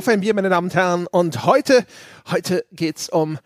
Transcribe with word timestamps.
Auf 0.00 0.08
ein 0.08 0.20
Bier, 0.20 0.32
meine 0.32 0.48
Damen 0.48 0.68
und 0.68 0.74
Herren. 0.74 1.06
Und 1.08 1.44
heute, 1.44 1.84
heute 2.30 2.64
geht's 2.72 3.10
um 3.10 3.38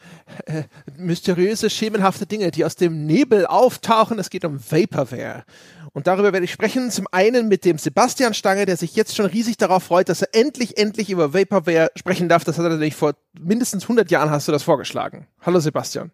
äh, 0.47 0.63
mysteriöse, 0.97 1.69
schemenhafte 1.69 2.27
Dinge, 2.27 2.53
die 2.53 2.65
aus 2.65 2.77
dem 2.77 3.07
Nebel 3.07 3.45
auftauchen. 3.45 4.21
Es 4.21 4.31
geht 4.31 4.45
um 4.45 4.61
Vaporware. 4.61 5.43
Und 5.95 6.07
darüber 6.07 6.33
werde 6.33 6.45
ich 6.45 6.53
sprechen. 6.53 6.93
Zum 6.93 7.09
einen 7.11 7.49
mit 7.49 7.65
dem 7.65 7.77
Sebastian 7.77 8.35
Stange, 8.35 8.67
der 8.67 8.77
sich 8.77 8.95
jetzt 8.95 9.17
schon 9.17 9.27
riesig 9.27 9.57
darauf 9.57 9.83
freut, 9.83 10.09
dass 10.09 10.23
er 10.23 10.29
endlich, 10.33 10.79
endlich 10.79 11.11
über 11.11 11.35
Vaporware 11.35 11.91
sprechen 11.97 12.29
darf. 12.29 12.45
Das 12.45 12.57
hat 12.57 12.67
er 12.67 12.71
nämlich 12.71 12.95
vor 12.95 13.15
mindestens 13.37 13.83
100 13.83 14.13
Jahren 14.13 14.31
hast 14.31 14.47
du 14.47 14.53
das 14.53 14.63
vorgeschlagen. 14.63 15.27
Hallo 15.41 15.59
Sebastian. 15.59 16.13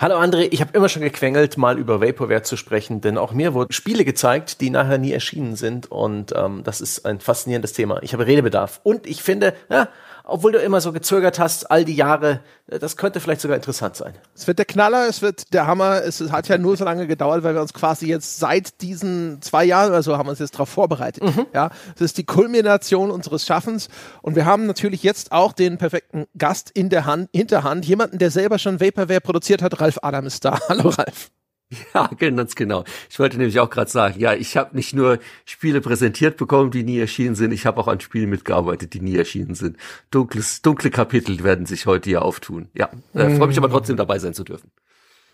Hallo 0.00 0.14
André, 0.14 0.46
ich 0.52 0.60
habe 0.60 0.70
immer 0.74 0.88
schon 0.88 1.02
gequengelt, 1.02 1.56
mal 1.56 1.76
über 1.76 2.00
Vaporware 2.00 2.42
zu 2.42 2.56
sprechen, 2.56 3.00
denn 3.00 3.18
auch 3.18 3.32
mir 3.32 3.52
wurden 3.52 3.72
Spiele 3.72 4.04
gezeigt, 4.04 4.60
die 4.60 4.70
nachher 4.70 4.96
nie 4.96 5.10
erschienen 5.10 5.56
sind. 5.56 5.90
Und 5.90 6.32
ähm, 6.36 6.62
das 6.62 6.80
ist 6.80 7.04
ein 7.04 7.18
faszinierendes 7.18 7.72
Thema. 7.72 8.00
Ich 8.04 8.12
habe 8.12 8.24
Redebedarf. 8.24 8.78
Und 8.84 9.08
ich 9.08 9.24
finde, 9.24 9.54
ja, 9.68 9.88
obwohl 10.28 10.52
du 10.52 10.58
immer 10.58 10.80
so 10.80 10.92
gezögert 10.92 11.38
hast, 11.38 11.70
all 11.70 11.84
die 11.84 11.94
Jahre, 11.94 12.40
äh, 12.68 12.78
das 12.78 12.96
könnte 12.96 13.18
vielleicht 13.18 13.40
sogar 13.40 13.56
interessant 13.56 13.96
sein. 13.96 14.14
Es 14.34 14.46
wird 14.46 14.58
der 14.58 14.66
Knaller, 14.66 15.08
es 15.08 15.22
wird 15.22 15.52
der 15.52 15.66
Hammer. 15.66 16.02
Es 16.04 16.20
hat 16.30 16.48
ja 16.48 16.58
nur 16.58 16.76
so 16.76 16.84
lange 16.84 17.06
gedauert, 17.06 17.42
weil 17.42 17.54
wir 17.54 17.62
uns 17.62 17.72
quasi 17.72 18.06
jetzt 18.06 18.38
seit 18.38 18.80
diesen 18.82 19.42
zwei 19.42 19.64
Jahren 19.64 19.90
oder 19.90 20.02
so 20.02 20.16
haben 20.16 20.26
wir 20.26 20.30
uns 20.30 20.38
jetzt 20.38 20.54
darauf 20.54 20.68
vorbereitet. 20.68 21.24
Mhm. 21.24 21.46
Ja, 21.52 21.70
es 21.94 22.02
ist 22.02 22.18
die 22.18 22.24
Kulmination 22.24 23.10
unseres 23.10 23.46
Schaffens 23.46 23.88
und 24.22 24.36
wir 24.36 24.44
haben 24.44 24.66
natürlich 24.66 25.02
jetzt 25.02 25.32
auch 25.32 25.52
den 25.52 25.78
perfekten 25.78 26.26
Gast 26.36 26.70
in 26.70 26.90
der 26.90 27.06
Hand, 27.06 27.30
Hinterhand, 27.32 27.86
jemanden, 27.86 28.18
der 28.18 28.30
selber 28.30 28.58
schon 28.58 28.80
Vaporware 28.80 29.20
produziert 29.20 29.62
hat. 29.62 29.80
Ralf 29.80 29.98
Adam 30.02 30.26
ist 30.26 30.44
da. 30.44 30.58
Hallo 30.68 30.90
Ralf. 30.90 31.30
Ja, 31.94 32.08
ganz 32.18 32.54
genau. 32.54 32.84
Ich 33.10 33.18
wollte 33.18 33.36
nämlich 33.36 33.60
auch 33.60 33.70
gerade 33.70 33.90
sagen, 33.90 34.18
ja, 34.18 34.34
ich 34.34 34.56
habe 34.56 34.74
nicht 34.76 34.94
nur 34.94 35.18
Spiele 35.44 35.80
präsentiert 35.80 36.36
bekommen, 36.36 36.70
die 36.70 36.82
nie 36.82 36.98
erschienen 36.98 37.34
sind, 37.34 37.52
ich 37.52 37.66
habe 37.66 37.80
auch 37.80 37.88
an 37.88 38.00
Spielen 38.00 38.30
mitgearbeitet, 38.30 38.94
die 38.94 39.00
nie 39.00 39.16
erschienen 39.16 39.54
sind. 39.54 39.76
Dunkles, 40.10 40.62
dunkle 40.62 40.90
Kapitel 40.90 41.42
werden 41.44 41.66
sich 41.66 41.86
heute 41.86 42.10
hier 42.10 42.22
auftun. 42.22 42.68
Ja, 42.74 42.90
äh, 43.14 43.36
freue 43.36 43.48
mich 43.48 43.58
aber 43.58 43.70
trotzdem 43.70 43.96
dabei 43.96 44.18
sein 44.18 44.34
zu 44.34 44.44
dürfen. 44.44 44.70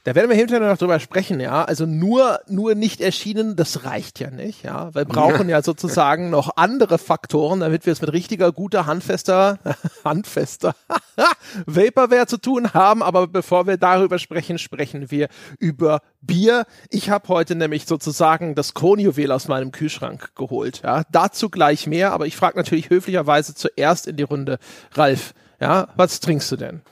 Da 0.05 0.15
werden 0.15 0.29
wir 0.29 0.37
hinterher 0.37 0.69
noch 0.69 0.77
drüber 0.77 1.01
sprechen, 1.01 1.41
ja. 1.41 1.65
Also 1.65 1.87
nur, 1.87 2.41
nur 2.47 2.75
nicht 2.75 3.01
erschienen, 3.01 3.57
das 3.57 3.85
reicht 3.85 4.21
ja 4.21 4.31
nicht, 4.31 4.63
ja. 4.63 4.95
Wir 4.95 5.07
brauchen 5.07 5.49
ja, 5.49 5.63
sozusagen 5.63 6.29
noch 6.29 6.57
andere 6.57 6.99
Faktoren, 6.99 7.61
damit 7.61 7.87
wir 7.87 7.95
es 7.95 8.03
mit 8.03 8.13
richtiger, 8.13 8.53
guter, 8.53 8.85
handfester, 8.85 9.59
handfester 10.05 10.75
Vaporware 11.67 12.27
zu 12.27 12.37
tun 12.37 12.75
haben. 12.75 13.03
Aber 13.03 13.27
bevor 13.27 13.67
wir 13.67 13.79
darüber 13.79 14.19
sprechen, 14.19 14.59
sprechen 14.59 15.11
wir 15.11 15.29
über 15.59 16.03
Bier. 16.21 16.67
Ich 16.91 17.09
habe 17.09 17.29
heute 17.29 17.55
nämlich 17.55 17.87
sozusagen 17.87 18.55
das 18.55 18.75
Kronjuwel 18.75 19.33
aus 19.33 19.49
meinem 19.49 19.73
Kühlschrank 19.73 20.35
geholt, 20.35 20.83
ja. 20.85 21.05
Dazu 21.11 21.49
gleich 21.49 21.87
mehr, 21.87 22.13
aber 22.13 22.27
ich 22.27 22.37
frage 22.37 22.59
natürlich 22.59 22.91
höflicherweise 22.91 23.55
zuerst 23.55 24.07
in 24.07 24.19
die 24.19 24.23
Runde, 24.25 24.59
Ralf, 24.93 25.33
ja, 25.61 25.89
was 25.97 26.21
trinkst 26.21 26.53
du 26.53 26.57
denn? 26.57 26.83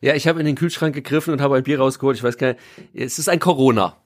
Ja, 0.00 0.14
ich 0.14 0.28
habe 0.28 0.40
in 0.40 0.46
den 0.46 0.54
Kühlschrank 0.54 0.94
gegriffen 0.94 1.32
und 1.32 1.40
habe 1.40 1.56
ein 1.56 1.62
Bier 1.64 1.80
rausgeholt. 1.80 2.16
Ich 2.16 2.22
weiß 2.22 2.38
gar 2.38 2.48
nicht. 2.48 2.60
Es 2.94 3.18
ist 3.18 3.28
ein 3.28 3.40
Corona. 3.40 3.96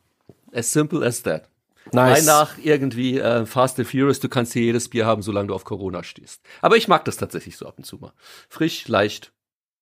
As 0.53 0.73
simple 0.73 1.05
as 1.05 1.23
that. 1.23 1.49
Nice. 1.93 2.19
Rein 2.19 2.25
nach 2.25 2.59
irgendwie 2.59 3.19
äh, 3.19 3.45
Fast 3.45 3.79
and 3.79 3.89
Furious, 3.89 4.21
du 4.21 4.29
kannst 4.29 4.53
hier 4.53 4.63
jedes 4.63 4.89
Bier 4.89 5.05
haben, 5.05 5.23
solange 5.23 5.49
du 5.49 5.55
auf 5.55 5.65
Corona 5.65 6.03
stehst. 6.05 6.41
Aber 6.61 6.77
ich 6.77 6.89
mag 6.89 7.05
das 7.05 7.17
tatsächlich 7.17 7.57
so 7.57 7.67
ab 7.67 7.75
und 7.77 7.85
zu 7.85 7.97
mal. 7.97 8.13
Frisch, 8.49 8.87
leicht. 8.89 9.33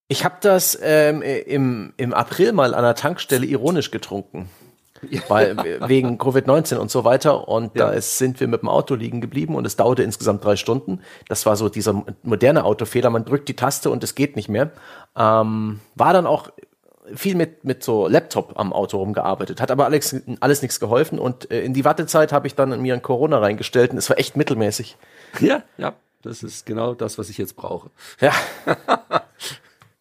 Ich 0.09 0.25
habe 0.25 0.37
das 0.41 0.77
ähm, 0.83 1.23
im, 1.23 1.93
im 1.97 2.15
April 2.15 2.53
mal 2.53 2.75
an 2.75 2.83
der 2.83 2.97
Tankstelle 2.97 3.47
ironisch 3.47 3.91
getrunken. 3.91 4.49
Weil, 5.29 5.57
wegen 5.89 6.19
Covid-19 6.19 6.77
und 6.77 6.91
so 6.91 7.05
weiter. 7.05 7.49
Und 7.49 7.77
ja. 7.77 7.87
da 7.87 7.93
ist, 7.93 8.19
sind 8.19 8.41
wir 8.41 8.49
mit 8.49 8.63
dem 8.63 8.69
Auto 8.69 8.95
liegen 8.95 9.21
geblieben 9.21 9.55
und 9.55 9.67
es 9.67 9.77
dauerte 9.77 10.03
insgesamt 10.03 10.45
drei 10.45 10.57
Stunden. 10.57 11.01
Das 11.29 11.47
war 11.47 11.57
so 11.57 11.69
dieser 11.69 12.05
moderne 12.23 12.65
Autofehler. 12.65 13.11
Man 13.11 13.25
drückt 13.25 13.49
die 13.49 13.57
Taste 13.57 13.91
und 13.91 14.05
es 14.05 14.15
geht 14.15 14.37
nicht 14.37 14.49
mehr. 14.49 14.73
Ähm, 15.17 15.81
war 15.95 16.13
dann 16.13 16.27
auch 16.27 16.51
viel 17.15 17.35
mit, 17.35 17.65
mit 17.65 17.83
so 17.83 18.09
Laptop 18.09 18.53
am 18.59 18.73
Auto 18.73 18.99
rumgearbeitet, 18.99 19.61
hat 19.61 19.71
aber 19.71 19.85
alles, 19.87 20.15
alles 20.41 20.63
nichts 20.63 20.81
geholfen 20.81 21.19
und 21.19 21.51
äh, 21.51 21.63
in 21.63 21.75
die 21.75 21.85
Wartezeit 21.85 22.33
habe 22.33 22.47
ich 22.47 22.55
dann 22.55 22.81
mir 22.81 22.95
ein 22.95 23.03
Corona 23.03 23.39
reingestellt 23.39 23.91
und 23.91 23.99
es 23.99 24.09
war 24.11 24.19
echt 24.19 24.37
mittelmäßig. 24.37 24.97
Ja, 25.41 25.63
ja, 25.77 25.95
das 26.23 26.43
ist 26.43 26.67
genau 26.67 26.95
das, 26.95 27.19
was 27.19 27.29
ich 27.29 27.39
jetzt 27.39 27.57
brauche. 27.57 27.91
Ja. 28.21 28.33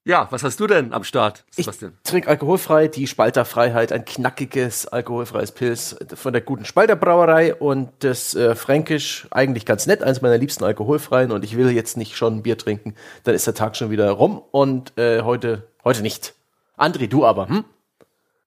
Ja, 0.09 0.27
was 0.31 0.41
hast 0.41 0.59
du 0.59 0.65
denn 0.65 0.91
am 0.91 1.03
Start, 1.03 1.45
Sebastian? 1.51 1.93
Ich 2.03 2.09
trinke 2.09 2.29
alkoholfrei, 2.29 2.87
die 2.87 3.05
Spalterfreiheit, 3.05 3.91
ein 3.91 4.05
knackiges 4.05 4.87
alkoholfreies 4.87 5.51
Pilz 5.51 5.97
von 6.15 6.33
der 6.33 6.41
guten 6.41 6.65
Spalterbrauerei 6.65 7.53
und 7.53 7.91
das 7.99 8.33
äh, 8.33 8.55
Fränkisch, 8.55 9.27
eigentlich 9.29 9.67
ganz 9.67 9.85
nett, 9.85 10.01
eins 10.01 10.23
meiner 10.23 10.39
liebsten 10.39 10.63
alkoholfreien 10.63 11.31
und 11.31 11.45
ich 11.45 11.55
will 11.55 11.69
jetzt 11.69 11.95
nicht 11.95 12.17
schon 12.17 12.37
ein 12.37 12.41
Bier 12.41 12.57
trinken, 12.57 12.95
dann 13.23 13.35
ist 13.35 13.45
der 13.45 13.53
Tag 13.53 13.75
schon 13.75 13.91
wieder 13.91 14.09
rum 14.09 14.41
und 14.49 14.97
äh, 14.97 15.21
heute, 15.21 15.67
heute 15.83 16.01
nicht. 16.01 16.33
André, 16.75 17.07
du 17.07 17.23
aber, 17.23 17.47
hm? 17.47 17.65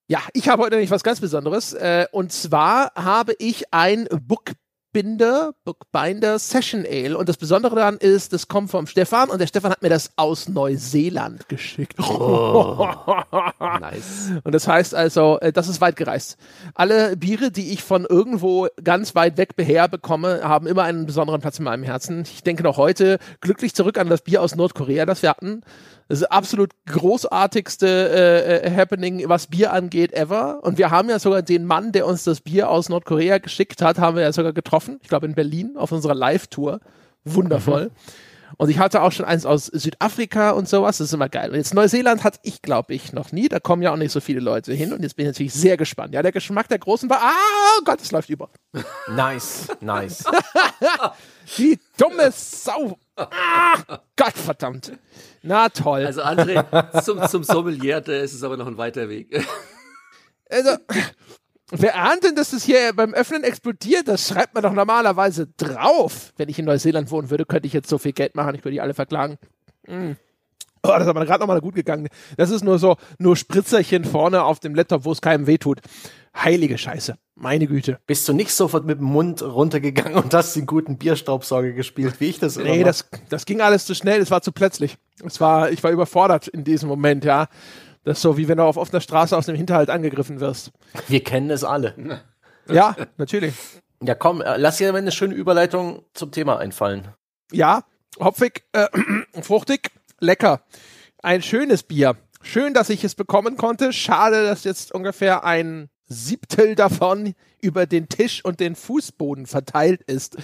Ja, 0.09 0.19
ich 0.33 0.49
habe 0.49 0.65
heute 0.65 0.75
nämlich 0.75 0.91
was 0.91 1.05
ganz 1.05 1.21
Besonderes. 1.21 1.75
Äh, 1.75 2.07
und 2.11 2.33
zwar 2.33 2.93
habe 2.97 3.37
ich 3.39 3.73
ein 3.73 4.09
Book 4.11 4.51
Bookbinder, 4.93 5.55
Bookbinder 5.65 6.39
Session 6.39 6.85
Ale. 6.85 7.17
Und 7.17 7.27
das 7.27 7.39
Besondere 7.39 7.77
daran 7.77 7.97
ist, 7.97 8.35
das 8.35 8.49
kommt 8.49 8.71
vom 8.71 8.87
Stefan 8.87 9.31
und 9.31 9.41
der 9.41 9.47
Stefan 9.47 9.71
hat 9.71 9.81
mir 9.81 9.89
das 9.89 10.11
aus 10.17 10.51
Neuseeland 10.51 11.49
geschickt. 11.49 11.99
Oh, 11.99 12.87
nice. 13.59 14.33
Und 14.45 14.55
das 14.55 14.69
heißt 14.69 14.95
also, 14.95 15.41
äh, 15.41 15.51
das 15.51 15.69
ist 15.69 15.81
weit 15.81 15.97
gereist. 15.97 16.37
Alle 16.75 17.17
Biere, 17.17 17.51
die 17.51 17.73
ich 17.73 17.83
von 17.83 18.05
irgendwo 18.05 18.69
ganz 18.85 19.15
weit 19.15 19.39
weg 19.39 19.57
beher 19.57 19.89
bekomme, 19.89 20.43
haben 20.43 20.67
immer 20.67 20.83
einen 20.83 21.07
besonderen 21.07 21.41
Platz 21.41 21.59
in 21.59 21.65
meinem 21.65 21.85
Herzen. 21.85 22.25
Ich 22.31 22.43
denke 22.43 22.63
noch 22.63 22.77
heute 22.77 23.19
glücklich 23.41 23.75
zurück 23.75 23.97
an 23.97 24.11
das 24.11 24.21
Bier 24.21 24.43
aus 24.43 24.57
Nordkorea, 24.57 25.07
das 25.07 25.23
wir 25.23 25.31
hatten. 25.31 25.63
Das 26.09 26.21
ist 26.21 26.31
absolut 26.31 26.71
großartigste 26.87 27.87
äh, 27.87 28.67
äh, 28.67 28.77
Happening, 28.77 29.29
was 29.29 29.47
Bier 29.47 29.73
angeht, 29.73 30.13
ever. 30.13 30.63
Und 30.63 30.79
wir 30.79 30.91
haben 30.91 31.09
ja 31.09 31.19
sogar 31.19 31.43
den 31.43 31.65
Mann, 31.65 31.93
der 31.93 32.07
uns 32.07 32.25
das 32.25 32.41
Bier 32.41 32.69
aus 32.69 32.89
Nordkorea 32.89 33.39
geschickt 33.39 33.83
hat, 33.83 33.99
haben 33.99 34.17
wir 34.17 34.23
ja 34.23 34.33
sogar 34.33 34.53
getroffen. 34.53 34.99
Ich 35.03 35.09
glaube 35.09 35.27
in 35.27 35.35
Berlin 35.35 35.77
auf 35.77 35.93
unserer 35.93 36.15
Live-Tour. 36.15 36.81
Wundervoll. 37.25 37.85
Mhm. 37.85 37.91
Und 38.57 38.69
ich 38.69 38.79
hatte 38.79 39.03
auch 39.03 39.13
schon 39.13 39.27
eins 39.27 39.47
aus 39.47 39.67
Südafrika 39.67 40.51
und 40.51 40.69
sowas. 40.69 40.99
Das 40.99 41.09
ist 41.09 41.15
immer 41.15 41.29
geil. 41.29 41.51
Und 41.51 41.57
jetzt 41.57 41.75
Neuseeland 41.75 42.25
hatte 42.25 42.39
ich, 42.43 42.63
glaube 42.63 42.95
ich, 42.95 43.13
noch 43.13 43.33
nie. 43.33 43.49
Da 43.49 43.61
kommen 43.61 43.83
ja 43.83 43.93
auch 43.93 43.97
nicht 43.97 44.13
so 44.13 44.21
viele 44.21 44.41
Leute 44.41 44.73
hin. 44.73 44.93
Und 44.93 45.03
jetzt 45.03 45.17
bin 45.17 45.27
ich 45.27 45.33
natürlich 45.33 45.55
sehr 45.55 45.77
gespannt. 45.77 46.15
Ja, 46.15 46.23
der 46.23 46.33
Geschmack 46.33 46.69
der 46.69 46.79
Großen 46.79 47.09
war, 47.09 47.21
ah 47.23 47.81
Gott, 47.85 48.01
es 48.01 48.13
läuft 48.13 48.31
über. 48.31 48.51
Nice, 49.09 49.69
nice. 49.81 50.25
Die 51.59 51.79
dumme 51.97 52.31
Sau. 52.33 52.99
Ah, 53.17 54.01
Gott 54.17 54.33
verdammt. 54.35 54.93
Na 55.43 55.69
toll. 55.69 56.07
Also 56.07 56.23
André, 56.23 57.03
zum, 57.03 57.27
zum 57.29 57.45
Sommelier, 57.45 58.01
da 58.01 58.13
ist 58.13 58.33
es 58.33 58.43
aber 58.43 58.57
noch 58.57 58.67
ein 58.67 58.79
weiter 58.79 59.09
Weg. 59.09 59.45
Also, 60.49 60.77
wer 61.71 61.97
ahnt 61.97 62.25
denn, 62.25 62.37
dass 62.37 62.51
das 62.51 62.65
hier 62.65 62.93
beim 62.95 63.15
Öffnen 63.15 63.43
explodiert? 63.43 64.07
Das 64.09 64.29
schreibt 64.29 64.55
man 64.55 64.63
doch 64.63 64.73
normalerweise 64.73 65.47
drauf. 65.57 66.33
Wenn 66.37 66.51
ich 66.51 66.59
in 66.59 66.67
Neuseeland 66.67 67.11
wohnen 67.11 67.31
würde, 67.31 67.47
könnte 67.47 67.67
ich 67.67 67.73
jetzt 67.73 67.89
so 67.89 67.99
viel 67.99 68.13
Geld 68.13 68.35
machen, 68.35 68.55
ich 68.55 68.63
würde 68.63 68.73
die 68.73 68.81
alle 68.81 68.95
verklagen. 68.95 69.39
Mm. 69.87 70.13
Oh, 70.85 70.89
das 70.89 71.03
ist 71.03 71.09
aber 71.09 71.25
gerade 71.25 71.41
nochmal 71.41 71.61
gut 71.61 71.77
gegangen. 71.77 72.09
Das 72.37 72.51
ist 72.51 72.65
nur 72.65 72.79
so, 72.79 72.97
nur 73.19 73.37
Spritzerchen 73.37 74.05
vorne 74.05 74.43
auf 74.43 74.59
dem 74.59 74.75
Laptop, 74.75 75.05
wo 75.05 75.13
es 75.13 75.21
keinem 75.21 75.47
wehtut. 75.47 75.81
Heilige 76.35 76.79
Scheiße. 76.79 77.17
Meine 77.35 77.67
Güte. 77.67 77.99
Bist 78.07 78.29
du 78.29 78.33
nicht 78.33 78.53
sofort 78.53 78.85
mit 78.85 78.99
dem 78.99 79.07
Mund 79.07 79.43
runtergegangen 79.43 80.15
und 80.15 80.33
hast 80.33 80.55
den 80.55 80.67
guten 80.67 80.97
Bierstaubsauger 80.97 81.73
gespielt, 81.73 82.21
wie 82.21 82.27
ich 82.27 82.39
das 82.39 82.57
immer 82.57 82.71
Nee, 82.71 82.85
das, 82.85 83.09
das 83.29 83.45
ging 83.45 83.61
alles 83.61 83.85
zu 83.85 83.95
schnell, 83.95 84.21
es 84.21 84.31
war 84.31 84.43
zu 84.43 84.53
plötzlich. 84.53 84.97
Es 85.25 85.41
war, 85.41 85.71
ich 85.71 85.83
war 85.83 85.91
überfordert 85.91 86.49
in 86.49 86.65
diesem 86.65 86.89
Moment, 86.89 87.25
ja. 87.25 87.49
Das 88.05 88.19
ist 88.19 88.23
so, 88.23 88.37
wie 88.37 88.49
wenn 88.49 88.59
du 88.59 88.65
auf 88.65 88.77
offener 88.77 89.01
Straße 89.01 89.37
aus 89.37 89.47
dem 89.47 89.57
Hinterhalt 89.57 89.91
angegriffen 89.91 90.41
wirst. 90.41 90.73
Wir 91.09 91.23
kennen 91.23 91.51
es 91.51 91.65
alle. 91.65 92.23
Ja, 92.69 92.95
natürlich. 93.17 93.55
Ja, 94.05 94.15
komm, 94.15 94.41
äh, 94.41 94.57
lass 94.57 94.77
dir 94.77 94.95
eine 94.95 95.11
schöne 95.11 95.35
Überleitung 95.35 96.05
zum 96.15 96.31
Thema 96.31 96.59
einfallen. 96.59 97.09
Ja, 97.51 97.83
hopfig, 98.21 98.63
äh, 98.73 98.87
fruchtig, 99.43 99.91
lecker. 100.21 100.63
Ein 101.25 101.43
schönes 101.43 101.83
Bier. 101.83 102.17
Schön, 102.41 102.73
dass 102.73 102.89
ich 102.89 103.03
es 103.03 103.17
bekommen 103.17 103.57
konnte. 103.57 103.93
Schade, 103.93 104.45
dass 104.45 104.63
jetzt 104.63 104.95
ungefähr 104.95 105.43
ein 105.43 105.89
Siebtel 106.13 106.75
davon 106.75 107.35
über 107.61 107.87
den 107.87 108.09
Tisch 108.09 108.45
und 108.45 108.61
den 108.61 108.75
Fußboden 108.77 109.47
verteilt 109.47 110.03
ist. 110.03 110.37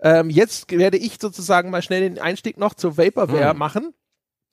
Ähm, 0.00 0.30
jetzt 0.30 0.70
werde 0.70 0.98
ich 0.98 1.18
sozusagen 1.20 1.70
mal 1.70 1.82
schnell 1.82 2.02
den 2.02 2.18
Einstieg 2.18 2.58
noch 2.58 2.74
zu 2.74 2.96
Vaporware 2.96 3.50
hm. 3.50 3.58
machen. 3.58 3.94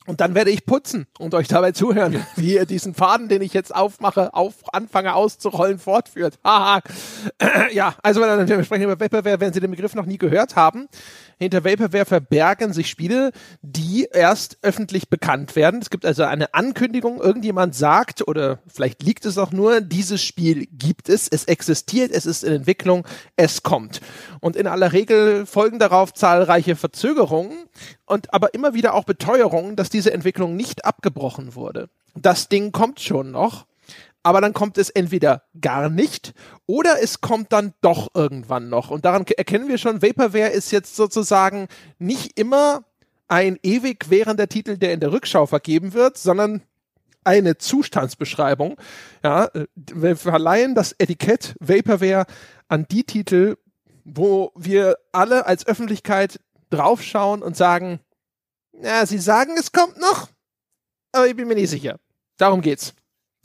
Und 0.06 0.20
dann 0.20 0.34
werde 0.34 0.50
ich 0.50 0.66
putzen 0.66 1.06
und 1.18 1.34
euch 1.34 1.48
dabei 1.48 1.72
zuhören, 1.72 2.24
wie 2.36 2.54
ihr 2.54 2.66
diesen 2.66 2.94
Faden, 2.94 3.28
den 3.28 3.40
ich 3.40 3.54
jetzt 3.54 3.74
aufmache, 3.74 4.34
auf 4.34 4.54
anfange 4.74 5.14
auszurollen, 5.14 5.78
fortführt. 5.78 6.38
Haha. 6.44 6.80
ja, 7.72 7.94
also 8.02 8.20
wenn 8.20 8.46
wir 8.46 8.64
sprechen 8.64 8.84
über 8.84 9.00
Vaporware, 9.00 9.40
wenn 9.40 9.54
Sie 9.54 9.60
den 9.60 9.70
Begriff 9.70 9.94
noch 9.94 10.04
nie 10.04 10.18
gehört 10.18 10.56
haben, 10.56 10.88
hinter 11.38 11.64
Vaporware 11.64 12.04
verbergen 12.04 12.72
sich 12.74 12.88
Spiele, 12.88 13.32
die 13.62 14.06
erst 14.12 14.58
öffentlich 14.62 15.08
bekannt 15.08 15.56
werden. 15.56 15.80
Es 15.80 15.88
gibt 15.88 16.04
also 16.04 16.24
eine 16.24 16.52
Ankündigung, 16.52 17.20
irgendjemand 17.20 17.74
sagt, 17.74 18.28
oder 18.28 18.58
vielleicht 18.66 19.02
liegt 19.02 19.24
es 19.24 19.38
auch 19.38 19.52
nur, 19.52 19.80
dieses 19.80 20.22
Spiel 20.22 20.66
gibt 20.70 21.08
es, 21.08 21.28
es 21.28 21.44
existiert, 21.44 22.12
es 22.12 22.26
ist 22.26 22.44
in 22.44 22.52
Entwicklung, 22.52 23.06
es 23.36 23.62
kommt. 23.62 24.00
Und 24.40 24.54
in 24.54 24.66
aller 24.66 24.92
Regel 24.92 25.46
folgen 25.46 25.78
darauf 25.78 26.12
zahlreiche 26.12 26.76
Verzögerungen 26.76 27.56
und 28.06 28.32
aber 28.32 28.54
immer 28.54 28.74
wieder 28.74 28.94
auch 28.94 29.04
Beteuerungen, 29.04 29.76
dass 29.76 29.90
diese 29.90 30.12
Entwicklung 30.12 30.56
nicht 30.56 30.84
abgebrochen 30.84 31.54
wurde. 31.54 31.88
Das 32.14 32.48
Ding 32.48 32.72
kommt 32.72 33.00
schon 33.00 33.30
noch, 33.30 33.66
aber 34.22 34.40
dann 34.40 34.52
kommt 34.52 34.78
es 34.78 34.90
entweder 34.90 35.42
gar 35.60 35.88
nicht 35.88 36.32
oder 36.66 37.02
es 37.02 37.20
kommt 37.20 37.52
dann 37.52 37.74
doch 37.80 38.08
irgendwann 38.14 38.68
noch. 38.68 38.90
Und 38.90 39.04
daran 39.04 39.24
erkennen 39.26 39.68
wir 39.68 39.78
schon, 39.78 40.02
Vaporware 40.02 40.50
ist 40.50 40.70
jetzt 40.70 40.96
sozusagen 40.96 41.68
nicht 41.98 42.38
immer 42.38 42.84
ein 43.28 43.58
ewig 43.62 44.10
währender 44.10 44.48
Titel, 44.48 44.76
der 44.76 44.92
in 44.92 45.00
der 45.00 45.12
Rückschau 45.12 45.46
vergeben 45.46 45.92
wird, 45.92 46.18
sondern 46.18 46.62
eine 47.24 47.58
Zustandsbeschreibung. 47.58 48.76
Ja, 49.22 49.50
wir 49.74 50.16
verleihen 50.16 50.74
das 50.74 50.92
Etikett 50.92 51.56
Vaporware 51.58 52.26
an 52.68 52.86
die 52.90 53.04
Titel, 53.04 53.56
wo 54.04 54.52
wir 54.54 54.98
alle 55.12 55.46
als 55.46 55.66
Öffentlichkeit 55.66 56.38
draufschauen 56.70 57.42
und 57.42 57.56
sagen, 57.56 58.00
ja, 58.82 59.06
sie 59.06 59.18
sagen, 59.18 59.54
es 59.58 59.72
kommt 59.72 59.98
noch, 59.98 60.28
aber 61.12 61.26
ich 61.26 61.36
bin 61.36 61.48
mir 61.48 61.54
nicht 61.54 61.70
sicher. 61.70 61.98
Darum 62.36 62.60
geht's. 62.60 62.94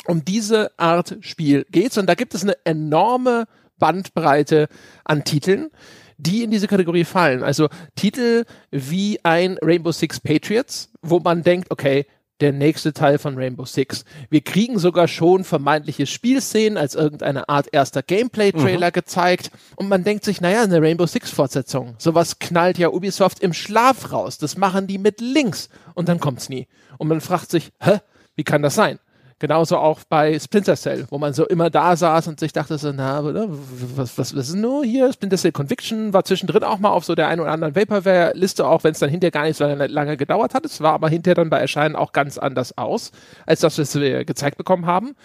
Um 0.05 0.25
diese 0.25 0.71
Art 0.79 1.17
Spiel 1.21 1.65
geht's 1.69 1.97
und 1.97 2.07
da 2.07 2.15
gibt 2.15 2.33
es 2.33 2.43
eine 2.43 2.57
enorme 2.65 3.45
Bandbreite 3.77 4.67
an 5.03 5.23
Titeln, 5.23 5.69
die 6.17 6.43
in 6.43 6.51
diese 6.51 6.67
Kategorie 6.67 7.05
fallen. 7.05 7.43
Also 7.43 7.69
Titel 7.95 8.45
wie 8.71 9.23
ein 9.23 9.57
Rainbow 9.61 9.91
Six 9.91 10.19
Patriots, 10.19 10.91
wo 11.01 11.19
man 11.19 11.43
denkt, 11.43 11.71
okay, 11.71 12.05
der 12.39 12.53
nächste 12.53 12.93
Teil 12.93 13.17
von 13.17 13.37
Rainbow 13.37 13.65
Six. 13.65 14.05
Wir 14.29 14.41
kriegen 14.41 14.79
sogar 14.79 15.07
schon 15.07 15.43
vermeintliche 15.43 16.05
Spielszenen 16.05 16.77
als 16.77 16.95
irgendeine 16.95 17.49
Art 17.49 17.67
erster 17.71 18.01
Gameplay-Trailer 18.01 18.87
mhm. 18.87 18.93
gezeigt 18.93 19.51
und 19.75 19.89
man 19.89 20.03
denkt 20.03 20.23
sich, 20.23 20.41
naja, 20.41 20.63
eine 20.63 20.81
Rainbow 20.81 21.05
Six-Fortsetzung. 21.05 21.95
Sowas 21.97 22.39
knallt 22.39 22.77
ja 22.77 22.89
Ubisoft 22.89 23.39
im 23.39 23.53
Schlaf 23.53 24.11
raus. 24.11 24.37
Das 24.37 24.57
machen 24.57 24.87
die 24.87 24.97
mit 24.97 25.21
Links 25.21 25.69
und 25.93 26.09
dann 26.09 26.19
kommt's 26.19 26.49
nie. 26.49 26.67
Und 26.97 27.07
man 27.07 27.21
fragt 27.21 27.51
sich, 27.51 27.71
hä, 27.79 27.99
wie 28.35 28.43
kann 28.43 28.61
das 28.61 28.75
sein? 28.75 28.99
Genauso 29.39 29.77
auch 29.77 30.01
bei 30.07 30.37
Splinter 30.37 30.75
Cell, 30.75 31.07
wo 31.09 31.17
man 31.17 31.33
so 31.33 31.47
immer 31.47 31.69
da 31.69 31.95
saß 31.95 32.27
und 32.27 32.41
sich 32.41 32.51
dachte 32.51 32.77
so, 32.77 32.91
na, 32.91 33.23
was, 33.23 34.17
was, 34.17 34.35
was 34.35 34.49
ist 34.49 34.55
nur 34.55 34.83
hier? 34.83 35.11
Splinter 35.13 35.37
Cell 35.37 35.53
Conviction 35.53 36.11
war 36.11 36.25
zwischendrin 36.25 36.63
auch 36.63 36.79
mal 36.79 36.89
auf 36.89 37.05
so 37.05 37.15
der 37.15 37.29
einen 37.29 37.39
oder 37.39 37.51
anderen 37.51 37.73
Vaporware-Liste, 37.73 38.67
auch 38.67 38.83
wenn 38.83 38.91
es 38.91 38.99
dann 38.99 39.09
hinterher 39.09 39.31
gar 39.31 39.43
nicht 39.45 39.55
so 39.55 39.65
lange 39.65 40.17
gedauert 40.17 40.53
hat. 40.53 40.65
Es 40.65 40.81
war 40.81 40.93
aber 40.93 41.07
hinterher 41.07 41.35
dann 41.35 41.49
bei 41.49 41.57
Erscheinen 41.57 41.95
auch 41.95 42.11
ganz 42.11 42.37
anders 42.37 42.77
aus, 42.77 43.11
als 43.45 43.61
das, 43.61 43.79
was 43.79 43.95
wir 43.95 44.25
gezeigt 44.25 44.57
bekommen 44.57 44.85
haben. 44.85 45.15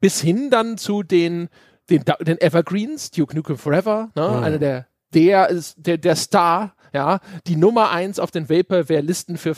Bis 0.00 0.20
hin 0.20 0.50
dann 0.50 0.76
zu 0.76 1.04
den, 1.04 1.48
den, 1.90 2.02
den 2.20 2.40
Evergreens, 2.40 3.12
Duke 3.12 3.36
Nukem 3.36 3.56
Forever, 3.56 4.10
ne? 4.16 4.28
Mhm. 4.28 4.42
einer 4.42 4.58
der, 4.58 4.86
der 5.14 5.48
ist 5.48 5.76
der, 5.78 5.98
der 5.98 6.16
Star, 6.16 6.74
ja, 6.92 7.20
die 7.46 7.56
Nummer 7.56 7.90
eins 7.90 8.18
auf 8.18 8.32
den 8.32 8.48
Vaporware-Listen 8.48 9.36
für 9.36 9.54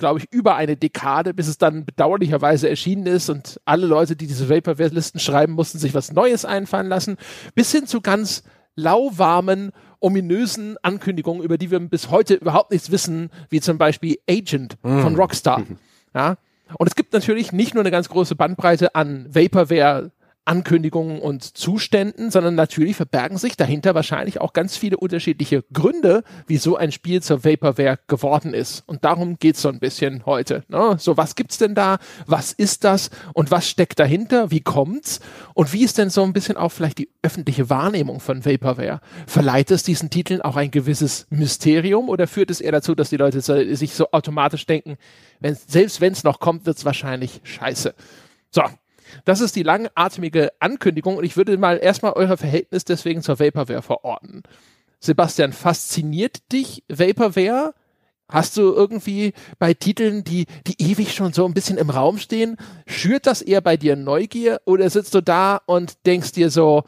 glaube 0.00 0.18
ich, 0.18 0.32
über 0.32 0.56
eine 0.56 0.76
Dekade, 0.76 1.32
bis 1.32 1.46
es 1.46 1.58
dann 1.58 1.84
bedauerlicherweise 1.84 2.68
erschienen 2.68 3.06
ist 3.06 3.28
und 3.28 3.60
alle 3.64 3.86
Leute, 3.86 4.16
die 4.16 4.26
diese 4.26 4.48
Vaporware-Listen 4.48 5.20
schreiben, 5.20 5.52
mussten 5.52 5.78
sich 5.78 5.94
was 5.94 6.12
Neues 6.12 6.44
einfallen 6.44 6.88
lassen, 6.88 7.16
bis 7.54 7.70
hin 7.70 7.86
zu 7.86 8.00
ganz 8.00 8.42
lauwarmen, 8.74 9.72
ominösen 10.00 10.76
Ankündigungen, 10.82 11.42
über 11.42 11.58
die 11.58 11.70
wir 11.70 11.78
bis 11.78 12.10
heute 12.10 12.34
überhaupt 12.34 12.72
nichts 12.72 12.90
wissen, 12.90 13.30
wie 13.50 13.60
zum 13.60 13.78
Beispiel 13.78 14.18
Agent 14.28 14.76
mm. 14.82 15.00
von 15.00 15.14
Rockstar. 15.14 15.62
Ja. 16.12 16.38
Und 16.76 16.88
es 16.88 16.96
gibt 16.96 17.12
natürlich 17.12 17.52
nicht 17.52 17.74
nur 17.74 17.84
eine 17.84 17.92
ganz 17.92 18.08
große 18.08 18.34
Bandbreite 18.34 18.96
an 18.96 19.32
Vaporware 19.32 20.10
Ankündigungen 20.50 21.20
und 21.20 21.44
Zuständen, 21.44 22.32
sondern 22.32 22.56
natürlich 22.56 22.96
verbergen 22.96 23.38
sich 23.38 23.56
dahinter 23.56 23.94
wahrscheinlich 23.94 24.40
auch 24.40 24.52
ganz 24.52 24.76
viele 24.76 24.96
unterschiedliche 24.96 25.62
Gründe, 25.72 26.24
wieso 26.48 26.76
ein 26.76 26.90
Spiel 26.90 27.22
zur 27.22 27.44
Vaporware 27.44 28.00
geworden 28.08 28.52
ist. 28.52 28.82
Und 28.88 29.04
darum 29.04 29.38
geht's 29.38 29.62
so 29.62 29.68
ein 29.68 29.78
bisschen 29.78 30.26
heute. 30.26 30.64
Ne? 30.66 30.96
So, 30.98 31.16
was 31.16 31.36
gibt's 31.36 31.58
denn 31.58 31.76
da? 31.76 31.98
Was 32.26 32.52
ist 32.52 32.82
das? 32.82 33.10
Und 33.32 33.52
was 33.52 33.68
steckt 33.68 34.00
dahinter? 34.00 34.50
Wie 34.50 34.60
kommt's? 34.60 35.20
Und 35.54 35.72
wie 35.72 35.84
ist 35.84 35.98
denn 35.98 36.10
so 36.10 36.24
ein 36.24 36.32
bisschen 36.32 36.56
auch 36.56 36.70
vielleicht 36.72 36.98
die 36.98 37.10
öffentliche 37.22 37.70
Wahrnehmung 37.70 38.18
von 38.18 38.44
Vaporware? 38.44 39.00
Verleiht 39.28 39.70
es 39.70 39.84
diesen 39.84 40.10
Titeln 40.10 40.42
auch 40.42 40.56
ein 40.56 40.72
gewisses 40.72 41.28
Mysterium 41.30 42.08
oder 42.08 42.26
führt 42.26 42.50
es 42.50 42.60
eher 42.60 42.72
dazu, 42.72 42.96
dass 42.96 43.10
die 43.10 43.18
Leute 43.18 43.40
sich 43.40 43.94
so 43.94 44.10
automatisch 44.10 44.66
denken, 44.66 44.96
wenn, 45.38 45.54
selbst 45.54 46.00
wenn 46.00 46.12
es 46.12 46.24
noch 46.24 46.40
kommt, 46.40 46.66
wird's 46.66 46.84
wahrscheinlich 46.84 47.40
scheiße. 47.44 47.94
So, 48.50 48.62
das 49.24 49.40
ist 49.40 49.56
die 49.56 49.62
langatmige 49.62 50.52
Ankündigung 50.60 51.16
und 51.16 51.24
ich 51.24 51.36
würde 51.36 51.56
mal 51.58 51.78
erstmal 51.78 52.12
euer 52.12 52.36
Verhältnis 52.36 52.84
deswegen 52.84 53.22
zur 53.22 53.38
Vaporware 53.38 53.82
verorten. 53.82 54.42
Sebastian, 55.00 55.52
fasziniert 55.52 56.52
dich 56.52 56.84
Vaporware? 56.88 57.74
Hast 58.28 58.56
du 58.56 58.72
irgendwie 58.72 59.32
bei 59.58 59.74
Titeln, 59.74 60.22
die, 60.22 60.46
die 60.66 60.80
ewig 60.80 61.14
schon 61.14 61.32
so 61.32 61.44
ein 61.46 61.54
bisschen 61.54 61.78
im 61.78 61.90
Raum 61.90 62.18
stehen, 62.18 62.56
schürt 62.86 63.26
das 63.26 63.42
eher 63.42 63.60
bei 63.60 63.76
dir 63.76 63.96
Neugier 63.96 64.60
oder 64.66 64.88
sitzt 64.88 65.14
du 65.14 65.20
da 65.20 65.60
und 65.66 66.06
denkst 66.06 66.32
dir 66.32 66.50
so, 66.50 66.84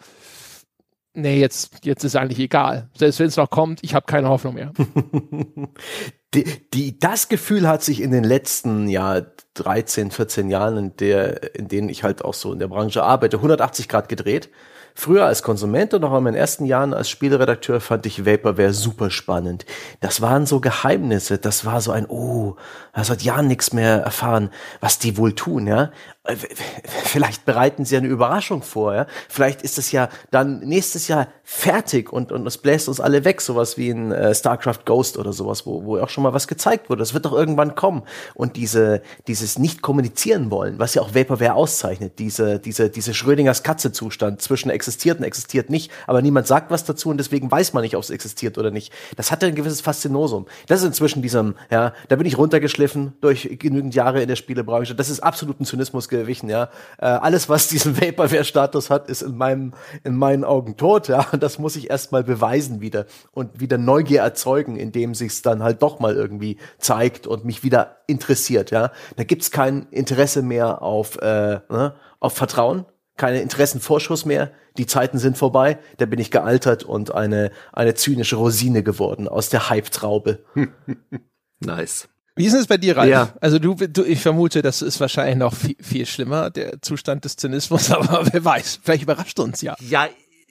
nee, 1.15 1.41
jetzt, 1.41 1.85
jetzt 1.85 2.05
ist 2.05 2.17
eigentlich 2.17 2.39
egal. 2.39 2.91
Selbst 2.97 3.19
wenn 3.19 3.27
es 3.27 3.37
noch 3.37 3.51
kommt, 3.51 3.81
ich 3.83 3.95
habe 3.95 4.07
keine 4.07 4.29
Hoffnung 4.29 4.55
mehr. 4.55 4.73
die, 6.35 6.45
die, 6.73 6.99
das 6.99 7.29
Gefühl 7.29 7.69
hat 7.69 7.83
sich 7.83 8.01
in 8.01 8.11
den 8.11 8.25
letzten 8.25 8.89
ja 8.89 9.23
13, 9.55 10.11
14 10.11 10.49
Jahren, 10.49 10.77
in, 10.77 10.97
der, 10.97 11.55
in 11.55 11.69
denen 11.69 11.89
ich 11.89 12.05
halt 12.05 12.25
auch 12.25 12.35
so 12.35 12.53
in 12.53 12.59
der 12.59 12.69
Branche 12.69 13.03
arbeite, 13.03 13.37
180 13.37 13.89
Grad 13.89 14.09
gedreht. 14.09 14.51
Früher 14.95 15.25
als 15.25 15.43
Konsument 15.43 15.95
und 15.95 16.05
auch 16.05 16.17
in 16.19 16.25
meinen 16.25 16.35
ersten 16.35 16.67
Jahren 16.67 16.93
als 16.93 17.09
Spieleredakteur 17.09 17.81
fand 17.81 18.05
ich 18.05 18.27
Vaporware 18.27 18.75
super 18.75 19.11
spannend. 19.11 19.65
Das 20.01 20.21
waren 20.21 20.45
so 20.45 20.61
Geheimnisse, 20.61 21.39
das 21.39 21.65
war 21.65 21.81
so 21.81 21.93
ein, 21.93 22.07
oh, 22.07 22.57
er 22.93 23.09
hat 23.09 23.23
Jahren 23.23 23.47
nichts 23.47 23.73
mehr 23.73 24.03
erfahren, 24.03 24.51
was 24.81 24.99
die 24.99 25.17
wohl 25.17 25.35
tun, 25.35 25.67
ja. 25.67 25.93
Äh, 26.25 26.37
vielleicht 26.85 27.45
bereiten 27.45 27.85
sie 27.85 27.97
eine 27.97 28.07
Überraschung 28.07 28.63
vor, 28.63 28.95
ja. 28.95 29.07
Vielleicht 29.29 29.63
ist 29.63 29.77
es 29.77 29.91
ja 29.91 30.09
dann 30.31 30.61
nächstes 30.61 31.09
Jahr 31.09 31.27
fertig 31.43 32.13
und, 32.13 32.31
und 32.31 32.47
es 32.47 32.59
bläst 32.59 32.89
uns 32.89 33.01
alle 33.01 33.25
weg, 33.25 33.41
sowas 33.41 33.77
wie 33.77 33.91
ein 33.91 34.13
äh, 34.13 34.33
StarCraft 34.33 34.85
Ghost 34.85 35.19
oder 35.19 35.33
sowas, 35.33 35.67
wo, 35.67 35.85
wo 35.85 35.99
auch 35.99 36.09
schon 36.09 36.23
mal 36.23 36.33
was 36.33 36.47
gezeigt 36.47 36.89
wurde. 36.89 37.01
Das 37.01 37.13
wird 37.13 37.25
doch 37.25 37.33
irgendwann 37.33 37.75
kommen. 37.75 38.03
Und 38.35 38.57
diese, 38.57 39.03
dieses 39.27 39.59
nicht 39.59 39.83
kommunizieren 39.83 40.53
wollen, 40.53 40.79
was 40.79 40.95
ja 40.95 41.03
auch 41.03 41.13
Vaporware 41.13 41.55
auszeichnet, 41.55 42.21
diese, 42.21 42.61
diese, 42.61 42.89
diese 42.89 43.15
Schrödingers 43.15 43.65
Katze-Zustand 43.65 44.41
zwischen 44.41 44.71
existiert 44.71 45.19
und 45.19 45.25
existiert 45.25 45.71
nicht, 45.71 45.91
aber 46.07 46.23
niemand 46.23 46.47
sagt 46.47 46.71
was 46.71 46.85
dazu 46.85 47.09
und 47.11 47.19
deswegen 47.19 47.51
weiß 47.51 47.73
man 47.73 47.83
nicht, 47.83 47.97
ob 47.97 48.03
es 48.03 48.11
existiert 48.11 48.59
oder 48.59 48.71
nicht. 48.71 48.93
Das 49.17 49.33
hat 49.33 49.43
ein 49.43 49.57
gewisses 49.57 49.81
Faszinosum. 49.81 50.47
Das 50.69 50.81
ist 50.81 50.87
inzwischen 50.87 51.21
diesem, 51.21 51.57
ja, 51.69 51.93
da 52.09 52.15
bin 52.15 52.27
ich 52.27 52.39
runtergeschliffen 52.39 53.15
durch 53.21 53.57
genügend 53.59 53.97
Jahre 53.97 54.23
in 54.23 54.29
der 54.29 54.37
Spielebranche. 54.37 54.95
Das 54.95 55.11
ist 55.11 55.21
absoluten 55.21 55.65
Zynismus 55.65 56.09
gewichen, 56.21 56.49
ja. 56.49 56.71
Äh, 56.99 57.07
alles, 57.07 57.49
was 57.49 57.69
diesen 57.69 58.01
Vaporware-Status 58.01 58.91
hat, 58.91 59.09
ist 59.09 59.23
in 59.23 59.37
meinem, 59.37 59.75
in 60.05 60.17
meinen 60.17 60.45
Augen 60.45 60.77
tot, 60.77 61.09
ja. 61.09 61.27
Das 61.39 61.59
muss 61.59 61.77
ich 61.77 61.91
erstmal 61.91 62.23
beweisen 62.25 62.81
wieder 62.81 63.07
und 63.33 63.61
wieder 63.61 63.79
Neugier 63.79 64.21
erzeugen, 64.21 64.77
indem 64.77 65.15
sich's 65.15 65.43
dann 65.43 65.63
halt 65.63 65.83
doch 65.83 65.99
mal 65.99 66.15
irgendwie 66.15 66.59
zeigt 66.79 67.27
und 67.27 67.45
mich 67.45 67.65
wieder 67.65 67.97
interessiert, 68.07 68.71
ja. 68.71 68.93
Da 69.17 69.25
gibt's 69.25 69.51
kein 69.51 69.89
Interesse 69.91 70.43
mehr 70.43 70.83
auf, 70.83 71.17
äh, 71.21 71.61
ne, 71.69 71.95
auf 72.21 72.35
Vertrauen, 72.35 72.87
keine 73.17 73.41
Interessenvorschuss 73.41 74.25
mehr. 74.25 74.53
Die 74.79 74.87
Zeiten 74.87 75.19
sind 75.19 75.37
vorbei. 75.37 75.79
Da 75.99 76.07
bin 76.07 76.19
ich 76.19 76.31
gealtert 76.31 76.83
und 76.83 77.15
eine, 77.15 77.51
eine 77.73 77.95
zynische 77.95 78.37
Rosine 78.37 78.83
geworden 78.83 79.29
aus 79.29 79.49
der 79.51 79.69
Hype-Traube. 79.69 80.45
nice. 81.61 82.09
Wie 82.35 82.47
ist 82.47 82.55
es 82.55 82.67
bei 82.67 82.79
dir, 82.79 82.97
Ralf? 82.97 83.11
Ja. 83.11 83.35
Also 83.41 83.59
du, 83.59 83.75
du, 83.75 84.05
ich 84.05 84.21
vermute, 84.21 84.63
das 84.63 84.81
ist 84.81 85.01
wahrscheinlich 85.01 85.37
noch 85.37 85.55
viel, 85.55 85.77
viel 85.81 86.07
schlimmer, 86.07 86.51
der 86.51 86.81
Zustand 86.81 87.25
des 87.25 87.37
Zynismus, 87.37 87.91
aber 87.93 88.27
wer 88.33 88.45
weiß, 88.45 88.81
vielleicht 88.83 89.03
überrascht 89.03 89.39
uns 89.39 89.61
ja. 89.61 89.77
Ja, 89.81 90.09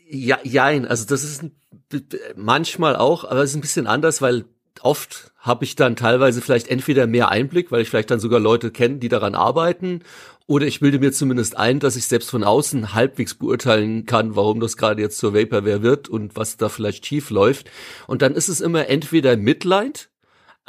ja, 0.09 0.37
jein. 0.43 0.85
Also 0.87 1.05
das 1.05 1.23
ist 1.23 1.43
manchmal 2.35 2.95
auch, 2.95 3.23
aber 3.23 3.41
es 3.41 3.51
ist 3.51 3.55
ein 3.55 3.61
bisschen 3.61 3.87
anders, 3.87 4.21
weil 4.21 4.45
oft 4.81 5.31
habe 5.37 5.63
ich 5.63 5.75
dann 5.75 5.95
teilweise 5.95 6.41
vielleicht 6.41 6.67
entweder 6.67 7.07
mehr 7.07 7.29
Einblick, 7.29 7.71
weil 7.71 7.81
ich 7.81 7.89
vielleicht 7.89 8.11
dann 8.11 8.19
sogar 8.19 8.39
Leute 8.39 8.71
kenne, 8.71 8.97
die 8.97 9.09
daran 9.09 9.35
arbeiten, 9.35 10.03
oder 10.47 10.65
ich 10.65 10.81
bilde 10.81 10.99
mir 10.99 11.13
zumindest 11.13 11.57
ein, 11.57 11.79
dass 11.79 11.95
ich 11.95 12.07
selbst 12.07 12.29
von 12.29 12.43
außen 12.43 12.93
halbwegs 12.93 13.35
beurteilen 13.35 14.05
kann, 14.05 14.35
warum 14.35 14.59
das 14.59 14.75
gerade 14.75 15.01
jetzt 15.01 15.17
zur 15.17 15.33
Vaporware 15.33 15.81
wird 15.81 16.09
und 16.09 16.35
was 16.35 16.57
da 16.57 16.67
vielleicht 16.67 17.05
schief 17.05 17.29
läuft. 17.29 17.71
Und 18.05 18.21
dann 18.21 18.35
ist 18.35 18.49
es 18.49 18.59
immer 18.59 18.89
entweder 18.89 19.37
Mitleid, 19.37 20.09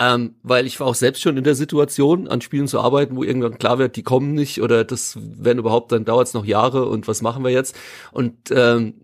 ähm, 0.02 0.34
weil 0.42 0.66
ich 0.66 0.80
war 0.80 0.88
auch 0.88 0.96
selbst 0.96 1.22
schon 1.22 1.36
in 1.36 1.44
der 1.44 1.54
Situation, 1.54 2.26
an 2.26 2.40
Spielen 2.40 2.66
zu 2.66 2.80
arbeiten, 2.80 3.14
wo 3.14 3.22
irgendwann 3.22 3.58
klar 3.58 3.78
wird, 3.78 3.94
die 3.94 4.02
kommen 4.02 4.34
nicht 4.34 4.60
oder 4.60 4.82
das, 4.82 5.16
wenn 5.20 5.58
überhaupt, 5.58 5.92
dann 5.92 6.04
dauert 6.04 6.26
es 6.26 6.34
noch 6.34 6.44
Jahre 6.44 6.86
und 6.86 7.06
was 7.06 7.22
machen 7.22 7.44
wir 7.44 7.52
jetzt? 7.52 7.76
Und 8.10 8.34
ähm, 8.50 8.94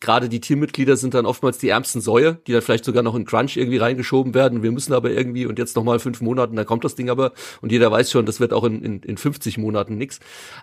gerade 0.00 0.28
die 0.28 0.40
Teammitglieder 0.40 0.96
sind 0.96 1.14
dann 1.14 1.24
oftmals 1.24 1.58
die 1.58 1.68
ärmsten 1.68 2.00
Säue, 2.00 2.34
die 2.48 2.52
dann 2.52 2.62
vielleicht 2.62 2.84
sogar 2.84 3.04
noch 3.04 3.14
in 3.14 3.24
Crunch 3.24 3.56
irgendwie 3.56 3.76
reingeschoben 3.78 4.34
werden. 4.34 4.64
Wir 4.64 4.72
müssen 4.72 4.92
aber 4.92 5.12
irgendwie 5.12 5.46
und 5.46 5.56
jetzt 5.56 5.76
nochmal 5.76 6.00
fünf 6.00 6.20
Monaten, 6.20 6.56
da 6.56 6.64
kommt 6.64 6.84
das 6.84 6.96
Ding 6.96 7.10
aber 7.10 7.32
und 7.60 7.70
jeder 7.70 7.92
weiß 7.92 8.10
schon, 8.10 8.26
das 8.26 8.40
wird 8.40 8.52
auch 8.52 8.64
in, 8.64 8.82
in, 8.82 9.02
in 9.02 9.16
50 9.16 9.56
Monaten 9.58 9.96
nix. 9.96 10.18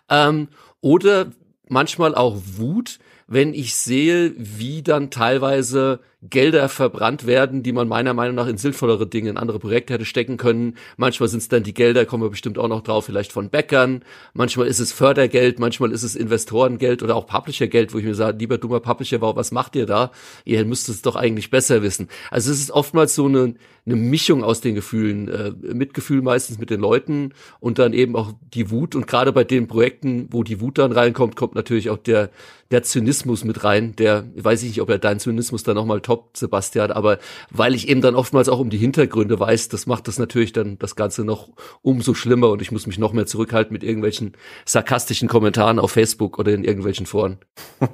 Ähm, 0.09 0.49
oder 0.81 1.31
manchmal 1.69 2.13
auch 2.13 2.37
Wut, 2.57 2.99
wenn 3.27 3.53
ich 3.53 3.75
sehe, 3.75 4.33
wie 4.37 4.81
dann 4.83 5.11
teilweise 5.11 6.01
Gelder 6.29 6.69
verbrannt 6.69 7.25
werden, 7.25 7.63
die 7.63 7.71
man 7.71 7.87
meiner 7.87 8.13
Meinung 8.13 8.35
nach 8.35 8.47
in 8.47 8.57
sinnvollere 8.57 9.07
Dinge, 9.07 9.31
in 9.31 9.37
andere 9.37 9.57
Projekte 9.57 9.93
hätte 9.93 10.05
stecken 10.05 10.37
können. 10.37 10.75
Manchmal 10.95 11.29
sind 11.29 11.39
es 11.39 11.47
dann 11.47 11.63
die 11.63 11.73
Gelder, 11.73 12.05
kommen 12.05 12.23
wir 12.23 12.29
bestimmt 12.29 12.59
auch 12.59 12.67
noch 12.67 12.81
drauf, 12.81 13.05
vielleicht 13.05 13.31
von 13.31 13.49
Bäckern. 13.49 14.03
Manchmal 14.33 14.67
ist 14.67 14.79
es 14.79 14.91
Fördergeld, 14.91 15.57
manchmal 15.59 15.91
ist 15.91 16.03
es 16.03 16.15
Investorengeld 16.15 17.01
oder 17.01 17.15
auch 17.15 17.25
Publishergeld, 17.25 17.93
wo 17.93 17.97
ich 17.97 18.05
mir 18.05 18.13
sage, 18.13 18.37
lieber 18.37 18.59
dummer 18.59 18.79
Publisher, 18.79 19.19
was 19.21 19.51
macht 19.51 19.75
ihr 19.75 19.87
da? 19.87 20.11
Ihr 20.45 20.63
müsst 20.65 20.89
es 20.89 21.01
doch 21.01 21.15
eigentlich 21.15 21.49
besser 21.49 21.81
wissen. 21.81 22.07
Also 22.29 22.51
es 22.51 22.59
ist 22.59 22.71
oftmals 22.71 23.15
so 23.15 23.25
eine, 23.25 23.55
eine 23.85 23.95
Mischung 23.95 24.43
aus 24.43 24.61
den 24.61 24.75
Gefühlen. 24.75 25.27
Äh, 25.27 25.51
Mitgefühl 25.73 26.21
meistens 26.21 26.59
mit 26.59 26.69
den 26.69 26.79
Leuten 26.79 27.33
und 27.59 27.79
dann 27.79 27.93
eben 27.93 28.15
auch 28.15 28.33
die 28.53 28.69
Wut. 28.69 28.95
Und 28.95 29.07
gerade 29.07 29.31
bei 29.31 29.43
den 29.43 29.67
Projekten, 29.67 30.27
wo 30.29 30.43
die 30.43 30.61
Wut 30.61 30.77
dann 30.77 30.91
reinkommt, 30.91 31.35
kommt 31.35 31.55
natürlich 31.55 31.89
auch 31.89 31.97
der, 31.97 32.29
der 32.69 32.83
Zynismus 32.83 33.43
mit 33.43 33.63
rein. 33.63 33.95
Der, 33.95 34.25
weiß 34.35 34.63
ich 34.63 34.69
nicht, 34.69 34.81
ob 34.81 34.89
er 34.89 34.99
deinen 34.99 35.19
Zynismus 35.19 35.63
dann 35.63 35.75
nochmal 35.75 36.01
toppt, 36.11 36.37
Sebastian, 36.37 36.91
aber 36.91 37.19
weil 37.49 37.73
ich 37.73 37.87
eben 37.87 38.01
dann 38.01 38.15
oftmals 38.15 38.49
auch 38.49 38.59
um 38.59 38.69
die 38.69 38.77
Hintergründe 38.77 39.39
weiß, 39.39 39.69
das 39.69 39.85
macht 39.85 40.07
das 40.07 40.19
natürlich 40.19 40.51
dann 40.51 40.77
das 40.77 40.97
Ganze 40.97 41.23
noch 41.23 41.49
umso 41.81 42.13
schlimmer 42.13 42.49
und 42.49 42.61
ich 42.61 42.71
muss 42.71 42.85
mich 42.85 42.97
noch 42.97 43.13
mehr 43.13 43.25
zurückhalten 43.25 43.71
mit 43.71 43.83
irgendwelchen 43.83 44.33
sarkastischen 44.65 45.29
Kommentaren 45.29 45.79
auf 45.79 45.91
Facebook 45.91 46.37
oder 46.37 46.53
in 46.53 46.63
irgendwelchen 46.63 47.05
Foren. 47.05 47.37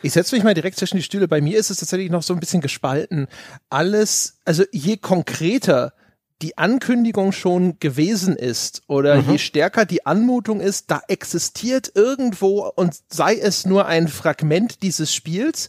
Ich 0.00 0.12
setze 0.12 0.36
mich 0.36 0.44
mal 0.44 0.54
direkt 0.54 0.78
zwischen 0.78 0.96
die 0.96 1.02
Stühle. 1.02 1.26
Bei 1.26 1.40
mir 1.40 1.58
ist 1.58 1.70
es 1.70 1.78
tatsächlich 1.78 2.10
noch 2.10 2.22
so 2.22 2.32
ein 2.32 2.40
bisschen 2.40 2.60
gespalten. 2.60 3.26
Alles, 3.68 4.38
also 4.44 4.62
je 4.70 4.96
konkreter 4.96 5.92
die 6.40 6.56
Ankündigung 6.56 7.32
schon 7.32 7.78
gewesen 7.80 8.36
ist 8.36 8.82
oder 8.86 9.22
mhm. 9.22 9.32
je 9.32 9.38
stärker 9.38 9.84
die 9.84 10.06
Anmutung 10.06 10.60
ist, 10.60 10.90
da 10.90 11.00
existiert 11.08 11.90
irgendwo 11.94 12.68
und 12.76 12.94
sei 13.08 13.36
es 13.36 13.66
nur 13.66 13.86
ein 13.86 14.06
Fragment 14.06 14.82
dieses 14.82 15.12
Spiels, 15.12 15.68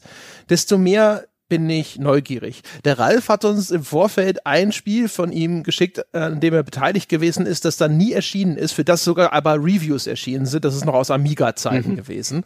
desto 0.50 0.78
mehr 0.78 1.26
bin 1.50 1.70
ich 1.70 1.98
neugierig. 1.98 2.62
Der 2.86 3.00
Ralf 3.00 3.28
hat 3.28 3.44
uns 3.44 3.72
im 3.72 3.84
Vorfeld 3.84 4.46
ein 4.46 4.72
Spiel 4.72 5.10
von 5.10 5.32
ihm 5.32 5.64
geschickt, 5.64 6.14
an 6.16 6.40
dem 6.40 6.54
er 6.54 6.64
beteiligt 6.64 7.10
gewesen 7.10 7.46
ist, 7.46 7.66
das 7.66 7.78
dann 7.78 7.98
nie 7.98 8.14
erschienen 8.14 8.56
ist, 8.56 8.72
für 8.72 8.86
das 8.86 9.04
sogar 9.04 9.34
aber 9.34 9.56
Reviews 9.56 10.08
erschienen 10.08 10.46
sind. 10.46 10.64
Das 10.64 10.76
ist 10.76 10.86
noch 10.86 10.94
aus 10.94 11.12
Amiga-Zeiten 11.12 11.92
mhm. 11.92 11.98
gewesen. 11.98 12.44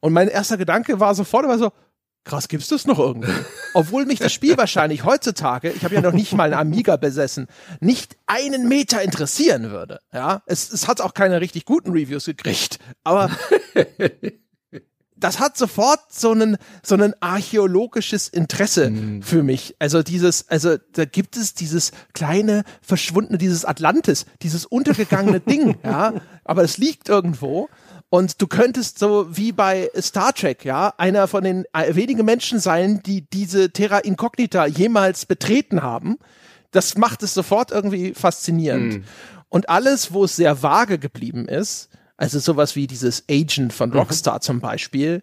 Und 0.00 0.12
mein 0.12 0.28
erster 0.28 0.56
Gedanke 0.56 0.98
war 0.98 1.14
sofort 1.14 1.44
aber 1.44 1.58
so, 1.58 1.72
krass, 2.24 2.48
gibt's 2.48 2.68
das 2.68 2.86
noch 2.86 2.98
irgendwie? 2.98 3.32
Obwohl 3.74 4.04
mich 4.04 4.18
das 4.18 4.32
Spiel 4.32 4.56
wahrscheinlich 4.56 5.04
heutzutage, 5.04 5.70
ich 5.70 5.84
habe 5.84 5.94
ja 5.94 6.00
noch 6.00 6.12
nicht 6.12 6.32
mal 6.34 6.52
einen 6.52 6.60
Amiga 6.60 6.96
besessen, 6.96 7.48
nicht 7.80 8.16
einen 8.26 8.68
Meter 8.68 9.02
interessieren 9.02 9.70
würde. 9.70 10.00
Ja, 10.12 10.42
es, 10.46 10.70
es 10.70 10.88
hat 10.88 11.00
auch 11.00 11.14
keine 11.14 11.40
richtig 11.40 11.64
guten 11.64 11.90
Reviews 11.90 12.26
gekriegt, 12.26 12.78
aber 13.04 13.30
das 15.20 15.40
hat 15.40 15.56
sofort 15.56 16.00
so 16.10 16.32
einen 16.32 16.56
so 16.82 16.94
einen 16.94 17.14
archäologisches 17.20 18.28
Interesse 18.28 18.90
mhm. 18.90 19.22
für 19.22 19.42
mich. 19.42 19.76
Also 19.78 20.02
dieses, 20.02 20.48
also 20.48 20.76
da 20.92 21.04
gibt 21.04 21.36
es 21.36 21.54
dieses 21.54 21.92
kleine 22.12 22.64
verschwundene, 22.82 23.38
dieses 23.38 23.64
Atlantis, 23.64 24.26
dieses 24.42 24.64
untergegangene 24.64 25.40
Ding, 25.48 25.76
ja, 25.84 26.14
aber 26.44 26.62
es 26.62 26.78
liegt 26.78 27.08
irgendwo 27.08 27.68
und 28.10 28.40
du 28.40 28.46
könntest 28.46 28.98
so 28.98 29.36
wie 29.36 29.52
bei 29.52 29.90
Star 30.00 30.32
Trek, 30.32 30.64
ja, 30.64 30.94
einer 30.96 31.28
von 31.28 31.44
den 31.44 31.64
äh, 31.72 31.94
wenigen 31.94 32.24
Menschen 32.24 32.58
sein, 32.58 33.02
die 33.04 33.28
diese 33.28 33.70
Terra 33.70 33.98
Incognita 33.98 34.66
jemals 34.66 35.26
betreten 35.26 35.82
haben. 35.82 36.18
Das 36.70 36.96
macht 36.96 37.22
es 37.22 37.34
sofort 37.34 37.70
irgendwie 37.70 38.14
faszinierend. 38.14 38.98
Mm. 38.98 39.04
Und 39.50 39.68
alles, 39.68 40.12
wo 40.12 40.24
es 40.24 40.36
sehr 40.36 40.62
vage 40.62 40.98
geblieben 40.98 41.48
ist, 41.48 41.88
also 42.18 42.38
sowas 42.40 42.76
wie 42.76 42.86
dieses 42.86 43.24
Agent 43.30 43.72
von 43.72 43.90
mhm. 43.90 43.96
Rockstar 43.96 44.34
mhm. 44.34 44.40
zum 44.42 44.60
Beispiel, 44.60 45.22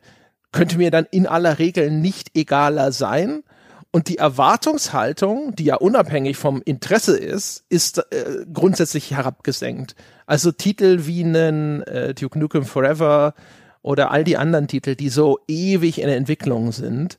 könnte 0.52 0.78
mir 0.78 0.90
dann 0.90 1.06
in 1.12 1.28
aller 1.28 1.60
Regel 1.60 1.92
nicht 1.92 2.36
egaler 2.36 2.92
sein. 2.92 3.44
Und 3.92 4.08
die 4.08 4.18
Erwartungshaltung, 4.18 5.56
die 5.56 5.66
ja 5.66 5.76
unabhängig 5.76 6.38
vom 6.38 6.62
Interesse 6.64 7.18
ist, 7.18 7.66
ist 7.70 8.00
äh, 8.12 8.46
grundsätzlich 8.52 9.12
herabgesenkt. 9.12 9.96
Also 10.26 10.52
Titel 10.52 11.06
wie 11.06 11.24
einen 11.24 11.84
äh, 11.84 12.14
Duke 12.14 12.40
Nukem 12.40 12.66
Forever 12.66 13.36
oder 13.82 14.12
all 14.12 14.24
die 14.24 14.38
anderen 14.38 14.68
Titel, 14.68 14.96
die 14.96 15.10
so 15.10 15.40
ewig 15.48 16.00
in 16.00 16.08
der 16.08 16.18
Entwicklung 16.18 16.72
sind, 16.72 17.18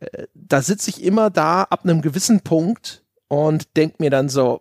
äh, 0.00 0.26
da 0.34 0.62
sitze 0.62 0.90
ich 0.90 1.02
immer 1.02 1.30
da 1.30 1.62
ab 1.62 1.84
einem 1.84 2.02
gewissen 2.02 2.40
Punkt 2.40 3.04
und 3.28 3.76
denke 3.76 3.96
mir 3.98 4.10
dann 4.10 4.28
so, 4.28 4.60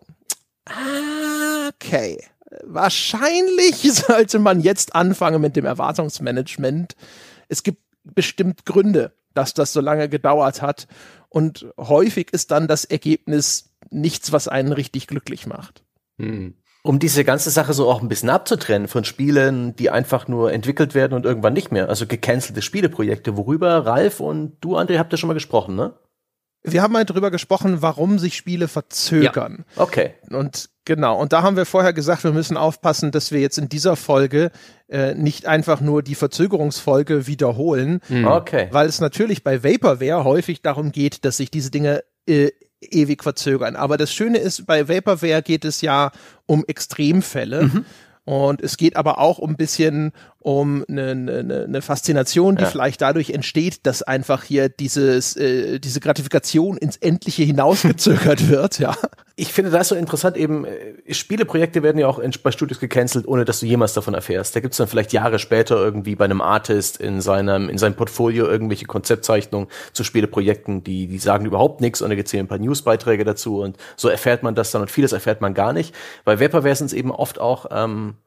okay, 1.68 2.20
wahrscheinlich 2.64 3.76
sollte 3.94 4.40
man 4.40 4.62
jetzt 4.62 4.96
anfangen 4.96 5.42
mit 5.42 5.56
dem 5.56 5.66
Erwartungsmanagement. 5.66 6.96
Es 7.48 7.64
gibt 7.64 7.82
bestimmt 8.04 8.66
Gründe, 8.66 9.14
dass 9.34 9.54
das 9.54 9.74
so 9.74 9.82
lange 9.82 10.10
gedauert 10.10 10.62
hat 10.62 10.88
und 11.30 11.68
häufig 11.78 12.32
ist 12.32 12.52
dann 12.52 12.68
das 12.68 12.86
Ergebnis 12.86 13.72
nichts, 13.90 14.32
was 14.32 14.48
einen 14.48 14.72
richtig 14.72 15.08
glücklich 15.08 15.48
macht. 15.48 15.84
Hm. 16.18 16.56
Um 16.84 17.00
diese 17.00 17.24
ganze 17.24 17.50
Sache 17.50 17.74
so 17.74 17.90
auch 17.90 18.02
ein 18.02 18.08
bisschen 18.10 18.30
abzutrennen 18.30 18.88
von 18.88 19.06
Spielen, 19.06 19.76
die 19.76 19.90
einfach 19.90 20.28
nur 20.28 20.54
entwickelt 20.54 20.94
werden 20.94 21.14
und 21.14 21.26
irgendwann 21.26 21.54
nicht 21.54 21.72
mehr. 21.72 21.90
Also 21.90 22.06
gecancelte 22.06 22.62
Spieleprojekte, 22.62 23.36
worüber 23.36 23.86
Ralf 23.86 24.20
und 24.20 24.58
du, 24.62 24.78
André, 24.78 25.00
habt 25.00 25.12
ihr 25.12 25.18
schon 25.18 25.28
mal 25.28 25.34
gesprochen, 25.34 25.76
ne? 25.76 25.96
Wir 26.66 26.82
haben 26.82 26.94
mal 26.94 27.06
drüber 27.06 27.32
gesprochen, 27.32 27.82
warum 27.82 28.20
sich 28.20 28.36
Spiele 28.36 28.68
verzögern. 28.68 29.66
Ja. 29.76 29.84
Okay. 29.84 30.14
Und 30.30 30.70
genau, 30.84 31.20
und 31.20 31.34
da 31.34 31.44
haben 31.44 31.58
wir 31.58 31.66
vorher 31.66 31.94
gesagt, 31.94 32.24
wir 32.24 32.32
müssen 32.32 32.58
aufpassen, 32.58 33.12
dass 33.12 33.32
wir 33.32 33.40
jetzt 33.40 33.58
in 33.58 33.70
dieser 33.70 33.96
Folge 33.96 34.52
äh, 34.90 35.14
nicht 35.14 35.46
einfach 35.46 35.82
nur 35.82 36.04
die 36.04 36.16
Verzögerungsfolge 36.16 37.28
wiederholen. 37.28 38.02
Mhm. 38.10 38.26
Okay. 38.26 38.68
Weil 38.72 38.88
es 38.88 39.00
natürlich 39.00 39.44
bei 39.44 39.64
Vaporware 39.64 40.24
häufig 40.24 40.62
darum 40.62 40.92
geht, 40.92 41.26
dass 41.26 41.38
sich 41.38 41.52
diese 41.52 41.72
Dinge 41.72 42.04
äh, 42.28 42.50
ewig 42.82 43.24
verzögern. 43.24 43.76
Aber 43.76 43.98
das 43.98 44.14
Schöne 44.14 44.38
ist, 44.38 44.66
bei 44.66 44.88
Vaporware 44.88 45.42
geht 45.42 45.66
es 45.66 45.82
ja 45.82 46.12
um 46.46 46.64
Extremfälle. 46.68 47.64
Mhm. 47.64 47.86
Und 48.26 48.62
es 48.62 48.78
geht 48.78 48.96
aber 48.96 49.20
auch 49.20 49.38
um 49.38 49.52
ein 49.52 49.56
bisschen 49.56 50.12
um 50.46 50.86
eine, 50.88 51.10
eine, 51.10 51.64
eine 51.68 51.82
Faszination, 51.82 52.56
die 52.56 52.62
ja. 52.62 52.70
vielleicht 52.70 53.02
dadurch 53.02 53.32
entsteht, 53.32 53.80
dass 53.88 54.04
einfach 54.04 54.44
hier 54.44 54.70
dieses, 54.70 55.36
äh, 55.36 55.80
diese 55.80 56.00
Gratifikation 56.00 56.78
ins 56.78 56.98
Endliche 56.98 57.42
hinausgezögert 57.42 58.48
wird, 58.48 58.78
ja. 58.78 58.96
Ich 59.36 59.52
finde 59.52 59.72
das 59.72 59.88
so 59.88 59.96
interessant, 59.96 60.38
eben, 60.38 60.66
äh, 60.66 61.12
Spieleprojekte 61.12 61.82
werden 61.82 61.98
ja 61.98 62.08
auch 62.08 62.20
in, 62.20 62.32
bei 62.44 62.52
Studios 62.52 62.80
gecancelt, 62.80 63.28
ohne 63.28 63.44
dass 63.44 63.62
du 63.62 63.66
jemals 63.66 63.94
davon 63.94 64.14
erfährst. 64.14 64.56
Da 64.56 64.60
gibt's 64.60 64.78
dann 64.78 64.88
vielleicht 64.88 65.14
Jahre 65.14 65.40
später 65.40 65.78
irgendwie 65.78 66.16
bei 66.16 66.26
einem 66.26 66.42
Artist 66.42 66.98
in 66.98 67.22
seinem, 67.22 67.68
in 67.68 67.80
seinem 67.80 67.96
Portfolio 67.96 68.46
irgendwelche 68.46 68.86
Konzeptzeichnungen 68.86 69.68
zu 69.94 70.04
Spieleprojekten, 70.04 70.84
die, 70.84 71.08
die 71.08 71.18
sagen 71.18 71.48
überhaupt 71.48 71.82
nichts 71.82 72.04
und 72.04 72.10
da 72.10 72.16
gibt's 72.16 72.30
hier 72.30 72.40
ein 72.40 72.48
paar 72.48 72.60
Newsbeiträge 72.60 73.24
dazu 73.24 73.62
und 73.62 73.78
so 73.96 74.10
erfährt 74.10 74.44
man 74.44 74.54
das 74.54 74.70
dann 74.70 74.84
und 74.84 74.92
vieles 74.92 75.12
erfährt 75.12 75.42
man 75.42 75.56
gar 75.56 75.74
nicht. 75.74 75.96
Bei 76.24 76.40
Vaporware 76.40 76.76
sind 76.76 76.86
es 76.86 76.94
eben 76.94 77.10
oft 77.10 77.40
auch 77.40 77.66
ähm, 77.72 78.18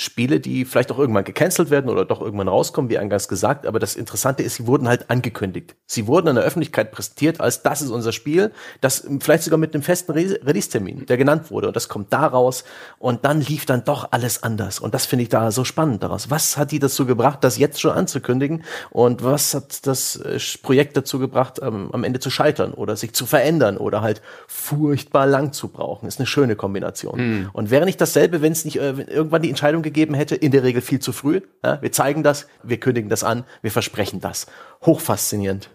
Spiele, 0.00 0.38
die 0.38 0.64
vielleicht 0.64 0.92
auch 0.92 0.98
irgendwann 0.98 1.24
gecancelt 1.24 1.70
werden 1.70 1.90
oder 1.90 2.04
doch 2.04 2.20
irgendwann 2.20 2.46
rauskommen, 2.46 2.88
wie 2.88 2.98
eingangs 2.98 3.26
gesagt. 3.26 3.66
Aber 3.66 3.80
das 3.80 3.96
Interessante 3.96 4.44
ist, 4.44 4.54
sie 4.54 4.66
wurden 4.68 4.86
halt 4.86 5.10
angekündigt. 5.10 5.74
Sie 5.86 6.06
wurden 6.06 6.28
an 6.28 6.36
der 6.36 6.44
Öffentlichkeit 6.44 6.92
präsentiert 6.92 7.40
als 7.40 7.62
das 7.62 7.82
ist 7.82 7.90
unser 7.90 8.12
Spiel, 8.12 8.52
das 8.80 9.04
vielleicht 9.18 9.42
sogar 9.42 9.58
mit 9.58 9.74
einem 9.74 9.82
festen 9.82 10.12
Re 10.12 10.38
Release-Termin, 10.44 11.06
der 11.06 11.16
genannt 11.16 11.50
wurde. 11.50 11.66
Und 11.66 11.74
das 11.74 11.88
kommt 11.88 12.12
da 12.12 12.26
raus. 12.26 12.62
Und 13.00 13.24
dann 13.24 13.40
lief 13.40 13.66
dann 13.66 13.84
doch 13.84 14.12
alles 14.12 14.44
anders. 14.44 14.78
Und 14.78 14.94
das 14.94 15.04
finde 15.04 15.24
ich 15.24 15.30
da 15.30 15.50
so 15.50 15.64
spannend 15.64 16.04
daraus. 16.04 16.30
Was 16.30 16.56
hat 16.56 16.70
die 16.70 16.78
dazu 16.78 17.04
gebracht, 17.04 17.42
das 17.42 17.58
jetzt 17.58 17.80
schon 17.80 17.90
anzukündigen? 17.90 18.62
Und 18.90 19.24
was 19.24 19.52
hat 19.52 19.84
das 19.84 20.14
äh, 20.14 20.38
Projekt 20.62 20.96
dazu 20.96 21.18
gebracht, 21.18 21.58
ähm, 21.60 21.90
am 21.92 22.04
Ende 22.04 22.20
zu 22.20 22.30
scheitern 22.30 22.72
oder 22.72 22.94
sich 22.94 23.14
zu 23.14 23.26
verändern 23.26 23.76
oder 23.76 24.00
halt 24.00 24.22
furchtbar 24.46 25.26
lang 25.26 25.52
zu 25.52 25.66
brauchen? 25.66 26.06
Ist 26.06 26.20
eine 26.20 26.26
schöne 26.26 26.54
Kombination. 26.54 27.18
Mhm. 27.18 27.50
Und 27.52 27.72
wäre 27.72 27.84
nicht 27.84 28.00
dasselbe, 28.00 28.42
wenn 28.42 28.52
es 28.52 28.64
nicht 28.64 28.76
äh, 28.76 28.90
irgendwann 28.90 29.42
die 29.42 29.48
Entscheidung 29.48 29.82
gegeben 29.88 30.14
hätte, 30.14 30.34
in 30.34 30.52
der 30.52 30.62
Regel 30.62 30.82
viel 30.82 31.00
zu 31.00 31.12
früh. 31.12 31.40
Ja, 31.64 31.82
wir 31.82 31.92
zeigen 31.92 32.22
das, 32.22 32.46
wir 32.62 32.78
kündigen 32.78 33.10
das 33.10 33.24
an, 33.24 33.44
wir 33.62 33.70
versprechen 33.70 34.20
das. 34.20 34.46
Hochfaszinierend. 34.84 35.70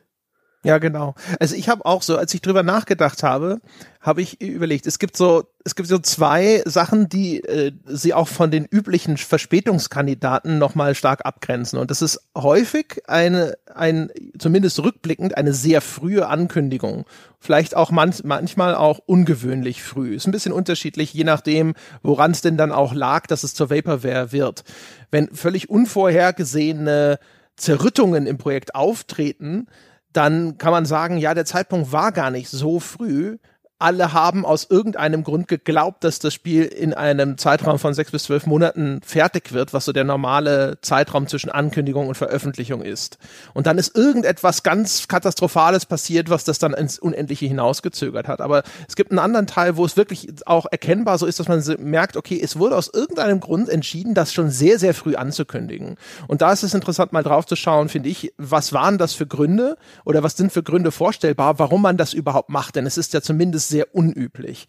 Ja, 0.66 0.78
genau. 0.78 1.14
Also 1.42 1.56
ich 1.56 1.68
habe 1.68 1.86
auch 1.86 2.02
so, 2.02 2.18
als 2.18 2.34
ich 2.34 2.42
drüber 2.42 2.64
nachgedacht 2.64 3.22
habe, 3.22 3.60
habe 4.00 4.22
ich 4.22 4.40
überlegt, 4.42 4.88
es 4.88 4.98
gibt 4.98 5.18
so, 5.18 5.44
es 5.66 5.76
gibt 5.76 5.90
so 5.90 6.00
zwei 6.00 6.62
Sachen, 6.66 7.10
die 7.10 7.44
äh, 7.44 7.74
sie 7.86 8.14
auch 8.14 8.30
von 8.30 8.50
den 8.50 8.66
üblichen 8.66 9.18
Verspätungskandidaten 9.18 10.58
nochmal 10.58 10.96
stark 10.96 11.26
abgrenzen. 11.26 11.80
Und 11.80 11.92
das 11.92 12.02
ist 12.02 12.22
häufig 12.38 13.02
eine, 13.08 13.58
ein, 13.76 14.10
zumindest 14.40 14.80
rückblickend, 14.80 15.36
eine 15.38 15.54
sehr 15.54 15.82
frühe 15.82 16.28
Ankündigung. 16.28 17.06
Vielleicht 17.40 17.76
auch 17.76 17.92
man, 17.92 18.14
manchmal 18.24 18.74
auch 18.74 19.00
ungewöhnlich 19.06 19.84
früh. 19.84 20.16
Ist 20.16 20.28
ein 20.28 20.32
bisschen 20.32 20.54
unterschiedlich, 20.54 21.14
je 21.14 21.26
nachdem, 21.26 21.74
woran 22.04 22.32
es 22.32 22.40
denn 22.40 22.56
dann 22.56 22.72
auch 22.72 22.94
lag, 22.94 23.28
dass 23.28 23.44
es 23.44 23.54
zur 23.54 23.70
Vaporware 23.70 24.32
wird. 24.32 24.64
Wenn 25.12 25.28
völlig 25.36 25.70
unvorhergesehene 25.70 27.20
Zerrüttungen 27.58 28.28
im 28.28 28.38
Projekt 28.38 28.76
auftreten, 28.76 29.68
dann 30.14 30.58
kann 30.58 30.72
man 30.72 30.86
sagen, 30.86 31.18
ja, 31.18 31.34
der 31.34 31.46
Zeitpunkt 31.46 31.92
war 31.92 32.12
gar 32.12 32.32
nicht 32.32 32.50
so 32.50 32.80
früh, 32.80 33.38
alle 33.84 34.14
haben 34.14 34.46
aus 34.46 34.66
irgendeinem 34.70 35.26
Grund 35.26 35.50
geglaubt, 35.50 36.06
dass 36.06 36.20
das 36.20 36.34
Spiel 36.34 36.64
in 36.64 36.94
einem 36.94 37.38
Zeitraum 37.38 37.80
von 37.80 37.94
sechs 37.94 38.12
bis 38.12 38.24
zwölf 38.24 38.46
Monaten 38.46 39.02
fertig 39.06 39.52
wird, 39.52 39.74
was 39.74 39.84
so 39.84 39.92
der 39.92 40.06
normale 40.06 40.78
Zeitraum 40.82 41.28
zwischen 41.28 41.50
Ankündigung 41.50 42.08
und 42.08 42.16
Veröffentlichung 42.16 42.82
ist. 42.82 43.18
Und 43.54 43.68
dann 43.68 43.78
ist 43.78 43.98
irgendetwas 43.98 44.64
ganz 44.64 45.10
Katastrophales 45.10 45.86
passiert, 45.86 46.30
was 46.30 46.46
das 46.46 46.60
dann 46.60 46.74
ins 46.74 46.98
Unendliche 46.98 47.46
hinausgezögert 47.46 48.30
hat. 48.30 48.40
Aber 48.40 48.64
es 48.88 48.96
gibt 48.96 49.12
einen 49.12 49.20
anderen 49.20 49.48
Teil, 49.48 49.76
wo 49.76 49.84
es 49.84 49.98
wirklich 49.98 50.30
auch 50.46 50.66
erkennbar 50.72 51.18
so 51.18 51.26
ist, 51.26 51.42
dass 51.42 51.50
man 51.50 51.62
merkt, 51.80 52.16
okay, 52.16 52.40
es 52.42 52.58
wurde 52.58 52.78
aus 52.78 52.90
irgendeinem 52.94 53.42
Grund 53.42 53.68
entschieden, 53.68 54.14
das 54.14 54.32
schon 54.32 54.50
sehr, 54.50 54.80
sehr 54.80 54.94
früh 54.94 55.16
anzukündigen. 55.16 55.98
Und 56.30 56.42
da 56.42 56.54
ist 56.54 56.64
es 56.64 56.74
interessant, 56.74 57.12
mal 57.12 57.24
drauf 57.24 57.46
zu 57.46 57.58
schauen, 57.58 57.90
finde 57.90 58.08
ich, 58.08 58.34
was 58.38 58.72
waren 58.72 58.98
das 58.98 59.14
für 59.14 59.28
Gründe 59.28 59.78
oder 60.06 60.24
was 60.24 60.38
sind 60.38 60.54
für 60.54 60.64
Gründe 60.64 60.94
vorstellbar, 60.94 61.60
warum 61.60 61.82
man 61.82 61.98
das 61.98 62.14
überhaupt 62.14 62.48
macht. 62.48 62.78
Denn 62.78 62.86
es 62.86 62.98
ist 62.98 63.12
ja 63.12 63.22
zumindest 63.22 63.73
sehr 63.74 63.94
unüblich. 63.94 64.68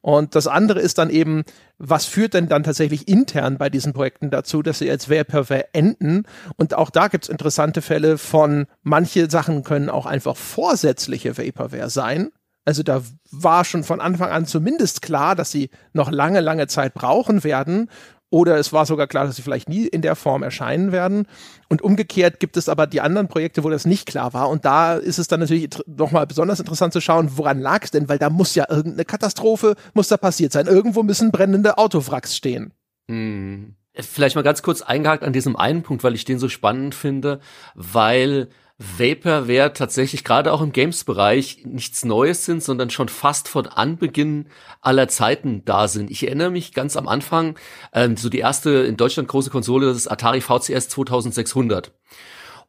Und 0.00 0.34
das 0.34 0.46
andere 0.46 0.80
ist 0.80 0.98
dann 0.98 1.10
eben, 1.10 1.42
was 1.78 2.06
führt 2.06 2.34
denn 2.34 2.48
dann 2.48 2.62
tatsächlich 2.62 3.08
intern 3.08 3.58
bei 3.58 3.68
diesen 3.68 3.92
Projekten 3.92 4.30
dazu, 4.30 4.62
dass 4.62 4.78
sie 4.78 4.90
als 4.90 5.10
Vaporware 5.10 5.74
enden? 5.74 6.22
Und 6.56 6.74
auch 6.74 6.90
da 6.90 7.08
gibt 7.08 7.24
es 7.24 7.28
interessante 7.28 7.82
Fälle 7.82 8.16
von, 8.16 8.66
manche 8.82 9.28
Sachen 9.28 9.64
können 9.64 9.90
auch 9.90 10.06
einfach 10.06 10.36
vorsätzliche 10.36 11.36
Vaporware 11.36 11.90
sein. 11.90 12.30
Also 12.64 12.82
da 12.82 13.02
war 13.30 13.64
schon 13.64 13.84
von 13.84 14.00
Anfang 14.00 14.30
an 14.30 14.46
zumindest 14.46 15.02
klar, 15.02 15.34
dass 15.34 15.50
sie 15.50 15.68
noch 15.92 16.10
lange, 16.10 16.40
lange 16.40 16.66
Zeit 16.66 16.94
brauchen 16.94 17.44
werden 17.44 17.90
oder 18.34 18.58
es 18.58 18.72
war 18.72 18.84
sogar 18.84 19.06
klar, 19.06 19.26
dass 19.26 19.36
sie 19.36 19.42
vielleicht 19.42 19.68
nie 19.68 19.86
in 19.86 20.02
der 20.02 20.16
Form 20.16 20.42
erscheinen 20.42 20.90
werden. 20.90 21.28
Und 21.68 21.82
umgekehrt 21.82 22.40
gibt 22.40 22.56
es 22.56 22.68
aber 22.68 22.88
die 22.88 23.00
anderen 23.00 23.28
Projekte, 23.28 23.62
wo 23.62 23.70
das 23.70 23.86
nicht 23.86 24.06
klar 24.06 24.34
war. 24.34 24.48
Und 24.48 24.64
da 24.64 24.94
ist 24.94 25.20
es 25.20 25.28
dann 25.28 25.38
natürlich 25.38 25.68
nochmal 25.86 26.26
besonders 26.26 26.58
interessant 26.58 26.92
zu 26.92 27.00
schauen, 27.00 27.36
woran 27.36 27.60
lag 27.60 27.84
es 27.84 27.92
denn? 27.92 28.08
Weil 28.08 28.18
da 28.18 28.30
muss 28.30 28.56
ja 28.56 28.66
irgendeine 28.68 29.04
Katastrophe, 29.04 29.76
muss 29.92 30.08
da 30.08 30.16
passiert 30.16 30.50
sein. 30.50 30.66
Irgendwo 30.66 31.04
müssen 31.04 31.30
brennende 31.30 31.78
Autowracks 31.78 32.34
stehen. 32.34 32.72
Hm. 33.08 33.76
Vielleicht 34.00 34.34
mal 34.34 34.42
ganz 34.42 34.62
kurz 34.62 34.82
eingehakt 34.82 35.22
an 35.22 35.32
diesem 35.32 35.54
einen 35.54 35.84
Punkt, 35.84 36.02
weil 36.02 36.16
ich 36.16 36.24
den 36.24 36.40
so 36.40 36.48
spannend 36.48 36.96
finde, 36.96 37.38
weil 37.76 38.48
Vaporware 38.78 39.72
tatsächlich 39.72 40.24
gerade 40.24 40.52
auch 40.52 40.60
im 40.60 40.72
Games-Bereich 40.72 41.64
nichts 41.64 42.04
Neues 42.04 42.44
sind, 42.44 42.62
sondern 42.62 42.90
schon 42.90 43.08
fast 43.08 43.46
von 43.46 43.68
Anbeginn 43.68 44.46
aller 44.80 45.06
Zeiten 45.06 45.64
da 45.64 45.86
sind. 45.86 46.10
Ich 46.10 46.26
erinnere 46.26 46.50
mich 46.50 46.72
ganz 46.72 46.96
am 46.96 47.06
Anfang, 47.06 47.56
ähm, 47.92 48.16
so 48.16 48.28
die 48.28 48.40
erste 48.40 48.70
in 48.70 48.96
Deutschland 48.96 49.28
große 49.28 49.50
Konsole, 49.50 49.86
das 49.86 49.96
ist 49.96 50.08
Atari 50.08 50.40
VCS 50.40 50.88
2600. 50.88 51.92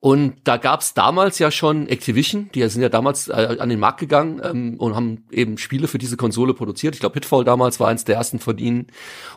Und 0.06 0.36
da 0.44 0.58
gab's 0.58 0.94
damals 0.94 1.40
ja 1.40 1.50
schon 1.50 1.88
Activision, 1.88 2.52
die 2.54 2.70
sind 2.70 2.84
ja 2.84 2.90
damals 2.90 3.28
äh, 3.28 3.58
an 3.60 3.70
den 3.70 3.80
Markt 3.80 4.00
gegangen 4.00 4.40
ähm, 4.44 4.76
und 4.78 4.94
haben 4.94 5.24
eben 5.32 5.58
Spiele 5.58 5.88
für 5.88 5.98
diese 5.98 6.16
Konsole 6.16 6.54
produziert. 6.54 6.94
Ich 6.94 7.00
glaube, 7.00 7.14
Pitfall 7.14 7.44
damals 7.44 7.80
war 7.80 7.88
eins 7.88 8.06
der 8.06 8.18
ersten 8.18 8.38
von 8.38 8.60
ihnen. 8.60 8.86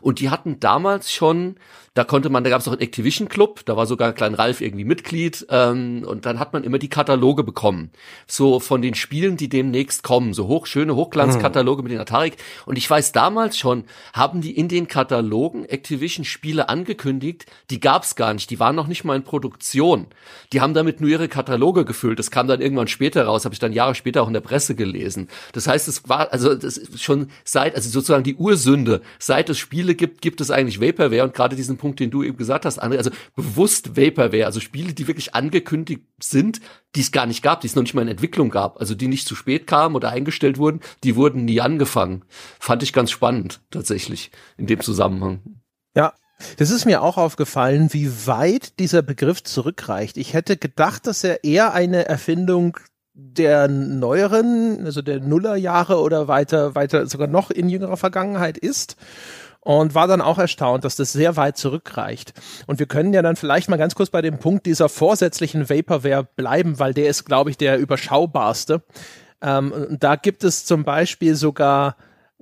Und 0.03 0.21
die 0.21 0.29
hatten 0.29 0.61
damals 0.61 1.11
schon 1.11 1.57
da 1.99 2.05
konnte 2.05 2.31
man, 2.31 2.45
da 2.45 2.51
gab 2.51 2.61
es 2.61 2.69
auch 2.69 2.73
einen 2.73 2.81
Activision 2.81 3.29
Club, 3.29 3.65
da 3.65 3.77
war 3.77 3.85
sogar 3.87 4.13
Klein 4.13 4.35
Ralf 4.35 4.61
irgendwie 4.61 4.85
Mitglied 4.85 5.45
ähm, 5.51 6.05
und 6.07 6.27
dann 6.27 6.39
hat 6.39 6.53
man 6.53 6.63
immer 6.63 6.79
die 6.79 6.89
Kataloge 6.89 7.43
bekommen, 7.43 7.91
so 8.29 8.61
von 8.61 8.83
den 8.83 8.95
Spielen, 8.95 9.37
die 9.37 9.49
demnächst 9.49 10.05
kommen, 10.05 10.33
so 10.33 10.47
hoch 10.47 10.67
schöne 10.67 10.95
Hochglanzkataloge 10.95 11.83
mhm. 11.83 11.85
mit 11.89 11.93
den 11.93 12.01
Atari. 12.01 12.35
Und 12.67 12.79
ich 12.79 12.89
weiß 12.89 13.11
damals 13.11 13.59
schon, 13.59 13.83
haben 14.13 14.43
die 14.43 14.57
in 14.57 14.69
den 14.69 14.87
Katalogen 14.87 15.65
Activision 15.65 16.25
Spiele 16.25 16.69
angekündigt, 16.69 17.47
die 17.69 17.81
gab's 17.81 18.15
gar 18.15 18.33
nicht, 18.33 18.49
die 18.51 18.61
waren 18.61 18.77
noch 18.77 18.87
nicht 18.87 19.03
mal 19.03 19.17
in 19.17 19.25
Produktion. 19.25 20.07
Die 20.53 20.58
haben 20.61 20.75
damit 20.75 21.01
nur 21.01 21.11
ihre 21.11 21.29
Kataloge 21.29 21.85
gefüllt. 21.85 22.19
Das 22.19 22.31
kam 22.31 22.47
dann 22.47 22.61
irgendwann 22.61 22.89
später 22.89 23.25
raus, 23.25 23.45
habe 23.45 23.55
ich 23.55 23.59
dann 23.59 23.73
Jahre 23.73 23.97
später 23.97 24.23
auch 24.23 24.29
in 24.29 24.35
der 24.35 24.41
Presse 24.41 24.77
gelesen. 24.77 25.29
Das 25.53 25.67
heißt, 25.67 25.89
es 25.89 26.09
war 26.09 26.33
also 26.33 26.55
das 26.55 26.77
ist 26.77 27.03
schon 27.03 27.29
seit 27.45 27.75
also 27.75 27.91
sozusagen 27.91 28.25
die 28.25 28.37
Ursünde, 28.37 29.03
seit 29.19 29.49
es 29.49 29.59
Spiele 29.59 29.95
gibt, 29.95 30.23
gibt 30.23 30.41
es 30.41 30.51
eigentlich 30.51 30.81
Vaporware 30.81 31.25
und 31.25 31.35
gerade 31.35 31.57
diesen 31.57 31.77
Punkt 31.77 31.89
Punkt, 31.89 32.01
den 32.01 32.11
du 32.11 32.23
eben 32.23 32.37
gesagt 32.37 32.67
hast, 32.67 32.83
André, 32.83 32.99
also 32.99 33.11
bewusst 33.35 33.97
Vaporware, 33.97 34.45
also 34.45 34.61
Spiele, 34.61 34.93
die 34.93 35.07
wirklich 35.07 35.35
angekündigt 35.35 36.03
sind, 36.23 36.61
die 36.95 37.01
es 37.01 37.13
gar 37.13 37.25
nicht 37.25 37.43
gab, 37.43 37.63
die 37.63 37.67
es 37.67 37.75
noch 37.75 37.83
nicht 37.83 37.95
mal 37.95 38.03
in 38.03 38.09
Entwicklung 38.09 38.51
gab, 38.51 38.79
also 38.79 38.95
die 38.95 39.09
nicht 39.09 39.27
zu 39.27 39.35
spät 39.35 39.67
kamen 39.67 39.97
oder 39.97 40.11
eingestellt 40.11 40.59
wurden, 40.59 40.81
die 41.03 41.17
wurden 41.17 41.47
nie 41.47 41.63
angefangen. 41.63 42.25
Fand 42.59 42.83
ich 42.83 42.93
ganz 42.93 43.11
spannend, 43.11 43.63
tatsächlich, 43.71 44.31
in 44.59 44.67
dem 44.67 44.81
Zusammenhang. 44.81 45.41
Ja, 45.97 46.13
das 46.57 46.71
ist 46.71 46.85
mir 46.85 47.03
auch 47.03 47.17
aufgefallen, 47.17 47.93
wie 47.93 48.27
weit 48.27 48.79
dieser 48.79 49.03
Begriff 49.03 49.43
zurückreicht. 49.43 50.17
Ich 50.17 50.35
hätte 50.35 50.57
gedacht, 50.57 51.07
dass 51.07 51.25
er 51.25 51.45
eher 51.45 51.73
eine 51.75 52.07
Erfindung 52.07 52.77
der 53.15 53.67
neueren, 53.67 54.85
also 54.85 55.03
der 55.03 55.21
Nullerjahre 55.21 56.01
oder 56.01 56.29
weiter, 56.29 56.77
weiter 56.77 57.07
sogar 57.07 57.27
noch 57.27 57.51
in 57.51 57.69
jüngerer 57.69 57.97
Vergangenheit 57.97 58.57
ist 58.57 58.97
und 59.61 59.95
war 59.95 60.07
dann 60.07 60.21
auch 60.21 60.39
erstaunt, 60.39 60.85
dass 60.85 60.95
das 60.95 61.13
sehr 61.13 61.37
weit 61.37 61.57
zurückreicht. 61.57 62.33
Und 62.67 62.79
wir 62.79 62.87
können 62.87 63.13
ja 63.13 63.23
dann 63.23 63.35
vielleicht 63.35 63.69
mal 63.69 63.77
ganz 63.77 63.97
kurz 63.97 64.11
bei 64.11 64.23
dem 64.23 64.39
Punkt 64.39 64.67
dieser 64.67 64.89
vorsätzlichen 64.89 65.69
Vaporware 65.69 66.29
bleiben, 66.37 66.79
weil 66.79 66.95
der 66.95 67.09
ist, 67.09 67.25
glaube 67.25 67.51
ich, 67.51 67.57
der 67.57 67.79
überschaubarste. 67.79 68.83
Ähm, 69.43 69.97
da 69.99 70.17
gibt 70.17 70.45
es 70.45 70.65
zum 70.65 70.85
Beispiel 70.85 71.35
sogar 71.35 71.97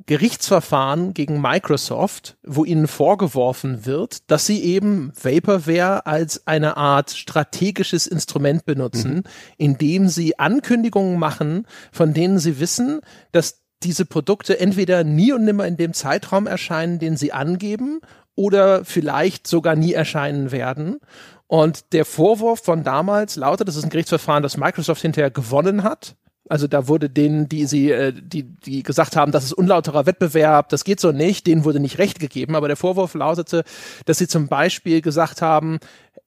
Gerichtsverfahren 0.05 1.15
gegen 1.15 1.41
Microsoft, 1.41 2.37
wo 2.45 2.65
ihnen 2.65 2.87
vorgeworfen 2.87 3.87
wird, 3.87 4.31
dass 4.31 4.45
sie 4.45 4.63
eben 4.63 5.11
Vaporware 5.21 6.05
als 6.05 6.47
eine 6.47 6.77
Art 6.77 7.11
strategisches 7.13 8.07
Instrument 8.07 8.67
benutzen, 8.67 9.15
mhm. 9.15 9.23
indem 9.57 10.09
sie 10.09 10.39
Ankündigungen 10.39 11.19
machen, 11.19 11.67
von 11.93 12.13
denen 12.13 12.39
sie 12.39 12.61
wissen, 12.61 13.01
dass 13.33 13.63
diese 13.83 14.05
Produkte 14.05 14.61
entweder 14.61 15.03
nie 15.03 15.33
und 15.33 15.45
nimmer 15.45 15.67
in 15.67 15.77
dem 15.77 15.93
Zeitraum 15.93 16.47
erscheinen, 16.47 16.99
den 16.99 17.17
sie 17.17 17.33
angeben, 17.33 18.01
oder 18.35 18.85
vielleicht 18.85 19.47
sogar 19.47 19.77
nie 19.77 19.95
erscheinen 19.95 20.53
werden. 20.53 20.99
Und 21.47 21.93
der 21.93 22.05
Vorwurf 22.05 22.63
von 22.63 22.85
damals 22.85 23.37
lautet, 23.37 23.67
das 23.67 23.77
ist 23.77 23.85
ein 23.85 23.91
Gerichtsverfahren, 23.91 24.43
das 24.43 24.57
Microsoft 24.57 25.03
hinterher 25.03 25.31
gewonnen 25.31 25.83
hat. 25.83 26.17
Also 26.49 26.67
da 26.67 26.89
wurde 26.89 27.11
denen, 27.11 27.49
die 27.49 27.67
sie, 27.67 27.91
äh, 27.91 28.13
die, 28.13 28.43
die 28.43 28.83
gesagt 28.83 29.17
haben, 29.17 29.33
das 29.33 29.45
ist 29.45 29.53
unlauterer 29.53 30.07
Wettbewerb, 30.07 30.69
das 30.69 30.85
geht 30.85 31.01
so 31.01 31.13
nicht, 31.13 31.47
denen 31.47 31.65
wurde 31.65 31.81
nicht 31.81 31.99
recht 31.99 32.21
gegeben. 32.21 32.55
Aber 32.55 32.69
der 32.69 32.77
Vorwurf 32.77 33.15
lautete, 33.15 33.65
dass 34.05 34.19
sie 34.19 34.29
zum 34.29 34.49
Beispiel 34.49 35.01
gesagt 35.01 35.43
haben, 35.43 35.79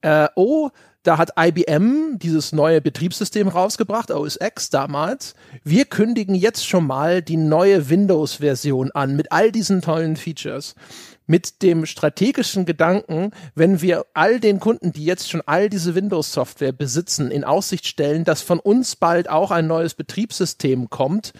äh, 0.02 0.28
oh, 0.36 0.70
da 1.04 1.18
hat 1.18 1.32
IBM 1.40 2.20
dieses 2.20 2.52
neue 2.52 2.82
Betriebssystem 2.82 3.48
rausgebracht, 3.48 4.12
OS 4.12 4.38
X 4.42 4.70
damals. 4.70 5.34
Wir 5.64 5.86
kündigen 5.86 6.36
jetzt 6.36 6.68
schon 6.68 6.86
mal 6.86 7.22
die 7.22 7.38
neue 7.38 7.90
Windows-Version 7.90 8.92
an 8.92 9.16
mit 9.16 9.32
all 9.32 9.52
diesen 9.52 9.82
tollen 9.82 10.18
Features. 10.18 10.76
Mit 11.30 11.62
dem 11.62 11.86
strategischen 11.86 12.66
Gedanken, 12.66 13.30
wenn 13.54 13.84
wir 13.84 14.08
all 14.16 14.40
den 14.40 14.60
Kunden, 14.60 14.94
die 14.94 15.06
jetzt 15.06 15.30
schon 15.30 15.44
all 15.46 15.70
diese 15.70 15.94
Windows-Software 15.94 16.72
besitzen, 16.72 17.30
in 17.30 17.44
Aussicht 17.44 17.86
stellen, 17.86 18.24
dass 18.24 18.42
von 18.42 18.60
uns 18.60 18.96
bald 18.96 19.30
auch 19.30 19.52
ein 19.52 19.68
neues 19.68 19.94
Betriebssystem 19.94 20.90
kommt, 20.90 21.34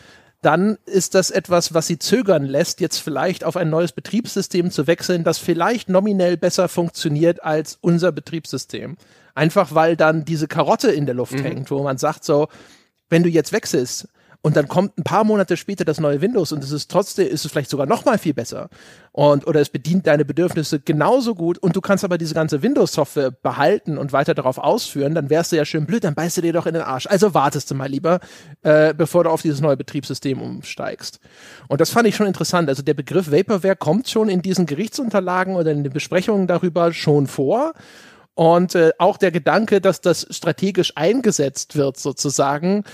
dann 0.44 0.78
ist 0.86 1.16
das 1.16 1.32
etwas, 1.32 1.74
was 1.74 1.88
sie 1.88 1.98
zögern 1.98 2.46
lässt, 2.46 2.82
jetzt 2.82 3.00
vielleicht 3.00 3.44
auf 3.44 3.58
ein 3.58 3.72
neues 3.72 3.92
Betriebssystem 3.92 4.70
zu 4.70 4.86
wechseln, 4.86 5.24
das 5.24 5.40
vielleicht 5.40 5.90
nominell 5.90 6.38
besser 6.38 6.70
funktioniert 6.70 7.44
als 7.44 7.80
unser 7.82 8.12
Betriebssystem. 8.12 8.96
Einfach 9.34 9.74
weil 9.74 9.98
dann 9.98 10.24
diese 10.24 10.48
Karotte 10.48 10.92
in 10.92 11.08
der 11.08 11.16
Luft 11.16 11.34
mhm. 11.34 11.44
hängt, 11.44 11.72
wo 11.72 11.82
man 11.82 11.98
sagt 11.98 12.24
so, 12.24 12.48
wenn 13.10 13.24
du 13.24 13.30
jetzt 13.30 13.54
wechselst, 13.54 14.08
und 14.42 14.56
dann 14.56 14.68
kommt 14.68 14.98
ein 14.98 15.04
paar 15.04 15.24
Monate 15.24 15.58
später 15.58 15.84
das 15.84 16.00
neue 16.00 16.22
Windows 16.22 16.52
und 16.52 16.64
es 16.64 16.72
ist 16.72 16.90
trotzdem, 16.90 17.28
ist 17.28 17.46
es 17.46 17.52
vielleicht 17.52 17.70
sogar 17.70 17.86
noch 17.86 18.06
mal 18.06 18.18
viel 18.18 18.34
besser 18.34 18.70
und 19.12 19.48
oder 19.48 19.60
es 19.60 19.70
bedient 19.70 20.08
deine 20.08 20.24
Bedürfnisse 20.24 20.80
genauso 20.80 21.36
gut 21.36 21.58
und 21.58 21.76
du 21.76 21.82
kannst 21.82 22.04
aber 22.04 22.18
diese 22.18 22.34
ganze 22.34 22.62
Windows-Software 22.62 23.32
behalten 23.32 23.98
und 23.98 24.14
weiter 24.14 24.34
darauf 24.34 24.58
ausführen, 24.58 25.14
dann 25.14 25.30
wärst 25.30 25.52
du 25.52 25.58
ja 25.58 25.66
schön 25.66 25.86
blöd, 25.86 26.04
dann 26.04 26.16
beißt 26.16 26.38
du 26.38 26.42
dir 26.42 26.54
doch 26.54 26.66
in 26.66 26.74
den 26.74 26.84
Arsch. 26.84 27.08
Also 27.08 27.34
wartest 27.34 27.70
du 27.70 27.76
mal 27.76 27.90
lieber, 27.90 28.20
äh, 28.62 28.94
bevor 28.94 29.26
du 29.26 29.30
auf 29.30 29.42
dieses 29.42 29.62
neue 29.62 29.78
Betriebssystem 29.78 30.42
umsteigst. 30.42 31.20
Und 31.68 31.82
das 31.82 31.90
fand 31.90 32.08
ich 32.08 32.16
schon 32.16 32.28
interessant. 32.28 32.70
Also 32.70 32.82
der 32.82 32.94
Begriff 32.94 33.32
Vaporware 33.32 33.76
kommt 33.76 34.08
schon 34.08 34.30
in 34.30 34.42
diesen 34.42 34.66
Gerichtsunterlagen 34.66 35.56
oder 35.56 35.72
in 35.72 35.84
den 35.84 35.92
Besprechungen 35.92 36.48
darüber 36.48 36.94
schon 36.94 37.28
vor. 37.28 37.74
Und 38.36 38.74
äh, 38.74 38.92
auch 39.00 39.18
der 39.18 39.32
Gedanke, 39.32 39.82
dass 39.82 40.00
das 40.00 40.26
strategisch 40.30 40.94
eingesetzt 40.96 41.76
wird, 41.76 41.98
sozusagen, 41.98 42.86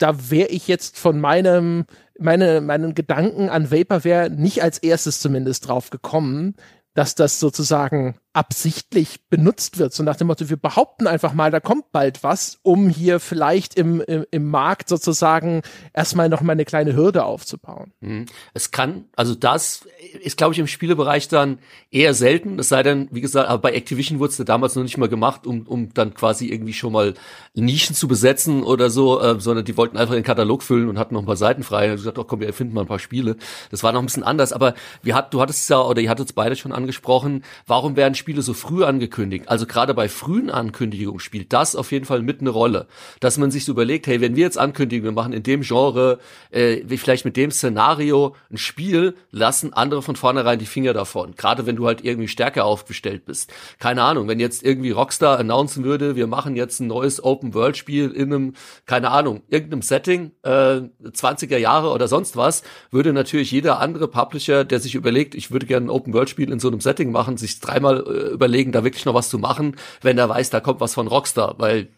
da 0.00 0.30
wäre 0.30 0.48
ich 0.48 0.66
jetzt 0.66 0.98
von 0.98 1.20
meinem, 1.20 1.84
meine, 2.18 2.60
meinen 2.60 2.94
Gedanken 2.94 3.48
an 3.48 3.70
Vaporware 3.70 4.30
nicht 4.30 4.62
als 4.62 4.78
erstes 4.78 5.20
zumindest 5.20 5.68
drauf 5.68 5.90
gekommen, 5.90 6.54
dass 6.94 7.14
das 7.14 7.38
sozusagen 7.38 8.16
absichtlich 8.32 9.28
benutzt 9.28 9.78
wird, 9.78 9.92
so 9.92 10.04
nach 10.04 10.14
dem 10.14 10.28
Motto, 10.28 10.48
wir 10.48 10.56
behaupten 10.56 11.08
einfach 11.08 11.32
mal, 11.32 11.50
da 11.50 11.58
kommt 11.58 11.90
bald 11.90 12.22
was, 12.22 12.60
um 12.62 12.88
hier 12.88 13.18
vielleicht 13.18 13.74
im, 13.74 14.00
im, 14.02 14.24
im 14.30 14.48
Markt 14.48 14.88
sozusagen 14.88 15.62
erstmal 15.92 16.28
noch 16.28 16.40
mal 16.40 16.52
eine 16.52 16.64
kleine 16.64 16.94
Hürde 16.94 17.24
aufzubauen. 17.24 17.92
Mhm. 18.00 18.26
Es 18.54 18.70
kann, 18.70 19.06
also 19.16 19.34
das 19.34 19.82
ist, 20.22 20.36
glaube 20.36 20.52
ich, 20.52 20.60
im 20.60 20.68
Spielebereich 20.68 21.26
dann 21.26 21.58
eher 21.90 22.14
selten, 22.14 22.58
es 22.60 22.68
sei 22.68 22.84
denn, 22.84 23.08
wie 23.10 23.20
gesagt, 23.20 23.48
aber 23.48 23.62
bei 23.62 23.72
Activision 23.72 24.20
wurde 24.20 24.30
es 24.30 24.36
damals 24.36 24.76
noch 24.76 24.84
nicht 24.84 24.96
mal 24.96 25.08
gemacht, 25.08 25.44
um, 25.44 25.66
um 25.66 25.92
dann 25.92 26.14
quasi 26.14 26.46
irgendwie 26.46 26.72
schon 26.72 26.92
mal 26.92 27.14
Nischen 27.54 27.96
zu 27.96 28.06
besetzen 28.06 28.62
oder 28.62 28.90
so, 28.90 29.20
äh, 29.20 29.40
sondern 29.40 29.64
die 29.64 29.76
wollten 29.76 29.96
einfach 29.96 30.14
den 30.14 30.22
Katalog 30.22 30.62
füllen 30.62 30.88
und 30.88 30.98
hatten 30.98 31.14
noch 31.14 31.22
ein 31.22 31.26
paar 31.26 31.36
Seiten 31.36 31.64
frei 31.64 31.90
und 31.90 31.96
gesagt, 31.96 32.18
oh 32.18 32.24
komm, 32.24 32.38
wir 32.38 32.46
erfinden 32.46 32.74
mal 32.74 32.82
ein 32.82 32.86
paar 32.86 33.00
Spiele. 33.00 33.36
Das 33.72 33.82
war 33.82 33.90
noch 33.90 34.00
ein 34.00 34.06
bisschen 34.06 34.22
anders, 34.22 34.52
aber 34.52 34.74
wir 35.02 35.16
hat, 35.16 35.34
du 35.34 35.40
hattest 35.40 35.68
ja, 35.68 35.80
oder 35.80 36.00
ihr 36.00 36.10
hattet 36.10 36.28
es 36.28 36.32
beide 36.32 36.54
schon 36.54 36.70
angesprochen, 36.70 37.42
warum 37.66 37.96
werden 37.96 38.14
Spiele 38.20 38.42
so 38.42 38.54
früh 38.54 38.84
angekündigt. 38.84 39.48
Also 39.48 39.66
gerade 39.66 39.94
bei 39.94 40.08
frühen 40.08 40.50
Ankündigungen 40.50 41.18
spielt 41.18 41.52
das 41.52 41.74
auf 41.74 41.90
jeden 41.90 42.04
Fall 42.04 42.22
mit 42.22 42.40
eine 42.40 42.50
Rolle, 42.50 42.86
dass 43.18 43.38
man 43.38 43.50
sich 43.50 43.64
so 43.64 43.72
überlegt, 43.72 44.06
hey, 44.06 44.20
wenn 44.20 44.36
wir 44.36 44.44
jetzt 44.44 44.58
ankündigen, 44.58 45.04
wir 45.04 45.12
machen 45.12 45.32
in 45.32 45.42
dem 45.42 45.62
Genre, 45.62 46.20
äh, 46.50 46.82
vielleicht 46.96 47.24
mit 47.24 47.36
dem 47.36 47.50
Szenario 47.50 48.36
ein 48.50 48.58
Spiel, 48.58 49.16
lassen 49.32 49.72
andere 49.72 50.02
von 50.02 50.14
vornherein 50.14 50.58
die 50.58 50.66
Finger 50.66 50.92
davon. 50.92 51.34
Gerade 51.34 51.66
wenn 51.66 51.76
du 51.76 51.86
halt 51.86 52.04
irgendwie 52.04 52.28
stärker 52.28 52.64
aufgestellt 52.64 53.24
bist. 53.24 53.52
Keine 53.78 54.02
Ahnung, 54.02 54.28
wenn 54.28 54.38
jetzt 54.38 54.62
irgendwie 54.62 54.90
Rockstar 54.90 55.38
announcen 55.38 55.82
würde, 55.82 56.14
wir 56.14 56.26
machen 56.26 56.54
jetzt 56.54 56.80
ein 56.80 56.86
neues 56.86 57.24
Open-World-Spiel 57.24 58.10
in 58.10 58.32
einem, 58.32 58.54
keine 58.86 59.10
Ahnung, 59.10 59.42
irgendeinem 59.48 59.82
Setting, 59.82 60.32
äh, 60.42 60.82
20er 61.02 61.56
Jahre 61.56 61.90
oder 61.90 62.06
sonst 62.06 62.36
was, 62.36 62.62
würde 62.90 63.12
natürlich 63.12 63.50
jeder 63.50 63.80
andere 63.80 64.06
Publisher, 64.08 64.64
der 64.64 64.80
sich 64.80 64.94
überlegt, 64.94 65.34
ich 65.34 65.50
würde 65.50 65.66
gerne 65.66 65.86
ein 65.86 65.90
Open-World-Spiel 65.90 66.52
in 66.52 66.60
so 66.60 66.68
einem 66.68 66.80
Setting 66.80 67.10
machen, 67.10 67.36
sich 67.36 67.60
dreimal 67.60 68.04
überlegen, 68.10 68.60
überlegen, 68.60 68.72
da 68.72 68.84
wirklich 68.84 69.04
noch 69.04 69.14
was 69.14 69.28
zu 69.28 69.38
machen, 69.38 69.76
wenn 70.02 70.18
er 70.18 70.28
weiß, 70.28 70.50
da 70.50 70.60
kommt 70.60 70.80
was 70.80 70.94
von 70.94 71.06
Rockstar, 71.06 71.54
weil 71.58 71.88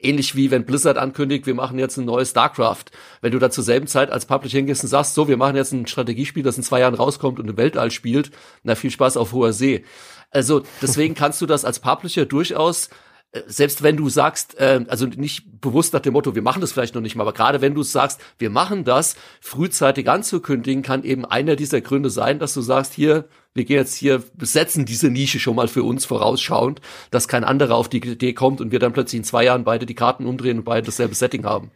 ähnlich 0.00 0.36
wie 0.36 0.50
wenn 0.50 0.64
Blizzard 0.64 0.98
ankündigt, 0.98 1.46
wir 1.46 1.54
machen 1.54 1.78
jetzt 1.78 1.96
ein 1.96 2.04
neues 2.04 2.30
StarCraft. 2.30 2.84
Wenn 3.20 3.32
du 3.32 3.38
da 3.38 3.50
zur 3.50 3.64
selben 3.64 3.86
Zeit 3.86 4.10
als 4.10 4.26
Publisher 4.26 4.58
hingehst 4.58 4.82
und 4.84 4.90
sagst, 4.90 5.14
so, 5.14 5.26
wir 5.26 5.36
machen 5.36 5.56
jetzt 5.56 5.72
ein 5.72 5.86
Strategiespiel, 5.86 6.42
das 6.42 6.56
in 6.56 6.62
zwei 6.62 6.80
Jahren 6.80 6.94
rauskommt 6.94 7.40
und 7.40 7.48
im 7.48 7.56
Weltall 7.56 7.90
spielt, 7.90 8.30
na 8.62 8.74
viel 8.74 8.90
Spaß 8.90 9.16
auf 9.16 9.32
hoher 9.32 9.52
See. 9.52 9.84
Also 10.30 10.62
deswegen 10.82 11.14
kannst 11.22 11.40
du 11.40 11.46
das 11.46 11.64
als 11.64 11.80
Publisher 11.80 12.26
durchaus 12.26 12.90
äh, 13.32 13.42
selbst 13.46 13.82
wenn 13.82 13.96
du 13.96 14.08
sagst, 14.08 14.58
äh, 14.58 14.84
also 14.88 15.06
nicht 15.06 15.60
bewusst 15.60 15.92
nach 15.94 16.00
dem 16.00 16.12
Motto, 16.12 16.34
wir 16.34 16.42
machen 16.42 16.60
das 16.60 16.72
vielleicht 16.72 16.94
noch 16.94 17.02
nicht 17.02 17.16
mal, 17.16 17.22
aber 17.22 17.32
gerade 17.32 17.60
wenn 17.60 17.74
du 17.74 17.82
sagst, 17.82 18.20
wir 18.38 18.50
machen 18.50 18.84
das, 18.84 19.16
frühzeitig 19.40 20.08
anzukündigen, 20.08 20.82
kann 20.82 21.02
eben 21.02 21.24
einer 21.24 21.56
dieser 21.56 21.80
Gründe 21.80 22.10
sein, 22.10 22.38
dass 22.38 22.54
du 22.54 22.60
sagst, 22.60 22.92
hier, 22.92 23.28
wir 23.56 23.64
gehen 23.64 23.76
jetzt 23.76 23.94
hier, 23.94 24.22
besetzen 24.34 24.84
diese 24.84 25.08
Nische 25.08 25.40
schon 25.40 25.56
mal 25.56 25.68
für 25.68 25.82
uns 25.82 26.04
vorausschauend, 26.04 26.80
dass 27.10 27.28
kein 27.28 27.44
anderer 27.44 27.74
auf 27.74 27.88
die 27.88 27.98
Idee 27.98 28.32
kommt 28.32 28.60
und 28.60 28.70
wir 28.70 28.78
dann 28.78 28.92
plötzlich 28.92 29.18
in 29.18 29.24
zwei 29.24 29.44
Jahren 29.44 29.64
beide 29.64 29.86
die 29.86 29.94
Karten 29.94 30.26
umdrehen 30.26 30.58
und 30.58 30.64
beide 30.64 30.86
dasselbe 30.86 31.14
Setting 31.14 31.44
haben. 31.44 31.70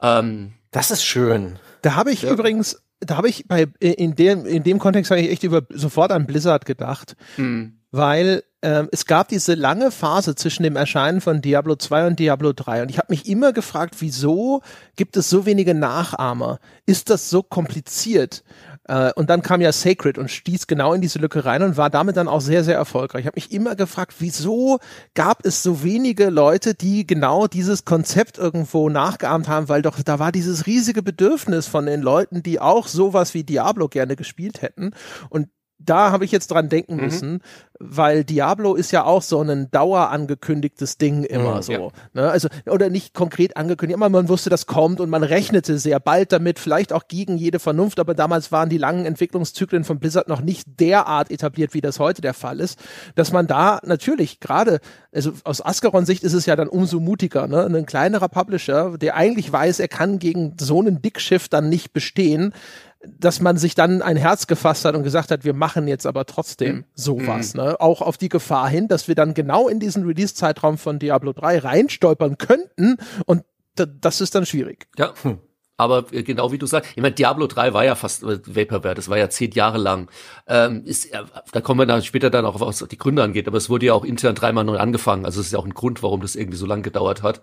Ähm, 0.00 0.52
das 0.70 0.90
ist 0.90 1.04
schön. 1.04 1.58
Da 1.82 1.94
habe 1.94 2.10
ich 2.10 2.22
ja. 2.22 2.32
übrigens, 2.32 2.82
da 3.00 3.16
habe 3.16 3.28
ich 3.28 3.46
bei 3.46 3.66
in 3.80 4.14
dem 4.14 4.46
in 4.46 4.62
dem 4.62 4.78
Kontext 4.78 5.10
habe 5.10 5.20
ich 5.20 5.30
echt 5.30 5.42
über 5.42 5.62
sofort 5.70 6.12
an 6.12 6.26
Blizzard 6.26 6.66
gedacht, 6.66 7.16
mhm. 7.36 7.78
weil 7.90 8.42
ähm, 8.62 8.88
es 8.90 9.06
gab 9.06 9.28
diese 9.28 9.54
lange 9.54 9.90
Phase 9.90 10.34
zwischen 10.34 10.62
dem 10.62 10.76
Erscheinen 10.76 11.20
von 11.20 11.40
Diablo 11.40 11.76
2 11.76 12.08
und 12.08 12.18
Diablo 12.18 12.52
3 12.52 12.82
und 12.82 12.90
ich 12.90 12.98
habe 12.98 13.12
mich 13.12 13.28
immer 13.28 13.52
gefragt, 13.52 13.96
wieso 14.00 14.62
gibt 14.96 15.16
es 15.16 15.30
so 15.30 15.46
wenige 15.46 15.74
Nachahmer? 15.74 16.58
Ist 16.86 17.10
das 17.10 17.30
so 17.30 17.42
kompliziert? 17.42 18.42
Äh, 18.88 19.12
und 19.14 19.30
dann 19.30 19.42
kam 19.42 19.60
ja 19.60 19.72
Sacred 19.72 20.18
und 20.18 20.30
stieß 20.30 20.66
genau 20.66 20.92
in 20.92 21.00
diese 21.00 21.18
Lücke 21.18 21.44
rein 21.44 21.62
und 21.62 21.76
war 21.76 21.90
damit 21.90 22.16
dann 22.16 22.28
auch 22.28 22.40
sehr, 22.40 22.64
sehr 22.64 22.76
erfolgreich. 22.76 23.22
Ich 23.22 23.26
habe 23.26 23.36
mich 23.36 23.52
immer 23.52 23.74
gefragt, 23.74 24.14
wieso 24.18 24.78
gab 25.14 25.44
es 25.44 25.62
so 25.62 25.82
wenige 25.82 26.30
Leute, 26.30 26.74
die 26.74 27.06
genau 27.06 27.46
dieses 27.46 27.84
Konzept 27.84 28.38
irgendwo 28.38 28.88
nachgeahmt 28.88 29.48
haben, 29.48 29.68
weil 29.68 29.82
doch 29.82 30.02
da 30.02 30.18
war 30.18 30.32
dieses 30.32 30.66
riesige 30.66 31.02
Bedürfnis 31.02 31.66
von 31.66 31.86
den 31.86 32.02
Leuten, 32.02 32.42
die 32.42 32.60
auch 32.60 32.86
sowas 32.86 33.34
wie 33.34 33.44
Diablo 33.44 33.88
gerne 33.88 34.16
gespielt 34.16 34.62
hätten. 34.62 34.92
Und 35.28 35.48
da 35.78 36.10
habe 36.10 36.24
ich 36.24 36.32
jetzt 36.32 36.50
dran 36.50 36.68
denken 36.68 36.96
mhm. 36.96 37.02
müssen, 37.02 37.42
weil 37.78 38.24
Diablo 38.24 38.74
ist 38.74 38.90
ja 38.90 39.04
auch 39.04 39.22
so 39.22 39.40
ein 39.42 39.70
dauerangekündigtes 39.70 40.96
Ding 40.96 41.24
immer 41.24 41.56
mhm, 41.56 41.62
so. 41.62 41.72
Ja. 41.72 41.88
Ne? 42.14 42.30
Also, 42.30 42.48
oder 42.66 42.88
nicht 42.88 43.12
konkret 43.14 43.56
angekündigt, 43.56 43.98
aber 43.98 44.08
man 44.08 44.28
wusste, 44.28 44.48
das 44.48 44.66
kommt 44.66 45.00
und 45.00 45.10
man 45.10 45.22
rechnete 45.22 45.78
sehr 45.78 46.00
bald 46.00 46.32
damit, 46.32 46.58
vielleicht 46.58 46.92
auch 46.92 47.08
gegen 47.08 47.36
jede 47.36 47.58
Vernunft, 47.58 48.00
aber 48.00 48.14
damals 48.14 48.50
waren 48.52 48.70
die 48.70 48.78
langen 48.78 49.04
Entwicklungszyklen 49.04 49.84
von 49.84 49.98
Blizzard 49.98 50.28
noch 50.28 50.40
nicht 50.40 50.80
derart 50.80 51.30
etabliert, 51.30 51.74
wie 51.74 51.80
das 51.82 51.98
heute 51.98 52.22
der 52.22 52.34
Fall 52.34 52.60
ist, 52.60 52.78
dass 53.14 53.32
man 53.32 53.46
da 53.46 53.80
natürlich 53.84 54.40
gerade, 54.40 54.80
also 55.12 55.32
aus 55.44 55.64
Ascaron-Sicht 55.64 56.24
ist 56.24 56.32
es 56.32 56.46
ja 56.46 56.56
dann 56.56 56.68
umso 56.68 57.00
mutiger, 57.00 57.46
ne? 57.46 57.66
Ein 57.66 57.86
kleinerer 57.86 58.28
Publisher, 58.28 58.96
der 58.96 59.16
eigentlich 59.16 59.52
weiß, 59.52 59.80
er 59.80 59.88
kann 59.88 60.18
gegen 60.18 60.56
so 60.58 60.80
einen 60.80 61.02
Dickschiff 61.02 61.48
dann 61.48 61.68
nicht 61.68 61.92
bestehen, 61.92 62.54
dass 63.04 63.40
man 63.40 63.56
sich 63.56 63.74
dann 63.74 64.02
ein 64.02 64.16
Herz 64.16 64.46
gefasst 64.46 64.84
hat 64.84 64.94
und 64.94 65.02
gesagt 65.02 65.30
hat, 65.30 65.44
wir 65.44 65.54
machen 65.54 65.86
jetzt 65.88 66.06
aber 66.06 66.26
trotzdem 66.26 66.76
mhm. 66.76 66.84
sowas, 66.94 67.54
mhm. 67.54 67.60
ne? 67.60 67.80
Auch 67.80 68.02
auf 68.02 68.16
die 68.16 68.28
Gefahr 68.28 68.68
hin, 68.68 68.88
dass 68.88 69.08
wir 69.08 69.14
dann 69.14 69.34
genau 69.34 69.68
in 69.68 69.80
diesen 69.80 70.04
Release-Zeitraum 70.04 70.78
von 70.78 70.98
Diablo 70.98 71.32
3 71.32 71.58
reinstolpern 71.58 72.38
könnten 72.38 72.96
und 73.26 73.44
das 73.74 74.20
ist 74.20 74.34
dann 74.34 74.46
schwierig. 74.46 74.86
Ja. 74.96 75.12
Hm. 75.22 75.38
Aber 75.78 76.06
äh, 76.12 76.22
genau 76.22 76.52
wie 76.52 76.58
du 76.58 76.66
sagst, 76.66 76.90
ich 76.96 77.02
meine, 77.02 77.14
Diablo 77.14 77.46
3 77.46 77.74
war 77.74 77.84
ja 77.84 77.94
fast 77.94 78.22
äh, 78.22 78.38
Vaporware, 78.46 78.94
das 78.94 79.08
war 79.08 79.18
ja 79.18 79.28
zehn 79.28 79.50
Jahre 79.52 79.78
lang. 79.78 80.10
Ähm, 80.46 80.82
ist, 80.84 81.12
äh, 81.12 81.22
da 81.52 81.60
kommen 81.60 81.80
wir 81.80 81.86
dann 81.86 82.02
später 82.02 82.30
dann 82.30 82.46
auch, 82.46 82.60
was 82.60 82.86
die 82.90 82.98
Gründe 82.98 83.22
angeht, 83.22 83.46
aber 83.46 83.58
es 83.58 83.68
wurde 83.68 83.86
ja 83.86 83.92
auch 83.92 84.04
intern 84.04 84.34
dreimal 84.34 84.64
neu 84.64 84.78
angefangen. 84.78 85.26
Also 85.26 85.40
es 85.40 85.46
ist 85.46 85.52
ja 85.52 85.58
auch 85.58 85.66
ein 85.66 85.74
Grund, 85.74 86.02
warum 86.02 86.22
das 86.22 86.34
irgendwie 86.34 86.56
so 86.56 86.66
lang 86.66 86.82
gedauert 86.82 87.22
hat. 87.22 87.42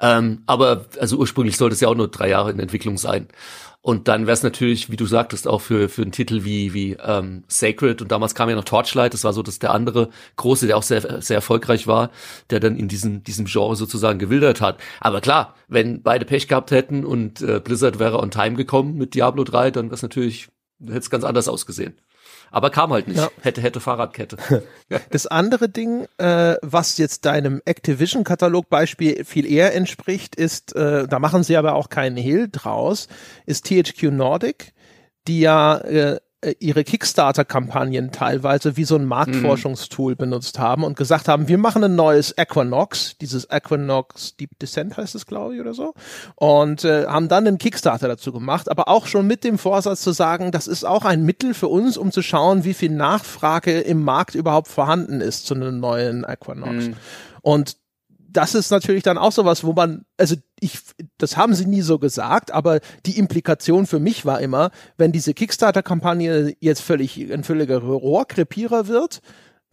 Ähm, 0.00 0.42
aber 0.46 0.86
also 0.98 1.18
ursprünglich 1.18 1.56
sollte 1.56 1.74
es 1.74 1.80
ja 1.80 1.88
auch 1.88 1.94
nur 1.94 2.08
drei 2.08 2.30
Jahre 2.30 2.50
in 2.50 2.58
Entwicklung 2.58 2.96
sein. 2.96 3.28
Und 3.86 4.08
dann 4.08 4.22
wäre 4.22 4.32
es 4.32 4.42
natürlich, 4.42 4.90
wie 4.90 4.96
du 4.96 5.04
sagtest, 5.04 5.46
auch 5.46 5.60
für, 5.60 5.90
für 5.90 6.00
einen 6.00 6.10
Titel 6.10 6.44
wie, 6.44 6.72
wie 6.72 6.96
ähm, 7.04 7.44
Sacred. 7.48 8.00
Und 8.00 8.10
damals 8.10 8.34
kam 8.34 8.48
ja 8.48 8.56
noch 8.56 8.64
Torchlight, 8.64 9.12
das 9.12 9.24
war 9.24 9.34
so 9.34 9.42
das 9.42 9.58
der 9.58 9.72
andere 9.72 10.08
große, 10.36 10.66
der 10.66 10.78
auch 10.78 10.82
sehr, 10.82 11.20
sehr 11.20 11.36
erfolgreich 11.36 11.86
war, 11.86 12.10
der 12.48 12.60
dann 12.60 12.76
in 12.76 12.88
diesem, 12.88 13.22
diesem 13.24 13.44
Genre 13.44 13.76
sozusagen 13.76 14.18
gewildert 14.18 14.62
hat. 14.62 14.80
Aber 15.00 15.20
klar, 15.20 15.54
wenn 15.68 16.02
beide 16.02 16.24
Pech 16.24 16.48
gehabt 16.48 16.70
hätten 16.70 17.04
und 17.04 17.42
äh, 17.42 17.60
Blizzard 17.60 17.98
wäre 17.98 18.20
on 18.20 18.30
time 18.30 18.54
gekommen 18.54 18.96
mit 18.96 19.12
Diablo 19.12 19.44
3, 19.44 19.70
dann 19.70 19.86
wäre 19.88 19.96
es 19.96 20.02
natürlich, 20.02 20.48
hätte 20.80 21.00
es 21.00 21.10
ganz 21.10 21.24
anders 21.24 21.46
ausgesehen 21.46 21.94
aber 22.54 22.70
kam 22.70 22.92
halt 22.92 23.08
nicht. 23.08 23.18
Ja. 23.18 23.30
Hätte, 23.42 23.60
hätte 23.60 23.80
Fahrradkette. 23.80 24.36
Das 25.10 25.26
andere 25.26 25.68
Ding, 25.68 26.06
äh, 26.18 26.54
was 26.62 26.98
jetzt 26.98 27.24
deinem 27.24 27.60
Activision-Katalog-Beispiel 27.64 29.24
viel 29.24 29.50
eher 29.50 29.74
entspricht, 29.74 30.36
ist, 30.36 30.76
äh, 30.76 31.08
da 31.08 31.18
machen 31.18 31.42
sie 31.42 31.56
aber 31.56 31.74
auch 31.74 31.88
keinen 31.88 32.16
Hehl 32.16 32.48
draus, 32.50 33.08
ist 33.46 33.66
THQ 33.66 34.12
Nordic, 34.12 34.72
die 35.26 35.40
ja 35.40 35.78
äh, 35.78 36.20
ihre 36.58 36.84
Kickstarter-Kampagnen 36.84 38.12
teilweise 38.12 38.76
wie 38.76 38.84
so 38.84 38.96
ein 38.96 39.04
Marktforschungstool 39.04 40.12
mhm. 40.12 40.16
benutzt 40.16 40.58
haben 40.58 40.84
und 40.84 40.96
gesagt 40.96 41.28
haben, 41.28 41.48
wir 41.48 41.58
machen 41.58 41.84
ein 41.84 41.94
neues 41.94 42.34
Equinox, 42.36 43.16
dieses 43.18 43.48
Equinox 43.50 44.36
Deep 44.36 44.58
Descent 44.58 44.96
heißt 44.96 45.14
es, 45.14 45.26
glaube 45.26 45.54
ich, 45.54 45.60
oder 45.60 45.74
so, 45.74 45.94
und 46.36 46.84
äh, 46.84 47.06
haben 47.06 47.28
dann 47.28 47.46
einen 47.46 47.58
Kickstarter 47.58 48.08
dazu 48.08 48.32
gemacht, 48.32 48.70
aber 48.70 48.88
auch 48.88 49.06
schon 49.06 49.26
mit 49.26 49.44
dem 49.44 49.58
Vorsatz 49.58 50.02
zu 50.02 50.12
sagen, 50.12 50.50
das 50.52 50.66
ist 50.66 50.84
auch 50.84 51.04
ein 51.04 51.24
Mittel 51.24 51.54
für 51.54 51.68
uns, 51.68 51.96
um 51.96 52.12
zu 52.12 52.22
schauen, 52.22 52.64
wie 52.64 52.74
viel 52.74 52.90
Nachfrage 52.90 53.80
im 53.80 54.02
Markt 54.02 54.34
überhaupt 54.34 54.68
vorhanden 54.68 55.20
ist 55.20 55.46
zu 55.46 55.54
einem 55.54 55.80
neuen 55.80 56.24
Equinox. 56.24 56.88
Mhm. 56.88 56.96
Und 57.42 57.76
das 58.34 58.54
ist 58.54 58.70
natürlich 58.70 59.04
dann 59.04 59.16
auch 59.16 59.32
sowas, 59.32 59.64
wo 59.64 59.72
man, 59.72 60.04
also 60.18 60.34
ich, 60.60 60.80
das 61.18 61.36
haben 61.36 61.54
sie 61.54 61.66
nie 61.66 61.82
so 61.82 61.98
gesagt, 61.98 62.50
aber 62.50 62.80
die 63.06 63.18
Implikation 63.18 63.86
für 63.86 64.00
mich 64.00 64.26
war 64.26 64.40
immer, 64.40 64.70
wenn 64.96 65.12
diese 65.12 65.34
Kickstarter-Kampagne 65.34 66.54
jetzt 66.60 66.82
völlig 66.82 67.16
ein 67.32 67.44
völliger 67.44 67.78
Rohrkrepierer 67.78 68.88
wird, 68.88 69.22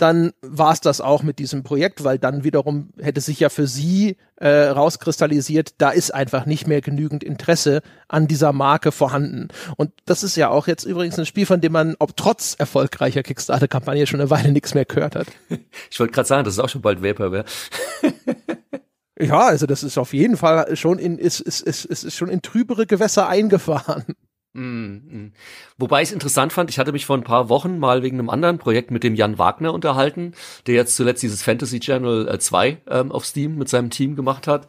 dann 0.01 0.31
war 0.41 0.73
es 0.73 0.81
das 0.81 0.99
auch 0.99 1.21
mit 1.21 1.37
diesem 1.37 1.61
Projekt, 1.61 2.03
weil 2.03 2.17
dann 2.17 2.43
wiederum 2.43 2.89
hätte 2.99 3.21
sich 3.21 3.39
ja 3.39 3.49
für 3.49 3.67
sie 3.67 4.17
äh, 4.37 4.49
rauskristallisiert, 4.49 5.75
da 5.77 5.91
ist 5.91 6.11
einfach 6.11 6.47
nicht 6.47 6.65
mehr 6.65 6.81
genügend 6.81 7.23
Interesse 7.23 7.81
an 8.07 8.27
dieser 8.27 8.51
Marke 8.51 8.91
vorhanden. 8.91 9.49
Und 9.77 9.91
das 10.05 10.23
ist 10.23 10.35
ja 10.35 10.49
auch 10.49 10.67
jetzt 10.67 10.85
übrigens 10.85 11.19
ein 11.19 11.27
Spiel, 11.27 11.45
von 11.45 11.61
dem 11.61 11.73
man, 11.73 11.95
ob 11.99 12.17
trotz 12.17 12.55
erfolgreicher 12.57 13.21
Kickstarter-Kampagne 13.21 14.07
schon 14.07 14.19
eine 14.19 14.31
Weile 14.31 14.51
nichts 14.51 14.73
mehr 14.73 14.85
gehört 14.85 15.15
hat. 15.15 15.27
Ich 15.91 15.99
wollte 15.99 16.13
gerade 16.13 16.27
sagen, 16.27 16.43
das 16.45 16.55
ist 16.55 16.59
auch 16.59 16.69
schon 16.69 16.81
bald 16.81 17.03
Vaporware. 17.03 17.45
ja, 19.19 19.39
also 19.39 19.67
das 19.67 19.83
ist 19.83 19.97
auf 19.97 20.13
jeden 20.13 20.37
Fall 20.37 20.75
schon 20.75 20.97
in, 20.97 21.17
ist, 21.19 21.39
ist, 21.39 21.61
ist, 21.61 21.85
ist 21.85 22.15
schon 22.15 22.29
in 22.29 22.41
trübere 22.41 22.87
Gewässer 22.87 23.27
eingefahren. 23.27 24.15
Mm. 24.53 25.31
Wobei 25.77 26.01
ich 26.01 26.09
es 26.09 26.13
interessant 26.13 26.51
fand, 26.51 26.69
ich 26.69 26.77
hatte 26.77 26.91
mich 26.91 27.05
vor 27.05 27.17
ein 27.17 27.23
paar 27.23 27.47
Wochen 27.47 27.79
mal 27.79 28.03
wegen 28.03 28.19
einem 28.19 28.29
anderen 28.29 28.57
Projekt 28.57 28.91
mit 28.91 29.03
dem 29.03 29.15
Jan 29.15 29.37
Wagner 29.37 29.73
unterhalten, 29.73 30.33
der 30.67 30.75
jetzt 30.75 30.95
zuletzt 30.95 31.23
dieses 31.23 31.41
Fantasy 31.41 31.79
Channel 31.79 32.37
2 32.37 32.81
ähm, 32.87 33.11
auf 33.11 33.25
Steam 33.25 33.57
mit 33.57 33.69
seinem 33.69 33.89
Team 33.89 34.15
gemacht 34.15 34.47
hat. 34.47 34.67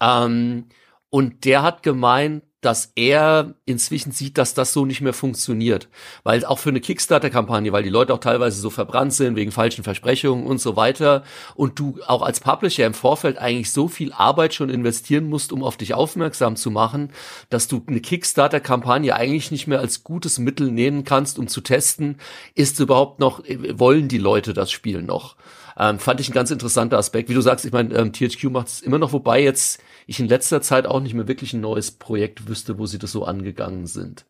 Ähm, 0.00 0.66
und 1.10 1.44
der 1.44 1.62
hat 1.62 1.82
gemeint, 1.82 2.42
dass 2.60 2.92
er 2.96 3.54
inzwischen 3.66 4.10
sieht, 4.10 4.36
dass 4.36 4.52
das 4.52 4.72
so 4.72 4.84
nicht 4.84 5.00
mehr 5.00 5.12
funktioniert. 5.12 5.88
Weil 6.24 6.44
auch 6.44 6.58
für 6.58 6.70
eine 6.70 6.80
Kickstarter-Kampagne, 6.80 7.72
weil 7.72 7.84
die 7.84 7.88
Leute 7.88 8.12
auch 8.12 8.18
teilweise 8.18 8.60
so 8.60 8.70
verbrannt 8.70 9.14
sind 9.14 9.36
wegen 9.36 9.52
falschen 9.52 9.84
Versprechungen 9.84 10.44
und 10.44 10.60
so 10.60 10.74
weiter 10.74 11.22
und 11.54 11.78
du 11.78 11.98
auch 12.06 12.22
als 12.22 12.40
Publisher 12.40 12.86
im 12.86 12.94
Vorfeld 12.94 13.38
eigentlich 13.38 13.70
so 13.70 13.86
viel 13.86 14.12
Arbeit 14.12 14.54
schon 14.54 14.70
investieren 14.70 15.28
musst, 15.28 15.52
um 15.52 15.62
auf 15.62 15.76
dich 15.76 15.94
aufmerksam 15.94 16.56
zu 16.56 16.72
machen, 16.72 17.10
dass 17.48 17.68
du 17.68 17.82
eine 17.86 18.00
Kickstarter-Kampagne 18.00 19.14
eigentlich 19.14 19.52
nicht 19.52 19.68
mehr 19.68 19.78
als 19.78 20.02
gutes 20.02 20.38
Mittel 20.38 20.72
nehmen 20.72 21.04
kannst, 21.04 21.38
um 21.38 21.46
zu 21.46 21.60
testen, 21.60 22.16
ist 22.56 22.80
überhaupt 22.80 23.20
noch, 23.20 23.42
wollen 23.74 24.08
die 24.08 24.18
Leute 24.18 24.52
das 24.52 24.72
Spiel 24.72 25.02
noch? 25.02 25.36
Ähm, 25.78 26.00
fand 26.00 26.18
ich 26.18 26.28
ein 26.28 26.34
ganz 26.34 26.50
interessanter 26.50 26.98
Aspekt. 26.98 27.28
Wie 27.28 27.34
du 27.34 27.40
sagst, 27.40 27.64
ich 27.64 27.72
meine, 27.72 27.94
ähm, 27.94 28.12
THQ 28.12 28.44
macht 28.50 28.66
es 28.66 28.80
immer 28.80 28.98
noch, 28.98 29.12
wobei 29.12 29.40
jetzt 29.40 29.80
ich 30.08 30.18
in 30.18 30.26
letzter 30.26 30.62
Zeit 30.62 30.86
auch 30.86 31.00
nicht 31.00 31.12
mehr 31.12 31.28
wirklich 31.28 31.52
ein 31.52 31.60
neues 31.60 31.90
Projekt 31.90 32.48
wüsste, 32.48 32.78
wo 32.78 32.86
sie 32.86 32.98
das 32.98 33.12
so 33.12 33.24
angegangen 33.24 33.86
sind. 33.86 34.24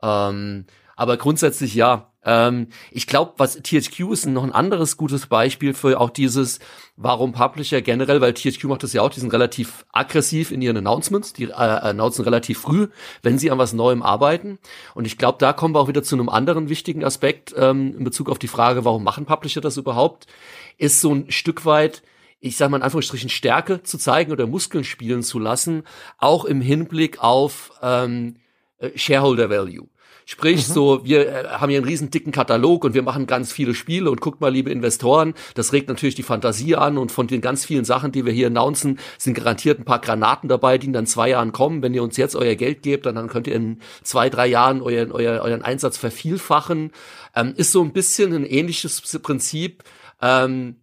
Ähm, 0.00 0.64
aber 0.94 1.16
grundsätzlich 1.16 1.74
ja. 1.74 2.12
Ähm, 2.24 2.68
ich 2.92 3.08
glaube, 3.08 3.32
was 3.36 3.60
THQ 3.60 4.12
ist 4.12 4.26
noch 4.26 4.44
ein 4.44 4.52
anderes 4.52 4.96
gutes 4.96 5.26
Beispiel 5.26 5.74
für 5.74 6.00
auch 6.00 6.10
dieses, 6.10 6.60
warum 6.96 7.32
Publisher 7.32 7.82
generell, 7.82 8.20
weil 8.20 8.32
THQ 8.32 8.62
macht 8.64 8.84
das 8.84 8.92
ja 8.92 9.02
auch, 9.02 9.10
die 9.10 9.18
sind 9.18 9.32
relativ 9.32 9.84
aggressiv 9.92 10.52
in 10.52 10.62
ihren 10.62 10.76
Announcements, 10.76 11.32
die 11.32 11.46
äh, 11.46 11.52
announcen 11.52 12.22
relativ 12.22 12.60
früh, 12.60 12.86
wenn 13.22 13.38
sie 13.38 13.50
an 13.50 13.58
was 13.58 13.72
Neuem 13.72 14.04
arbeiten. 14.04 14.60
Und 14.94 15.04
ich 15.04 15.18
glaube, 15.18 15.38
da 15.40 15.52
kommen 15.52 15.74
wir 15.74 15.80
auch 15.80 15.88
wieder 15.88 16.04
zu 16.04 16.14
einem 16.14 16.28
anderen 16.28 16.68
wichtigen 16.68 17.02
Aspekt 17.02 17.52
ähm, 17.56 17.96
in 17.98 18.04
Bezug 18.04 18.30
auf 18.30 18.38
die 18.38 18.46
Frage, 18.46 18.84
warum 18.84 19.02
machen 19.02 19.26
Publisher 19.26 19.60
das 19.60 19.76
überhaupt, 19.76 20.28
ist 20.76 21.00
so 21.00 21.12
ein 21.12 21.28
Stück 21.32 21.64
weit, 21.64 22.02
ich 22.40 22.56
sage 22.56 22.70
mal 22.70 22.78
in 22.78 22.82
Anführungsstrichen, 22.82 23.30
Stärke 23.30 23.82
zu 23.82 23.98
zeigen 23.98 24.32
oder 24.32 24.46
Muskeln 24.46 24.84
spielen 24.84 25.22
zu 25.22 25.38
lassen, 25.38 25.82
auch 26.18 26.44
im 26.44 26.60
Hinblick 26.60 27.22
auf 27.22 27.72
ähm, 27.82 28.36
äh, 28.78 28.90
Shareholder 28.96 29.50
Value. 29.50 29.88
Sprich, 30.30 30.68
mhm. 30.68 30.72
so, 30.74 31.04
wir 31.06 31.26
äh, 31.26 31.44
haben 31.48 31.70
hier 31.70 31.78
einen 31.78 31.88
riesen 31.88 32.10
dicken 32.10 32.32
Katalog 32.32 32.84
und 32.84 32.92
wir 32.92 33.02
machen 33.02 33.26
ganz 33.26 33.50
viele 33.50 33.74
Spiele 33.74 34.10
und 34.10 34.20
guckt 34.20 34.42
mal, 34.42 34.52
liebe 34.52 34.70
Investoren, 34.70 35.32
das 35.54 35.72
regt 35.72 35.88
natürlich 35.88 36.16
die 36.16 36.22
Fantasie 36.22 36.76
an 36.76 36.98
und 36.98 37.10
von 37.10 37.26
den 37.26 37.40
ganz 37.40 37.64
vielen 37.64 37.86
Sachen, 37.86 38.12
die 38.12 38.26
wir 38.26 38.32
hier 38.34 38.48
announcen, 38.48 38.98
sind 39.16 39.32
garantiert 39.32 39.78
ein 39.78 39.86
paar 39.86 40.02
Granaten 40.02 40.50
dabei, 40.50 40.76
die 40.76 40.88
in 40.88 40.92
dann 40.92 41.06
zwei 41.06 41.30
Jahren 41.30 41.52
kommen. 41.52 41.82
Wenn 41.82 41.94
ihr 41.94 42.02
uns 42.02 42.18
jetzt 42.18 42.36
euer 42.36 42.56
Geld 42.56 42.82
gebt, 42.82 43.06
dann, 43.06 43.14
dann 43.14 43.28
könnt 43.28 43.46
ihr 43.46 43.54
in 43.54 43.80
zwei, 44.02 44.28
drei 44.28 44.48
Jahren 44.48 44.82
euren, 44.82 45.12
euer, 45.12 45.40
euren 45.40 45.62
Einsatz 45.62 45.96
vervielfachen. 45.96 46.92
Ähm, 47.34 47.54
ist 47.56 47.72
so 47.72 47.82
ein 47.82 47.94
bisschen 47.94 48.34
ein 48.34 48.44
ähnliches 48.44 49.00
Prinzip. 49.22 49.82
Ähm, 50.20 50.76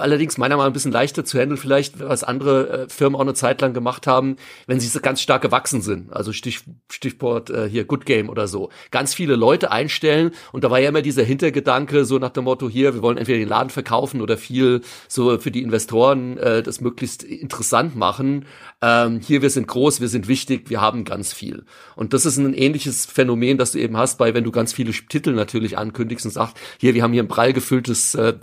allerdings 0.00 0.38
meiner 0.38 0.56
Meinung 0.56 0.68
nach 0.68 0.70
ein 0.70 0.72
bisschen 0.72 0.92
leichter 0.92 1.24
zu 1.24 1.38
handeln, 1.38 1.58
vielleicht, 1.58 2.00
was 2.00 2.24
andere 2.24 2.68
äh, 2.68 2.88
Firmen 2.88 3.16
auch 3.16 3.22
eine 3.22 3.34
Zeit 3.34 3.60
lang 3.60 3.74
gemacht 3.74 4.06
haben, 4.06 4.36
wenn 4.66 4.80
sie 4.80 4.88
so 4.88 5.00
ganz 5.00 5.20
stark 5.20 5.42
gewachsen 5.42 5.82
sind. 5.82 6.12
Also 6.12 6.32
Stich, 6.32 6.60
Stichwort 6.90 7.50
äh, 7.50 7.68
hier 7.68 7.84
Good 7.84 8.06
Game 8.06 8.28
oder 8.28 8.48
so. 8.48 8.70
Ganz 8.90 9.14
viele 9.14 9.36
Leute 9.36 9.70
einstellen 9.70 10.32
und 10.52 10.64
da 10.64 10.70
war 10.70 10.78
ja 10.78 10.88
immer 10.88 11.02
dieser 11.02 11.24
Hintergedanke, 11.24 12.04
so 12.04 12.18
nach 12.18 12.30
dem 12.30 12.44
Motto, 12.44 12.68
hier, 12.68 12.94
wir 12.94 13.02
wollen 13.02 13.18
entweder 13.18 13.38
den 13.38 13.48
Laden 13.48 13.70
verkaufen 13.70 14.20
oder 14.20 14.36
viel 14.36 14.80
so 15.08 15.38
für 15.38 15.50
die 15.50 15.62
Investoren 15.62 16.38
äh, 16.38 16.62
das 16.62 16.80
möglichst 16.80 17.22
interessant 17.22 17.96
machen. 17.96 18.46
Ähm, 18.84 19.20
hier, 19.20 19.42
wir 19.42 19.50
sind 19.50 19.68
groß, 19.68 20.00
wir 20.00 20.08
sind 20.08 20.26
wichtig, 20.26 20.68
wir 20.68 20.80
haben 20.80 21.04
ganz 21.04 21.32
viel. 21.32 21.64
Und 21.94 22.12
das 22.12 22.26
ist 22.26 22.36
ein 22.36 22.52
ähnliches 22.52 23.06
Phänomen, 23.06 23.56
das 23.56 23.72
du 23.72 23.78
eben 23.78 23.96
hast, 23.96 24.18
bei 24.18 24.34
wenn 24.34 24.42
du 24.42 24.50
ganz 24.50 24.72
viele 24.72 24.90
Titel 24.90 25.32
natürlich 25.32 25.78
ankündigst 25.78 26.26
und 26.26 26.32
sagst, 26.32 26.56
hier, 26.78 26.92
wir 26.92 27.04
haben 27.04 27.12
hier 27.12 27.22
ein 27.22 27.28
prall 27.28 27.52
gefülltes 27.52 28.16
äh, 28.16 28.34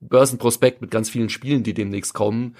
Börsenprospekt 0.00 0.80
mit 0.80 0.90
ganz 0.90 1.10
vielen 1.10 1.28
Spielen, 1.28 1.62
die 1.62 1.74
demnächst 1.74 2.14
kommen, 2.14 2.56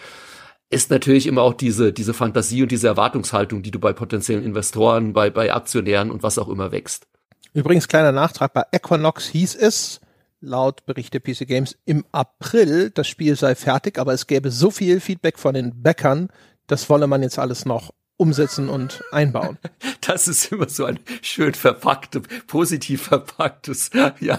ist 0.69 0.91
natürlich 0.91 1.27
immer 1.27 1.43
auch 1.43 1.55
diese, 1.55 1.93
diese 1.93 2.13
Fantasie 2.13 2.63
und 2.63 2.71
diese 2.71 2.89
Erwartungshaltung, 2.89 3.63
die 3.63 3.71
du 3.71 3.79
bei 3.79 3.95
potenziellen 3.95 4.45
Investoren, 4.45 5.15
bei, 5.15 5.31
bei 5.31 5.55
Aktionären 5.55 6.11
und 6.11 6.23
was 6.23 6.39
auch 6.39 6.49
immer 6.49 6.71
wächst. 6.71 7.07
Übrigens, 7.55 7.89
kleiner 7.89 8.13
Nachtrag, 8.13 8.53
bei 8.53 8.65
Equinox 8.73 9.29
hieß 9.29 9.55
es, 9.55 10.01
laut 10.41 10.85
Bericht 10.87 11.15
der 11.15 11.21
PC 11.21 11.47
Games, 11.47 11.79
im 11.85 12.05
April, 12.13 12.91
das 12.91 13.07
Spiel 13.07 13.37
sei 13.37 13.55
fertig, 13.55 13.99
aber 13.99 14.13
es 14.13 14.27
gäbe 14.27 14.51
so 14.51 14.71
viel 14.71 15.01
Feedback 15.01 15.39
von 15.39 15.55
den 15.55 15.83
Bäckern, 15.83 16.29
das 16.73 16.91
wolle 16.91 17.07
man 17.07 17.23
jetzt 17.23 17.39
alles 17.39 17.65
noch 17.65 17.93
umsetzen 18.17 18.69
und 18.69 19.03
einbauen. 19.13 19.59
Das 20.05 20.27
ist 20.27 20.51
immer 20.51 20.69
so 20.69 20.85
ein 20.85 20.99
schön 21.23 21.55
verpacktes, 21.55 22.23
positiv 22.49 23.03
verpacktes, 23.03 23.91
ja. 24.21 24.39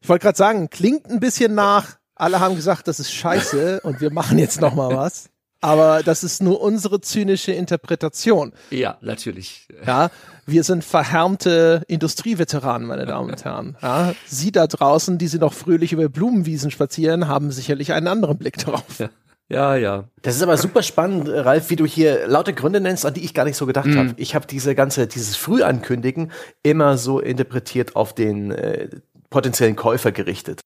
Ich 0.00 0.08
wollte 0.08 0.22
gerade 0.22 0.38
sagen, 0.38 0.70
klingt 0.70 1.10
ein 1.10 1.20
bisschen 1.20 1.54
nach, 1.54 1.98
alle 2.14 2.40
haben 2.40 2.56
gesagt, 2.56 2.88
das 2.88 3.00
ist 3.00 3.12
scheiße 3.12 3.80
und 3.82 4.00
wir 4.00 4.10
machen 4.10 4.38
jetzt 4.38 4.62
noch 4.62 4.74
mal 4.74 4.96
was. 4.96 5.28
Aber 5.60 6.02
das 6.02 6.24
ist 6.24 6.42
nur 6.42 6.60
unsere 6.60 7.00
zynische 7.00 7.52
Interpretation. 7.52 8.52
Ja, 8.70 8.98
natürlich. 9.00 9.68
Ja, 9.86 10.10
wir 10.46 10.62
sind 10.62 10.84
verhärmte 10.84 11.82
Industrieveteranen, 11.86 12.86
meine 12.86 13.06
Damen 13.06 13.30
und 13.30 13.44
Herren. 13.44 13.76
Ja, 13.80 14.14
Sie 14.26 14.52
da 14.52 14.66
draußen, 14.66 15.16
die 15.16 15.28
Sie 15.28 15.38
noch 15.38 15.54
fröhlich 15.54 15.92
über 15.92 16.08
Blumenwiesen 16.08 16.70
spazieren, 16.70 17.28
haben 17.28 17.50
sicherlich 17.50 17.92
einen 17.92 18.08
anderen 18.08 18.36
Blick 18.36 18.58
darauf. 18.58 18.98
Ja. 18.98 19.08
Ja, 19.48 19.76
ja. 19.76 20.08
Das 20.22 20.36
ist 20.36 20.42
aber 20.42 20.56
super 20.56 20.82
spannend, 20.82 21.28
Ralf, 21.28 21.68
wie 21.68 21.76
du 21.76 21.84
hier 21.84 22.26
laute 22.26 22.54
Gründe 22.54 22.80
nennst, 22.80 23.04
an 23.04 23.14
die 23.14 23.24
ich 23.24 23.34
gar 23.34 23.44
nicht 23.44 23.56
so 23.56 23.66
gedacht 23.66 23.86
mm. 23.86 23.98
habe. 23.98 24.14
Ich 24.16 24.34
habe 24.34 24.46
diese 24.46 24.74
ganze, 24.74 25.06
dieses 25.06 25.36
Frühankündigen 25.36 26.32
immer 26.62 26.96
so 26.96 27.20
interpretiert 27.20 27.94
auf 27.94 28.14
den 28.14 28.52
äh, 28.52 28.88
potenziellen 29.28 29.76
Käufer 29.76 30.12
gerichtet. 30.12 30.60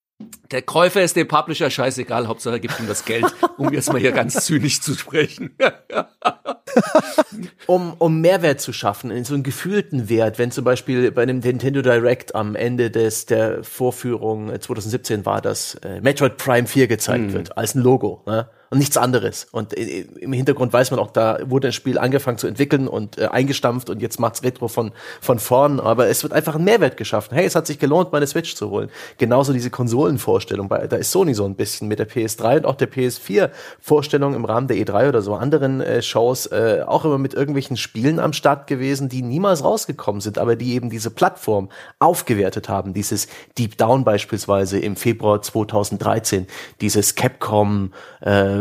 Der 0.51 0.63
Käufer 0.63 1.03
ist 1.03 1.17
dem 1.17 1.29
Publisher 1.29 1.71
scheißegal, 1.71 2.27
Hauptsache 2.27 2.57
er 2.57 2.61
gibt 2.61 2.79
ihm 2.81 2.89
das 2.89 3.05
Geld, 3.05 3.27
um 3.57 3.69
jetzt 3.73 3.93
mal 3.93 4.01
hier 4.01 4.13
ganz 4.13 4.47
zynisch 4.47 4.81
zu 4.81 4.95
sprechen. 4.95 5.51
um, 7.67 7.95
um 7.99 8.21
Mehrwert 8.21 8.61
zu 8.61 8.73
schaffen, 8.73 9.11
in 9.11 9.25
so 9.25 9.35
einen 9.35 9.43
gefühlten 9.43 10.09
Wert, 10.09 10.39
wenn 10.39 10.51
zum 10.51 10.65
Beispiel 10.65 11.11
bei 11.11 11.23
einem 11.23 11.41
Nintendo 11.41 11.83
Direct 11.83 12.35
am 12.35 12.57
Ende 12.57 12.91
des 12.91 13.27
der 13.27 13.63
Vorführung 13.63 14.49
2017 14.49 15.21
äh, 15.21 15.27
war 15.27 15.41
das 15.41 15.75
äh, 15.77 16.01
Metroid 16.01 16.37
Prime 16.37 16.67
4 16.67 16.89
gezeigt 16.89 17.27
mm. 17.27 17.33
wird, 17.33 17.59
als 17.59 17.75
ein 17.75 17.83
Logo. 17.83 18.23
Ne? 18.27 18.49
Und 18.71 18.79
nichts 18.79 18.97
anderes. 18.97 19.47
Und 19.51 19.77
äh, 19.77 20.01
im 20.21 20.33
Hintergrund 20.33 20.73
weiß 20.73 20.91
man 20.91 21.01
auch, 21.01 21.11
da 21.11 21.39
wurde 21.45 21.69
ein 21.69 21.73
Spiel 21.73 21.99
angefangen 21.99 22.39
zu 22.39 22.47
entwickeln 22.47 22.89
und 22.89 23.19
äh, 23.19 23.27
eingestampft 23.27 23.91
und 23.91 24.03
jetzt 24.03 24.21
macht's 24.21 24.43
Retro 24.43 24.69
von, 24.69 24.93
von 25.21 25.39
vorn. 25.39 25.81
Aber 25.81 26.09
es 26.09 26.23
wird 26.23 26.33
einfach 26.33 26.57
ein 26.57 26.65
Mehrwert 26.65 26.97
geschaffen. 26.97 27.35
Hey, 27.35 27.47
es 27.47 27.55
hat 27.55 27.67
sich 27.67 27.79
gelohnt, 27.79 28.13
meine 28.13 28.27
Switch 28.27 28.55
zu 28.55 28.71
holen. 28.71 28.91
Genauso 29.17 29.53
diese 29.53 29.71
Konsolenvorstellung. 29.71 30.69
Bei, 30.69 30.87
da 30.87 30.97
ist 30.97 31.13
Sony 31.13 31.35
so 31.35 31.45
ein 31.45 31.55
bisschen 31.55 31.89
mit 31.89 31.99
der 31.99 32.09
PS3 32.09 32.59
und 32.59 32.67
auch 32.67 32.77
der 32.77 32.91
PS4-Vorstellung 32.91 34.35
im 34.35 34.45
Rahmen 34.45 34.69
der 34.69 34.77
E3 34.77 35.09
oder 35.09 35.23
so 35.23 35.35
anderen 35.35 35.81
äh, 35.81 36.03
Shows 36.03 36.47
äh, 36.47 36.83
auch 36.87 37.05
immer 37.05 37.19
mit 37.19 37.35
irgendwelchen 37.35 37.77
Spielen 37.77 38.21
am 38.21 38.33
Start 38.33 38.67
gewesen, 38.67 39.09
die 39.09 39.23
niemals 39.23 39.65
rausgekommen 39.65 40.21
sind, 40.21 40.39
aber 40.39 40.57
die 40.57 40.75
eben 40.75 40.91
diese 40.91 41.11
Plattform 41.11 41.69
aufgewertet 41.99 42.69
haben. 42.69 42.93
Dieses 42.93 43.29
Deep 43.57 43.79
Down 43.79 44.05
beispielsweise 44.05 44.79
im 44.79 44.97
Februar 44.97 45.41
2013, 45.41 46.47
dieses 46.81 47.15
Capcom 47.15 47.93
äh, 48.21 48.58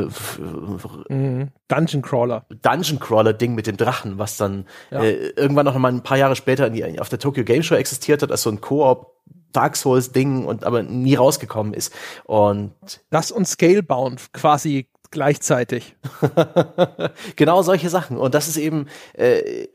mhm. 1.09 1.49
Dungeon 1.67 2.01
Crawler. 2.01 2.45
Dungeon 2.61 2.99
Crawler 2.99 3.33
Ding 3.33 3.55
mit 3.55 3.67
dem 3.67 3.77
Drachen, 3.77 4.17
was 4.17 4.37
dann 4.37 4.65
ja. 4.91 5.01
äh, 5.03 5.29
irgendwann 5.35 5.65
noch 5.65 5.77
mal 5.77 5.91
ein 5.91 6.03
paar 6.03 6.17
Jahre 6.17 6.35
später 6.35 6.69
die, 6.69 6.99
auf 6.99 7.09
der 7.09 7.19
Tokyo 7.19 7.43
Game 7.43 7.63
Show 7.63 7.75
existiert 7.75 8.21
hat, 8.21 8.31
als 8.31 8.43
so 8.43 8.49
ein 8.49 8.61
Koop 8.61 9.13
Dark 9.51 9.75
Souls 9.75 10.11
Ding 10.11 10.45
und 10.45 10.63
aber 10.63 10.83
nie 10.83 11.15
rausgekommen 11.15 11.73
ist. 11.73 11.93
Und 12.25 12.73
das 13.09 13.31
und 13.31 13.47
Scalebound 13.47 14.33
quasi 14.33 14.89
gleichzeitig. 15.11 15.95
genau 17.35 17.61
solche 17.61 17.89
Sachen. 17.89 18.17
Und 18.17 18.35
das 18.35 18.47
ist 18.47 18.57
eben 18.57 18.87
äh, 19.13 19.67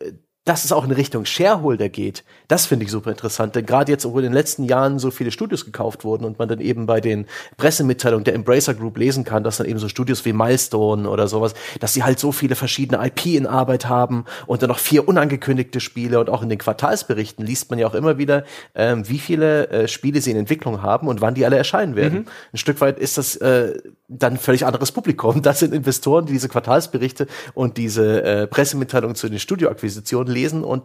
dass 0.44 0.64
es 0.64 0.72
auch 0.72 0.84
in 0.84 0.90
Richtung 0.90 1.24
Shareholder 1.24 1.88
geht, 1.88 2.24
das 2.48 2.66
finde 2.66 2.84
ich 2.84 2.90
super 2.90 3.10
interessant. 3.10 3.54
Denn 3.54 3.64
gerade 3.64 3.92
jetzt, 3.92 4.04
wo 4.04 4.18
in 4.18 4.24
den 4.24 4.32
letzten 4.32 4.64
Jahren 4.64 4.98
so 4.98 5.12
viele 5.12 5.30
Studios 5.30 5.64
gekauft 5.64 6.04
wurden 6.04 6.24
und 6.24 6.38
man 6.38 6.48
dann 6.48 6.60
eben 6.60 6.86
bei 6.86 7.00
den 7.00 7.26
Pressemitteilungen 7.56 8.24
der 8.24 8.34
Embracer 8.34 8.74
Group 8.74 8.98
lesen 8.98 9.22
kann, 9.22 9.44
dass 9.44 9.58
dann 9.58 9.68
eben 9.68 9.78
so 9.78 9.88
Studios 9.88 10.24
wie 10.24 10.32
Milestone 10.32 11.08
oder 11.08 11.28
sowas, 11.28 11.54
dass 11.78 11.92
sie 11.92 12.02
halt 12.02 12.18
so 12.18 12.32
viele 12.32 12.56
verschiedene 12.56 13.04
IP 13.06 13.26
in 13.26 13.46
Arbeit 13.46 13.88
haben 13.88 14.24
und 14.46 14.62
dann 14.62 14.68
noch 14.68 14.80
vier 14.80 15.06
unangekündigte 15.06 15.78
Spiele 15.78 16.18
und 16.18 16.28
auch 16.28 16.42
in 16.42 16.48
den 16.48 16.58
Quartalsberichten 16.58 17.46
liest 17.46 17.70
man 17.70 17.78
ja 17.78 17.86
auch 17.86 17.94
immer 17.94 18.18
wieder, 18.18 18.44
ähm, 18.74 19.08
wie 19.08 19.18
viele 19.18 19.68
äh, 19.68 19.88
Spiele 19.88 20.20
sie 20.20 20.32
in 20.32 20.36
Entwicklung 20.36 20.82
haben 20.82 21.06
und 21.06 21.20
wann 21.20 21.34
die 21.34 21.46
alle 21.46 21.56
erscheinen 21.56 21.94
werden. 21.94 22.20
Mhm. 22.20 22.26
Ein 22.52 22.58
Stück 22.58 22.80
weit 22.80 22.98
ist 22.98 23.16
das 23.16 23.36
äh, 23.36 23.78
dann 24.08 24.36
völlig 24.38 24.66
anderes 24.66 24.90
Publikum. 24.90 25.40
Das 25.52 25.58
sind 25.58 25.74
Investoren, 25.74 26.24
die 26.26 26.32
diese 26.32 26.48
Quartalsberichte 26.48 27.26
und 27.52 27.76
diese 27.76 28.22
äh, 28.22 28.46
Pressemitteilungen 28.46 29.16
zu 29.16 29.28
den 29.28 29.38
Studioakquisitionen 29.38 30.31
lesen 30.32 30.64
und 30.64 30.82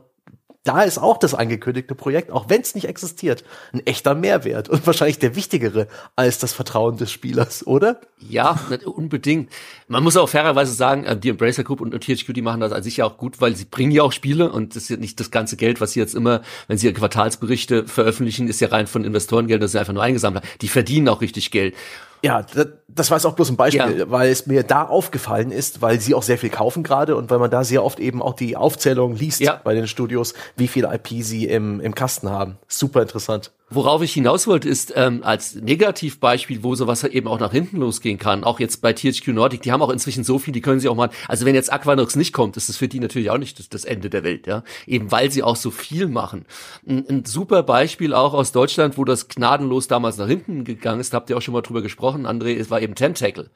da 0.68 0.82
ist 0.82 0.98
auch 0.98 1.18
das 1.18 1.34
angekündigte 1.34 1.96
Projekt, 1.96 2.30
auch 2.30 2.50
wenn 2.50 2.62
es 2.62 2.76
nicht 2.76 2.88
existiert, 2.88 3.46
ein 3.72 3.86
echter 3.86 4.16
Mehrwert 4.16 4.68
und 4.68 4.86
wahrscheinlich 4.86 5.18
der 5.18 5.36
wichtigere 5.36 5.88
als 6.18 6.40
das 6.40 6.52
Vertrauen 6.52 6.98
des 6.98 7.10
Spielers, 7.10 7.66
oder? 7.66 8.02
Ja, 8.20 8.60
unbedingt. 8.84 9.50
Man 9.88 10.04
muss 10.04 10.18
auch 10.18 10.28
fairerweise 10.28 10.74
sagen, 10.74 11.06
äh, 11.06 11.18
die 11.18 11.30
Embracer 11.30 11.64
Group 11.64 11.80
und 11.80 11.92
THQ, 11.92 12.34
die 12.34 12.42
machen 12.42 12.60
das 12.60 12.74
an 12.74 12.84
sich 12.84 12.98
ja 12.98 13.06
auch 13.06 13.18
gut, 13.18 13.40
weil 13.40 13.56
sie 13.56 13.66
bringen 13.66 13.92
ja 13.92 14.04
auch 14.04 14.12
Spiele 14.12 14.52
und 14.52 14.76
das 14.76 14.84
ist 14.84 14.90
ja 14.90 14.98
nicht 14.98 15.20
das 15.22 15.32
ganze 15.32 15.56
Geld, 15.56 15.80
was 15.80 15.94
sie 15.94 16.02
jetzt 16.02 16.16
immer, 16.16 16.42
wenn 16.68 16.78
sie 16.78 16.88
ihre 16.88 16.96
Quartalsberichte 16.96 17.88
veröffentlichen, 17.88 18.50
ist 18.50 18.60
ja 18.60 18.68
rein 18.68 18.88
von 18.88 19.06
Investorengeld, 19.06 19.64
das 19.64 19.72
sie 19.72 19.80
einfach 19.80 19.94
nur 19.94 20.04
eingesammelt 20.04 20.44
haben. 20.44 20.52
Die 20.62 20.68
verdienen 20.68 21.08
auch 21.08 21.22
richtig 21.22 21.52
Geld. 21.52 21.76
Ja, 22.24 22.42
das, 22.42 22.68
das 22.88 23.12
war 23.12 23.18
jetzt 23.18 23.26
auch 23.26 23.36
bloß 23.36 23.50
ein 23.50 23.58
Beispiel, 23.58 24.00
ja. 24.00 24.12
weil 24.12 24.30
es 24.30 24.48
mir 24.48 24.64
da 24.64 24.84
aufgefallen 24.84 25.52
ist, 25.52 25.82
weil 25.82 26.00
sie 26.00 26.16
auch 26.16 26.24
sehr 26.24 26.38
viel 26.38 26.50
kaufen 26.50 26.84
gerade 26.84 27.16
und 27.16 27.30
weil 27.30 27.40
man 27.40 27.52
da 27.52 27.64
sehr 27.64 27.84
oft 27.84 28.00
eben 28.00 28.22
auch 28.22 28.34
die 28.34 28.58
Aufzählung 28.58 29.16
liest 29.16 29.40
ja. 29.40 29.62
bei 29.64 29.74
den 29.74 29.88
Studios, 29.88 30.34
wie 30.56 30.68
viel 30.68 30.86
IP 30.86 31.24
sie 31.24 31.46
im, 31.46 31.80
im 31.80 31.94
Kasten 31.94 32.30
haben. 32.30 32.58
Super 32.68 33.02
interessant. 33.02 33.52
Worauf 33.70 34.02
ich 34.02 34.14
hinaus 34.14 34.48
wollte, 34.48 34.70
ist 34.70 34.94
ähm, 34.96 35.24
als 35.24 35.56
Negativbeispiel, 35.56 36.64
wo 36.64 36.74
sowas 36.76 37.04
eben 37.04 37.28
auch 37.28 37.38
nach 37.38 37.52
hinten 37.52 37.78
losgehen 37.82 38.18
kann. 38.18 38.46
Auch 38.46 38.62
jetzt 38.62 38.82
bei 38.82 38.94
THQ 38.94 39.28
Nordic, 39.28 39.62
die 39.62 39.74
haben 39.74 39.82
auch 39.82 39.90
inzwischen 39.90 40.24
so 40.24 40.40
viel, 40.40 40.54
die 40.54 40.62
können 40.62 40.80
sie 40.80 40.88
auch 40.88 40.96
mal. 40.96 41.10
Also 41.28 41.46
wenn 41.46 41.54
jetzt 41.54 41.74
Aquanox 41.74 42.16
nicht 42.16 42.32
kommt, 42.32 42.56
ist 42.56 42.70
das 42.70 42.78
für 42.78 42.88
die 42.88 43.02
natürlich 43.02 43.30
auch 43.30 43.38
nicht 43.38 43.74
das, 43.74 43.84
Ende 43.84 44.10
der 44.10 44.24
Welt, 44.24 44.48
ja. 44.48 44.64
Eben 44.86 45.12
weil 45.12 45.32
sie 45.32 45.44
auch 45.44 45.58
so 45.58 45.70
viel 45.70 46.08
machen. 46.08 46.46
Ein, 46.88 47.06
ein, 47.10 47.26
super 47.26 47.62
Beispiel 47.62 48.14
auch 48.14 48.34
aus 48.34 48.54
Deutschland, 48.54 48.98
wo 48.98 49.04
das 49.04 49.28
gnadenlos 49.28 49.90
damals 49.90 50.16
nach 50.16 50.28
hinten 50.28 50.64
gegangen 50.64 51.02
ist, 51.02 51.14
habt 51.14 51.30
ihr 51.30 51.36
auch 51.36 51.42
schon 51.42 51.54
mal 51.54 51.62
drüber 51.62 51.82
gesprochen, 51.82 52.26
André, 52.26 52.58
es 52.58 52.70
war 52.70 52.82
eben 52.82 52.96
Tentacle. 52.96 53.50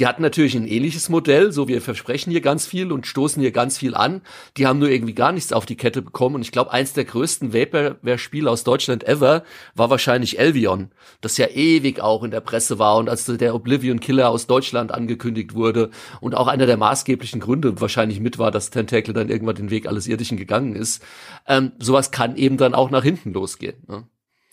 Die 0.00 0.08
hatten 0.08 0.22
natürlich 0.22 0.56
ein 0.56 0.66
ähnliches 0.66 1.08
Modell, 1.08 1.52
so 1.52 1.68
wir 1.68 1.80
versprechen 1.80 2.32
hier 2.32 2.40
ganz 2.40 2.66
viel 2.66 2.90
und 2.90 3.06
stoßen 3.06 3.40
hier 3.40 3.52
ganz 3.52 3.78
viel 3.78 3.94
an. 3.94 4.22
Die 4.56 4.66
haben 4.66 4.80
nur 4.80 4.90
irgendwie 4.90 5.14
gar 5.14 5.30
nichts 5.30 5.52
auf 5.52 5.66
die 5.66 5.76
Kette 5.76 6.02
bekommen. 6.02 6.34
Und 6.34 6.42
ich 6.42 6.50
glaube, 6.50 6.72
eins 6.72 6.94
der 6.94 7.04
größten 7.04 7.52
Vaporware-Spiele 7.52 8.50
aus 8.50 8.64
Deutschland 8.64 9.04
ever 9.06 9.44
war 9.74 9.90
wahrscheinlich 9.90 10.38
Elvion, 10.38 10.90
das 11.20 11.36
ja 11.36 11.48
ewig 11.48 12.00
auch 12.00 12.22
in 12.22 12.30
der 12.30 12.40
Presse 12.40 12.78
war 12.78 12.96
und 12.96 13.08
als 13.08 13.24
der 13.24 13.54
Oblivion 13.54 14.00
Killer 14.00 14.30
aus 14.30 14.46
Deutschland 14.46 14.92
angekündigt 14.92 15.54
wurde 15.54 15.90
und 16.20 16.34
auch 16.34 16.46
einer 16.46 16.66
der 16.66 16.76
maßgeblichen 16.76 17.40
Gründe 17.40 17.80
wahrscheinlich 17.80 18.20
mit 18.20 18.38
war, 18.38 18.50
dass 18.50 18.70
Tentacle 18.70 19.14
dann 19.14 19.28
irgendwann 19.28 19.56
den 19.56 19.70
Weg 19.70 19.86
alles 19.86 20.06
Irdischen 20.06 20.36
gegangen 20.36 20.74
ist. 20.74 21.02
Ähm, 21.46 21.72
sowas 21.78 22.10
kann 22.10 22.36
eben 22.36 22.56
dann 22.56 22.74
auch 22.74 22.90
nach 22.90 23.02
hinten 23.02 23.32
losgehen. 23.32 23.76
Ne? 23.88 24.04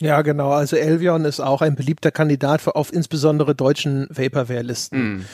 Ja, 0.01 0.21
genau. 0.21 0.51
Also 0.51 0.77
Elvion 0.77 1.25
ist 1.25 1.41
auch 1.41 1.61
ein 1.61 1.75
beliebter 1.75 2.11
Kandidat 2.11 2.61
für 2.61 2.75
auf 2.75 2.93
insbesondere 2.93 3.53
deutschen 3.53 4.07
Vaporware-Listen. 4.09 5.17
Mm. 5.17 5.25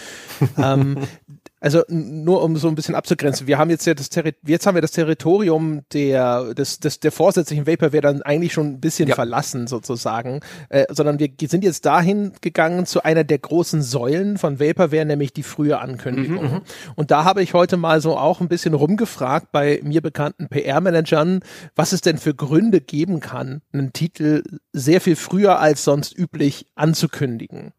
ähm, 0.58 0.98
also 1.66 1.84
nur 1.90 2.44
um 2.44 2.56
so 2.58 2.68
ein 2.68 2.76
bisschen 2.76 2.94
abzugrenzen, 2.94 3.48
wir 3.48 3.58
haben 3.58 3.72
jetzt 3.72 3.88
ja 3.88 3.96
das 3.96 4.10
Terri 4.10 4.36
jetzt 4.46 4.68
haben 4.68 4.76
wir 4.76 4.84
das 4.84 4.92
Territorium 4.92 5.82
der 5.94 6.54
des, 6.54 6.80
des 6.80 7.00
der 7.00 7.12
vorsätzlichen 7.12 7.66
Vaporware 7.66 8.02
dann 8.02 8.22
eigentlich 8.22 8.54
schon 8.54 8.68
ein 8.68 8.80
bisschen 8.80 9.10
ja. 9.10 9.16
verlassen 9.16 9.66
sozusagen, 9.66 10.42
äh, 10.70 10.86
sondern 10.92 11.18
wir 11.18 11.32
sind 11.48 11.64
jetzt 11.64 11.88
dahin 11.88 12.34
gegangen 12.42 12.86
zu 12.86 13.04
einer 13.04 13.24
der 13.24 13.40
großen 13.40 13.82
Säulen 13.82 14.38
von 14.38 14.60
Vaporware, 14.60 15.06
nämlich 15.06 15.34
die 15.34 15.42
frühe 15.42 15.80
Ankündigung. 15.80 16.44
Mhm, 16.44 16.54
mhm, 16.58 16.62
Und 16.96 17.10
da 17.10 17.24
habe 17.24 17.42
ich 17.42 17.56
heute 17.56 17.78
mal 17.78 18.00
so 18.00 18.16
auch 18.16 18.42
ein 18.42 18.48
bisschen 18.48 18.76
rumgefragt 18.76 19.52
bei 19.52 19.80
mir 19.82 20.02
bekannten 20.02 20.50
PR-Managern, 20.50 21.40
was 21.76 21.94
es 21.94 22.02
denn 22.02 22.20
für 22.20 22.36
Gründe 22.36 22.80
geben 22.80 23.22
kann, 23.22 23.64
einen 23.74 23.92
Titel 23.92 24.44
sehr 24.72 25.02
viel 25.02 25.16
früher 25.16 25.58
als 25.60 25.84
sonst 25.84 26.16
üblich 26.16 26.68
anzukündigen. 26.76 27.74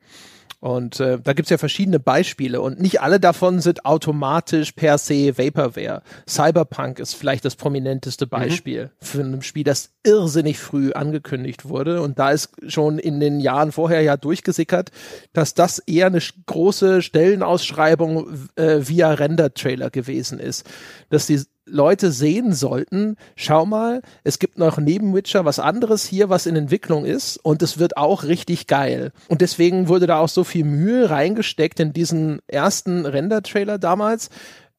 Und 0.66 0.98
äh, 0.98 1.20
da 1.22 1.32
gibt's 1.32 1.50
ja 1.50 1.58
verschiedene 1.58 2.00
Beispiele 2.00 2.60
und 2.60 2.80
nicht 2.80 3.00
alle 3.00 3.20
davon 3.20 3.60
sind 3.60 3.84
automatisch 3.84 4.72
per 4.72 4.98
se 4.98 5.38
Vaporware. 5.38 6.02
Cyberpunk 6.28 6.98
ist 6.98 7.14
vielleicht 7.14 7.44
das 7.44 7.54
prominenteste 7.54 8.26
mhm. 8.26 8.30
Beispiel 8.30 8.84
mhm. 8.86 8.90
für 8.98 9.20
ein 9.20 9.42
Spiel, 9.42 9.62
das 9.62 9.90
irrsinnig 10.02 10.58
früh 10.58 10.90
angekündigt 10.90 11.68
wurde. 11.68 12.02
Und 12.02 12.18
da 12.18 12.32
ist 12.32 12.50
schon 12.66 12.98
in 12.98 13.20
den 13.20 13.38
Jahren 13.38 13.70
vorher 13.70 14.02
ja 14.02 14.16
durchgesickert, 14.16 14.90
dass 15.32 15.54
das 15.54 15.78
eher 15.78 16.06
eine 16.06 16.20
große 16.46 17.00
Stellenausschreibung 17.00 18.48
äh, 18.56 18.80
via 18.80 19.12
Render-Trailer 19.12 19.90
gewesen 19.90 20.40
ist. 20.40 20.68
Dass 21.10 21.26
die 21.26 21.44
Leute 21.66 22.12
sehen 22.12 22.52
sollten, 22.52 23.16
schau 23.34 23.66
mal, 23.66 24.00
es 24.22 24.38
gibt 24.38 24.56
noch 24.56 24.78
neben 24.78 25.14
Witcher 25.14 25.44
was 25.44 25.58
anderes 25.58 26.04
hier, 26.04 26.28
was 26.28 26.46
in 26.46 26.54
Entwicklung 26.54 27.04
ist 27.04 27.38
und 27.38 27.60
es 27.62 27.78
wird 27.78 27.96
auch 27.96 28.22
richtig 28.22 28.68
geil. 28.68 29.12
Und 29.28 29.40
deswegen 29.40 29.88
wurde 29.88 30.06
da 30.06 30.18
auch 30.18 30.28
so 30.28 30.44
viel 30.44 30.64
Mühe 30.64 31.10
reingesteckt 31.10 31.80
in 31.80 31.92
diesen 31.92 32.40
ersten 32.46 33.04
Render-Trailer 33.04 33.78
damals, 33.78 34.30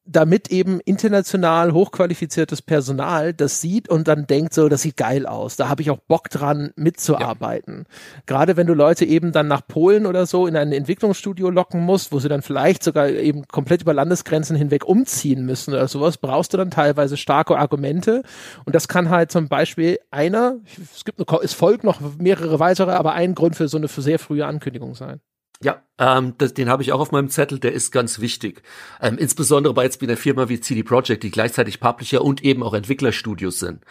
damit 0.08 0.50
eben 0.50 0.80
international 0.80 1.72
hochqualifiziertes 1.72 2.62
Personal 2.62 3.34
das 3.34 3.60
sieht 3.60 3.88
und 3.88 4.08
dann 4.08 4.26
denkt 4.26 4.54
so, 4.54 4.68
das 4.68 4.82
sieht 4.82 4.96
geil 4.96 5.26
aus. 5.26 5.56
Da 5.56 5.68
habe 5.68 5.82
ich 5.82 5.90
auch 5.90 5.98
Bock 5.98 6.30
dran 6.30 6.72
mitzuarbeiten. 6.76 7.84
Ja. 7.86 8.20
Gerade 8.26 8.56
wenn 8.56 8.66
du 8.66 8.72
Leute 8.72 9.04
eben 9.04 9.32
dann 9.32 9.48
nach 9.48 9.66
Polen 9.66 10.06
oder 10.06 10.24
so 10.24 10.46
in 10.46 10.56
ein 10.56 10.72
Entwicklungsstudio 10.72 11.50
locken 11.50 11.82
musst, 11.82 12.10
wo 12.10 12.18
sie 12.18 12.28
dann 12.28 12.40
vielleicht 12.40 12.82
sogar 12.82 13.10
eben 13.10 13.46
komplett 13.46 13.82
über 13.82 13.92
Landesgrenzen 13.92 14.56
hinweg 14.56 14.86
umziehen 14.86 15.44
müssen 15.44 15.74
oder 15.74 15.88
sowas, 15.88 16.16
brauchst 16.16 16.54
du 16.54 16.56
dann 16.56 16.70
teilweise 16.70 17.18
starke 17.18 17.58
Argumente. 17.58 18.22
Und 18.64 18.74
das 18.74 18.88
kann 18.88 19.10
halt 19.10 19.30
zum 19.30 19.48
Beispiel 19.48 19.98
einer, 20.10 20.56
es 20.94 21.04
gibt 21.04 21.18
eine, 21.20 21.40
es 21.42 21.52
folgt 21.52 21.84
noch 21.84 22.00
mehrere 22.18 22.58
weitere, 22.58 22.92
aber 22.92 23.12
ein 23.12 23.34
Grund 23.34 23.56
für 23.56 23.68
so 23.68 23.76
eine 23.76 23.88
für 23.88 24.02
sehr 24.02 24.18
frühe 24.18 24.46
Ankündigung 24.46 24.94
sein. 24.94 25.20
Ja, 25.60 25.82
ähm, 25.98 26.34
das, 26.38 26.54
den 26.54 26.68
habe 26.68 26.82
ich 26.82 26.92
auch 26.92 27.00
auf 27.00 27.12
meinem 27.12 27.28
Zettel, 27.28 27.58
der 27.58 27.72
ist 27.72 27.90
ganz 27.90 28.20
wichtig. 28.20 28.62
Ähm, 29.00 29.18
insbesondere 29.18 29.74
bei 29.74 29.84
jetzt 29.84 30.00
bei 30.00 30.06
einer 30.06 30.16
Firma 30.16 30.48
wie 30.48 30.60
CD 30.60 30.82
Projekt, 30.82 31.22
die 31.22 31.30
gleichzeitig 31.30 31.80
Publisher 31.80 32.22
und 32.22 32.44
eben 32.44 32.62
auch 32.62 32.74
Entwicklerstudios 32.74 33.58
sind. 33.58 33.82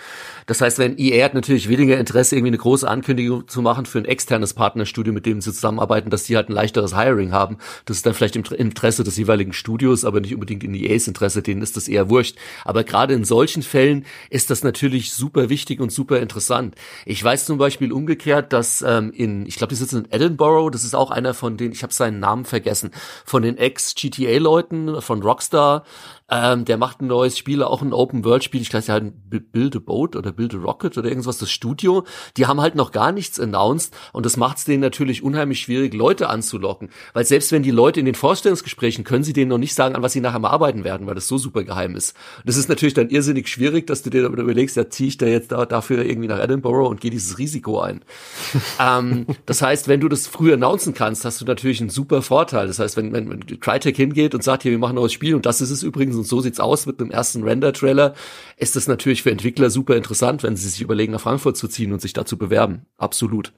Das 0.46 0.62
heißt, 0.62 0.80
wenn 0.80 0.98
EA 0.98 1.26
hat 1.26 1.34
natürlich 1.34 1.70
weniger 1.70 1.98
Interesse, 1.98 2.36
irgendwie 2.36 2.52
eine 2.52 2.58
große 2.58 2.88
Ankündigung 2.88 3.48
zu 3.48 3.62
machen 3.62 3.86
für 3.86 3.98
ein 4.00 4.06
externes 4.06 4.54
Partnerstudio, 4.54 5.12
mit 5.12 5.26
dem 5.26 5.42
sie 5.42 5.54
zusammenarbeiten, 5.54 6.10
dass 6.10 6.24
die 6.24 6.36
halt 6.36 6.50
ein 6.50 6.54
leichteres 6.54 6.96
Hiring 6.96 7.32
haben. 7.32 7.58
Das 7.86 7.98
ist 7.98 8.06
dann 8.06 8.14
vielleicht 8.14 8.36
im 8.36 8.44
Interesse 8.44 9.04
des 9.04 9.18
jeweiligen 9.18 9.54
Studios, 9.54 10.06
aber 10.06 10.22
nicht 10.22 10.34
unbedingt 10.34 10.64
in 10.64 10.74
EAs 10.74 11.08
Interesse, 11.08 11.42
denen 11.42 11.62
ist 11.62 11.76
das 11.76 11.88
eher 11.88 12.10
wurscht. 12.10 12.38
Aber 12.64 12.84
gerade 12.84 13.14
in 13.14 13.26
solchen 13.26 13.64
Fällen 13.64 14.06
ist 14.30 14.50
das 14.50 14.64
natürlich 14.64 15.14
super 15.14 15.50
wichtig 15.50 15.80
und 15.80 15.92
super 15.92 16.20
interessant. 16.20 16.76
Ich 17.06 17.24
weiß 17.24 17.46
zum 17.46 17.58
Beispiel 17.58 17.92
umgekehrt, 17.92 18.54
dass 18.54 18.82
ähm, 18.82 19.12
in, 19.14 19.46
ich 19.46 19.56
glaube, 19.56 19.70
die 19.70 19.76
sitzen 19.76 20.06
in 20.06 20.12
Edinburgh, 20.12 20.70
das 20.72 20.84
ist 20.84 20.96
auch 20.96 21.12
einer 21.12 21.34
von 21.34 21.58
den, 21.58 21.72
ich 21.72 21.84
habe 21.84 21.94
seinen 21.98 22.20
Namen 22.20 22.46
vergessen, 22.46 22.92
von 23.26 23.42
den 23.42 23.58
Ex-GTA-Leuten, 23.58 25.02
von 25.02 25.22
Rockstar, 25.22 25.84
ähm, 26.30 26.66
der 26.66 26.78
macht 26.78 27.02
ein 27.02 27.08
neues 27.08 27.38
Spiel, 27.38 27.64
auch 27.64 27.82
ein 27.82 27.94
Open-World-Spiel. 27.94 28.62
Ich 28.62 28.70
glaube, 28.70 28.86
der 28.86 28.96
hat 28.96 29.04
Build 29.30 29.76
a 29.78 29.80
Boat 29.80 30.16
oder 30.16 30.34
Build 30.34 30.54
a 30.56 30.58
Rocket 30.58 30.98
oder 30.98 31.08
irgendwas, 31.08 31.38
das 31.38 31.50
Studio. 31.50 32.04
Die 32.36 32.48
haben 32.48 32.60
halt 32.60 32.76
noch 32.76 32.92
gar 32.92 33.14
nichts 33.14 33.40
announced 33.40 33.96
und 34.12 34.26
das 34.26 34.36
macht 34.36 34.58
es 34.58 34.66
denen 34.66 34.82
natürlich 34.82 35.24
unheimlich 35.24 35.62
schwierig, 35.62 35.94
Leute 35.94 36.28
anzulocken. 36.30 36.90
Weil 37.14 37.26
selbst 37.26 37.52
wenn 37.54 37.64
die 37.64 37.72
Leute 37.72 38.02
in 38.02 38.06
den 38.06 38.16
Vorstellungsgesprächen, 38.16 39.06
können 39.06 39.24
sie 39.24 39.32
denen 39.32 39.50
noch 39.50 39.58
nicht 39.58 39.74
sagen, 39.74 39.96
an 39.96 40.02
was 40.02 40.12
sie 40.12 40.20
nachher 40.20 40.40
mal 40.40 40.50
arbeiten 40.50 40.84
werden, 40.84 41.08
weil 41.08 41.16
das 41.16 41.30
so 41.30 41.38
super 41.38 41.64
geheim 41.64 41.96
ist. 41.96 42.16
Und 42.38 42.48
das 42.48 42.58
ist 42.58 42.68
natürlich 42.68 42.94
dann 42.94 43.10
irrsinnig 43.10 43.48
schwierig, 43.48 43.88
dass 43.88 44.02
du 44.02 44.10
dir 44.10 44.26
überlegst, 44.26 44.76
ja, 44.76 44.90
ziehe 44.90 45.08
ich 45.08 45.18
da 45.18 45.28
jetzt 45.28 45.54
da, 45.54 45.66
dafür 45.66 46.04
irgendwie 46.04 46.28
nach 46.28 46.40
Edinburgh 46.40 46.90
und 46.90 47.00
gehe 47.00 47.12
dieses 47.12 47.38
Risiko 47.38 47.80
ein. 47.80 48.02
ähm, 48.82 49.28
das 49.46 49.62
heißt, 49.62 49.88
wenn 49.88 50.02
du 50.02 50.10
das 50.10 50.28
früh 50.28 50.52
announcen 50.52 50.94
kannst, 50.94 51.24
hast 51.24 51.40
du 51.40 51.46
natürlich 51.46 51.80
einen 51.88 51.94
super 51.94 52.22
Vorteil. 52.22 52.68
Das 52.68 52.80
heißt, 52.80 52.98
wenn, 52.98 53.14
wenn, 53.14 53.30
wenn 53.30 53.60
Crytek 53.60 53.96
hingeht 53.96 54.36
und 54.36 54.44
sagt, 54.44 54.64
hier, 54.64 54.72
wir 54.72 54.80
machen 54.80 54.94
ein 54.94 55.02
neues 55.02 55.14
Spiel 55.14 55.36
und 55.36 55.46
das 55.46 55.62
ist 55.62 55.72
es 55.72 55.84
übrigens 55.84 56.16
und 56.16 56.28
so 56.28 56.42
sieht's 56.42 56.60
aus 56.60 56.86
mit 56.86 57.00
dem 57.00 57.12
ersten 57.12 57.44
Render-Trailer, 57.44 58.14
ist 58.58 58.76
das 58.76 58.88
natürlich 58.88 59.24
für 59.24 59.32
Entwickler 59.32 59.70
super 59.70 59.96
interessant, 59.96 60.44
wenn 60.44 60.56
sie 60.56 60.68
sich 60.68 60.82
überlegen, 60.82 61.14
nach 61.14 61.22
Frankfurt 61.22 61.58
zu 61.58 61.68
ziehen 61.68 61.94
und 61.94 62.02
sich 62.02 62.14
dazu 62.14 62.38
bewerben. 62.38 62.86
Absolut. 62.98 63.54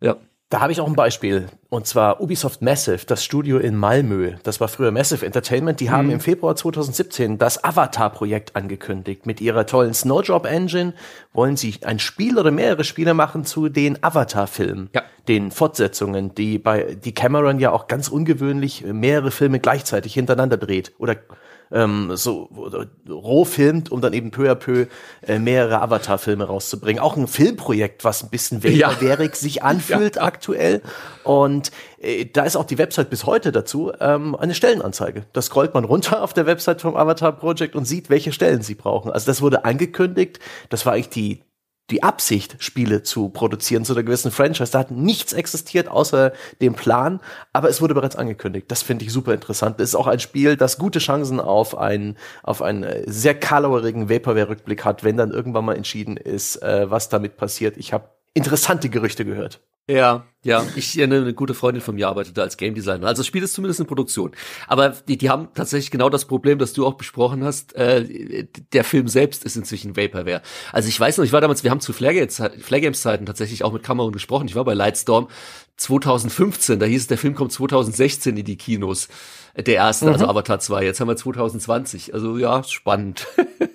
Ja. 0.00 0.16
Da 0.50 0.60
habe 0.60 0.72
ich 0.72 0.80
auch 0.80 0.86
ein 0.86 0.94
Beispiel. 0.94 1.46
Und 1.68 1.86
zwar 1.86 2.20
Ubisoft 2.20 2.62
Massive, 2.62 3.06
das 3.06 3.24
Studio 3.24 3.58
in 3.58 3.76
Malmö. 3.76 4.34
Das 4.44 4.60
war 4.60 4.68
früher 4.68 4.92
Massive 4.92 5.24
Entertainment. 5.26 5.80
Die 5.80 5.86
mhm. 5.86 5.90
haben 5.90 6.10
im 6.10 6.20
Februar 6.20 6.54
2017 6.54 7.38
das 7.38 7.64
Avatar-Projekt 7.64 8.54
angekündigt. 8.54 9.26
Mit 9.26 9.40
ihrer 9.40 9.66
tollen 9.66 9.94
Snowdrop-Engine 9.94 10.94
wollen 11.32 11.56
sie 11.56 11.74
ein 11.82 11.98
Spiel 11.98 12.38
oder 12.38 12.50
mehrere 12.50 12.84
Spiele 12.84 13.14
machen 13.14 13.44
zu 13.44 13.68
den 13.68 14.04
Avatar-Filmen. 14.04 14.90
Ja. 14.94 15.02
Den 15.26 15.50
Fortsetzungen, 15.50 16.34
die 16.34 16.58
bei, 16.58 16.98
die 17.02 17.14
Cameron 17.14 17.58
ja 17.58 17.72
auch 17.72 17.88
ganz 17.88 18.08
ungewöhnlich 18.08 18.84
mehrere 18.84 19.30
Filme 19.30 19.58
gleichzeitig 19.58 20.14
hintereinander 20.14 20.58
dreht. 20.58 20.92
Oder 20.98 21.16
ähm, 21.72 22.16
so 22.16 22.48
roh 23.08 23.44
filmt, 23.44 23.90
um 23.90 24.00
dann 24.00 24.12
eben 24.12 24.30
peu 24.30 24.50
à 24.50 24.54
peu 24.54 24.86
äh, 25.26 25.38
mehrere 25.38 25.80
Avatar-Filme 25.82 26.44
rauszubringen. 26.44 27.02
Auch 27.02 27.16
ein 27.16 27.26
Filmprojekt, 27.26 28.04
was 28.04 28.22
ein 28.22 28.30
bisschen 28.30 28.62
wärig 28.62 29.30
ja. 29.30 29.34
sich 29.34 29.62
anfühlt 29.62 30.16
ja. 30.16 30.22
aktuell. 30.22 30.82
Und 31.24 31.70
äh, 32.00 32.26
da 32.26 32.44
ist 32.44 32.56
auch 32.56 32.64
die 32.64 32.78
Website 32.78 33.10
bis 33.10 33.26
heute 33.26 33.52
dazu 33.52 33.92
ähm, 34.00 34.34
eine 34.34 34.54
Stellenanzeige. 34.54 35.24
Da 35.32 35.42
scrollt 35.42 35.74
man 35.74 35.84
runter 35.84 36.22
auf 36.22 36.32
der 36.32 36.46
Website 36.46 36.80
vom 36.80 36.96
Avatar 36.96 37.32
Project 37.32 37.74
und 37.76 37.84
sieht, 37.84 38.10
welche 38.10 38.32
Stellen 38.32 38.62
sie 38.62 38.74
brauchen. 38.74 39.10
Also 39.10 39.26
das 39.26 39.42
wurde 39.42 39.64
angekündigt. 39.64 40.38
Das 40.68 40.86
war 40.86 40.92
eigentlich 40.92 41.08
die 41.10 41.42
die 41.90 42.02
Absicht, 42.02 42.56
Spiele 42.60 43.02
zu 43.02 43.28
produzieren 43.28 43.84
zu 43.84 43.92
einer 43.92 44.02
gewissen 44.02 44.30
Franchise. 44.30 44.72
Da 44.72 44.78
hat 44.78 44.90
nichts 44.90 45.32
existiert 45.34 45.88
außer 45.88 46.32
dem 46.62 46.74
Plan, 46.74 47.20
aber 47.52 47.68
es 47.68 47.82
wurde 47.82 47.94
bereits 47.94 48.16
angekündigt. 48.16 48.70
Das 48.70 48.82
finde 48.82 49.04
ich 49.04 49.12
super 49.12 49.34
interessant. 49.34 49.78
Das 49.78 49.90
ist 49.90 49.94
auch 49.94 50.06
ein 50.06 50.20
Spiel, 50.20 50.56
das 50.56 50.78
gute 50.78 50.98
Chancen 50.98 51.40
auf 51.40 51.76
einen, 51.76 52.16
auf 52.42 52.62
einen 52.62 52.84
äh, 52.84 53.02
sehr 53.06 53.34
kalorigen 53.34 54.08
Vaporware-Rückblick 54.08 54.84
hat, 54.84 55.04
wenn 55.04 55.16
dann 55.16 55.30
irgendwann 55.30 55.66
mal 55.66 55.76
entschieden 55.76 56.16
ist, 56.16 56.62
äh, 56.62 56.90
was 56.90 57.10
damit 57.10 57.36
passiert. 57.36 57.76
Ich 57.76 57.92
habe 57.92 58.08
interessante 58.34 58.88
Gerüchte 58.90 59.24
gehört. 59.24 59.60
Ja, 59.86 60.24
ja. 60.42 60.64
Ich 60.76 61.00
eine, 61.02 61.16
eine 61.16 61.34
gute 61.34 61.52
Freundin 61.52 61.82
von 61.82 61.94
mir 61.94 62.08
arbeitet 62.08 62.38
da 62.38 62.42
als 62.42 62.56
Game 62.56 62.74
Designer. 62.74 63.06
Also 63.06 63.20
das 63.20 63.26
Spiel 63.26 63.42
ist 63.42 63.52
zumindest 63.52 63.80
in 63.80 63.86
Produktion. 63.86 64.32
Aber 64.66 64.90
die, 64.90 65.18
die 65.18 65.28
haben 65.28 65.48
tatsächlich 65.54 65.90
genau 65.90 66.08
das 66.08 66.24
Problem, 66.24 66.58
das 66.58 66.72
du 66.72 66.86
auch 66.86 66.94
besprochen 66.94 67.44
hast. 67.44 67.74
Äh, 67.74 68.46
der 68.72 68.84
Film 68.84 69.08
selbst 69.08 69.44
ist 69.44 69.56
inzwischen 69.56 69.94
Vaporware. 69.94 70.40
Also 70.72 70.88
ich 70.88 70.98
weiß 70.98 71.18
noch, 71.18 71.24
ich 71.24 71.32
war 71.32 71.42
damals, 71.42 71.64
wir 71.64 71.70
haben 71.70 71.80
zu 71.80 71.92
Flare 71.92 72.14
Games 72.14 73.02
Zeiten 73.02 73.26
tatsächlich 73.26 73.62
auch 73.62 73.72
mit 73.74 73.82
Cameron 73.82 74.12
gesprochen. 74.12 74.48
Ich 74.48 74.54
war 74.54 74.64
bei 74.64 74.74
Lightstorm 74.74 75.28
2015. 75.76 76.78
Da 76.78 76.86
hieß 76.86 77.02
es, 77.02 77.06
der 77.08 77.18
Film 77.18 77.34
kommt 77.34 77.52
2016 77.52 78.38
in 78.38 78.44
die 78.44 78.56
Kinos. 78.56 79.08
Der 79.54 79.74
erste, 79.74 80.06
also 80.06 80.06
mhm. 80.06 80.12
also 80.12 80.28
Avatar 80.28 80.60
2. 80.60 80.84
Jetzt 80.84 81.00
haben 81.00 81.08
wir 81.08 81.16
2020. 81.16 82.14
Also 82.14 82.38
ja, 82.38 82.64
spannend. 82.64 83.26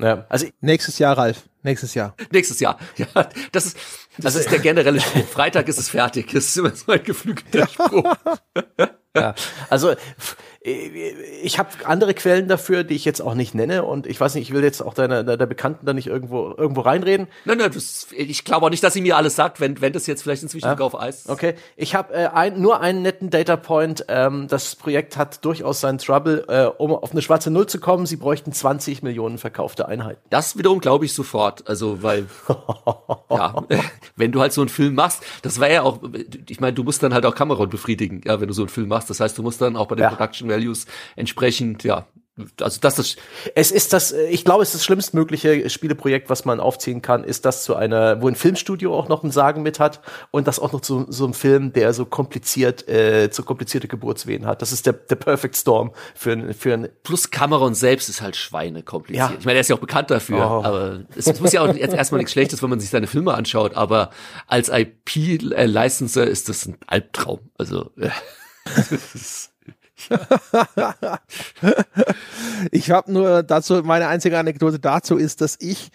ja. 0.00 0.26
Also 0.28 0.46
nächstes 0.60 0.98
Jahr, 0.98 1.16
Ralf. 1.16 1.48
Nächstes 1.62 1.94
Jahr. 1.94 2.14
Nächstes 2.30 2.60
Jahr. 2.60 2.78
Ja, 2.96 3.28
das 3.52 3.66
ist, 3.66 3.76
das 4.18 4.26
also, 4.26 4.38
ist 4.40 4.50
der 4.50 4.60
generelle 4.60 5.00
Spruch. 5.00 5.26
Freitag 5.26 5.68
ist 5.68 5.78
es 5.78 5.88
fertig. 5.88 6.32
Das 6.32 6.44
ist 6.44 6.56
immer 6.56 6.74
so 6.74 6.92
ein 6.92 7.02
geflügelter 7.02 7.66
Spruch. 7.72 8.16
ja, 9.14 9.34
also 9.68 9.94
ich 10.66 11.60
habe 11.60 11.68
andere 11.84 12.12
Quellen 12.12 12.48
dafür, 12.48 12.82
die 12.82 12.94
ich 12.94 13.04
jetzt 13.04 13.20
auch 13.20 13.34
nicht 13.34 13.54
nenne 13.54 13.84
und 13.84 14.06
ich 14.06 14.20
weiß 14.20 14.34
nicht, 14.34 14.48
ich 14.48 14.54
will 14.54 14.64
jetzt 14.64 14.82
auch 14.82 14.94
deiner 14.94 15.22
der, 15.22 15.36
der 15.36 15.46
Bekannten 15.46 15.86
da 15.86 15.92
nicht 15.92 16.08
irgendwo 16.08 16.52
irgendwo 16.56 16.80
reinreden. 16.80 17.28
Nein, 17.44 17.58
nein, 17.58 17.70
das, 17.72 18.08
ich 18.10 18.44
glaube 18.44 18.66
auch 18.66 18.70
nicht, 18.70 18.82
dass 18.82 18.92
sie 18.92 19.00
mir 19.00 19.16
alles 19.16 19.36
sagt, 19.36 19.60
wenn 19.60 19.80
wenn 19.80 19.92
das 19.92 20.08
jetzt 20.08 20.22
vielleicht 20.22 20.42
inzwischen 20.42 20.66
ja. 20.66 20.78
auf 20.78 20.98
Eis. 20.98 21.28
Okay, 21.28 21.54
ich 21.76 21.94
habe 21.94 22.12
äh, 22.14 22.26
ein, 22.26 22.60
nur 22.60 22.80
einen 22.80 23.02
netten 23.02 23.30
Data 23.30 23.56
Point. 23.56 24.06
Ähm, 24.08 24.48
das 24.48 24.74
Projekt 24.74 25.16
hat 25.16 25.44
durchaus 25.44 25.80
seinen 25.80 25.98
Trouble, 25.98 26.44
äh, 26.48 26.64
um 26.64 26.92
auf 26.92 27.12
eine 27.12 27.22
schwarze 27.22 27.52
Null 27.52 27.68
zu 27.68 27.78
kommen. 27.78 28.04
Sie 28.06 28.16
bräuchten 28.16 28.52
20 28.52 29.04
Millionen 29.04 29.38
verkaufte 29.38 29.86
Einheiten. 29.86 30.20
Das 30.30 30.58
wiederum 30.58 30.80
glaube 30.80 31.04
ich 31.04 31.14
sofort. 31.14 31.68
Also 31.68 32.02
weil 32.02 32.26
ja, 33.30 33.54
wenn 34.16 34.32
du 34.32 34.40
halt 34.40 34.52
so 34.52 34.62
einen 34.62 34.68
Film 34.68 34.96
machst, 34.96 35.22
das 35.42 35.60
war 35.60 35.70
ja 35.70 35.82
auch, 35.82 36.00
ich 36.48 36.58
meine, 36.58 36.72
du 36.72 36.82
musst 36.82 37.04
dann 37.04 37.14
halt 37.14 37.24
auch 37.24 37.36
Cameron 37.36 37.68
befriedigen, 37.68 38.22
ja, 38.24 38.40
wenn 38.40 38.48
du 38.48 38.54
so 38.54 38.62
einen 38.62 38.68
Film 38.68 38.88
machst. 38.88 39.10
Das 39.10 39.20
heißt, 39.20 39.38
du 39.38 39.44
musst 39.44 39.60
dann 39.60 39.76
auch 39.76 39.86
bei 39.86 39.94
den 39.94 40.02
ja. 40.02 40.08
Production 40.08 40.55
Values 40.56 40.86
entsprechend, 41.16 41.84
ja, 41.84 42.06
also 42.60 42.80
das 42.80 42.98
ist 42.98 43.16
es 43.54 43.70
ist 43.70 43.94
das 43.94 44.12
ich 44.12 44.44
glaube 44.44 44.62
es 44.62 44.68
ist 44.68 44.74
das 44.74 44.84
schlimmstmögliche 44.84 45.70
Spieleprojekt 45.70 46.28
was 46.28 46.44
man 46.44 46.60
aufziehen 46.60 47.00
kann 47.00 47.24
ist 47.24 47.46
das 47.46 47.64
zu 47.64 47.74
einer 47.74 48.20
wo 48.20 48.28
ein 48.28 48.34
Filmstudio 48.34 48.94
auch 48.94 49.08
noch 49.08 49.24
ein 49.24 49.30
Sagen 49.30 49.62
mit 49.62 49.80
hat 49.80 50.02
und 50.32 50.46
das 50.46 50.58
auch 50.58 50.72
noch 50.72 50.82
zu 50.82 51.06
so 51.08 51.24
einem 51.24 51.32
Film 51.32 51.72
der 51.72 51.94
so 51.94 52.04
kompliziert 52.04 52.86
äh, 52.90 53.30
so 53.32 53.42
komplizierte 53.42 53.88
Geburtswehen 53.88 54.44
hat 54.44 54.60
das 54.60 54.72
ist 54.72 54.84
der 54.84 54.92
der 54.92 55.16
Perfect 55.16 55.56
Storm 55.56 55.92
für 56.14 56.52
für 56.52 56.74
ein 56.74 56.88
plus 57.04 57.30
Cameron 57.30 57.74
selbst 57.74 58.10
ist 58.10 58.20
halt 58.20 58.36
Schweine 58.36 58.82
kompliziert 58.82 59.30
ja. 59.30 59.36
ich 59.38 59.46
meine 59.46 59.56
er 59.56 59.62
ist 59.62 59.70
ja 59.70 59.76
auch 59.76 59.80
bekannt 59.80 60.10
dafür 60.10 60.38
oh. 60.38 60.62
aber 60.62 61.04
es 61.16 61.40
muss 61.40 61.54
ja 61.54 61.62
auch 61.62 61.74
jetzt 61.74 61.94
erstmal 61.94 62.18
nichts 62.18 62.32
Schlechtes 62.32 62.62
wenn 62.62 62.68
man 62.68 62.80
sich 62.80 62.90
seine 62.90 63.06
Filme 63.06 63.32
anschaut 63.32 63.74
aber 63.74 64.10
als 64.46 64.68
IP 64.68 65.40
Licenser 65.40 66.26
ist 66.26 66.50
das 66.50 66.66
ein 66.66 66.76
Albtraum 66.86 67.40
also 67.56 67.92
äh, 67.96 68.10
ich 72.70 72.90
habe 72.90 73.12
nur 73.12 73.42
dazu, 73.42 73.82
meine 73.82 74.08
einzige 74.08 74.38
Anekdote 74.38 74.78
dazu 74.78 75.16
ist, 75.16 75.40
dass 75.40 75.56
ich 75.60 75.90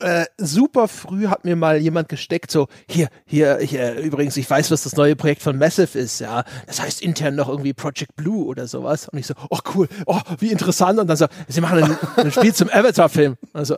äh, 0.00 0.26
super 0.38 0.88
früh 0.88 1.28
hat 1.28 1.44
mir 1.44 1.56
mal 1.56 1.78
jemand 1.78 2.08
gesteckt, 2.08 2.50
so, 2.50 2.66
hier, 2.88 3.08
hier, 3.24 3.58
hier, 3.58 3.94
übrigens, 4.00 4.36
ich 4.36 4.48
weiß, 4.48 4.70
was 4.70 4.82
das 4.82 4.96
neue 4.96 5.16
Projekt 5.16 5.42
von 5.42 5.56
Massive 5.56 5.98
ist, 5.98 6.20
ja. 6.20 6.44
Das 6.66 6.80
heißt 6.80 7.00
intern 7.00 7.36
noch 7.36 7.48
irgendwie 7.48 7.72
Project 7.72 8.16
Blue 8.16 8.44
oder 8.44 8.66
sowas. 8.66 9.08
Und 9.08 9.18
ich 9.18 9.26
so, 9.26 9.34
oh 9.50 9.60
cool, 9.74 9.88
oh, 10.06 10.20
wie 10.40 10.50
interessant. 10.50 10.98
Und 10.98 11.06
dann 11.06 11.16
so, 11.16 11.26
sie 11.48 11.60
machen 11.60 11.82
ein, 11.82 11.98
ein 12.16 12.32
Spiel 12.32 12.54
zum 12.54 12.68
Avatar-Film. 12.70 13.36
Also. 13.52 13.76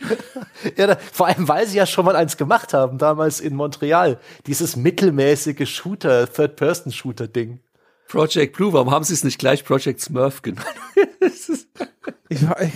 ja, 0.76 0.86
da, 0.86 0.96
vor 1.12 1.26
allem, 1.26 1.48
weil 1.48 1.66
sie 1.66 1.76
ja 1.76 1.86
schon 1.86 2.04
mal 2.04 2.16
eins 2.16 2.36
gemacht 2.36 2.74
haben, 2.74 2.98
damals 2.98 3.40
in 3.40 3.54
Montreal. 3.54 4.18
Dieses 4.46 4.76
mittelmäßige 4.76 5.68
Shooter, 5.68 6.30
Third-Person-Shooter-Ding. 6.32 7.60
Project 8.08 8.56
Blue, 8.56 8.72
warum 8.72 8.90
haben 8.90 9.04
sie 9.04 9.14
es 9.14 9.24
nicht 9.24 9.38
gleich 9.38 9.64
Project 9.64 10.00
Smurf 10.00 10.42
genannt? 10.42 10.66
ich 12.28 12.48
war, 12.48 12.60
ich, 12.62 12.72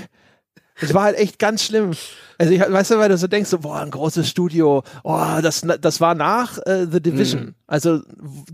es 0.81 0.95
war 0.95 1.05
halt 1.05 1.17
echt 1.19 1.39
ganz 1.39 1.65
schlimm. 1.65 1.93
Also 2.41 2.55
ich, 2.55 2.61
weißt 2.61 2.93
du, 2.93 2.99
weil 2.99 3.11
du 3.11 3.19
so 3.19 3.27
denkst, 3.27 3.51
so, 3.51 3.59
boah, 3.59 3.81
ein 3.81 3.91
großes 3.91 4.27
Studio, 4.27 4.83
oh, 5.05 5.27
das, 5.43 5.61
das 5.61 6.01
war 6.01 6.15
nach 6.15 6.57
äh, 6.65 6.87
The 6.91 7.03
Division. 7.03 7.43
Mhm. 7.43 7.55
Also 7.67 8.01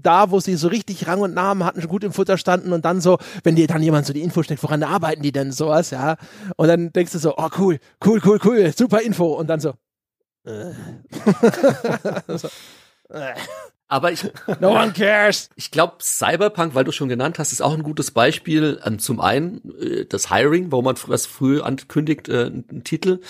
da, 0.03 0.33
wo 0.33 0.41
sie 0.41 0.57
so 0.57 0.67
richtig 0.67 1.07
Rang 1.07 1.21
und 1.21 1.35
Namen 1.35 1.63
hatten, 1.63 1.81
schon 1.81 1.91
gut 1.91 2.03
im 2.03 2.13
Futter 2.13 2.37
standen 2.37 2.73
und 2.73 2.85
dann 2.85 3.01
so, 3.01 3.19
wenn 3.45 3.55
dir 3.55 3.69
dann 3.69 3.85
jemand 3.85 4.05
so 4.05 4.13
die 4.13 4.23
Info 4.23 4.43
steckt, 4.43 4.65
woran 4.65 4.83
arbeiten 4.83 5.23
die 5.23 5.31
denn 5.31 5.53
sowas, 5.53 5.91
ja? 5.91 6.17
Und 6.57 6.67
dann 6.67 6.93
denkst 6.93 7.13
du 7.13 7.19
so, 7.19 7.35
oh 7.37 7.49
cool, 7.59 7.79
cool, 8.05 8.21
cool, 8.25 8.41
cool, 8.45 8.73
super 8.77 9.03
Info. 9.03 9.27
Und 9.35 9.47
dann 9.47 9.61
so, 9.61 9.75
äh. 10.45 10.73
so 12.37 12.49
äh. 13.11 13.35
Aber 13.89 14.11
ich, 14.11 14.25
no 14.61 14.71
one 14.71 14.93
cares. 14.93 15.49
Ich 15.55 15.71
glaube, 15.71 15.97
Cyberpunk, 16.01 16.75
weil 16.75 16.85
du 16.85 16.93
schon 16.93 17.09
genannt 17.09 17.39
hast, 17.39 17.53
ist 17.53 17.61
auch 17.61 17.73
ein 17.73 17.83
gutes 17.83 18.11
Beispiel. 18.11 18.81
Ähm, 18.85 18.99
zum 18.99 19.21
einen 19.21 19.61
äh, 19.81 20.07
das 20.07 20.31
Hiring, 20.31 20.73
wo 20.73 20.83
man 20.83 20.97
was 21.07 21.27
früh 21.27 21.61
ankündigt, 21.61 22.29
äh, 22.29 22.47
einen 22.47 22.83
Titel. 22.85 23.21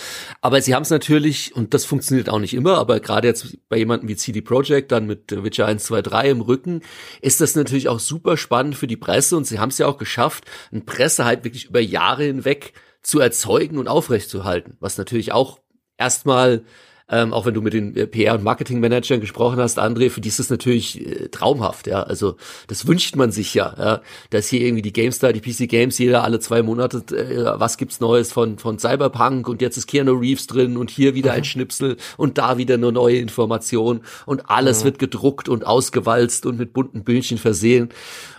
Aber 0.40 0.60
sie 0.62 0.74
haben 0.74 0.82
es 0.82 0.90
natürlich, 0.90 1.54
und 1.54 1.74
das 1.74 1.84
funktioniert 1.84 2.30
auch 2.30 2.38
nicht 2.38 2.54
immer, 2.54 2.78
aber 2.78 3.00
gerade 3.00 3.28
jetzt 3.28 3.58
bei 3.68 3.76
jemandem 3.76 4.08
wie 4.08 4.16
CD 4.16 4.40
Projekt, 4.40 4.92
dann 4.92 5.06
mit 5.06 5.30
Witcher 5.44 5.66
1, 5.66 5.84
2, 5.84 6.02
3 6.02 6.30
im 6.30 6.40
Rücken, 6.40 6.80
ist 7.20 7.40
das 7.40 7.54
natürlich 7.54 7.88
auch 7.88 8.00
super 8.00 8.36
spannend 8.36 8.76
für 8.76 8.86
die 8.86 8.96
Presse. 8.96 9.36
Und 9.36 9.46
sie 9.46 9.58
haben 9.58 9.70
es 9.70 9.78
ja 9.78 9.86
auch 9.86 9.98
geschafft, 9.98 10.44
einen 10.72 10.86
Pressehype 10.86 11.44
wirklich 11.44 11.66
über 11.66 11.80
Jahre 11.80 12.24
hinweg 12.24 12.72
zu 13.02 13.20
erzeugen 13.20 13.78
und 13.78 13.88
aufrechtzuerhalten. 13.88 14.76
Was 14.80 14.96
natürlich 14.96 15.32
auch 15.32 15.60
erstmal 15.98 16.64
ähm, 17.08 17.32
auch 17.32 17.46
wenn 17.46 17.54
du 17.54 17.62
mit 17.62 17.72
den 17.72 17.96
äh, 17.96 18.06
PR- 18.06 18.34
und 18.34 18.42
Marketingmanagern 18.42 19.20
gesprochen 19.20 19.58
hast, 19.58 19.78
André, 19.78 20.10
für 20.10 20.20
die 20.20 20.28
ist 20.28 20.40
das 20.40 20.50
natürlich 20.50 21.06
äh, 21.06 21.28
traumhaft, 21.28 21.86
ja. 21.86 22.02
Also 22.02 22.36
das 22.66 22.86
wünscht 22.86 23.14
man 23.14 23.30
sich 23.30 23.54
ja, 23.54 23.74
ja, 23.78 24.00
dass 24.30 24.48
hier 24.48 24.60
irgendwie 24.60 24.82
die 24.82 24.92
GameStar, 24.92 25.32
die 25.32 25.40
PC 25.40 25.68
Games, 25.68 25.98
jeder 25.98 26.24
alle 26.24 26.40
zwei 26.40 26.62
Monate, 26.62 26.98
äh, 27.14 27.58
was 27.60 27.78
gibt's 27.78 28.00
Neues 28.00 28.32
von 28.32 28.58
von 28.58 28.78
Cyberpunk 28.78 29.48
und 29.48 29.62
jetzt 29.62 29.76
ist 29.76 29.86
Keanu 29.86 30.14
Reeves 30.14 30.48
drin 30.48 30.76
und 30.76 30.90
hier 30.90 31.14
wieder 31.14 31.30
mhm. 31.30 31.36
ein 31.38 31.44
Schnipsel 31.44 31.96
und 32.16 32.38
da 32.38 32.58
wieder 32.58 32.74
eine 32.74 32.90
neue 32.90 33.18
Information 33.18 34.00
und 34.24 34.50
alles 34.50 34.80
mhm. 34.80 34.86
wird 34.86 34.98
gedruckt 34.98 35.48
und 35.48 35.64
ausgewalzt 35.64 36.44
und 36.44 36.58
mit 36.58 36.72
bunten 36.72 37.04
Bildchen 37.04 37.38
versehen 37.38 37.90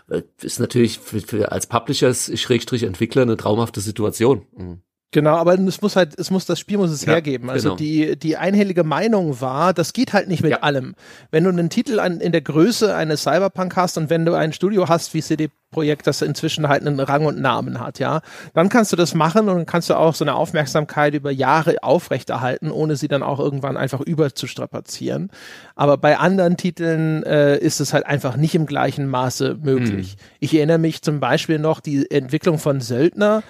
äh, 0.10 0.24
ist 0.42 0.60
natürlich 0.60 1.00
für, 1.00 1.22
für 1.22 1.52
als 1.52 1.68
Publisher, 1.68 2.14
Schrägstrich 2.14 2.84
Entwickler 2.84 3.22
eine 3.22 3.38
traumhafte 3.38 3.80
Situation. 3.80 4.46
Mhm. 4.56 4.82
Genau, 5.12 5.36
aber 5.38 5.58
es 5.58 5.82
muss 5.82 5.96
halt, 5.96 6.20
es 6.20 6.32
muss 6.32 6.46
das 6.46 6.60
Spiel 6.60 6.78
muss 6.78 6.92
es 6.92 7.06
ja, 7.06 7.14
hergeben. 7.14 7.50
Also 7.50 7.70
genau. 7.70 7.78
die 7.78 8.20
die 8.20 8.36
einhellige 8.36 8.84
Meinung 8.84 9.40
war, 9.40 9.74
das 9.74 9.94
geht 9.94 10.12
halt 10.12 10.28
nicht 10.28 10.44
mit 10.44 10.52
ja. 10.52 10.60
allem. 10.60 10.96
Wenn 11.32 11.46
du 11.46 11.50
einen 11.50 11.70
Titel 11.70 12.02
an, 12.02 12.20
in 12.20 12.34
der 12.34 12.42
Größe 12.42 12.94
eines 12.94 13.24
Cyberpunk 13.24 13.78
hast 13.78 13.98
und 13.98 14.10
wenn 14.10 14.26
du 14.26 14.34
ein 14.34 14.52
Studio 14.52 14.90
hast 14.90 15.14
wie 15.14 15.22
CD 15.22 15.50
Projekt, 15.72 16.08
das 16.08 16.22
inzwischen 16.22 16.68
halt 16.68 16.86
einen 16.86 17.00
Rang 17.00 17.26
und 17.26 17.40
Namen 17.40 17.80
hat, 17.80 18.00
ja, 18.00 18.22
dann 18.54 18.70
kannst 18.70 18.92
du 18.92 18.96
das 18.96 19.14
machen 19.14 19.48
und 19.50 19.66
kannst 19.66 19.90
du 19.90 19.96
auch 19.96 20.16
so 20.16 20.24
eine 20.24 20.36
Aufmerksamkeit 20.36 21.14
über 21.14 21.32
Jahre 21.32 21.84
aufrechterhalten, 21.84 22.72
ohne 22.72 22.96
sie 22.96 23.08
dann 23.08 23.24
auch 23.24 23.40
irgendwann 23.40 23.78
einfach 23.78 24.02
überzustrapazieren. 24.02 25.30
Aber 25.76 25.98
bei 25.98 26.18
anderen 26.18 26.58
Titeln 26.58 27.24
äh, 27.24 27.58
ist 27.58 27.80
es 27.80 27.94
halt 27.94 28.06
einfach 28.06 28.36
nicht 28.38 28.56
im 28.56 28.66
gleichen 28.66 29.08
Maße 29.08 29.58
möglich. 29.62 30.16
Mhm. 30.18 30.22
Ich 30.40 30.54
erinnere 30.54 30.80
mich 30.80 31.02
zum 31.02 31.20
Beispiel 31.20 31.60
noch 31.60 31.80
die 31.80 32.10
Entwicklung 32.12 32.60
von 32.60 32.82
Söldner 32.82 33.44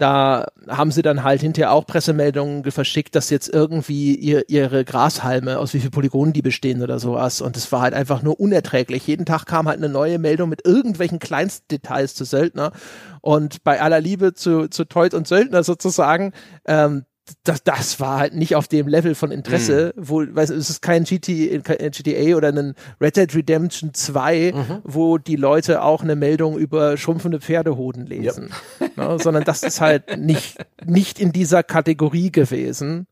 da 0.00 0.46
haben 0.66 0.92
sie 0.92 1.02
dann 1.02 1.22
halt 1.24 1.42
hinterher 1.42 1.72
auch 1.72 1.86
Pressemeldungen 1.86 2.68
verschickt, 2.70 3.14
dass 3.14 3.28
jetzt 3.28 3.48
irgendwie 3.48 4.14
ihr, 4.14 4.48
ihre 4.48 4.84
Grashalme, 4.84 5.58
aus 5.58 5.74
wie 5.74 5.80
viel 5.80 5.90
Polygonen 5.90 6.32
die 6.32 6.40
bestehen 6.40 6.82
oder 6.82 6.98
sowas. 6.98 7.42
Und 7.42 7.56
es 7.58 7.70
war 7.70 7.82
halt 7.82 7.92
einfach 7.92 8.22
nur 8.22 8.40
unerträglich. 8.40 9.06
Jeden 9.06 9.26
Tag 9.26 9.44
kam 9.44 9.68
halt 9.68 9.76
eine 9.76 9.90
neue 9.90 10.18
Meldung 10.18 10.48
mit 10.48 10.64
irgendwelchen 10.64 11.18
Kleinstdetails 11.18 12.14
zu 12.14 12.24
Söldner. 12.24 12.72
Und 13.20 13.62
bei 13.62 13.82
aller 13.82 14.00
Liebe 14.00 14.32
zu, 14.32 14.68
zu 14.68 14.86
Teut 14.86 15.12
und 15.12 15.28
Söldner 15.28 15.62
sozusagen, 15.62 16.32
ähm, 16.64 17.04
das, 17.44 17.62
das 17.64 18.00
war 18.00 18.18
halt 18.18 18.34
nicht 18.34 18.56
auf 18.56 18.68
dem 18.68 18.88
Level 18.88 19.14
von 19.14 19.30
Interesse, 19.30 19.92
mhm. 19.96 20.08
wo, 20.08 20.24
weißt 20.26 20.50
du, 20.50 20.54
es 20.54 20.70
ist 20.70 20.82
kein 20.82 21.04
GT, 21.04 21.62
GTA 21.62 22.36
oder 22.36 22.48
ein 22.48 22.74
Red 23.00 23.16
Dead 23.16 23.34
Redemption 23.34 23.94
2, 23.94 24.52
mhm. 24.54 24.78
wo 24.84 25.18
die 25.18 25.36
Leute 25.36 25.82
auch 25.82 26.02
eine 26.02 26.16
Meldung 26.16 26.58
über 26.58 26.96
schrumpfende 26.96 27.40
Pferdehoden 27.40 28.06
lesen, 28.06 28.50
ja. 28.96 29.08
ne, 29.14 29.18
sondern 29.18 29.44
das 29.44 29.62
ist 29.62 29.80
halt 29.80 30.18
nicht, 30.18 30.58
nicht 30.84 31.20
in 31.20 31.32
dieser 31.32 31.62
Kategorie 31.62 32.30
gewesen. 32.30 33.06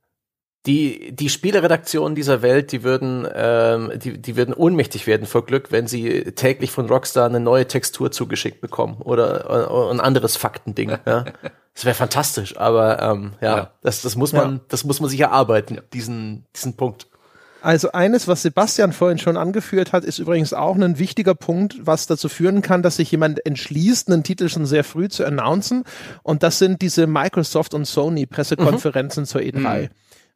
Die, 0.67 1.15
die 1.15 1.29
Spieleredaktionen 1.29 2.15
dieser 2.15 2.43
Welt, 2.43 2.73
die 2.73 2.83
würden, 2.83 3.27
ähm, 3.33 3.93
die, 3.97 4.21
die 4.21 4.37
würden 4.37 4.53
ohnmächtig 4.53 5.07
werden 5.07 5.27
vor 5.27 5.47
Glück, 5.47 5.71
wenn 5.71 5.87
sie 5.87 6.33
täglich 6.33 6.73
von 6.73 6.89
Rockstar 6.89 7.27
eine 7.27 7.41
neue 7.41 7.67
Textur 7.67 8.11
zugeschickt 8.11 8.61
bekommen 8.61 9.01
oder, 9.01 9.71
oder 9.71 9.91
ein 9.91 10.01
anderes 10.01 10.37
Faktending. 10.37 10.99
Ja. 11.07 11.25
Das 11.75 11.85
wäre 11.85 11.95
fantastisch, 11.95 12.57
aber 12.57 13.01
ähm, 13.01 13.35
ja, 13.41 13.57
ja, 13.57 13.73
Das, 13.83 14.03
das 14.03 14.17
muss 14.17 14.33
man, 14.33 14.55
ja. 14.55 14.61
das 14.67 14.83
muss 14.83 14.99
man 14.99 15.09
sich 15.09 15.21
erarbeiten, 15.21 15.77
ja. 15.77 15.83
diesen, 15.93 16.45
diesen 16.53 16.77
Punkt. 16.77 17.07
Also 17.61 17.93
eines, 17.93 18.29
was 18.29 18.43
Sebastian 18.43 18.93
vorhin 18.93 19.19
schon 19.19 19.37
angeführt 19.37 19.93
hat, 19.93 20.05
ist 20.05 20.19
übrigens 20.19 20.53
auch 20.53 20.77
ein 20.77 20.99
wichtiger 20.99 21.35
Punkt, 21.35 21.77
was 21.81 22.07
dazu 22.07 22.29
führen 22.29 22.63
kann, 22.63 22.83
dass 22.83 22.97
sich 22.97 23.11
jemand 23.11 23.45
entschließt, 23.45 24.11
einen 24.11 24.23
Titel 24.23 24.49
schon 24.49 24.67
sehr 24.67 24.85
früh 24.85 25.09
zu 25.09 25.25
announcen. 25.25 25.85
Und 26.23 26.43
das 26.43 26.59
sind 26.59 26.83
diese 26.83 27.07
Microsoft 27.07 27.75
und 27.75 27.85
Sony 27.85 28.27
Pressekonferenzen 28.27 29.23
mhm. 29.23 29.27
zur 29.27 29.41
E3. 29.41 29.83
Mhm. 29.83 29.89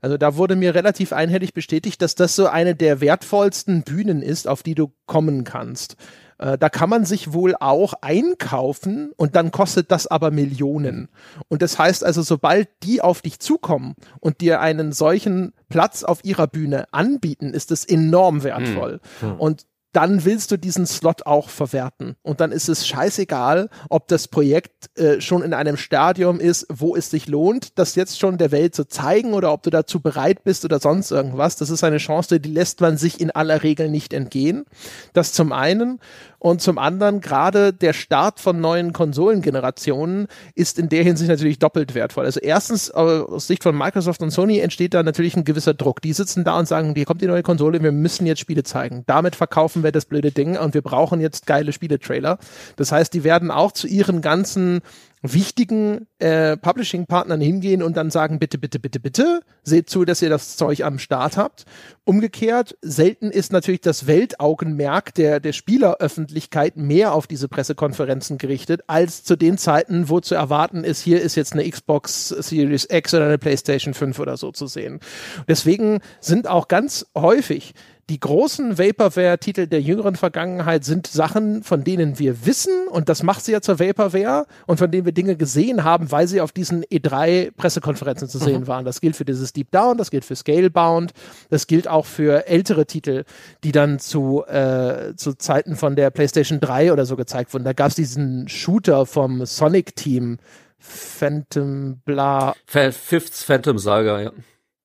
Also 0.03 0.19
da 0.19 0.37
wurde 0.37 0.57
mir 0.57 0.75
relativ 0.75 1.13
einhellig 1.13 1.55
bestätigt, 1.55 2.03
dass 2.03 2.17
das 2.17 2.35
so 2.35 2.49
eine 2.49 2.75
der 2.75 3.01
wertvollsten 3.01 3.83
Bühnen 3.83 4.21
ist, 4.21 4.49
auf 4.49 4.65
die 4.65 4.75
du 4.75 4.93
kommen 5.07 5.45
kannst. 5.45 5.97
Äh, 6.39 6.59
da 6.59 6.69
kann 6.69 6.91
man 6.91 7.05
sich 7.05 7.33
wohl 7.33 7.55
auch 7.59 7.95
einkaufen 8.01 9.13
und 9.17 9.37
dann 9.37 9.53
kostet 9.53 9.93
das 9.93 10.09
aber 10.09 10.33
Millionen. 10.33 11.09
Und 11.49 11.63
das 11.63 11.79
heißt 11.79 12.05
also, 12.05 12.23
sobald 12.23 12.69
die 12.83 13.01
auf 13.01 13.23
dich 13.23 13.39
zukommen 13.39 13.95
und 14.19 14.41
dir 14.41 14.61
einen 14.61 14.91
solchen 14.91 15.53
Platz 15.69 16.03
auf 16.03 16.25
ihrer 16.25 16.49
Bühne 16.49 16.93
anbieten, 16.93 17.55
ist 17.55 17.71
es 17.71 17.85
enorm 17.85 18.43
wertvoll. 18.43 19.01
Hm. 19.21 19.31
Hm. 19.31 19.41
Und 19.41 19.67
dann 19.93 20.25
willst 20.25 20.51
du 20.51 20.57
diesen 20.57 20.87
Slot 20.87 21.27
auch 21.27 21.51
verwerten. 21.51 22.17
Und 22.23 22.41
dann 22.41 22.51
ist 22.51 22.69
es 22.69 22.87
scheißegal, 22.87 23.69
ob 23.91 24.09
das 24.09 24.27
Projekt 24.29 24.99
äh, 24.99 25.21
schon 25.21 25.43
in 25.43 25.53
einem 25.53 25.77
Stadium 25.77 26.41
ist, 26.41 26.67
wo 26.71 26.97
es 26.97 27.11
sich 27.11 27.29
lohnt, 27.29 27.79
das 27.79 27.95
jetzt 27.95 28.19
schon 28.19 28.39
der 28.39 28.53
Welt 28.53 28.75
zu 28.75 28.89
zeigen 28.89 29.35
oder 29.35 29.53
ob 29.53 29.63
du 29.63 29.71
dazu 29.71 30.01
bereit 30.01 30.45
bist 30.45 30.65
oder 30.65 30.81
sonst 30.81 31.11
irgendwas. 31.11 31.57
Das 31.57 31.71
ist 31.71 31.85
eine 31.85 31.99
Chance, 31.99 32.41
die 32.41 32.51
lässt 32.51 32.81
man 32.81 32.97
sich 32.97 33.21
in 33.21 33.31
aller 33.31 33.63
Regel 33.63 33.91
nicht 33.91 34.13
entgehen. 34.13 34.65
Das 35.13 35.33
zum 35.33 35.53
einen. 35.53 36.01
Und 36.43 36.61
zum 36.61 36.77
anderen, 36.77 37.21
gerade 37.21 37.73
der 37.73 37.93
Start 37.93 38.41
von 38.41 38.61
neuen 38.61 38.93
Konsolengenerationen 38.93 40.27
ist 40.57 40.77
in 40.77 40.89
der 40.89 41.05
Hinsicht 41.05 41.31
natürlich 41.31 41.61
doppelt 41.61 41.95
wertvoll. 41.95 42.25
Also 42.25 42.41
erstens, 42.41 42.89
äh, 42.89 42.95
aus 42.95 43.47
Sicht 43.47 43.63
von 43.63 43.79
Microsoft 43.79 44.23
und 44.23 44.33
Sony 44.33 44.59
entsteht 44.59 44.93
da 44.93 45.05
natürlich 45.05 45.37
ein 45.37 45.45
gewisser 45.45 45.73
Druck. 45.73 46.01
Die 46.03 46.13
sitzen 46.13 46.43
da 46.43 46.59
und 46.59 46.67
sagen, 46.67 46.95
hier 46.97 47.05
kommt 47.05 47.23
die 47.23 47.29
neue 47.29 47.45
Konsole, 47.45 47.81
wir 47.81 47.93
müssen 47.93 48.27
jetzt 48.27 48.41
Spiele 48.41 48.65
zeigen. 48.65 49.05
Damit 49.07 49.37
verkaufen 49.37 49.85
wir 49.85 49.93
das 49.93 50.05
blöde 50.05 50.33
Ding 50.33 50.57
und 50.57 50.75
wir 50.75 50.83
brauchen 50.83 51.21
jetzt 51.21 51.47
geile 51.47 51.73
Spieletrailer. 51.73 52.39
Das 52.75 52.91
heißt, 52.91 53.15
die 53.15 53.23
werden 53.23 53.53
auch 53.53 53.71
zu 53.71 53.87
ihren 53.87 54.21
ganzen 54.21 54.81
wichtigen 55.23 56.09
äh, 56.19 56.57
Publishing-Partnern 56.57 57.41
hingehen 57.41 57.83
und 57.83 57.97
dann 57.97 58.11
sagen, 58.11 58.39
bitte, 58.39 58.59
bitte, 58.59 58.81
bitte, 58.81 58.99
bitte, 59.01 59.41
seht 59.63 59.89
zu, 59.89 60.05
dass 60.05 60.21
ihr 60.21 60.29
das 60.29 60.57
Zeug 60.57 60.83
am 60.83 60.99
Start 60.99 61.37
habt. 61.37 61.65
Umgekehrt, 62.05 62.77
selten 62.83 63.31
ist 63.31 63.53
natürlich 63.53 63.81
das 63.81 64.09
Weltaugenmerk 64.09 65.15
der, 65.15 65.39
der 65.39 65.53
Spieleröffentlichkeit 65.53 66.77
mehr 66.77 67.15
auf 67.15 67.29
diese 67.29 67.49
Pressekonferenzen 67.49 68.39
gerichtet, 68.39 68.83
als 68.89 69.23
zu 69.23 69.37
den 69.37 69.59
Zeiten, 69.59 70.09
wo 70.09 70.19
zu 70.19 70.35
erwarten 70.35 70.83
ist, 70.83 71.01
hier 71.01 71.23
ist 71.23 71.37
jetzt 71.37 71.53
eine 71.53 71.69
Xbox 71.69 72.29
Series 72.29 72.89
X 72.91 73.15
oder 73.15 73.27
eine 73.27 73.39
PlayStation 73.39 73.95
5 73.95 74.19
oder 74.19 74.37
so 74.37 74.51
zu 74.51 74.67
sehen. 74.67 74.99
Deswegen 75.47 76.01
sind 76.21 76.49
auch 76.49 76.67
ganz 76.67 77.07
häufig 77.17 77.75
die 78.11 78.19
großen 78.19 78.79
Vaporware-Titel 78.79 79.67
der 79.69 79.81
jüngeren 79.81 80.17
Vergangenheit 80.17 80.85
sind 80.85 81.07
Sachen, 81.07 81.63
von 81.63 81.85
denen 81.85 82.19
wir 82.19 82.45
wissen, 82.45 82.89
und 82.89 83.09
das 83.09 83.23
macht 83.23 83.45
sie 83.45 83.53
ja 83.53 83.61
zur 83.61 83.79
Vaporware, 83.79 84.47
und 84.67 84.79
von 84.79 84.91
denen 84.91 85.05
wir 85.05 85.13
Dinge 85.13 85.37
gesehen 85.37 85.85
haben, 85.85 86.11
weil 86.11 86.27
sie 86.27 86.41
auf 86.41 86.53
diesen 86.53 86.85
E3-Pressekonferenzen 86.85 88.29
zu 88.29 88.39
sehen 88.39 88.63
mhm. 88.63 88.67
waren. 88.67 88.85
Das 88.85 89.01
gilt 89.01 89.17
für 89.17 89.25
dieses 89.25 89.53
Deep 89.53 89.71
Down, 89.71 89.99
das 89.99 90.11
gilt 90.11 90.25
für 90.25 90.35
Scalebound, 90.35 91.13
das 91.49 91.67
gilt 91.67 91.87
auch 91.87 92.07
für 92.07 92.49
ältere 92.49 92.87
Titel, 92.87 93.25
die 93.63 93.73
dann 93.73 94.01
zu, 94.01 94.45
äh, 94.47 95.15
zu 95.17 95.35
Zeiten 95.35 95.77
von 95.77 95.95
der 95.95 96.11
PlayStation 96.11 96.61
3 96.61 96.93
oder 96.93 97.07
so 97.07 97.17
gezeigt 97.17 97.55
wurden. 97.55 97.65
Da 97.65 97.73
gab 97.73 97.89
es 97.89 97.95
diesen 97.95 98.49
Shooter 98.49 99.07
vom 99.07 99.47
Sonic-Team, 99.47 100.39
Phantom 100.79 102.01
Bla. 102.05 102.55
Fifth 102.67 103.35
Phantom 103.35 103.79
Saga, 103.79 104.21
ja. 104.21 104.33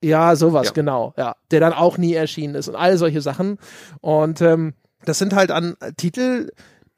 Ja, 0.04 0.36
sowas, 0.36 0.68
ja. 0.68 0.74
genau, 0.74 1.14
ja. 1.18 1.36
Der 1.52 1.60
dann 1.60 1.74
auch 1.74 1.98
nie 1.98 2.14
erschienen 2.14 2.56
ist 2.56 2.68
und 2.68 2.76
all 2.76 2.98
solche 2.98 3.22
Sachen. 3.22 3.58
Und 4.02 4.41
ähm, 4.41 4.74
das 5.06 5.18
sind 5.18 5.34
halt 5.34 5.52
an 5.52 5.76
Titel, 5.98 6.52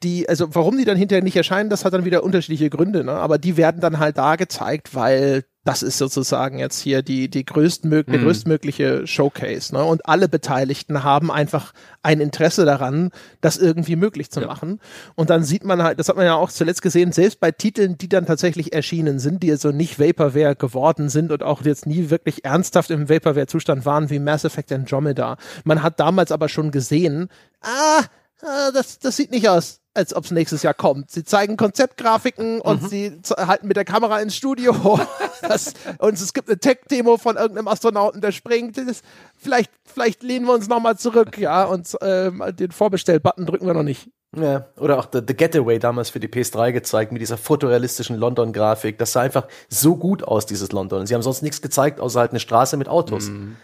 die, 0.04 0.28
also 0.30 0.54
warum 0.56 0.78
die 0.78 0.86
dann 0.86 0.97
hinterher 0.97 1.24
nicht 1.24 1.36
erscheinen, 1.36 1.70
das 1.70 1.86
hat 1.86 1.93
dann 1.93 2.06
wieder 2.06 2.24
unterschiedliche 2.24 2.70
Gründe, 2.70 3.04
ne? 3.04 3.14
Aber 3.14 3.38
die 3.38 3.58
werden 3.58 3.82
dann 3.82 4.00
halt 4.00 4.18
da 4.18 4.36
gezeigt, 4.36 4.95
weil 4.95 5.43
das 5.66 5.84
ist 5.84 5.97
sozusagen 5.97 6.58
jetzt 6.58 6.80
hier 6.80 7.02
die, 7.02 7.30
die 7.30 7.45
größtmög 7.45 8.08
mhm. 8.08 8.12
der 8.14 8.22
größtmögliche 8.22 9.06
Showcase. 9.06 9.76
Ne? 9.76 9.84
Und 9.84 10.06
alle 10.08 10.30
Beteiligten 10.30 11.04
haben 11.04 11.30
einfach 11.30 11.74
ein 12.02 12.22
Interesse 12.22 12.66
daran, 12.66 13.12
das 13.41 13.58
irgendwie 13.58 13.97
möglich 13.97 14.32
zu 14.32 14.39
ja. 14.41 14.47
machen. 14.47 14.80
Und 15.16 15.30
dann 15.30 15.43
sieht 15.43 15.66
man 15.66 15.84
halt, 15.84 16.00
das 16.00 16.08
hat 16.08 16.16
man 16.16 16.26
ja 16.26 16.36
auch 16.36 16.50
zuletzt 16.50 16.82
gesehen, 16.82 17.12
selbst 17.12 17.41
bei 17.41 17.52
Titeln, 17.52 17.97
die 17.97 18.08
dann 18.08 18.26
tatsächlich 18.26 18.74
erschienen 18.74 19.20
sind, 19.20 19.43
die 19.43 19.52
also 19.52 19.72
nicht 19.72 20.00
Vaporware 20.00 20.56
geworden 20.56 21.10
sind 21.10 21.32
und 21.32 21.43
auch 21.43 21.62
jetzt 21.62 21.86
nie 21.86 22.10
wirklich 22.10 22.45
ernsthaft 22.45 22.89
im 22.89 23.10
Vaporware-Zustand 23.10 23.86
waren, 23.86 24.10
wie 24.10 24.20
Mass 24.20 24.45
Effect 24.45 24.72
Andromeda. 24.72 25.38
Man 25.66 25.84
hat 25.84 26.00
damals 26.00 26.32
aber 26.32 26.47
schon 26.47 26.72
gesehen, 26.72 27.28
ah, 27.62 28.04
ah 28.41 28.72
das, 28.74 28.97
das 28.97 29.18
sieht 29.18 29.32
nicht 29.32 29.50
aus 29.50 29.82
als 30.00 30.16
ob 30.16 30.26
es 30.26 30.32
nächstes 30.32 30.64
Jahr 30.64 30.74
kommt. 30.74 31.12
Sie 31.12 31.24
zeigen 31.24 31.58
Konzeptgrafiken 31.58 32.62
und 32.62 32.84
mhm. 32.84 32.88
sie 32.88 33.22
halten 33.38 33.68
mit 33.68 33.78
der 33.78 33.86
Kamera 33.86 34.20
ins 34.20 34.36
Studio. 34.36 35.00
das, 35.41 35.74
und 36.00 36.14
es 36.14 36.34
gibt 36.34 36.50
eine 36.50 36.58
Tech-Demo 36.58 37.18
von 37.18 37.36
irgendeinem 37.36 37.68
Astronauten, 37.68 38.22
der 38.22 38.32
springt. 38.32 38.78
Das, 38.78 39.02
vielleicht, 39.36 39.72
vielleicht 39.86 40.24
lehnen 40.24 40.45
wir 40.45 40.54
uns 40.54 40.68
nochmal 40.68 40.97
zurück, 40.97 41.38
ja, 41.38 41.66
und 41.66 41.95
ähm, 42.02 42.43
den 42.54 42.72
Vorbestell-Button 42.72 43.45
drücken 43.45 43.68
wir 43.68 43.74
noch 43.74 43.84
nicht. 43.84 44.10
Ja, 44.36 44.68
oder 44.78 45.00
auch 45.00 45.08
The, 45.12 45.22
The 45.28 45.36
Getaway 45.36 45.80
damals 45.80 46.12
für 46.12 46.20
die 46.20 46.28
PS3 46.28 46.72
gezeigt 46.72 47.12
mit 47.12 47.22
dieser 47.22 47.38
fotorealistischen 47.38 48.16
London-Grafik. 48.16 48.97
Das 48.97 49.12
sah 49.12 49.22
einfach 49.22 49.47
so 49.70 49.95
gut 49.95 50.24
aus, 50.24 50.45
dieses 50.45 50.72
London. 50.72 51.08
Sie 51.08 51.16
haben 51.16 51.24
sonst 51.24 51.41
nichts 51.41 51.62
gezeigt, 51.62 52.00
außer 52.00 52.20
halt 52.20 52.32
eine 52.32 52.39
Straße 52.39 52.78
mit 52.78 52.88
Autos. 52.88 53.30
Mhm. 53.30 53.58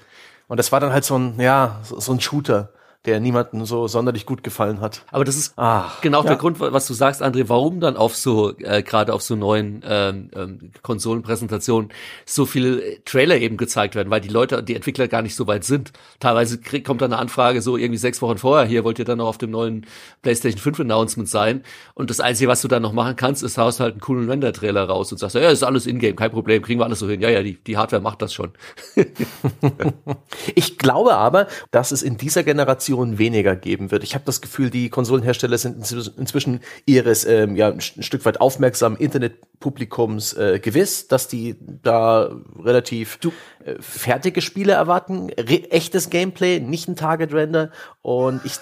Und 0.47 0.57
das 0.57 0.71
war 0.71 0.79
dann 0.79 0.91
halt 0.91 1.05
so 1.05 1.17
ein, 1.17 1.39
ja, 1.39 1.79
so, 1.83 1.99
so 1.99 2.11
ein 2.11 2.19
Shooter 2.19 2.69
der 3.05 3.19
niemandem 3.19 3.65
so 3.65 3.87
sonderlich 3.87 4.25
gut 4.25 4.43
gefallen 4.43 4.81
hat. 4.81 5.03
Aber 5.11 5.23
das 5.23 5.35
ist 5.35 5.53
Ach, 5.55 6.01
genau 6.01 6.21
ja. 6.23 6.29
der 6.29 6.37
Grund, 6.37 6.59
was 6.59 6.87
du 6.87 6.93
sagst, 6.93 7.21
André, 7.21 7.47
warum 7.47 7.79
dann 7.79 7.97
auf 7.97 8.15
so, 8.15 8.57
äh, 8.57 8.83
gerade 8.83 9.13
auf 9.13 9.21
so 9.21 9.35
neuen 9.35 9.83
ähm, 9.87 10.29
ähm, 10.35 10.71
Konsolenpräsentationen 10.81 11.91
so 12.25 12.45
viele 12.45 13.03
Trailer 13.05 13.37
eben 13.37 13.57
gezeigt 13.57 13.95
werden, 13.95 14.09
weil 14.09 14.21
die 14.21 14.29
Leute, 14.29 14.61
die 14.63 14.75
Entwickler 14.75 15.07
gar 15.07 15.21
nicht 15.21 15.35
so 15.35 15.47
weit 15.47 15.63
sind. 15.63 15.91
Teilweise 16.19 16.59
krieg, 16.59 16.85
kommt 16.85 17.01
dann 17.01 17.13
eine 17.13 17.21
Anfrage 17.21 17.61
so 17.61 17.77
irgendwie 17.77 17.97
sechs 17.97 18.21
Wochen 18.21 18.37
vorher, 18.37 18.65
hier 18.67 18.83
wollt 18.83 18.99
ihr 18.99 19.05
dann 19.05 19.19
noch 19.19 19.27
auf 19.27 19.37
dem 19.37 19.51
neuen 19.51 19.85
PlayStation 20.21 20.59
5 20.59 20.79
Announcement 20.81 21.29
sein. 21.29 21.63
Und 21.93 22.09
das 22.09 22.19
Einzige, 22.19 22.49
was 22.49 22.61
du 22.61 22.67
dann 22.67 22.81
noch 22.81 22.93
machen 22.93 23.15
kannst, 23.15 23.43
ist 23.43 23.57
haust 23.57 23.79
halt 23.79 23.93
einen 23.93 24.01
coolen 24.01 24.29
Render-Trailer 24.29 24.85
raus 24.85 25.11
und 25.11 25.17
sagst, 25.17 25.35
ja, 25.35 25.49
ist 25.49 25.63
alles 25.63 25.85
in-game, 25.85 26.15
kein 26.15 26.31
Problem, 26.31 26.61
kriegen 26.61 26.79
wir 26.79 26.85
alles 26.85 26.99
so 26.99 27.09
hin. 27.09 27.21
Ja, 27.21 27.29
ja, 27.29 27.43
die, 27.43 27.55
die 27.63 27.77
Hardware 27.77 28.01
macht 28.01 28.21
das 28.21 28.33
schon. 28.33 28.51
ich 30.55 30.77
glaube 30.77 31.15
aber, 31.15 31.47
dass 31.71 31.91
es 31.91 32.01
in 32.01 32.17
dieser 32.17 32.43
Generation 32.43 32.94
Innovation 32.95 33.17
weniger 33.17 33.55
geben 33.55 33.91
wird. 33.91 34.03
Ich 34.03 34.15
habe 34.15 34.25
das 34.25 34.41
Gefühl, 34.41 34.69
die 34.69 34.89
Konsolenhersteller 34.89 35.57
sind 35.57 35.77
inzwischen 36.17 36.61
ihres 36.85 37.25
ähm, 37.25 37.55
ja, 37.55 37.69
ein 37.69 37.81
Stück 37.81 38.25
weit 38.25 38.41
aufmerksamen 38.41 38.97
Internetpublikums 38.97 40.33
äh, 40.33 40.59
gewiss, 40.59 41.07
dass 41.07 41.27
die 41.27 41.55
da 41.83 42.31
relativ 42.61 43.17
du, 43.17 43.31
äh, 43.63 43.75
fertige 43.79 44.41
Spiele 44.41 44.73
erwarten, 44.73 45.29
echtes 45.29 46.09
Gameplay, 46.09 46.59
nicht 46.59 46.87
ein 46.87 46.95
Target-Render 46.95 47.71
und 48.01 48.41
ich 48.45 48.53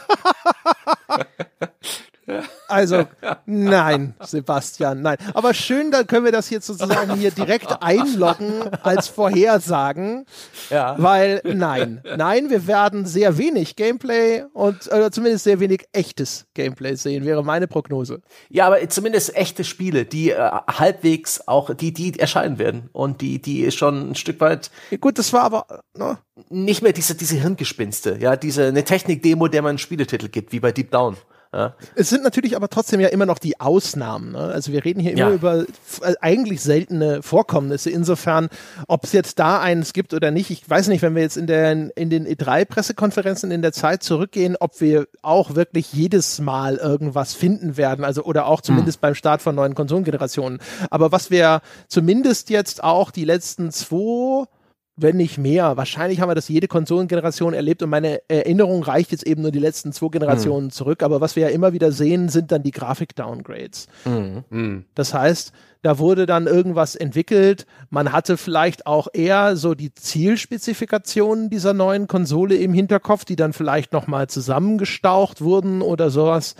Also, 2.68 3.06
nein, 3.46 4.16
Sebastian, 4.22 5.02
nein. 5.02 5.18
Aber 5.34 5.54
schön, 5.54 5.92
dann 5.92 6.08
können 6.08 6.26
wir 6.26 6.32
das 6.32 6.48
hier 6.48 6.62
sozusagen 6.62 7.16
hier 7.16 7.32
direkt 7.32 7.82
einloggen 7.82 8.62
als 8.82 9.08
Vorhersagen. 9.08 10.26
Ja. 10.70 10.96
Weil, 10.98 11.42
nein, 11.44 12.02
nein, 12.18 12.50
wir 12.50 12.68
werden 12.68 13.06
sehr 13.06 13.38
wenig 13.38 13.76
Gameplay 13.76 14.44
und 14.54 14.88
oder 14.88 15.12
zumindest 15.12 15.44
sehr 15.44 15.60
wenig 15.60 15.86
echtes 15.92 16.46
Gameplay 16.54 16.96
sehen, 16.96 17.26
wäre 17.26 17.44
meine 17.44 17.68
Prognose. 17.68 18.22
Ja, 18.50 18.68
aber 18.68 18.88
zumindest 18.90 19.36
echte 19.36 19.64
Spiele, 19.64 20.06
die 20.06 20.32
äh, 20.32 20.38
halbwegs 20.38 21.48
auch, 21.48 21.74
die, 21.74 21.94
die 21.94 22.20
erscheinen 22.20 22.58
werden 22.58 22.90
und 22.94 23.22
die, 23.22 23.42
die 23.42 23.72
schon 23.72 24.12
ein 24.12 24.16
Stück 24.16 24.40
weit. 24.40 24.72
Ja, 24.92 24.98
gut, 24.98 25.20
das 25.20 25.34
war 25.34 25.44
aber, 25.44 25.84
ne? 25.96 26.18
Nicht 26.50 26.82
mehr 26.82 26.94
diese, 26.94 27.16
diese 27.16 27.36
Hirngespinste, 27.36 28.18
ja, 28.20 28.36
diese, 28.36 28.68
eine 28.68 28.84
Technik-Demo, 28.84 29.50
der 29.50 29.62
man 29.62 29.70
einen 29.70 29.78
Spieletitel 29.78 30.30
gibt, 30.30 30.52
wie 30.52 30.60
bei 30.60 30.72
Deep 30.72 30.90
Down. 30.92 31.18
Ja. 31.54 31.76
Es 31.94 32.10
sind 32.10 32.24
natürlich 32.24 32.56
aber 32.56 32.68
trotzdem 32.68 33.00
ja 33.00 33.10
immer 33.10 33.28
noch 33.28 33.38
die 33.38 33.60
Ausnahmen. 33.60 34.32
Ne? 34.32 34.40
Also 34.40 34.72
wir 34.72 34.84
reden 34.84 35.00
hier 35.00 35.12
immer 35.12 35.30
ja. 35.30 35.32
über 35.32 35.66
äh, 36.02 36.16
eigentlich 36.20 36.62
seltene 36.62 37.22
Vorkommnisse. 37.22 37.92
Insofern, 37.92 38.50
ob 38.88 39.04
es 39.04 39.12
jetzt 39.12 39.38
da 39.38 39.62
eins 39.62 39.94
gibt 39.94 40.16
oder 40.16 40.32
nicht, 40.32 40.50
ich 40.50 40.68
weiß 40.68 40.88
nicht, 40.88 41.04
wenn 41.04 41.14
wir 41.14 41.22
jetzt 41.22 41.38
in, 41.38 41.46
der, 41.46 41.96
in 41.96 42.10
den 42.10 42.28
E3-Pressekonferenzen 42.28 43.52
in 43.52 43.62
der 43.62 43.72
Zeit 43.72 44.02
zurückgehen, 44.02 44.56
ob 44.60 44.82
wir 44.82 45.08
auch 45.22 45.54
wirklich 45.54 45.94
jedes 45.94 46.40
Mal 46.40 46.78
irgendwas 46.78 47.36
finden 47.36 47.78
werden. 47.78 48.04
Also 48.04 48.24
oder 48.24 48.48
auch 48.48 48.62
zumindest 48.62 48.98
hm. 48.98 49.02
beim 49.02 49.16
Start 49.16 49.44
von 49.44 49.54
neuen 49.54 49.76
Konsolengenerationen. 49.76 50.60
Aber 50.90 51.12
was 51.12 51.30
wir 51.30 51.62
zumindest 51.88 52.50
jetzt 52.50 52.84
auch 52.84 53.12
die 53.12 53.26
letzten 53.26 53.72
zwei 53.72 54.48
wenn 54.96 55.18
nicht 55.18 55.38
mehr. 55.38 55.76
Wahrscheinlich 55.76 56.22
haben 56.22 56.30
wir 56.30 56.36
das 56.36 56.48
jede 56.48 56.68
Konsolengeneration 56.68 57.54
erlebt 57.54 57.82
und 57.82 57.90
meine 57.90 58.22
Erinnerung 58.30 58.84
reicht 58.84 59.12
jetzt 59.12 59.26
eben 59.26 59.42
nur 59.42 59.52
die 59.52 59.60
letzten 59.60 59.92
zwei 59.92 60.10
Generationen 60.10 60.68
mhm. 60.68 60.72
zurück. 60.72 61.02
Aber 61.02 61.20
was 61.20 61.36
wir 61.36 61.44
ja 61.44 61.50
immer 61.50 61.74
wieder 61.74 61.92
sehen, 61.92 62.30
sind 62.30 62.52
dann 62.52 62.64
die 62.64 62.72
Grafik-Downgrades. 62.72 63.88
Mhm. 64.06 64.86
Das 64.94 65.14
heißt, 65.14 65.52
da 65.82 65.98
wurde 65.98 66.26
dann 66.26 66.48
irgendwas 66.48 66.96
entwickelt. 66.96 67.66
Man 67.90 68.12
hatte 68.12 68.38
vielleicht 68.38 68.86
auch 68.86 69.08
eher 69.12 69.56
so 69.56 69.74
die 69.74 69.94
Zielspezifikationen 69.94 71.50
dieser 71.50 71.74
neuen 71.74 72.08
Konsole 72.08 72.56
im 72.56 72.74
Hinterkopf, 72.74 73.26
die 73.26 73.36
dann 73.36 73.54
vielleicht 73.54 73.94
nochmal 73.94 74.28
zusammengestaucht 74.28 75.42
wurden 75.42 75.82
oder 75.82 76.10
sowas. 76.10 76.56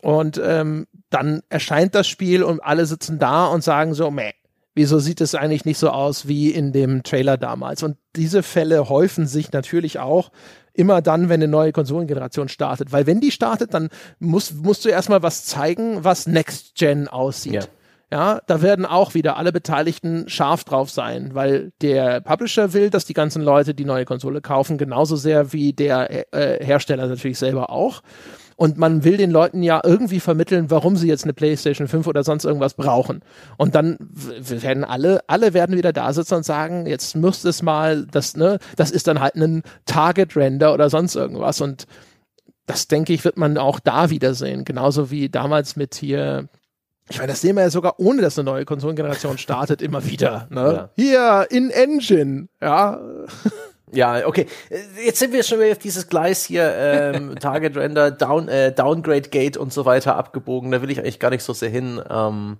Und 0.00 0.40
ähm, 0.44 0.86
dann 1.10 1.42
erscheint 1.48 1.94
das 1.94 2.08
Spiel 2.08 2.42
und 2.42 2.60
alle 2.60 2.86
sitzen 2.86 3.18
da 3.18 3.46
und 3.46 3.64
sagen 3.64 3.94
so, 3.94 4.10
meh, 4.10 4.32
Wieso 4.78 5.00
sieht 5.00 5.20
es 5.20 5.34
eigentlich 5.34 5.64
nicht 5.64 5.78
so 5.78 5.90
aus 5.90 6.28
wie 6.28 6.52
in 6.52 6.70
dem 6.70 7.02
Trailer 7.02 7.36
damals? 7.36 7.82
Und 7.82 7.96
diese 8.14 8.44
Fälle 8.44 8.88
häufen 8.88 9.26
sich 9.26 9.50
natürlich 9.50 9.98
auch 9.98 10.30
immer 10.72 11.02
dann, 11.02 11.28
wenn 11.28 11.42
eine 11.42 11.48
neue 11.48 11.72
Konsolengeneration 11.72 12.48
startet. 12.48 12.92
Weil 12.92 13.04
wenn 13.08 13.20
die 13.20 13.32
startet, 13.32 13.74
dann 13.74 13.88
musst, 14.20 14.54
musst 14.54 14.84
du 14.84 14.88
erstmal 14.88 15.20
was 15.20 15.44
zeigen, 15.44 16.04
was 16.04 16.28
Next 16.28 16.76
Gen 16.76 17.08
aussieht. 17.08 17.54
Ja. 17.54 17.62
Ja, 18.12 18.40
da 18.46 18.62
werden 18.62 18.86
auch 18.86 19.14
wieder 19.14 19.36
alle 19.36 19.50
Beteiligten 19.50 20.28
scharf 20.28 20.62
drauf 20.62 20.90
sein, 20.90 21.34
weil 21.34 21.72
der 21.82 22.20
Publisher 22.20 22.72
will, 22.72 22.88
dass 22.88 23.04
die 23.04 23.14
ganzen 23.14 23.42
Leute 23.42 23.74
die 23.74 23.84
neue 23.84 24.04
Konsole 24.04 24.40
kaufen, 24.40 24.78
genauso 24.78 25.16
sehr 25.16 25.52
wie 25.52 25.72
der 25.72 26.32
äh, 26.32 26.64
Hersteller 26.64 27.08
natürlich 27.08 27.38
selber 27.38 27.68
auch. 27.68 28.00
Und 28.58 28.76
man 28.76 29.04
will 29.04 29.16
den 29.16 29.30
Leuten 29.30 29.62
ja 29.62 29.80
irgendwie 29.84 30.18
vermitteln, 30.18 30.68
warum 30.68 30.96
sie 30.96 31.06
jetzt 31.06 31.22
eine 31.22 31.32
PlayStation 31.32 31.86
5 31.86 32.08
oder 32.08 32.24
sonst 32.24 32.44
irgendwas 32.44 32.74
brauchen. 32.74 33.20
Und 33.56 33.76
dann 33.76 33.96
werden 34.00 34.82
alle, 34.82 35.20
alle 35.28 35.54
werden 35.54 35.76
wieder 35.76 35.92
da 35.92 36.12
sitzen 36.12 36.34
und 36.34 36.44
sagen, 36.44 36.84
jetzt 36.84 37.14
müsste 37.14 37.50
es 37.50 37.62
mal, 37.62 38.04
das, 38.10 38.36
ne, 38.36 38.58
das 38.74 38.90
ist 38.90 39.06
dann 39.06 39.20
halt 39.20 39.36
ein 39.36 39.62
Target-Render 39.86 40.74
oder 40.74 40.90
sonst 40.90 41.14
irgendwas. 41.14 41.60
Und 41.60 41.86
das 42.66 42.88
denke 42.88 43.12
ich, 43.12 43.24
wird 43.24 43.36
man 43.36 43.58
auch 43.58 43.78
da 43.78 44.10
wiedersehen. 44.10 44.64
Genauso 44.64 45.12
wie 45.12 45.28
damals 45.28 45.76
mit 45.76 45.94
hier 45.94 46.48
ich 47.10 47.18
meine, 47.18 47.28
das 47.28 47.40
sehen 47.40 47.56
wir 47.56 47.62
ja 47.62 47.70
sogar 47.70 47.98
ohne, 47.98 48.20
dass 48.20 48.38
eine 48.38 48.50
neue 48.50 48.64
Konsolengeneration 48.64 49.38
startet, 49.38 49.80
immer 49.80 50.04
wieder. 50.04 50.46
Ne? 50.50 50.60
Ja. 50.60 50.90
Hier, 50.94 51.46
in 51.50 51.70
Engine, 51.70 52.48
ja. 52.60 53.00
Ja, 53.92 54.26
okay. 54.26 54.46
Jetzt 55.04 55.18
sind 55.18 55.32
wir 55.32 55.42
schon 55.42 55.60
wieder 55.60 55.72
auf 55.72 55.78
dieses 55.78 56.08
Gleis 56.08 56.44
hier, 56.44 56.74
ähm, 56.76 57.36
Target 57.40 57.76
Render, 57.76 58.10
Down, 58.10 58.48
äh, 58.48 58.72
Downgrade 58.72 59.28
Gate 59.28 59.56
und 59.56 59.72
so 59.72 59.84
weiter 59.84 60.16
abgebogen. 60.16 60.70
Da 60.70 60.82
will 60.82 60.90
ich 60.90 60.98
eigentlich 60.98 61.20
gar 61.20 61.30
nicht 61.30 61.42
so 61.42 61.52
sehr 61.52 61.70
hin. 61.70 62.00
Ähm, 62.10 62.58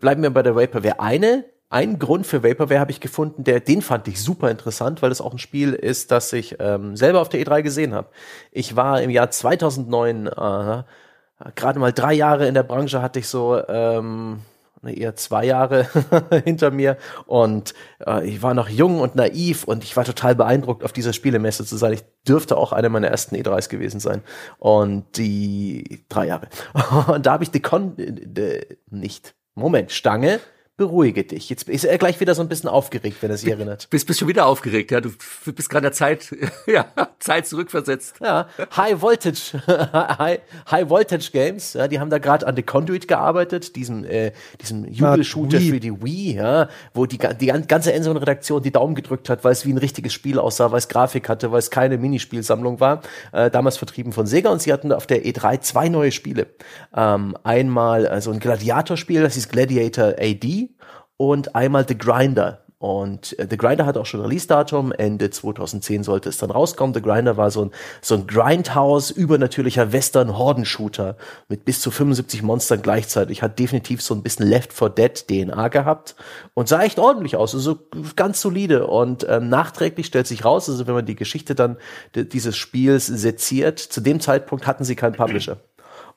bleiben 0.00 0.22
wir 0.22 0.30
bei 0.30 0.42
der 0.42 0.56
Vaporware. 0.56 1.00
Eine, 1.00 1.44
ein 1.70 1.98
Grund 1.98 2.26
für 2.26 2.42
Vaporware 2.42 2.80
habe 2.80 2.90
ich 2.90 3.00
gefunden, 3.00 3.44
der, 3.44 3.60
den 3.60 3.82
fand 3.82 4.06
ich 4.08 4.22
super 4.22 4.50
interessant, 4.50 5.02
weil 5.02 5.10
es 5.10 5.20
auch 5.20 5.32
ein 5.32 5.38
Spiel 5.38 5.72
ist, 5.72 6.10
das 6.10 6.32
ich 6.32 6.56
ähm, 6.60 6.96
selber 6.96 7.20
auf 7.20 7.28
der 7.28 7.44
E3 7.44 7.62
gesehen 7.62 7.94
habe. 7.94 8.08
Ich 8.52 8.76
war 8.76 9.02
im 9.02 9.10
Jahr 9.10 9.30
2009 9.30 10.26
äh, 10.26 10.82
gerade 11.54 11.78
mal 11.78 11.92
drei 11.92 12.14
Jahre 12.14 12.46
in 12.46 12.54
der 12.54 12.62
Branche 12.62 13.02
hatte 13.02 13.18
ich 13.18 13.28
so 13.28 13.60
ähm, 13.68 14.40
eher 14.92 15.16
zwei 15.16 15.44
Jahre 15.44 15.88
hinter 16.44 16.70
mir 16.70 16.96
und 17.26 17.74
äh, 18.06 18.26
ich 18.26 18.42
war 18.42 18.54
noch 18.54 18.68
jung 18.68 19.00
und 19.00 19.14
naiv 19.14 19.64
und 19.64 19.84
ich 19.84 19.96
war 19.96 20.04
total 20.04 20.34
beeindruckt, 20.34 20.84
auf 20.84 20.92
dieser 20.92 21.12
Spielemesse 21.12 21.64
zu 21.64 21.76
sein. 21.76 21.92
Ich 21.92 22.04
dürfte 22.26 22.56
auch 22.56 22.72
eine 22.72 22.88
meiner 22.88 23.08
ersten 23.08 23.36
E3s 23.36 23.68
gewesen 23.68 24.00
sein 24.00 24.22
und 24.58 25.16
die 25.16 26.04
drei 26.08 26.26
Jahre. 26.26 26.48
Und 27.08 27.26
da 27.26 27.32
habe 27.32 27.44
ich 27.44 27.50
die 27.50 27.60
Con 27.60 27.98
äh, 27.98 28.60
nicht 28.90 29.34
Moment 29.54 29.92
Stange 29.92 30.40
beruhige 30.76 31.22
dich. 31.22 31.50
Jetzt 31.50 31.68
ist 31.68 31.84
er 31.84 31.98
gleich 31.98 32.18
wieder 32.18 32.34
so 32.34 32.42
ein 32.42 32.48
bisschen 32.48 32.68
aufgeregt, 32.68 33.18
wenn 33.20 33.30
er 33.30 33.36
sich 33.36 33.48
erinnert. 33.48 33.88
Bist, 33.90 34.08
bist 34.08 34.18
schon 34.18 34.26
wieder 34.26 34.46
aufgeregt, 34.46 34.90
ja. 34.90 35.00
Du 35.00 35.12
bist 35.46 35.70
gerade 35.70 35.82
der 35.82 35.92
Zeit, 35.92 36.34
ja, 36.66 36.86
Zeit 37.20 37.46
zurückversetzt. 37.46 38.16
Ja, 38.20 38.48
High 38.76 39.00
Voltage, 39.00 39.62
High, 40.18 40.40
High 40.68 40.90
Voltage 40.90 41.30
Games, 41.32 41.74
ja, 41.74 41.86
die 41.86 42.00
haben 42.00 42.10
da 42.10 42.18
gerade 42.18 42.44
an 42.46 42.56
The 42.56 42.62
Conduit 42.62 43.06
gearbeitet, 43.06 43.76
diesem, 43.76 44.04
äh, 44.04 44.32
diesem 44.60 44.84
Jubelshooter 44.84 45.60
für 45.60 45.78
die 45.78 45.92
Wii, 46.02 46.34
ja, 46.34 46.68
wo 46.92 47.06
die, 47.06 47.18
die 47.18 47.46
ganze 47.46 47.92
Endzone-Redaktion 47.92 48.60
die 48.60 48.72
Daumen 48.72 48.96
gedrückt 48.96 49.28
hat, 49.28 49.44
weil 49.44 49.52
es 49.52 49.64
wie 49.64 49.72
ein 49.72 49.78
richtiges 49.78 50.12
Spiel 50.12 50.40
aussah, 50.40 50.72
weil 50.72 50.78
es 50.78 50.88
Grafik 50.88 51.28
hatte, 51.28 51.52
weil 51.52 51.60
es 51.60 51.70
keine 51.70 51.98
Minispielsammlung 51.98 52.80
war, 52.80 53.02
äh, 53.32 53.48
damals 53.48 53.76
vertrieben 53.76 54.12
von 54.12 54.26
Sega 54.26 54.50
und 54.50 54.60
sie 54.60 54.72
hatten 54.72 54.90
auf 54.90 55.06
der 55.06 55.24
E3 55.24 55.60
zwei 55.60 55.88
neue 55.88 56.10
Spiele. 56.10 56.48
Ähm, 56.96 57.36
einmal 57.44 58.08
also 58.08 58.32
ein 58.32 58.40
Gladiatorspiel, 58.40 59.22
das 59.22 59.36
ist 59.36 59.50
Gladiator 59.50 60.14
AD, 60.18 60.63
und 61.16 61.54
einmal 61.54 61.86
The 61.86 61.96
Grinder. 61.96 62.64
Und 62.84 63.38
äh, 63.38 63.46
The 63.48 63.56
Grinder 63.56 63.86
hat 63.86 63.96
auch 63.96 64.04
schon 64.04 64.20
Release-Datum. 64.20 64.92
Ende 64.92 65.30
2010 65.30 66.04
sollte 66.04 66.28
es 66.28 66.36
dann 66.36 66.50
rauskommen. 66.50 66.92
The 66.92 67.00
Grinder 67.00 67.38
war 67.38 67.50
so 67.50 67.64
ein, 67.64 67.70
so 68.02 68.14
ein 68.14 68.26
Grindhouse, 68.26 69.10
übernatürlicher 69.10 69.92
Western-Horden-Shooter 69.92 71.16
mit 71.48 71.64
bis 71.64 71.80
zu 71.80 71.90
75 71.90 72.42
Monstern 72.42 72.82
gleichzeitig. 72.82 73.40
Hat 73.40 73.58
definitiv 73.58 74.02
so 74.02 74.14
ein 74.14 74.22
bisschen 74.22 74.46
Left 74.46 74.74
4 74.74 74.90
Dead 74.90 75.26
DNA 75.26 75.68
gehabt 75.68 76.14
und 76.52 76.68
sah 76.68 76.82
echt 76.82 76.98
ordentlich 76.98 77.36
aus. 77.36 77.54
Also 77.54 77.78
ganz 78.16 78.42
solide. 78.42 78.86
Und 78.86 79.26
ähm, 79.30 79.48
nachträglich 79.48 80.04
stellt 80.04 80.26
sich 80.26 80.44
raus, 80.44 80.68
also 80.68 80.86
wenn 80.86 80.94
man 80.94 81.06
die 81.06 81.16
Geschichte 81.16 81.54
dann 81.54 81.78
dieses 82.14 82.54
Spiels 82.54 83.06
seziert, 83.06 83.78
zu 83.78 84.02
dem 84.02 84.20
Zeitpunkt 84.20 84.66
hatten 84.66 84.84
sie 84.84 84.94
keinen 84.94 85.14
Publisher. 85.14 85.56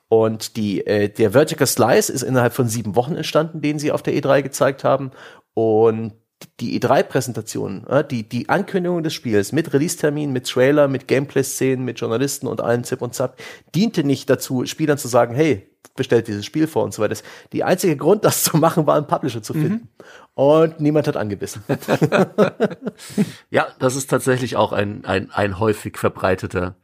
Und 0.10 0.56
die, 0.56 0.86
äh, 0.86 1.10
der 1.10 1.32
Vertical 1.32 1.68
Slice 1.68 2.10
ist 2.10 2.24
innerhalb 2.24 2.54
von 2.54 2.70
sieben 2.70 2.96
Wochen 2.96 3.16
entstanden, 3.16 3.62
den 3.62 3.80
sie 3.80 3.92
auf 3.92 4.04
der 4.04 4.14
E3 4.14 4.42
gezeigt 4.42 4.84
haben. 4.84 5.12
Und 5.54 6.14
die 6.60 6.80
E3-Präsentation, 6.80 7.86
äh, 7.88 8.04
die, 8.08 8.28
die 8.28 8.48
Ankündigung 8.48 9.04
des 9.04 9.14
Spiels 9.14 9.52
mit 9.52 9.74
Release-Termin, 9.74 10.32
mit 10.32 10.48
Trailer, 10.48 10.88
mit 10.88 11.08
Gameplay-Szenen, 11.08 11.84
mit 11.84 12.00
Journalisten 12.00 12.48
und 12.48 12.62
allen 12.62 12.84
Zip 12.84 13.02
und 13.02 13.16
Zap, 13.16 13.38
diente 13.76 14.04
nicht 14.04 14.30
dazu, 14.30 14.66
Spielern 14.66 14.98
zu 14.98 15.08
sagen, 15.08 15.36
hey, 15.36 15.70
bestellt 15.96 16.28
dieses 16.28 16.46
Spiel 16.46 16.68
vor 16.68 16.84
und 16.84 16.94
so 16.94 17.02
weiter. 17.02 17.18
Die 17.54 17.64
einzige 17.64 17.98
Grund, 17.98 18.24
das 18.24 18.44
zu 18.44 18.58
machen, 18.58 18.86
war 18.86 18.96
einen 18.96 19.08
Publisher 19.08 19.42
zu 19.42 19.54
finden. 19.54 19.74
Mhm. 19.74 19.90
Und 20.38 20.80
niemand 20.80 21.08
hat 21.08 21.18
angebissen. 21.18 21.64
ja, 23.50 23.66
das 23.80 23.96
ist 23.96 24.08
tatsächlich 24.08 24.56
auch 24.56 24.72
ein, 24.72 25.04
ein, 25.04 25.32
ein 25.32 25.58
häufig 25.58 25.98
verbreiteter 25.98 26.76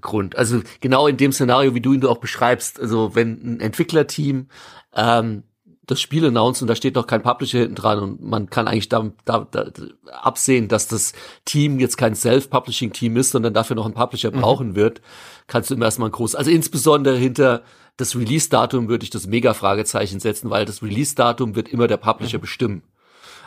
Grund. 0.00 0.34
Also 0.36 0.62
genau 0.80 1.06
in 1.06 1.18
dem 1.18 1.30
Szenario, 1.30 1.74
wie 1.74 1.82
du 1.82 1.92
ihn 1.92 2.06
auch 2.06 2.16
beschreibst, 2.16 2.80
also 2.80 3.14
wenn 3.14 3.32
ein 3.56 3.60
Entwicklerteam 3.60 4.48
ähm, 4.96 5.42
das 5.84 6.00
Spiel 6.00 6.24
announced 6.24 6.62
und 6.62 6.68
da 6.68 6.74
steht 6.74 6.94
noch 6.94 7.06
kein 7.06 7.22
Publisher 7.22 7.58
hinten 7.58 7.74
dran 7.74 7.98
und 7.98 8.22
man 8.22 8.48
kann 8.48 8.66
eigentlich 8.66 8.88
da, 8.88 9.10
da, 9.26 9.46
da 9.50 9.66
absehen, 10.10 10.68
dass 10.68 10.88
das 10.88 11.12
Team 11.44 11.80
jetzt 11.80 11.98
kein 11.98 12.14
Self-Publishing-Team 12.14 13.18
ist, 13.18 13.32
sondern 13.32 13.52
dafür 13.52 13.76
noch 13.76 13.84
einen 13.84 13.92
Publisher 13.92 14.30
mhm. 14.30 14.40
brauchen 14.40 14.74
wird, 14.74 15.02
kannst 15.48 15.68
du 15.68 15.74
immer 15.74 15.84
erstmal 15.84 16.08
ein 16.08 16.12
groß, 16.12 16.34
also 16.34 16.50
insbesondere 16.50 17.18
hinter 17.18 17.62
das 17.98 18.16
Release-Datum 18.16 18.88
würde 18.88 19.04
ich 19.04 19.10
das 19.10 19.26
Mega-Fragezeichen 19.26 20.18
setzen, 20.18 20.48
weil 20.48 20.64
das 20.64 20.82
Release-Datum 20.82 21.56
wird 21.56 21.68
immer 21.68 21.88
der 21.88 21.98
Publisher 21.98 22.38
mhm. 22.38 22.42
bestimmen. 22.42 22.82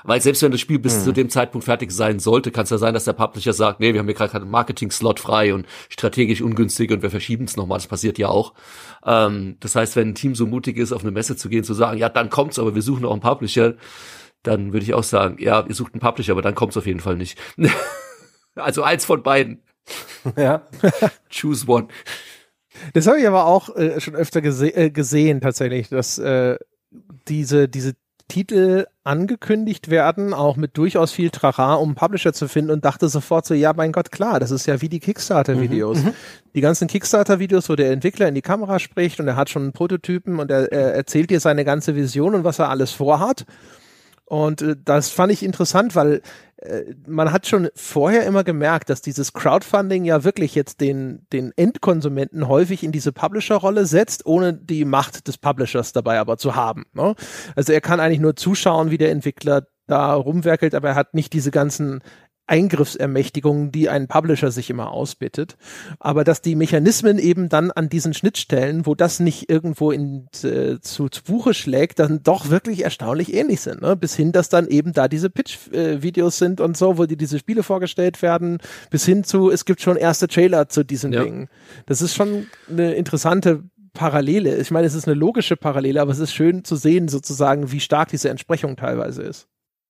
Weil 0.06 0.22
selbst 0.22 0.44
wenn 0.44 0.52
das 0.52 0.62
Spiel 0.62 0.78
bis 0.80 1.00
mhm. 1.00 1.04
zu 1.04 1.12
dem 1.12 1.30
Zeitpunkt 1.30 1.66
fertig 1.66 1.92
sein 1.92 2.20
sollte, 2.20 2.52
kann 2.52 2.64
es 2.64 2.70
ja 2.70 2.78
sein, 2.78 2.94
dass 2.94 3.06
der 3.06 3.14
Publisher 3.14 3.54
sagt, 3.54 3.80
nee, 3.80 3.94
wir 3.94 4.00
haben 4.00 4.08
hier 4.08 4.16
gerade 4.16 4.32
keinen 4.32 4.50
Marketing-Slot 4.50 5.20
frei 5.20 5.54
und 5.54 5.66
strategisch 5.90 6.42
ungünstig 6.42 6.92
und 6.92 7.02
wir 7.02 7.10
verschieben 7.10 7.46
es 7.46 7.58
nochmal. 7.58 7.80
Das 7.80 7.88
passiert 7.88 8.18
ja 8.20 8.30
auch. 8.30 8.54
Ähm, 9.04 9.58
das 9.60 9.76
heißt, 9.76 9.96
wenn 9.96 10.10
ein 10.10 10.16
Team 10.16 10.36
so 10.36 10.46
mutig 10.46 10.78
ist, 10.78 10.92
auf 10.92 11.02
eine 11.02 11.12
Messe 11.12 11.36
zu 11.36 11.50
gehen, 11.50 11.64
zu 11.64 11.74
sagen, 11.74 11.98
ja, 11.98 12.10
dann 12.10 12.30
kommt's, 12.30 12.60
aber 12.60 12.76
wir 12.76 12.84
suchen 12.84 13.04
auch 13.04 13.12
einen 13.12 13.22
Publisher, 13.22 13.76
dann 14.44 14.74
würde 14.74 14.86
ich 14.86 14.94
auch 14.94 15.04
sagen, 15.04 15.38
ja, 15.40 15.66
ihr 15.68 15.76
sucht 15.76 15.94
einen 15.94 16.02
Publisher, 16.02 16.34
aber 16.34 16.44
dann 16.44 16.56
kommt's 16.56 16.78
auf 16.78 16.86
jeden 16.86 17.00
Fall 17.00 17.18
nicht. 17.18 17.40
also 18.56 18.84
eins 18.84 19.06
von 19.06 19.24
beiden. 19.24 19.62
Ja. 20.36 20.68
Choose 21.30 21.68
one. 21.68 21.88
Das 22.94 23.06
habe 23.06 23.20
ich 23.20 23.28
aber 23.28 23.46
auch 23.46 23.76
äh, 23.76 24.02
schon 24.02 24.16
öfter 24.16 24.42
gese 24.42 24.76
äh, 24.76 24.90
gesehen, 24.90 25.40
tatsächlich, 25.40 25.90
dass 25.90 26.18
äh, 26.18 26.58
diese, 27.28 27.70
diese 27.70 27.94
Titel 28.28 28.88
angekündigt 29.04 29.90
werden, 29.90 30.34
auch 30.34 30.56
mit 30.56 30.78
durchaus 30.78 31.12
viel 31.12 31.30
Trara, 31.30 31.76
um 31.76 31.90
einen 31.90 31.96
Publisher 31.96 32.34
zu 32.34 32.48
finden 32.48 32.72
und 32.72 32.84
dachte 32.84 33.08
sofort 33.08 33.46
so, 33.46 33.54
ja, 33.54 33.74
mein 33.74 33.92
Gott, 33.92 34.12
klar, 34.12 34.40
das 34.40 34.50
ist 34.50 34.66
ja 34.66 34.82
wie 34.82 34.90
die 34.90 35.00
Kickstarter-Videos. 35.00 36.00
Mhm, 36.00 36.06
mhm. 36.06 36.14
die 36.56 36.62
ganzen 36.62 36.88
Kickstarter-Videos, 36.88 37.70
wo 37.70 37.76
der 37.76 37.92
Entwickler 37.92 38.28
in 38.28 38.36
die 38.36 38.42
Kamera 38.42 38.80
spricht 38.80 39.20
und 39.20 39.28
er 39.28 39.36
hat 39.36 39.50
schon 39.50 39.62
einen 39.62 39.74
Prototypen 39.74 40.40
und 40.40 40.50
er, 40.50 40.72
er 40.72 40.96
erzählt 40.96 41.30
dir 41.30 41.40
seine 41.40 41.66
ganze 41.66 41.96
Vision 41.96 42.34
und 42.34 42.44
was 42.44 42.58
er 42.58 42.70
alles 42.70 42.92
vorhat. 42.92 43.46
Und 44.26 44.62
äh, 44.62 44.76
das 44.84 45.10
fand 45.10 45.32
ich 45.32 45.44
interessant, 45.44 45.96
weil 45.96 46.22
äh, 46.58 46.96
man 47.08 47.32
hat 47.32 47.48
schon 47.48 47.70
vorher 47.76 48.26
immer 48.26 48.44
gemerkt, 48.44 48.90
dass 48.90 49.02
dieses 49.02 49.34
Crowdfunding 49.34 50.06
ja 50.06 50.24
wirklich 50.24 50.56
jetzt 50.56 50.82
den, 50.82 51.26
den 51.32 51.52
Endkonsumenten 51.56 52.48
häufig 52.48 52.84
in 52.84 52.92
diese 52.92 53.12
Publisher-Rolle 53.12 53.86
setzt, 53.86 54.26
ohne 54.26 54.54
die 54.54 54.86
Macht 54.86 55.28
des 55.28 55.38
Publishers 55.38 55.94
dabei 55.94 56.20
aber 56.20 56.38
zu 56.38 56.56
haben. 56.56 56.86
Ne? 56.94 57.16
Also 57.56 57.74
er 57.74 57.82
kann 57.82 58.00
eigentlich 58.00 58.20
nur 58.20 58.36
zuschauen, 58.36 58.92
wie 58.92 58.98
der 58.98 59.12
Entwickler 59.12 59.68
da 59.88 60.14
rumwerkelt, 60.14 60.74
aber 60.74 60.90
er 60.90 60.96
hat 60.96 61.14
nicht 61.14 61.34
diese 61.34 61.52
ganzen 61.52 62.02
Eingriffsermächtigungen, 62.48 63.72
die 63.72 63.90
ein 63.90 64.08
Publisher 64.08 64.52
sich 64.52 64.70
immer 64.70 64.92
ausbittet. 64.92 65.58
Aber 66.00 66.24
dass 66.24 66.42
die 66.42 66.56
Mechanismen 66.56 67.18
eben 67.18 67.50
dann 67.50 67.72
an 67.72 67.90
diesen 67.90 68.14
Schnittstellen, 68.14 68.86
wo 68.86 68.96
das 68.96 69.20
nicht 69.20 69.50
irgendwo 69.50 69.92
in, 69.92 70.28
äh, 70.44 70.80
zu, 70.80 71.10
zu 71.10 71.24
Buche 71.24 71.54
schlägt, 71.54 72.00
dann 72.00 72.22
doch 72.24 72.50
wirklich 72.50 72.84
erstaunlich 72.84 73.34
ähnlich 73.34 73.62
sind. 73.62 73.82
Ne? 73.82 73.96
Bis 73.96 74.16
hin, 74.16 74.32
dass 74.32 74.50
dann 74.50 74.68
eben 74.68 74.94
da 74.94 75.08
diese 75.08 75.30
Pitch-Videos 75.30 76.38
sind 76.38 76.62
und 76.62 76.78
so, 76.78 76.98
wo 76.98 77.06
die 77.06 77.18
diese 77.18 77.40
Spiele 77.40 77.64
vorgestellt 77.64 78.22
werden, 78.22 78.60
bis 78.90 79.06
hin 79.06 79.24
zu, 79.24 79.50
es 79.50 79.66
gibt 79.66 79.82
schon 79.82 79.98
erste 79.98 80.28
Trailer 80.28 80.70
zu 80.70 80.84
diesen 80.84 81.14
ja. 81.14 81.24
Dingen. 81.24 81.50
Das 81.86 82.02
ist 82.02 82.16
schon 82.16 82.48
eine 82.70 82.94
interessante 82.94 83.64
Parallele. 83.94 84.58
Ich 84.58 84.70
meine, 84.70 84.86
es 84.86 84.94
ist 84.94 85.08
eine 85.08 85.16
logische 85.16 85.56
Parallele, 85.56 86.02
aber 86.02 86.12
es 86.12 86.20
ist 86.20 86.34
schön 86.34 86.64
zu 86.64 86.76
sehen, 86.76 87.08
sozusagen, 87.08 87.72
wie 87.72 87.80
stark 87.80 88.10
diese 88.10 88.30
Entsprechung 88.30 88.76
teilweise 88.76 89.24
ist. 89.24 89.48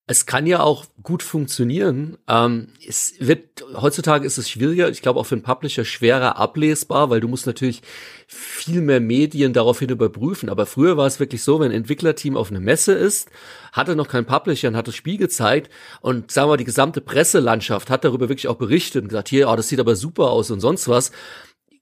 Es 0.07 0.27
kann 0.27 0.45
ja 0.45 0.59
auch 0.59 0.85
gut 1.01 1.23
funktionieren. 1.23 2.19
Ähm, 2.27 2.67
es 2.87 3.15
wird 3.17 3.65
heutzutage 3.73 4.27
ist 4.27 4.37
es 4.37 4.47
schwieriger. 4.47 4.87
Ich 4.89 5.01
glaube 5.01 5.19
auch 5.19 5.25
für 5.25 5.33
einen 5.33 5.41
Publisher 5.41 5.83
schwerer 5.83 6.37
ablesbar, 6.37 7.09
weil 7.09 7.21
du 7.21 7.27
musst 7.27 7.47
natürlich 7.47 7.81
viel 8.27 8.81
mehr 8.81 8.99
Medien 8.99 9.53
daraufhin 9.53 9.89
überprüfen. 9.89 10.49
Aber 10.49 10.67
früher 10.67 10.95
war 10.95 11.07
es 11.07 11.19
wirklich 11.19 11.41
so, 11.41 11.59
wenn 11.59 11.71
ein 11.71 11.77
Entwicklerteam 11.77 12.37
auf 12.37 12.51
einer 12.51 12.59
Messe 12.59 12.93
ist, 12.93 13.29
hatte 13.71 13.95
noch 13.95 14.07
kein 14.07 14.25
Publisher 14.25 14.67
und 14.67 14.75
hat 14.75 14.87
das 14.87 14.95
Spiel 14.95 15.17
gezeigt 15.17 15.71
und 16.01 16.29
sagen 16.29 16.51
wir 16.51 16.57
die 16.57 16.65
gesamte 16.65 17.01
Presselandschaft 17.01 17.89
hat 17.89 18.03
darüber 18.03 18.29
wirklich 18.29 18.47
auch 18.47 18.57
berichtet 18.57 19.01
und 19.01 19.09
gesagt, 19.09 19.29
hier, 19.29 19.49
oh, 19.49 19.55
das 19.55 19.69
sieht 19.69 19.79
aber 19.79 19.95
super 19.95 20.29
aus 20.29 20.51
und 20.51 20.59
sonst 20.59 20.87
was. 20.87 21.11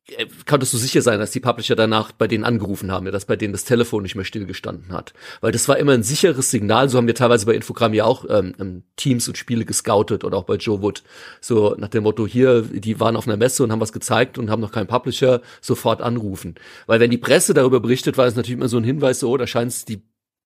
Äh, 0.07 0.25
konntest 0.45 0.73
du 0.73 0.77
sicher 0.77 1.01
sein, 1.01 1.19
dass 1.19 1.31
die 1.31 1.39
Publisher 1.39 1.75
danach 1.75 2.11
bei 2.11 2.27
denen 2.27 2.43
angerufen 2.43 2.91
haben, 2.91 3.05
ja, 3.05 3.11
dass 3.11 3.25
bei 3.25 3.37
denen 3.37 3.53
das 3.53 3.63
Telefon 3.63 4.03
nicht 4.03 4.15
mehr 4.15 4.25
stillgestanden 4.25 4.91
hat. 4.91 5.13
Weil 5.39 5.53
das 5.53 5.67
war 5.69 5.77
immer 5.77 5.93
ein 5.93 6.03
sicheres 6.03 6.51
Signal. 6.51 6.89
So 6.89 6.97
haben 6.97 7.07
wir 7.07 7.15
teilweise 7.15 7.45
bei 7.45 7.55
Infogramm 7.55 7.93
ja 7.93 8.03
auch 8.03 8.25
ähm, 8.29 8.53
ähm, 8.59 8.83
Teams 8.97 9.27
und 9.29 9.37
Spiele 9.37 9.63
gescoutet 9.63 10.25
oder 10.25 10.37
auch 10.37 10.43
bei 10.43 10.55
Joe 10.55 10.81
Wood. 10.81 11.03
So 11.39 11.75
nach 11.77 11.87
dem 11.87 12.03
Motto, 12.03 12.27
hier, 12.27 12.63
die 12.63 12.99
waren 12.99 13.15
auf 13.15 13.27
einer 13.27 13.37
Messe 13.37 13.63
und 13.63 13.71
haben 13.71 13.79
was 13.79 13.93
gezeigt 13.93 14.37
und 14.37 14.49
haben 14.49 14.61
noch 14.61 14.73
keinen 14.73 14.87
Publisher, 14.87 15.41
sofort 15.61 16.01
anrufen. 16.01 16.55
Weil 16.85 16.99
wenn 16.99 17.11
die 17.11 17.17
Presse 17.17 17.53
darüber 17.53 17.79
berichtet, 17.79 18.17
war 18.17 18.25
es 18.25 18.35
natürlich 18.35 18.57
immer 18.57 18.69
so 18.69 18.77
ein 18.77 18.83
Hinweis, 18.83 19.21
so, 19.21 19.29
oh, 19.29 19.37
da 19.37 19.47
scheint 19.47 19.71
es 19.71 19.85
die 19.85 20.01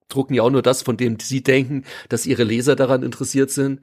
drucken 0.10 0.34
ja 0.34 0.44
auch 0.44 0.50
nur 0.50 0.62
das, 0.62 0.82
von 0.82 0.98
dem 0.98 1.20
sie 1.20 1.44
denken, 1.44 1.84
dass 2.10 2.26
ihre 2.26 2.44
Leser 2.44 2.76
daran 2.76 3.04
interessiert 3.04 3.52
sind. 3.52 3.82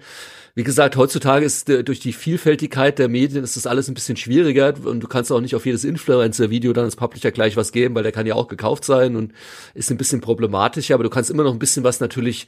Wie 0.55 0.63
gesagt, 0.65 0.97
heutzutage 0.97 1.45
ist 1.45 1.69
äh, 1.69 1.83
durch 1.83 2.01
die 2.01 2.13
Vielfältigkeit 2.13 2.99
der 2.99 3.09
Medien 3.09 3.43
ist 3.43 3.57
das 3.57 3.67
alles 3.67 3.89
ein 3.89 3.95
bisschen 3.95 4.17
schwieriger 4.17 4.75
und 4.85 5.01
du 5.01 5.09
kannst 5.09 5.33
auch 5.33 5.41
nicht 5.41 5.57
auf 5.57 5.67
jedes 5.67 5.85
Influencer-Video 5.85 6.73
dann 6.73 6.85
als 6.85 6.97
Publisher 6.97 7.33
gleich 7.33 7.57
was 7.57 7.73
geben, 7.73 7.95
weil 7.95 8.05
der 8.05 8.13
kann 8.13 8.27
ja 8.27 8.35
auch 8.35 8.49
gekauft 8.49 8.85
sein 8.85 9.17
und 9.17 9.33
ist 9.75 9.91
ein 9.91 9.97
bisschen 9.97 10.21
problematischer, 10.21 10.95
aber 10.95 11.05
du 11.05 11.11
kannst 11.11 11.31
immer 11.31 11.43
noch 11.43 11.53
ein 11.53 11.59
bisschen 11.59 11.85
was 11.85 12.01
natürlich 12.01 12.47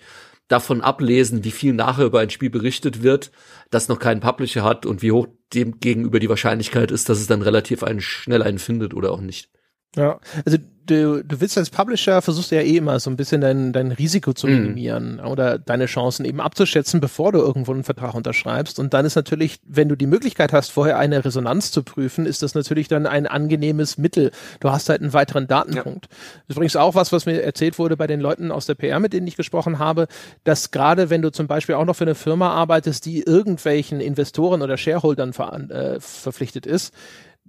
davon 0.48 0.80
ablesen, 0.80 1.44
wie 1.44 1.50
viel 1.50 1.72
nachher 1.72 2.04
über 2.04 2.20
ein 2.20 2.30
Spiel 2.30 2.50
berichtet 2.50 3.02
wird, 3.02 3.32
das 3.70 3.88
noch 3.88 3.98
keinen 3.98 4.20
Publisher 4.20 4.62
hat 4.62 4.86
und 4.86 5.02
wie 5.02 5.10
hoch 5.10 5.26
dem 5.52 5.80
gegenüber 5.80 6.20
die 6.20 6.28
Wahrscheinlichkeit 6.28 6.90
ist, 6.92 7.08
dass 7.08 7.18
es 7.18 7.26
dann 7.26 7.42
relativ 7.42 7.82
einen 7.82 8.00
schnell 8.00 8.42
einen 8.42 8.60
findet 8.60 8.94
oder 8.94 9.10
auch 9.10 9.20
nicht. 9.20 9.50
Ja, 9.94 10.18
also 10.44 10.58
du, 10.86 11.24
du 11.24 11.40
willst 11.40 11.58
als 11.58 11.70
Publisher, 11.70 12.22
versuchst 12.22 12.50
ja 12.50 12.60
eh 12.60 12.76
immer 12.76 13.00
so 13.00 13.10
ein 13.10 13.16
bisschen 13.16 13.40
dein, 13.40 13.72
dein 13.72 13.92
Risiko 13.92 14.32
zu 14.32 14.46
mhm. 14.46 14.54
minimieren 14.54 15.16
mm. 15.16 15.26
oder 15.26 15.58
deine 15.58 15.86
Chancen 15.86 16.24
eben 16.24 16.40
abzuschätzen, 16.40 17.00
bevor 17.00 17.32
du 17.32 17.38
irgendwo 17.38 17.72
einen 17.72 17.84
Vertrag 17.84 18.14
unterschreibst. 18.14 18.78
Und 18.78 18.94
dann 18.94 19.04
ist 19.04 19.16
natürlich, 19.16 19.58
wenn 19.66 19.88
du 19.88 19.96
die 19.96 20.06
Möglichkeit 20.06 20.52
hast, 20.52 20.70
vorher 20.70 20.98
eine 20.98 21.24
Resonanz 21.24 21.72
zu 21.72 21.82
prüfen, 21.82 22.26
ist 22.26 22.42
das 22.42 22.54
natürlich 22.54 22.88
dann 22.88 23.06
ein 23.06 23.26
angenehmes 23.26 23.98
Mittel. 23.98 24.30
Du 24.60 24.70
hast 24.70 24.88
halt 24.88 25.02
einen 25.02 25.12
weiteren 25.12 25.46
Datenpunkt. 25.46 26.06
Ja. 26.06 26.10
Das 26.10 26.42
ist 26.48 26.56
übrigens 26.56 26.76
auch 26.76 26.94
was, 26.94 27.12
was 27.12 27.26
mir 27.26 27.42
erzählt 27.42 27.78
wurde 27.78 27.96
bei 27.96 28.06
den 28.06 28.20
Leuten 28.20 28.50
aus 28.50 28.66
der 28.66 28.74
PR, 28.74 29.00
mit 29.00 29.12
denen 29.12 29.26
ich 29.26 29.36
gesprochen 29.36 29.78
habe, 29.78 30.06
dass 30.44 30.70
gerade 30.70 31.10
wenn 31.10 31.22
du 31.22 31.30
zum 31.30 31.46
Beispiel 31.46 31.74
auch 31.74 31.84
noch 31.84 31.96
für 31.96 32.04
eine 32.04 32.14
Firma 32.14 32.50
arbeitest, 32.50 33.04
die 33.06 33.22
irgendwelchen 33.22 34.00
Investoren 34.00 34.62
oder 34.62 34.76
Shareholdern 34.76 35.32
ver 35.32 35.46
äh, 35.70 36.00
verpflichtet 36.00 36.66
ist, 36.66 36.92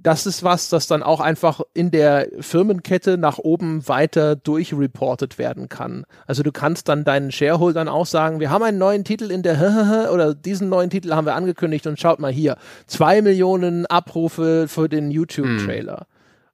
das 0.03 0.25
ist 0.25 0.43
was, 0.43 0.69
das 0.69 0.87
dann 0.87 1.03
auch 1.03 1.19
einfach 1.19 1.61
in 1.73 1.91
der 1.91 2.27
Firmenkette 2.39 3.17
nach 3.17 3.39
oben 3.39 3.87
weiter 3.87 4.35
durchreportet 4.35 5.37
werden 5.37 5.69
kann. 5.69 6.05
Also 6.25 6.43
du 6.43 6.51
kannst 6.51 6.87
dann 6.87 7.03
deinen 7.03 7.31
Shareholdern 7.31 7.87
auch 7.87 8.05
sagen, 8.05 8.39
wir 8.39 8.49
haben 8.49 8.63
einen 8.63 8.77
neuen 8.77 9.03
Titel 9.03 9.31
in 9.31 9.43
der 9.43 10.09
oder 10.13 10.33
diesen 10.33 10.69
neuen 10.69 10.89
Titel 10.89 11.13
haben 11.13 11.25
wir 11.25 11.35
angekündigt 11.35 11.87
und 11.87 11.99
schaut 11.99 12.19
mal 12.19 12.31
hier, 12.31 12.57
zwei 12.85 13.21
Millionen 13.21 13.85
Abrufe 13.85 14.67
für 14.67 14.87
den 14.87 15.11
YouTube-Trailer. 15.11 15.97
Hm. 15.97 16.05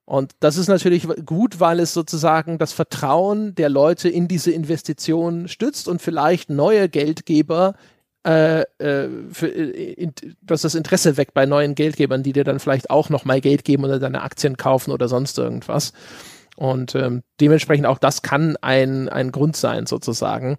Und 0.06 0.32
das 0.40 0.58
ist 0.58 0.68
natürlich 0.68 1.08
gut, 1.24 1.60
weil 1.60 1.80
es 1.80 1.94
sozusagen 1.94 2.58
das 2.58 2.72
Vertrauen 2.72 3.54
der 3.54 3.70
Leute 3.70 4.08
in 4.10 4.28
diese 4.28 4.50
Investition 4.50 5.48
stützt 5.48 5.88
und 5.88 6.02
vielleicht 6.02 6.50
neue 6.50 6.90
Geldgeber 6.90 7.74
äh, 8.24 8.62
äh, 8.78 9.08
für, 9.32 9.48
äh, 9.48 9.92
in, 9.92 10.14
dass 10.40 10.62
das 10.62 10.74
Interesse 10.74 11.16
weckt 11.16 11.34
bei 11.34 11.44
neuen 11.44 11.74
Geldgebern, 11.74 12.22
die 12.22 12.32
dir 12.32 12.44
dann 12.44 12.58
vielleicht 12.58 12.88
auch 12.88 13.10
noch 13.10 13.24
mal 13.24 13.40
Geld 13.40 13.64
geben 13.64 13.84
oder 13.84 13.98
deine 13.98 14.22
Aktien 14.22 14.56
kaufen 14.56 14.92
oder 14.92 15.08
sonst 15.08 15.38
irgendwas. 15.38 15.92
Und 16.56 16.94
ähm, 16.94 17.22
dementsprechend 17.40 17.86
auch 17.86 17.98
das 17.98 18.22
kann 18.22 18.56
ein, 18.62 19.08
ein 19.08 19.30
Grund 19.30 19.56
sein, 19.56 19.86
sozusagen, 19.86 20.56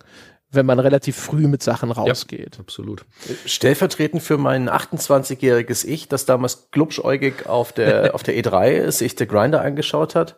wenn 0.51 0.66
man 0.66 0.80
relativ 0.80 1.16
früh 1.16 1.47
mit 1.47 1.63
Sachen 1.63 1.89
rausgeht. 1.91 2.55
Ja, 2.55 2.59
absolut. 2.59 3.05
Stellvertretend 3.45 4.22
für 4.22 4.38
mein 4.38 4.70
28-jähriges 4.70 5.86
Ich, 5.86 6.07
das 6.07 6.26
damals 6.26 6.70
glubschäugig 6.70 7.47
auf 7.47 7.72
der, 7.72 8.13
auf 8.16 8.22
der 8.22 8.36
E3 8.36 8.91
sich 8.91 9.16
der 9.16 9.26
Grinder 9.26 9.61
angeschaut 9.61 10.13
hat, 10.13 10.36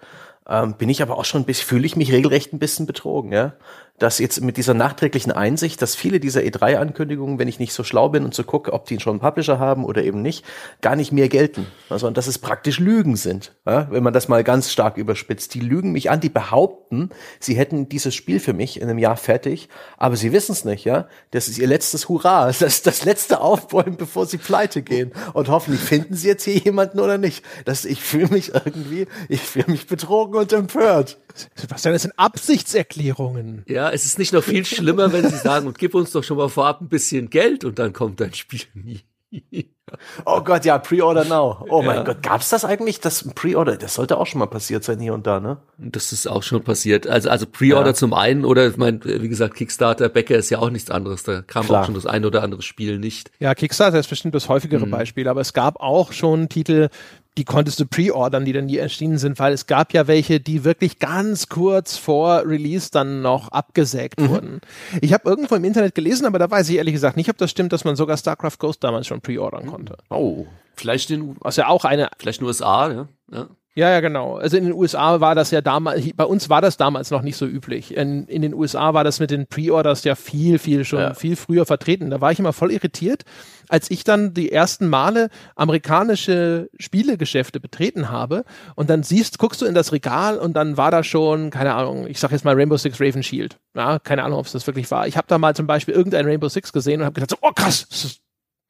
ähm, 0.47 0.75
bin 0.75 0.87
ich 0.87 1.01
aber 1.01 1.17
auch 1.17 1.25
schon 1.25 1.41
ein 1.41 1.45
bisschen, 1.45 1.67
fühle 1.67 1.85
ich 1.85 1.97
mich 1.97 2.13
regelrecht 2.13 2.53
ein 2.53 2.59
bisschen 2.59 2.85
betrogen, 2.85 3.33
ja 3.33 3.53
dass 3.99 4.19
jetzt 4.19 4.41
mit 4.41 4.57
dieser 4.57 4.75
nachträglichen 4.75 5.31
Einsicht, 5.31 5.81
dass 5.81 5.95
viele 5.95 6.19
dieser 6.19 6.41
E3-Ankündigungen, 6.41 7.39
wenn 7.39 7.47
ich 7.47 7.59
nicht 7.59 7.73
so 7.73 7.83
schlau 7.83 8.09
bin 8.09 8.23
und 8.23 8.33
so 8.33 8.43
gucke, 8.43 8.71
ob 8.73 8.85
die 8.85 8.99
schon 8.99 9.13
einen 9.13 9.19
Publisher 9.19 9.57
haben 9.57 9.83
oder 9.83 10.03
eben 10.03 10.21
nicht, 10.21 10.45
gar 10.81 10.95
nicht 10.95 11.11
mehr 11.11 11.29
gelten. 11.29 11.65
Also, 11.89 12.05
und 12.05 12.15
dass 12.15 12.27
es 12.27 12.37
praktisch 12.37 12.79
Lügen 12.79 13.15
sind, 13.15 13.53
ja? 13.65 13.87
wenn 13.89 14.03
man 14.03 14.13
das 14.13 14.27
mal 14.27 14.43
ganz 14.43 14.71
stark 14.71 14.97
überspitzt. 14.97 15.53
Die 15.55 15.61
lügen 15.61 15.91
mich 15.91 16.11
an, 16.11 16.19
die 16.19 16.29
behaupten, 16.29 17.09
sie 17.39 17.55
hätten 17.55 17.89
dieses 17.89 18.13
Spiel 18.13 18.39
für 18.39 18.53
mich 18.53 18.79
in 18.79 18.87
einem 18.87 18.99
Jahr 18.99 19.17
fertig, 19.17 19.67
aber 19.97 20.15
sie 20.15 20.31
wissen 20.31 20.51
es 20.51 20.63
nicht, 20.63 20.85
ja. 20.85 21.07
Das 21.31 21.47
ist 21.47 21.57
ihr 21.57 21.67
letztes 21.67 22.07
Hurra, 22.07 22.45
das 22.47 22.61
ist 22.61 22.85
das 22.85 23.03
letzte 23.03 23.41
Aufbäumen, 23.41 23.97
bevor 23.97 24.27
sie 24.27 24.37
pleite 24.37 24.83
gehen. 24.83 25.11
Und 25.33 25.49
hoffentlich 25.49 25.81
finden 25.81 26.15
sie 26.15 26.27
jetzt 26.27 26.43
hier 26.43 26.57
jemanden 26.57 26.99
oder 26.99 27.17
nicht. 27.17 27.43
Das, 27.65 27.83
ich 27.83 28.01
fühle 28.01 28.27
mich 28.27 28.53
irgendwie, 28.53 29.07
ich 29.27 29.41
fühle 29.41 29.67
mich 29.69 29.87
betrogen 29.87 30.39
und 30.39 30.53
empört. 30.53 31.17
Sebastian, 31.55 31.93
das 31.93 32.03
sind 32.03 32.17
Absichtserklärungen. 32.17 33.63
Ja, 33.67 33.89
es 33.91 34.05
ist 34.05 34.19
nicht 34.19 34.33
noch 34.33 34.43
viel 34.43 34.65
schlimmer, 34.65 35.11
wenn 35.13 35.29
sie 35.29 35.37
sagen, 35.37 35.67
und 35.67 35.77
gib 35.77 35.95
uns 35.95 36.11
doch 36.11 36.23
schon 36.23 36.37
mal 36.37 36.49
vorab 36.49 36.81
ein 36.81 36.89
bisschen 36.89 37.29
Geld 37.29 37.63
und 37.63 37.79
dann 37.79 37.93
kommt 37.93 38.19
dein 38.19 38.33
Spiel 38.33 38.61
nie. 38.73 39.03
oh 40.25 40.41
Gott, 40.41 40.65
ja, 40.65 40.77
Pre-Order 40.77 41.25
now. 41.25 41.65
Oh 41.69 41.81
ja. 41.81 41.87
mein 41.87 42.05
Gott, 42.05 42.23
gab's 42.23 42.49
das 42.49 42.65
eigentlich? 42.65 42.99
Das 42.99 43.27
Pre-Order, 43.33 43.77
das 43.77 43.95
sollte 43.95 44.17
auch 44.17 44.25
schon 44.25 44.39
mal 44.39 44.47
passiert 44.47 44.83
sein 44.83 44.99
hier 44.99 45.13
und 45.13 45.27
da, 45.27 45.39
ne? 45.39 45.57
Das 45.77 46.11
ist 46.11 46.27
auch 46.27 46.43
schon 46.43 46.63
passiert. 46.63 47.07
Also, 47.07 47.29
also 47.29 47.45
Pre-Order 47.45 47.89
ja. 47.89 47.93
zum 47.93 48.13
einen 48.13 48.45
oder, 48.45 48.67
ich 48.67 48.77
mein, 48.77 49.03
wie 49.03 49.29
gesagt, 49.29 49.55
Kickstarter, 49.55 50.09
Bäcker 50.09 50.35
ist 50.35 50.49
ja 50.49 50.59
auch 50.59 50.69
nichts 50.69 50.91
anderes. 50.91 51.23
Da 51.23 51.41
kam 51.41 51.65
Klar. 51.65 51.81
auch 51.81 51.85
schon 51.85 51.95
das 51.95 52.05
ein 52.05 52.25
oder 52.25 52.43
andere 52.43 52.61
Spiel 52.61 52.99
nicht. 52.99 53.31
Ja, 53.39 53.53
Kickstarter 53.55 53.99
ist 53.99 54.09
bestimmt 54.09 54.35
das 54.35 54.49
häufigere 54.49 54.85
mhm. 54.85 54.91
Beispiel, 54.91 55.27
aber 55.27 55.41
es 55.41 55.53
gab 55.53 55.79
auch 55.79 56.13
schon 56.13 56.49
Titel, 56.49 56.89
die 57.37 57.45
konntest 57.45 57.79
du 57.79 57.85
pre-ordern, 57.85 58.45
die 58.45 58.53
dann 58.53 58.65
nie 58.65 58.77
erschienen 58.77 59.19
sind, 59.19 59.37
weil 59.39 59.53
es 59.53 59.67
gab 59.67 59.93
ja 59.93 60.07
welche, 60.07 60.39
die 60.39 60.63
wirklich 60.63 60.99
ganz 60.99 61.47
kurz 61.49 61.95
vor 61.95 62.43
Release 62.45 62.89
dann 62.91 63.21
noch 63.21 63.49
abgesägt 63.49 64.19
mhm. 64.19 64.29
wurden. 64.29 64.61
Ich 65.01 65.13
habe 65.13 65.29
irgendwo 65.29 65.55
im 65.55 65.63
Internet 65.63 65.95
gelesen, 65.95 66.25
aber 66.25 66.39
da 66.39 66.49
weiß 66.49 66.67
ich 66.69 66.77
ehrlich 66.77 66.93
gesagt 66.93 67.15
nicht, 67.15 67.29
ob 67.29 67.37
das 67.37 67.51
stimmt, 67.51 67.73
dass 67.73 67.85
man 67.85 67.95
sogar 67.95 68.17
StarCraft 68.17 68.57
Ghost 68.57 68.83
damals 68.83 69.07
schon 69.07 69.21
pre-ordern 69.21 69.67
konnte. 69.67 69.97
Oh, 70.09 70.47
vielleicht 70.75 71.11
in, 71.11 71.35
was 71.39 71.55
ja 71.55 71.67
auch 71.67 71.85
eine, 71.85 72.09
vielleicht 72.17 72.39
in 72.39 72.45
den 72.45 72.47
USA, 72.47 72.91
ja. 72.91 73.07
ja. 73.31 73.47
Ja, 73.77 73.91
ja, 73.91 73.99
genau. 73.99 74.37
Also 74.37 74.57
in 74.57 74.63
den 74.63 74.73
USA 74.73 75.21
war 75.21 75.35
das 75.35 75.51
ja 75.51 75.61
damals, 75.61 76.03
bei 76.15 76.23
uns 76.23 76.49
war 76.49 76.61
das 76.61 76.77
damals 76.77 77.11
noch 77.11 77.21
nicht 77.21 77.37
so 77.37 77.45
üblich. 77.45 77.95
In, 77.95 78.25
in 78.25 78.41
den 78.41 78.55
USA 78.55 78.95
war 78.95 79.03
das 79.03 79.19
mit 79.19 79.29
den 79.29 79.45
Pre-Orders 79.45 80.03
ja 80.03 80.15
viel, 80.15 80.57
viel 80.57 80.83
schon, 80.83 80.99
ja. 80.99 81.13
viel 81.13 81.35
früher 81.35 81.63
vertreten. 81.63 82.09
Da 82.09 82.19
war 82.19 82.31
ich 82.31 82.39
immer 82.39 82.53
voll 82.53 82.71
irritiert, 82.71 83.21
als 83.69 83.91
ich 83.91 84.03
dann 84.03 84.33
die 84.33 84.51
ersten 84.51 84.89
Male 84.89 85.29
amerikanische 85.55 86.71
Spielegeschäfte 86.79 87.59
betreten 87.59 88.09
habe 88.09 88.45
und 88.73 88.89
dann 88.89 89.03
siehst, 89.03 89.37
guckst 89.37 89.61
du 89.61 89.67
in 89.67 89.75
das 89.75 89.91
Regal 89.91 90.39
und 90.39 90.53
dann 90.53 90.75
war 90.77 90.89
da 90.89 91.03
schon, 91.03 91.51
keine 91.51 91.75
Ahnung, 91.75 92.07
ich 92.07 92.19
sag 92.19 92.31
jetzt 92.31 92.45
mal 92.45 92.55
Rainbow 92.55 92.77
Six 92.77 92.99
Raven 92.99 93.21
Shield. 93.21 93.59
Ja, 93.75 93.99
keine 93.99 94.23
Ahnung, 94.23 94.39
ob 94.39 94.47
es 94.47 94.53
das 94.53 94.65
wirklich 94.65 94.89
war. 94.89 95.05
Ich 95.05 95.17
habe 95.17 95.27
da 95.27 95.37
mal 95.37 95.55
zum 95.55 95.67
Beispiel 95.67 95.93
irgendein 95.93 96.25
Rainbow 96.25 96.49
Six 96.49 96.73
gesehen 96.73 97.01
und 97.01 97.05
habe 97.05 97.13
gedacht, 97.13 97.29
so, 97.29 97.37
oh 97.41 97.51
krass, 97.51 97.85
das 97.87 98.05
ist, 98.05 98.21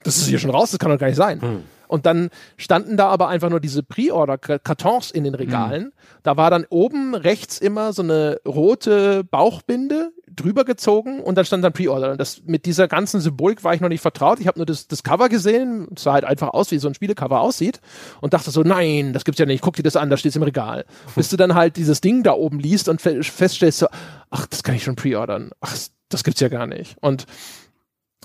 das 0.03 0.17
ist 0.17 0.27
hier 0.27 0.39
schon 0.39 0.49
raus, 0.49 0.71
das 0.71 0.79
kann 0.79 0.91
doch 0.91 0.99
gar 0.99 1.07
nicht 1.07 1.15
sein. 1.15 1.41
Hm. 1.41 1.63
Und 1.88 2.05
dann 2.05 2.29
standen 2.57 2.97
da 2.97 3.07
aber 3.07 3.27
einfach 3.27 3.49
nur 3.49 3.59
diese 3.59 3.83
Pre-Order-Kartons 3.83 5.11
in 5.11 5.23
den 5.23 5.35
Regalen. 5.35 5.83
Mhm. 5.83 5.91
Da 6.23 6.38
war 6.38 6.49
dann 6.49 6.65
oben 6.69 7.15
rechts 7.15 7.59
immer 7.59 7.93
so 7.93 8.01
eine 8.01 8.39
rote 8.45 9.23
Bauchbinde 9.23 10.11
drüber 10.29 10.65
gezogen 10.65 11.21
und 11.21 11.35
dann 11.35 11.45
stand 11.45 11.63
dann 11.63 11.73
Pre-Order. 11.73 12.11
Und 12.11 12.19
das, 12.19 12.43
mit 12.45 12.65
dieser 12.65 12.88
ganzen 12.88 13.21
Symbolik 13.21 13.63
war 13.63 13.73
ich 13.73 13.81
noch 13.81 13.89
nicht 13.89 14.01
vertraut. 14.01 14.39
Ich 14.39 14.47
habe 14.47 14.59
nur 14.59 14.65
das, 14.65 14.88
das 14.88 15.03
Cover 15.03 15.29
gesehen. 15.29 15.88
Es 15.95 16.03
sah 16.03 16.13
halt 16.13 16.25
einfach 16.25 16.49
aus, 16.49 16.71
wie 16.71 16.77
so 16.77 16.88
ein 16.88 16.93
Spielecover 16.93 17.41
aussieht. 17.41 17.81
Und 18.21 18.33
dachte 18.33 18.51
so, 18.51 18.61
nein, 18.61 19.13
das 19.13 19.25
gibt's 19.25 19.39
ja 19.39 19.45
nicht. 19.45 19.61
Guck 19.61 19.75
dir 19.75 19.83
das 19.83 19.95
an, 19.95 20.09
da 20.09 20.17
steht's 20.17 20.35
im 20.35 20.43
Regal. 20.43 20.85
Bis 21.15 21.29
du 21.29 21.38
dann 21.38 21.55
halt 21.55 21.77
dieses 21.77 22.01
Ding 22.01 22.23
da 22.23 22.33
oben 22.33 22.59
liest 22.59 22.89
und 22.89 23.01
feststellst 23.01 23.79
so, 23.79 23.88
ach, 24.29 24.45
das 24.47 24.63
kann 24.63 24.75
ich 24.75 24.83
schon 24.83 24.95
pre-ordern. 24.95 25.51
Ach, 25.61 25.75
das 26.09 26.23
gibt's 26.23 26.41
ja 26.41 26.49
gar 26.49 26.67
nicht. 26.67 26.97
Und 27.01 27.25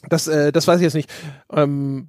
das, 0.08 0.26
äh, 0.26 0.52
das 0.52 0.66
weiß 0.66 0.78
ich 0.78 0.84
jetzt 0.84 0.94
nicht. 0.94 1.10
Ähm, 1.52 2.08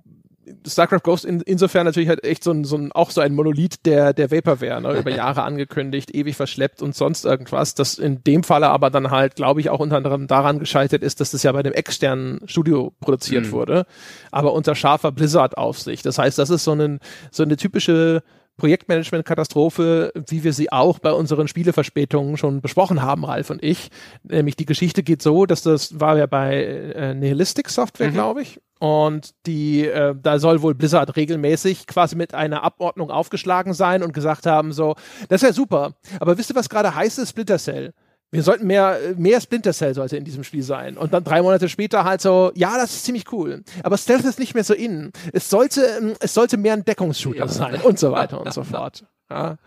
StarCraft 0.67 1.01
Ghost 1.03 1.25
in, 1.25 1.41
insofern 1.41 1.85
natürlich 1.85 2.09
halt 2.09 2.23
echt 2.23 2.43
so 2.43 2.51
ein, 2.51 2.63
so 2.63 2.75
ein, 2.77 2.91
auch 2.91 3.11
so 3.11 3.21
ein 3.21 3.33
Monolith 3.33 3.85
der, 3.85 4.13
der 4.13 4.31
Vaporware, 4.31 4.81
ne? 4.81 4.99
über 4.99 5.11
Jahre 5.15 5.43
angekündigt, 5.43 6.13
ewig 6.13 6.35
verschleppt 6.35 6.81
und 6.81 6.95
sonst 6.95 7.25
irgendwas, 7.25 7.75
das 7.75 7.97
in 7.97 8.23
dem 8.23 8.43
Falle 8.43 8.69
aber 8.69 8.89
dann 8.89 9.11
halt, 9.11 9.35
glaube 9.35 9.61
ich, 9.61 9.69
auch 9.69 9.79
unter 9.79 9.97
anderem 9.97 10.27
daran 10.27 10.59
gescheitert 10.59 11.03
ist, 11.03 11.19
dass 11.19 11.31
das 11.31 11.43
ja 11.43 11.51
bei 11.51 11.63
dem 11.63 11.73
externen 11.73 12.41
Studio 12.47 12.93
produziert 12.99 13.47
mhm. 13.47 13.51
wurde, 13.51 13.85
aber 14.31 14.53
unter 14.53 14.75
scharfer 14.75 15.11
Blizzard-Aufsicht. 15.11 16.05
Das 16.05 16.17
heißt, 16.17 16.37
das 16.37 16.49
ist 16.49 16.63
so, 16.63 16.73
ein, 16.73 16.99
so 17.31 17.43
eine 17.43 17.57
typische 17.57 18.23
Projektmanagement-Katastrophe, 18.57 20.11
wie 20.27 20.43
wir 20.43 20.53
sie 20.53 20.71
auch 20.71 20.99
bei 20.99 21.11
unseren 21.11 21.47
Spieleverspätungen 21.47 22.37
schon 22.37 22.61
besprochen 22.61 23.01
haben, 23.01 23.25
Ralf 23.25 23.49
und 23.49 23.63
ich. 23.63 23.89
Nämlich 24.23 24.55
die 24.55 24.65
Geschichte 24.65 25.03
geht 25.03 25.21
so, 25.21 25.45
dass 25.45 25.63
das 25.63 25.99
war 25.99 26.17
ja 26.17 26.27
bei 26.27 26.63
äh, 26.63 27.13
Nihilistic 27.13 27.69
Software, 27.69 28.09
mhm. 28.09 28.13
glaube 28.13 28.41
ich. 28.43 28.59
Und 28.79 29.33
die, 29.45 29.87
äh, 29.87 30.13
da 30.21 30.39
soll 30.39 30.61
wohl 30.61 30.75
Blizzard 30.75 31.15
regelmäßig 31.15 31.87
quasi 31.87 32.15
mit 32.15 32.33
einer 32.33 32.63
Abordnung 32.63 33.11
aufgeschlagen 33.11 33.73
sein 33.73 34.03
und 34.03 34.13
gesagt 34.13 34.45
haben, 34.45 34.73
so, 34.73 34.95
das 35.29 35.41
ist 35.41 35.47
ja 35.47 35.53
super. 35.53 35.93
Aber 36.19 36.37
wisst 36.37 36.51
ihr, 36.51 36.55
was 36.55 36.69
gerade 36.69 36.93
heißt 36.93 37.17
ist 37.17 37.29
Splinter 37.29 37.57
Cell? 37.57 37.93
Wir 38.33 38.41
sollten 38.41 38.65
mehr, 38.65 38.97
mehr 39.15 39.39
Splinter 39.39 39.73
Cell 39.73 39.93
sollte 39.93 40.17
in 40.17 40.25
diesem 40.25 40.43
Spiel 40.43 40.63
sein. 40.63 40.97
Und 40.97 41.13
dann 41.13 41.23
drei 41.23 41.41
Monate 41.43 41.69
später 41.69 42.03
halt 42.03 42.19
so, 42.19 42.51
ja, 42.55 42.77
das 42.77 42.95
ist 42.95 43.05
ziemlich 43.05 43.31
cool. 43.31 43.63
Aber 43.83 43.95
Stealth 43.95 44.25
ist 44.25 44.39
nicht 44.39 44.55
mehr 44.55 44.63
so 44.63 44.73
in. 44.73 45.11
Es 45.33 45.51
sollte, 45.51 45.85
ähm, 45.99 46.15
es 46.19 46.33
sollte 46.33 46.57
mehr 46.57 46.73
ein 46.73 46.83
Deckungsshooter 46.83 47.37
ja. 47.37 47.47
sein 47.47 47.79
und 47.81 47.99
so 47.99 48.11
weiter 48.11 48.41
und 48.41 48.51
so 48.51 48.63
fort. 48.63 49.05
Ja. 49.29 49.57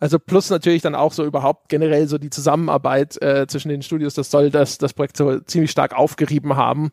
Also 0.00 0.18
plus 0.18 0.48
natürlich 0.48 0.80
dann 0.80 0.94
auch 0.94 1.12
so 1.12 1.24
überhaupt 1.24 1.68
generell 1.68 2.08
so 2.08 2.16
die 2.16 2.30
Zusammenarbeit 2.30 3.20
äh, 3.22 3.46
zwischen 3.46 3.68
den 3.68 3.82
Studios, 3.82 4.14
das 4.14 4.30
soll 4.30 4.50
das, 4.50 4.78
das 4.78 4.94
Projekt 4.94 5.18
so 5.18 5.40
ziemlich 5.40 5.70
stark 5.70 5.94
aufgerieben 5.94 6.56
haben. 6.56 6.92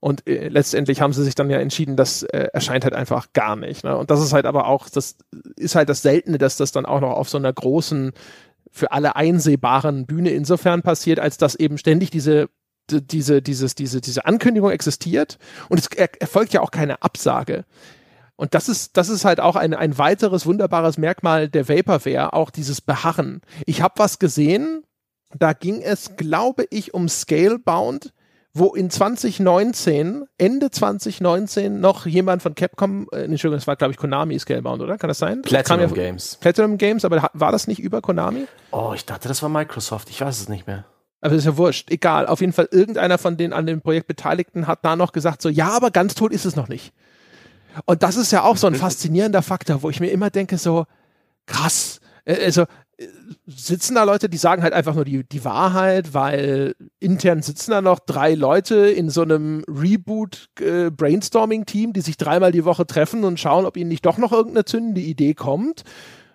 Und 0.00 0.28
äh, 0.28 0.48
letztendlich 0.48 1.00
haben 1.00 1.12
sie 1.12 1.22
sich 1.22 1.36
dann 1.36 1.48
ja 1.48 1.58
entschieden, 1.58 1.96
das 1.96 2.24
äh, 2.24 2.48
erscheint 2.52 2.82
halt 2.82 2.94
einfach 2.94 3.32
gar 3.34 3.54
nicht. 3.54 3.84
Ne? 3.84 3.96
Und 3.96 4.10
das 4.10 4.20
ist 4.20 4.32
halt 4.32 4.46
aber 4.46 4.66
auch, 4.66 4.88
das 4.88 5.16
ist 5.56 5.76
halt 5.76 5.88
das 5.88 6.02
Seltene, 6.02 6.38
dass 6.38 6.56
das 6.56 6.72
dann 6.72 6.86
auch 6.86 7.00
noch 7.00 7.12
auf 7.12 7.28
so 7.28 7.38
einer 7.38 7.52
großen 7.52 8.12
für 8.72 8.90
alle 8.90 9.14
einsehbaren 9.14 10.06
Bühne 10.06 10.30
insofern 10.30 10.82
passiert, 10.82 11.20
als 11.20 11.36
dass 11.36 11.54
eben 11.54 11.78
ständig 11.78 12.10
diese 12.10 12.48
diese, 12.90 13.42
dieses, 13.42 13.76
diese, 13.76 14.00
diese 14.00 14.26
Ankündigung 14.26 14.70
existiert 14.70 15.38
und 15.68 15.78
es 15.78 15.86
erfolgt 15.86 16.52
ja 16.52 16.60
auch 16.60 16.72
keine 16.72 17.00
Absage. 17.00 17.64
Und 18.36 18.54
das 18.54 18.68
ist, 18.68 18.96
das 18.96 19.08
ist 19.08 19.24
halt 19.24 19.40
auch 19.40 19.54
ein, 19.54 19.72
ein 19.72 19.98
weiteres 19.98 20.46
wunderbares 20.46 20.98
Merkmal 20.98 21.48
der 21.48 21.68
Vaporware, 21.68 22.32
auch 22.32 22.50
dieses 22.50 22.80
Beharren. 22.80 23.40
Ich 23.66 23.82
habe 23.82 23.94
was 23.98 24.18
gesehen, 24.18 24.82
da 25.38 25.52
ging 25.52 25.80
es, 25.80 26.16
glaube 26.16 26.66
ich, 26.70 26.92
um 26.92 27.08
Scalebound, 27.08 28.12
wo 28.54 28.74
in 28.74 28.90
2019, 28.90 30.24
Ende 30.36 30.70
2019, 30.70 31.80
noch 31.80 32.04
jemand 32.06 32.42
von 32.42 32.54
Capcom, 32.54 33.08
äh, 33.10 33.24
Entschuldigung, 33.24 33.58
das 33.58 33.66
war, 33.66 33.76
glaube 33.76 33.92
ich, 33.92 33.96
Konami 33.96 34.38
Scalebound, 34.38 34.82
oder? 34.82 34.98
Kann 34.98 35.08
das 35.08 35.18
sein? 35.18 35.40
Platinum 35.42 35.88
ja, 35.88 35.94
Games. 35.94 36.36
Platinum 36.40 36.76
Games, 36.76 37.04
aber 37.04 37.30
war 37.32 37.52
das 37.52 37.66
nicht 37.66 37.80
über 37.80 38.02
Konami? 38.02 38.46
Oh, 38.70 38.92
ich 38.94 39.06
dachte, 39.06 39.28
das 39.28 39.42
war 39.42 39.48
Microsoft. 39.48 40.10
Ich 40.10 40.20
weiß 40.20 40.40
es 40.40 40.48
nicht 40.48 40.66
mehr. 40.66 40.84
Aber 41.22 41.30
das 41.30 41.38
ist 41.38 41.46
ja 41.46 41.56
wurscht. 41.56 41.90
Egal. 41.90 42.26
Auf 42.26 42.40
jeden 42.40 42.52
Fall, 42.52 42.68
irgendeiner 42.70 43.16
von 43.16 43.36
den 43.36 43.52
an 43.54 43.64
dem 43.64 43.80
Projekt 43.80 44.06
Beteiligten 44.06 44.66
hat 44.66 44.84
da 44.84 44.96
noch 44.96 45.12
gesagt, 45.12 45.40
so, 45.40 45.48
ja, 45.48 45.70
aber 45.70 45.90
ganz 45.90 46.14
tot 46.14 46.32
ist 46.32 46.44
es 46.44 46.56
noch 46.56 46.68
nicht. 46.68 46.92
Und 47.86 48.02
das 48.02 48.16
ist 48.16 48.32
ja 48.32 48.42
auch 48.42 48.58
so 48.58 48.66
ein 48.66 48.74
faszinierender 48.74 49.40
Faktor, 49.40 49.82
wo 49.82 49.88
ich 49.88 50.00
mir 50.00 50.10
immer 50.10 50.28
denke, 50.28 50.58
so, 50.58 50.84
krass. 51.46 52.00
Äh, 52.26 52.44
also, 52.44 52.66
sitzen 53.46 53.94
da 53.94 54.02
Leute, 54.04 54.28
die 54.28 54.36
sagen 54.36 54.62
halt 54.62 54.72
einfach 54.72 54.94
nur 54.94 55.04
die, 55.04 55.24
die 55.24 55.44
Wahrheit, 55.44 56.14
weil 56.14 56.76
intern 57.00 57.42
sitzen 57.42 57.72
da 57.72 57.82
noch 57.82 57.98
drei 57.98 58.34
Leute 58.34 58.90
in 58.90 59.10
so 59.10 59.22
einem 59.22 59.64
Reboot-Brainstorming-Team, 59.68 61.90
äh, 61.90 61.92
die 61.92 62.00
sich 62.00 62.16
dreimal 62.16 62.52
die 62.52 62.64
Woche 62.64 62.86
treffen 62.86 63.24
und 63.24 63.40
schauen, 63.40 63.66
ob 63.66 63.76
ihnen 63.76 63.88
nicht 63.88 64.06
doch 64.06 64.18
noch 64.18 64.30
irgendeine 64.32 64.64
zündende 64.64 65.00
Idee 65.00 65.34
kommt. 65.34 65.82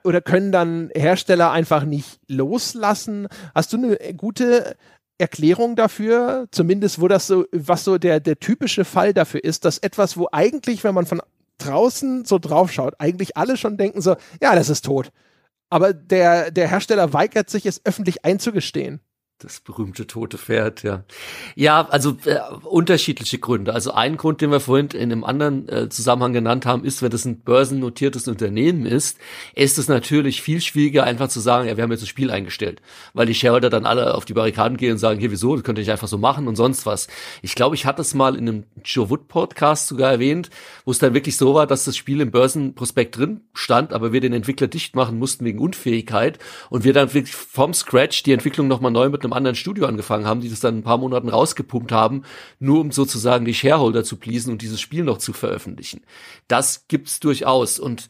Oder 0.03 0.19
können 0.21 0.51
dann 0.51 0.89
Hersteller 0.95 1.51
einfach 1.51 1.83
nicht 1.83 2.19
loslassen? 2.27 3.27
Hast 3.53 3.73
du 3.73 3.77
eine 3.77 3.97
gute 4.15 4.75
Erklärung 5.17 5.75
dafür, 5.75 6.47
zumindest 6.51 7.01
wo 7.01 7.07
das 7.07 7.25
so, 7.27 7.45
was 7.51 7.83
so 7.83 7.97
der, 7.97 8.19
der 8.19 8.39
typische 8.39 8.85
Fall 8.85 9.13
dafür 9.13 9.43
ist, 9.43 9.65
dass 9.65 9.79
etwas, 9.79 10.17
wo 10.17 10.27
eigentlich, 10.31 10.83
wenn 10.83 10.95
man 10.95 11.07
von 11.07 11.21
draußen 11.57 12.25
so 12.25 12.37
draufschaut, 12.37 12.93
eigentlich 12.99 13.35
alle 13.35 13.57
schon 13.57 13.77
denken 13.77 14.01
so, 14.01 14.15
ja, 14.41 14.53
das 14.55 14.69
ist 14.69 14.85
tot 14.85 15.11
aber 15.69 15.93
der, 15.93 16.51
der 16.51 16.69
Hersteller 16.69 17.13
weigert 17.13 17.49
sich, 17.49 17.65
es 17.65 17.85
öffentlich 17.85 18.25
einzugestehen. 18.25 19.01
Das 19.39 19.59
berühmte 19.59 20.07
tote 20.07 20.39
Pferd, 20.39 20.81
ja. 20.81 21.03
Ja, 21.55 21.87
also 21.89 22.17
äh, 22.25 22.39
unterschiedliche 22.63 23.37
Gründe. 23.37 23.71
Also 23.71 23.91
ein 23.91 24.17
Grund, 24.17 24.41
den 24.41 24.49
wir 24.49 24.59
vorhin 24.59 24.87
in 24.87 25.11
einem 25.11 25.23
anderen 25.23 25.69
äh, 25.69 25.89
Zusammenhang 25.89 26.33
genannt 26.33 26.65
haben, 26.65 26.83
ist, 26.83 27.03
wenn 27.03 27.11
das 27.11 27.23
ein 27.25 27.41
börsennotiertes 27.41 28.27
Unternehmen 28.27 28.87
ist, 28.87 29.19
ist 29.53 29.77
es 29.77 29.89
natürlich 29.89 30.41
viel 30.41 30.59
schwieriger, 30.59 31.03
einfach 31.03 31.29
zu 31.29 31.39
sagen, 31.39 31.67
ja, 31.67 31.77
wir 31.77 31.83
haben 31.83 31.91
jetzt 31.91 32.01
das 32.01 32.09
Spiel 32.09 32.31
eingestellt. 32.31 32.81
Weil 33.13 33.27
die 33.27 33.35
Shareholder 33.35 33.69
dann 33.69 33.85
alle 33.85 34.15
auf 34.15 34.25
die 34.25 34.33
Barrikaden 34.33 34.75
gehen 34.75 34.93
und 34.93 34.97
sagen, 34.97 35.19
hier, 35.19 35.29
wieso, 35.29 35.55
das 35.55 35.63
könnt 35.63 35.77
ihr 35.77 35.83
nicht 35.83 35.91
einfach 35.91 36.07
so 36.07 36.17
machen 36.17 36.47
und 36.47 36.55
sonst 36.55 36.87
was. 36.87 37.07
Ich 37.43 37.53
glaube, 37.53 37.75
ich 37.75 37.85
hatte 37.85 38.01
es 38.01 38.15
mal 38.15 38.35
in 38.35 38.49
einem 38.49 38.63
Joe 38.83 39.11
Wood 39.11 39.27
Podcast 39.27 39.85
sogar 39.85 40.11
erwähnt, 40.13 40.49
wo 40.83 40.89
es 40.89 40.97
dann 40.97 41.13
wirklich 41.13 41.37
so 41.37 41.53
war, 41.53 41.67
dass 41.67 41.85
das 41.85 41.95
Spiel 41.95 42.21
im 42.21 42.31
Börsenprospekt 42.31 43.15
drin 43.15 43.41
stand, 43.53 43.93
aber 43.93 44.13
wir 44.13 44.21
den 44.21 44.33
Entwickler 44.33 44.67
dicht 44.67 44.95
machen 44.95 45.19
mussten 45.19 45.45
wegen 45.45 45.59
Unfähigkeit 45.59 46.39
und 46.71 46.85
wir 46.85 46.93
dann 46.93 47.13
wirklich 47.13 47.35
vom 47.35 47.75
Scratch 47.75 48.23
die 48.23 48.31
Entwicklung 48.31 48.67
nochmal 48.67 48.91
neu 48.91 49.09
mit 49.09 49.26
einem 49.27 49.33
anderen 49.33 49.55
Studio 49.55 49.85
angefangen 49.85 50.25
haben, 50.25 50.41
die 50.41 50.49
das 50.49 50.59
dann 50.59 50.77
ein 50.77 50.83
paar 50.83 50.97
Monaten 50.97 51.29
rausgepumpt 51.29 51.91
haben, 51.91 52.23
nur 52.59 52.81
um 52.81 52.91
sozusagen 52.91 53.45
die 53.45 53.53
Shareholder 53.53 54.03
zu 54.03 54.17
pleasen 54.17 54.51
und 54.51 54.61
dieses 54.61 54.81
Spiel 54.81 55.03
noch 55.03 55.17
zu 55.17 55.33
veröffentlichen. 55.33 56.01
Das 56.47 56.87
gibt's 56.87 57.19
durchaus 57.19 57.79
und 57.79 58.09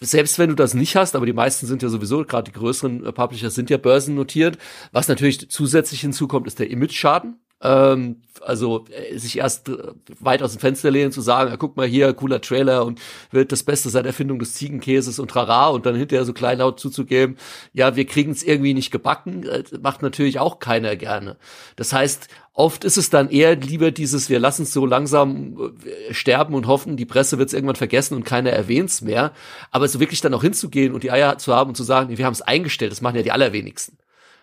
selbst 0.00 0.38
wenn 0.38 0.50
du 0.50 0.54
das 0.54 0.74
nicht 0.74 0.94
hast, 0.94 1.16
aber 1.16 1.24
die 1.24 1.32
meisten 1.32 1.66
sind 1.66 1.82
ja 1.82 1.88
sowieso, 1.88 2.24
gerade 2.24 2.50
die 2.50 2.58
größeren 2.58 3.02
Publisher 3.14 3.50
sind 3.50 3.70
ja 3.70 3.78
börsennotiert, 3.78 4.58
was 4.92 5.08
natürlich 5.08 5.48
zusätzlich 5.50 6.02
hinzukommt, 6.02 6.46
ist 6.46 6.58
der 6.58 6.70
Image-Schaden. 6.70 7.40
Ähm, 7.62 8.22
also 8.42 8.84
äh, 8.90 9.16
sich 9.18 9.38
erst 9.38 9.68
äh, 9.68 9.78
weit 10.20 10.42
aus 10.42 10.52
dem 10.52 10.60
Fenster 10.60 10.90
lehnen, 10.90 11.10
zu 11.10 11.22
sagen, 11.22 11.50
ja, 11.50 11.56
guck 11.56 11.76
mal 11.76 11.86
hier, 11.86 12.12
cooler 12.12 12.40
Trailer 12.40 12.84
und 12.84 13.00
wird 13.30 13.50
das 13.50 13.62
Beste 13.62 13.88
seit 13.88 14.04
Erfindung 14.04 14.38
des 14.38 14.54
Ziegenkäses 14.54 15.18
und 15.18 15.30
trara 15.30 15.68
und 15.68 15.86
dann 15.86 15.96
hinterher 15.96 16.26
so 16.26 16.34
kleinlaut 16.34 16.78
zuzugeben, 16.78 17.36
ja, 17.72 17.96
wir 17.96 18.04
kriegen 18.04 18.32
es 18.32 18.42
irgendwie 18.42 18.74
nicht 18.74 18.90
gebacken, 18.90 19.44
äh, 19.44 19.64
macht 19.80 20.02
natürlich 20.02 20.38
auch 20.38 20.58
keiner 20.58 20.96
gerne. 20.96 21.38
Das 21.76 21.94
heißt, 21.94 22.28
oft 22.52 22.84
ist 22.84 22.98
es 22.98 23.08
dann 23.08 23.30
eher 23.30 23.56
lieber 23.56 23.90
dieses, 23.90 24.28
wir 24.28 24.38
lassen 24.38 24.64
es 24.64 24.72
so 24.72 24.84
langsam 24.84 25.74
sterben 26.10 26.54
und 26.54 26.66
hoffen, 26.66 26.96
die 26.96 27.06
Presse 27.06 27.38
wird 27.38 27.48
es 27.48 27.54
irgendwann 27.54 27.76
vergessen 27.76 28.14
und 28.14 28.24
keiner 28.24 28.50
erwähnt 28.50 28.90
es 28.90 29.00
mehr. 29.00 29.32
Aber 29.70 29.88
so 29.88 30.00
wirklich 30.00 30.20
dann 30.20 30.34
auch 30.34 30.42
hinzugehen 30.42 30.94
und 30.94 31.02
die 31.02 31.10
Eier 31.10 31.38
zu 31.38 31.54
haben 31.54 31.68
und 31.70 31.76
zu 31.76 31.84
sagen, 31.84 32.16
wir 32.16 32.24
haben 32.24 32.32
es 32.32 32.42
eingestellt, 32.42 32.92
das 32.92 33.00
machen 33.00 33.16
ja 33.16 33.22
die 33.22 33.32
allerwenigsten. 33.32 33.98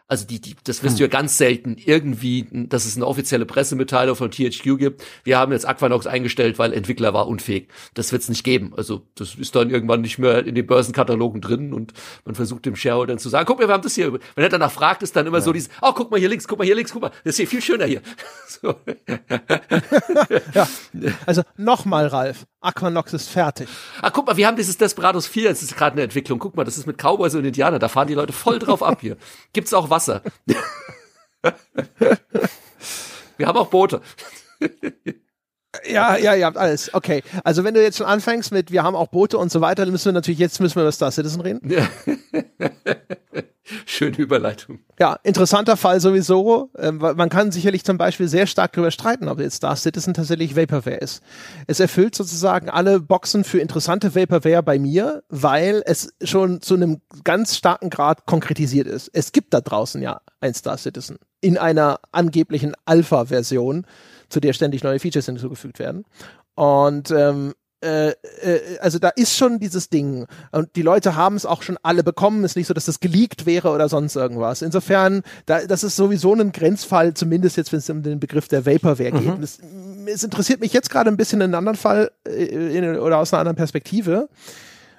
Also 0.07 0.27
die, 0.27 0.41
die, 0.41 0.55
das 0.65 0.83
wirst 0.83 0.99
du 0.99 1.03
ja 1.03 1.07
ganz 1.07 1.37
selten 1.37 1.77
irgendwie, 1.77 2.45
dass 2.51 2.85
es 2.85 2.97
eine 2.97 3.07
offizielle 3.07 3.45
Pressemitteilung 3.45 4.15
von 4.15 4.31
THQ 4.31 4.77
gibt. 4.77 5.03
Wir 5.23 5.37
haben 5.37 5.51
jetzt 5.53 5.65
Aquanox 5.67 6.07
eingestellt, 6.07 6.59
weil 6.59 6.73
Entwickler 6.73 7.13
war 7.13 7.27
unfähig. 7.27 7.69
Das 7.93 8.11
wird 8.11 8.21
es 8.21 8.29
nicht 8.29 8.43
geben. 8.43 8.73
Also 8.75 9.07
das 9.15 9.35
ist 9.35 9.55
dann 9.55 9.69
irgendwann 9.69 10.01
nicht 10.01 10.19
mehr 10.19 10.45
in 10.45 10.55
den 10.55 10.67
Börsenkatalogen 10.67 11.39
drin 11.41 11.73
und 11.73 11.93
man 12.25 12.35
versucht 12.35 12.65
dem 12.65 12.75
Shareholder 12.75 13.17
zu 13.17 13.29
sagen, 13.29 13.45
guck 13.47 13.59
mal, 13.59 13.67
wir 13.67 13.73
haben 13.73 13.81
das 13.83 13.95
hier. 13.95 14.11
Wenn 14.11 14.21
er 14.35 14.49
danach 14.49 14.71
fragt, 14.71 15.03
ist 15.03 15.15
dann 15.15 15.25
immer 15.25 15.37
ja. 15.37 15.43
so 15.43 15.53
dieses, 15.53 15.69
oh, 15.81 15.93
guck 15.93 16.11
mal 16.11 16.19
hier 16.19 16.29
links, 16.29 16.47
guck 16.47 16.59
mal 16.59 16.65
hier 16.65 16.75
links, 16.75 16.91
guck 16.91 17.01
mal, 17.01 17.11
das 17.23 17.33
ist 17.33 17.37
hier 17.37 17.47
viel 17.47 17.61
schöner 17.61 17.85
hier. 17.85 18.01
So. 18.47 18.75
ja, 20.53 20.67
also 21.25 21.41
nochmal, 21.57 22.07
Ralf. 22.07 22.45
Aquanox 22.63 23.13
ist 23.13 23.29
fertig. 23.29 23.67
Ah, 24.01 24.09
guck 24.09 24.25
mal, 24.27 24.37
wir 24.37 24.47
haben 24.47 24.55
dieses 24.55 24.77
Desperados 24.77 25.27
4, 25.27 25.49
das 25.49 25.61
ist 25.61 25.75
gerade 25.75 25.93
eine 25.93 26.03
Entwicklung. 26.03 26.39
Guck 26.39 26.55
mal, 26.55 26.63
das 26.63 26.77
ist 26.77 26.87
mit 26.87 26.97
Cowboys 26.97 27.35
und 27.35 27.43
Indianer, 27.45 27.79
da 27.79 27.89
fahren 27.89 28.07
die 28.07 28.13
Leute 28.13 28.33
voll 28.33 28.59
drauf 28.59 28.81
ab 28.81 29.01
hier. 29.01 29.17
Gibt's 29.53 29.73
auch 29.73 29.89
Wasser. 29.89 30.21
wir 33.37 33.47
haben 33.47 33.57
auch 33.57 33.67
Boote. 33.67 34.01
Ja, 35.89 36.17
ja, 36.17 36.35
ihr 36.35 36.45
habt 36.45 36.57
alles. 36.57 36.93
Okay. 36.93 37.23
Also 37.43 37.63
wenn 37.63 37.73
du 37.73 37.81
jetzt 37.81 37.97
schon 37.97 38.05
anfängst 38.05 38.51
mit, 38.51 38.71
wir 38.71 38.83
haben 38.83 38.95
auch 38.95 39.07
Boote 39.07 39.37
und 39.37 39.51
so 39.51 39.59
weiter, 39.61 39.83
dann 39.83 39.91
müssen 39.91 40.05
wir 40.05 40.13
natürlich, 40.13 40.39
jetzt 40.39 40.59
müssen 40.59 40.75
wir 40.75 40.83
über 40.83 40.91
Star 40.91 41.11
Citizen 41.11 41.41
reden. 41.41 41.61
Ja. 41.69 41.87
Schöne 43.85 44.17
Überleitung. 44.17 44.79
Ja, 44.99 45.17
interessanter 45.23 45.77
Fall 45.77 45.99
sowieso. 45.99 46.69
Ähm, 46.77 46.97
man 46.97 47.29
kann 47.29 47.51
sicherlich 47.51 47.85
zum 47.85 47.97
Beispiel 47.97 48.27
sehr 48.27 48.45
stark 48.45 48.73
darüber 48.73 48.91
streiten, 48.91 49.29
ob 49.29 49.39
jetzt 49.39 49.55
Star 49.55 49.75
Citizen 49.75 50.13
tatsächlich 50.13 50.55
Vaporware 50.55 50.97
ist. 50.97 51.21
Es 51.67 51.79
erfüllt 51.79 52.13
sozusagen 52.13 52.69
alle 52.69 52.99
Boxen 52.99 53.43
für 53.43 53.59
interessante 53.59 54.15
Vaporware 54.15 54.63
bei 54.63 54.79
mir, 54.79 55.23
weil 55.29 55.81
es 55.85 56.13
schon 56.21 56.61
zu 56.61 56.75
einem 56.75 57.01
ganz 57.23 57.55
starken 57.55 57.89
Grad 57.89 58.25
konkretisiert 58.25 58.87
ist. 58.87 59.09
Es 59.13 59.31
gibt 59.31 59.53
da 59.53 59.61
draußen 59.61 60.01
ja 60.01 60.19
ein 60.41 60.53
Star 60.53 60.77
Citizen 60.77 61.17
in 61.39 61.57
einer 61.57 61.99
angeblichen 62.11 62.73
Alpha-Version 62.85 63.85
zu 64.29 64.39
der 64.39 64.53
ständig 64.53 64.83
neue 64.83 64.99
Features 64.99 65.25
hinzugefügt 65.25 65.79
werden. 65.79 66.05
Und 66.55 67.11
ähm, 67.11 67.53
äh, 67.83 68.09
äh, 68.41 68.79
also 68.79 68.97
da 68.97 69.09
ist 69.09 69.35
schon 69.35 69.59
dieses 69.59 69.89
Ding 69.89 70.25
und 70.51 70.75
die 70.77 70.81
Leute 70.81 71.15
haben 71.15 71.35
es 71.35 71.45
auch 71.45 71.63
schon 71.63 71.77
alle 71.83 72.03
bekommen. 72.03 72.43
Ist 72.45 72.55
nicht 72.55 72.67
so, 72.67 72.73
dass 72.73 72.85
das 72.85 73.01
geleakt 73.01 73.45
wäre 73.45 73.71
oder 73.71 73.89
sonst 73.89 74.15
irgendwas. 74.15 74.61
Insofern, 74.61 75.21
da, 75.45 75.65
das 75.65 75.83
ist 75.83 75.97
sowieso 75.97 76.33
ein 76.33 76.53
Grenzfall, 76.53 77.13
zumindest 77.13 77.57
jetzt, 77.57 77.71
wenn 77.73 77.79
es 77.79 77.89
um 77.89 78.01
den 78.01 78.19
Begriff 78.19 78.47
der 78.47 78.65
Vaporware 78.65 79.11
geht. 79.11 79.37
Mhm. 79.37 79.41
Das, 79.41 79.59
es 80.05 80.23
interessiert 80.23 80.61
mich 80.61 80.71
jetzt 80.71 80.89
gerade 80.89 81.09
ein 81.09 81.17
bisschen 81.17 81.41
in 81.41 81.53
einem 81.53 81.55
anderen 81.55 81.77
Fall 81.77 82.11
äh, 82.25 82.77
in, 82.77 82.97
oder 82.97 83.17
aus 83.17 83.33
einer 83.33 83.41
anderen 83.41 83.57
Perspektive 83.57 84.29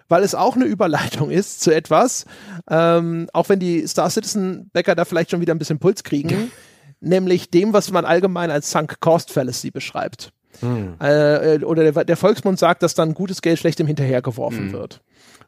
weil 0.06 0.22
es 0.22 0.34
auch 0.34 0.54
eine 0.54 0.66
Überleitung 0.66 1.30
ist 1.30 1.62
zu 1.62 1.74
etwas, 1.74 2.26
ähm, 2.68 3.26
auch 3.32 3.48
wenn 3.48 3.58
die 3.58 3.86
Star 3.86 4.10
Citizen 4.10 4.68
Bäcker 4.70 4.94
da 4.94 5.06
vielleicht 5.06 5.30
schon 5.30 5.40
wieder 5.40 5.54
ein 5.54 5.58
bisschen 5.58 5.78
Puls 5.78 6.04
kriegen 6.04 6.52
nämlich 7.04 7.50
dem, 7.50 7.72
was 7.72 7.90
man 7.90 8.04
allgemein 8.04 8.50
als 8.50 8.70
Sunk 8.70 9.00
Cost 9.00 9.30
Fallacy 9.30 9.70
beschreibt. 9.70 10.32
Hm. 10.60 10.94
Äh, 11.00 11.58
oder 11.64 11.90
der, 11.90 12.04
der, 12.04 12.16
Volksmund 12.16 12.58
sagt, 12.58 12.82
dass 12.82 12.94
dann 12.94 13.14
gutes 13.14 13.42
Geld 13.42 13.58
schlechtem 13.58 13.86
hinterhergeworfen 13.86 14.66
hm. 14.66 14.72
wird. 14.72 15.00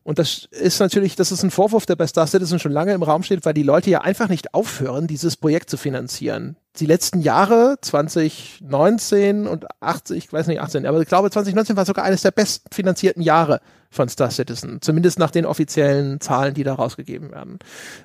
Und 0.07 0.21
das 0.21 0.47
ist 0.53 0.79
natürlich, 0.79 1.17
das 1.17 1.33
ist 1.33 1.43
ein 1.43 1.51
Vorwurf, 1.51 1.85
der 1.85 1.97
bei 1.97 2.07
Star 2.07 2.29
Citizen 2.29 2.61
schon 2.61 2.71
lange 2.71 2.93
im 2.93 3.03
Raum 3.03 3.25
steht, 3.25 3.45
weil 3.45 3.55
die 3.55 3.65
Leute 3.65 3.91
ja 3.91 4.03
einfach 4.03 4.29
nicht 4.29 4.55
aufhören, 4.55 5.09
dieses 5.09 5.37
Projekt 5.37 5.69
zu 5.69 5.77
finanzieren. 5.77 6.57
Die 6.79 6.87
letzten 6.87 7.23
Jahre, 7.23 7.79
2019 7.81 9.49
und 9.49 9.67
80, 9.81 10.17
ich 10.17 10.33
weiß 10.33 10.47
nicht, 10.47 10.61
18, 10.61 10.87
aber 10.87 11.01
ich 11.01 11.09
glaube 11.09 11.29
2019 11.29 11.77
war 11.77 11.85
sogar 11.85 12.05
eines 12.05 12.23
der 12.23 12.31
besten 12.31 12.73
finanzierten 12.73 13.21
Jahre 13.21 13.61
von 13.91 14.09
Star 14.09 14.31
Citizen. 14.31 14.81
Zumindest 14.81 15.19
nach 15.19 15.33
den 15.33 15.45
offiziellen 15.45 16.21
Zahlen, 16.21 16.55
die 16.55 16.63
da 16.63 16.75
rausgegeben 16.75 17.33
werden. 17.33 17.59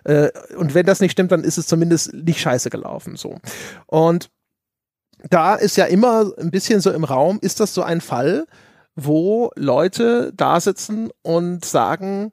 Äh, 0.04 0.30
und 0.58 0.74
wenn 0.74 0.88
das 0.88 1.02
nicht 1.02 1.12
stimmt, 1.12 1.32
dann 1.32 1.44
ist 1.44 1.60
es 1.60 1.68
zumindest 1.68 2.16
nicht 2.16 2.42
scheiße 2.42 2.72
gelaufen, 2.72 3.16
so. 3.16 3.38
Und 3.86 4.32
da 5.30 5.54
ist 5.54 5.78
ja 5.78 5.86
immer 5.86 6.32
ein 6.40 6.50
bisschen 6.50 6.82
so 6.82 6.90
im 6.90 7.04
Raum, 7.04 7.38
ist 7.44 7.60
das 7.60 7.76
so 7.76 7.84
ein 7.84 8.02
Fall, 8.02 8.48
wo 9.06 9.52
Leute 9.56 10.34
da 10.36 10.60
sitzen 10.60 11.10
und 11.22 11.66
sagen, 11.66 12.32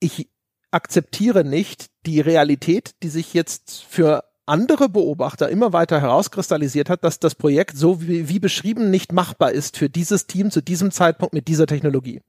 ich 0.00 0.28
akzeptiere 0.70 1.44
nicht 1.44 1.86
die 2.06 2.20
Realität, 2.20 2.94
die 3.02 3.08
sich 3.08 3.34
jetzt 3.34 3.84
für 3.88 4.24
andere 4.46 4.88
Beobachter 4.88 5.48
immer 5.48 5.72
weiter 5.72 6.00
herauskristallisiert 6.00 6.88
hat, 6.88 7.04
dass 7.04 7.20
das 7.20 7.34
Projekt 7.34 7.76
so 7.76 8.00
wie, 8.00 8.28
wie 8.28 8.38
beschrieben 8.38 8.90
nicht 8.90 9.12
machbar 9.12 9.52
ist 9.52 9.76
für 9.76 9.90
dieses 9.90 10.26
Team 10.26 10.50
zu 10.50 10.62
diesem 10.62 10.90
Zeitpunkt 10.90 11.34
mit 11.34 11.48
dieser 11.48 11.66
Technologie. 11.66 12.20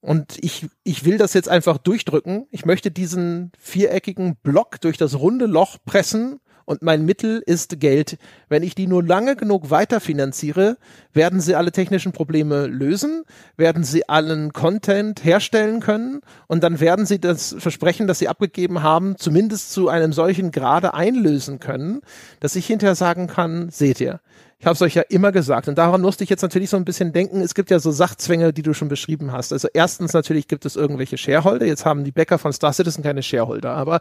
Und 0.00 0.36
ich, 0.40 0.66
ich 0.82 1.04
will 1.04 1.16
das 1.16 1.32
jetzt 1.32 1.48
einfach 1.48 1.78
durchdrücken. 1.78 2.46
Ich 2.50 2.66
möchte 2.66 2.90
diesen 2.90 3.52
viereckigen 3.58 4.36
Block 4.42 4.80
durch 4.80 4.98
das 4.98 5.18
runde 5.18 5.46
Loch 5.46 5.78
pressen 5.86 6.40
und 6.64 6.82
mein 6.82 7.04
Mittel 7.04 7.42
ist 7.44 7.80
Geld. 7.80 8.18
Wenn 8.48 8.62
ich 8.62 8.74
die 8.74 8.86
nur 8.86 9.02
lange 9.02 9.36
genug 9.36 9.70
weiterfinanziere, 9.70 10.76
werden 11.12 11.40
sie 11.40 11.54
alle 11.54 11.72
technischen 11.72 12.12
Probleme 12.12 12.66
lösen, 12.66 13.24
werden 13.56 13.84
sie 13.84 14.08
allen 14.08 14.52
Content 14.52 15.24
herstellen 15.24 15.80
können 15.80 16.20
und 16.46 16.62
dann 16.62 16.80
werden 16.80 17.06
sie 17.06 17.20
das 17.20 17.54
Versprechen, 17.58 18.06
das 18.06 18.18
sie 18.18 18.28
abgegeben 18.28 18.82
haben, 18.82 19.16
zumindest 19.16 19.72
zu 19.72 19.88
einem 19.88 20.12
solchen 20.12 20.50
Grade 20.50 20.94
einlösen 20.94 21.60
können, 21.60 22.00
dass 22.40 22.56
ich 22.56 22.66
hinterher 22.66 22.94
sagen 22.94 23.26
kann, 23.26 23.70
seht 23.70 24.00
ihr, 24.00 24.20
ich 24.62 24.66
habe 24.66 24.74
es 24.74 24.82
euch 24.82 24.94
ja 24.94 25.02
immer 25.08 25.32
gesagt. 25.32 25.66
Und 25.66 25.76
daran 25.76 26.02
musste 26.02 26.22
ich 26.22 26.30
jetzt 26.30 26.42
natürlich 26.42 26.70
so 26.70 26.76
ein 26.76 26.84
bisschen 26.84 27.12
denken. 27.12 27.40
Es 27.40 27.54
gibt 27.54 27.68
ja 27.72 27.80
so 27.80 27.90
Sachzwänge, 27.90 28.52
die 28.52 28.62
du 28.62 28.74
schon 28.74 28.86
beschrieben 28.86 29.32
hast. 29.32 29.52
Also 29.52 29.66
erstens 29.74 30.12
natürlich 30.12 30.46
gibt 30.46 30.64
es 30.64 30.76
irgendwelche 30.76 31.18
Shareholder. 31.18 31.66
Jetzt 31.66 31.84
haben 31.84 32.04
die 32.04 32.12
Bäcker 32.12 32.38
von 32.38 32.52
Star 32.52 32.72
Citizen 32.72 33.02
keine 33.02 33.24
Shareholder. 33.24 33.72
Aber 33.72 33.98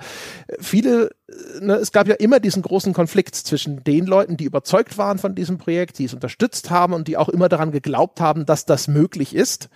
viele, 0.60 1.10
ne, 1.60 1.78
es 1.78 1.92
gab 1.92 2.08
ja 2.08 2.14
immer 2.14 2.40
diesen 2.40 2.62
großen 2.62 2.94
Konflikt 2.94 3.34
zwischen 3.34 3.84
den 3.84 4.06
Leuten, 4.06 4.38
die 4.38 4.44
überzeugt 4.44 5.00
waren 5.00 5.18
von 5.18 5.34
diesem 5.34 5.58
Projekt, 5.58 5.98
die 5.98 6.06
es 6.06 6.14
unterstützt 6.14 6.70
haben 6.70 6.94
und 6.94 7.08
die 7.08 7.18
auch 7.18 7.30
immer 7.30 7.50
daran 7.50 7.72
geglaubt 7.72 8.22
haben, 8.22 8.46
dass 8.46 8.66
das 8.66 8.88
möglich 8.88 9.34
ist 9.34 9.68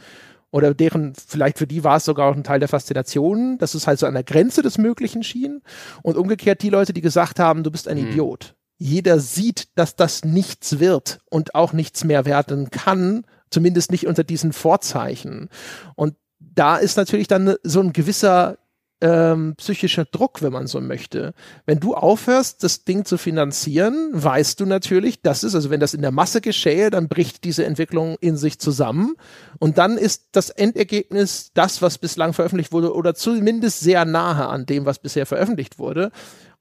oder 0.51 0.75
deren, 0.75 1.13
vielleicht 1.15 1.57
für 1.57 1.65
die 1.65 1.83
war 1.83 1.97
es 1.97 2.05
sogar 2.05 2.29
auch 2.29 2.35
ein 2.35 2.43
Teil 2.43 2.59
der 2.59 2.69
Faszination, 2.69 3.57
dass 3.57 3.73
es 3.73 3.87
halt 3.87 3.97
so 3.97 4.05
an 4.05 4.13
der 4.13 4.23
Grenze 4.23 4.61
des 4.61 4.77
Möglichen 4.77 5.23
schien. 5.23 5.63
Und 6.03 6.15
umgekehrt 6.15 6.61
die 6.61 6.69
Leute, 6.69 6.93
die 6.93 7.01
gesagt 7.01 7.39
haben, 7.39 7.63
du 7.63 7.71
bist 7.71 7.87
ein 7.87 7.99
mhm. 7.99 8.09
Idiot 8.09 8.55
jeder 8.77 9.19
sieht, 9.19 9.69
dass 9.75 9.95
das 9.95 10.25
nichts 10.25 10.79
wird 10.79 11.19
und 11.29 11.55
auch 11.55 11.73
nichts 11.73 12.03
mehr 12.03 12.25
werden 12.25 12.69
kann, 12.71 13.25
zumindest 13.49 13.91
nicht 13.91 14.07
unter 14.07 14.23
diesen 14.23 14.53
Vorzeichen. 14.53 15.49
Und 15.95 16.15
da 16.39 16.77
ist 16.77 16.97
natürlich 16.97 17.27
dann 17.27 17.55
so 17.63 17.79
ein 17.79 17.93
gewisser 17.93 18.57
ähm, 19.01 19.55
psychischer 19.57 20.05
Druck, 20.05 20.41
wenn 20.41 20.53
man 20.53 20.67
so 20.67 20.79
möchte. 20.79 21.33
Wenn 21.65 21.79
du 21.79 21.95
aufhörst, 21.95 22.63
das 22.63 22.85
Ding 22.85 23.03
zu 23.03 23.17
finanzieren, 23.17 24.09
weißt 24.13 24.59
du 24.59 24.65
natürlich, 24.65 25.21
dass 25.21 25.43
es, 25.43 25.53
also 25.53 25.69
wenn 25.69 25.81
das 25.81 25.93
in 25.93 26.01
der 26.01 26.11
Masse 26.11 26.39
geschehe, 26.39 26.89
dann 26.89 27.09
bricht 27.09 27.43
diese 27.43 27.65
Entwicklung 27.65 28.17
in 28.21 28.37
sich 28.37 28.57
zusammen 28.57 29.15
und 29.59 29.77
dann 29.77 29.97
ist 29.97 30.29
das 30.31 30.49
Endergebnis 30.49 31.51
das, 31.53 31.81
was 31.81 31.97
bislang 31.97 32.33
veröffentlicht 32.33 32.71
wurde 32.71 32.93
oder 32.93 33.15
zumindest 33.15 33.81
sehr 33.81 34.05
nahe 34.05 34.47
an 34.47 34.65
dem, 34.65 34.85
was 34.85 34.99
bisher 34.99 35.25
veröffentlicht 35.25 35.77
wurde. 35.77 36.11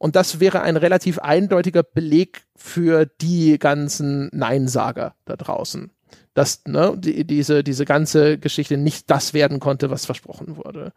Und 0.05 0.17
das 0.17 0.39
wäre 0.39 0.61
ein 0.61 0.77
relativ 0.77 1.19
eindeutiger 1.19 1.83
Beleg 1.83 2.43
für 2.55 3.07
die 3.07 3.59
ganzen 3.59 4.29
Neinsager 4.35 5.15
da 5.25 5.35
draußen. 5.35 5.93
Dass 6.35 6.61
ne, 6.67 6.93
die, 6.99 7.27
diese, 7.27 7.65
diese 7.65 7.87
ganze 7.87 8.37
Geschichte 8.37 8.77
nicht 8.77 9.11
das 9.11 9.33
werden 9.33 9.61
konnte, 9.61 9.89
was 9.89 10.05
versprochen 10.05 10.59
wurde. 10.59 10.93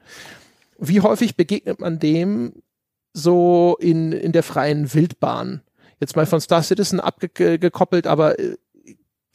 Wie 0.78 1.00
häufig 1.00 1.38
begegnet 1.38 1.80
man 1.80 2.00
dem 2.00 2.52
so 3.14 3.78
in, 3.80 4.12
in 4.12 4.34
der 4.34 4.44
freien 4.44 4.94
Wildbahn? 4.94 5.62
Jetzt 6.02 6.18
mal 6.18 6.26
von 6.26 6.42
Star 6.42 6.62
Citizen 6.62 7.00
abgekoppelt, 7.00 8.08
aber 8.08 8.38
äh, 8.38 8.58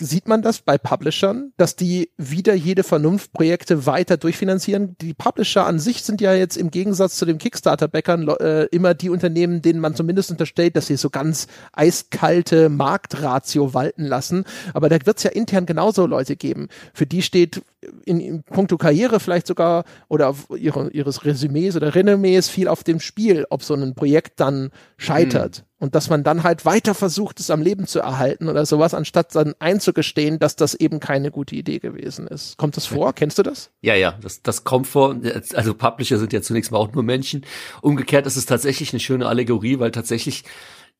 sieht 0.00 0.28
man 0.28 0.42
das 0.42 0.60
bei 0.60 0.78
Publishern, 0.78 1.52
dass 1.56 1.76
die 1.76 2.10
wieder 2.16 2.54
jede 2.54 2.82
Vernunftprojekte 2.82 3.86
weiter 3.86 4.16
durchfinanzieren. 4.16 4.96
Die 5.00 5.14
Publisher 5.14 5.66
an 5.66 5.78
sich 5.78 6.02
sind 6.02 6.20
ja 6.20 6.34
jetzt 6.34 6.56
im 6.56 6.70
Gegensatz 6.70 7.16
zu 7.16 7.24
den 7.24 7.38
Kickstarter-Bäckern 7.38 8.28
äh, 8.28 8.64
immer 8.66 8.94
die 8.94 9.10
Unternehmen, 9.10 9.62
denen 9.62 9.80
man 9.80 9.94
zumindest 9.94 10.30
unterstellt, 10.30 10.76
dass 10.76 10.86
sie 10.86 10.96
so 10.96 11.10
ganz 11.10 11.46
eiskalte 11.72 12.68
Marktratio 12.68 13.74
walten 13.74 14.04
lassen. 14.04 14.44
Aber 14.74 14.88
da 14.88 14.96
wird 15.04 15.18
es 15.18 15.22
ja 15.22 15.30
intern 15.30 15.66
genauso 15.66 16.06
Leute 16.06 16.36
geben. 16.36 16.68
Für 16.94 17.06
die 17.06 17.22
steht 17.22 17.62
in, 18.04 18.20
in 18.20 18.42
puncto 18.42 18.78
Karriere 18.78 19.20
vielleicht 19.20 19.46
sogar 19.46 19.84
oder 20.08 20.28
auf 20.28 20.48
ihre, 20.56 20.90
ihres 20.90 21.24
Resümees 21.24 21.76
oder 21.76 21.94
Renommees 21.94 22.48
viel 22.48 22.68
auf 22.68 22.84
dem 22.84 23.00
Spiel, 23.00 23.46
ob 23.50 23.62
so 23.62 23.74
ein 23.74 23.94
Projekt 23.94 24.40
dann 24.40 24.70
scheitert. 24.96 25.58
Hm. 25.58 25.64
Und 25.82 25.96
dass 25.96 26.08
man 26.08 26.22
dann 26.22 26.44
halt 26.44 26.64
weiter 26.64 26.94
versucht, 26.94 27.40
es 27.40 27.50
am 27.50 27.60
Leben 27.60 27.88
zu 27.88 27.98
erhalten 27.98 28.48
oder 28.48 28.64
sowas, 28.66 28.94
anstatt 28.94 29.34
dann 29.34 29.56
einzugestehen, 29.58 30.38
dass 30.38 30.54
das 30.54 30.74
eben 30.74 31.00
keine 31.00 31.32
gute 31.32 31.56
Idee 31.56 31.80
gewesen 31.80 32.28
ist. 32.28 32.56
Kommt 32.56 32.76
das 32.76 32.86
vor? 32.86 33.12
Kennst 33.14 33.36
du 33.40 33.42
das? 33.42 33.72
Ja, 33.80 33.96
ja, 33.96 34.16
das, 34.22 34.42
das 34.42 34.62
kommt 34.62 34.86
vor. 34.86 35.16
Also 35.54 35.74
Publisher 35.74 36.18
sind 36.18 36.32
ja 36.32 36.40
zunächst 36.40 36.70
mal 36.70 36.78
auch 36.78 36.92
nur 36.92 37.02
Menschen. 37.02 37.44
Umgekehrt 37.80 38.28
ist 38.28 38.36
es 38.36 38.46
tatsächlich 38.46 38.92
eine 38.92 39.00
schöne 39.00 39.26
Allegorie, 39.26 39.80
weil 39.80 39.90
tatsächlich 39.90 40.44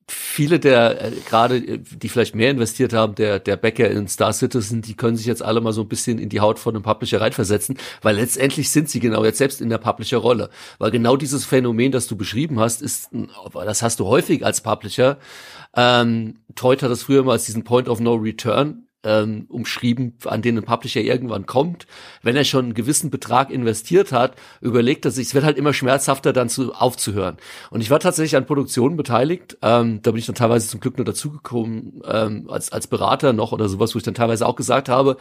viele 0.09 0.59
der, 0.59 1.05
äh, 1.05 1.11
gerade 1.29 1.57
äh, 1.57 1.79
die 1.79 2.09
vielleicht 2.09 2.35
mehr 2.35 2.51
investiert 2.51 2.93
haben, 2.93 3.15
der, 3.15 3.39
der 3.39 3.57
Bäcker 3.57 3.91
in 3.91 4.09
Star 4.09 4.33
Citizen, 4.33 4.83
die 4.83 4.95
können 4.95 5.17
sich 5.17 5.27
jetzt 5.27 5.43
alle 5.43 5.61
mal 5.61 5.73
so 5.73 5.83
ein 5.83 5.89
bisschen 5.89 6.19
in 6.19 6.29
die 6.29 6.41
Haut 6.41 6.59
von 6.59 6.75
einem 6.75 6.83
Publisher 6.83 7.21
reinversetzen, 7.21 7.79
weil 8.03 8.17
letztendlich 8.17 8.71
sind 8.71 8.89
sie 8.89 9.01
genau 9.01 9.25
jetzt 9.25 9.39
selbst 9.39 9.61
in 9.61 9.69
der 9.69 9.79
Publisher-Rolle. 9.79 10.51
Weil 10.79 10.91
genau 10.91 11.17
dieses 11.17 11.45
Phänomen, 11.45 11.93
das 11.93 12.07
du 12.07 12.17
beschrieben 12.17 12.61
hast, 12.61 12.83
ist, 12.83 13.11
das 13.53 13.83
hast 13.83 14.01
du 14.01 14.07
häufig 14.07 14.45
als 14.45 14.61
Publisher. 14.61 15.19
Ähm, 15.75 16.35
hat 16.61 16.83
das 16.83 17.03
früher 17.05 17.23
mal 17.25 17.33
als 17.33 17.45
diesen 17.47 17.65
Point 17.65 17.89
of 17.89 18.01
No 18.01 18.15
Return 18.15 18.82
ähm, 19.05 19.47
umschrieben, 19.49 20.17
an 20.25 20.43
den 20.43 20.59
ein 20.59 20.65
Publisher 20.65 21.01
irgendwann 21.01 21.47
kommt. 21.47 21.87
Wenn 22.23 22.37
er 22.37 22.45
schon 22.45 22.67
einen 22.67 22.75
gewissen 22.75 23.11
Betrag 23.11 23.51
investiert 23.51 24.13
hat, 24.13 24.37
überlegt 24.61 25.05
er 25.05 25.11
sich, 25.11 25.29
es 25.29 25.35
wird 25.35 25.45
halt 25.45 25.59
immer 25.59 25.73
schmerzhafter, 25.73 26.33
dann 26.33 26.49
zu, 26.49 26.73
aufzuhören. 26.73 27.37
Und 27.71 27.81
ich 27.81 27.91
war 27.91 28.01
tatsächlich 28.01 28.37
an 28.37 28.47
Produktionen 28.47 28.97
beteiligt, 28.97 29.59
ähm, 29.63 30.01
da 30.03 30.11
bin 30.11 30.19
ich 30.19 30.27
dann 30.27 30.35
teilweise 30.35 30.69
zum 30.69 30.81
Glück 30.81 30.99
nur 30.99 31.05
dazugekommen, 31.05 32.03
ähm, 32.05 32.49
als, 32.49 32.73
als 32.73 32.87
Berater 32.87 33.33
noch 33.33 33.53
oder 33.53 33.69
sowas, 33.69 33.95
wo 33.95 33.99
ich 33.99 34.05
dann 34.05 34.15
teilweise 34.15 34.47
auch 34.47 34.57
gesagt 34.57 34.89
habe, 34.89 35.17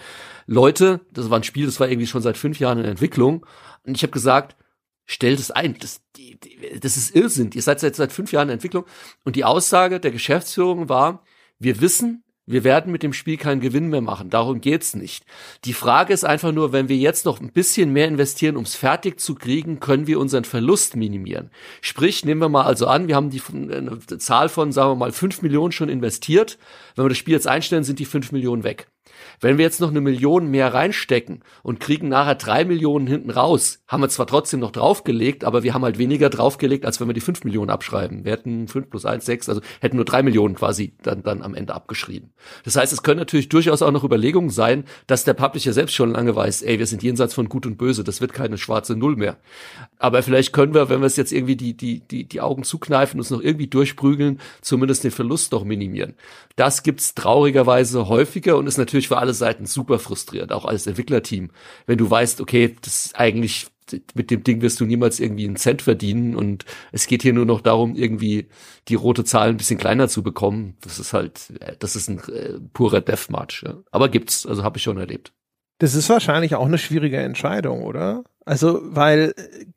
Leute, 0.47 1.01
das 1.13 1.29
war 1.29 1.39
ein 1.39 1.43
Spiel, 1.43 1.65
das 1.65 1.79
war 1.79 1.89
irgendwie 1.89 2.07
schon 2.07 2.21
seit 2.21 2.37
fünf 2.37 2.59
Jahren 2.59 2.79
in 2.79 2.85
Entwicklung, 2.85 3.45
und 3.83 3.97
ich 3.97 4.03
habe 4.03 4.11
gesagt, 4.11 4.55
stellt 5.05 5.39
es 5.39 5.51
ein. 5.51 5.75
Das, 5.79 6.01
die, 6.15 6.39
die, 6.39 6.79
das 6.79 6.97
ist 6.97 7.15
Irrsinn. 7.15 7.51
Ihr 7.53 7.61
seid 7.61 7.79
seit, 7.79 7.95
seit 7.95 8.11
fünf 8.11 8.31
Jahren 8.31 8.49
in 8.49 8.53
Entwicklung. 8.53 8.85
Und 9.23 9.35
die 9.35 9.43
Aussage 9.43 9.99
der 9.99 10.11
Geschäftsführung 10.11 10.89
war, 10.89 11.23
wir 11.59 11.81
wissen, 11.81 12.23
wir 12.51 12.63
werden 12.63 12.91
mit 12.91 13.03
dem 13.03 13.13
Spiel 13.13 13.37
keinen 13.37 13.61
Gewinn 13.61 13.89
mehr 13.89 14.01
machen. 14.01 14.29
Darum 14.29 14.61
geht's 14.61 14.95
nicht. 14.95 15.25
Die 15.65 15.73
Frage 15.73 16.13
ist 16.13 16.23
einfach 16.23 16.51
nur, 16.51 16.73
wenn 16.73 16.89
wir 16.89 16.97
jetzt 16.97 17.25
noch 17.25 17.39
ein 17.39 17.51
bisschen 17.51 17.93
mehr 17.93 18.07
investieren, 18.07 18.55
ums 18.55 18.75
fertig 18.75 19.19
zu 19.19 19.35
kriegen, 19.35 19.79
können 19.79 20.07
wir 20.07 20.19
unseren 20.19 20.43
Verlust 20.43 20.95
minimieren. 20.95 21.49
Sprich, 21.81 22.25
nehmen 22.25 22.41
wir 22.41 22.49
mal 22.49 22.63
also 22.63 22.87
an, 22.87 23.07
wir 23.07 23.15
haben 23.15 23.29
die 23.29 23.41
eine 23.51 23.99
Zahl 24.17 24.49
von, 24.49 24.71
sagen 24.71 24.91
wir 24.91 24.95
mal, 24.95 25.11
fünf 25.11 25.41
Millionen 25.41 25.71
schon 25.71 25.89
investiert. 25.89 26.57
Wenn 26.95 27.05
wir 27.05 27.09
das 27.09 27.17
Spiel 27.17 27.33
jetzt 27.33 27.47
einstellen, 27.47 27.83
sind 27.83 27.99
die 27.99 28.05
fünf 28.05 28.31
Millionen 28.31 28.63
weg. 28.63 28.87
Wenn 29.41 29.57
wir 29.57 29.65
jetzt 29.65 29.81
noch 29.81 29.89
eine 29.89 30.01
Million 30.01 30.51
mehr 30.51 30.71
reinstecken 30.71 31.43
und 31.63 31.79
kriegen 31.79 32.07
nachher 32.09 32.35
drei 32.35 32.63
Millionen 32.63 33.07
hinten 33.07 33.31
raus, 33.31 33.83
haben 33.87 34.01
wir 34.01 34.09
zwar 34.09 34.27
trotzdem 34.27 34.59
noch 34.59 34.71
draufgelegt, 34.71 35.43
aber 35.43 35.63
wir 35.63 35.73
haben 35.73 35.83
halt 35.83 35.97
weniger 35.97 36.29
draufgelegt, 36.29 36.85
als 36.85 37.01
wenn 37.01 37.07
wir 37.07 37.15
die 37.15 37.21
fünf 37.21 37.43
Millionen 37.43 37.71
abschreiben. 37.71 38.23
Wir 38.23 38.33
hätten 38.33 38.67
fünf 38.67 38.91
plus 38.91 39.03
eins, 39.03 39.25
sechs, 39.25 39.49
also 39.49 39.61
hätten 39.79 39.95
nur 39.95 40.05
drei 40.05 40.21
Millionen 40.21 40.53
quasi 40.53 40.93
dann, 41.01 41.23
dann 41.23 41.41
am 41.41 41.55
Ende 41.55 41.73
abgeschrieben. 41.73 42.33
Das 42.63 42.75
heißt, 42.75 42.93
es 42.93 43.01
können 43.01 43.17
natürlich 43.17 43.49
durchaus 43.49 43.81
auch 43.81 43.91
noch 43.91 44.03
Überlegungen 44.03 44.51
sein, 44.51 44.85
dass 45.07 45.23
der 45.23 45.33
Publisher 45.33 45.73
selbst 45.73 45.95
schon 45.95 46.11
lange 46.11 46.35
weiß, 46.35 46.61
ey, 46.61 46.77
wir 46.77 46.85
sind 46.85 47.01
jenseits 47.01 47.33
von 47.33 47.49
Gut 47.49 47.65
und 47.65 47.79
Böse, 47.79 48.03
das 48.03 48.21
wird 48.21 48.33
keine 48.33 48.59
schwarze 48.59 48.95
Null 48.95 49.15
mehr. 49.15 49.37
Aber 49.97 50.21
vielleicht 50.21 50.53
können 50.53 50.75
wir, 50.75 50.89
wenn 50.89 50.99
wir 50.99 51.07
es 51.07 51.17
jetzt 51.17 51.31
irgendwie 51.31 51.55
die, 51.55 51.75
die, 51.75 52.01
die, 52.01 52.25
die 52.25 52.41
Augen 52.41 52.63
zukneifen, 52.63 53.19
uns 53.19 53.31
noch 53.31 53.41
irgendwie 53.41 53.67
durchprügeln, 53.67 54.39
zumindest 54.61 55.03
den 55.03 55.11
Verlust 55.11 55.51
doch 55.51 55.63
minimieren. 55.63 56.13
Das 56.55 56.83
gibt's 56.83 57.15
traurigerweise 57.15 58.07
häufiger 58.07 58.57
und 58.57 58.67
ist 58.67 58.77
natürlich 58.77 59.07
für 59.07 59.17
alle 59.17 59.33
Seiten 59.33 59.65
super 59.65 59.99
frustrierend, 59.99 60.51
auch 60.51 60.65
als 60.65 60.87
Entwicklerteam. 60.87 61.51
Wenn 61.85 61.97
du 61.97 62.09
weißt, 62.09 62.41
okay, 62.41 62.75
das 62.81 63.11
eigentlich 63.13 63.67
mit 64.13 64.31
dem 64.31 64.43
Ding 64.43 64.61
wirst 64.61 64.79
du 64.79 64.85
niemals 64.85 65.19
irgendwie 65.19 65.45
einen 65.45 65.57
Cent 65.57 65.81
verdienen 65.81 66.35
und 66.35 66.65
es 66.91 67.07
geht 67.07 67.23
hier 67.23 67.33
nur 67.33 67.45
noch 67.45 67.61
darum, 67.61 67.95
irgendwie 67.95 68.47
die 68.87 68.95
rote 68.95 69.23
Zahl 69.23 69.49
ein 69.49 69.57
bisschen 69.57 69.77
kleiner 69.77 70.07
zu 70.07 70.23
bekommen. 70.23 70.77
Das 70.81 70.99
ist 70.99 71.13
halt, 71.13 71.53
das 71.79 71.95
ist 71.95 72.09
ein 72.09 72.19
äh, 72.29 72.59
purer 72.73 73.01
Deathmatch. 73.01 73.63
Ja. 73.63 73.77
Aber 73.91 74.09
gibt's, 74.09 74.45
also 74.45 74.63
habe 74.63 74.77
ich 74.77 74.83
schon 74.83 74.97
erlebt. 74.97 75.33
Das 75.79 75.95
ist 75.95 76.09
wahrscheinlich 76.09 76.55
auch 76.55 76.67
eine 76.67 76.77
schwierige 76.77 77.17
Entscheidung, 77.17 77.83
oder? 77.83 78.23
Also, 78.45 78.79
weil 78.83 79.33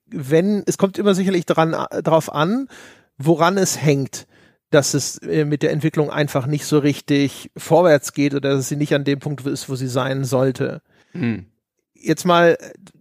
wenn, 0.07 0.63
es 0.67 0.79
kommt 0.79 0.99
immer 0.99 1.15
sicherlich 1.15 1.47
dran, 1.47 1.73
darauf 2.03 2.33
an, 2.33 2.69
woran 3.17 3.57
es 3.57 3.81
hängt, 3.81 4.27
dass 4.75 4.95
es 4.95 5.19
äh, 5.19 5.45
mit 5.45 5.63
der 5.63 5.71
Entwicklung 5.71 6.11
einfach 6.11 6.47
nicht 6.47 6.67
so 6.67 6.79
richtig 6.79 7.51
vorwärts 7.57 8.13
geht 8.13 8.35
oder 8.35 8.51
dass 8.51 8.69
sie 8.69 8.77
nicht 8.77 8.95
an 8.95 9.05
dem 9.05 9.21
Punkt 9.21 9.47
ist, 9.47 9.69
wo 9.69 9.77
sie 9.77 9.87
sein 9.87 10.25
sollte. 10.25 10.83
Hm. 11.13 11.47
Jetzt 11.95 12.25
mal 12.25 12.59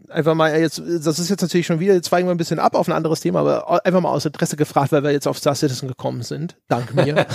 einfach 0.08 0.36
mal 0.36 0.56
jetzt, 0.60 0.80
das 0.80 1.18
ist 1.18 1.30
jetzt 1.30 1.42
natürlich 1.42 1.66
schon 1.66 1.80
wieder, 1.80 1.96
jetzt 1.96 2.06
zweigen 2.06 2.28
wir 2.28 2.34
ein 2.34 2.38
bisschen 2.38 2.60
ab 2.60 2.76
auf 2.76 2.88
ein 2.88 2.94
anderes 2.94 3.22
Thema, 3.22 3.40
aber 3.40 3.86
einfach 3.86 4.02
mal 4.02 4.12
aus 4.12 4.26
Interesse 4.26 4.56
gefragt, 4.56 4.92
weil 4.92 5.04
wir 5.04 5.12
jetzt 5.12 5.28
auf 5.28 5.40
Star 5.40 5.56
Citizen 5.56 5.88
gekommen 5.88 6.22
sind. 6.22 6.56
Dank 6.68 6.94
mir. 6.94 7.26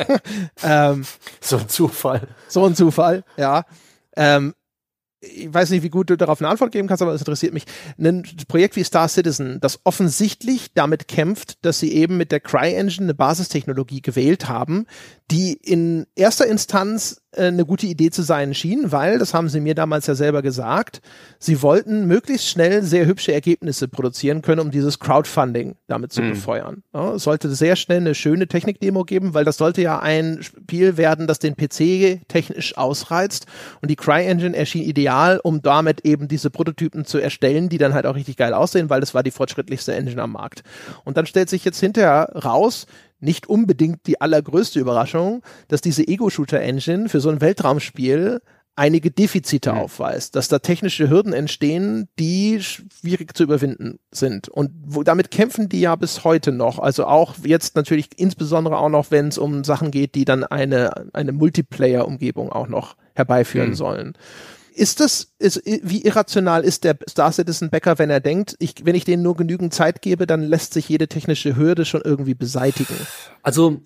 ähm, 0.62 1.04
so 1.40 1.56
ein 1.56 1.68
Zufall. 1.68 2.28
So 2.48 2.66
ein 2.66 2.74
Zufall, 2.74 3.24
ja. 3.36 3.64
Ähm, 4.14 4.54
ich 5.20 5.52
weiß 5.52 5.70
nicht, 5.70 5.82
wie 5.82 5.90
gut 5.90 6.10
du 6.10 6.16
darauf 6.16 6.40
eine 6.40 6.48
Antwort 6.48 6.72
geben 6.72 6.86
kannst, 6.86 7.02
aber 7.02 7.12
es 7.12 7.20
interessiert 7.20 7.52
mich. 7.52 7.64
Ein 7.98 8.24
Projekt 8.46 8.76
wie 8.76 8.84
Star 8.84 9.08
Citizen, 9.08 9.60
das 9.60 9.80
offensichtlich 9.84 10.72
damit 10.74 11.08
kämpft, 11.08 11.64
dass 11.64 11.80
sie 11.80 11.92
eben 11.92 12.16
mit 12.16 12.30
der 12.30 12.40
CryEngine 12.40 13.06
eine 13.06 13.14
Basistechnologie 13.14 14.00
gewählt 14.00 14.48
haben, 14.48 14.86
die 15.30 15.52
in 15.52 16.06
erster 16.14 16.46
Instanz 16.46 17.20
äh, 17.32 17.48
eine 17.48 17.66
gute 17.66 17.86
Idee 17.86 18.10
zu 18.10 18.22
sein 18.22 18.54
schien, 18.54 18.90
weil, 18.92 19.18
das 19.18 19.34
haben 19.34 19.50
sie 19.50 19.60
mir 19.60 19.74
damals 19.74 20.06
ja 20.06 20.14
selber 20.14 20.40
gesagt, 20.40 21.02
sie 21.38 21.60
wollten 21.60 22.06
möglichst 22.06 22.48
schnell 22.48 22.82
sehr 22.82 23.04
hübsche 23.04 23.34
Ergebnisse 23.34 23.88
produzieren 23.88 24.40
können, 24.40 24.60
um 24.60 24.70
dieses 24.70 24.98
Crowdfunding 24.98 25.76
damit 25.86 26.12
zu 26.12 26.22
mhm. 26.22 26.30
befeuern. 26.30 26.82
Ja, 26.94 27.14
es 27.14 27.24
sollte 27.24 27.54
sehr 27.54 27.76
schnell 27.76 27.98
eine 27.98 28.14
schöne 28.14 28.48
Technikdemo 28.48 29.04
geben, 29.04 29.34
weil 29.34 29.44
das 29.44 29.58
sollte 29.58 29.82
ja 29.82 29.98
ein 29.98 30.42
Spiel 30.42 30.96
werden, 30.96 31.26
das 31.26 31.38
den 31.38 31.56
PC 31.56 32.26
technisch 32.28 32.78
ausreizt 32.78 33.46
und 33.82 33.90
die 33.90 33.96
CryEngine 33.96 34.56
erschien 34.56 34.82
ideal, 34.82 35.40
um 35.42 35.60
damit 35.60 36.06
eben 36.06 36.28
diese 36.28 36.48
Prototypen 36.48 37.04
zu 37.04 37.18
erstellen, 37.18 37.68
die 37.68 37.78
dann 37.78 37.92
halt 37.92 38.06
auch 38.06 38.14
richtig 38.14 38.38
geil 38.38 38.54
aussehen, 38.54 38.88
weil 38.88 39.00
das 39.00 39.12
war 39.12 39.22
die 39.22 39.30
fortschrittlichste 39.30 39.94
Engine 39.94 40.22
am 40.22 40.32
Markt. 40.32 40.62
Und 41.04 41.18
dann 41.18 41.26
stellt 41.26 41.50
sich 41.50 41.66
jetzt 41.66 41.80
hinterher 41.80 42.32
raus, 42.34 42.86
nicht 43.20 43.48
unbedingt 43.48 44.06
die 44.06 44.20
allergrößte 44.20 44.78
Überraschung, 44.80 45.42
dass 45.68 45.80
diese 45.80 46.06
Ego-Shooter-Engine 46.06 47.08
für 47.08 47.20
so 47.20 47.30
ein 47.30 47.40
Weltraumspiel 47.40 48.40
einige 48.78 49.10
Defizite 49.10 49.72
mhm. 49.72 49.78
aufweist, 49.78 50.36
dass 50.36 50.46
da 50.46 50.60
technische 50.60 51.10
Hürden 51.10 51.32
entstehen, 51.32 52.08
die 52.18 52.62
schwierig 52.62 53.36
zu 53.36 53.42
überwinden 53.42 53.98
sind. 54.12 54.48
Und 54.48 54.70
wo, 54.84 55.02
damit 55.02 55.32
kämpfen 55.32 55.68
die 55.68 55.80
ja 55.80 55.96
bis 55.96 56.22
heute 56.22 56.52
noch. 56.52 56.78
Also 56.78 57.06
auch 57.06 57.34
jetzt 57.42 57.74
natürlich 57.74 58.10
insbesondere 58.16 58.78
auch 58.78 58.88
noch, 58.88 59.10
wenn 59.10 59.28
es 59.28 59.38
um 59.38 59.64
Sachen 59.64 59.90
geht, 59.90 60.14
die 60.14 60.24
dann 60.24 60.44
eine, 60.44 61.12
eine 61.12 61.32
Multiplayer-Umgebung 61.32 62.52
auch 62.52 62.68
noch 62.68 62.96
herbeiführen 63.14 63.70
mhm. 63.70 63.74
sollen 63.74 64.12
ist 64.78 65.00
das, 65.00 65.32
ist, 65.38 65.62
wie 65.64 66.02
irrational 66.02 66.62
ist 66.62 66.84
der 66.84 66.96
Star 67.08 67.32
Citizen 67.32 67.70
Bäcker, 67.70 67.98
wenn 67.98 68.10
er 68.10 68.20
denkt, 68.20 68.56
ich, 68.58 68.74
wenn 68.84 68.94
ich 68.94 69.04
denen 69.04 69.22
nur 69.22 69.36
genügend 69.36 69.74
Zeit 69.74 70.02
gebe, 70.02 70.26
dann 70.26 70.42
lässt 70.42 70.72
sich 70.72 70.88
jede 70.88 71.08
technische 71.08 71.56
Hürde 71.56 71.84
schon 71.84 72.02
irgendwie 72.02 72.34
beseitigen? 72.34 72.94
Also, 73.42 73.80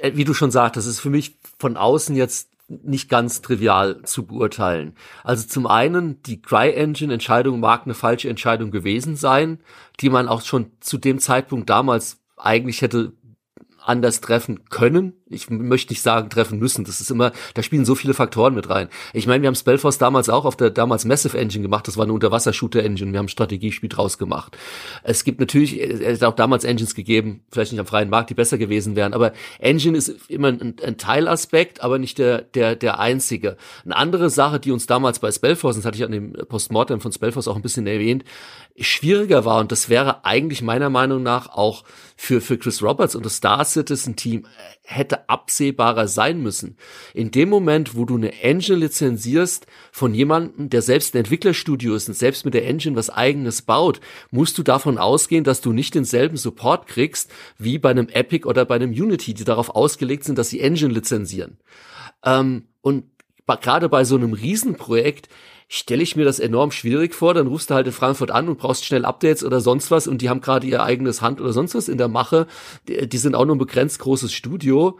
äh, 0.00 0.12
wie 0.14 0.24
du 0.24 0.34
schon 0.34 0.50
sagtest, 0.50 0.88
ist 0.88 1.00
für 1.00 1.10
mich 1.10 1.38
von 1.58 1.76
außen 1.76 2.16
jetzt 2.16 2.48
nicht 2.68 3.10
ganz 3.10 3.42
trivial 3.42 4.00
zu 4.02 4.24
beurteilen. 4.24 4.94
Also 5.24 5.46
zum 5.46 5.66
einen, 5.66 6.22
die 6.22 6.40
CryEngine-Entscheidung 6.40 7.60
mag 7.60 7.82
eine 7.84 7.94
falsche 7.94 8.30
Entscheidung 8.30 8.70
gewesen 8.70 9.16
sein, 9.16 9.58
die 10.00 10.08
man 10.08 10.26
auch 10.26 10.40
schon 10.40 10.70
zu 10.80 10.96
dem 10.96 11.18
Zeitpunkt 11.18 11.68
damals 11.68 12.18
eigentlich 12.36 12.80
hätte 12.80 13.12
anders 13.84 14.20
treffen 14.20 14.68
können. 14.70 15.14
Ich 15.28 15.48
möchte 15.50 15.92
nicht 15.92 16.02
sagen 16.02 16.30
treffen 16.30 16.58
müssen. 16.58 16.84
Das 16.84 17.00
ist 17.00 17.10
immer, 17.10 17.32
da 17.54 17.62
spielen 17.62 17.84
so 17.84 17.94
viele 17.94 18.14
Faktoren 18.14 18.54
mit 18.54 18.68
rein. 18.68 18.88
Ich 19.12 19.26
meine, 19.26 19.42
wir 19.42 19.48
haben 19.48 19.54
Spellforce 19.54 19.98
damals 19.98 20.28
auch 20.28 20.44
auf 20.44 20.56
der 20.56 20.70
damals 20.70 21.04
Massive 21.04 21.38
Engine 21.38 21.62
gemacht. 21.62 21.88
Das 21.88 21.96
war 21.96 22.04
eine 22.04 22.12
Unterwasser-Shooter-Engine. 22.12 23.12
Wir 23.12 23.18
haben 23.18 23.26
ein 23.26 23.30
Strategiespiel 23.30 23.88
draus 23.88 24.18
gemacht. 24.18 24.56
Es 25.02 25.24
gibt 25.24 25.40
natürlich, 25.40 25.80
es 25.80 26.20
hat 26.20 26.28
auch 26.28 26.36
damals 26.36 26.64
Engines 26.64 26.94
gegeben, 26.94 27.44
vielleicht 27.50 27.72
nicht 27.72 27.80
am 27.80 27.86
freien 27.86 28.10
Markt, 28.10 28.30
die 28.30 28.34
besser 28.34 28.58
gewesen 28.58 28.94
wären. 28.94 29.14
Aber 29.14 29.32
Engine 29.58 29.96
ist 29.96 30.30
immer 30.30 30.48
ein, 30.48 30.76
ein 30.84 30.98
Teilaspekt, 30.98 31.82
aber 31.82 31.98
nicht 31.98 32.18
der, 32.18 32.42
der, 32.42 32.76
der 32.76 32.98
einzige. 32.98 33.56
Eine 33.84 33.96
andere 33.96 34.30
Sache, 34.30 34.60
die 34.60 34.70
uns 34.70 34.86
damals 34.86 35.18
bei 35.18 35.30
Spellforce, 35.30 35.76
das 35.76 35.84
hatte 35.84 35.96
ich 35.96 36.04
an 36.04 36.12
dem 36.12 36.32
Postmortem 36.32 37.00
von 37.00 37.12
Spellforce 37.12 37.48
auch 37.48 37.56
ein 37.56 37.62
bisschen 37.62 37.86
erwähnt, 37.86 38.24
schwieriger 38.78 39.44
war. 39.44 39.60
Und 39.60 39.72
das 39.72 39.88
wäre 39.88 40.24
eigentlich 40.24 40.62
meiner 40.62 40.90
Meinung 40.90 41.22
nach 41.22 41.48
auch 41.48 41.84
für, 42.22 42.40
für 42.40 42.56
Chris 42.56 42.84
Roberts 42.84 43.16
und 43.16 43.26
das 43.26 43.38
Star 43.38 43.64
Citizen 43.64 44.14
Team 44.14 44.46
hätte 44.84 45.28
absehbarer 45.28 46.06
sein 46.06 46.40
müssen. 46.40 46.76
In 47.14 47.32
dem 47.32 47.48
Moment, 47.48 47.96
wo 47.96 48.04
du 48.04 48.14
eine 48.14 48.40
Engine 48.42 48.78
lizenzierst 48.78 49.66
von 49.90 50.14
jemandem, 50.14 50.70
der 50.70 50.82
selbst 50.82 51.14
ein 51.14 51.18
Entwicklerstudio 51.18 51.96
ist 51.96 52.06
und 52.06 52.14
selbst 52.14 52.44
mit 52.44 52.54
der 52.54 52.64
Engine 52.64 52.94
was 52.94 53.10
eigenes 53.10 53.62
baut, 53.62 54.00
musst 54.30 54.56
du 54.56 54.62
davon 54.62 54.98
ausgehen, 54.98 55.42
dass 55.42 55.62
du 55.62 55.72
nicht 55.72 55.96
denselben 55.96 56.36
Support 56.36 56.86
kriegst 56.86 57.28
wie 57.58 57.78
bei 57.78 57.90
einem 57.90 58.08
Epic 58.08 58.46
oder 58.46 58.66
bei 58.66 58.76
einem 58.76 58.92
Unity, 58.92 59.34
die 59.34 59.42
darauf 59.42 59.70
ausgelegt 59.70 60.22
sind, 60.22 60.38
dass 60.38 60.48
sie 60.48 60.60
Engine 60.60 60.94
lizenzieren. 60.94 61.58
Ähm, 62.24 62.66
und 62.82 63.02
gerade 63.60 63.88
bei 63.88 64.04
so 64.04 64.14
einem 64.14 64.32
Riesenprojekt 64.32 65.28
stelle 65.74 66.02
ich 66.02 66.16
mir 66.16 66.26
das 66.26 66.38
enorm 66.38 66.70
schwierig 66.70 67.14
vor. 67.14 67.32
Dann 67.32 67.46
rufst 67.46 67.70
du 67.70 67.74
halt 67.74 67.86
in 67.86 67.94
Frankfurt 67.94 68.30
an 68.30 68.46
und 68.46 68.58
brauchst 68.58 68.84
schnell 68.84 69.06
Updates 69.06 69.42
oder 69.42 69.62
sonst 69.62 69.90
was 69.90 70.06
und 70.06 70.20
die 70.20 70.28
haben 70.28 70.42
gerade 70.42 70.66
ihr 70.66 70.82
eigenes 70.82 71.22
Hand 71.22 71.40
oder 71.40 71.54
sonst 71.54 71.74
was 71.74 71.88
in 71.88 71.96
der 71.96 72.08
Mache. 72.08 72.46
Die, 72.88 73.08
die 73.08 73.16
sind 73.16 73.34
auch 73.34 73.46
nur 73.46 73.56
ein 73.56 73.58
begrenzt 73.58 73.98
großes 74.00 74.34
Studio. 74.34 74.98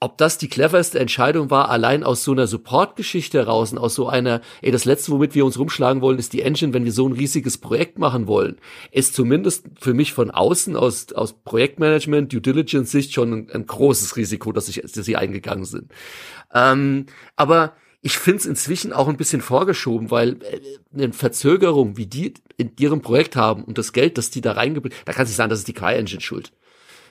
Ob 0.00 0.18
das 0.18 0.36
die 0.36 0.48
cleverste 0.48 0.98
Entscheidung 0.98 1.48
war, 1.48 1.70
allein 1.70 2.04
aus 2.04 2.24
so 2.24 2.32
einer 2.32 2.46
Support-Geschichte 2.46 3.38
heraus 3.38 3.72
und 3.72 3.78
aus 3.78 3.94
so 3.94 4.06
einer, 4.06 4.42
ey, 4.60 4.70
das 4.70 4.84
letzte, 4.84 5.12
womit 5.12 5.34
wir 5.34 5.46
uns 5.46 5.58
rumschlagen 5.58 6.02
wollen, 6.02 6.18
ist 6.18 6.34
die 6.34 6.42
Engine, 6.42 6.74
wenn 6.74 6.84
wir 6.84 6.92
so 6.92 7.08
ein 7.08 7.12
riesiges 7.12 7.56
Projekt 7.56 7.98
machen 7.98 8.26
wollen, 8.26 8.58
ist 8.90 9.14
zumindest 9.14 9.64
für 9.80 9.94
mich 9.94 10.12
von 10.12 10.30
außen, 10.30 10.76
aus, 10.76 11.12
aus 11.12 11.32
Projektmanagement, 11.44 12.30
Due 12.30 12.42
Diligence-Sicht 12.42 13.14
schon 13.14 13.32
ein, 13.32 13.50
ein, 13.50 13.64
großes 13.64 14.16
Risiko, 14.16 14.52
dass, 14.52 14.68
ich, 14.68 14.82
dass 14.82 14.92
sie 14.92 15.16
eingegangen 15.16 15.64
sind. 15.64 15.90
Ähm, 16.52 17.06
aber 17.36 17.72
ich 18.02 18.18
finde 18.18 18.38
es 18.38 18.46
inzwischen 18.46 18.92
auch 18.92 19.08
ein 19.08 19.16
bisschen 19.16 19.40
vorgeschoben, 19.40 20.10
weil 20.10 20.42
äh, 20.42 20.60
eine 20.92 21.12
Verzögerung, 21.12 21.96
wie 21.96 22.06
die 22.06 22.34
in 22.56 22.72
ihrem 22.78 23.00
Projekt 23.00 23.36
haben 23.36 23.64
und 23.64 23.78
das 23.78 23.92
Geld, 23.92 24.18
das 24.18 24.30
die 24.30 24.40
da 24.40 24.52
reingebracht, 24.52 24.94
da 25.04 25.12
kann 25.12 25.22
es 25.22 25.30
nicht 25.30 25.36
sagen, 25.36 25.50
das 25.50 25.60
ist 25.60 25.68
die 25.68 25.72
Kai-Engine 25.72 26.20
schuld. 26.20 26.52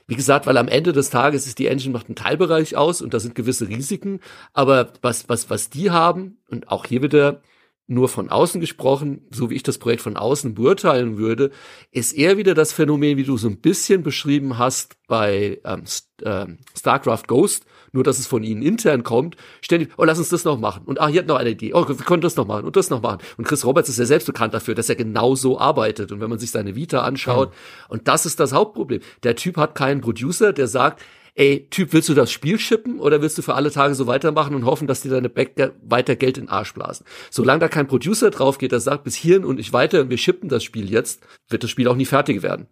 Wie 0.08 0.16
gesagt, 0.16 0.46
weil 0.46 0.58
am 0.58 0.68
Ende 0.68 0.92
des 0.92 1.10
Tages 1.10 1.48
ist 1.48 1.60
die 1.60 1.68
Engine 1.68 1.94
macht 1.94 2.08
einen 2.08 2.16
Teilbereich 2.16 2.76
aus 2.76 3.02
und 3.02 3.14
da 3.14 3.20
sind 3.20 3.36
gewisse 3.36 3.70
Risiken, 3.70 4.20
aber 4.52 4.92
was, 5.02 5.30
was, 5.30 5.50
was 5.50 5.70
die 5.70 5.92
haben, 5.92 6.40
und 6.50 6.68
auch 6.68 6.86
hier 6.86 7.02
wieder 7.02 7.42
nur 7.88 8.10
von 8.10 8.30
außen 8.30 8.60
gesprochen, 8.60 9.28
so 9.32 9.50
wie 9.50 9.56
ich 9.56 9.64
das 9.64 9.78
Projekt 9.78 10.02
von 10.02 10.18
außen 10.18 10.54
beurteilen 10.56 11.18
würde, 11.18 11.52
ist 11.92 12.14
eher 12.14 12.38
wieder 12.38 12.54
das 12.54 12.74
Phänomen, 12.74 13.18
wie 13.18 13.24
du 13.24 13.38
so 13.38 13.48
ein 13.48 13.62
bisschen 13.62 14.04
beschrieben 14.04 14.58
hast 14.58 14.96
bei 15.08 15.60
ähm, 15.64 15.84
ähm 16.24 16.58
StarCraft 16.78 17.24
Ghost, 17.28 17.66
nur 17.92 18.04
dass 18.04 18.20
es 18.20 18.28
von 18.28 18.44
ihnen 18.44 18.62
intern 18.62 19.04
kommt, 19.04 19.36
ständig, 19.62 19.92
oh, 19.98 20.04
lass 20.04 20.18
uns 20.18 20.30
das 20.30 20.44
noch 20.44 20.60
machen. 20.60 20.84
Und 20.86 21.00
ah, 21.00 21.08
hier 21.08 21.20
hat 21.22 21.28
noch 21.28 21.38
eine 21.38 21.52
Idee. 21.52 21.74
Oh, 21.74 21.88
wir 21.88 21.96
können 21.96 22.22
das 22.22 22.36
noch 22.36 22.48
machen 22.48 22.66
und 22.66 22.76
das 22.76 22.90
noch 22.90 23.02
machen. 23.02 23.20
Und 23.38 23.46
Chris 23.46 23.66
Roberts 23.66 23.90
ist 23.90 24.00
ja 24.00 24.06
selbst 24.06 24.26
bekannt 24.26 24.54
dafür, 24.54 24.76
dass 24.76 24.90
er 24.90 24.96
genau 24.96 25.36
so 25.36 25.60
arbeitet. 25.60 26.12
Und 26.12 26.22
wenn 26.22 26.30
man 26.30 26.40
sich 26.40 26.52
seine 26.52 26.76
Vita 26.76 27.02
anschaut, 27.02 27.50
mhm. 27.50 27.56
und 27.90 28.08
das 28.08 28.26
ist 28.26 28.40
das 28.40 28.54
Hauptproblem. 28.54 29.02
Der 29.24 29.36
Typ 29.36 29.58
hat 29.58 29.76
keinen 29.76 30.02
Producer, 30.02 30.54
der 30.54 30.68
sagt, 30.68 31.02
ey, 31.36 31.68
Typ, 31.70 31.94
willst 31.94 32.10
du 32.10 32.14
das 32.14 32.32
Spiel 32.32 32.60
schippen 32.60 33.00
oder 33.00 33.22
willst 33.22 33.38
du 33.38 33.42
für 33.42 33.56
alle 33.56 33.72
Tage 33.72 33.96
so 33.96 34.08
weitermachen 34.08 34.56
und 34.56 34.66
hoffen, 34.66 34.88
dass 34.88 35.02
dir 35.02 35.10
deine 35.10 35.30
Bäcker 35.30 35.72
weiter 35.82 36.16
Geld 36.16 36.38
in 36.38 36.46
den 36.46 36.50
Arsch 36.50 36.74
blasen? 36.74 37.06
Solange 37.30 37.60
da 37.60 37.68
kein 37.68 37.88
Producer 37.88 38.32
drauf 38.32 38.58
geht, 38.58 38.72
der 38.72 38.80
sagt, 38.80 39.04
bis 39.04 39.16
hierhin 39.16 39.46
und 39.46 39.60
ich 39.60 39.74
weiter 39.74 40.02
und 40.02 40.10
wir 40.10 40.18
schippen 40.18 40.50
das 40.50 40.64
Spiel 40.64 40.90
jetzt, 40.90 41.22
wird 41.50 41.64
das 41.64 41.70
Spiel 41.70 41.88
auch 41.88 41.96
nie 41.96 42.06
fertig 42.06 42.44
werden. 42.44 42.68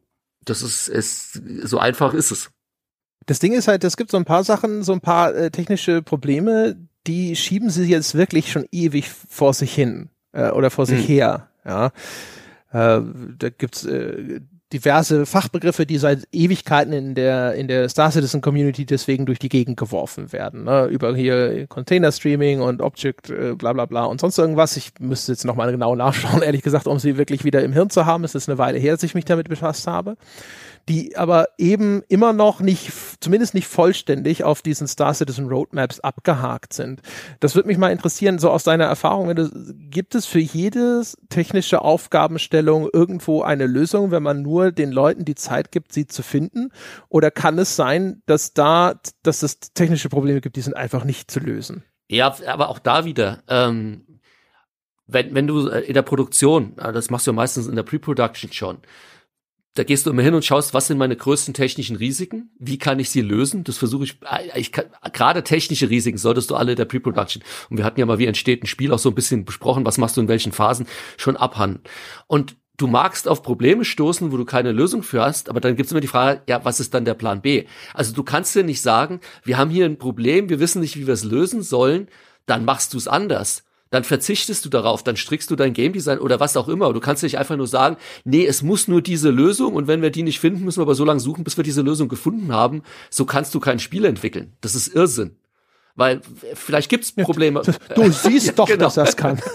Das 0.46 0.62
ist, 0.62 0.88
ist 0.88 1.42
so 1.64 1.80
einfach 1.80 2.14
ist 2.14 2.32
es. 2.32 2.52
Das 3.30 3.38
Ding 3.38 3.54
ist 3.54 3.68
halt, 3.68 3.84
es 3.84 3.96
gibt 3.96 4.10
so 4.10 4.18
ein 4.18 4.26
paar 4.26 4.44
Sachen, 4.44 4.82
so 4.82 4.92
ein 4.92 5.02
paar 5.02 5.36
äh, 5.36 5.52
technische 5.52 6.02
Probleme, 6.02 6.76
die 7.06 7.36
schieben 7.36 7.70
sie 7.70 7.86
jetzt 7.86 8.16
wirklich 8.16 8.52
schon 8.52 8.66
ewig 8.72 9.08
vor 9.08 9.54
sich 9.54 9.72
hin 9.72 10.10
äh, 10.32 10.50
oder 10.50 10.72
vor 10.72 10.88
sich 10.88 11.02
hm. 11.02 11.06
her. 11.06 11.48
Ja, 11.64 11.86
äh, 12.72 13.02
da 13.38 13.50
gibt's 13.56 13.86
äh, 13.86 14.42
diverse 14.74 15.28
Fachbegriffe, 15.28 15.86
die 15.86 16.00
seit 16.00 16.28
Ewigkeiten 16.32 16.92
in 16.92 17.14
der 17.14 17.54
in 17.54 17.68
der 17.68 17.88
Star 17.90 18.10
Citizen 18.10 18.42
Community 18.42 18.88
deswegen 18.88 19.28
durch 19.28 19.38
die 19.38 19.50
Gegend 19.50 19.78
geworfen 19.78 20.34
werden. 20.34 20.64
Ne? 20.64 20.86
Über 20.86 21.16
hier 21.16 21.68
Container 21.68 22.12
Streaming 22.12 22.62
und 22.62 22.82
Object, 22.82 23.30
äh, 23.30 23.54
bla 23.54 23.74
bla 23.74 23.86
bla 23.86 24.06
und 24.06 24.20
sonst 24.20 24.40
irgendwas. 24.40 24.76
Ich 24.76 24.94
müsste 25.00 25.34
jetzt 25.34 25.46
nochmal 25.46 25.72
genau 25.72 25.96
nachschauen, 25.96 26.42
ehrlich 26.44 26.64
gesagt, 26.64 26.88
um 26.88 26.98
sie 26.98 27.16
wirklich 27.16 27.44
wieder 27.44 27.62
im 27.62 27.74
Hirn 27.74 27.92
zu 27.92 28.08
haben. 28.08 28.24
Es 28.24 28.34
ist 28.34 28.50
eine 28.50 28.58
Weile 28.58 28.80
her, 28.80 28.94
dass 28.94 29.04
ich 29.04 29.14
mich 29.14 29.26
damit 29.26 29.50
befasst 29.50 29.86
habe 29.86 30.18
die 30.88 31.18
aber 31.18 31.50
eben 31.58 32.04
immer 32.08 32.34
noch 32.34 32.62
nicht, 32.62 32.92
zumindest 33.20 33.54
nicht 33.54 33.68
vollständig 33.68 34.44
auf 34.44 34.62
diesen 34.62 34.88
Star 34.88 35.14
Citizen 35.14 35.48
Roadmaps 35.48 36.00
abgehakt 36.00 36.74
sind. 36.74 37.02
Das 37.40 37.56
würde 37.56 37.68
mich 37.68 37.78
mal 37.78 37.92
interessieren, 37.92 38.40
so 38.40 38.50
aus 38.50 38.64
deiner 38.64 38.86
Erfahrung, 38.86 39.36
du, 39.36 39.50
gibt 39.90 40.16
es 40.16 40.26
für 40.26 40.40
jede 40.40 41.04
technische 41.30 41.82
Aufgabenstellung 41.82 42.90
irgendwo 42.92 43.42
eine 43.42 43.68
Lösung, 43.68 44.12
wenn 44.12 44.24
man 44.24 44.42
nur 44.42 44.72
den 44.72 44.92
Leuten 44.92 45.26
die 45.26 45.36
Zeit 45.36 45.72
gibt, 45.72 45.94
sie 45.94 46.08
zu 46.08 46.24
finden? 46.24 46.72
Oder 47.10 47.32
kann 47.32 47.60
es 47.60 47.76
sein, 47.76 48.22
dass 48.26 48.54
da, 48.54 49.00
dass 49.24 49.44
es 49.44 49.60
technische 49.60 50.10
Probleme 50.10 50.42
gibt, 50.42 50.56
die 50.56 50.62
sind 50.62 50.76
einfach 50.76 51.04
nicht 51.04 51.30
zu 51.30 51.40
lösen? 51.40 51.84
Ja, 52.08 52.36
aber 52.48 52.70
auch 52.70 52.80
da 52.80 53.06
wieder, 53.06 53.44
ähm, 53.48 54.06
wenn, 55.10 55.34
wenn 55.34 55.48
du 55.48 55.68
äh, 55.68 55.82
in 55.82 55.94
der 55.94 56.02
Produktion, 56.02 56.78
äh, 56.78 56.92
das 56.94 57.10
machst 57.10 57.28
du 57.28 57.32
ja 57.32 57.36
meistens 57.36 57.68
in 57.68 57.76
der 57.76 57.84
Pre-Production 57.84 58.52
schon, 58.52 58.78
da 59.76 59.84
gehst 59.84 60.06
du 60.06 60.10
immer 60.10 60.24
hin 60.24 60.34
und 60.34 60.44
schaust, 60.44 60.74
was 60.74 60.88
sind 60.88 60.98
meine 60.98 61.16
größten 61.16 61.54
technischen 61.54 61.96
Risiken? 61.96 62.52
Wie 62.58 62.78
kann 62.78 63.00
ich 63.00 63.10
sie 63.12 63.22
lösen? 63.22 63.64
Das 63.64 63.78
versuche 63.78 64.04
ich, 64.04 64.18
äh, 64.24 64.60
ich 64.60 64.72
kann, 64.72 64.86
gerade 65.14 65.44
technische 65.44 65.90
Risiken 65.90 66.18
solltest 66.18 66.50
du 66.50 66.56
alle 66.56 66.76
der 66.76 66.86
Pre-Production. 66.86 67.44
Und 67.70 67.78
wir 67.78 67.86
hatten 67.86 68.00
ja 68.00 68.06
mal, 68.06 68.20
wie 68.20 68.26
entsteht 68.26 68.64
ein 68.64 68.68
Spiel, 68.68 68.92
auch 68.92 69.00
so 69.00 69.10
ein 69.10 69.16
bisschen 69.16 69.46
besprochen, 69.46 69.86
was 69.86 69.98
machst 69.98 70.18
du 70.18 70.22
in 70.22 70.28
welchen 70.28 70.52
Phasen, 70.52 70.88
schon 71.18 71.38
abhandeln. 71.38 71.84
Und 72.28 72.58
du 72.78 72.88
magst 72.88 73.28
auf 73.28 73.44
Probleme 73.44 73.86
stoßen, 73.86 74.32
wo 74.32 74.38
du 74.38 74.46
keine 74.46 74.72
Lösung 74.72 75.04
für 75.04 75.22
hast, 75.22 75.50
aber 75.50 75.60
dann 75.60 75.76
gibt's 75.76 75.92
immer 75.92 76.02
die 76.02 76.08
Frage, 76.08 76.42
ja, 76.48 76.66
was 76.66 76.80
ist 76.80 76.94
dann 76.94 77.06
der 77.06 77.14
Plan 77.14 77.42
B? 77.42 77.66
Also 77.94 78.14
du 78.14 78.24
kannst 78.24 78.56
dir 78.56 78.64
nicht 78.64 78.82
sagen, 78.82 79.20
wir 79.44 79.58
haben 79.58 79.70
hier 79.70 79.86
ein 79.86 79.98
Problem, 79.98 80.50
wir 80.50 80.60
wissen 80.60 80.82
nicht, 80.82 80.98
wie 80.98 81.06
wir 81.06 81.14
es 81.14 81.24
lösen 81.24 81.62
sollen, 81.62 82.08
dann 82.46 82.66
machst 82.66 82.94
du 82.94 82.98
es 82.98 83.08
anders 83.08 83.64
dann 83.90 84.04
verzichtest 84.04 84.66
du 84.66 84.70
darauf, 84.70 85.04
dann 85.04 85.16
strickst 85.16 85.50
du 85.50 85.56
dein 85.56 85.74
Game 85.74 85.94
Design 85.94 86.20
oder 86.20 86.40
was 86.40 86.58
auch 86.58 86.68
immer. 86.68 86.94
Du 86.94 87.00
kannst 87.00 87.24
nicht 87.24 87.38
einfach 87.38 87.58
nur 87.58 87.68
sagen, 87.68 87.98
nee, 88.24 88.46
es 88.46 88.62
muss 88.62 88.88
nur 88.88 89.02
diese 89.02 89.30
Lösung 89.30 89.74
und 89.74 89.88
wenn 89.88 90.02
wir 90.02 90.12
die 90.12 90.24
nicht 90.24 90.40
finden, 90.40 90.64
müssen 90.64 90.80
wir 90.80 90.84
aber 90.84 90.96
so 90.96 91.06
lange 91.06 91.20
suchen, 91.20 91.44
bis 91.44 91.58
wir 91.58 91.64
diese 91.64 91.82
Lösung 91.82 92.08
gefunden 92.08 92.54
haben. 92.54 92.84
So 93.10 93.26
kannst 93.26 93.56
du 93.56 93.60
kein 93.60 93.80
Spiel 93.80 94.06
entwickeln. 94.06 94.54
Das 94.62 94.76
ist 94.76 94.90
Irrsinn. 94.90 95.39
Weil 96.00 96.22
vielleicht 96.54 96.90
gibt's 96.90 97.12
Probleme. 97.12 97.62
Du 97.94 98.10
siehst 98.10 98.54
doch, 98.58 98.68
genau. 98.68 98.86
dass 98.86 98.96
das 98.96 99.18
kann. 99.18 99.40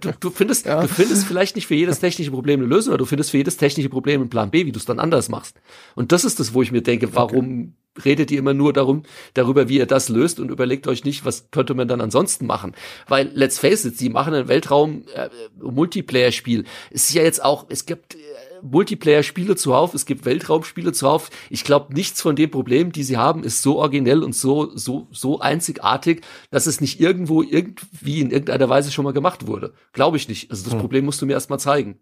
Du, 0.00 0.10
du 0.20 0.28
findest, 0.28 0.66
ja. 0.66 0.82
du 0.82 0.88
findest 0.88 1.24
vielleicht 1.24 1.56
nicht 1.56 1.66
für 1.66 1.74
jedes 1.74 1.98
technische 1.98 2.30
Problem 2.30 2.60
eine 2.60 2.68
Lösung, 2.68 2.92
aber 2.92 2.98
du 2.98 3.06
findest 3.06 3.30
für 3.30 3.38
jedes 3.38 3.56
technische 3.56 3.88
Problem 3.88 4.20
einen 4.20 4.28
Plan 4.28 4.50
B, 4.50 4.66
wie 4.66 4.72
du 4.72 4.78
es 4.78 4.84
dann 4.84 4.98
anders 4.98 5.30
machst. 5.30 5.56
Und 5.94 6.12
das 6.12 6.26
ist 6.26 6.38
das, 6.38 6.52
wo 6.52 6.60
ich 6.60 6.72
mir 6.72 6.82
denke, 6.82 7.14
warum 7.14 7.72
okay. 7.94 8.02
redet 8.04 8.30
ihr 8.30 8.38
immer 8.38 8.52
nur 8.52 8.74
darum, 8.74 9.04
darüber, 9.32 9.70
wie 9.70 9.78
ihr 9.78 9.86
das 9.86 10.10
löst 10.10 10.40
und 10.40 10.50
überlegt 10.50 10.88
euch 10.88 11.06
nicht, 11.06 11.24
was 11.24 11.50
könnte 11.52 11.72
man 11.72 11.88
dann 11.88 12.02
ansonsten 12.02 12.44
machen? 12.44 12.74
Weil, 13.06 13.30
let's 13.32 13.58
face 13.58 13.86
it, 13.86 13.96
sie 13.96 14.10
machen 14.10 14.34
ein 14.34 14.46
Weltraum-Multiplayer-Spiel. 14.46 16.60
Äh, 16.60 16.64
es 16.90 17.08
ist 17.08 17.14
ja 17.14 17.22
jetzt 17.22 17.42
auch, 17.42 17.64
es 17.70 17.86
gibt 17.86 18.18
Multiplayer-Spiele 18.62 19.56
zuhauf, 19.56 19.94
es 19.94 20.06
gibt 20.06 20.24
Weltraumspiele 20.24 20.92
zuhauf. 20.92 21.30
Ich 21.50 21.64
glaube, 21.64 21.94
nichts 21.94 22.20
von 22.20 22.36
den 22.36 22.50
Problemen, 22.50 22.92
die 22.92 23.04
sie 23.04 23.16
haben, 23.16 23.44
ist 23.44 23.62
so 23.62 23.78
originell 23.78 24.22
und 24.22 24.34
so, 24.34 24.76
so, 24.76 25.08
so 25.10 25.40
einzigartig, 25.40 26.22
dass 26.50 26.66
es 26.66 26.80
nicht 26.80 27.00
irgendwo 27.00 27.42
irgendwie 27.42 28.20
in 28.20 28.30
irgendeiner 28.30 28.68
Weise 28.68 28.90
schon 28.92 29.04
mal 29.04 29.12
gemacht 29.12 29.46
wurde. 29.46 29.72
Glaube 29.92 30.16
ich 30.16 30.28
nicht. 30.28 30.50
Also 30.50 30.64
das 30.64 30.74
hm. 30.74 30.80
Problem 30.80 31.04
musst 31.04 31.20
du 31.22 31.26
mir 31.26 31.34
erst 31.34 31.50
mal 31.50 31.58
zeigen. 31.58 31.98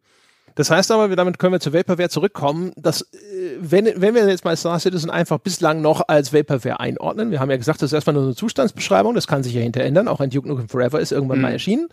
Das 0.57 0.70
heißt 0.70 0.91
aber, 0.91 1.15
damit 1.15 1.39
können 1.39 1.53
wir 1.53 1.61
zu 1.61 1.74
Vaporware 1.74 2.09
zurückkommen, 2.09 2.73
dass, 2.77 3.03
äh, 3.03 3.57
wenn, 3.61 3.93
wenn 3.97 4.15
wir 4.15 4.27
jetzt 4.27 4.45
mal 4.45 4.57
Star 4.57 4.81
Citizen 4.81 5.11
einfach 5.11 5.39
bislang 5.39 5.83
noch 5.83 6.09
als 6.09 6.33
Vaporware 6.33 6.81
einordnen, 6.81 7.31
wir 7.31 7.41
haben 7.41 7.51
ja 7.51 7.59
gesagt, 7.59 7.83
das 7.83 7.91
ist 7.91 7.93
erstmal 7.93 8.15
nur 8.15 8.24
eine 8.24 8.35
Zustandsbeschreibung, 8.35 9.15
das 9.15 9.27
kann 9.27 9.43
sich 9.43 9.53
ja 9.53 9.61
hinter 9.61 9.83
ändern, 9.83 10.09
auch 10.09 10.20
ein 10.20 10.31
Duke 10.31 10.49
Nukem 10.49 10.69
Forever 10.69 10.99
ist 10.99 11.12
irgendwann 11.12 11.39
mhm. 11.39 11.43
mal 11.43 11.53
erschienen. 11.53 11.89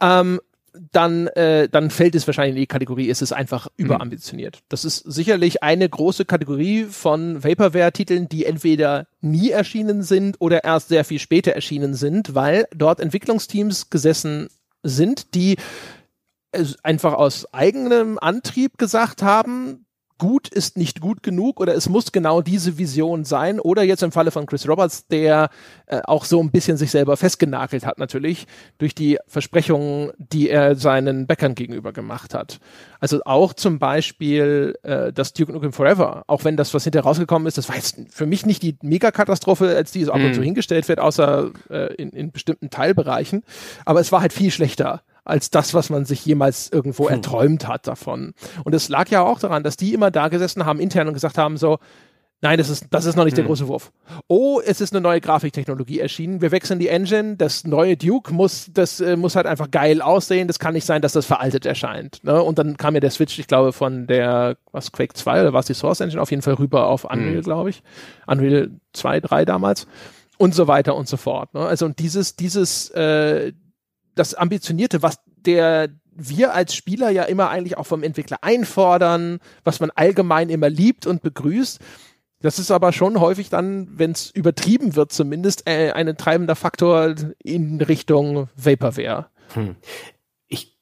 Ähm, 0.00 0.40
dann, 0.92 1.26
äh, 1.28 1.68
dann 1.68 1.90
fällt 1.90 2.14
es 2.14 2.26
wahrscheinlich 2.26 2.56
in 2.56 2.62
die 2.62 2.66
Kategorie, 2.66 3.06
ist 3.06 3.22
es 3.22 3.32
einfach 3.32 3.68
mhm. 3.76 3.86
überambitioniert. 3.86 4.60
Das 4.68 4.84
ist 4.84 4.98
sicherlich 4.98 5.62
eine 5.62 5.88
große 5.88 6.24
Kategorie 6.24 6.84
von 6.84 7.44
Vaporware-Titeln, 7.44 8.28
die 8.28 8.46
entweder 8.46 9.06
nie 9.20 9.50
erschienen 9.50 10.02
sind 10.02 10.40
oder 10.40 10.64
erst 10.64 10.88
sehr 10.88 11.04
viel 11.04 11.18
später 11.18 11.52
erschienen 11.52 11.94
sind, 11.94 12.34
weil 12.34 12.66
dort 12.74 13.00
Entwicklungsteams 13.00 13.90
gesessen 13.90 14.48
sind, 14.82 15.34
die 15.34 15.56
einfach 16.82 17.14
aus 17.14 17.52
eigenem 17.52 18.18
Antrieb 18.18 18.78
gesagt 18.78 19.22
haben, 19.22 19.86
gut 20.22 20.46
ist 20.46 20.76
nicht 20.78 21.00
gut 21.00 21.24
genug 21.24 21.58
oder 21.58 21.74
es 21.74 21.88
muss 21.88 22.12
genau 22.12 22.42
diese 22.42 22.78
Vision 22.78 23.24
sein 23.24 23.58
oder 23.58 23.82
jetzt 23.82 24.04
im 24.04 24.12
Falle 24.12 24.30
von 24.30 24.46
Chris 24.46 24.68
Roberts, 24.68 25.08
der 25.08 25.50
äh, 25.86 26.00
auch 26.04 26.24
so 26.24 26.40
ein 26.40 26.52
bisschen 26.52 26.76
sich 26.76 26.92
selber 26.92 27.16
festgenagelt 27.16 27.84
hat 27.84 27.98
natürlich 27.98 28.46
durch 28.78 28.94
die 28.94 29.18
Versprechungen, 29.26 30.12
die 30.18 30.48
er 30.48 30.76
seinen 30.76 31.26
Bäckern 31.26 31.56
gegenüber 31.56 31.92
gemacht 31.92 32.34
hat. 32.34 32.60
Also 33.00 33.20
auch 33.24 33.52
zum 33.52 33.80
Beispiel 33.80 34.78
äh, 34.84 35.12
das 35.12 35.32
Duke 35.32 35.50
Nukem 35.50 35.72
Forever, 35.72 36.22
auch 36.28 36.44
wenn 36.44 36.56
das, 36.56 36.72
was 36.72 36.84
hinterher 36.84 37.04
rausgekommen 37.04 37.48
ist, 37.48 37.58
das 37.58 37.68
war 37.68 37.74
jetzt 37.74 37.96
für 38.10 38.26
mich 38.26 38.46
nicht 38.46 38.62
die 38.62 38.76
Megakatastrophe, 38.80 39.74
als 39.74 39.90
die 39.90 40.02
es 40.02 40.08
ab 40.08 40.20
und 40.20 40.34
zu 40.34 40.40
mhm. 40.40 40.44
hingestellt 40.44 40.86
wird, 40.88 41.00
außer 41.00 41.50
äh, 41.68 41.94
in, 41.94 42.10
in 42.10 42.30
bestimmten 42.30 42.70
Teilbereichen, 42.70 43.42
aber 43.84 43.98
es 43.98 44.12
war 44.12 44.20
halt 44.20 44.32
viel 44.32 44.52
schlechter 44.52 45.02
als 45.24 45.50
das, 45.50 45.74
was 45.74 45.90
man 45.90 46.04
sich 46.04 46.24
jemals 46.24 46.70
irgendwo 46.70 47.08
hm. 47.08 47.16
erträumt 47.16 47.68
hat 47.68 47.86
davon. 47.86 48.34
Und 48.64 48.74
es 48.74 48.88
lag 48.88 49.08
ja 49.08 49.22
auch 49.22 49.38
daran, 49.38 49.62
dass 49.62 49.76
die 49.76 49.94
immer 49.94 50.10
da 50.10 50.28
gesessen 50.28 50.64
haben 50.64 50.80
intern 50.80 51.08
und 51.08 51.14
gesagt 51.14 51.38
haben 51.38 51.56
so, 51.56 51.78
Nein, 52.44 52.58
das 52.58 52.68
ist, 52.68 52.88
das 52.90 53.04
ist 53.04 53.14
noch 53.14 53.24
nicht 53.24 53.34
hm. 53.34 53.44
der 53.44 53.44
große 53.44 53.68
Wurf. 53.68 53.92
Oh, 54.26 54.60
es 54.60 54.80
ist 54.80 54.92
eine 54.92 55.00
neue 55.00 55.20
Grafiktechnologie 55.20 56.00
erschienen. 56.00 56.40
Wir 56.40 56.50
wechseln 56.50 56.80
die 56.80 56.88
Engine. 56.88 57.36
Das 57.36 57.64
neue 57.64 57.96
Duke 57.96 58.34
muss, 58.34 58.68
das 58.74 58.98
äh, 58.98 59.16
muss 59.16 59.36
halt 59.36 59.46
einfach 59.46 59.70
geil 59.70 60.02
aussehen. 60.02 60.48
Das 60.48 60.58
kann 60.58 60.74
nicht 60.74 60.84
sein, 60.84 61.02
dass 61.02 61.12
das 61.12 61.24
veraltet 61.24 61.66
erscheint. 61.66 62.18
Ne? 62.24 62.42
Und 62.42 62.58
dann 62.58 62.76
kam 62.76 62.94
ja 62.94 63.00
der 63.00 63.12
Switch, 63.12 63.38
ich 63.38 63.46
glaube, 63.46 63.72
von 63.72 64.08
der, 64.08 64.56
was, 64.72 64.90
Quake 64.90 65.14
2 65.14 65.40
oder 65.40 65.52
was 65.52 65.66
die 65.66 65.74
Source 65.74 66.00
Engine 66.00 66.20
auf 66.20 66.32
jeden 66.32 66.42
Fall 66.42 66.54
rüber 66.54 66.88
auf 66.88 67.04
Unreal, 67.04 67.36
hm. 67.36 67.42
glaube 67.42 67.70
ich. 67.70 67.84
Unreal 68.26 68.72
2, 68.92 69.20
3 69.20 69.44
damals. 69.44 69.86
Und 70.36 70.52
so 70.52 70.66
weiter 70.66 70.96
und 70.96 71.06
so 71.06 71.16
fort. 71.16 71.54
Ne? 71.54 71.60
Also, 71.60 71.86
und 71.86 72.00
dieses, 72.00 72.34
dieses, 72.34 72.90
äh, 72.90 73.52
das 74.14 74.34
Ambitionierte, 74.34 75.02
was 75.02 75.18
der 75.44 75.88
wir 76.14 76.54
als 76.54 76.74
Spieler 76.74 77.10
ja 77.10 77.22
immer 77.24 77.48
eigentlich 77.48 77.78
auch 77.78 77.86
vom 77.86 78.02
Entwickler 78.02 78.38
einfordern, 78.42 79.38
was 79.64 79.80
man 79.80 79.90
allgemein 79.90 80.50
immer 80.50 80.68
liebt 80.68 81.06
und 81.06 81.22
begrüßt. 81.22 81.80
Das 82.40 82.58
ist 82.58 82.70
aber 82.70 82.92
schon 82.92 83.20
häufig 83.20 83.48
dann, 83.48 83.88
wenn 83.96 84.12
es 84.12 84.30
übertrieben 84.30 84.94
wird, 84.94 85.12
zumindest 85.12 85.66
äh, 85.66 85.92
ein 85.92 86.14
treibender 86.16 86.56
Faktor 86.56 87.14
in 87.38 87.80
Richtung 87.80 88.48
Vaporware. 88.56 89.28
Hm 89.54 89.76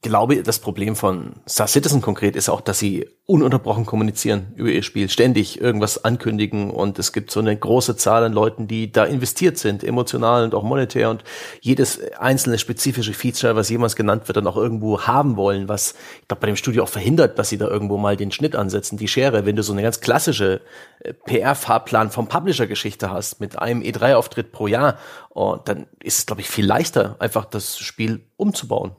glaube, 0.02 0.42
das 0.42 0.60
Problem 0.60 0.96
von 0.96 1.34
Star 1.46 1.66
Citizen 1.66 2.00
konkret 2.00 2.34
ist 2.34 2.48
auch, 2.48 2.62
dass 2.62 2.78
sie 2.78 3.06
ununterbrochen 3.26 3.84
kommunizieren 3.84 4.52
über 4.56 4.70
ihr 4.70 4.82
Spiel, 4.82 5.10
ständig 5.10 5.60
irgendwas 5.60 6.04
ankündigen 6.04 6.70
und 6.70 6.98
es 6.98 7.12
gibt 7.12 7.30
so 7.30 7.40
eine 7.40 7.54
große 7.54 7.96
Zahl 7.96 8.24
an 8.24 8.32
Leuten, 8.32 8.66
die 8.66 8.90
da 8.90 9.04
investiert 9.04 9.58
sind, 9.58 9.84
emotional 9.84 10.44
und 10.44 10.54
auch 10.54 10.62
monetär 10.62 11.10
und 11.10 11.22
jedes 11.60 12.00
einzelne 12.14 12.58
spezifische 12.58 13.12
Feature, 13.12 13.56
was 13.56 13.68
jemals 13.68 13.94
genannt 13.94 14.26
wird, 14.26 14.38
dann 14.38 14.46
auch 14.46 14.56
irgendwo 14.56 15.02
haben 15.02 15.36
wollen, 15.36 15.68
was 15.68 15.94
ich 16.22 16.28
glaube 16.28 16.40
bei 16.40 16.46
dem 16.46 16.56
Studio 16.56 16.84
auch 16.84 16.88
verhindert, 16.88 17.38
dass 17.38 17.50
sie 17.50 17.58
da 17.58 17.68
irgendwo 17.68 17.98
mal 17.98 18.16
den 18.16 18.32
Schnitt 18.32 18.56
ansetzen, 18.56 18.96
die 18.96 19.08
Schere, 19.08 19.44
wenn 19.44 19.56
du 19.56 19.62
so 19.62 19.72
eine 19.74 19.82
ganz 19.82 20.00
klassische 20.00 20.62
äh, 21.00 21.12
PR-Fahrplan 21.12 22.10
vom 22.10 22.26
Publisher-Geschichte 22.26 23.10
hast 23.10 23.38
mit 23.38 23.58
einem 23.58 23.82
E3-Auftritt 23.82 24.50
pro 24.50 24.66
Jahr, 24.66 24.96
und 25.28 25.68
dann 25.68 25.86
ist 26.02 26.18
es 26.18 26.26
glaube 26.26 26.40
ich 26.40 26.48
viel 26.48 26.66
leichter, 26.66 27.16
einfach 27.18 27.44
das 27.44 27.78
Spiel 27.78 28.22
umzubauen. 28.36 28.92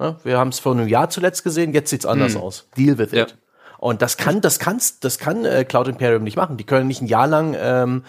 Ja, 0.00 0.16
wir 0.24 0.38
haben 0.38 0.48
es 0.48 0.58
vor 0.58 0.72
einem 0.72 0.88
Jahr 0.88 1.08
zuletzt 1.10 1.42
gesehen, 1.42 1.72
jetzt 1.72 1.90
sieht's 1.90 2.06
anders 2.06 2.34
hm. 2.34 2.40
aus. 2.40 2.68
Deal 2.76 2.98
with 2.98 3.12
it. 3.12 3.30
Ja. 3.30 3.36
Und 3.78 4.02
das 4.02 4.16
kann, 4.16 4.40
das 4.40 4.58
kann's, 4.58 5.00
das 5.00 5.18
kann 5.18 5.44
äh, 5.44 5.64
Cloud 5.64 5.88
Imperium 5.88 6.24
nicht 6.24 6.36
machen. 6.36 6.56
Die 6.56 6.64
können 6.64 6.86
nicht 6.86 7.02
ein 7.02 7.06
Jahr 7.06 7.26
lang 7.26 7.54
ähm, 7.58 8.04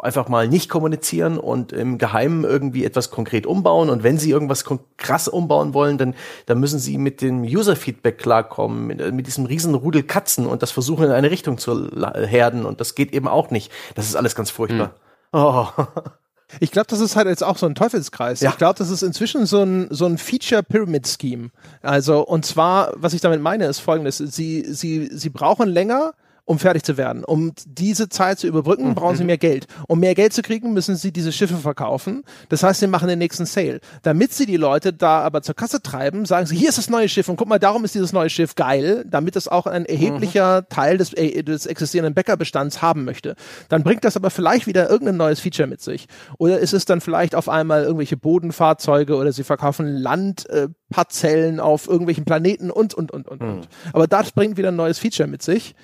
einfach 0.00 0.28
mal 0.28 0.48
nicht 0.48 0.68
kommunizieren 0.68 1.38
und 1.38 1.72
im 1.72 1.98
Geheimen 1.98 2.44
irgendwie 2.44 2.84
etwas 2.84 3.10
konkret 3.10 3.46
umbauen. 3.46 3.88
Und 3.88 4.02
wenn 4.02 4.18
sie 4.18 4.30
irgendwas 4.30 4.64
krass 4.96 5.28
umbauen 5.28 5.74
wollen, 5.74 5.98
dann, 5.98 6.14
dann 6.46 6.58
müssen 6.58 6.78
sie 6.78 6.98
mit 6.98 7.22
dem 7.22 7.42
User-Feedback 7.42 8.18
klarkommen, 8.18 8.86
mit, 8.86 9.00
äh, 9.00 9.12
mit 9.12 9.26
diesem 9.26 9.46
riesen 9.46 9.74
Rudel 9.74 10.02
Katzen 10.02 10.46
und 10.46 10.62
das 10.62 10.72
versuchen 10.72 11.04
in 11.04 11.12
eine 11.12 11.30
Richtung 11.30 11.58
zu 11.58 11.88
herden. 11.94 12.64
Und 12.64 12.80
das 12.80 12.94
geht 12.94 13.12
eben 13.12 13.28
auch 13.28 13.50
nicht. 13.50 13.70
Das 13.94 14.06
ist 14.06 14.16
alles 14.16 14.34
ganz 14.34 14.50
furchtbar. 14.50 14.94
Hm. 15.32 15.40
Oh. 15.40 15.68
Ich 16.60 16.70
glaube, 16.70 16.86
das 16.88 17.00
ist 17.00 17.16
halt 17.16 17.26
jetzt 17.26 17.42
auch 17.42 17.58
so 17.58 17.66
ein 17.66 17.74
Teufelskreis. 17.74 18.40
Ja. 18.40 18.50
Ich 18.50 18.58
glaube, 18.58 18.78
das 18.78 18.90
ist 18.90 19.02
inzwischen 19.02 19.46
so 19.46 19.62
ein, 19.62 19.88
so 19.90 20.06
ein 20.06 20.18
Feature-Pyramid-Scheme. 20.18 21.50
Also, 21.82 22.20
und 22.20 22.44
zwar, 22.44 22.92
was 22.96 23.14
ich 23.14 23.20
damit 23.20 23.40
meine, 23.40 23.66
ist 23.66 23.80
folgendes. 23.80 24.18
Sie, 24.18 24.64
sie, 24.72 25.10
sie 25.12 25.30
brauchen 25.30 25.68
länger, 25.68 26.14
um 26.44 26.58
fertig 26.58 26.82
zu 26.82 26.96
werden. 26.96 27.24
Um 27.24 27.52
diese 27.66 28.08
Zeit 28.08 28.38
zu 28.38 28.46
überbrücken, 28.46 28.88
mhm. 28.88 28.94
brauchen 28.94 29.16
sie 29.16 29.24
mehr 29.24 29.38
Geld. 29.38 29.66
Um 29.86 30.00
mehr 30.00 30.14
Geld 30.14 30.32
zu 30.32 30.42
kriegen, 30.42 30.72
müssen 30.72 30.96
sie 30.96 31.12
diese 31.12 31.32
Schiffe 31.32 31.56
verkaufen. 31.56 32.24
Das 32.48 32.62
heißt, 32.62 32.80
sie 32.80 32.88
machen 32.88 33.08
den 33.08 33.18
nächsten 33.18 33.46
Sale. 33.46 33.80
Damit 34.02 34.32
sie 34.32 34.46
die 34.46 34.56
Leute 34.56 34.92
da 34.92 35.20
aber 35.20 35.42
zur 35.42 35.54
Kasse 35.54 35.82
treiben, 35.82 36.24
sagen 36.26 36.46
sie, 36.46 36.56
hier 36.56 36.68
ist 36.68 36.78
das 36.78 36.90
neue 36.90 37.08
Schiff 37.08 37.28
und 37.28 37.36
guck 37.36 37.48
mal, 37.48 37.58
darum 37.58 37.84
ist 37.84 37.94
dieses 37.94 38.12
neue 38.12 38.28
Schiff 38.28 38.54
geil, 38.56 39.04
damit 39.08 39.36
es 39.36 39.46
auch 39.46 39.66
ein 39.66 39.84
erheblicher 39.84 40.62
mhm. 40.62 40.66
Teil 40.68 40.98
des, 40.98 41.12
äh, 41.14 41.42
des 41.42 41.66
existierenden 41.66 42.14
Bäckerbestands 42.14 42.82
haben 42.82 43.04
möchte. 43.04 43.36
Dann 43.68 43.84
bringt 43.84 44.04
das 44.04 44.16
aber 44.16 44.30
vielleicht 44.30 44.66
wieder 44.66 44.90
irgendein 44.90 45.16
neues 45.16 45.40
Feature 45.40 45.68
mit 45.68 45.80
sich. 45.80 46.06
Oder 46.38 46.58
ist 46.58 46.72
es 46.72 46.84
dann 46.84 47.00
vielleicht 47.00 47.34
auf 47.36 47.48
einmal 47.48 47.84
irgendwelche 47.84 48.16
Bodenfahrzeuge 48.16 49.16
oder 49.16 49.32
sie 49.32 49.44
verkaufen 49.44 49.86
Landparzellen 49.86 51.58
äh, 51.58 51.62
auf 51.62 51.86
irgendwelchen 51.86 52.24
Planeten 52.24 52.70
und, 52.70 52.94
und, 52.94 53.12
und, 53.12 53.28
und, 53.28 53.40
mhm. 53.40 53.48
und. 53.48 53.68
Aber 53.92 54.08
das 54.08 54.32
bringt 54.32 54.56
wieder 54.56 54.68
ein 54.68 54.76
neues 54.76 54.98
Feature 54.98 55.28
mit 55.28 55.42
sich. 55.42 55.74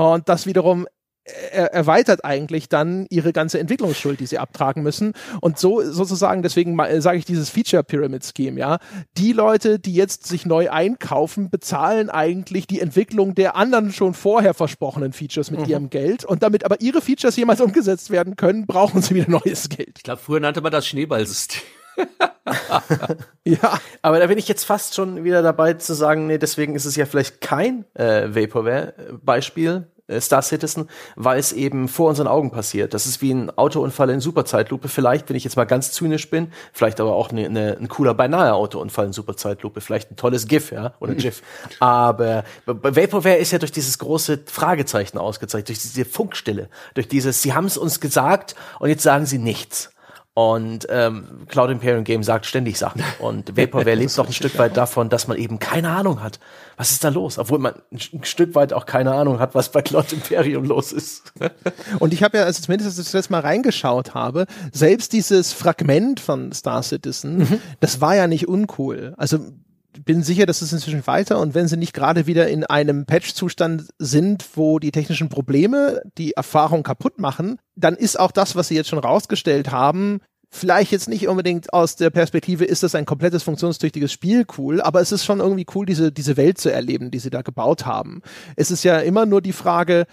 Und 0.00 0.28
das 0.28 0.46
wiederum 0.46 0.86
er 1.52 1.72
erweitert 1.72 2.24
eigentlich 2.24 2.68
dann 2.68 3.06
ihre 3.10 3.32
ganze 3.32 3.58
Entwicklungsschuld, 3.58 4.20
die 4.20 4.26
sie 4.26 4.38
abtragen 4.38 4.82
müssen. 4.82 5.12
Und 5.40 5.58
so 5.58 5.82
sozusagen, 5.82 6.42
deswegen 6.42 6.76
sage 7.00 7.18
ich 7.18 7.24
dieses 7.24 7.50
Feature 7.50 7.84
Pyramid 7.84 8.24
Scheme, 8.24 8.58
ja. 8.58 8.78
Die 9.16 9.32
Leute, 9.32 9.78
die 9.78 9.94
jetzt 9.94 10.26
sich 10.26 10.46
neu 10.46 10.70
einkaufen, 10.70 11.50
bezahlen 11.50 12.10
eigentlich 12.10 12.66
die 12.66 12.80
Entwicklung 12.80 13.34
der 13.34 13.54
anderen 13.54 13.92
schon 13.92 14.14
vorher 14.14 14.54
versprochenen 14.54 15.12
Features 15.12 15.50
mit 15.50 15.60
mhm. 15.60 15.66
ihrem 15.66 15.90
Geld. 15.90 16.24
Und 16.24 16.42
damit 16.42 16.64
aber 16.64 16.80
ihre 16.80 17.00
Features 17.00 17.36
jemals 17.36 17.60
umgesetzt 17.60 18.10
werden 18.10 18.36
können, 18.36 18.66
brauchen 18.66 19.02
sie 19.02 19.14
wieder 19.14 19.30
neues 19.44 19.68
Geld. 19.68 19.98
Ich 19.98 20.02
glaube, 20.02 20.20
früher 20.20 20.40
nannte 20.40 20.62
man 20.62 20.72
das 20.72 20.86
Schneeballsystem. 20.86 21.62
Ja. 23.44 23.78
Aber 24.02 24.18
da 24.18 24.26
bin 24.26 24.38
ich 24.38 24.48
jetzt 24.48 24.64
fast 24.64 24.94
schon 24.94 25.24
wieder 25.24 25.42
dabei 25.42 25.74
zu 25.74 25.94
sagen, 25.94 26.26
nee, 26.26 26.38
deswegen 26.38 26.74
ist 26.74 26.84
es 26.84 26.96
ja 26.96 27.06
vielleicht 27.06 27.40
kein 27.40 27.84
äh, 27.94 28.34
Vaporware-Beispiel, 28.34 29.86
äh, 30.10 30.20
Star 30.20 30.42
Citizen, 30.42 30.88
weil 31.16 31.38
es 31.38 31.52
eben 31.52 31.88
vor 31.88 32.08
unseren 32.08 32.26
Augen 32.26 32.50
passiert. 32.50 32.94
Das 32.94 33.06
ist 33.06 33.22
wie 33.22 33.32
ein 33.32 33.56
Autounfall 33.56 34.10
in 34.10 34.20
Superzeitlupe. 34.20 34.88
Vielleicht, 34.88 35.28
wenn 35.28 35.36
ich 35.36 35.44
jetzt 35.44 35.56
mal 35.56 35.64
ganz 35.64 35.92
zynisch 35.92 36.30
bin, 36.30 36.52
vielleicht 36.72 37.00
aber 37.00 37.14
auch 37.14 37.32
ne, 37.32 37.48
ne, 37.48 37.76
ein 37.80 37.88
cooler 37.88 38.14
beinahe 38.14 38.54
Autounfall 38.54 39.06
in 39.06 39.12
Superzeitlupe. 39.12 39.80
Vielleicht 39.80 40.10
ein 40.10 40.16
tolles 40.16 40.48
GIF, 40.48 40.72
ja, 40.72 40.94
oder 41.00 41.14
GIF. 41.14 41.42
aber 41.80 42.44
Vaporware 42.66 43.36
ist 43.36 43.52
ja 43.52 43.58
durch 43.58 43.72
dieses 43.72 43.98
große 43.98 44.40
Fragezeichen 44.46 45.18
ausgezeichnet, 45.18 45.68
durch 45.68 45.80
diese 45.80 46.04
Funkstille, 46.04 46.68
durch 46.94 47.08
dieses, 47.08 47.42
sie 47.42 47.54
haben 47.54 47.66
es 47.66 47.78
uns 47.78 48.00
gesagt 48.00 48.54
und 48.78 48.88
jetzt 48.88 49.02
sagen 49.02 49.26
sie 49.26 49.38
nichts. 49.38 49.90
Und 50.40 50.86
ähm, 50.88 51.46
Cloud 51.48 51.68
Imperium 51.68 52.02
Game 52.02 52.22
sagt 52.22 52.46
ständig 52.46 52.78
Sachen. 52.78 53.02
Und 53.18 53.58
Vaporware 53.58 53.94
lebt 53.94 54.16
doch 54.16 54.26
ein 54.26 54.32
Stück 54.32 54.58
weit 54.58 54.74
davon, 54.74 55.10
dass 55.10 55.28
man 55.28 55.36
eben 55.36 55.58
keine 55.58 55.90
Ahnung 55.90 56.22
hat. 56.22 56.40
Was 56.78 56.92
ist 56.92 57.04
da 57.04 57.10
los? 57.10 57.38
Obwohl 57.38 57.58
man 57.58 57.74
ein 57.92 58.24
Stück 58.24 58.54
weit 58.54 58.72
auch 58.72 58.86
keine 58.86 59.12
Ahnung 59.12 59.38
hat, 59.38 59.54
was 59.54 59.70
bei 59.70 59.82
Cloud 59.82 60.14
Imperium 60.14 60.64
los 60.64 60.92
ist. 60.92 61.34
Und 61.98 62.14
ich 62.14 62.22
habe 62.22 62.38
ja, 62.38 62.44
also 62.44 62.62
zumindest 62.62 62.88
als 62.88 62.98
ich 62.98 63.04
das 63.04 63.12
letzte 63.12 63.32
Mal 63.32 63.40
reingeschaut 63.40 64.14
habe, 64.14 64.46
selbst 64.72 65.12
dieses 65.12 65.52
Fragment 65.52 66.20
von 66.20 66.52
Star 66.52 66.82
Citizen, 66.82 67.40
mhm. 67.40 67.60
das 67.80 68.00
war 68.00 68.16
ja 68.16 68.26
nicht 68.26 68.48
uncool. 68.48 69.12
Also 69.18 69.40
bin 70.04 70.22
sicher, 70.22 70.46
dass 70.46 70.62
es 70.62 70.72
inzwischen 70.72 71.06
weiter 71.06 71.38
und 71.38 71.54
wenn 71.54 71.68
sie 71.68 71.76
nicht 71.76 71.92
gerade 71.92 72.26
wieder 72.26 72.48
in 72.48 72.64
einem 72.64 73.06
Patch-Zustand 73.06 73.88
sind, 73.98 74.46
wo 74.54 74.78
die 74.78 74.92
technischen 74.92 75.28
Probleme 75.28 76.00
die 76.16 76.32
Erfahrung 76.32 76.82
kaputt 76.82 77.18
machen, 77.18 77.58
dann 77.74 77.96
ist 77.96 78.18
auch 78.18 78.30
das, 78.30 78.56
was 78.56 78.68
sie 78.68 78.76
jetzt 78.76 78.88
schon 78.88 78.98
rausgestellt 78.98 79.70
haben, 79.70 80.20
vielleicht 80.50 80.90
jetzt 80.90 81.08
nicht 81.08 81.28
unbedingt 81.28 81.72
aus 81.72 81.96
der 81.96 82.10
Perspektive, 82.10 82.64
ist 82.64 82.82
das 82.82 82.94
ein 82.94 83.06
komplettes 83.06 83.42
funktionstüchtiges 83.42 84.12
Spiel 84.12 84.44
cool, 84.58 84.80
aber 84.80 85.00
es 85.00 85.12
ist 85.12 85.24
schon 85.24 85.40
irgendwie 85.40 85.66
cool, 85.74 85.86
diese, 85.86 86.10
diese 86.10 86.36
Welt 86.36 86.58
zu 86.58 86.72
erleben, 86.72 87.10
die 87.10 87.20
sie 87.20 87.30
da 87.30 87.42
gebaut 87.42 87.86
haben. 87.86 88.20
Es 88.56 88.70
ist 88.70 88.82
ja 88.82 88.98
immer 88.98 89.26
nur 89.26 89.40
die 89.40 89.52
Frage 89.52 90.06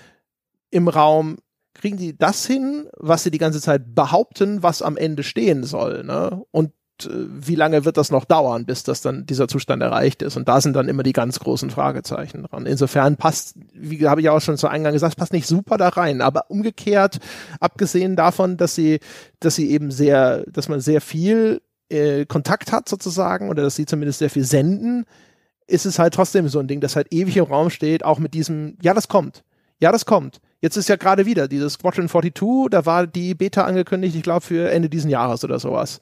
im 0.69 0.87
Raum, 0.87 1.37
kriegen 1.73 1.97
die 1.97 2.17
das 2.17 2.45
hin, 2.45 2.87
was 2.97 3.23
sie 3.23 3.31
die 3.31 3.37
ganze 3.37 3.61
Zeit 3.61 3.95
behaupten, 3.95 4.63
was 4.63 4.81
am 4.81 4.97
Ende 4.97 5.23
stehen 5.23 5.63
soll, 5.63 6.03
ne? 6.03 6.43
Und 6.51 6.71
wie 7.09 7.55
lange 7.55 7.85
wird 7.85 7.97
das 7.97 8.11
noch 8.11 8.25
dauern, 8.25 8.65
bis 8.65 8.83
das 8.83 9.01
dann 9.01 9.25
dieser 9.25 9.47
Zustand 9.47 9.81
erreicht 9.83 10.21
ist? 10.21 10.37
Und 10.37 10.47
da 10.47 10.61
sind 10.61 10.75
dann 10.75 10.87
immer 10.87 11.03
die 11.03 11.13
ganz 11.13 11.39
großen 11.39 11.69
Fragezeichen 11.69 12.43
dran. 12.43 12.65
Insofern 12.65 13.17
passt, 13.17 13.55
wie 13.73 14.07
habe 14.07 14.21
ich 14.21 14.29
auch 14.29 14.41
schon 14.41 14.57
zu 14.57 14.67
Eingang 14.67 14.93
gesagt, 14.93 15.17
passt 15.17 15.33
nicht 15.33 15.47
super 15.47 15.77
da 15.77 15.89
rein. 15.89 16.21
Aber 16.21 16.49
umgekehrt, 16.49 17.17
abgesehen 17.59 18.15
davon, 18.15 18.57
dass 18.57 18.75
sie, 18.75 18.99
dass 19.39 19.55
sie 19.55 19.69
eben 19.69 19.91
sehr, 19.91 20.43
dass 20.47 20.69
man 20.69 20.79
sehr 20.79 21.01
viel 21.01 21.61
äh, 21.89 22.25
Kontakt 22.25 22.71
hat 22.71 22.89
sozusagen 22.89 23.49
oder 23.49 23.63
dass 23.63 23.75
sie 23.75 23.85
zumindest 23.85 24.19
sehr 24.19 24.29
viel 24.29 24.43
senden, 24.43 25.05
ist 25.67 25.85
es 25.85 25.99
halt 25.99 26.13
trotzdem 26.13 26.47
so 26.47 26.59
ein 26.59 26.67
Ding, 26.67 26.81
das 26.81 26.95
halt 26.95 27.13
ewig 27.13 27.37
im 27.37 27.45
Raum 27.45 27.69
steht, 27.69 28.03
auch 28.03 28.19
mit 28.19 28.33
diesem, 28.33 28.77
ja, 28.81 28.93
das 28.93 29.07
kommt. 29.07 29.43
Ja, 29.79 29.91
das 29.91 30.05
kommt. 30.05 30.39
Jetzt 30.59 30.75
ist 30.75 30.89
ja 30.89 30.95
gerade 30.95 31.25
wieder 31.25 31.47
dieses 31.47 31.73
Squadron 31.73 32.09
42, 32.09 32.69
da 32.71 32.85
war 32.85 33.05
die 33.05 33.35
Beta 33.35 33.63
angekündigt, 33.65 34.15
ich 34.15 34.23
glaube 34.23 34.41
für 34.41 34.71
Ende 34.71 34.89
diesen 34.89 35.11
Jahres 35.11 35.43
oder 35.43 35.59
sowas. 35.59 36.01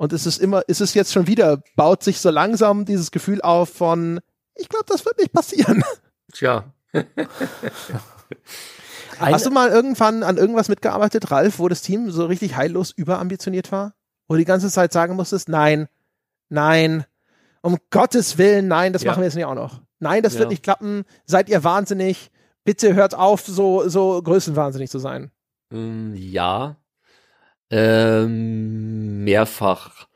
Und 0.00 0.14
es 0.14 0.24
ist 0.24 0.38
immer, 0.38 0.66
ist 0.66 0.80
es 0.80 0.94
jetzt 0.94 1.12
schon 1.12 1.26
wieder, 1.26 1.62
baut 1.76 2.02
sich 2.02 2.20
so 2.20 2.30
langsam 2.30 2.86
dieses 2.86 3.10
Gefühl 3.10 3.42
auf 3.42 3.68
von, 3.68 4.20
ich 4.54 4.70
glaube, 4.70 4.86
das 4.88 5.04
wird 5.04 5.18
nicht 5.18 5.30
passieren. 5.30 5.84
Tja. 6.32 6.72
Hast 9.18 9.44
du 9.44 9.50
mal 9.50 9.68
irgendwann 9.68 10.22
an 10.22 10.38
irgendwas 10.38 10.70
mitgearbeitet, 10.70 11.30
Ralf, 11.30 11.58
wo 11.58 11.68
das 11.68 11.82
Team 11.82 12.10
so 12.10 12.24
richtig 12.24 12.56
heillos 12.56 12.92
überambitioniert 12.92 13.72
war? 13.72 13.92
Wo 14.26 14.36
du 14.36 14.38
die 14.38 14.46
ganze 14.46 14.70
Zeit 14.70 14.94
sagen 14.94 15.16
musstest, 15.16 15.50
nein, 15.50 15.86
nein, 16.48 17.04
um 17.60 17.76
Gottes 17.90 18.38
Willen, 18.38 18.68
nein, 18.68 18.94
das 18.94 19.02
ja. 19.02 19.10
machen 19.10 19.20
wir 19.20 19.26
jetzt 19.26 19.34
nicht 19.34 19.44
auch 19.44 19.54
noch. 19.54 19.82
Nein, 19.98 20.22
das 20.22 20.32
ja. 20.32 20.38
wird 20.38 20.48
nicht 20.48 20.62
klappen. 20.62 21.04
Seid 21.26 21.50
ihr 21.50 21.62
wahnsinnig? 21.62 22.30
Bitte 22.64 22.94
hört 22.94 23.14
auf, 23.14 23.42
so, 23.42 23.86
so 23.86 24.22
größenwahnsinnig 24.22 24.88
zu 24.88 24.98
sein. 24.98 25.30
Mm, 25.68 26.14
ja, 26.14 26.76
ähm, 27.70 29.24
mehrfach. 29.24 30.06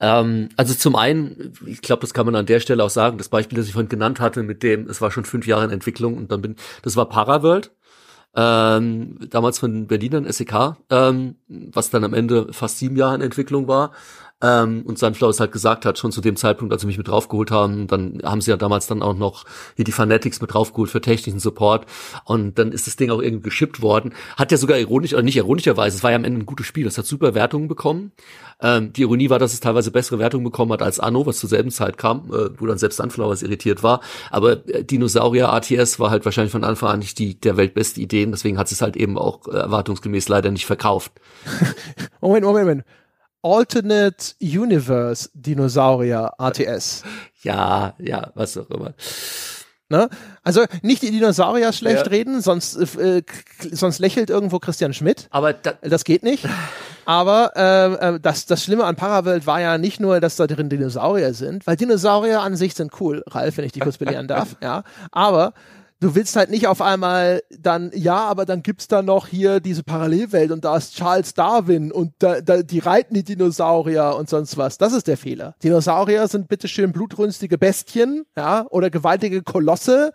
Ähm, 0.00 0.48
also 0.56 0.74
zum 0.74 0.96
einen, 0.96 1.52
ich 1.66 1.82
glaube, 1.82 2.00
das 2.00 2.14
kann 2.14 2.26
man 2.26 2.36
an 2.36 2.46
der 2.46 2.60
Stelle 2.60 2.84
auch 2.84 2.90
sagen, 2.90 3.18
das 3.18 3.28
Beispiel, 3.28 3.56
das 3.56 3.66
ich 3.66 3.72
vorhin 3.72 3.88
genannt 3.88 4.20
hatte, 4.20 4.42
mit 4.42 4.62
dem, 4.62 4.88
es 4.88 5.00
war 5.00 5.10
schon 5.10 5.24
fünf 5.24 5.46
Jahre 5.46 5.64
in 5.64 5.70
Entwicklung 5.70 6.16
und 6.16 6.30
dann 6.30 6.40
bin, 6.42 6.56
das 6.82 6.96
war 6.96 7.08
Paraworld, 7.08 7.72
ähm, 8.36 9.18
damals 9.30 9.58
von 9.58 9.86
Berlinern 9.86 10.30
SEK, 10.30 10.76
ähm, 10.90 11.36
was 11.48 11.90
dann 11.90 12.04
am 12.04 12.14
Ende 12.14 12.52
fast 12.52 12.78
sieben 12.78 12.96
Jahre 12.96 13.16
in 13.16 13.22
Entwicklung 13.22 13.66
war. 13.68 13.92
Ähm, 14.40 14.82
und 14.86 14.98
Sunflowers 14.98 15.40
halt 15.40 15.50
gesagt 15.50 15.84
hat, 15.84 15.98
schon 15.98 16.12
zu 16.12 16.20
dem 16.20 16.36
Zeitpunkt, 16.36 16.72
als 16.72 16.82
sie 16.82 16.86
mich 16.86 16.98
mit 16.98 17.08
draufgeholt 17.08 17.50
haben, 17.50 17.88
dann 17.88 18.20
haben 18.22 18.40
sie 18.40 18.50
ja 18.50 18.56
damals 18.56 18.86
dann 18.86 19.02
auch 19.02 19.16
noch 19.16 19.44
hier 19.74 19.84
die 19.84 19.92
Fanatics 19.92 20.40
mit 20.40 20.54
draufgeholt 20.54 20.90
für 20.90 21.00
technischen 21.00 21.40
Support. 21.40 21.86
Und 22.24 22.58
dann 22.58 22.70
ist 22.70 22.86
das 22.86 22.94
Ding 22.96 23.10
auch 23.10 23.20
irgendwie 23.20 23.44
geschippt 23.44 23.82
worden. 23.82 24.14
Hat 24.36 24.52
ja 24.52 24.58
sogar 24.58 24.78
ironisch, 24.78 25.12
oder 25.12 25.22
nicht 25.22 25.36
ironischerweise, 25.36 25.96
es 25.96 26.02
war 26.04 26.10
ja 26.12 26.16
am 26.16 26.24
Ende 26.24 26.40
ein 26.40 26.46
gutes 26.46 26.66
Spiel. 26.66 26.86
Es 26.86 26.98
hat 26.98 27.06
super 27.06 27.34
Wertungen 27.34 27.66
bekommen. 27.66 28.12
Ähm, 28.60 28.92
die 28.92 29.02
Ironie 29.02 29.28
war, 29.28 29.40
dass 29.40 29.52
es 29.52 29.60
teilweise 29.60 29.90
bessere 29.90 30.20
Wertungen 30.20 30.44
bekommen 30.44 30.72
hat 30.72 30.82
als 30.82 31.00
Anno, 31.00 31.26
was 31.26 31.38
zur 31.38 31.48
selben 31.48 31.70
Zeit 31.70 31.98
kam, 31.98 32.32
äh, 32.32 32.50
wo 32.58 32.66
dann 32.66 32.78
selbst 32.78 32.96
Sunflowers 32.96 33.42
irritiert 33.42 33.82
war. 33.82 34.00
Aber 34.30 34.68
äh, 34.68 34.84
Dinosaurier 34.84 35.52
ATS 35.52 35.98
war 35.98 36.10
halt 36.10 36.24
wahrscheinlich 36.24 36.52
von 36.52 36.64
Anfang 36.64 36.90
an 36.90 36.98
nicht 37.00 37.18
die 37.18 37.38
der 37.40 37.56
weltbeste 37.56 38.00
Idee. 38.00 38.24
Deswegen 38.26 38.58
hat 38.58 38.70
es 38.70 38.82
halt 38.82 38.96
eben 38.96 39.18
auch 39.18 39.48
äh, 39.48 39.56
erwartungsgemäß 39.56 40.28
leider 40.28 40.52
nicht 40.52 40.66
verkauft. 40.66 41.12
Moment, 42.20 42.44
Moment, 42.44 42.66
Moment. 42.66 42.84
Alternate 43.48 44.34
Universe 44.40 45.30
Dinosaurier 45.32 46.32
ATS. 46.38 47.02
Ja, 47.42 47.94
ja, 47.98 48.30
was 48.34 48.56
auch 48.58 48.68
immer. 48.70 48.94
Ne? 49.90 50.10
Also 50.44 50.64
nicht 50.82 51.02
die 51.02 51.10
Dinosaurier 51.10 51.72
schlecht 51.72 52.04
ja. 52.06 52.10
reden, 52.10 52.42
sonst, 52.42 52.76
äh, 52.96 53.22
sonst 53.72 54.00
lächelt 54.00 54.28
irgendwo 54.28 54.58
Christian 54.58 54.92
Schmidt. 54.92 55.28
Aber 55.30 55.54
da 55.54 55.74
das 55.80 56.04
geht 56.04 56.22
nicht. 56.22 56.46
Aber 57.06 57.52
äh, 57.56 58.16
äh, 58.16 58.20
das, 58.20 58.44
das 58.44 58.62
Schlimme 58.62 58.84
an 58.84 58.96
Parawelt 58.96 59.46
war 59.46 59.62
ja 59.62 59.78
nicht 59.78 59.98
nur, 59.98 60.20
dass 60.20 60.36
da 60.36 60.46
drin 60.46 60.68
Dinosaurier 60.68 61.32
sind, 61.32 61.66
weil 61.66 61.76
Dinosaurier 61.76 62.42
an 62.42 62.54
sich 62.54 62.74
sind 62.74 63.00
cool, 63.00 63.24
Ralf, 63.28 63.56
wenn 63.56 63.64
ich 63.64 63.72
die 63.72 63.80
kurz 63.80 63.96
belehren 63.96 64.28
darf. 64.28 64.56
ja. 64.62 64.84
Aber 65.10 65.54
du 66.00 66.14
willst 66.14 66.36
halt 66.36 66.50
nicht 66.50 66.66
auf 66.66 66.80
einmal 66.80 67.42
dann, 67.50 67.90
ja, 67.94 68.16
aber 68.16 68.44
dann 68.46 68.62
gibt's 68.62 68.88
da 68.88 69.02
noch 69.02 69.26
hier 69.26 69.60
diese 69.60 69.82
Parallelwelt 69.82 70.50
und 70.50 70.64
da 70.64 70.76
ist 70.76 70.96
Charles 70.96 71.34
Darwin 71.34 71.90
und 71.92 72.12
da, 72.18 72.40
da, 72.40 72.62
die 72.62 72.78
reiten 72.78 73.14
die 73.14 73.24
Dinosaurier 73.24 74.14
und 74.16 74.28
sonst 74.28 74.56
was. 74.56 74.78
Das 74.78 74.92
ist 74.92 75.06
der 75.06 75.16
Fehler. 75.16 75.54
Dinosaurier 75.62 76.28
sind 76.28 76.48
bitteschön 76.48 76.92
blutrünstige 76.92 77.58
Bestien, 77.58 78.24
ja, 78.36 78.66
oder 78.70 78.90
gewaltige 78.90 79.42
Kolosse, 79.42 80.12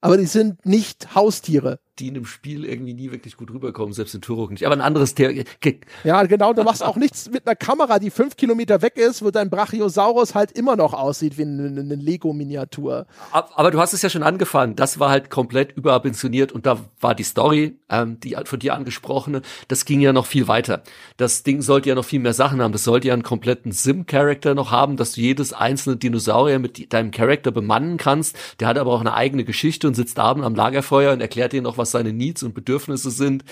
aber 0.00 0.16
die 0.16 0.26
sind 0.26 0.64
nicht 0.64 1.14
Haustiere 1.14 1.78
die 1.98 2.08
in 2.08 2.16
einem 2.16 2.26
Spiel 2.26 2.64
irgendwie 2.64 2.94
nie 2.94 3.10
wirklich 3.10 3.36
gut 3.36 3.50
rüberkommen, 3.50 3.92
selbst 3.92 4.14
in 4.14 4.20
Turok 4.20 4.50
nicht. 4.50 4.66
Aber 4.66 4.74
ein 4.74 4.80
anderes 4.80 5.14
Thema. 5.14 5.42
Ja, 6.04 6.22
genau, 6.24 6.52
du 6.52 6.62
machst 6.62 6.82
auch 6.82 6.96
nichts 6.96 7.30
mit 7.30 7.46
einer 7.46 7.56
Kamera, 7.56 7.98
die 7.98 8.10
fünf 8.10 8.36
Kilometer 8.36 8.82
weg 8.82 8.96
ist, 8.96 9.22
wo 9.22 9.30
dein 9.30 9.48
Brachiosaurus 9.48 10.34
halt 10.34 10.52
immer 10.52 10.76
noch 10.76 10.92
aussieht 10.92 11.38
wie 11.38 11.42
eine, 11.42 11.68
eine 11.68 11.94
Lego-Miniatur. 11.94 13.06
Aber 13.32 13.70
du 13.70 13.80
hast 13.80 13.94
es 13.94 14.02
ja 14.02 14.10
schon 14.10 14.22
angefangen. 14.22 14.76
Das 14.76 14.98
war 14.98 15.10
halt 15.10 15.30
komplett 15.30 15.76
überambitioniert 15.76 16.52
und 16.52 16.66
da 16.66 16.78
war 17.00 17.14
die 17.14 17.22
Story, 17.22 17.78
ähm, 17.88 18.20
die 18.20 18.36
von 18.44 18.58
dir 18.58 18.74
angesprochene, 18.74 19.42
das 19.68 19.84
ging 19.84 20.00
ja 20.00 20.12
noch 20.12 20.26
viel 20.26 20.48
weiter. 20.48 20.82
Das 21.16 21.42
Ding 21.42 21.62
sollte 21.62 21.88
ja 21.88 21.94
noch 21.94 22.04
viel 22.04 22.20
mehr 22.20 22.34
Sachen 22.34 22.60
haben. 22.60 22.72
Das 22.72 22.84
sollte 22.84 23.08
ja 23.08 23.14
einen 23.14 23.22
kompletten 23.22 23.72
Sim-Charakter 23.72 24.54
noch 24.54 24.70
haben, 24.70 24.96
dass 24.96 25.12
du 25.12 25.20
jedes 25.20 25.52
einzelne 25.52 25.96
Dinosaurier 25.96 26.58
mit 26.58 26.92
deinem 26.92 27.10
Charakter 27.10 27.50
bemannen 27.50 27.96
kannst. 27.96 28.36
Der 28.60 28.68
hat 28.68 28.78
aber 28.78 28.92
auch 28.92 29.00
eine 29.00 29.14
eigene 29.14 29.44
Geschichte 29.44 29.86
und 29.86 29.94
sitzt 29.94 30.18
abends 30.18 30.46
am 30.46 30.54
Lagerfeuer 30.54 31.12
und 31.12 31.20
erklärt 31.20 31.52
dir 31.52 31.62
noch, 31.62 31.78
was 31.78 31.85
was 31.86 31.92
seine 31.92 32.12
Needs 32.12 32.42
und 32.42 32.54
Bedürfnisse 32.54 33.10
sind. 33.10 33.44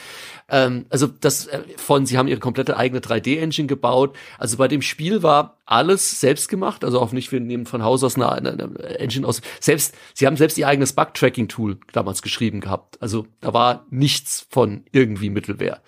Ähm, 0.48 0.86
also 0.90 1.06
das 1.06 1.46
äh, 1.46 1.62
von, 1.76 2.06
sie 2.06 2.18
haben 2.18 2.28
ihre 2.28 2.40
komplette 2.40 2.76
eigene 2.76 3.00
3D-Engine 3.00 3.68
gebaut. 3.68 4.16
Also 4.38 4.56
bei 4.56 4.68
dem 4.68 4.82
Spiel 4.82 5.22
war 5.22 5.58
alles 5.66 6.20
selbst 6.20 6.48
gemacht, 6.48 6.84
also 6.84 7.00
auch 7.00 7.12
nicht, 7.12 7.32
wir 7.32 7.40
nehmen 7.40 7.64
von 7.64 7.82
Haus 7.82 8.04
aus 8.04 8.16
eine, 8.16 8.32
eine, 8.32 8.78
Engine 8.98 9.26
aus. 9.26 9.40
Selbst, 9.60 9.94
sie 10.12 10.26
haben 10.26 10.36
selbst 10.36 10.58
ihr 10.58 10.68
eigenes 10.68 10.92
Bug-Tracking-Tool 10.92 11.78
damals 11.92 12.20
geschrieben 12.20 12.60
gehabt. 12.60 13.00
Also 13.00 13.26
da 13.40 13.54
war 13.54 13.86
nichts 13.88 14.46
von 14.50 14.84
irgendwie 14.92 15.30
Mittelwehr. 15.30 15.80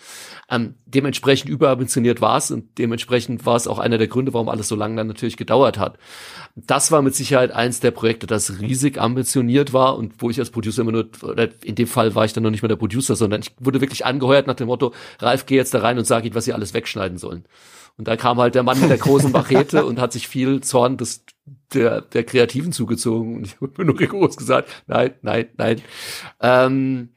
Ähm, 0.49 0.77
dementsprechend 0.87 1.51
überambitioniert 1.51 2.23
war 2.23 2.39
es 2.39 2.51
und 2.51 2.79
dementsprechend 2.79 3.45
war 3.45 3.57
es 3.57 3.67
auch 3.67 3.79
einer 3.79 3.99
der 3.99 4.09
Gründe, 4.09 4.33
warum 4.33 4.49
alles 4.49 4.69
so 4.69 4.77
lange 4.77 4.97
dann 4.97 5.09
natürlich 5.09 5.37
gedauert 5.37 5.79
hat. 5.79 5.99
Das 6.55 6.91
war 6.91 7.03
mit 7.03 7.15
Sicherheit 7.15 7.51
eins 7.51 7.81
der 7.81 7.91
Projekte, 7.91 8.27
das 8.27 8.61
riesig 8.61 8.99
ambitioniert 8.99 9.75
war 9.75 9.99
und 9.99 10.15
wo 10.23 10.31
ich 10.31 10.39
als 10.39 10.51
Producer 10.51 10.83
immer 10.83 10.93
nur, 10.93 11.11
oder 11.23 11.49
in 11.63 11.75
dem 11.75 11.87
Fall 11.87 12.15
war 12.15 12.25
ich 12.25 12.33
dann 12.33 12.45
noch 12.45 12.51
nicht 12.51 12.63
mehr 12.63 12.69
der 12.69 12.77
Producer, 12.77 13.15
sondern 13.15 13.43
ich 13.43 13.53
wurde 13.59 13.83
wirklich 13.83 14.07
angeheuert 14.07 14.47
nach 14.47 14.55
dem 14.55 14.69
Motto, 14.69 14.95
Ralf, 15.19 15.45
geh 15.45 15.57
jetzt 15.57 15.75
da 15.75 15.81
rein 15.81 15.99
und 15.99 16.07
sag 16.07 16.25
ihnen, 16.25 16.35
was 16.35 16.47
sie 16.47 16.55
alles 16.55 16.73
wegschneiden 16.73 17.19
sollen. 17.19 17.45
Und 17.99 18.09
da 18.09 18.17
kam 18.17 18.39
halt 18.39 18.55
der 18.55 18.63
Mann 18.63 18.81
mit 18.81 18.91
der 18.91 18.99
großen 18.99 19.33
Machete 19.33 19.87
und 19.87 20.01
hat 20.01 20.13
sich 20.13 20.29
viel 20.29 20.61
Zorn 20.61 20.97
des, 20.97 21.25
der, 21.73 22.03
der 22.03 22.25
Kreativen 22.25 22.73
zugezogen. 22.73 23.37
Und 23.37 23.47
ich 23.47 23.57
habe 23.61 23.85
nur 23.85 23.99
rigoros 23.99 24.37
gesagt, 24.37 24.71
nein, 24.87 25.15
nein, 25.23 25.49
nein. 25.57 25.83
Ähm, 26.41 27.11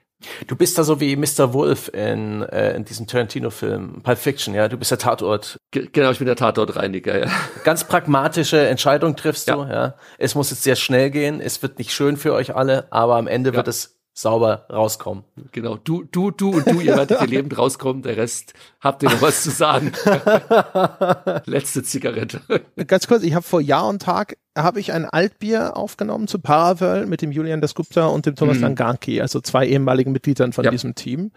Du 0.48 0.56
bist 0.56 0.78
da 0.78 0.84
so 0.84 1.00
wie 1.00 1.16
Mr. 1.16 1.54
Wolf 1.54 1.90
in, 1.94 2.42
äh, 2.44 2.76
in 2.76 2.84
diesem 2.84 3.08
Tarantino-Film, 3.08 4.02
Pulp 4.04 4.18
Fiction, 4.18 4.54
ja. 4.54 4.68
Du 4.68 4.78
bist 4.78 4.92
der 4.92 4.98
Tatort. 4.98 5.58
G 5.72 5.88
genau, 5.92 6.12
ich 6.12 6.18
bin 6.18 6.28
der 6.28 6.36
Tatortreiniger, 6.36 7.20
ja. 7.20 7.32
Ganz 7.64 7.86
pragmatische 7.86 8.68
Entscheidung 8.68 9.16
triffst 9.16 9.48
ja. 9.48 9.56
du, 9.56 9.64
ja. 9.64 9.96
Es 10.18 10.36
muss 10.36 10.50
jetzt 10.50 10.64
sehr 10.64 10.76
schnell 10.76 11.10
gehen, 11.10 11.40
es 11.40 11.62
wird 11.62 11.78
nicht 11.78 11.94
schön 11.94 12.18
für 12.18 12.34
euch 12.34 12.54
alle, 12.54 12.92
aber 12.92 13.16
am 13.16 13.28
Ende 13.28 13.52
ja. 13.52 13.56
wird 13.56 13.70
es 13.70 13.99
sauber 14.20 14.66
rauskommen. 14.70 15.24
Genau, 15.54 15.78
du, 15.78 16.04
du, 16.04 16.30
du 16.32 16.52
und 16.52 16.70
du, 16.70 16.82
ihr 16.82 16.98
werdet 16.98 17.20
hier 17.20 17.28
lebend 17.28 17.58
rauskommen, 17.58 18.02
der 18.02 18.18
Rest 18.18 18.54
habt 18.82 19.02
ihr 19.02 19.10
noch 19.10 19.22
was 19.22 19.44
zu 19.44 19.50
sagen. 19.50 19.94
Letzte 21.46 21.84
Zigarette. 21.84 22.42
Ganz 22.88 23.08
kurz, 23.08 23.24
ich 23.24 23.34
habe 23.34 23.46
vor 23.46 23.62
Jahr 23.62 23.88
und 23.88 24.02
Tag 24.02 24.38
habe 24.58 24.82
ich 24.82 24.92
ein 24.92 25.06
Altbier 25.06 25.78
aufgenommen 25.78 26.28
zu 26.28 26.40
Paravel 26.40 27.06
mit 27.06 27.22
dem 27.22 27.32
Julian 27.32 27.62
Dasgupta 27.62 28.08
und 28.08 28.26
dem 28.26 28.36
Thomas 28.36 28.58
mhm. 28.58 28.64
Langanki, 28.64 29.22
also 29.22 29.40
zwei 29.40 29.66
ehemaligen 29.68 30.12
Mitgliedern 30.12 30.52
von 30.52 30.66
ja. 30.66 30.72
diesem 30.72 30.96
Team. 30.96 31.32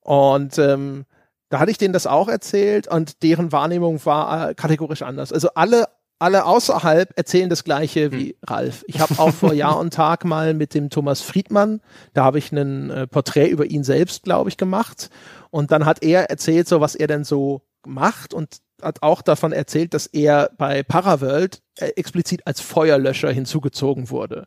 Und 0.00 0.58
ähm, 0.58 1.04
da 1.48 1.60
hatte 1.60 1.70
ich 1.70 1.78
denen 1.78 1.92
das 1.92 2.08
auch 2.08 2.28
erzählt 2.28 2.88
und 2.88 3.22
deren 3.22 3.52
Wahrnehmung 3.52 4.04
war 4.04 4.50
äh, 4.50 4.54
kategorisch 4.54 5.02
anders. 5.02 5.32
Also 5.32 5.50
alle 5.54 5.86
alle 6.20 6.44
außerhalb 6.44 7.16
erzählen 7.16 7.48
das 7.48 7.64
Gleiche 7.64 8.12
wie 8.12 8.28
hm. 8.28 8.34
Ralf. 8.46 8.84
Ich 8.86 9.00
habe 9.00 9.18
auch 9.18 9.30
vor 9.30 9.52
Jahr 9.54 9.78
und 9.78 9.94
Tag 9.94 10.24
mal 10.24 10.54
mit 10.54 10.74
dem 10.74 10.90
Thomas 10.90 11.22
Friedmann, 11.22 11.80
da 12.14 12.24
habe 12.24 12.38
ich 12.38 12.52
ein 12.52 12.90
äh, 12.90 13.06
Porträt 13.06 13.48
über 13.48 13.64
ihn 13.64 13.82
selbst, 13.82 14.22
glaube 14.22 14.50
ich, 14.50 14.56
gemacht. 14.56 15.10
Und 15.50 15.72
dann 15.72 15.86
hat 15.86 16.02
er 16.02 16.30
erzählt, 16.30 16.68
so 16.68 16.80
was 16.80 16.94
er 16.94 17.06
denn 17.06 17.24
so 17.24 17.62
macht 17.86 18.34
und 18.34 18.58
hat 18.82 19.02
auch 19.02 19.22
davon 19.22 19.52
erzählt, 19.52 19.94
dass 19.94 20.06
er 20.06 20.50
bei 20.56 20.82
Paraworld 20.82 21.62
äh, 21.78 21.86
explizit 21.96 22.46
als 22.46 22.60
Feuerlöscher 22.60 23.30
hinzugezogen 23.32 24.10
wurde. 24.10 24.46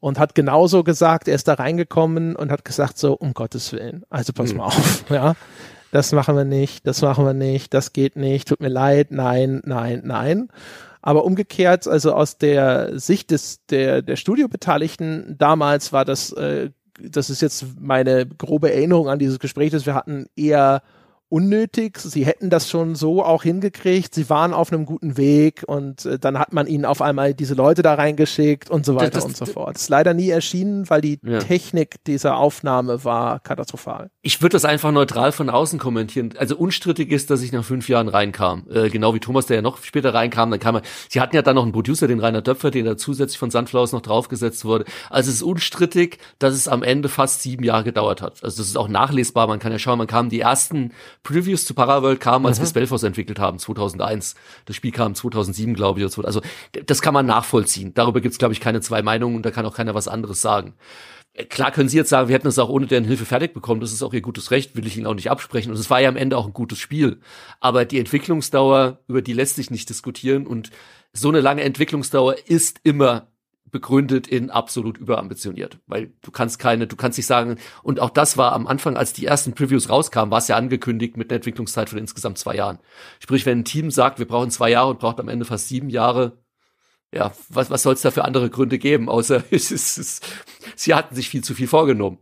Und 0.00 0.20
hat 0.20 0.36
genauso 0.36 0.84
gesagt, 0.84 1.26
er 1.26 1.34
ist 1.34 1.48
da 1.48 1.54
reingekommen 1.54 2.36
und 2.36 2.52
hat 2.52 2.64
gesagt, 2.64 2.98
so, 2.98 3.14
um 3.14 3.34
Gottes 3.34 3.72
Willen, 3.72 4.04
also 4.08 4.32
pass 4.32 4.50
hm. 4.50 4.58
mal 4.58 4.66
auf, 4.66 5.04
ja. 5.10 5.34
Das 5.90 6.12
machen 6.12 6.36
wir 6.36 6.44
nicht, 6.44 6.86
das 6.86 7.00
machen 7.00 7.24
wir 7.24 7.32
nicht, 7.32 7.72
das 7.72 7.94
geht 7.94 8.14
nicht, 8.14 8.48
tut 8.48 8.60
mir 8.60 8.68
leid, 8.68 9.10
nein, 9.10 9.62
nein, 9.64 10.02
nein. 10.04 10.50
Aber 11.00 11.24
umgekehrt, 11.24 11.86
also 11.86 12.12
aus 12.12 12.38
der 12.38 12.98
Sicht 12.98 13.30
des, 13.30 13.64
der, 13.66 14.02
der 14.02 14.16
Studiobeteiligten 14.16 15.36
damals 15.38 15.92
war 15.92 16.04
das, 16.04 16.32
äh, 16.32 16.70
das 17.00 17.30
ist 17.30 17.42
jetzt 17.42 17.64
meine 17.80 18.26
grobe 18.26 18.72
Erinnerung 18.72 19.08
an 19.08 19.18
dieses 19.18 19.38
Gespräch, 19.38 19.70
dass 19.70 19.86
wir 19.86 19.94
hatten 19.94 20.26
eher 20.34 20.82
unnötig. 21.28 21.98
Sie 21.98 22.24
hätten 22.24 22.50
das 22.50 22.70
schon 22.70 22.94
so 22.94 23.22
auch 23.22 23.42
hingekriegt. 23.42 24.14
Sie 24.14 24.30
waren 24.30 24.52
auf 24.52 24.72
einem 24.72 24.86
guten 24.86 25.16
Weg 25.16 25.64
und 25.66 26.06
äh, 26.06 26.18
dann 26.18 26.38
hat 26.38 26.52
man 26.52 26.66
ihnen 26.66 26.84
auf 26.84 27.02
einmal 27.02 27.34
diese 27.34 27.54
Leute 27.54 27.82
da 27.82 27.94
reingeschickt 27.94 28.70
und 28.70 28.86
so 28.86 28.94
weiter 28.96 29.10
das, 29.10 29.24
und 29.24 29.36
so 29.36 29.46
fort. 29.46 29.74
Das 29.74 29.82
ist 29.82 29.88
leider 29.88 30.14
nie 30.14 30.30
erschienen, 30.30 30.88
weil 30.88 31.00
die 31.00 31.18
ja. 31.22 31.38
Technik 31.38 31.96
dieser 32.04 32.38
Aufnahme 32.38 33.04
war 33.04 33.40
katastrophal. 33.40 34.10
Ich 34.22 34.40
würde 34.40 34.54
das 34.54 34.64
einfach 34.64 34.90
neutral 34.90 35.32
von 35.32 35.50
außen 35.50 35.78
kommentieren. 35.78 36.34
Also 36.38 36.56
unstrittig 36.56 37.12
ist, 37.12 37.30
dass 37.30 37.42
ich 37.42 37.52
nach 37.52 37.64
fünf 37.64 37.88
Jahren 37.88 38.08
reinkam. 38.08 38.66
Äh, 38.70 38.88
genau 38.88 39.14
wie 39.14 39.20
Thomas, 39.20 39.46
der 39.46 39.56
ja 39.56 39.62
noch 39.62 39.82
später 39.84 40.14
reinkam. 40.14 40.50
Dann 40.50 40.60
kam 40.60 40.76
er. 40.76 40.82
Sie 41.08 41.20
hatten 41.20 41.36
ja 41.36 41.42
dann 41.42 41.56
noch 41.56 41.62
einen 41.62 41.72
Producer, 41.72 42.08
den 42.08 42.20
Rainer 42.20 42.42
Döpfer, 42.42 42.70
den 42.70 42.84
da 42.84 42.96
zusätzlich 42.96 43.38
von 43.38 43.50
Sunflowers 43.50 43.92
noch 43.92 44.02
draufgesetzt 44.02 44.64
wurde. 44.64 44.86
Also 45.10 45.28
es 45.28 45.36
ist 45.36 45.42
unstrittig, 45.42 46.18
dass 46.38 46.54
es 46.54 46.68
am 46.68 46.82
Ende 46.82 47.08
fast 47.08 47.42
sieben 47.42 47.64
Jahre 47.64 47.84
gedauert 47.84 48.22
hat. 48.22 48.42
Also 48.42 48.58
das 48.58 48.68
ist 48.68 48.76
auch 48.76 48.88
nachlesbar. 48.88 49.46
Man 49.46 49.58
kann 49.58 49.72
ja 49.72 49.78
schauen, 49.78 49.98
man 49.98 50.06
kam 50.06 50.30
die 50.30 50.40
ersten 50.40 50.92
Previews 51.22 51.64
zu 51.64 51.74
Paraworld 51.74 52.20
kamen, 52.20 52.46
als 52.46 52.58
mhm. 52.58 52.62
wir 52.62 52.68
Spellforce 52.68 53.02
entwickelt 53.04 53.38
haben, 53.38 53.58
2001. 53.58 54.34
Das 54.64 54.76
Spiel 54.76 54.92
kam 54.92 55.14
2007, 55.14 55.74
glaube 55.74 56.00
ich. 56.00 56.04
Also 56.24 56.42
das 56.86 57.02
kann 57.02 57.14
man 57.14 57.26
nachvollziehen. 57.26 57.94
Darüber 57.94 58.20
gibt 58.20 58.32
es, 58.32 58.38
glaube 58.38 58.54
ich, 58.54 58.60
keine 58.60 58.80
zwei 58.80 59.02
Meinungen 59.02 59.36
und 59.36 59.46
da 59.46 59.50
kann 59.50 59.66
auch 59.66 59.74
keiner 59.74 59.94
was 59.94 60.08
anderes 60.08 60.40
sagen. 60.40 60.74
Äh, 61.32 61.44
klar 61.44 61.70
können 61.70 61.88
Sie 61.88 61.96
jetzt 61.96 62.10
sagen, 62.10 62.28
wir 62.28 62.34
hätten 62.34 62.48
es 62.48 62.58
auch 62.58 62.68
ohne 62.68 62.86
deren 62.86 63.04
Hilfe 63.04 63.24
fertig 63.24 63.54
bekommen. 63.54 63.80
Das 63.80 63.92
ist 63.92 64.02
auch 64.02 64.12
Ihr 64.12 64.20
gutes 64.20 64.50
Recht, 64.50 64.76
will 64.76 64.86
ich 64.86 64.96
Ihnen 64.96 65.06
auch 65.06 65.14
nicht 65.14 65.30
absprechen. 65.30 65.70
Und 65.70 65.78
es 65.78 65.90
war 65.90 66.00
ja 66.00 66.08
am 66.08 66.16
Ende 66.16 66.36
auch 66.36 66.46
ein 66.46 66.52
gutes 66.52 66.78
Spiel. 66.78 67.20
Aber 67.60 67.84
die 67.84 67.98
Entwicklungsdauer, 67.98 69.00
über 69.08 69.22
die 69.22 69.32
lässt 69.32 69.56
sich 69.56 69.70
nicht 69.70 69.88
diskutieren. 69.88 70.46
Und 70.46 70.70
so 71.12 71.28
eine 71.28 71.40
lange 71.40 71.62
Entwicklungsdauer 71.62 72.36
ist 72.46 72.80
immer 72.82 73.28
begründet 73.70 74.26
in 74.26 74.50
absolut 74.50 74.98
überambitioniert, 74.98 75.78
weil 75.86 76.12
du 76.22 76.30
kannst 76.30 76.58
keine, 76.58 76.86
du 76.86 76.96
kannst 76.96 77.18
nicht 77.18 77.26
sagen, 77.26 77.56
und 77.82 78.00
auch 78.00 78.10
das 78.10 78.36
war 78.36 78.52
am 78.52 78.66
Anfang, 78.66 78.96
als 78.96 79.12
die 79.12 79.26
ersten 79.26 79.54
Previews 79.54 79.88
rauskamen, 79.88 80.30
war 80.30 80.38
es 80.38 80.48
ja 80.48 80.56
angekündigt 80.56 81.16
mit 81.16 81.30
einer 81.30 81.36
Entwicklungszeit 81.36 81.90
von 81.90 81.98
insgesamt 81.98 82.38
zwei 82.38 82.56
Jahren. 82.56 82.78
Sprich, 83.20 83.46
wenn 83.46 83.60
ein 83.60 83.64
Team 83.64 83.90
sagt, 83.90 84.18
wir 84.18 84.26
brauchen 84.26 84.50
zwei 84.50 84.70
Jahre 84.70 84.90
und 84.90 85.00
braucht 85.00 85.20
am 85.20 85.28
Ende 85.28 85.44
fast 85.44 85.68
sieben 85.68 85.90
Jahre, 85.90 86.38
ja, 87.12 87.32
was, 87.48 87.70
was 87.70 87.82
soll 87.82 87.94
es 87.94 88.02
da 88.02 88.10
für 88.10 88.24
andere 88.24 88.50
Gründe 88.50 88.78
geben, 88.78 89.08
außer 89.08 89.44
es 89.50 89.70
ist, 89.70 89.98
es, 89.98 90.20
sie 90.76 90.94
hatten 90.94 91.14
sich 91.14 91.28
viel 91.28 91.42
zu 91.42 91.54
viel 91.54 91.68
vorgenommen. 91.68 92.18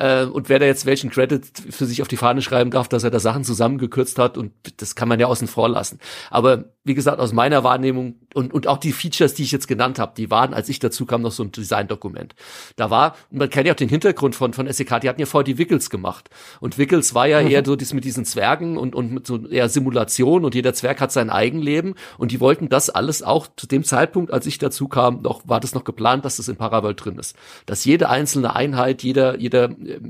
Äh, 0.00 0.24
und 0.24 0.48
wer 0.48 0.58
da 0.58 0.64
jetzt 0.64 0.86
welchen 0.86 1.10
Credit 1.10 1.44
für 1.68 1.84
sich 1.84 2.00
auf 2.00 2.08
die 2.08 2.16
Fahne 2.16 2.40
schreiben 2.40 2.70
darf, 2.70 2.88
dass 2.88 3.04
er 3.04 3.10
da 3.10 3.20
Sachen 3.20 3.44
zusammengekürzt 3.44 4.18
hat, 4.18 4.38
und 4.38 4.52
das 4.78 4.94
kann 4.94 5.08
man 5.08 5.20
ja 5.20 5.26
außen 5.26 5.46
vor 5.46 5.68
lassen. 5.68 5.98
Aber 6.30 6.64
wie 6.82 6.94
gesagt, 6.94 7.20
aus 7.20 7.34
meiner 7.34 7.62
Wahrnehmung 7.62 8.14
und, 8.32 8.54
und 8.54 8.66
auch 8.66 8.78
die 8.78 8.92
Features, 8.92 9.34
die 9.34 9.42
ich 9.42 9.52
jetzt 9.52 9.68
genannt 9.68 9.98
habe, 9.98 10.12
die 10.16 10.30
waren, 10.30 10.54
als 10.54 10.70
ich 10.70 10.78
dazu 10.78 11.04
kam, 11.04 11.20
noch 11.20 11.30
so 11.30 11.42
ein 11.42 11.52
Design-Dokument. 11.52 12.34
Da 12.76 12.88
war, 12.88 13.16
und 13.30 13.38
man 13.38 13.50
kennt 13.50 13.66
ja 13.66 13.74
auch 13.74 13.76
den 13.76 13.90
Hintergrund 13.90 14.34
von, 14.34 14.54
von 14.54 14.72
SEK, 14.72 15.00
die 15.00 15.08
hatten 15.10 15.20
ja 15.20 15.26
vorher 15.26 15.44
die 15.44 15.58
Wickels 15.58 15.90
gemacht. 15.90 16.30
Und 16.60 16.78
Wickels 16.78 17.14
war 17.14 17.26
ja 17.26 17.42
mhm. 17.42 17.48
eher 17.48 17.62
so 17.66 17.76
dies 17.76 17.92
mit 17.92 18.04
diesen 18.04 18.24
Zwergen 18.24 18.78
und, 18.78 18.94
und 18.94 19.12
mit 19.12 19.26
so 19.26 19.46
eher 19.46 19.68
Simulation 19.68 20.46
und 20.46 20.54
jeder 20.54 20.72
Zwerg 20.72 21.02
hat 21.02 21.12
sein 21.12 21.28
Eigenleben 21.28 21.94
und 22.16 22.32
die 22.32 22.40
wollten 22.40 22.70
das 22.70 22.88
alles 22.88 23.22
auch 23.22 23.46
zu 23.56 23.66
dem 23.66 23.84
Zeitpunkt, 23.84 24.32
als 24.32 24.46
ich 24.46 24.56
dazu 24.56 24.88
kam, 24.88 25.20
noch, 25.20 25.42
war 25.46 25.60
das 25.60 25.74
noch 25.74 25.84
geplant, 25.84 26.24
dass 26.24 26.36
das 26.36 26.48
in 26.48 26.56
Paraworld 26.56 27.04
drin 27.04 27.18
ist. 27.18 27.36
Dass 27.66 27.84
jede 27.84 28.08
einzelne 28.08 28.56
Einheit, 28.56 29.02
jeder, 29.02 29.38
jeder, 29.38 29.68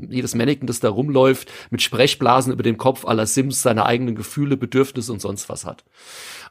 jedes 0.09 0.35
Mannequin, 0.35 0.66
das 0.66 0.81
da 0.81 0.89
rumläuft, 0.89 1.51
mit 1.70 1.82
Sprechblasen 1.82 2.52
über 2.52 2.62
dem 2.62 2.77
Kopf 2.77 3.05
aller 3.05 3.27
Sims 3.27 3.62
seine 3.62 3.86
eigenen 3.86 4.15
Gefühle, 4.15 4.57
Bedürfnisse 4.57 5.12
und 5.12 5.20
sonst 5.20 5.48
was 5.48 5.65
hat. 5.65 5.85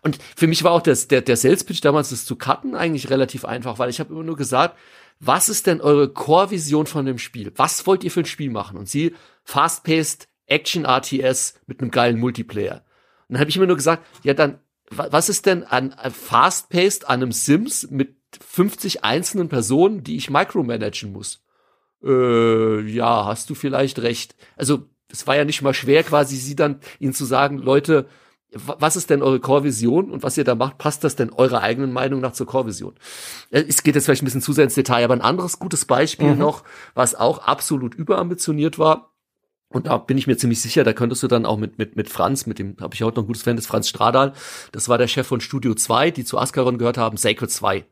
Und 0.01 0.19
für 0.35 0.47
mich 0.47 0.63
war 0.63 0.71
auch 0.71 0.81
das, 0.81 1.07
der, 1.07 1.21
der 1.21 1.37
Sales 1.37 1.63
Pitch 1.63 1.83
damals, 1.83 2.09
das 2.09 2.25
zu 2.25 2.35
cutten, 2.35 2.75
eigentlich 2.75 3.09
relativ 3.09 3.45
einfach, 3.45 3.79
weil 3.79 3.89
ich 3.89 3.99
habe 3.99 4.13
immer 4.13 4.23
nur 4.23 4.37
gesagt, 4.37 4.77
was 5.19 5.49
ist 5.49 5.67
denn 5.67 5.81
eure 5.81 6.09
Core-Vision 6.09 6.85
von 6.85 7.05
dem 7.05 7.17
Spiel? 7.17 7.51
Was 7.55 7.85
wollt 7.85 8.03
ihr 8.03 8.11
für 8.11 8.21
ein 8.21 8.25
Spiel 8.25 8.49
machen? 8.49 8.77
Und 8.77 8.87
sie, 8.87 9.13
fast-paced, 9.43 10.29
Action-RTS 10.47 11.59
mit 11.67 11.81
einem 11.81 11.91
geilen 11.91 12.19
Multiplayer. 12.19 12.83
Und 13.27 13.33
dann 13.33 13.39
habe 13.39 13.49
ich 13.49 13.57
immer 13.57 13.67
nur 13.67 13.75
gesagt, 13.75 14.03
ja 14.23 14.33
dann, 14.33 14.59
was 14.89 15.29
ist 15.29 15.45
denn 15.45 15.63
an 15.63 15.93
fast-paced 16.11 17.07
an 17.07 17.21
einem 17.21 17.31
Sims 17.31 17.89
mit 17.91 18.15
50 18.39 19.03
einzelnen 19.03 19.49
Personen, 19.49 20.03
die 20.03 20.15
ich 20.15 20.29
micromanagen 20.29 21.11
muss? 21.11 21.43
Äh, 22.03 22.81
ja, 22.81 23.25
hast 23.25 23.49
du 23.49 23.55
vielleicht 23.55 23.99
recht. 23.99 24.35
Also, 24.55 24.89
es 25.11 25.25
war 25.27 25.35
ja 25.35 25.45
nicht 25.45 25.61
mal 25.61 25.73
schwer, 25.73 26.03
quasi 26.03 26.35
sie 26.37 26.55
dann 26.55 26.79
ihnen 26.99 27.13
zu 27.13 27.25
sagen, 27.25 27.57
Leute, 27.57 28.07
was 28.51 28.95
ist 28.95 29.09
denn 29.09 29.21
eure 29.21 29.39
Core-Vision 29.39 30.09
und 30.09 30.23
was 30.23 30.37
ihr 30.37 30.43
da 30.43 30.55
macht, 30.55 30.79
passt 30.79 31.03
das 31.03 31.15
denn 31.15 31.31
eurer 31.31 31.61
eigenen 31.61 31.91
Meinung 31.91 32.19
nach 32.19 32.33
zur 32.33 32.47
Core-Vision? 32.47 32.95
Äh, 33.51 33.63
es 33.67 33.83
geht 33.83 33.95
jetzt 33.95 34.05
vielleicht 34.05 34.23
ein 34.23 34.25
bisschen 34.25 34.41
zu 34.41 34.53
sehr 34.53 34.63
ins 34.63 34.73
Detail, 34.75 35.03
aber 35.03 35.13
ein 35.13 35.21
anderes 35.21 35.59
gutes 35.59 35.85
Beispiel 35.85 36.31
mhm. 36.31 36.39
noch, 36.39 36.63
was 36.95 37.15
auch 37.15 37.39
absolut 37.39 37.93
überambitioniert 37.95 38.79
war, 38.79 39.08
und 39.69 39.85
da 39.85 39.97
bin 39.97 40.17
ich 40.17 40.25
mir 40.25 40.35
ziemlich 40.35 40.61
sicher, 40.61 40.83
da 40.83 40.93
könntest 40.93 41.21
du 41.21 41.27
dann 41.27 41.45
auch 41.45 41.57
mit, 41.57 41.77
mit, 41.77 41.95
mit 41.95 42.09
Franz, 42.09 42.47
mit 42.47 42.57
dem 42.57 42.75
habe 42.81 42.95
ich 42.95 43.03
heute 43.03 43.17
noch 43.17 43.23
ein 43.23 43.27
gutes 43.27 43.43
Fan, 43.43 43.55
das 43.55 43.67
Franz 43.67 43.87
Stradal, 43.87 44.33
das 44.71 44.89
war 44.89 44.97
der 44.97 45.07
Chef 45.07 45.27
von 45.27 45.41
Studio 45.41 45.75
2, 45.75 46.11
die 46.11 46.25
zu 46.25 46.39
Ascaron 46.39 46.77
gehört 46.77 46.97
haben, 46.97 47.17
Sacred 47.17 47.51
2. 47.51 47.85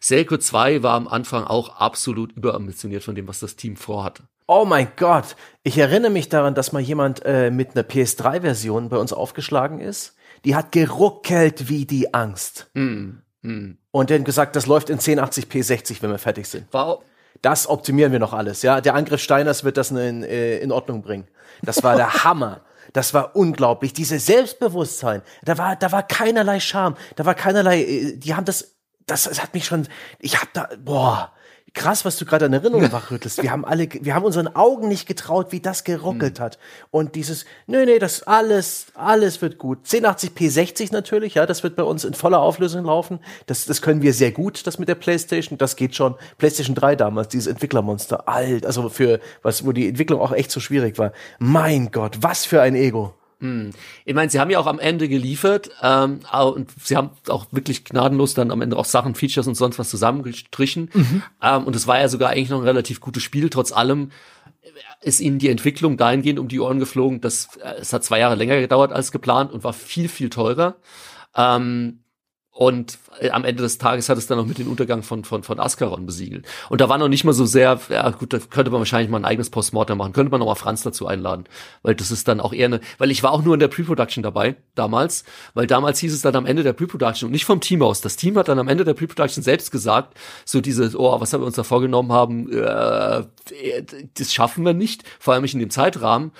Sacred 0.00 0.42
2 0.42 0.82
war 0.84 0.94
am 0.94 1.08
Anfang 1.08 1.44
auch 1.44 1.80
absolut 1.80 2.32
überambitioniert 2.32 3.02
von 3.02 3.16
dem, 3.16 3.26
was 3.26 3.40
das 3.40 3.56
Team 3.56 3.76
vorhatte. 3.76 4.22
Oh 4.46 4.64
mein 4.64 4.88
Gott, 4.96 5.36
ich 5.62 5.78
erinnere 5.78 6.10
mich 6.10 6.28
daran, 6.28 6.54
dass 6.54 6.72
mal 6.72 6.82
jemand 6.82 7.24
äh, 7.24 7.50
mit 7.50 7.70
einer 7.74 7.84
PS3-Version 7.84 8.90
bei 8.90 8.98
uns 8.98 9.12
aufgeschlagen 9.12 9.80
ist. 9.80 10.14
Die 10.44 10.54
hat 10.54 10.70
geruckelt 10.70 11.68
wie 11.70 11.86
die 11.86 12.12
Angst. 12.12 12.70
Mm, 12.74 13.22
mm. 13.40 13.78
Und 13.90 14.10
dann 14.10 14.24
gesagt, 14.24 14.54
das 14.54 14.66
läuft 14.66 14.90
in 14.90 14.98
1080p 14.98 15.62
60, 15.62 16.02
wenn 16.02 16.10
wir 16.10 16.18
fertig 16.18 16.46
sind. 16.46 16.66
Wow. 16.72 17.02
Das 17.44 17.68
optimieren 17.68 18.10
wir 18.10 18.18
noch 18.18 18.32
alles. 18.32 18.62
Ja, 18.62 18.80
der 18.80 18.94
Angriff 18.94 19.20
Steiners 19.20 19.64
wird 19.64 19.76
das 19.76 19.90
in, 19.90 20.22
äh, 20.22 20.58
in 20.58 20.72
Ordnung 20.72 21.02
bringen. 21.02 21.28
Das 21.62 21.82
war 21.82 21.94
der 21.94 22.24
Hammer. 22.24 22.62
Das 22.94 23.12
war 23.12 23.36
unglaublich. 23.36 23.92
Diese 23.92 24.18
Selbstbewusstsein. 24.18 25.20
Da 25.42 25.58
war, 25.58 25.76
da 25.76 25.92
war 25.92 26.02
keinerlei 26.04 26.58
Scham. 26.58 26.96
Da 27.16 27.26
war 27.26 27.34
keinerlei. 27.34 27.82
Äh, 27.82 28.16
die 28.16 28.34
haben 28.34 28.46
das. 28.46 28.72
Das, 29.06 29.24
das 29.24 29.42
hat 29.42 29.52
mich 29.52 29.66
schon. 29.66 29.86
Ich 30.20 30.40
hab 30.40 30.54
da. 30.54 30.70
Boah 30.82 31.33
krass, 31.74 32.04
was 32.04 32.16
du 32.16 32.24
gerade 32.24 32.46
an 32.46 32.52
Erinnerung 32.52 32.90
wachrüttelst. 32.92 33.42
Wir 33.42 33.50
haben 33.50 33.64
alle, 33.64 33.88
wir 33.90 34.14
haben 34.14 34.24
unseren 34.24 34.48
Augen 34.54 34.88
nicht 34.88 35.06
getraut, 35.06 35.48
wie 35.50 35.60
das 35.60 35.84
geruckelt 35.84 36.38
mhm. 36.38 36.42
hat. 36.42 36.58
Und 36.90 37.16
dieses, 37.16 37.44
nee, 37.66 37.84
nee, 37.84 37.98
das 37.98 38.22
alles, 38.22 38.86
alles 38.94 39.42
wird 39.42 39.58
gut. 39.58 39.84
1080p 39.84 40.50
60 40.50 40.92
natürlich, 40.92 41.34
ja, 41.34 41.46
das 41.46 41.62
wird 41.62 41.76
bei 41.76 41.82
uns 41.82 42.04
in 42.04 42.14
voller 42.14 42.40
Auflösung 42.40 42.84
laufen. 42.84 43.18
Das, 43.46 43.66
das 43.66 43.82
können 43.82 44.02
wir 44.02 44.14
sehr 44.14 44.30
gut, 44.30 44.66
das 44.66 44.78
mit 44.78 44.88
der 44.88 44.94
PlayStation. 44.94 45.58
Das 45.58 45.76
geht 45.76 45.94
schon. 45.96 46.14
PlayStation 46.38 46.76
3 46.76 46.96
damals, 46.96 47.28
dieses 47.28 47.48
Entwicklermonster, 47.48 48.28
alt, 48.28 48.64
also 48.64 48.88
für 48.88 49.20
was, 49.42 49.66
wo 49.66 49.72
die 49.72 49.88
Entwicklung 49.88 50.20
auch 50.20 50.32
echt 50.32 50.50
so 50.50 50.60
schwierig 50.60 50.96
war. 50.98 51.12
Mein 51.38 51.90
Gott, 51.90 52.18
was 52.20 52.44
für 52.44 52.62
ein 52.62 52.76
Ego. 52.76 53.14
Hm. 53.40 53.70
Ich 54.04 54.14
meine, 54.14 54.30
sie 54.30 54.40
haben 54.40 54.50
ja 54.50 54.58
auch 54.58 54.66
am 54.66 54.78
Ende 54.78 55.08
geliefert 55.08 55.70
ähm, 55.82 56.20
und 56.32 56.70
sie 56.82 56.96
haben 56.96 57.10
auch 57.28 57.46
wirklich 57.50 57.84
gnadenlos 57.84 58.34
dann 58.34 58.50
am 58.50 58.62
Ende 58.62 58.76
auch 58.76 58.84
Sachen, 58.84 59.14
Features 59.14 59.46
und 59.46 59.54
sonst 59.54 59.78
was 59.78 59.90
zusammengestrichen. 59.90 60.90
Mhm. 60.92 61.22
Ähm, 61.42 61.64
und 61.64 61.76
es 61.76 61.86
war 61.86 61.98
ja 62.00 62.08
sogar 62.08 62.30
eigentlich 62.30 62.50
noch 62.50 62.60
ein 62.60 62.64
relativ 62.64 63.00
gutes 63.00 63.22
Spiel, 63.22 63.50
trotz 63.50 63.72
allem 63.72 64.10
ist 65.02 65.20
ihnen 65.20 65.38
die 65.38 65.50
Entwicklung 65.50 65.96
dahingehend 65.96 66.38
um 66.38 66.48
die 66.48 66.60
Ohren 66.60 66.78
geflogen, 66.78 67.20
dass 67.20 67.56
äh, 67.56 67.74
es 67.80 67.92
hat 67.92 68.04
zwei 68.04 68.18
Jahre 68.18 68.34
länger 68.34 68.60
gedauert 68.60 68.92
als 68.92 69.12
geplant 69.12 69.52
und 69.52 69.64
war 69.64 69.72
viel, 69.72 70.08
viel 70.08 70.30
teurer. 70.30 70.76
Ähm, 71.36 72.03
und 72.54 72.98
äh, 73.18 73.30
am 73.30 73.44
Ende 73.44 73.64
des 73.64 73.78
Tages 73.78 74.08
hat 74.08 74.16
es 74.16 74.28
dann 74.28 74.38
noch 74.38 74.46
mit 74.46 74.58
dem 74.58 74.70
Untergang 74.70 75.02
von, 75.02 75.24
von, 75.24 75.42
von 75.42 75.58
Ascaron 75.58 76.06
besiegelt. 76.06 76.46
Und 76.68 76.80
da 76.80 76.88
war 76.88 76.98
noch 76.98 77.08
nicht 77.08 77.24
mal 77.24 77.32
so 77.32 77.44
sehr, 77.46 77.80
ja 77.88 78.08
gut, 78.10 78.32
da 78.32 78.38
könnte 78.38 78.70
man 78.70 78.78
wahrscheinlich 78.78 79.10
mal 79.10 79.18
ein 79.18 79.24
eigenes 79.24 79.50
Postmortem 79.50 79.98
machen, 79.98 80.12
könnte 80.12 80.30
man 80.30 80.38
noch 80.38 80.46
mal 80.46 80.54
Franz 80.54 80.82
dazu 80.84 81.08
einladen. 81.08 81.46
Weil 81.82 81.96
das 81.96 82.12
ist 82.12 82.28
dann 82.28 82.38
auch 82.38 82.52
eher 82.52 82.66
eine, 82.66 82.80
weil 82.98 83.10
ich 83.10 83.24
war 83.24 83.32
auch 83.32 83.42
nur 83.42 83.54
in 83.54 83.60
der 83.60 83.66
Pre-Production 83.66 84.22
dabei, 84.22 84.54
damals, 84.76 85.24
weil 85.54 85.66
damals 85.66 85.98
hieß 85.98 86.14
es 86.14 86.22
dann 86.22 86.36
am 86.36 86.46
Ende 86.46 86.62
der 86.62 86.74
Pre-Production 86.74 87.26
und 87.26 87.32
nicht 87.32 87.44
vom 87.44 87.60
Team 87.60 87.82
aus. 87.82 88.00
Das 88.00 88.14
Team 88.14 88.38
hat 88.38 88.46
dann 88.46 88.60
am 88.60 88.68
Ende 88.68 88.84
der 88.84 88.94
Pre-Production 88.94 89.42
selbst 89.42 89.72
gesagt, 89.72 90.16
so 90.44 90.60
diese, 90.60 90.92
oh, 90.96 91.20
was 91.20 91.32
haben 91.32 91.40
wir 91.40 91.46
uns 91.46 91.56
da 91.56 91.64
vorgenommen 91.64 92.12
haben, 92.12 92.52
äh, 92.52 93.24
das 94.16 94.32
schaffen 94.32 94.64
wir 94.64 94.74
nicht, 94.74 95.02
vor 95.18 95.34
allem 95.34 95.42
nicht 95.42 95.54
in 95.54 95.60
dem 95.60 95.70
Zeitrahmen. 95.70 96.30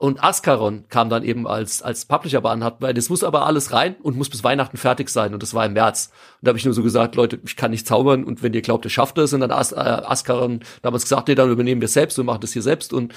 Und 0.00 0.24
Ascaron 0.24 0.86
kam 0.88 1.10
dann 1.10 1.22
eben 1.24 1.46
als, 1.46 1.82
als 1.82 2.06
Publisher 2.06 2.42
hat, 2.42 2.80
weil 2.80 2.94
das 2.94 3.10
muss 3.10 3.22
aber 3.22 3.44
alles 3.44 3.70
rein 3.74 3.96
und 4.02 4.16
muss 4.16 4.30
bis 4.30 4.42
Weihnachten 4.42 4.78
fertig 4.78 5.10
sein. 5.10 5.34
Und 5.34 5.42
das 5.42 5.52
war 5.52 5.66
im 5.66 5.74
März. 5.74 6.10
Und 6.40 6.46
da 6.46 6.48
habe 6.48 6.58
ich 6.58 6.64
nur 6.64 6.72
so 6.72 6.82
gesagt, 6.82 7.16
Leute, 7.16 7.38
ich 7.44 7.54
kann 7.54 7.70
nicht 7.70 7.86
zaubern 7.86 8.24
und 8.24 8.42
wenn 8.42 8.54
ihr 8.54 8.62
glaubt, 8.62 8.86
ihr 8.86 8.90
schafft 8.90 9.18
es, 9.18 9.34
und 9.34 9.40
dann 9.40 9.50
As, 9.50 9.72
äh, 9.72 9.76
Ascaron 9.76 10.60
damals 10.80 11.02
gesagt, 11.02 11.28
nee, 11.28 11.34
dann 11.34 11.50
übernehmen 11.50 11.82
wir 11.82 11.84
es 11.84 11.92
selbst 11.92 12.18
und 12.18 12.24
machen 12.24 12.40
das 12.40 12.54
hier 12.54 12.62
selbst. 12.62 12.94
Und 12.94 13.12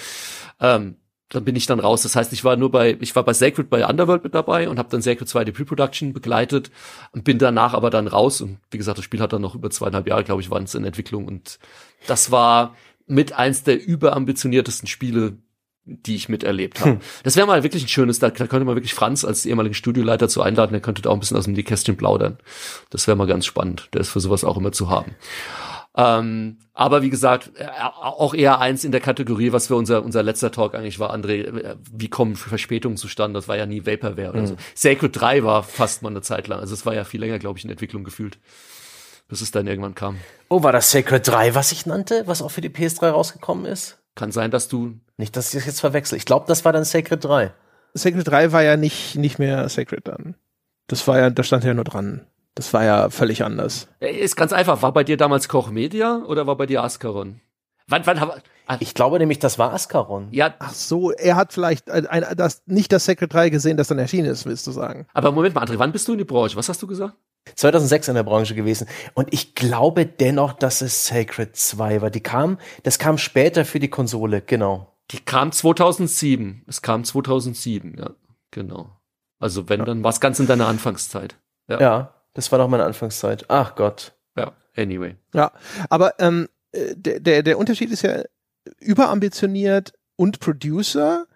ähm, 0.59 0.97
dann 1.29 1.45
bin 1.45 1.55
ich 1.55 1.67
dann 1.67 1.79
raus. 1.79 2.03
Das 2.03 2.17
heißt, 2.17 2.33
ich 2.33 2.43
war 2.43 2.57
nur 2.57 2.69
bei, 2.69 2.97
ich 2.99 3.15
war 3.15 3.23
bei 3.23 3.31
Sacred 3.31 3.69
bei 3.69 3.87
Underworld 3.87 4.25
mit 4.25 4.35
dabei 4.35 4.67
und 4.67 4.77
habe 4.77 4.89
dann 4.89 5.01
Sacred 5.01 5.29
2 5.29 5.45
die 5.45 5.53
Pre-Production 5.53 6.11
begleitet 6.11 6.69
und 7.13 7.23
bin 7.23 7.39
danach 7.39 7.73
aber 7.73 7.91
dann 7.91 8.09
raus. 8.09 8.41
Und 8.41 8.57
wie 8.71 8.77
gesagt, 8.77 8.97
das 8.97 9.05
Spiel 9.05 9.21
hat 9.21 9.31
dann 9.31 9.41
noch 9.41 9.55
über 9.55 9.69
zweieinhalb 9.69 10.05
Jahre, 10.05 10.25
glaube 10.25 10.41
ich, 10.41 10.51
waren 10.51 10.65
es 10.65 10.75
in 10.75 10.83
Entwicklung. 10.83 11.29
Und 11.29 11.59
das 12.07 12.29
war 12.29 12.75
mit 13.07 13.31
eins 13.31 13.63
der 13.63 13.81
überambitioniertesten 13.81 14.89
Spiele, 14.89 15.37
die 15.85 16.15
ich 16.15 16.29
miterlebt 16.29 16.79
habe. 16.79 16.91
Hm. 16.91 16.99
Das 17.23 17.35
wäre 17.35 17.45
mal 17.45 17.63
wirklich 17.63 17.83
ein 17.83 17.89
schönes, 17.89 18.19
da, 18.19 18.29
da 18.29 18.47
könnte 18.47 18.65
man 18.65 18.75
wirklich 18.75 18.93
Franz 18.93 19.25
als 19.25 19.45
ehemaligen 19.45 19.75
Studioleiter 19.75 20.29
zu 20.29 20.41
einladen, 20.41 20.71
der 20.71 20.81
könnte 20.81 21.01
da 21.01 21.09
auch 21.09 21.13
ein 21.13 21.19
bisschen 21.19 21.37
aus 21.37 21.43
dem 21.45 21.53
Nähkästchen 21.53 21.97
plaudern. 21.97 22.37
Das 22.89 23.07
wäre 23.07 23.17
mal 23.17 23.27
ganz 23.27 23.45
spannend. 23.45 23.89
Der 23.93 24.01
ist 24.01 24.09
für 24.09 24.21
sowas 24.21 24.43
auch 24.43 24.57
immer 24.57 24.71
zu 24.71 24.89
haben. 24.89 25.15
Ähm, 25.95 26.57
aber 26.73 27.03
wie 27.03 27.09
gesagt, 27.11 27.51
äh, 27.55 27.67
auch 28.01 28.33
eher 28.33 28.59
eins 28.59 28.83
in 28.83 28.91
der 28.91 29.01
Kategorie, 29.01 29.51
was 29.51 29.67
für 29.67 29.75
unser, 29.75 30.03
unser 30.03 30.23
letzter 30.23 30.51
Talk 30.51 30.73
eigentlich 30.73 30.99
war, 30.99 31.13
André, 31.13 31.43
äh, 31.43 31.75
wie 31.91 32.09
kommen 32.09 32.35
Verspätungen 32.35 32.97
zustande? 32.97 33.37
Das 33.37 33.47
war 33.47 33.57
ja 33.57 33.65
nie 33.65 33.85
Vaporware 33.85 34.29
oder 34.29 34.41
mhm. 34.41 34.47
so. 34.47 34.55
Sacred 34.73 35.19
3 35.19 35.43
war 35.43 35.63
fast 35.63 36.01
mal 36.01 36.09
eine 36.09 36.21
Zeit 36.21 36.47
lang. 36.47 36.59
Also 36.59 36.73
es 36.73 36.85
war 36.85 36.95
ja 36.95 37.03
viel 37.03 37.19
länger, 37.19 37.37
glaube 37.37 37.59
ich, 37.59 37.65
in 37.65 37.69
Entwicklung 37.69 38.03
gefühlt, 38.03 38.39
bis 39.27 39.41
es 39.41 39.51
dann 39.51 39.67
irgendwann 39.67 39.93
kam. 39.93 40.17
Oh, 40.49 40.63
war 40.63 40.71
das 40.71 40.89
Sacred 40.89 41.27
3, 41.27 41.53
was 41.53 41.71
ich 41.71 41.85
nannte, 41.85 42.23
was 42.25 42.41
auch 42.41 42.49
für 42.49 42.61
die 42.61 42.69
PS3 42.69 43.09
rausgekommen 43.09 43.65
ist? 43.65 44.02
Kann 44.15 44.31
sein, 44.31 44.51
dass 44.51 44.67
du. 44.67 44.99
Nicht, 45.17 45.35
dass 45.35 45.53
ich 45.53 45.59
das 45.59 45.65
jetzt 45.65 45.79
verwechsel. 45.79 46.17
Ich 46.17 46.25
glaube, 46.25 46.45
das 46.47 46.65
war 46.65 46.73
dann 46.73 46.85
Sacred 46.85 47.23
3. 47.23 47.53
Sacred 47.93 48.27
3 48.27 48.51
war 48.51 48.63
ja 48.63 48.77
nicht, 48.77 49.15
nicht 49.15 49.39
mehr 49.39 49.67
Sacred 49.69 50.07
dann. 50.07 50.35
Das 50.87 51.07
war 51.07 51.19
ja, 51.19 51.29
da 51.29 51.43
stand 51.43 51.63
ja 51.63 51.73
nur 51.73 51.83
dran. 51.83 52.25
Das 52.55 52.73
war 52.73 52.83
ja 52.83 53.09
völlig 53.09 53.43
anders. 53.43 53.87
Ist 53.99 54.35
ganz 54.35 54.53
einfach. 54.53 54.81
War 54.81 54.91
bei 54.93 55.03
dir 55.03 55.17
damals 55.17 55.47
Koch 55.47 55.71
Media 55.71 56.21
oder 56.27 56.45
war 56.45 56.55
bei 56.55 56.65
dir 56.65 56.83
Ascaron? 56.83 57.41
Wann, 57.87 58.05
wann 58.05 58.19
haben 58.19 58.31
ah. 58.67 58.77
Ich 58.79 58.93
glaube 58.93 59.19
nämlich, 59.19 59.39
das 59.39 59.59
war 59.59 59.73
Ascaron. 59.73 60.27
Ja. 60.31 60.53
Ach 60.59 60.73
so, 60.73 61.11
er 61.11 61.35
hat 61.35 61.51
vielleicht 61.51 61.89
ein, 61.89 62.05
ein, 62.05 62.25
das, 62.37 62.61
nicht 62.65 62.91
das 62.91 63.05
Sacred 63.05 63.33
3 63.33 63.49
gesehen, 63.49 63.77
das 63.77 63.87
dann 63.87 63.99
erschienen 63.99 64.29
ist, 64.29 64.45
willst 64.45 64.67
du 64.67 64.71
sagen. 64.71 65.07
Aber 65.13 65.31
Moment 65.31 65.55
mal, 65.55 65.65
André, 65.65 65.79
wann 65.79 65.91
bist 65.91 66.07
du 66.07 66.13
in 66.13 66.19
die 66.19 66.23
Branche? 66.23 66.55
Was 66.55 66.69
hast 66.69 66.81
du 66.81 66.87
gesagt? 66.87 67.15
2006 67.55 68.07
in 68.09 68.15
der 68.15 68.23
Branche 68.23 68.55
gewesen. 68.55 68.87
Und 69.13 69.33
ich 69.33 69.55
glaube 69.55 70.05
dennoch, 70.05 70.53
dass 70.53 70.81
es 70.81 71.07
Sacred 71.07 71.55
2 71.55 72.01
war. 72.01 72.09
Die 72.09 72.21
kam, 72.21 72.57
das 72.83 72.99
kam 72.99 73.17
später 73.17 73.65
für 73.65 73.79
die 73.79 73.89
Konsole, 73.89 74.41
genau. 74.41 74.93
Die 75.11 75.19
kam 75.19 75.51
2007. 75.51 76.63
Es 76.67 76.81
kam 76.81 77.03
2007, 77.03 77.97
ja, 77.97 78.11
genau. 78.51 78.89
Also 79.39 79.67
wenn, 79.69 79.81
ja. 79.81 79.85
dann 79.85 80.03
war 80.03 80.11
es 80.11 80.21
ganz 80.21 80.39
in 80.39 80.47
deiner 80.47 80.67
Anfangszeit. 80.67 81.35
Ja. 81.67 81.79
ja, 81.79 82.13
das 82.33 82.51
war 82.51 82.59
doch 82.59 82.67
meine 82.67 82.85
Anfangszeit. 82.85 83.45
Ach 83.49 83.75
Gott. 83.75 84.13
Ja, 84.37 84.53
anyway. 84.75 85.15
Ja, 85.33 85.51
aber 85.89 86.19
ähm, 86.19 86.47
äh, 86.71 86.95
der, 86.95 87.19
der, 87.19 87.43
der 87.43 87.57
Unterschied 87.57 87.91
ist 87.91 88.03
ja 88.03 88.23
überambitioniert 88.79 89.93
und 90.15 90.39
Producer 90.39 91.27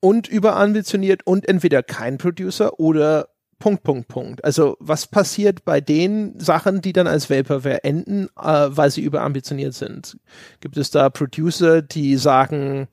und 0.00 0.28
überambitioniert 0.28 1.26
und 1.26 1.48
entweder 1.48 1.82
kein 1.82 2.18
Producer 2.18 2.78
oder 2.78 3.28
Punkt, 3.58 3.82
Punkt, 3.84 4.08
Punkt. 4.08 4.44
Also 4.44 4.76
was 4.80 5.06
passiert 5.06 5.64
bei 5.64 5.80
den 5.80 6.38
Sachen, 6.38 6.82
die 6.82 6.92
dann 6.92 7.06
als 7.06 7.30
Vaporware 7.30 7.84
enden, 7.84 8.28
äh, 8.38 8.66
weil 8.68 8.90
sie 8.90 9.00
überambitioniert 9.00 9.74
sind? 9.74 10.18
Gibt 10.60 10.76
es 10.76 10.90
da 10.90 11.08
Producer, 11.08 11.80
die 11.80 12.16
sagen, 12.16 12.88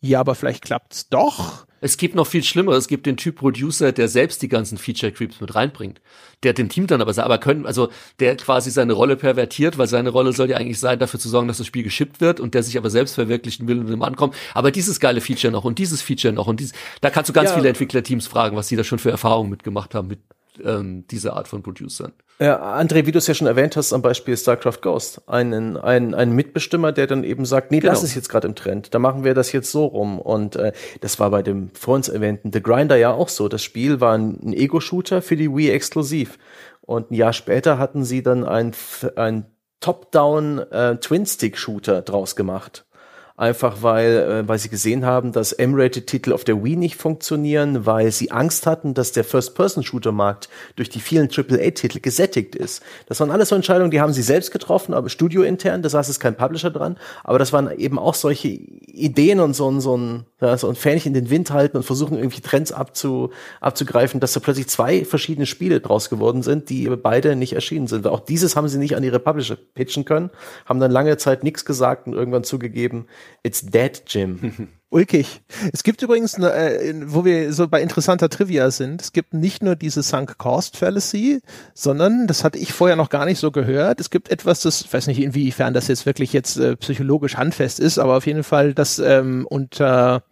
ja, 0.00 0.20
aber 0.20 0.34
vielleicht 0.34 0.64
klappt's 0.64 1.08
doch? 1.08 1.67
Es 1.80 1.96
gibt 1.96 2.14
noch 2.14 2.26
viel 2.26 2.42
schlimmer. 2.42 2.72
Es 2.72 2.88
gibt 2.88 3.06
den 3.06 3.16
Typ 3.16 3.36
Producer, 3.36 3.92
der 3.92 4.08
selbst 4.08 4.42
die 4.42 4.48
ganzen 4.48 4.78
Feature 4.78 5.12
Creeps 5.12 5.40
mit 5.40 5.54
reinbringt. 5.54 6.00
Der 6.42 6.52
dem 6.52 6.68
Team 6.68 6.86
dann 6.86 7.00
aber 7.00 7.12
sagt, 7.12 7.26
aber 7.26 7.38
können, 7.38 7.66
also 7.66 7.88
der 8.20 8.36
quasi 8.36 8.70
seine 8.70 8.92
Rolle 8.92 9.16
pervertiert, 9.16 9.78
weil 9.78 9.88
seine 9.88 10.10
Rolle 10.10 10.32
soll 10.32 10.50
ja 10.50 10.56
eigentlich 10.56 10.78
sein, 10.78 10.98
dafür 10.98 11.18
zu 11.18 11.28
sorgen, 11.28 11.48
dass 11.48 11.58
das 11.58 11.66
Spiel 11.66 11.82
geschippt 11.82 12.20
wird 12.20 12.40
und 12.40 12.54
der 12.54 12.62
sich 12.62 12.78
aber 12.78 12.90
selbst 12.90 13.14
verwirklichen 13.14 13.66
will 13.68 13.80
und 13.80 13.88
dem 13.88 14.02
ankommt. 14.02 14.34
Aber 14.54 14.70
dieses 14.70 15.00
geile 15.00 15.20
Feature 15.20 15.52
noch 15.52 15.64
und 15.64 15.78
dieses 15.78 16.02
Feature 16.02 16.32
noch 16.32 16.46
und 16.46 16.60
dieses, 16.60 16.74
da 17.00 17.10
kannst 17.10 17.28
du 17.28 17.32
ganz 17.32 17.50
ja. 17.50 17.56
viele 17.56 17.68
Entwicklerteams 17.68 18.26
fragen, 18.26 18.56
was 18.56 18.68
die 18.68 18.76
da 18.76 18.84
schon 18.84 18.98
für 18.98 19.10
Erfahrungen 19.10 19.50
mitgemacht 19.50 19.94
haben 19.94 20.08
mit 20.08 20.20
ähm, 20.64 21.06
dieser 21.08 21.34
Art 21.36 21.48
von 21.48 21.62
Producern. 21.62 22.12
Ja, 22.40 22.78
André, 22.78 23.04
wie 23.04 23.10
du 23.10 23.18
es 23.18 23.26
ja 23.26 23.34
schon 23.34 23.48
erwähnt 23.48 23.76
hast, 23.76 23.92
am 23.92 24.00
Beispiel 24.00 24.36
StarCraft 24.36 24.80
Ghost. 24.80 25.22
Einen, 25.26 25.76
einen, 25.76 26.14
einen 26.14 26.32
Mitbestimmer, 26.32 26.92
der 26.92 27.08
dann 27.08 27.24
eben 27.24 27.44
sagt, 27.44 27.72
nee, 27.72 27.80
genau. 27.80 27.92
das 27.92 28.04
ist 28.04 28.14
jetzt 28.14 28.28
gerade 28.28 28.46
im 28.46 28.54
Trend, 28.54 28.94
da 28.94 29.00
machen 29.00 29.24
wir 29.24 29.34
das 29.34 29.50
jetzt 29.50 29.72
so 29.72 29.86
rum. 29.86 30.20
Und 30.20 30.54
äh, 30.54 30.72
das 31.00 31.18
war 31.18 31.30
bei 31.30 31.42
dem 31.42 31.70
vor 31.74 31.96
uns 31.96 32.08
erwähnten 32.08 32.52
The 32.52 32.62
Grinder 32.62 32.96
ja 32.96 33.12
auch 33.12 33.28
so. 33.28 33.48
Das 33.48 33.64
Spiel 33.64 34.00
war 34.00 34.16
ein, 34.16 34.38
ein 34.40 34.52
Ego-Shooter 34.52 35.20
für 35.20 35.34
die 35.34 35.52
Wii 35.54 35.70
exklusiv. 35.70 36.38
Und 36.80 37.10
ein 37.10 37.14
Jahr 37.14 37.32
später 37.32 37.78
hatten 37.78 38.04
sie 38.04 38.22
dann 38.22 38.44
ein, 38.44 38.72
ein 39.16 39.46
Top-Down 39.80 40.58
äh, 40.70 40.96
Twin-Stick-Shooter 40.96 42.02
draus 42.02 42.36
gemacht. 42.36 42.86
Einfach 43.38 43.82
weil, 43.82 44.16
äh, 44.16 44.48
weil 44.48 44.58
sie 44.58 44.68
gesehen 44.68 45.06
haben, 45.06 45.30
dass 45.30 45.52
M-Rated-Titel 45.52 46.32
auf 46.32 46.42
der 46.42 46.64
Wii 46.64 46.74
nicht 46.74 46.96
funktionieren, 46.96 47.86
weil 47.86 48.10
sie 48.10 48.32
Angst 48.32 48.66
hatten, 48.66 48.94
dass 48.94 49.12
der 49.12 49.22
First-Person-Shooter-Markt 49.22 50.48
durch 50.74 50.88
die 50.88 50.98
vielen 50.98 51.28
AAA-Titel 51.30 52.00
gesättigt 52.00 52.56
ist. 52.56 52.82
Das 53.06 53.20
waren 53.20 53.30
alles 53.30 53.50
so 53.50 53.54
Entscheidungen, 53.54 53.92
die 53.92 54.00
haben 54.00 54.12
sie 54.12 54.22
selbst 54.22 54.50
getroffen, 54.50 54.92
aber 54.92 55.08
studiointern, 55.08 55.82
das 55.82 55.94
heißt, 55.94 56.10
es 56.10 56.16
ist 56.16 56.20
kein 56.20 56.36
Publisher 56.36 56.70
dran. 56.70 56.96
Aber 57.22 57.38
das 57.38 57.52
waren 57.52 57.70
eben 57.78 57.96
auch 58.00 58.14
solche 58.14 58.48
Ideen 58.48 59.38
und 59.38 59.54
so 59.54 59.70
ein, 59.70 59.80
so 59.80 59.96
ein, 59.96 60.24
ja, 60.40 60.58
so 60.58 60.68
ein 60.68 60.74
Fähnchen 60.74 61.14
in 61.14 61.22
den 61.22 61.30
Wind 61.30 61.52
halten 61.52 61.76
und 61.76 61.84
versuchen 61.84 62.18
irgendwie 62.18 62.40
Trends 62.40 62.72
abzu, 62.72 63.30
abzugreifen, 63.60 64.18
dass 64.18 64.32
so 64.32 64.40
plötzlich 64.40 64.66
zwei 64.66 65.04
verschiedene 65.04 65.46
Spiele 65.46 65.78
draus 65.78 66.10
geworden 66.10 66.42
sind, 66.42 66.70
die 66.70 66.88
beide 66.88 67.36
nicht 67.36 67.52
erschienen 67.52 67.86
sind. 67.86 68.04
Auch 68.08 68.18
dieses 68.18 68.56
haben 68.56 68.66
sie 68.66 68.78
nicht 68.78 68.96
an 68.96 69.04
ihre 69.04 69.20
Publisher 69.20 69.56
pitchen 69.74 70.04
können, 70.04 70.30
haben 70.66 70.80
dann 70.80 70.90
lange 70.90 71.16
Zeit 71.18 71.44
nichts 71.44 71.64
gesagt 71.64 72.08
und 72.08 72.14
irgendwann 72.14 72.42
zugegeben, 72.42 73.06
It's 73.42 73.64
dead, 73.64 74.02
Jim. 74.06 74.68
Ulkig. 74.90 75.42
Es 75.72 75.82
gibt 75.82 76.00
übrigens, 76.00 76.38
äh, 76.38 76.94
wo 77.04 77.24
wir 77.24 77.52
so 77.52 77.68
bei 77.68 77.82
interessanter 77.82 78.30
Trivia 78.30 78.70
sind, 78.70 79.02
es 79.02 79.12
gibt 79.12 79.34
nicht 79.34 79.62
nur 79.62 79.76
diese 79.76 80.02
Sunk 80.02 80.38
Cost 80.38 80.78
Fallacy, 80.78 81.40
sondern, 81.74 82.26
das 82.26 82.42
hatte 82.42 82.58
ich 82.58 82.72
vorher 82.72 82.96
noch 82.96 83.10
gar 83.10 83.26
nicht 83.26 83.38
so 83.38 83.50
gehört, 83.50 84.00
es 84.00 84.08
gibt 84.08 84.30
etwas, 84.30 84.62
das, 84.62 84.80
ich 84.80 84.92
weiß 84.92 85.06
nicht 85.08 85.20
inwiefern 85.20 85.74
das 85.74 85.88
jetzt 85.88 86.06
wirklich 86.06 86.32
jetzt 86.32 86.56
äh, 86.56 86.74
psychologisch 86.76 87.36
handfest 87.36 87.80
ist, 87.80 87.98
aber 87.98 88.16
auf 88.16 88.26
jeden 88.26 88.44
Fall, 88.44 88.72
das 88.72 88.98
ähm, 88.98 89.46
unter 89.48 90.22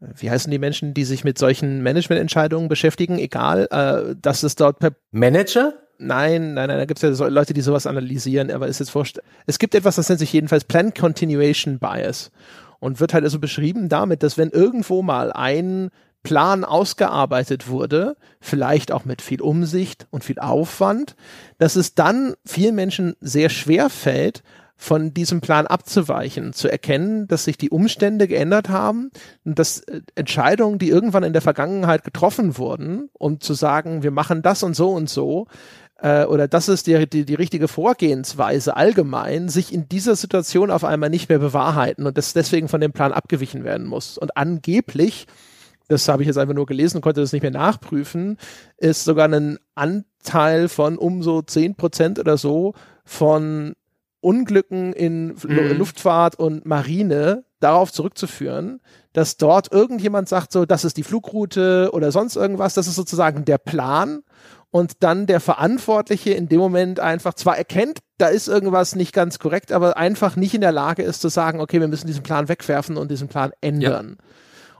wie 0.00 0.30
heißen 0.30 0.50
die 0.50 0.58
Menschen, 0.58 0.94
die 0.94 1.04
sich 1.04 1.24
mit 1.24 1.38
solchen 1.38 1.82
Managemententscheidungen 1.82 2.68
beschäftigen, 2.68 3.18
egal, 3.18 3.68
äh, 3.70 4.16
dass 4.20 4.42
es 4.42 4.54
dort 4.54 4.78
per 4.78 4.92
Manager? 5.10 5.74
Nein, 6.02 6.54
nein, 6.54 6.68
nein, 6.68 6.78
da 6.78 6.86
gibt 6.86 6.98
es 6.98 7.02
ja 7.02 7.12
so 7.12 7.26
Leute, 7.26 7.52
die 7.52 7.60
sowas 7.60 7.86
analysieren, 7.86 8.50
aber 8.50 8.66
ist 8.66 8.80
jetzt 8.80 8.94
wurscht. 8.94 9.18
Es 9.46 9.58
gibt 9.58 9.74
etwas, 9.74 9.96
das 9.96 10.08
nennt 10.08 10.18
sich 10.18 10.32
jedenfalls 10.32 10.64
Plan 10.64 10.94
Continuation 10.94 11.78
Bias 11.78 12.30
und 12.78 13.00
wird 13.00 13.12
halt 13.12 13.24
also 13.24 13.38
beschrieben 13.38 13.90
damit, 13.90 14.22
dass 14.22 14.38
wenn 14.38 14.48
irgendwo 14.48 15.02
mal 15.02 15.30
ein 15.30 15.90
Plan 16.22 16.64
ausgearbeitet 16.64 17.68
wurde, 17.68 18.16
vielleicht 18.40 18.92
auch 18.92 19.04
mit 19.04 19.20
viel 19.20 19.42
Umsicht 19.42 20.06
und 20.10 20.24
viel 20.24 20.38
Aufwand, 20.38 21.16
dass 21.58 21.76
es 21.76 21.94
dann 21.94 22.34
vielen 22.46 22.74
Menschen 22.74 23.14
sehr 23.20 23.50
schwer 23.50 23.90
fällt, 23.90 24.42
von 24.80 25.12
diesem 25.12 25.42
Plan 25.42 25.66
abzuweichen, 25.66 26.54
zu 26.54 26.66
erkennen, 26.66 27.28
dass 27.28 27.44
sich 27.44 27.58
die 27.58 27.68
Umstände 27.68 28.26
geändert 28.26 28.70
haben 28.70 29.10
und 29.44 29.58
dass 29.58 29.80
äh, 29.80 30.00
Entscheidungen, 30.14 30.78
die 30.78 30.88
irgendwann 30.88 31.22
in 31.22 31.34
der 31.34 31.42
Vergangenheit 31.42 32.02
getroffen 32.02 32.56
wurden, 32.56 33.10
um 33.12 33.40
zu 33.40 33.52
sagen, 33.52 34.02
wir 34.02 34.10
machen 34.10 34.40
das 34.40 34.62
und 34.62 34.74
so 34.74 34.88
und 34.92 35.10
so, 35.10 35.48
äh, 36.02 36.24
oder 36.24 36.48
das 36.48 36.68
ist 36.68 36.86
die, 36.86 37.08
die, 37.08 37.24
die 37.24 37.34
richtige 37.34 37.68
Vorgehensweise 37.68 38.76
allgemein, 38.76 39.48
sich 39.48 39.72
in 39.72 39.88
dieser 39.88 40.16
Situation 40.16 40.70
auf 40.70 40.84
einmal 40.84 41.10
nicht 41.10 41.28
mehr 41.28 41.38
bewahrheiten 41.38 42.06
und 42.06 42.16
das 42.16 42.32
deswegen 42.32 42.68
von 42.68 42.80
dem 42.80 42.92
Plan 42.92 43.12
abgewichen 43.12 43.64
werden 43.64 43.86
muss. 43.86 44.16
Und 44.16 44.36
angeblich, 44.36 45.26
das 45.88 46.08
habe 46.08 46.22
ich 46.22 46.26
jetzt 46.26 46.38
einfach 46.38 46.54
nur 46.54 46.66
gelesen, 46.66 47.00
konnte 47.00 47.20
das 47.20 47.32
nicht 47.32 47.42
mehr 47.42 47.50
nachprüfen, 47.50 48.38
ist 48.78 49.04
sogar 49.04 49.28
ein 49.28 49.58
Anteil 49.74 50.68
von 50.68 50.96
um 50.96 51.22
so 51.22 51.42
zehn 51.42 51.74
Prozent 51.74 52.18
oder 52.18 52.38
so 52.38 52.74
von 53.04 53.74
Unglücken 54.22 54.92
in 54.92 55.28
mhm. 55.28 55.78
Luftfahrt 55.78 56.38
und 56.38 56.66
Marine 56.66 57.44
darauf 57.58 57.92
zurückzuführen, 57.92 58.80
dass 59.12 59.36
dort 59.36 59.72
irgendjemand 59.72 60.28
sagt, 60.28 60.52
so, 60.52 60.64
das 60.64 60.84
ist 60.84 60.96
die 60.96 61.02
Flugroute 61.02 61.90
oder 61.92 62.10
sonst 62.12 62.36
irgendwas, 62.36 62.74
das 62.74 62.86
ist 62.86 62.96
sozusagen 62.96 63.44
der 63.44 63.58
Plan 63.58 64.22
und 64.70 65.02
dann 65.02 65.26
der 65.26 65.40
Verantwortliche 65.40 66.30
in 66.30 66.48
dem 66.48 66.58
Moment 66.58 67.00
einfach 67.00 67.34
zwar 67.34 67.58
erkennt, 67.58 67.98
da 68.18 68.28
ist 68.28 68.48
irgendwas 68.48 68.94
nicht 68.94 69.12
ganz 69.12 69.38
korrekt, 69.38 69.72
aber 69.72 69.96
einfach 69.96 70.36
nicht 70.36 70.54
in 70.54 70.60
der 70.60 70.72
Lage 70.72 71.02
ist 71.02 71.20
zu 71.20 71.28
sagen, 71.28 71.60
okay, 71.60 71.80
wir 71.80 71.88
müssen 71.88 72.06
diesen 72.06 72.22
Plan 72.22 72.48
wegwerfen 72.48 72.96
und 72.96 73.10
diesen 73.10 73.28
Plan 73.28 73.52
ändern. 73.60 74.16
Ja. 74.18 74.24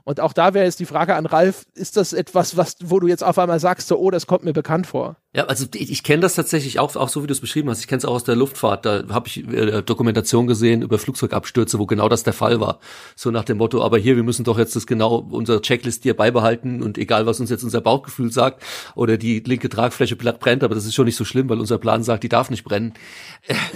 Und 0.03 0.19
auch 0.19 0.33
da 0.33 0.53
wäre 0.53 0.65
jetzt 0.65 0.79
die 0.79 0.85
Frage 0.85 1.15
an 1.15 1.25
Ralf, 1.25 1.65
ist 1.75 1.95
das 1.97 2.13
etwas, 2.13 2.57
was, 2.57 2.75
wo 2.83 2.99
du 2.99 3.07
jetzt 3.07 3.23
auf 3.23 3.37
einmal 3.37 3.59
sagst, 3.59 3.87
so, 3.87 3.99
oh, 3.99 4.09
das 4.09 4.25
kommt 4.25 4.43
mir 4.43 4.53
bekannt 4.53 4.87
vor? 4.87 5.17
Ja, 5.33 5.45
also 5.45 5.65
ich, 5.75 5.89
ich 5.89 6.03
kenne 6.03 6.19
das 6.19 6.35
tatsächlich 6.35 6.77
auch, 6.79 6.93
auch 6.97 7.07
so 7.07 7.23
wie 7.23 7.27
du 7.27 7.31
es 7.31 7.39
beschrieben 7.39 7.69
hast. 7.69 7.79
Ich 7.79 7.87
kenne 7.87 7.99
es 7.99 8.05
auch 8.05 8.15
aus 8.15 8.25
der 8.25 8.35
Luftfahrt. 8.35 8.85
Da 8.85 9.03
habe 9.11 9.29
ich 9.29 9.47
äh, 9.47 9.81
Dokumentation 9.81 10.45
gesehen 10.45 10.81
über 10.81 10.99
Flugzeugabstürze, 10.99 11.79
wo 11.79 11.85
genau 11.85 12.09
das 12.09 12.23
der 12.23 12.33
Fall 12.33 12.59
war. 12.59 12.79
So 13.15 13.31
nach 13.31 13.45
dem 13.45 13.57
Motto, 13.57 13.81
aber 13.81 13.97
hier, 13.97 14.17
wir 14.17 14.23
müssen 14.23 14.43
doch 14.43 14.57
jetzt 14.57 14.75
das 14.75 14.85
genau, 14.85 15.25
unsere 15.31 15.61
Checklist 15.61 16.03
hier 16.03 16.17
beibehalten 16.17 16.83
und 16.83 16.97
egal, 16.97 17.27
was 17.27 17.39
uns 17.39 17.49
jetzt 17.49 17.63
unser 17.63 17.79
Bauchgefühl 17.79 18.29
sagt 18.29 18.61
oder 18.93 19.17
die 19.17 19.39
linke 19.39 19.69
Tragfläche 19.69 20.17
brennt, 20.17 20.65
aber 20.65 20.75
das 20.75 20.85
ist 20.85 20.95
schon 20.95 21.05
nicht 21.05 21.15
so 21.15 21.23
schlimm, 21.23 21.47
weil 21.47 21.61
unser 21.61 21.77
Plan 21.77 22.03
sagt, 22.03 22.23
die 22.23 22.29
darf 22.29 22.49
nicht 22.49 22.65
brennen. 22.65 22.93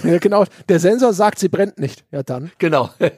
Ja, 0.04 0.18
genau. 0.18 0.44
Der 0.68 0.78
Sensor 0.78 1.14
sagt, 1.14 1.38
sie 1.38 1.48
brennt 1.48 1.78
nicht. 1.78 2.04
Ja, 2.12 2.22
dann. 2.22 2.52
Genau. 2.58 2.90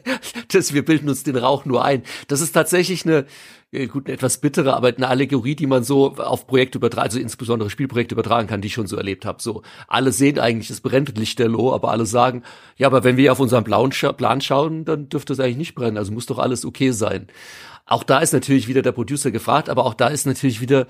Das, 0.50 0.72
wir 0.72 0.82
bilden 0.82 1.10
uns 1.10 1.24
den 1.24 1.36
Rauch 1.36 1.66
nur 1.66 1.84
ein. 1.84 2.02
Das 2.26 2.40
ist 2.40 2.52
tatsächlich 2.52 3.04
eine, 3.04 3.26
gut, 3.70 4.08
etwas 4.08 4.38
bittere, 4.38 4.74
aber 4.74 4.88
eine 4.88 5.08
Allegorie, 5.08 5.54
die 5.54 5.66
man 5.66 5.84
so 5.84 6.16
auf 6.16 6.46
Projekte 6.46 6.78
übertragen, 6.78 7.08
also 7.08 7.18
insbesondere 7.20 7.68
Spielprojekte 7.68 8.14
übertragen 8.14 8.48
kann, 8.48 8.62
die 8.62 8.68
ich 8.68 8.72
schon 8.72 8.86
so 8.86 8.96
erlebt 8.96 9.26
habe. 9.26 9.42
So, 9.42 9.62
alle 9.88 10.12
sehen 10.12 10.38
eigentlich, 10.38 10.70
es 10.70 10.80
brennt 10.80 11.16
Lichterloh, 11.18 11.72
aber 11.74 11.90
alle 11.90 12.06
sagen, 12.06 12.44
ja, 12.76 12.86
aber 12.86 13.04
wenn 13.04 13.18
wir 13.18 13.30
auf 13.30 13.40
unseren 13.40 13.64
blauen 13.64 13.92
Scha 13.92 14.12
Plan 14.12 14.40
schauen, 14.40 14.86
dann 14.86 15.10
dürfte 15.10 15.34
es 15.34 15.40
eigentlich 15.40 15.58
nicht 15.58 15.74
brennen, 15.74 15.98
also 15.98 16.12
muss 16.12 16.26
doch 16.26 16.38
alles 16.38 16.64
okay 16.64 16.92
sein. 16.92 17.26
Auch 17.84 18.04
da 18.04 18.20
ist 18.20 18.32
natürlich 18.32 18.68
wieder 18.68 18.82
der 18.82 18.92
Producer 18.92 19.30
gefragt, 19.30 19.68
aber 19.68 19.84
auch 19.84 19.94
da 19.94 20.08
ist 20.08 20.26
natürlich 20.26 20.62
wieder, 20.62 20.86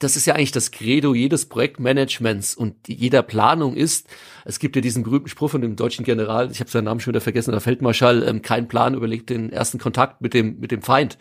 das 0.00 0.16
ist 0.16 0.26
ja 0.26 0.34
eigentlich 0.34 0.52
das 0.52 0.72
Credo 0.72 1.14
jedes 1.14 1.46
Projektmanagements 1.46 2.56
und 2.56 2.88
jeder 2.88 3.22
Planung 3.22 3.76
ist, 3.76 4.08
es 4.44 4.58
gibt 4.58 4.74
ja 4.74 4.82
diesen 4.82 5.04
berühmten 5.04 5.28
Spruch 5.28 5.50
von 5.50 5.60
dem 5.60 5.76
deutschen 5.76 6.04
General, 6.04 6.50
ich 6.50 6.58
habe 6.58 6.70
seinen 6.70 6.84
Namen 6.84 6.98
schon 6.98 7.12
wieder 7.12 7.20
vergessen, 7.20 7.52
der 7.52 7.60
Feldmarschall, 7.60 8.24
ähm, 8.24 8.42
kein 8.42 8.66
Plan 8.66 8.94
überlegt 8.94 9.30
den 9.30 9.52
ersten 9.52 9.78
Kontakt 9.78 10.20
mit 10.20 10.34
dem, 10.34 10.58
mit 10.58 10.72
dem 10.72 10.82
Feind. 10.82 11.18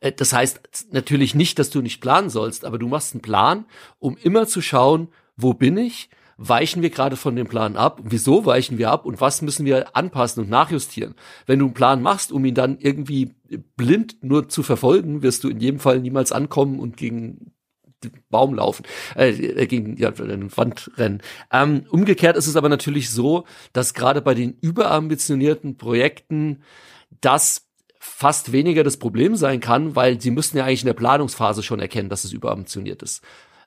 Äh, 0.00 0.12
das 0.12 0.32
heißt 0.32 0.88
natürlich 0.92 1.34
nicht, 1.34 1.58
dass 1.58 1.70
du 1.70 1.82
nicht 1.82 2.00
planen 2.00 2.30
sollst, 2.30 2.64
aber 2.64 2.78
du 2.78 2.88
machst 2.88 3.14
einen 3.14 3.22
Plan, 3.22 3.66
um 3.98 4.16
immer 4.16 4.46
zu 4.46 4.60
schauen, 4.60 5.08
wo 5.36 5.54
bin 5.54 5.76
ich? 5.76 6.08
Weichen 6.38 6.82
wir 6.82 6.90
gerade 6.90 7.16
von 7.16 7.34
dem 7.34 7.46
Plan 7.46 7.76
ab? 7.76 8.00
Wieso 8.04 8.44
weichen 8.44 8.76
wir 8.76 8.90
ab? 8.90 9.06
Und 9.06 9.22
was 9.22 9.40
müssen 9.40 9.64
wir 9.64 9.96
anpassen 9.96 10.44
und 10.44 10.50
nachjustieren? 10.50 11.14
Wenn 11.46 11.60
du 11.60 11.66
einen 11.66 11.74
Plan 11.74 12.02
machst, 12.02 12.30
um 12.30 12.44
ihn 12.44 12.54
dann 12.54 12.78
irgendwie 12.78 13.34
blind 13.76 14.22
nur 14.22 14.48
zu 14.48 14.62
verfolgen, 14.62 15.22
wirst 15.22 15.44
du 15.44 15.48
in 15.48 15.60
jedem 15.60 15.80
Fall 15.80 16.00
niemals 16.00 16.32
ankommen 16.32 16.78
und 16.78 16.98
gegen 16.98 17.52
den 18.04 18.12
Baum 18.28 18.54
laufen, 18.54 18.84
äh, 19.16 19.30
äh 19.30 19.66
gegen 19.66 19.96
ja, 19.96 20.12
eine 20.12 20.54
Wand 20.56 20.90
rennen. 20.96 21.22
Ähm, 21.50 21.86
umgekehrt 21.88 22.36
ist 22.36 22.46
es 22.46 22.56
aber 22.56 22.68
natürlich 22.68 23.10
so, 23.10 23.46
dass 23.72 23.94
gerade 23.94 24.20
bei 24.20 24.34
den 24.34 24.58
überambitionierten 24.60 25.78
Projekten 25.78 26.62
das 27.22 27.65
fast 28.06 28.52
weniger 28.52 28.84
das 28.84 28.98
Problem 28.98 29.36
sein 29.36 29.60
kann, 29.60 29.96
weil 29.96 30.20
sie 30.20 30.30
müssen 30.30 30.56
ja 30.56 30.64
eigentlich 30.64 30.82
in 30.82 30.86
der 30.86 30.94
Planungsphase 30.94 31.62
schon 31.62 31.80
erkennen, 31.80 32.08
dass 32.08 32.24
es 32.24 32.32
überambitioniert 32.32 33.02
ist. 33.02 33.22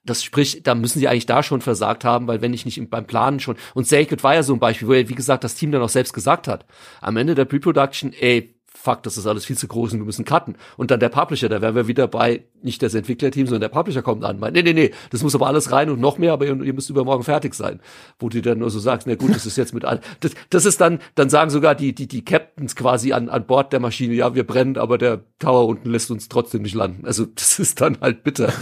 Das 0.06 0.24
sprich, 0.24 0.64
da 0.64 0.76
müssen 0.76 1.00
sie 1.00 1.08
eigentlich 1.08 1.26
da 1.26 1.44
schon 1.44 1.62
versagt 1.62 2.06
haben, 2.06 2.28
weil 2.28 2.42
wenn 2.42 2.54
ich 2.54 2.66
nicht 2.66 2.90
beim 2.90 3.06
Planen 3.06 3.40
schon, 3.40 3.58
und 3.74 3.86
Sacred 3.86 4.24
war 4.24 4.34
ja 4.34 4.44
so 4.44 4.54
ein 4.54 4.60
Beispiel, 4.60 4.88
wo 4.88 4.94
ja, 4.94 5.08
wie 5.10 5.16
gesagt, 5.16 5.44
das 5.44 5.56
Team 5.56 5.72
dann 5.72 5.82
auch 5.82 5.90
selbst 5.90 6.14
gesagt 6.14 6.48
hat, 6.48 6.66
am 7.02 7.18
Ende 7.18 7.36
der 7.36 7.46
Pre-Production, 7.46 8.14
ey, 8.14 8.56
fuck, 8.74 9.04
das 9.04 9.18
ist 9.18 9.28
alles 9.28 9.46
viel 9.46 9.58
zu 9.58 9.68
groß 9.68 9.94
und 9.94 10.00
wir 10.00 10.06
müssen 10.06 10.26
cutten. 10.26 10.56
Und 10.78 10.92
dann 10.92 11.00
der 11.00 11.10
Publisher, 11.10 11.50
da 11.50 11.62
wären 11.62 11.76
wir 11.76 11.88
wieder 11.88 12.08
bei, 12.08 12.44
nicht 12.62 12.82
das 12.82 12.94
Entwicklerteam, 12.94 13.48
sondern 13.48 13.62
der 13.62 13.70
Publisher 13.70 14.02
kommt 14.02 14.24
an, 14.24 14.40
meint, 14.40 14.56
nee, 14.56 14.62
nee, 14.62 14.74
nee, 14.74 14.92
das 15.12 15.24
muss 15.24 15.36
aber 15.36 15.48
alles 15.48 15.72
rein 15.72 15.90
und 15.90 16.00
noch 16.00 16.18
mehr, 16.18 16.34
aber 16.34 16.46
ihr, 16.46 16.62
ihr 16.62 16.74
müsst 16.74 16.90
übermorgen 16.90 17.24
fertig 17.24 17.54
sein. 17.54 17.80
Wo 18.20 18.30
du 18.30 18.42
dann 18.42 18.60
nur 18.60 18.70
so 18.70 18.80
sagst, 18.80 19.08
na 19.08 19.16
gut, 19.16 19.36
das 19.36 19.46
ist 19.46 19.58
jetzt 19.58 19.74
mit 19.74 19.86
all, 19.86 20.02
das, 20.20 20.32
das 20.50 20.66
ist 20.66 20.82
dann, 20.82 21.00
dann 21.16 21.30
sagen 21.30 21.50
sogar 21.50 21.76
die, 21.76 21.94
die, 21.94 22.08
die 22.08 22.24
Captains 22.24 22.76
quasi 22.76 23.14
an, 23.14 23.30
an 23.30 23.46
Bord 23.46 23.74
der 23.74 23.80
Maschine, 23.80 24.14
ja, 24.14 24.36
wir 24.36 24.46
brennen, 24.46 24.78
aber 24.78 24.98
der 24.98 25.22
Tower 25.40 25.68
unten 25.68 25.90
lässt 25.90 26.12
uns 26.12 26.30
trotzdem 26.30 26.62
nicht 26.62 26.76
landen. 26.76 27.06
Also, 27.06 27.26
das 27.26 27.60
ist 27.60 27.82
dann 27.82 28.00
halt 28.02 28.24
bitter. 28.24 28.54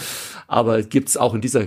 Aber 0.48 0.82
gibt's 0.82 1.18
auch 1.18 1.34
in 1.34 1.42
dieser 1.42 1.66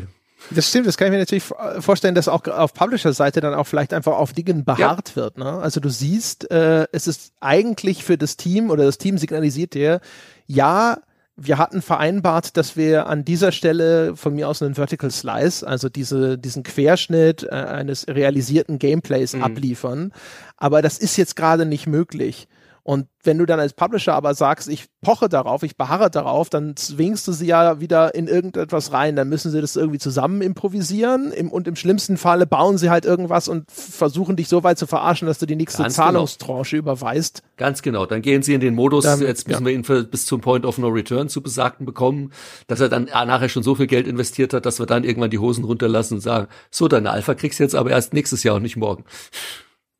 das 0.51 0.69
stimmt, 0.69 0.87
das 0.87 0.97
kann 0.97 1.09
ich 1.09 1.13
mir 1.13 1.19
natürlich 1.19 1.45
vorstellen, 1.45 2.15
dass 2.15 2.29
auch 2.29 2.47
auf 2.47 2.75
Publisher-Seite 2.75 3.41
dann 3.41 3.55
auch 3.55 3.67
vielleicht 3.67 3.93
einfach 3.93 4.13
auf 4.13 4.33
Dingen 4.33 4.65
beharrt 4.65 5.11
ja. 5.11 5.17
wird. 5.17 5.39
Ne? 5.39 5.47
Also 5.47 5.81
du 5.81 5.89
siehst, 5.89 6.51
äh, 6.51 6.87
es 6.93 7.07
ist 7.07 7.33
eigentlich 7.41 8.05
für 8.05 8.19
das 8.19 8.37
Team 8.37 8.71
oder 8.71 8.85
das 8.85 8.99
Team 8.99 9.19
signalisiert 9.19 9.75
dir, 9.75 10.01
ja, 10.47 10.99
wir 11.43 11.57
hatten 11.57 11.81
vereinbart, 11.81 12.57
dass 12.59 12.77
wir 12.77 13.07
an 13.07 13.25
dieser 13.25 13.51
Stelle 13.51 14.15
von 14.15 14.35
mir 14.35 14.47
aus 14.49 14.63
einen 14.63 14.75
Vertical 14.75 15.11
Slice, 15.11 15.67
also 15.67 15.89
diese, 15.89 16.37
diesen 16.37 16.65
Querschnitt 16.65 17.45
äh, 17.45 17.55
eines 17.55 18.07
realisierten 18.09 18.79
Gameplays 18.79 19.35
mhm. 19.35 19.43
abliefern. 19.43 20.13
Aber 20.59 20.83
das 20.83 20.99
ist 20.99 21.17
jetzt 21.17 21.37
gerade 21.37 21.65
nicht 21.65 21.87
möglich. 21.87 22.47
Und 22.91 23.07
wenn 23.23 23.39
du 23.39 23.47
dann 23.47 23.61
als 23.61 23.73
Publisher 23.73 24.15
aber 24.15 24.35
sagst, 24.35 24.69
ich 24.69 24.87
poche 25.01 25.29
darauf, 25.29 25.63
ich 25.63 25.77
beharre 25.77 26.11
darauf, 26.11 26.51
dann 26.51 26.75
zwingst 26.75 27.29
du 27.29 27.31
sie 27.31 27.47
ja 27.47 27.79
wieder 27.79 28.17
in 28.17 28.27
irgendetwas 28.27 28.93
rein. 28.93 29.15
Dann 29.15 29.29
müssen 29.29 29.53
sie 29.53 29.61
das 29.61 29.77
irgendwie 29.77 30.01
zusammen 30.01 30.43
improvisieren 30.43 31.31
im, 31.31 31.53
und 31.53 31.69
im 31.69 31.77
schlimmsten 31.77 32.17
Falle 32.17 32.49
bauen 32.49 32.79
sie 32.79 32.91
halt 32.91 33.05
irgendwas 33.05 33.47
und 33.47 33.71
versuchen 33.71 34.35
dich 34.35 34.49
so 34.49 34.65
weit 34.65 34.77
zu 34.77 34.89
verarschen, 34.89 35.29
dass 35.29 35.39
du 35.39 35.47
die 35.47 35.55
nächste 35.55 35.85
Ganz 35.85 35.95
genau. 35.95 36.07
Zahlungstranche 36.07 36.79
genau. 36.79 36.95
überweist. 36.95 37.45
Ganz 37.57 37.83
genau. 37.83 38.07
Dann 38.07 38.23
gehen 38.23 38.43
sie 38.43 38.55
in 38.55 38.61
den 38.61 38.75
Modus, 38.75 39.05
dann, 39.05 39.21
jetzt 39.21 39.47
müssen 39.47 39.63
ja. 39.63 39.67
wir 39.69 39.73
ihn 39.73 39.85
für, 39.85 40.03
bis 40.03 40.27
zum 40.27 40.41
Point 40.41 40.67
of 40.67 40.77
No 40.79 40.89
Return 40.89 41.29
zu 41.29 41.43
besagten 41.43 41.87
bekommen, 41.87 42.33
dass 42.67 42.81
er 42.81 42.89
dann 42.89 43.05
nachher 43.05 43.49
schon 43.49 43.63
so 43.63 43.77
viel 43.77 43.87
Geld 43.87 44.09
investiert 44.09 44.53
hat, 44.53 44.67
dass 44.67 44.81
wir 44.81 44.87
dann 44.87 45.05
irgendwann 45.05 45.31
die 45.31 45.39
Hosen 45.39 45.63
runterlassen 45.63 46.15
und 46.15 46.23
sagen, 46.23 46.49
so, 46.73 46.89
deine 46.89 47.13
Alpha 47.13 47.35
kriegst 47.35 47.61
du 47.61 47.63
jetzt 47.63 47.77
aber 47.77 47.91
erst 47.91 48.15
nächstes 48.15 48.43
Jahr 48.43 48.57
und 48.57 48.63
nicht 48.63 48.77
morgen. 48.77 49.05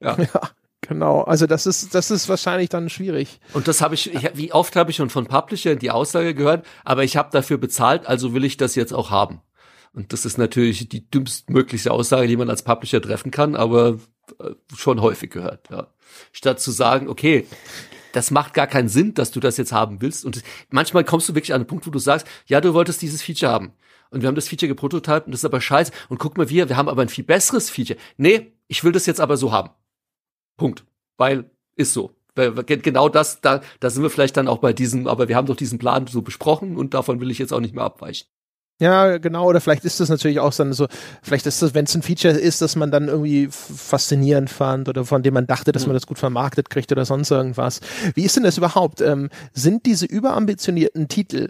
Ja. 0.03 0.17
ja. 0.19 0.41
Genau, 0.83 1.23
also 1.23 1.47
das 1.47 1.67
ist, 1.67 1.95
das 1.95 2.11
ist 2.11 2.29
wahrscheinlich 2.29 2.71
dann 2.71 2.89
schwierig. 2.89 3.41
Und 3.53 3.69
das 3.69 3.81
habe 3.83 3.95
ich, 3.95 4.13
ich, 4.15 4.31
wie 4.35 4.53
oft 4.53 4.77
habe 4.77 4.91
ich 4.91 4.97
schon 4.97 5.11
von 5.11 5.27
Publisher 5.27 5.77
die 5.77 5.91
Aussage 5.91 6.35
gehört, 6.35 6.67
aber 6.85 7.05
ich 7.05 7.17
habe 7.17 7.29
dafür 7.33 7.59
bezahlt, 7.59 8.07
also 8.07 8.33
will 8.35 8.45
ich 8.45 8.57
das 8.57 8.75
jetzt 8.75 8.93
auch 8.93 9.11
haben. 9.11 9.41
Und 9.93 10.13
das 10.13 10.25
ist 10.25 10.39
natürlich 10.39 10.89
die 10.89 11.09
dümmstmögliche 11.09 11.91
Aussage, 11.91 12.29
die 12.29 12.37
man 12.37 12.49
als 12.49 12.63
Publisher 12.63 13.03
treffen 13.03 13.31
kann, 13.31 13.57
aber 13.57 13.99
äh, 14.39 14.51
schon 14.75 15.01
häufig 15.01 15.31
gehört, 15.31 15.69
ja. 15.71 15.89
Statt 16.33 16.61
zu 16.61 16.71
sagen, 16.71 17.09
okay, 17.09 17.47
das 18.13 18.31
macht 18.31 18.55
gar 18.55 18.67
keinen 18.67 18.89
Sinn, 18.89 19.15
dass 19.15 19.31
du 19.31 19.41
das 19.41 19.57
jetzt 19.57 19.73
haben 19.73 20.01
willst. 20.01 20.25
Und 20.25 20.43
manchmal 20.71 21.05
kommst 21.05 21.29
du 21.29 21.35
wirklich 21.35 21.53
an 21.53 21.61
einen 21.61 21.67
Punkt, 21.67 21.87
wo 21.87 21.91
du 21.91 21.99
sagst, 21.99 22.27
ja, 22.47 22.61
du 22.61 22.75
wolltest 22.75 23.03
dieses 23.03 23.23
Feature 23.23 23.53
haben. 23.53 23.73
Und 24.11 24.23
wir 24.23 24.29
haben 24.29 24.35
das 24.35 24.49
Feature 24.49 24.69
geprototypt 24.69 25.27
und 25.27 25.33
das 25.33 25.41
ist 25.41 25.45
aber 25.45 25.61
scheiße. 25.61 25.93
Und 26.09 26.19
guck 26.19 26.37
mal, 26.37 26.49
wir, 26.49 26.69
wir 26.69 26.77
haben 26.77 26.89
aber 26.89 27.03
ein 27.03 27.09
viel 27.09 27.25
besseres 27.25 27.71
Feature. 27.71 27.99
Nee, 28.17 28.53
ich 28.67 28.83
will 28.83 28.93
das 28.93 29.07
jetzt 29.07 29.21
aber 29.21 29.37
so 29.37 29.53
haben. 29.53 29.71
Punkt. 30.61 30.85
Weil 31.17 31.47
ist 31.75 31.95
so. 31.95 32.15
Genau 32.35 33.09
das, 33.09 33.41
da, 33.41 33.61
da 33.81 33.91
sind 33.91 34.03
wir 34.03 34.11
vielleicht 34.11 34.37
dann 34.37 34.47
auch 34.47 34.59
bei 34.59 34.73
diesem, 34.73 35.07
aber 35.07 35.29
wir 35.29 35.37
haben 35.37 35.47
doch 35.47 35.57
diesen 35.57 35.79
Plan 35.79 36.07
so 36.07 36.21
besprochen 36.23 36.77
und 36.77 36.93
davon 36.95 37.21
will 37.21 37.31
ich 37.31 37.39
jetzt 37.39 37.53
auch 37.53 37.61
nicht 37.61 37.75
mehr 37.75 37.85
abweichen. 37.85 38.29
Ja, 38.79 39.19
genau, 39.19 39.47
oder 39.47 39.61
vielleicht 39.61 39.85
ist 39.85 40.01
das 40.01 40.09
natürlich 40.09 40.41
auch 40.41 40.55
dann 40.55 40.73
so, 40.73 40.87
vielleicht 41.23 41.47
ist 41.47 41.61
das, 41.61 41.75
wenn 41.75 41.85
es 41.85 41.95
ein 41.95 42.03
Feature 42.03 42.35
ist, 42.35 42.63
dass 42.63 42.77
man 42.77 42.91
dann 42.91 43.09
irgendwie 43.09 43.49
faszinierend 43.51 44.49
fand 44.49 44.89
oder 44.89 45.05
von 45.05 45.23
dem 45.23 45.35
man 45.35 45.47
dachte, 45.47 45.73
dass 45.73 45.83
man 45.87 45.93
mhm. 45.93 45.97
das 45.97 46.07
gut 46.07 46.19
vermarktet 46.19 46.71
kriegt 46.71 46.93
oder 46.93 47.05
sonst 47.05 47.31
irgendwas. 47.31 47.81
Wie 48.15 48.25
ist 48.25 48.37
denn 48.37 48.45
das 48.45 48.59
überhaupt? 48.59 49.01
Ähm, 49.01 49.29
sind 49.53 49.85
diese 49.85 50.07
überambitionierten 50.07 51.09
Titel, 51.09 51.49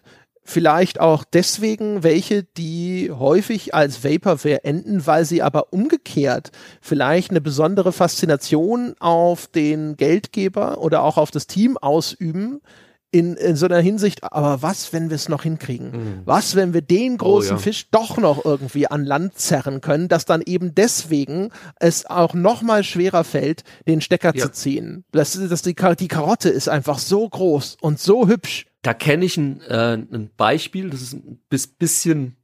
vielleicht 0.50 1.00
auch 1.00 1.24
deswegen 1.24 2.02
welche, 2.02 2.42
die 2.42 3.10
häufig 3.10 3.74
als 3.74 4.04
Vaporware 4.04 4.64
enden, 4.64 5.06
weil 5.06 5.24
sie 5.24 5.42
aber 5.42 5.72
umgekehrt 5.72 6.50
vielleicht 6.80 7.30
eine 7.30 7.40
besondere 7.40 7.92
Faszination 7.92 8.94
auf 8.98 9.46
den 9.46 9.96
Geldgeber 9.96 10.78
oder 10.78 11.02
auch 11.02 11.16
auf 11.16 11.30
das 11.30 11.46
Team 11.46 11.78
ausüben, 11.78 12.60
in, 13.12 13.34
in 13.34 13.56
so 13.56 13.66
einer 13.66 13.80
Hinsicht, 13.80 14.22
aber 14.22 14.62
was, 14.62 14.92
wenn 14.92 15.10
wir 15.10 15.16
es 15.16 15.28
noch 15.28 15.42
hinkriegen? 15.42 15.90
Mhm. 15.90 16.20
Was, 16.24 16.54
wenn 16.54 16.72
wir 16.72 16.82
den 16.82 17.18
großen 17.18 17.52
oh, 17.52 17.54
ja. 17.56 17.58
Fisch 17.58 17.90
doch 17.90 18.18
noch 18.18 18.44
irgendwie 18.44 18.86
an 18.86 19.04
Land 19.04 19.38
zerren 19.38 19.80
können, 19.80 20.08
dass 20.08 20.24
dann 20.24 20.42
eben 20.42 20.74
deswegen 20.74 21.50
es 21.80 22.06
auch 22.06 22.34
noch 22.34 22.62
mal 22.62 22.84
schwerer 22.84 23.24
fällt, 23.24 23.64
den 23.86 24.00
Stecker 24.00 24.34
ja. 24.34 24.44
zu 24.44 24.52
ziehen. 24.52 25.04
Das, 25.12 25.32
das, 25.32 25.62
die, 25.62 25.74
die 25.98 26.08
Karotte 26.08 26.48
ist 26.48 26.68
einfach 26.68 26.98
so 26.98 27.28
groß 27.28 27.78
und 27.80 27.98
so 27.98 28.28
hübsch 28.28 28.66
da 28.82 28.94
kenne 28.94 29.24
ich 29.24 29.36
ein, 29.36 29.60
äh, 29.62 29.94
ein 29.94 30.30
Beispiel, 30.36 30.90
das 30.90 31.02
ist 31.02 31.14
ein 31.14 31.40
bisschen 31.78 32.36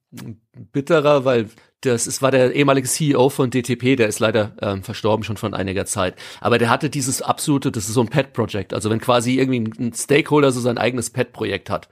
bitterer, 0.73 1.25
weil 1.25 1.49
das 1.87 2.07
ist, 2.07 2.23
war 2.23 2.31
der 2.31 2.55
ehemalige 2.55 2.89
CEO 2.89 3.29
von 3.29 3.51
DTP, 3.51 3.97
der 3.97 4.09
ist 4.09 4.21
leider 4.21 4.53
ähm, 4.61 4.83
verstorben 4.83 5.25
schon 5.25 5.37
von 5.37 5.55
einiger 5.55 5.87
Zeit. 5.87 6.15
Aber 6.41 6.59
der 6.59 6.71
hatte 6.71 6.91
dieses 6.91 7.23
absolute, 7.23 7.73
das 7.73 7.87
ist 7.87 7.95
so 7.95 8.01
ein 8.01 8.09
Pet-Projekt, 8.09 8.75
also 8.75 8.91
wenn 8.91 9.01
quasi 9.01 9.39
irgendwie 9.39 9.73
ein 9.79 9.93
Stakeholder 9.93 10.53
so 10.53 10.61
sein 10.61 10.79
eigenes 10.79 11.11
Pet-Projekt 11.11 11.71
hat. 11.71 11.89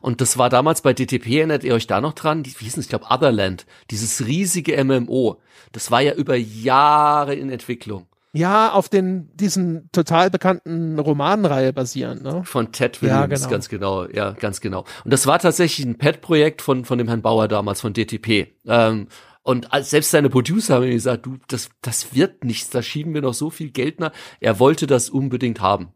Und 0.00 0.20
das 0.20 0.38
war 0.38 0.50
damals 0.50 0.82
bei 0.82 0.92
DTP, 0.92 1.26
erinnert 1.38 1.64
ihr 1.64 1.74
euch 1.74 1.86
da 1.86 2.00
noch 2.00 2.12
dran? 2.12 2.44
Wie 2.44 2.50
hieß 2.50 2.76
es? 2.76 2.84
Ich 2.84 2.88
glaube 2.88 3.06
Otherland, 3.10 3.66
dieses 3.90 4.26
riesige 4.26 4.82
MMO. 4.82 5.40
Das 5.72 5.90
war 5.90 6.00
ja 6.00 6.14
über 6.14 6.36
Jahre 6.36 7.34
in 7.34 7.50
Entwicklung. 7.50 8.06
Ja, 8.32 8.72
auf 8.72 8.90
den 8.90 9.30
diesen 9.34 9.90
total 9.90 10.30
bekannten 10.30 10.98
Romanreihe 10.98 11.72
basieren, 11.72 12.22
ne? 12.22 12.42
Von 12.44 12.72
Ted 12.72 13.00
Williams, 13.00 13.20
ja, 13.20 13.26
genau. 13.26 13.48
ganz 13.48 13.68
genau, 13.70 14.06
ja, 14.06 14.30
ganz 14.32 14.60
genau. 14.60 14.84
Und 15.04 15.12
das 15.12 15.26
war 15.26 15.38
tatsächlich 15.38 15.86
ein 15.86 15.96
Pet-Projekt 15.96 16.60
von 16.60 16.84
von 16.84 16.98
dem 16.98 17.08
Herrn 17.08 17.22
Bauer 17.22 17.48
damals 17.48 17.80
von 17.80 17.94
DTP. 17.94 18.48
Ähm, 18.66 19.08
und 19.48 19.66
selbst 19.80 20.10
seine 20.10 20.28
Producer 20.28 20.74
haben 20.74 20.90
gesagt, 20.90 21.24
du, 21.24 21.38
das 21.48 21.70
das 21.80 22.14
wird 22.14 22.44
nichts, 22.44 22.68
da 22.68 22.82
schieben 22.82 23.14
wir 23.14 23.22
noch 23.22 23.32
so 23.32 23.48
viel 23.48 23.70
Geld 23.70 23.98
nach. 23.98 24.12
Er 24.40 24.58
wollte 24.58 24.86
das 24.86 25.08
unbedingt 25.08 25.62
haben. 25.62 25.88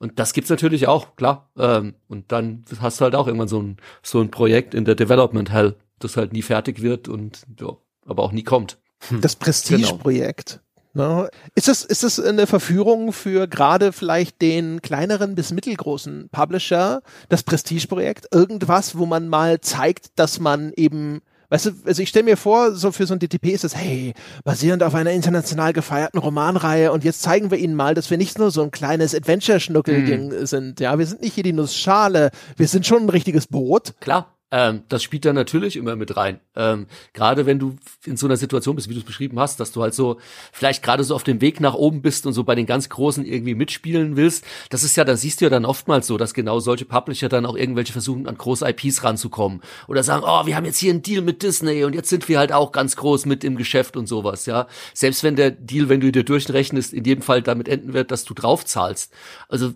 Und 0.00 0.18
das 0.18 0.32
gibt's 0.32 0.50
natürlich 0.50 0.88
auch, 0.88 1.14
klar. 1.14 1.48
Ähm, 1.56 1.94
und 2.08 2.32
dann 2.32 2.64
hast 2.80 3.00
du 3.00 3.04
halt 3.04 3.14
auch 3.14 3.28
irgendwann 3.28 3.46
so 3.46 3.62
ein 3.62 3.76
so 4.02 4.20
ein 4.20 4.32
Projekt 4.32 4.74
in 4.74 4.84
der 4.84 4.96
Development 4.96 5.48
Hell, 5.52 5.76
das 6.00 6.16
halt 6.16 6.32
nie 6.32 6.42
fertig 6.42 6.82
wird 6.82 7.06
und 7.06 7.46
ja, 7.60 7.68
aber 8.04 8.24
auch 8.24 8.32
nie 8.32 8.42
kommt. 8.42 8.78
Das 9.20 9.36
Prestige-Projekt. 9.36 10.60
Genau. 10.92 11.28
Ist 11.54 11.68
es 11.68 11.84
ist 11.84 12.02
es 12.02 12.18
eine 12.18 12.48
Verführung 12.48 13.12
für 13.12 13.46
gerade 13.46 13.92
vielleicht 13.92 14.42
den 14.42 14.82
kleineren 14.82 15.36
bis 15.36 15.52
mittelgroßen 15.52 16.30
Publisher, 16.32 17.02
das 17.28 17.44
Prestige-Projekt, 17.44 18.26
irgendwas, 18.34 18.98
wo 18.98 19.06
man 19.06 19.28
mal 19.28 19.60
zeigt, 19.60 20.18
dass 20.18 20.40
man 20.40 20.72
eben 20.74 21.20
Weißt 21.50 21.66
du, 21.66 21.70
also 21.86 22.02
ich 22.02 22.10
stelle 22.10 22.24
mir 22.24 22.36
vor, 22.36 22.72
so 22.72 22.92
für 22.92 23.06
so 23.06 23.14
ein 23.14 23.20
DTP 23.20 23.46
ist 23.46 23.64
es, 23.64 23.74
hey, 23.74 24.12
basierend 24.44 24.82
auf 24.82 24.94
einer 24.94 25.12
international 25.12 25.72
gefeierten 25.72 26.18
Romanreihe 26.18 26.92
und 26.92 27.04
jetzt 27.04 27.22
zeigen 27.22 27.50
wir 27.50 27.58
ihnen 27.58 27.74
mal, 27.74 27.94
dass 27.94 28.10
wir 28.10 28.18
nicht 28.18 28.38
nur 28.38 28.50
so 28.50 28.62
ein 28.62 28.70
kleines 28.70 29.14
Adventure-Schnuckelding 29.14 30.28
mm. 30.28 30.46
sind. 30.46 30.80
Ja, 30.80 30.98
wir 30.98 31.06
sind 31.06 31.22
nicht 31.22 31.34
hier 31.34 31.44
die 31.44 31.54
Nussschale, 31.54 32.30
wir 32.56 32.68
sind 32.68 32.86
schon 32.86 33.04
ein 33.04 33.08
richtiges 33.08 33.46
Boot. 33.46 33.94
Klar. 34.00 34.37
Ähm, 34.50 34.82
das 34.88 35.02
spielt 35.02 35.24
da 35.24 35.32
natürlich 35.32 35.76
immer 35.76 35.94
mit 35.96 36.16
rein. 36.16 36.40
Ähm, 36.56 36.86
gerade 37.12 37.44
wenn 37.44 37.58
du 37.58 37.76
in 38.04 38.16
so 38.16 38.26
einer 38.26 38.36
Situation 38.36 38.76
bist, 38.76 38.88
wie 38.88 38.94
du 38.94 39.00
es 39.00 39.06
beschrieben 39.06 39.38
hast, 39.38 39.60
dass 39.60 39.72
du 39.72 39.82
halt 39.82 39.94
so 39.94 40.18
vielleicht 40.52 40.82
gerade 40.82 41.04
so 41.04 41.14
auf 41.14 41.22
dem 41.22 41.40
Weg 41.40 41.60
nach 41.60 41.74
oben 41.74 42.00
bist 42.00 42.26
und 42.26 42.32
so 42.32 42.44
bei 42.44 42.54
den 42.54 42.64
ganz 42.64 42.88
Großen 42.88 43.26
irgendwie 43.26 43.54
mitspielen 43.54 44.16
willst. 44.16 44.44
Das 44.70 44.82
ist 44.84 44.96
ja, 44.96 45.04
da 45.04 45.16
siehst 45.16 45.40
du 45.40 45.44
ja 45.44 45.50
dann 45.50 45.66
oftmals 45.66 46.06
so, 46.06 46.16
dass 46.16 46.32
genau 46.32 46.60
solche 46.60 46.86
Publisher 46.86 47.28
dann 47.28 47.44
auch 47.44 47.56
irgendwelche 47.56 47.92
versuchen, 47.92 48.26
an 48.26 48.38
große 48.38 48.66
IPs 48.66 49.04
ranzukommen. 49.04 49.60
Oder 49.86 50.02
sagen, 50.02 50.24
oh, 50.26 50.46
wir 50.46 50.56
haben 50.56 50.64
jetzt 50.64 50.78
hier 50.78 50.92
einen 50.92 51.02
Deal 51.02 51.22
mit 51.22 51.42
Disney 51.42 51.84
und 51.84 51.94
jetzt 51.94 52.08
sind 52.08 52.28
wir 52.28 52.38
halt 52.38 52.52
auch 52.52 52.72
ganz 52.72 52.96
groß 52.96 53.26
mit 53.26 53.44
im 53.44 53.56
Geschäft 53.56 53.96
und 53.96 54.06
sowas, 54.06 54.46
ja. 54.46 54.66
Selbst 54.94 55.22
wenn 55.22 55.36
der 55.36 55.50
Deal, 55.50 55.88
wenn 55.88 56.00
du 56.00 56.10
dir 56.10 56.24
durchrechnest, 56.24 56.94
in 56.94 57.04
jedem 57.04 57.22
Fall 57.22 57.42
damit 57.42 57.68
enden 57.68 57.92
wird, 57.92 58.10
dass 58.10 58.24
du 58.24 58.32
drauf 58.32 58.64
zahlst. 58.64 59.12
Also 59.48 59.74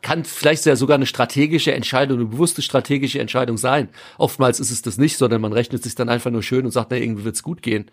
kann 0.00 0.24
vielleicht 0.24 0.62
sogar 0.62 0.94
eine 0.94 1.06
strategische 1.06 1.72
Entscheidung, 1.72 2.18
eine 2.18 2.28
bewusste 2.28 2.62
strategische 2.62 3.20
Entscheidung 3.20 3.58
sein. 3.58 3.88
Oftmals 4.18 4.60
ist 4.60 4.70
es 4.70 4.82
das 4.82 4.98
nicht, 4.98 5.16
sondern 5.16 5.40
man 5.40 5.52
rechnet 5.52 5.82
sich 5.82 5.94
dann 5.94 6.08
einfach 6.08 6.30
nur 6.30 6.42
schön 6.42 6.64
und 6.64 6.70
sagt, 6.70 6.90
na, 6.90 6.96
irgendwie 6.96 7.24
wird's 7.24 7.42
gut 7.42 7.62
gehen. 7.62 7.90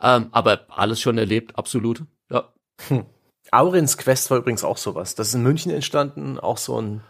Ähm, 0.00 0.28
aber 0.32 0.66
alles 0.68 1.00
schon 1.00 1.18
erlebt, 1.18 1.56
absolut. 1.58 2.04
Ja. 2.30 2.52
Hm. 2.88 3.06
Aurins 3.50 3.98
Quest 3.98 4.30
war 4.30 4.38
übrigens 4.38 4.64
auch 4.64 4.78
sowas. 4.78 5.14
Das 5.14 5.28
ist 5.28 5.34
in 5.34 5.42
München 5.42 5.70
entstanden, 5.70 6.38
auch 6.38 6.58
so 6.58 6.80
ein 6.80 7.02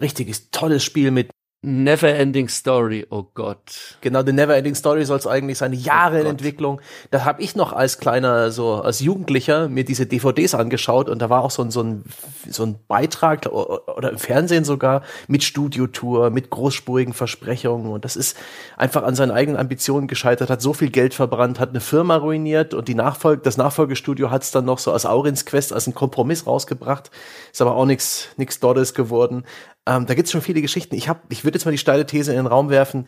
richtiges 0.00 0.50
tolles 0.50 0.84
Spiel 0.84 1.10
mit 1.10 1.30
Neverending 1.64 2.48
Story, 2.48 3.06
oh 3.10 3.24
Gott. 3.34 3.96
Genau, 4.00 4.24
The 4.24 4.32
Neverending 4.32 4.74
Story 4.74 5.04
soll 5.04 5.18
es 5.18 5.28
eigentlich 5.28 5.58
sein. 5.58 5.72
Jahre 5.72 6.16
oh 6.16 6.20
in 6.22 6.26
Entwicklung. 6.26 6.80
Da 7.12 7.24
habe 7.24 7.40
ich 7.40 7.54
noch 7.54 7.72
als 7.72 7.98
kleiner, 7.98 8.50
so 8.50 8.82
als 8.82 8.98
Jugendlicher 8.98 9.68
mir 9.68 9.84
diese 9.84 10.06
DVDs 10.06 10.56
angeschaut 10.56 11.08
und 11.08 11.20
da 11.20 11.30
war 11.30 11.44
auch 11.44 11.52
so 11.52 11.62
ein, 11.62 11.70
so 11.70 11.84
ein, 11.84 12.04
so 12.48 12.64
ein 12.64 12.80
Beitrag 12.88 13.46
oder 13.46 14.10
im 14.10 14.18
Fernsehen 14.18 14.64
sogar 14.64 15.02
mit 15.28 15.44
Studiotour, 15.44 16.30
mit 16.30 16.50
großspurigen 16.50 17.14
Versprechungen 17.14 17.92
und 17.92 18.04
das 18.04 18.16
ist 18.16 18.36
einfach 18.76 19.04
an 19.04 19.14
seinen 19.14 19.30
eigenen 19.30 19.56
Ambitionen 19.56 20.08
gescheitert, 20.08 20.50
hat 20.50 20.62
so 20.62 20.72
viel 20.72 20.90
Geld 20.90 21.14
verbrannt, 21.14 21.60
hat 21.60 21.70
eine 21.70 21.80
Firma 21.80 22.16
ruiniert 22.16 22.74
und 22.74 22.88
die 22.88 22.96
Nachfolge, 22.96 23.40
das 23.40 23.56
Nachfolgestudio 23.56 24.32
hat 24.32 24.42
es 24.42 24.50
dann 24.50 24.64
noch 24.64 24.80
so 24.80 24.90
als 24.90 25.06
Aurins 25.06 25.46
Quest 25.46 25.72
als 25.72 25.86
ein 25.86 25.94
Kompromiss 25.94 26.44
rausgebracht. 26.44 27.12
Ist 27.52 27.62
aber 27.62 27.76
auch 27.76 27.86
nichts 27.86 28.30
nichts 28.36 28.58
Dolles 28.58 28.94
geworden. 28.94 29.44
Ähm, 29.86 30.06
da 30.06 30.14
gibt 30.14 30.26
es 30.26 30.32
schon 30.32 30.42
viele 30.42 30.62
Geschichten. 30.62 30.94
Ich, 30.94 31.08
hab, 31.08 31.30
ich 31.30 31.44
würde 31.44 31.56
jetzt 31.56 31.64
mal 31.64 31.72
die 31.72 31.78
steile 31.78 32.06
These 32.06 32.30
in 32.30 32.36
den 32.36 32.46
Raum 32.46 32.70
werfen. 32.70 33.06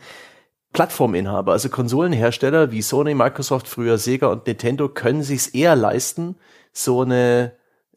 Plattforminhaber, 0.73 1.53
also 1.53 1.69
Konsolenhersteller 1.69 2.71
wie 2.71 2.81
Sony, 2.81 3.13
Microsoft, 3.13 3.67
früher 3.67 3.97
Sega 3.97 4.27
und 4.27 4.45
Nintendo 4.45 4.89
können 4.89 5.23
sich 5.23 5.55
eher 5.55 5.73
leisten, 5.73 6.35
so 6.73 7.01
eine 7.01 7.53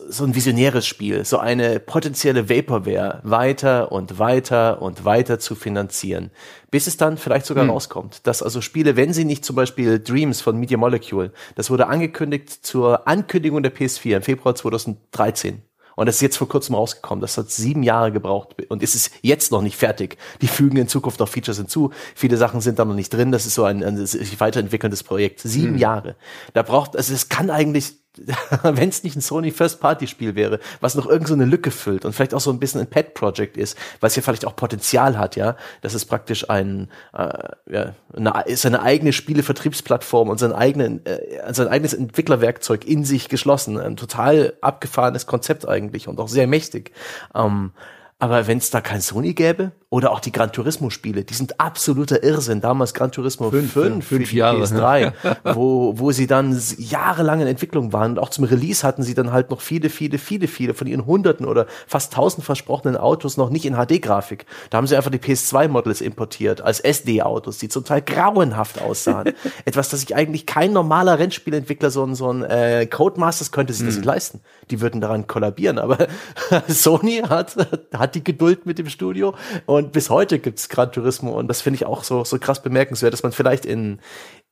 so 0.06 0.24
ein 0.24 0.34
visionäres 0.34 0.86
Spiel, 0.86 1.24
so 1.24 1.38
eine 1.38 1.80
potenzielle 1.80 2.48
Vaporware 2.48 3.20
weiter 3.24 3.90
und 3.90 4.18
weiter 4.18 4.80
und 4.80 5.04
weiter 5.04 5.38
zu 5.40 5.56
finanzieren, 5.56 6.30
bis 6.70 6.86
es 6.86 6.96
dann 6.96 7.18
vielleicht 7.18 7.46
sogar 7.46 7.64
hm. 7.64 7.70
rauskommt. 7.70 8.26
Dass 8.26 8.42
also 8.42 8.60
Spiele, 8.60 8.96
wenn 8.96 9.12
sie 9.12 9.24
nicht 9.24 9.44
zum 9.44 9.56
Beispiel 9.56 9.98
Dreams 9.98 10.40
von 10.40 10.56
Media 10.56 10.78
Molecule, 10.78 11.32
das 11.56 11.70
wurde 11.70 11.88
angekündigt 11.88 12.64
zur 12.64 13.08
Ankündigung 13.08 13.62
der 13.62 13.74
PS4 13.74 14.16
im 14.16 14.22
Februar 14.22 14.54
2013. 14.54 15.62
Und 15.98 16.06
das 16.06 16.14
ist 16.14 16.20
jetzt 16.20 16.36
vor 16.36 16.48
kurzem 16.48 16.76
rausgekommen. 16.76 17.20
Das 17.20 17.36
hat 17.36 17.50
sieben 17.50 17.82
Jahre 17.82 18.12
gebraucht 18.12 18.54
und 18.68 18.84
ist 18.84 18.94
es 18.94 19.10
jetzt 19.20 19.50
noch 19.50 19.62
nicht 19.62 19.76
fertig. 19.76 20.16
Die 20.40 20.46
fügen 20.46 20.76
in 20.76 20.86
Zukunft 20.86 21.18
noch 21.18 21.28
Features 21.28 21.56
hinzu. 21.56 21.90
Viele 22.14 22.36
Sachen 22.36 22.60
sind 22.60 22.78
da 22.78 22.84
noch 22.84 22.94
nicht 22.94 23.12
drin. 23.12 23.32
Das 23.32 23.46
ist 23.46 23.56
so 23.56 23.64
ein, 23.64 23.82
ein 23.82 24.06
sich 24.06 24.38
weiterentwickelndes 24.38 25.02
Projekt. 25.02 25.40
Sieben 25.40 25.72
hm. 25.72 25.78
Jahre. 25.78 26.14
Da 26.54 26.62
braucht, 26.62 26.96
also 26.96 27.12
es 27.12 27.28
kann 27.28 27.50
eigentlich 27.50 27.96
wenn 28.62 28.88
es 28.88 29.02
nicht 29.02 29.16
ein 29.16 29.20
Sony 29.20 29.50
First 29.50 29.80
Party 29.80 30.06
Spiel 30.06 30.34
wäre, 30.34 30.60
was 30.80 30.94
noch 30.94 31.06
irgend 31.06 31.28
so 31.28 31.34
eine 31.34 31.44
Lücke 31.44 31.70
füllt 31.70 32.04
und 32.04 32.12
vielleicht 32.12 32.34
auch 32.34 32.40
so 32.40 32.50
ein 32.50 32.58
bisschen 32.58 32.80
ein 32.80 32.86
Pet 32.86 33.14
Project 33.14 33.56
ist, 33.56 33.76
es 34.00 34.16
ja 34.16 34.22
vielleicht 34.22 34.46
auch 34.46 34.56
Potenzial 34.56 35.18
hat, 35.18 35.36
ja, 35.36 35.56
das 35.82 35.94
ist 35.94 36.06
praktisch 36.06 36.48
ein 36.48 36.88
äh, 37.12 37.28
ja, 37.70 37.94
eine, 38.16 38.44
ist 38.46 38.66
eine 38.66 38.82
eigene 38.82 39.12
Spielevertriebsplattform 39.12 40.28
und 40.28 40.38
sein 40.38 40.52
eigenen 40.52 41.04
äh, 41.06 41.52
sein 41.52 41.68
eigenes 41.68 41.94
Entwicklerwerkzeug 41.94 42.86
in 42.86 43.04
sich 43.04 43.28
geschlossen, 43.28 43.78
ein 43.78 43.96
total 43.96 44.54
abgefahrenes 44.60 45.26
Konzept 45.26 45.68
eigentlich 45.68 46.08
und 46.08 46.18
auch 46.20 46.28
sehr 46.28 46.46
mächtig. 46.46 46.92
Ähm, 47.34 47.72
aber 48.20 48.48
wenn 48.48 48.58
es 48.58 48.70
da 48.70 48.80
kein 48.80 49.00
Sony 49.00 49.32
gäbe 49.32 49.70
oder 49.90 50.10
auch 50.10 50.18
die 50.18 50.32
Gran 50.32 50.50
Turismo 50.50 50.90
Spiele, 50.90 51.22
die 51.22 51.34
sind 51.34 51.60
absoluter 51.60 52.24
Irrsinn. 52.24 52.60
Damals 52.60 52.92
Gran 52.92 53.12
Turismo 53.12 53.50
5, 53.50 53.72
5 53.72 54.06
für 54.06 54.18
die 54.18 54.36
Jahre. 54.36 54.64
PS3, 54.64 55.12
wo, 55.54 55.98
wo 56.00 56.10
sie 56.10 56.26
dann 56.26 56.60
jahrelang 56.78 57.40
in 57.40 57.46
Entwicklung 57.46 57.92
waren 57.92 58.12
und 58.12 58.18
auch 58.18 58.30
zum 58.30 58.44
Release 58.44 58.84
hatten 58.84 59.04
sie 59.04 59.14
dann 59.14 59.30
halt 59.30 59.50
noch 59.50 59.60
viele, 59.60 59.88
viele, 59.88 60.18
viele, 60.18 60.48
viele 60.48 60.74
von 60.74 60.88
ihren 60.88 61.06
hunderten 61.06 61.46
oder 61.46 61.66
fast 61.86 62.12
tausend 62.12 62.44
versprochenen 62.44 62.96
Autos 62.96 63.36
noch 63.36 63.50
nicht 63.50 63.64
in 63.64 63.76
HD-Grafik. 63.76 64.46
Da 64.70 64.78
haben 64.78 64.88
sie 64.88 64.96
einfach 64.96 65.12
die 65.12 65.18
PS2-Models 65.18 66.00
importiert 66.00 66.60
als 66.60 66.80
SD-Autos, 66.80 67.58
die 67.58 67.68
zum 67.68 67.84
Teil 67.84 68.02
grauenhaft 68.02 68.82
aussahen. 68.82 69.32
Etwas, 69.64 69.90
das 69.90 70.00
sich 70.00 70.16
eigentlich 70.16 70.44
kein 70.44 70.72
normaler 70.72 71.20
Rennspielentwickler, 71.20 71.90
so 71.90 72.04
ein, 72.04 72.16
so 72.16 72.32
ein 72.32 72.42
äh, 72.42 72.86
Codemasters 72.86 73.52
könnte 73.52 73.72
sich 73.72 73.86
das 73.86 73.94
nicht 73.94 74.04
mhm. 74.04 74.10
leisten. 74.10 74.40
Die 74.72 74.80
würden 74.80 75.00
daran 75.00 75.28
kollabieren, 75.28 75.78
aber 75.78 76.08
Sony 76.68 77.22
hat, 77.28 77.56
hat 77.96 78.07
hat 78.08 78.14
die 78.14 78.24
Geduld 78.24 78.64
mit 78.66 78.78
dem 78.78 78.88
Studio 78.88 79.34
und 79.66 79.92
bis 79.92 80.08
heute 80.08 80.38
gibt's 80.38 80.68
Gran 80.68 80.90
Turismo 80.90 81.38
und 81.38 81.48
das 81.48 81.60
finde 81.60 81.76
ich 81.76 81.86
auch 81.86 82.04
so, 82.04 82.24
so 82.24 82.38
krass 82.38 82.62
bemerkenswert, 82.62 83.12
dass 83.12 83.22
man 83.22 83.32
vielleicht 83.32 83.66
in, 83.66 84.00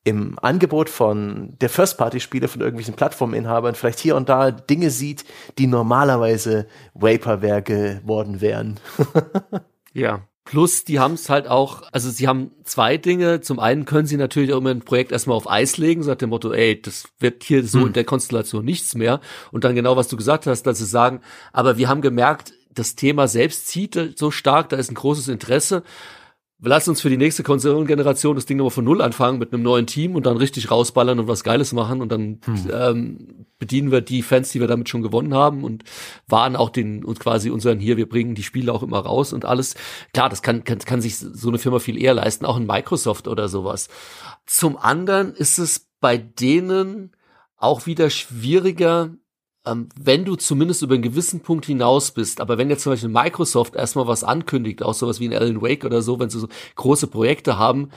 im 0.05 0.39
Angebot 0.41 0.91
von 0.91 1.55
der 1.61 1.71
First-Party-Spiele 1.71 2.49
von 2.49 2.61
irgendwelchen 2.61 2.95
Plattforminhabern 2.95 3.75
vielleicht 3.75 3.99
hier 3.99 4.15
und 4.15 4.29
da 4.29 4.51
Dinge 4.51 4.91
sieht, 4.91 5.25
die 5.59 5.67
normalerweise 5.67 6.67
Vaporware 6.95 7.63
geworden 7.63 8.41
wären. 8.41 8.79
ja. 9.93 10.21
Plus, 10.45 10.85
die 10.85 11.01
haben 11.01 11.15
es 11.15 11.29
halt 11.29 11.49
auch, 11.49 11.83
also 11.91 12.09
sie 12.09 12.29
haben 12.29 12.53
zwei 12.63 12.99
Dinge. 12.99 13.41
Zum 13.41 13.59
einen 13.59 13.85
können 13.85 14.07
sie 14.07 14.17
natürlich 14.17 14.53
auch 14.53 14.59
immer 14.59 14.71
ein 14.71 14.83
Projekt 14.83 15.11
erstmal 15.11 15.37
auf 15.37 15.51
Eis 15.51 15.77
legen, 15.77 16.05
so 16.05 16.11
nach 16.11 16.19
dem 16.19 16.31
Motto, 16.31 16.53
ey, 16.53 16.81
das 16.81 17.09
wird 17.19 17.43
hier 17.43 17.67
so 17.67 17.81
hm. 17.81 17.89
in 17.89 17.93
der 17.95 18.05
Konstellation 18.05 18.65
nichts 18.65 18.95
mehr. 18.95 19.21
Und 19.51 19.65
dann 19.65 19.75
genau, 19.75 19.97
was 19.97 20.07
du 20.07 20.17
gesagt 20.17 20.47
hast, 20.47 20.63
dass 20.63 20.79
sie 20.79 20.87
sagen, 20.87 21.21
aber 21.53 21.79
wir 21.79 21.89
haben 21.89 22.01
gemerkt, 22.01 22.53
das 22.77 22.95
Thema 22.95 23.27
selbst 23.27 23.67
zieht 23.67 24.15
so 24.17 24.31
stark, 24.31 24.69
da 24.69 24.77
ist 24.77 24.91
ein 24.91 24.95
großes 24.95 25.29
Interesse. 25.29 25.83
Lass 26.59 26.89
uns 26.89 27.03
für 27.03 27.11
die 27.11 27.19
nächste 27.19 27.43
Konsolengeneration 27.43 28.35
das 28.35 28.47
Ding 28.47 28.57
nochmal 28.57 28.71
von 28.71 28.85
Null 28.85 29.03
anfangen 29.03 29.39
mit 29.39 29.53
einem 29.53 29.63
neuen 29.63 29.87
Team 29.87 30.15
und 30.15 30.25
dann 30.25 30.39
richtig 30.39 30.71
rausballern 30.71 31.19
und 31.19 31.29
was 31.29 31.45
Geiles 31.45 31.75
machen 31.75 32.01
und 32.01 32.11
dann 32.11 32.41
hm. 32.45 32.71
ähm, 32.73 33.47
bedienen 33.59 33.91
wir 33.91 34.01
die 34.01 34.23
Fans, 34.23 34.53
die 34.53 34.61
wir 34.61 34.67
damit 34.67 34.89
schon 34.89 35.03
gewonnen 35.03 35.35
haben 35.35 35.65
und 35.65 35.85
waren 36.27 36.57
auch 36.57 36.71
den 36.71 37.05
und 37.05 37.21
quasi 37.21 37.51
unseren 37.51 37.79
hier, 37.79 37.99
wir 37.99 38.09
bringen 38.09 38.35
die 38.35 38.43
Spiele 38.43 38.73
auch 38.73 38.83
immer 38.83 39.01
raus 39.01 39.35
und 39.35 39.45
alles. 39.45 39.75
Klar, 40.15 40.31
das 40.31 40.41
kann, 40.41 40.65
kann, 40.65 40.79
kann 40.79 41.03
sich 41.03 41.19
so 41.19 41.49
eine 41.49 41.59
Firma 41.59 41.79
viel 41.79 42.01
eher 42.01 42.15
leisten, 42.15 42.47
auch 42.47 42.57
in 42.57 42.67
Microsoft 42.67 43.29
oder 43.29 43.49
sowas. 43.49 43.89
Zum 44.47 44.79
anderen 44.79 45.35
ist 45.35 45.59
es 45.59 45.87
bei 46.01 46.17
denen 46.17 47.13
auch 47.59 47.87
wieder 47.87 48.09
schwieriger, 48.09 49.11
ähm, 49.67 49.89
wenn 50.01 50.25
du 50.25 50.37
zumindest 50.37 50.83
über 50.83 50.95
einen 50.95 51.03
gewissen 51.03 51.41
Punkt 51.41 51.67
hinaus 51.67 52.13
bist, 52.13 52.41
aber 52.41 52.57
wenn 52.57 52.71
jetzt 52.71 52.83
zum 52.83 52.93
Beispiel 52.93 53.09
Microsoft 53.09 53.75
erstmal 53.75 54.07
was 54.07 54.25
ankündigt, 54.25 54.83
auch 54.83 54.95
sowas 54.95 55.21
wie 55.21 55.29
ein 55.29 55.35
Alan 55.35 55.61
Wake 55.61 55.85
oder 55.85 56.03
so, 56.03 56.19
wenn 56.19 56.31
sie 56.31 56.39
so 56.39 56.49
große 56.77 57.09
Projekte 57.09 57.59
haben, 57.59 57.91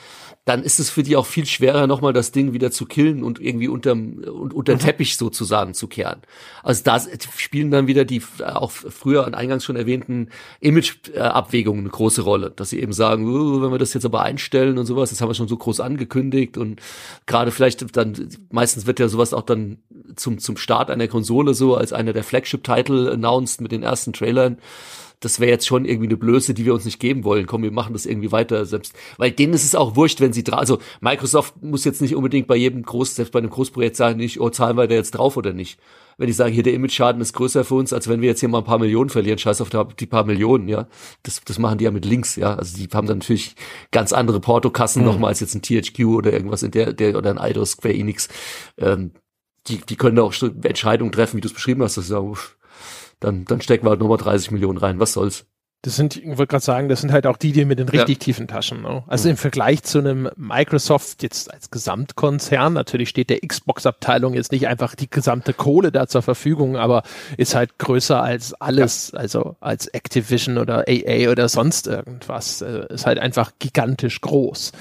dann 0.45 0.63
ist 0.63 0.79
es 0.79 0.89
für 0.89 1.03
die 1.03 1.15
auch 1.15 1.27
viel 1.27 1.45
schwerer, 1.45 1.85
nochmal 1.85 2.11
das 2.11 2.31
Ding 2.31 2.53
wieder 2.53 2.71
zu 2.71 2.87
killen 2.87 3.23
und 3.23 3.39
irgendwie 3.39 3.67
unterm, 3.67 4.17
unter 4.17 4.73
mhm. 4.73 4.79
Teppich 4.79 5.15
sozusagen 5.15 5.75
zu 5.75 5.87
kehren. 5.87 6.21
Also 6.63 6.81
da 6.83 6.99
spielen 7.37 7.69
dann 7.69 7.85
wieder 7.85 8.03
die 8.03 8.23
auch 8.43 8.71
früher 8.71 9.27
und 9.27 9.35
eingangs 9.35 9.63
schon 9.63 9.75
erwähnten 9.75 10.29
Image-Abwägungen 10.59 11.81
eine 11.81 11.89
große 11.89 12.23
Rolle, 12.23 12.49
dass 12.49 12.71
sie 12.71 12.79
eben 12.79 12.93
sagen, 12.93 13.27
uh, 13.27 13.61
wenn 13.61 13.71
wir 13.71 13.77
das 13.77 13.93
jetzt 13.93 14.05
aber 14.05 14.23
einstellen 14.23 14.79
und 14.79 14.87
sowas, 14.87 15.11
das 15.11 15.21
haben 15.21 15.29
wir 15.29 15.35
schon 15.35 15.47
so 15.47 15.57
groß 15.57 15.81
angekündigt 15.81 16.57
und 16.57 16.81
gerade 17.27 17.51
vielleicht 17.51 17.95
dann, 17.95 18.29
meistens 18.49 18.87
wird 18.87 18.99
ja 18.99 19.07
sowas 19.07 19.35
auch 19.35 19.43
dann 19.43 19.77
zum, 20.15 20.39
zum 20.39 20.57
Start 20.57 20.89
einer 20.89 21.07
Konsole 21.07 21.53
so 21.59 21.75
als 21.75 21.93
einer 21.93 22.13
der 22.13 22.23
Flagship-Title 22.23 23.11
announced 23.11 23.61
mit 23.61 23.71
den 23.71 23.83
ersten 23.83 24.13
Trailern 24.13 24.57
das 25.19 25.39
wäre 25.39 25.51
jetzt 25.51 25.67
schon 25.67 25.85
irgendwie 25.85 26.07
eine 26.07 26.17
Blöße, 26.17 26.53
die 26.53 26.65
wir 26.65 26.73
uns 26.73 26.85
nicht 26.85 26.99
geben 26.99 27.23
wollen. 27.23 27.45
Komm, 27.45 27.63
wir 27.63 27.71
machen 27.71 27.93
das 27.93 28.05
irgendwie 28.05 28.31
weiter 28.31 28.65
selbst. 28.65 28.93
Weil 29.17 29.31
denen 29.31 29.53
ist 29.53 29.65
es 29.65 29.75
auch 29.75 29.95
wurscht, 29.95 30.21
wenn 30.21 30.31
sie 30.31 30.43
dran, 30.43 30.59
also 30.59 30.79
Microsoft 31.01 31.61
muss 31.61 31.83
jetzt 31.83 32.01
nicht 32.01 32.15
unbedingt 32.15 32.47
bei 32.47 32.55
jedem 32.55 32.83
Groß, 32.83 33.15
selbst 33.15 33.31
bei 33.31 33.39
einem 33.39 33.49
Großprojekt 33.49 33.97
sagen, 33.97 34.17
nicht, 34.17 34.39
oh, 34.39 34.49
zahlen 34.49 34.77
wir 34.77 34.87
da 34.87 34.95
jetzt 34.95 35.11
drauf 35.11 35.35
oder 35.35 35.51
nicht. 35.51 35.79
Wenn 36.17 36.27
die 36.27 36.33
sagen, 36.33 36.53
hier 36.53 36.63
der 36.63 36.73
Image-Schaden 36.73 37.21
ist 37.21 37.33
größer 37.33 37.63
für 37.63 37.75
uns, 37.75 37.93
als 37.93 38.07
wenn 38.07 38.21
wir 38.21 38.29
jetzt 38.29 38.39
hier 38.39 38.49
mal 38.49 38.59
ein 38.59 38.65
paar 38.65 38.79
Millionen 38.79 39.09
verlieren, 39.09 39.37
scheiß 39.37 39.61
auf 39.61 39.69
die 39.69 40.05
paar 40.05 40.25
Millionen, 40.25 40.67
ja. 40.67 40.87
Das, 41.23 41.41
das 41.45 41.59
machen 41.59 41.77
die 41.77 41.85
ja 41.85 41.91
mit 41.91 42.05
Links, 42.05 42.35
ja. 42.35 42.55
Also 42.55 42.77
die 42.77 42.87
haben 42.93 43.07
dann 43.07 43.19
natürlich 43.19 43.55
ganz 43.91 44.11
andere 44.13 44.39
Portokassen 44.39 45.01
mhm. 45.01 45.07
nochmal 45.07 45.29
als 45.29 45.39
jetzt 45.39 45.55
ein 45.55 45.61
THQ 45.61 46.05
oder 46.05 46.33
irgendwas 46.33 46.63
in 46.63 46.71
der, 46.71 46.93
der 46.93 47.17
oder 47.17 47.29
ein 47.29 47.37
Eidos 47.37 47.71
Square 47.71 47.93
Enix. 47.93 48.27
Ähm, 48.77 49.11
die, 49.69 49.77
die 49.77 49.95
können 49.95 50.15
da 50.15 50.23
auch 50.23 50.33
Entscheidungen 50.63 51.11
treffen, 51.11 51.37
wie 51.37 51.41
du 51.41 51.47
es 51.47 51.53
beschrieben 51.53 51.83
hast. 51.83 51.97
Das 51.97 52.05
ist 52.05 52.11
ja, 52.11 52.21
dann, 53.19 53.45
dann 53.45 53.61
stecken 53.61 53.85
wir 53.85 53.91
halt 53.91 53.99
nochmal 53.99 54.17
30 54.17 54.51
Millionen 54.51 54.77
rein. 54.77 54.99
Was 54.99 55.13
soll's? 55.13 55.45
Das 55.81 55.95
sind, 55.95 56.17
ich 56.17 56.25
wollte 56.25 56.47
gerade 56.47 56.63
sagen, 56.63 56.89
das 56.89 56.99
sind 56.99 57.13
halt 57.13 57.25
auch 57.25 57.37
die, 57.37 57.53
die 57.53 57.63
mit 57.63 57.79
den 57.79 57.87
richtig 57.87 58.17
ja. 58.17 58.19
tiefen 58.25 58.49
Taschen. 58.49 58.81
Ne? 58.81 59.01
Also 59.07 59.29
mhm. 59.29 59.31
im 59.31 59.37
Vergleich 59.37 59.81
zu 59.83 59.99
einem 59.99 60.29
Microsoft 60.35 61.23
jetzt 61.23 61.53
als 61.53 61.71
Gesamtkonzern, 61.71 62.73
natürlich 62.73 63.07
steht 63.07 63.29
der 63.29 63.39
Xbox-Abteilung 63.39 64.33
jetzt 64.33 64.51
nicht 64.51 64.67
einfach 64.67 64.95
die 64.95 65.09
gesamte 65.09 65.53
Kohle 65.53 65.93
da 65.93 66.07
zur 66.07 66.21
Verfügung, 66.21 66.75
aber 66.75 67.03
ist 67.37 67.55
halt 67.55 67.77
größer 67.77 68.21
als 68.21 68.53
alles, 68.55 69.11
ja. 69.13 69.19
also 69.19 69.55
als 69.61 69.87
Activision 69.87 70.57
oder 70.57 70.83
AA 70.89 71.31
oder 71.31 71.47
sonst 71.47 71.87
irgendwas. 71.87 72.61
Äh, 72.61 72.87
ist 72.89 73.05
halt 73.05 73.19
einfach 73.19 73.53
gigantisch 73.59 74.19
groß. 74.19 74.73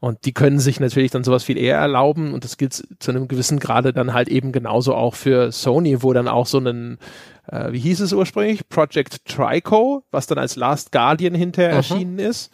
Und 0.00 0.24
die 0.26 0.32
können 0.32 0.60
sich 0.60 0.78
natürlich 0.78 1.10
dann 1.10 1.24
sowas 1.24 1.42
viel 1.42 1.58
eher 1.58 1.76
erlauben 1.76 2.32
und 2.32 2.44
das 2.44 2.56
gilt 2.56 2.86
zu 3.00 3.10
einem 3.10 3.26
gewissen 3.26 3.58
Grade 3.58 3.92
dann 3.92 4.14
halt 4.14 4.28
eben 4.28 4.52
genauso 4.52 4.94
auch 4.94 5.16
für 5.16 5.50
Sony, 5.50 6.02
wo 6.02 6.12
dann 6.12 6.28
auch 6.28 6.46
so 6.46 6.58
ein 6.58 6.98
äh, 7.48 7.72
wie 7.72 7.80
hieß 7.80 8.00
es 8.00 8.12
ursprünglich? 8.12 8.68
Project 8.68 9.24
Trico, 9.24 10.04
was 10.10 10.26
dann 10.26 10.38
als 10.38 10.56
Last 10.56 10.92
Guardian 10.92 11.34
hinterher 11.34 11.72
mhm. 11.72 11.76
erschienen 11.76 12.18
ist. 12.18 12.52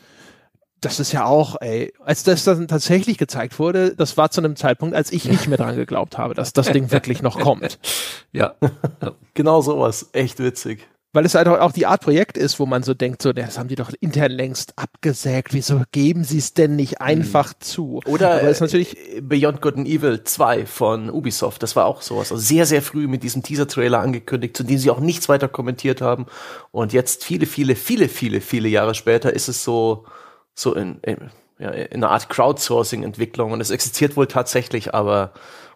Das 0.81 1.01
ist 1.01 1.12
ja 1.12 1.25
auch, 1.25 1.57
ey, 1.61 1.93
als 2.05 2.25
das 2.25 2.45
dann 2.45 2.69
tatsächlich 2.69 3.16
gezeigt 3.16 3.59
wurde, 3.59 3.95
das 3.95 4.16
war 4.19 4.31
zu 4.31 4.43
einem 4.43 4.55
Zeitpunkt, 4.55 4.95
als 4.95 5.12
ich 5.12 5.25
nicht 5.25 5.49
mehr 5.49 5.57
dran 5.57 5.77
geglaubt 5.77 6.19
habe, 6.19 6.35
dass 6.35 6.53
das 6.53 6.71
Ding 6.73 6.91
wirklich 6.91 7.23
noch 7.23 7.39
kommt. 7.41 7.79
Ja, 8.33 8.55
genau 9.35 9.62
sowas. 9.62 10.11
Echt 10.12 10.41
witzig 10.41 10.87
weil 11.15 11.24
es 11.24 11.36
halt 11.36 11.47
auch 11.47 11.70
die 11.70 11.86
Art 11.86 12.03
Projekt 12.03 12.36
ist, 12.36 12.59
wo 12.59 12.66
man 12.66 12.82
so 12.82 12.93
denkt, 12.93 13.23
so, 13.23 13.32
das 13.32 13.57
haben 13.57 13.69
die 13.69 13.77
doch 13.77 13.93
intern 14.01 14.32
längst 14.32 14.77
abgesägt. 14.77 15.55
Wieso 15.55 15.82
geben 15.93 16.24
sie 16.24 16.39
es 16.39 16.55
denn 16.55 16.74
nicht 16.74 17.01
einfach 17.01 17.51
mhm. 17.51 17.61
zu? 17.61 18.01
Oder 18.05 18.41
ist 18.41 18.61
natürlich 18.61 18.99
äh, 19.16 19.20
Beyond 19.20 19.62
Good 19.62 19.77
and 19.77 19.86
Evil 19.86 20.24
2 20.24 20.66
von 20.66 21.11
Ubisoft. 21.11 21.62
Das 21.62 21.77
war 21.77 21.86
auch 21.86 22.03
sowas. 22.03 22.32
Also 22.32 22.43
sehr, 22.43 22.66
sehr 22.66 22.82
früh 22.82 23.07
mit 23.07 23.23
diesem 23.23 23.45
Teaser-Trailer 23.45 24.01
angekündigt, 24.01 24.57
zu 24.57 24.65
dem 24.65 24.77
sie 24.77 24.91
auch 24.91 24.99
nichts 24.99 25.28
weiter 25.28 25.47
kommentiert 25.47 26.03
haben. 26.03 26.27
Und 26.73 26.93
jetzt 26.93 27.24
viele, 27.24 27.47
viele, 27.47 27.77
viele, 27.77 28.09
viele, 28.09 28.41
viele 28.41 28.69
Jahre 28.69 28.97
später 28.97 29.32
ist 29.32 29.47
es 29.47 29.62
so, 29.62 30.07
so 30.53 30.74
in, 30.74 30.99
in, 31.03 31.31
ja, 31.61 31.70
in 31.70 32.03
einer 32.03 32.11
Art 32.11 32.28
Crowdsourcing-Entwicklung. 32.28 33.53
Und 33.53 33.61
es 33.61 33.70
existiert 33.70 34.16
wohl 34.16 34.27
tatsächlich, 34.27 34.95
aber 34.95 35.32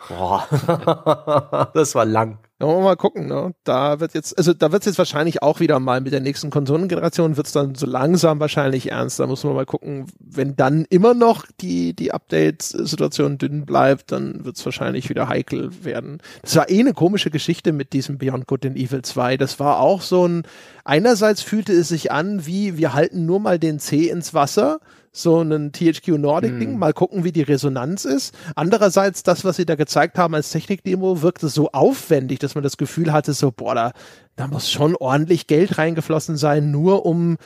boah, 0.09 1.71
das 1.75 1.95
war 1.95 2.05
lang. 2.05 2.39
Ja, 2.61 2.67
mal 2.67 2.97
gucken, 2.97 3.29
ne? 3.29 3.55
Da 3.63 4.01
wird 4.01 4.15
jetzt, 4.15 4.37
also 4.37 4.53
da 4.53 4.73
wird 4.73 4.83
es 4.83 4.87
jetzt 4.87 4.99
wahrscheinlich 4.99 5.43
auch 5.43 5.61
wieder 5.61 5.79
mal 5.79 6.01
mit 6.01 6.13
der 6.13 6.19
nächsten 6.19 6.51
Konsolengeneration 6.51 7.37
wird 7.37 7.47
es 7.47 7.53
dann 7.53 7.77
so 7.77 7.87
langsam 7.87 8.41
wahrscheinlich 8.41 8.91
ernst. 8.91 9.21
Da 9.21 9.29
muss 9.29 9.45
man 9.45 9.55
mal 9.55 9.65
gucken, 9.65 10.07
wenn 10.19 10.57
dann 10.57 10.85
immer 10.91 11.15
noch 11.15 11.47
die, 11.61 11.95
die 11.95 12.13
Update-Situation 12.13 13.39
dünn 13.39 13.65
bleibt, 13.65 14.11
dann 14.11 14.45
wird 14.45 14.57
es 14.57 14.65
wahrscheinlich 14.65 15.09
wieder 15.09 15.29
heikel 15.29 15.71
werden. 15.85 16.19
Das 16.43 16.57
war 16.57 16.69
eh 16.69 16.81
eine 16.81 16.95
komische 16.95 17.31
Geschichte 17.31 17.73
mit 17.73 17.93
diesem 17.93 18.19
Beyond 18.19 18.49
Good 18.49 18.67
and 18.67 18.77
Evil 18.77 19.03
2. 19.03 19.37
Das 19.37 19.61
war 19.61 19.79
auch 19.79 20.03
so 20.03 20.27
ein, 20.27 20.43
einerseits 20.83 21.43
fühlte 21.43 21.73
es 21.73 21.87
sich 21.87 22.11
an, 22.11 22.45
wie 22.45 22.77
wir 22.77 22.93
halten 22.93 23.25
nur 23.25 23.39
mal 23.39 23.61
den 23.61 23.79
C 23.79 24.09
ins 24.09 24.35
Wasser 24.35 24.81
so 25.21 25.41
ein 25.41 25.73
THQ 25.73 26.19
Nordic 26.19 26.59
Ding, 26.59 26.73
hm. 26.73 26.79
mal 26.79 26.93
gucken, 26.93 27.25
wie 27.25 27.33
die 27.33 27.43
Resonanz 27.43 28.05
ist. 28.05 28.35
Andererseits, 28.55 29.23
das, 29.23 29.45
was 29.45 29.57
sie 29.57 29.67
da 29.67 29.75
gezeigt 29.75 30.19
haben 30.19 30.35
als 30.35 30.51
Technikdemo, 30.51 31.23
wirkte 31.23 31.49
so 31.49 31.71
aufwendig, 31.73 32.39
dass 32.39 32.55
man 32.55 32.65
das 32.65 32.77
Gefühl 32.77 33.13
hatte, 33.13 33.33
so, 33.33 33.51
boah, 33.51 33.75
da, 33.75 33.93
da 34.37 34.47
muss 34.47 34.71
schon 34.71 34.97
ordentlich 34.97 35.47
Geld 35.47 35.79
reingeflossen 35.79 36.37
sein, 36.37 36.71
nur 36.71 37.07
um 37.07 37.37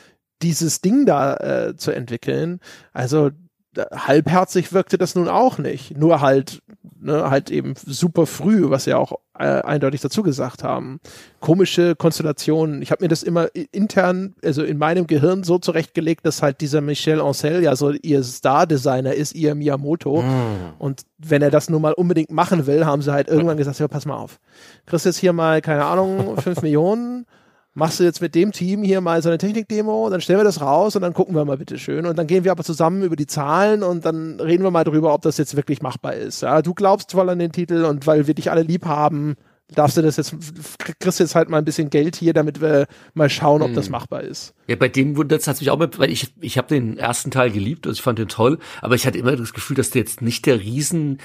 dieses 0.43 0.81
Ding 0.81 1.07
da 1.07 1.37
äh, 1.37 1.77
zu 1.77 1.93
entwickeln. 1.93 2.61
Also 2.93 3.31
halbherzig 3.77 4.73
wirkte 4.73 4.99
das 4.99 5.15
nun 5.15 5.29
auch 5.29 5.59
nicht. 5.59 5.97
Nur 5.97 6.21
halt, 6.21 6.63
ne, 7.01 7.31
halt 7.31 7.51
eben 7.51 7.75
super 7.77 8.27
früh, 8.27 8.69
was 8.71 8.87
ja 8.87 8.99
auch 8.99 9.15
eindeutig 9.43 10.01
dazu 10.01 10.23
gesagt 10.23 10.65
haben. 10.65 11.01
Komische 11.41 11.97
Konstellationen. 11.97 12.83
Ich 12.83 12.91
habe 12.91 13.05
mir 13.05 13.09
das 13.09 13.23
immer 13.23 13.49
intern, 13.73 14.35
also 14.45 14.63
in 14.63 14.79
meinem 14.79 15.07
Gehirn 15.07 15.43
so 15.43 15.59
zurechtgelegt, 15.59 16.25
dass 16.25 16.43
halt 16.43 16.61
dieser 16.61 16.81
Michel 16.81 17.21
Ancel 17.21 17.63
ja 17.63 17.77
so 17.77 17.91
ihr 17.91 18.23
Star-Designer 18.23 19.15
ist, 19.15 19.35
ihr 19.35 19.55
Miyamoto. 19.55 20.23
Mm. 20.23 20.75
Und 20.79 21.03
wenn 21.19 21.43
er 21.43 21.51
das 21.51 21.69
nun 21.69 21.83
mal 21.83 21.93
unbedingt 21.93 22.31
machen 22.31 22.67
will, 22.67 22.87
haben 22.87 23.03
sie 23.03 23.13
halt 23.13 23.29
irgendwann 23.29 23.57
gesagt, 23.57 23.79
ja, 23.79 23.89
pass 23.89 24.07
mal 24.07 24.17
auf. 24.17 24.39
Kriegst 24.87 25.07
jetzt 25.07 25.19
hier 25.19 25.33
mal, 25.33 25.61
keine 25.61 25.85
Ahnung, 25.85 26.37
fünf 26.41 26.63
Millionen 26.63 27.27
machst 27.75 28.01
du 28.01 28.05
jetzt 28.05 28.21
mit 28.21 28.35
dem 28.35 28.53
Team 28.53 28.83
hier 28.83 29.01
mal 29.01 29.23
so 29.23 29.29
eine 29.29 29.39
Technikdemo, 29.39 30.09
dann 30.11 30.21
stellen 30.21 30.41
wir 30.41 30.45
das 30.45 30.61
raus 30.61 30.95
und 30.97 31.03
dann 31.03 31.15
gucken 31.15 31.35
wir 31.35 31.45
mal 31.45 31.57
bitte 31.57 31.79
schön. 31.79 32.07
Und 32.07 32.19
dann 32.19 32.27
gehen 32.27 32.45
wir 32.45 32.53
aber 32.53 32.65
zusammen 32.65 33.03
über 33.03 33.17
die 33.17 33.27
Zahlen 33.27 33.83
und 33.83 34.05
dann 34.05 34.41
reden 34.41 34.63
wir 34.63 34.71
mal 34.71 34.85
drüber, 34.85 35.15
ob 35.15 35.23
das 35.23 35.39
jetzt 35.39 35.57
wirklich 35.57 35.81
machbar 35.83 36.15
ist. 36.15 36.43
Ja, 36.43 36.61
du 36.63 36.75
glaubst 36.75 37.13
voll 37.13 37.31
an 37.31 37.39
den 37.39 37.53
Titel 37.53 37.85
und 37.85 38.07
weil 38.07 38.27
wir 38.27 38.35
dich 38.35 38.51
alle 38.51 38.63
lieb 38.63 38.85
haben, 38.85 39.37
darfst 39.75 39.97
du 39.97 40.03
das 40.03 40.17
jetzt, 40.17 40.35
kriegst 40.79 41.19
du 41.19 41.25
jetzt 41.25 41.35
halt 41.35 41.49
mal 41.49 41.59
ein 41.59 41.65
bisschen 41.65 41.91
Geld 41.91 42.17
hier, 42.17 42.33
damit 42.33 42.61
wir 42.61 42.87
mal 43.15 43.29
schauen, 43.29 43.63
ob 43.63 43.69
hm. 43.69 43.75
das 43.75 43.89
machbar 43.89 44.23
ist. 44.23 44.55
Ja, 44.67 44.77
bei 44.77 44.89
dem 44.89 45.17
wundert 45.17 45.47
es 45.47 45.61
mich 45.61 45.71
auch, 45.71 45.81
weil 45.81 46.11
ich, 46.11 46.35
ich 46.41 46.59
habe 46.59 46.69
den 46.69 46.99
ersten 46.99 47.31
Teil 47.31 47.51
geliebt, 47.51 47.87
also 47.87 47.97
ich 47.97 48.03
fand 48.03 48.19
den 48.19 48.29
toll, 48.29 48.59
aber 48.81 48.95
ich 48.95 49.07
hatte 49.07 49.19
immer 49.19 49.37
das 49.37 49.53
Gefühl, 49.53 49.77
dass 49.77 49.91
der 49.91 50.03
jetzt 50.03 50.23
nicht 50.23 50.47
der 50.47 50.61
riesen 50.61 51.19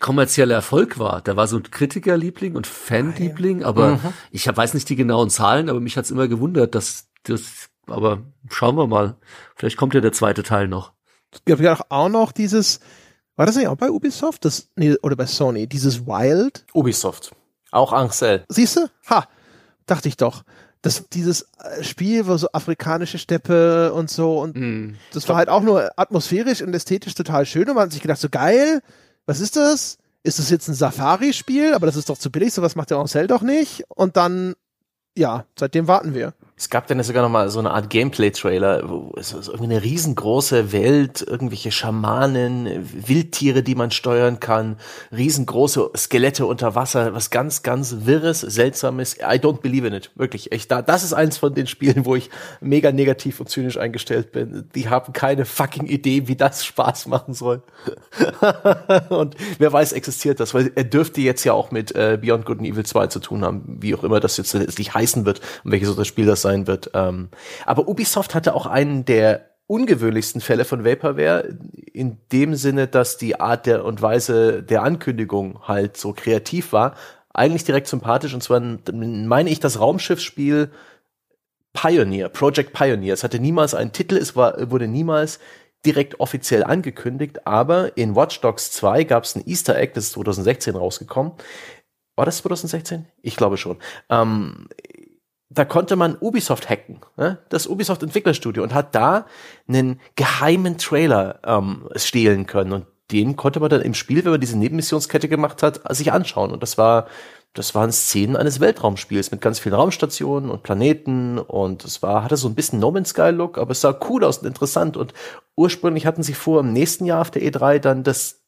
kommerzielle 0.00 0.54
Erfolg 0.54 0.98
war. 0.98 1.20
Da 1.22 1.36
war 1.36 1.46
so 1.46 1.56
ein 1.56 1.64
Kritikerliebling 1.64 2.56
und 2.56 2.66
Fanliebling, 2.66 3.64
aber 3.64 3.94
mhm. 3.94 4.12
ich 4.30 4.48
hab, 4.48 4.56
weiß 4.56 4.74
nicht 4.74 4.88
die 4.88 4.96
genauen 4.96 5.30
Zahlen, 5.30 5.68
aber 5.68 5.80
mich 5.80 5.96
hat's 5.96 6.10
immer 6.10 6.28
gewundert, 6.28 6.74
dass 6.74 7.08
das, 7.24 7.68
aber 7.86 8.22
schauen 8.50 8.76
wir 8.76 8.86
mal. 8.86 9.16
Vielleicht 9.56 9.76
kommt 9.76 9.94
ja 9.94 10.00
der 10.00 10.12
zweite 10.12 10.42
Teil 10.42 10.68
noch. 10.68 10.92
Es 11.32 11.44
gab 11.44 11.60
ja 11.60 11.78
auch 11.88 12.08
noch 12.08 12.32
dieses, 12.32 12.80
war 13.36 13.44
das 13.44 13.56
nicht 13.56 13.68
auch 13.68 13.76
bei 13.76 13.90
Ubisoft? 13.90 14.44
Das, 14.44 14.68
nee, 14.76 14.96
oder 15.02 15.16
bei 15.16 15.26
Sony, 15.26 15.66
dieses 15.66 16.06
Wild? 16.06 16.64
Ubisoft. 16.72 17.34
Auch 17.76 17.92
Ansel. 17.92 18.44
Siehst 18.48 18.76
du? 18.76 18.88
Ha, 19.10 19.28
dachte 19.84 20.08
ich 20.08 20.16
doch. 20.16 20.44
Das, 20.80 21.08
dieses 21.10 21.42
äh, 21.62 21.84
Spiel, 21.84 22.26
wo 22.26 22.36
so 22.38 22.48
afrikanische 22.52 23.18
Steppe 23.18 23.92
und 23.92 24.08
so 24.08 24.40
und 24.40 24.56
mm. 24.56 24.96
das 25.12 25.28
war 25.28 25.36
halt 25.36 25.50
auch 25.50 25.62
nur 25.62 25.90
atmosphärisch 25.96 26.62
und 26.62 26.72
ästhetisch 26.72 27.14
total 27.14 27.44
schön 27.44 27.68
und 27.68 27.74
man 27.74 27.84
hat 27.84 27.92
sich 27.92 28.00
gedacht, 28.00 28.20
so 28.20 28.30
geil, 28.30 28.80
was 29.26 29.40
ist 29.40 29.56
das? 29.56 29.98
Ist 30.22 30.38
das 30.38 30.48
jetzt 30.48 30.68
ein 30.68 30.74
Safari-Spiel? 30.74 31.74
Aber 31.74 31.86
das 31.86 31.96
ist 31.96 32.08
doch 32.08 32.16
zu 32.16 32.30
billig, 32.30 32.54
sowas 32.54 32.76
macht 32.76 32.90
der 32.90 32.96
Ansel 32.98 33.26
doch 33.26 33.42
nicht. 33.42 33.84
Und 33.88 34.16
dann, 34.16 34.54
ja, 35.14 35.44
seitdem 35.58 35.86
warten 35.86 36.14
wir. 36.14 36.32
Es 36.58 36.70
gab 36.70 36.86
dann 36.86 37.02
sogar 37.02 37.22
noch 37.22 37.28
mal 37.28 37.50
so 37.50 37.58
eine 37.58 37.72
Art 37.72 37.90
Gameplay-Trailer, 37.90 38.88
wo 38.88 39.12
es 39.18 39.34
ist 39.34 39.48
irgendwie 39.48 39.74
eine 39.74 39.82
riesengroße 39.82 40.72
Welt, 40.72 41.20
irgendwelche 41.20 41.70
Schamanen, 41.70 42.66
Wildtiere, 43.06 43.62
die 43.62 43.74
man 43.74 43.90
steuern 43.90 44.40
kann, 44.40 44.78
riesengroße 45.14 45.90
Skelette 45.94 46.46
unter 46.46 46.74
Wasser, 46.74 47.12
was 47.12 47.28
ganz, 47.28 47.62
ganz 47.62 48.06
wirres, 48.06 48.40
seltsames. 48.40 49.18
I 49.18 49.36
don't 49.36 49.60
believe 49.60 49.86
in 49.86 49.92
it. 49.92 50.10
Wirklich. 50.14 50.50
Echt, 50.50 50.70
da, 50.70 50.80
das 50.80 51.04
ist 51.04 51.12
eins 51.12 51.36
von 51.36 51.54
den 51.54 51.66
Spielen, 51.66 52.06
wo 52.06 52.16
ich 52.16 52.30
mega 52.62 52.90
negativ 52.90 53.38
und 53.38 53.50
zynisch 53.50 53.76
eingestellt 53.76 54.32
bin. 54.32 54.70
Die 54.74 54.88
haben 54.88 55.12
keine 55.12 55.44
fucking 55.44 55.86
Idee, 55.86 56.26
wie 56.26 56.36
das 56.36 56.64
Spaß 56.64 57.04
machen 57.08 57.34
soll. 57.34 57.64
und 59.10 59.36
wer 59.58 59.74
weiß, 59.74 59.92
existiert 59.92 60.40
das, 60.40 60.54
weil 60.54 60.72
er 60.74 60.84
dürfte 60.84 61.20
jetzt 61.20 61.44
ja 61.44 61.52
auch 61.52 61.70
mit 61.70 61.94
äh, 61.94 62.18
Beyond 62.18 62.46
Good 62.46 62.60
and 62.60 62.68
Evil 62.68 62.86
2 62.86 63.08
zu 63.08 63.20
tun 63.20 63.44
haben, 63.44 63.76
wie 63.78 63.94
auch 63.94 64.04
immer 64.04 64.20
das 64.20 64.38
jetzt 64.38 64.54
letztlich 64.54 64.94
heißen 64.94 65.26
wird 65.26 65.42
und 65.62 65.72
welches 65.72 65.88
so 65.88 65.94
das 65.94 66.06
Spiel 66.06 66.24
das 66.24 66.45
sein 66.46 66.66
wird. 66.66 66.90
Ähm, 66.94 67.28
aber 67.64 67.88
Ubisoft 67.88 68.34
hatte 68.34 68.54
auch 68.54 68.66
einen 68.66 69.04
der 69.04 69.50
ungewöhnlichsten 69.66 70.40
Fälle 70.40 70.64
von 70.64 70.84
Vaporware 70.84 71.56
in 71.92 72.18
dem 72.30 72.54
Sinne, 72.54 72.86
dass 72.86 73.18
die 73.18 73.40
Art 73.40 73.66
der 73.66 73.84
und 73.84 74.00
Weise 74.00 74.62
der 74.62 74.82
Ankündigung 74.82 75.60
halt 75.66 75.96
so 75.96 76.12
kreativ 76.12 76.72
war, 76.72 76.94
eigentlich 77.34 77.64
direkt 77.64 77.88
sympathisch 77.88 78.32
und 78.32 78.42
zwar 78.42 78.60
meine 78.60 79.50
ich 79.50 79.60
das 79.60 79.80
Raumschiffsspiel 79.80 80.70
Pioneer, 81.72 82.28
Project 82.30 82.72
Pioneer. 82.72 83.12
Es 83.12 83.24
hatte 83.24 83.38
niemals 83.38 83.74
einen 83.74 83.92
Titel, 83.92 84.16
es 84.16 84.34
war, 84.36 84.70
wurde 84.70 84.88
niemals 84.88 85.40
direkt 85.84 86.20
offiziell 86.20 86.64
angekündigt, 86.64 87.46
aber 87.46 87.96
in 87.98 88.16
Watch 88.16 88.40
Dogs 88.40 88.70
2 88.72 89.04
gab 89.04 89.24
es 89.24 89.36
ein 89.36 89.46
Easter 89.46 89.76
Egg, 89.76 89.92
das 89.94 90.04
ist 90.04 90.12
2016 90.12 90.74
rausgekommen. 90.76 91.32
War 92.16 92.24
das 92.24 92.38
2016? 92.38 93.06
Ich 93.20 93.36
glaube 93.36 93.58
schon. 93.58 93.76
Ähm, 94.08 94.68
da 95.48 95.64
konnte 95.64 95.96
man 95.96 96.16
Ubisoft 96.20 96.68
hacken, 96.68 97.00
ne? 97.16 97.38
das 97.48 97.66
Ubisoft 97.66 98.02
Entwicklerstudio 98.02 98.62
und 98.62 98.74
hat 98.74 98.94
da 98.94 99.26
einen 99.68 100.00
geheimen 100.16 100.76
Trailer 100.78 101.40
ähm, 101.44 101.88
stehlen 101.94 102.46
können 102.46 102.72
und 102.72 102.86
den 103.12 103.36
konnte 103.36 103.60
man 103.60 103.70
dann 103.70 103.82
im 103.82 103.94
Spiel, 103.94 104.24
wenn 104.24 104.32
man 104.32 104.40
diese 104.40 104.58
Nebenmissionskette 104.58 105.28
gemacht 105.28 105.62
hat, 105.62 105.80
sich 105.94 106.12
anschauen. 106.12 106.50
Und 106.50 106.62
das 106.64 106.76
war, 106.76 107.06
das 107.54 107.72
waren 107.72 107.92
Szenen 107.92 108.36
eines 108.36 108.58
Weltraumspiels 108.58 109.30
mit 109.30 109.40
ganz 109.40 109.60
vielen 109.60 109.76
Raumstationen 109.76 110.50
und 110.50 110.64
Planeten 110.64 111.38
und 111.38 111.84
es 111.84 112.02
war, 112.02 112.24
hatte 112.24 112.36
so 112.36 112.48
ein 112.48 112.56
bisschen 112.56 112.80
No 112.80 112.90
Man's 112.90 113.10
Sky 113.10 113.30
Look, 113.30 113.58
aber 113.58 113.70
es 113.70 113.80
sah 113.80 113.96
cool 114.08 114.24
aus 114.24 114.38
und 114.38 114.48
interessant 114.48 114.96
und 114.96 115.14
ursprünglich 115.54 116.04
hatten 116.04 116.24
sie 116.24 116.34
vor, 116.34 116.60
im 116.60 116.72
nächsten 116.72 117.04
Jahr 117.04 117.20
auf 117.20 117.30
der 117.30 117.42
E3 117.42 117.78
dann 117.78 118.02
das 118.02 118.42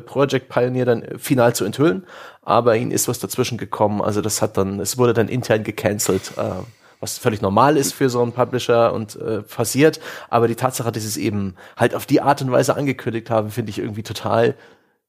Project 0.00 0.48
Pioneer 0.48 0.84
dann 0.84 1.18
final 1.18 1.54
zu 1.54 1.64
enthüllen, 1.64 2.06
aber 2.42 2.76
ihnen 2.76 2.90
ist 2.90 3.08
was 3.08 3.18
dazwischen 3.18 3.58
gekommen, 3.58 4.02
also 4.02 4.20
das 4.20 4.42
hat 4.42 4.56
dann, 4.56 4.80
es 4.80 4.98
wurde 4.98 5.14
dann 5.14 5.28
intern 5.28 5.64
gecancelt. 5.64 6.32
Äh, 6.36 6.62
was 7.00 7.16
völlig 7.16 7.40
normal 7.40 7.78
ist 7.78 7.94
für 7.94 8.10
so 8.10 8.22
einen 8.22 8.32
Publisher 8.32 8.92
und 8.92 9.16
äh, 9.16 9.40
passiert. 9.40 10.00
Aber 10.28 10.48
die 10.48 10.54
Tatsache, 10.54 10.92
dass 10.92 11.02
sie 11.02 11.08
es 11.08 11.16
eben 11.16 11.54
halt 11.76 11.94
auf 11.94 12.04
die 12.04 12.20
Art 12.20 12.42
und 12.42 12.52
Weise 12.52 12.76
angekündigt 12.76 13.30
haben, 13.30 13.50
finde 13.50 13.70
ich 13.70 13.78
irgendwie 13.78 14.02
total 14.02 14.54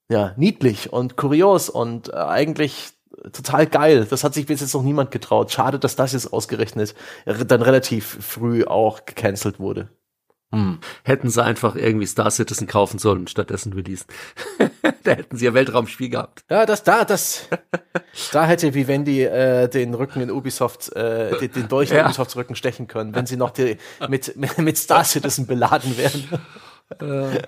ja, 0.10 0.34
niedlich 0.38 0.94
und 0.94 1.18
kurios 1.18 1.70
und 1.70 2.10
äh, 2.10 2.16
eigentlich 2.16 2.94
total 3.34 3.68
geil. 3.68 4.08
Das 4.10 4.24
hat 4.24 4.34
sich 4.34 4.46
bis 4.46 4.62
jetzt 4.62 4.74
noch 4.74 4.84
niemand 4.84 5.12
getraut. 5.12 5.52
Schade, 5.52 5.80
dass 5.80 5.96
das 5.96 6.14
jetzt 6.14 6.32
ausgerechnet 6.34 6.96
dann 7.26 7.62
relativ 7.62 8.18
früh 8.22 8.64
auch 8.64 9.06
gecancelt 9.06 9.60
wurde. 9.60 9.90
Hm. 10.54 10.80
Hätten 11.04 11.30
sie 11.30 11.42
einfach 11.42 11.76
irgendwie 11.76 12.06
Star 12.06 12.30
Citizen 12.30 12.68
kaufen 12.68 13.00
sollen 13.00 13.20
und 13.20 13.30
stattdessen 13.30 13.72
releasen. 13.72 14.08
da 15.04 15.12
hätten 15.12 15.38
sie 15.38 15.46
ja 15.46 15.54
Weltraumspiel 15.54 16.10
gehabt. 16.10 16.44
Ja, 16.50 16.66
das 16.66 16.84
da, 16.84 17.06
das 17.06 17.48
da 18.34 18.46
hätte 18.46 18.74
Vivendi 18.74 19.24
äh, 19.24 19.70
den 19.70 19.94
Rücken 19.94 20.22
in 20.22 20.30
Ubisoft, 20.30 20.94
äh, 20.94 21.38
den, 21.40 21.52
den 21.54 21.68
Dolch 21.70 21.92
in 21.92 21.98
ja. 21.98 22.06
Ubisofts 22.06 22.36
Rücken 22.36 22.56
stechen 22.56 22.88
können, 22.88 23.16
wenn 23.16 23.26
sie 23.26 23.38
noch 23.38 23.52
die, 23.52 23.78
mit, 24.10 24.36
mit 24.58 24.78
Star 24.78 25.06
Citizen 25.06 25.48
beladen 25.48 25.98
wären. 25.98 26.28
Äh, 27.00 27.42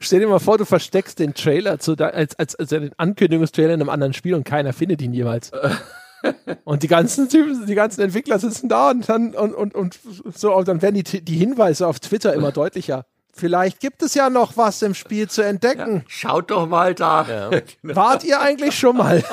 stell 0.00 0.20
dir 0.20 0.28
mal 0.28 0.38
vor, 0.38 0.56
du 0.56 0.64
versteckst 0.64 1.18
den 1.18 1.34
Trailer 1.34 1.78
zu, 1.78 1.94
als, 1.96 2.38
als, 2.38 2.54
als 2.56 2.70
den 2.70 2.92
Ankündigungstrailer 2.96 3.74
in 3.74 3.80
einem 3.80 3.90
anderen 3.90 4.14
Spiel 4.14 4.34
und 4.34 4.44
keiner 4.44 4.72
findet 4.72 5.02
ihn 5.02 5.12
jeweils. 5.12 5.52
Und 6.64 6.82
die 6.82 6.88
ganzen 6.88 7.28
Typen, 7.28 7.66
die 7.66 7.74
ganzen 7.74 8.02
Entwickler 8.02 8.38
sitzen 8.38 8.68
da 8.68 8.90
und 8.90 9.08
dann 9.08 9.34
und, 9.34 9.54
und, 9.54 9.74
und 9.74 9.98
so, 10.34 10.54
und 10.54 10.68
dann 10.68 10.82
werden 10.82 11.02
die, 11.02 11.24
die 11.24 11.36
Hinweise 11.36 11.86
auf 11.86 12.00
Twitter 12.00 12.34
immer 12.34 12.52
deutlicher. 12.52 13.06
Vielleicht 13.40 13.80
gibt 13.80 14.02
es 14.02 14.12
ja 14.14 14.28
noch 14.28 14.58
was 14.58 14.82
im 14.82 14.94
Spiel 14.94 15.28
zu 15.28 15.42
entdecken. 15.42 15.96
Ja, 15.96 16.02
schaut 16.06 16.50
doch 16.50 16.68
mal 16.68 16.94
da. 16.94 17.26
Ja. 17.28 17.62
Wart 17.94 18.22
ihr 18.22 18.40
eigentlich 18.40 18.78
schon 18.78 18.98
mal? 18.98 19.24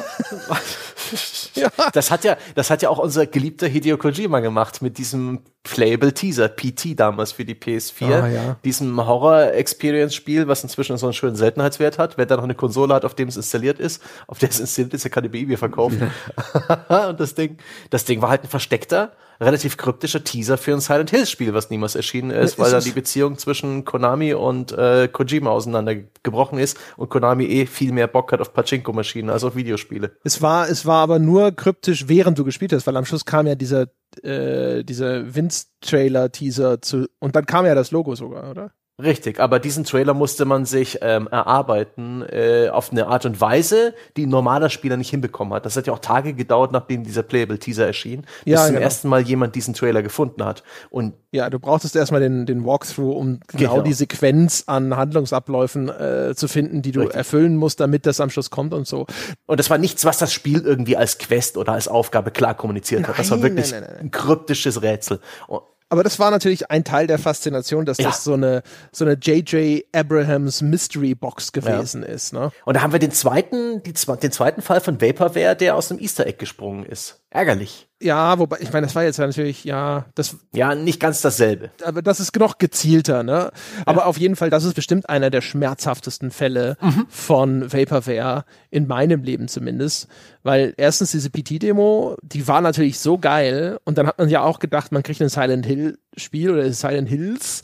ja. 1.55 1.69
Das 1.91 2.09
hat 2.09 2.23
ja, 2.23 2.37
das 2.55 2.69
hat 2.69 2.81
ja 2.81 2.89
auch 2.89 2.99
unser 2.99 3.25
geliebter 3.25 3.67
Hideo 3.67 3.97
Kojima 3.97 4.39
gemacht 4.39 4.81
mit 4.81 4.97
diesem 4.97 5.41
Playable 5.63 6.13
Teaser, 6.13 6.47
PT 6.47 6.97
damals 6.97 7.33
für 7.33 7.43
die 7.43 7.53
PS4. 7.53 8.05
Ah, 8.05 8.27
ja. 8.27 8.55
Diesem 8.63 9.05
Horror-Experience-Spiel, 9.05 10.47
was 10.47 10.63
inzwischen 10.63 10.97
so 10.97 11.07
einen 11.07 11.13
schönen 11.13 11.35
Seltenheitswert 11.35 11.97
hat. 11.97 12.17
Wer 12.17 12.25
da 12.25 12.37
noch 12.37 12.45
eine 12.45 12.55
Konsole 12.55 12.93
hat, 12.93 13.03
auf 13.03 13.15
dem 13.15 13.27
es 13.27 13.35
installiert 13.35 13.77
ist, 13.77 14.01
auf 14.27 14.39
der 14.39 14.49
es 14.49 14.61
installiert 14.61 14.93
ist, 14.93 15.03
der 15.03 15.11
kann 15.11 15.23
die 15.23 15.29
Baby 15.29 15.57
verkaufen. 15.57 16.11
Und 17.09 17.19
das 17.19 17.35
Ding, 17.35 17.57
das 17.89 18.05
Ding 18.05 18.21
war 18.21 18.29
halt 18.29 18.43
ein 18.43 18.49
versteckter, 18.49 19.11
relativ 19.39 19.77
kryptischer 19.77 20.23
Teaser 20.23 20.57
für 20.57 20.73
ein 20.73 20.79
Silent 20.79 21.09
Hills 21.09 21.29
Spiel, 21.29 21.53
was 21.53 21.69
niemals 21.69 21.95
erschienen 21.95 22.31
ist, 22.31 22.59
weil 22.59 22.71
da 22.71 22.79
die 22.79 22.91
Beziehung 22.91 23.37
zwischen 23.37 23.85
Konami 23.85 24.33
und 24.33 24.71
äh, 24.71 25.07
Kojima 25.07 25.49
auseinandergebrochen 25.49 26.59
ist 26.59 26.77
und 26.97 27.09
Konami 27.09 27.45
eh 27.45 27.65
viel 27.65 27.91
mehr 27.91 28.07
Bock 28.07 28.31
hat 28.31 28.41
auf 28.41 28.53
Pachinko-Maschinen 28.53 29.29
als 29.29 29.43
auf 29.43 29.55
Videospiele. 29.55 30.17
Es 30.23 30.41
war, 30.41 30.69
es 30.69 30.85
war 30.85 31.03
aber 31.03 31.19
nur 31.19 31.51
kryptisch, 31.51 32.07
während 32.07 32.37
du 32.39 32.43
gespielt 32.43 32.73
hast, 32.73 32.87
weil 32.87 32.97
am 32.97 33.05
Schluss 33.05 33.25
kam 33.25 33.47
ja 33.47 33.55
dieser, 33.55 33.87
äh, 34.23 34.83
dieser 34.83 35.35
Vince-Trailer-Teaser 35.35 36.81
zu, 36.81 37.07
und 37.19 37.35
dann 37.35 37.45
kam 37.45 37.65
ja 37.65 37.75
das 37.75 37.91
Logo 37.91 38.15
sogar, 38.15 38.49
oder? 38.49 38.71
Richtig, 38.99 39.39
aber 39.39 39.59
diesen 39.59 39.83
Trailer 39.83 40.15
musste 40.15 40.45
man 40.45 40.65
sich 40.65 40.97
ähm, 41.03 41.27
erarbeiten 41.27 42.23
äh, 42.23 42.69
auf 42.69 42.91
eine 42.91 43.05
Art 43.05 43.27
und 43.27 43.39
Weise, 43.39 43.93
die 44.15 44.25
ein 44.25 44.29
normaler 44.29 44.71
Spieler 44.71 44.97
nicht 44.97 45.11
hinbekommen 45.11 45.53
hat. 45.53 45.67
Das 45.67 45.77
hat 45.77 45.85
ja 45.85 45.93
auch 45.93 45.99
Tage 45.99 46.33
gedauert, 46.33 46.71
nachdem 46.71 47.03
dieser 47.03 47.21
Playable 47.21 47.59
Teaser 47.59 47.85
erschien, 47.85 48.23
bis 48.43 48.53
ja, 48.53 48.65
zum 48.65 48.73
genau. 48.73 48.83
ersten 48.83 49.07
Mal 49.07 49.21
jemand 49.21 49.53
diesen 49.53 49.75
Trailer 49.75 50.01
gefunden 50.01 50.43
hat. 50.43 50.63
Und 50.89 51.13
ja, 51.29 51.47
du 51.51 51.59
brauchtest 51.59 51.95
erstmal 51.95 52.21
den, 52.21 52.47
den 52.47 52.65
Walkthrough, 52.65 53.15
um 53.15 53.39
genau, 53.49 53.73
genau. 53.73 53.81
die 53.83 53.93
Sequenz 53.93 54.63
an 54.65 54.97
Handlungsabläufen 54.97 55.89
äh, 55.89 56.33
zu 56.35 56.47
finden, 56.47 56.81
die 56.81 56.91
du 56.91 57.01
Richtig. 57.01 57.17
erfüllen 57.17 57.55
musst, 57.55 57.79
damit 57.79 58.07
das 58.07 58.19
am 58.19 58.31
Schluss 58.31 58.49
kommt 58.49 58.73
und 58.73 58.87
so. 58.87 59.05
Und 59.45 59.59
das 59.59 59.69
war 59.69 59.77
nichts, 59.77 60.05
was 60.05 60.17
das 60.17 60.33
Spiel 60.33 60.61
irgendwie 60.61 60.97
als 60.97 61.19
Quest 61.19 61.57
oder 61.57 61.73
als 61.73 61.87
Aufgabe 61.87 62.31
klar 62.31 62.55
kommuniziert 62.55 63.01
nein, 63.01 63.09
hat. 63.11 63.19
Das 63.19 63.29
war 63.29 63.43
wirklich 63.43 63.71
nein, 63.71 63.83
nein, 63.85 63.97
ein 63.99 64.11
kryptisches 64.11 64.81
Rätsel. 64.81 65.19
Und 65.47 65.61
aber 65.89 66.03
das 66.03 66.19
war 66.19 66.31
natürlich 66.31 66.69
ein 66.69 66.83
Teil 66.83 67.07
der 67.07 67.17
Faszination, 67.17 67.85
dass 67.85 67.97
ja. 67.97 68.05
das 68.05 68.23
so 68.23 68.33
eine 68.33 68.63
so 68.91 69.05
eine 69.05 69.13
J.J. 69.13 69.85
Abrahams 69.93 70.61
Mystery 70.61 71.15
Box 71.15 71.51
gewesen 71.51 72.03
ja. 72.03 72.09
ist. 72.09 72.33
Ne? 72.33 72.51
Und 72.65 72.75
da 72.75 72.81
haben 72.81 72.91
wir 72.91 72.99
den 72.99 73.11
zweiten, 73.11 73.81
die, 73.83 73.93
den 73.93 74.31
zweiten 74.31 74.61
Fall 74.61 74.81
von 74.81 75.01
Vaporware, 75.01 75.55
der 75.55 75.75
aus 75.75 75.87
dem 75.87 75.99
Easter 75.99 76.25
Egg 76.25 76.37
gesprungen 76.39 76.85
ist. 76.85 77.21
Ärgerlich. 77.29 77.86
Ja, 77.99 78.37
wobei, 78.37 78.57
ich 78.59 78.71
meine, 78.71 78.85
das 78.85 78.93
war 78.95 79.03
jetzt 79.03 79.17
natürlich, 79.17 79.63
ja, 79.63 80.05
das. 80.13 80.37
Ja, 80.53 80.75
nicht 80.75 80.99
ganz 80.99 81.21
dasselbe. 81.21 81.71
Aber 81.83 82.03
das 82.03 82.19
ist 82.19 82.35
noch 82.35 82.59
gezielter, 82.59 83.23
ne? 83.23 83.51
Aber 83.85 84.01
ja. 84.01 84.05
auf 84.05 84.19
jeden 84.19 84.35
Fall, 84.35 84.51
das 84.51 84.65
ist 84.65 84.75
bestimmt 84.75 85.09
einer 85.09 85.31
der 85.31 85.41
schmerzhaftesten 85.41 86.29
Fälle 86.29 86.77
mhm. 86.79 87.07
von 87.09 87.73
Vaporware, 87.73 88.45
in 88.69 88.85
meinem 88.85 89.23
Leben 89.23 89.47
zumindest. 89.47 90.07
Weil 90.43 90.75
erstens 90.77 91.11
diese 91.11 91.31
PT-Demo, 91.31 92.17
die 92.21 92.47
war 92.47 92.61
natürlich 92.61 92.99
so 92.99 93.17
geil 93.17 93.79
und 93.83 93.97
dann 93.97 94.05
hat 94.05 94.19
man 94.19 94.29
ja 94.29 94.43
auch 94.43 94.59
gedacht, 94.59 94.91
man 94.91 95.01
kriegt 95.01 95.21
ein 95.21 95.29
Silent 95.29 95.65
Hill-Spiel 95.65 96.51
oder 96.51 96.71
Silent 96.71 97.09
Hills 97.09 97.63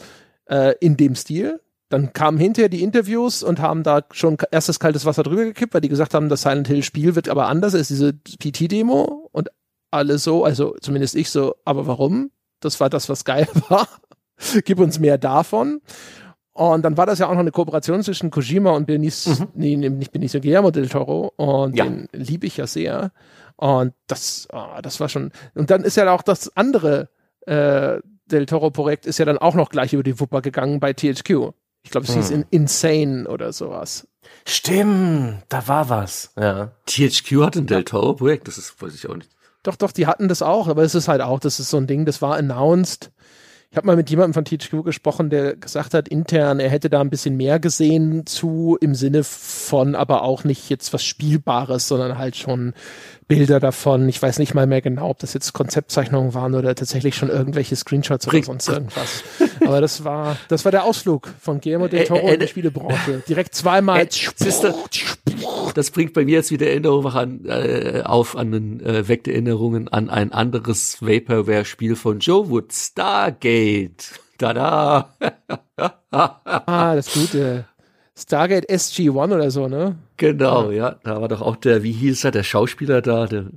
äh, 0.49 0.73
in 0.79 0.97
dem 0.97 1.13
Stil. 1.13 1.61
Dann 1.89 2.11
kamen 2.11 2.39
hinterher 2.39 2.69
die 2.69 2.81
Interviews 2.81 3.43
und 3.43 3.59
haben 3.59 3.83
da 3.83 4.01
schon 4.11 4.37
erstes 4.49 4.79
kaltes 4.79 5.05
Wasser 5.05 5.21
drüber 5.21 5.43
gekippt, 5.43 5.75
weil 5.75 5.81
die 5.81 5.89
gesagt 5.89 6.15
haben, 6.15 6.27
das 6.27 6.41
Silent 6.41 6.67
Hill 6.67 6.81
Spiel 6.81 7.13
wird 7.13 7.29
aber 7.29 7.45
anders 7.45 7.75
als 7.75 7.89
diese 7.89 8.13
PT-Demo 8.13 9.29
und 9.31 9.49
alle 9.93 10.17
so, 10.17 10.43
also 10.43 10.75
zumindest 10.81 11.15
ich 11.15 11.29
so, 11.29 11.55
aber 11.65 11.87
warum? 11.87 12.31
Das 12.59 12.79
war 12.79 12.89
das, 12.89 13.09
was 13.09 13.25
geil 13.25 13.47
war. 13.69 13.87
Gib 14.65 14.79
uns 14.79 14.99
mehr 14.99 15.17
davon. 15.17 15.81
Und 16.53 16.83
dann 16.83 16.97
war 16.97 17.05
das 17.05 17.19
ja 17.19 17.27
auch 17.27 17.33
noch 17.33 17.39
eine 17.39 17.51
Kooperation 17.51 18.03
zwischen 18.03 18.29
Kojima 18.29 18.71
und 18.71 18.85
Benicio, 18.85 19.33
mhm. 19.33 19.47
nee, 19.55 19.75
nicht 19.75 20.11
Benicio 20.11 20.39
Guillermo 20.39 20.69
del 20.69 20.87
Toro. 20.87 21.33
Und 21.35 21.75
ja. 21.75 21.85
den 21.85 22.07
liebe 22.11 22.45
ich 22.45 22.57
ja 22.57 22.67
sehr. 22.67 23.11
Und 23.55 23.93
das, 24.07 24.47
oh, 24.51 24.79
das 24.81 24.99
war 24.99 25.09
schon. 25.09 25.31
Und 25.55 25.71
dann 25.71 25.83
ist 25.83 25.97
ja 25.97 26.11
auch 26.11 26.21
das 26.21 26.55
andere 26.55 27.09
äh, 27.47 27.99
Del 28.25 28.45
Toro-Projekt 28.45 29.05
ist 29.05 29.19
ja 29.19 29.25
dann 29.25 29.37
auch 29.37 29.55
noch 29.55 29.69
gleich 29.69 29.93
über 29.93 30.03
die 30.03 30.19
Wupper 30.19 30.41
gegangen 30.41 30.79
bei 30.79 30.93
THQ. 30.93 31.53
Ich 31.83 31.91
glaube, 31.91 32.05
es 32.05 32.13
hm. 32.13 32.21
hieß 32.21 32.29
in 32.31 32.45
Insane 32.51 33.27
oder 33.27 33.51
sowas. 33.51 34.07
Stimmt, 34.45 35.43
da 35.49 35.67
war 35.67 35.89
was. 35.89 36.33
Ja. 36.37 36.71
THQ 36.85 37.41
hat 37.41 37.57
ein 37.57 37.67
Del 37.67 37.83
Toro-Projekt, 37.83 38.47
das 38.47 38.57
ist, 38.57 38.81
weiß 38.81 38.95
ich 38.95 39.09
auch 39.09 39.15
nicht. 39.15 39.29
Doch, 39.63 39.77
doch, 39.77 39.91
die 39.91 40.07
hatten 40.07 40.27
das 40.27 40.41
auch, 40.41 40.67
aber 40.67 40.83
es 40.83 40.93
ist 40.93 41.07
halt 41.07 41.21
auch, 41.21 41.39
das 41.39 41.59
ist 41.59 41.69
so 41.69 41.77
ein 41.77 41.87
Ding, 41.87 42.05
das 42.05 42.21
war 42.21 42.35
announced. 42.35 43.11
Ich 43.71 43.77
habe 43.77 43.87
mal 43.87 43.95
mit 43.95 44.09
jemandem 44.11 44.35
von 44.35 44.45
THQ 44.45 44.83
gesprochen, 44.83 45.31
der 45.31 45.55
gesagt 45.55 45.95
hat, 45.95 46.07
intern, 46.07 46.59
er 46.59 46.69
hätte 46.69 46.91
da 46.91 47.01
ein 47.01 47.09
bisschen 47.09 47.35
mehr 47.35 47.59
gesehen 47.59 48.27
zu, 48.27 48.77
im 48.81 48.93
Sinne 48.93 49.23
von 49.23 49.95
aber 49.95 50.21
auch 50.21 50.43
nicht 50.43 50.69
jetzt 50.69 50.93
was 50.93 51.03
Spielbares, 51.03 51.87
sondern 51.87 52.19
halt 52.19 52.35
schon 52.35 52.73
Bilder 53.27 53.59
davon. 53.59 54.07
Ich 54.09 54.21
weiß 54.21 54.39
nicht 54.39 54.53
mal 54.53 54.67
mehr 54.67 54.81
genau, 54.81 55.09
ob 55.09 55.19
das 55.19 55.33
jetzt 55.33 55.53
Konzeptzeichnungen 55.53 56.33
waren 56.33 56.55
oder 56.55 56.75
tatsächlich 56.75 57.15
schon 57.15 57.29
irgendwelche 57.29 57.75
Screenshots 57.75 58.27
oder 58.27 58.43
sonst 58.43 58.69
irgendwas. 58.69 59.23
Aber 59.61 59.81
das 59.81 60.03
war, 60.03 60.37
das 60.47 60.65
war 60.65 60.71
der 60.71 60.83
Ausflug 60.83 61.29
von 61.39 61.61
Guillermo 61.61 61.87
del 61.87 62.05
Toro 62.05 62.27
in 62.27 62.39
der 62.39 62.47
Spielebranche. 62.47 63.23
Direkt 63.27 63.55
zweimal. 63.55 64.07
Das 65.73 65.91
bringt 65.91 66.13
bei 66.13 66.25
mir 66.25 66.35
jetzt 66.35 66.51
wieder 66.51 66.67
Erinnerungen 66.67 67.13
an, 67.13 67.45
äh, 67.45 68.01
auf, 68.05 68.37
an 68.37 68.79
äh, 68.81 69.07
weckt 69.07 69.27
Erinnerungen 69.27 69.87
an 69.87 70.09
ein 70.09 70.31
anderes 70.31 71.01
Vaporware-Spiel 71.01 71.95
von 71.95 72.19
Joe 72.19 72.49
Wood, 72.49 72.71
Stargate. 72.73 74.19
Tada! 74.37 75.13
ah, 76.11 76.95
das 76.95 77.13
Gute. 77.13 77.65
Stargate 78.15 78.69
SG-1 78.69 79.33
oder 79.33 79.49
so, 79.49 79.67
ne? 79.67 79.97
Genau, 80.17 80.69
ja. 80.69 80.89
ja. 80.89 80.99
Da 81.03 81.19
war 81.19 81.27
doch 81.27 81.41
auch 81.41 81.55
der, 81.55 81.81
wie 81.81 81.91
hieß 81.91 82.25
er, 82.25 82.31
der 82.31 82.43
Schauspieler 82.43 83.01
da, 83.01 83.25
der 83.25 83.47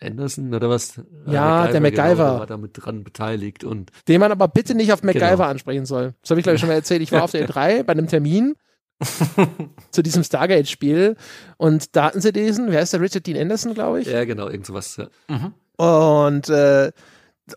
Anderson 0.00 0.52
oder 0.52 0.68
was? 0.68 1.00
Ja, 1.26 1.62
MacGyver, 1.62 1.72
der 1.72 1.80
MacGyver. 1.80 2.08
Genau, 2.08 2.16
der 2.16 2.38
war 2.40 2.46
damit 2.46 2.70
dran 2.74 3.04
beteiligt 3.04 3.62
und. 3.62 3.92
Den 4.08 4.20
man 4.20 4.32
aber 4.32 4.48
bitte 4.48 4.74
nicht 4.74 4.92
auf 4.92 5.04
MacGyver 5.04 5.30
genau. 5.30 5.44
ansprechen 5.44 5.86
soll. 5.86 6.14
Das 6.22 6.30
habe 6.30 6.40
ich, 6.40 6.44
glaube 6.44 6.56
ich, 6.56 6.60
schon 6.60 6.68
mal 6.68 6.74
erzählt. 6.74 7.02
Ich 7.02 7.12
war 7.12 7.22
auf 7.24 7.30
der 7.30 7.48
E3 7.48 7.84
bei 7.84 7.92
einem 7.92 8.08
Termin 8.08 8.56
zu 9.92 10.02
diesem 10.02 10.24
Stargate-Spiel 10.24 11.16
und 11.56 11.94
da 11.94 12.06
hatten 12.06 12.20
sie 12.20 12.32
diesen, 12.32 12.72
wer 12.72 12.82
ist 12.82 12.92
der 12.92 13.00
Richard 13.00 13.26
Dean 13.26 13.38
Anderson, 13.38 13.74
glaube 13.74 14.00
ich? 14.00 14.08
Ja, 14.08 14.24
genau, 14.24 14.48
irgend 14.48 14.66
sowas, 14.66 14.96
ja. 14.96 15.08
Mhm. 15.28 15.54
Und, 15.76 16.48
äh, 16.48 16.90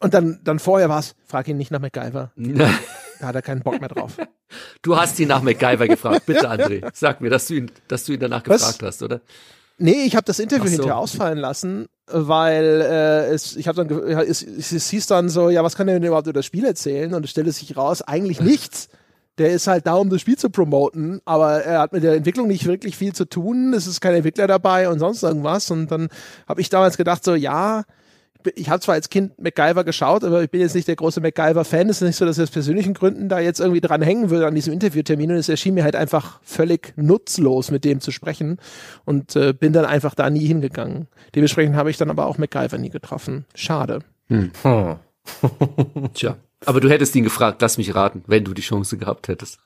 und 0.02 0.14
dann, 0.14 0.40
dann 0.44 0.60
vorher 0.60 0.90
war 0.90 1.00
es, 1.00 1.16
frag 1.26 1.48
ihn 1.48 1.58
nicht 1.58 1.72
nach 1.72 1.80
MacGyver. 1.80 2.32
Da 3.19 3.27
hat 3.27 3.35
er 3.35 3.41
keinen 3.41 3.61
Bock 3.61 3.80
mehr 3.80 3.89
drauf. 3.89 4.18
Du 4.81 4.95
hast 4.95 5.19
ihn 5.19 5.27
nach 5.27 5.41
MacGyver 5.41 5.89
gefragt. 5.89 6.26
Bitte, 6.26 6.49
André. 6.49 6.89
Sag 6.94 7.19
mir, 7.19 7.30
dass 7.30 7.48
du 7.48 7.56
ihn, 7.56 7.72
dass 7.89 8.06
du 8.06 8.14
ihn 8.14 8.19
danach 8.22 8.44
Was? 8.45 8.61
gefragt 8.61 8.84
hast, 8.84 9.03
oder? 9.03 9.19
Nee, 9.77 10.03
ich 10.06 10.15
habe 10.15 10.23
das 10.23 10.39
Interview 10.39 10.68
so. 10.68 10.72
hinterher 10.72 10.98
ausfallen 10.98 11.38
lassen, 11.38 11.88
weil 12.07 12.81
äh, 12.81 13.26
es, 13.34 13.57
ich 13.57 13.68
habe 13.68 13.85
dann, 13.85 14.03
es, 14.19 14.41
es 14.41 14.89
hieß 14.89 15.07
dann 15.07 15.27
so, 15.27 15.49
ja, 15.49 15.64
was 15.65 15.76
kann 15.76 15.89
er 15.89 15.95
denn 15.95 16.03
überhaupt 16.03 16.27
über 16.27 16.39
das 16.39 16.45
Spiel 16.45 16.64
erzählen? 16.65 17.14
Und 17.14 17.26
es 17.26 17.31
stellte 17.31 17.52
sich 17.52 17.76
raus, 17.76 18.02
eigentlich 18.02 18.39
nichts. 18.39 18.88
der 19.38 19.52
ist 19.52 19.68
halt 19.68 19.85
da, 19.85 19.95
um 19.95 20.10
das 20.10 20.22
Spiel 20.22 20.38
zu 20.38 20.49
promoten, 20.49 21.19
aber 21.26 21.61
er 21.64 21.80
hat 21.80 21.94
mit 21.94 22.03
der 22.03 22.14
Entwicklung 22.14 22.48
nicht 22.48 22.65
wirklich 22.65 22.98
viel 22.98 23.14
zu 23.14 23.26
tun. 23.26 23.73
Es 23.73 23.85
ist 23.85 23.99
kein 24.02 24.15
Entwickler 24.15 24.48
dabei 24.48 24.89
und 24.89 24.99
sonst 24.99 25.23
irgendwas. 25.23 25.69
Und 25.69 25.91
dann 25.91 26.07
habe 26.48 26.61
ich 26.61 26.69
damals 26.69 26.98
gedacht, 26.98 27.23
so, 27.23 27.35
ja, 27.35 27.84
ich 28.56 28.69
habe 28.69 28.80
zwar 28.80 28.95
als 28.95 29.10
Kind 29.10 29.40
MacGyver 29.41 29.84
geschaut, 29.84 30.24
aber 30.24 30.44
ich 30.44 30.49
bin 30.49 30.61
jetzt 30.61 30.76
nicht 30.76 30.88
der 30.88 30.95
große 30.95 31.22
MacGyver-Fan. 31.22 31.90
Es 31.90 32.02
ist 32.02 32.07
nicht 32.07 32.15
so, 32.15 32.26
dass 32.26 32.38
ich 32.38 32.44
aus 32.44 32.52
persönlichen 32.52 32.94
Gründen 32.94 33.30
da 33.30 33.40
jetzt 33.40 33.60
irgendwie 33.60 33.82
dran 33.82 34.02
hängen 34.02 34.30
würde 34.30 34.48
an 34.48 34.56
diesem 34.56 34.74
Interviewtermin. 34.74 35.32
Und 35.32 35.38
es 35.38 35.49
erschien 35.49 35.74
mir 35.74 35.84
halt 35.84 35.95
einfach 35.95 36.40
völlig 36.44 36.94
nutzlos, 36.95 37.72
mit 37.72 37.86
dem 37.86 38.02
zu 38.02 38.11
sprechen. 38.11 38.57
Und 39.06 39.36
äh, 39.36 39.53
bin 39.53 39.74
dann 39.74 39.86
einfach 39.86 40.15
da 40.15 40.30
nie 40.30 40.45
hingegangen. 40.45 41.07
Dementsprechend 41.36 41.76
habe 41.76 41.90
ich 41.90 41.98
dann 41.98 42.10
aber 42.10 42.26
auch 42.26 42.38
MacGyver 42.38 42.78
nie 42.78 42.90
getroffen. 42.90 43.45
Schade. 43.56 43.99
Hm. 44.28 44.52
Hm. 44.64 44.95
Tja. 46.14 46.38
Aber 46.66 46.80
du 46.80 46.90
hättest 46.90 47.16
ihn 47.16 47.24
gefragt, 47.24 47.62
lass 47.62 47.78
mich 47.78 47.94
raten, 47.94 48.24
wenn 48.28 48.44
du 48.44 48.54
die 48.54 48.62
Chance 48.62 48.98
gehabt 48.98 49.28
hättest. 49.28 49.60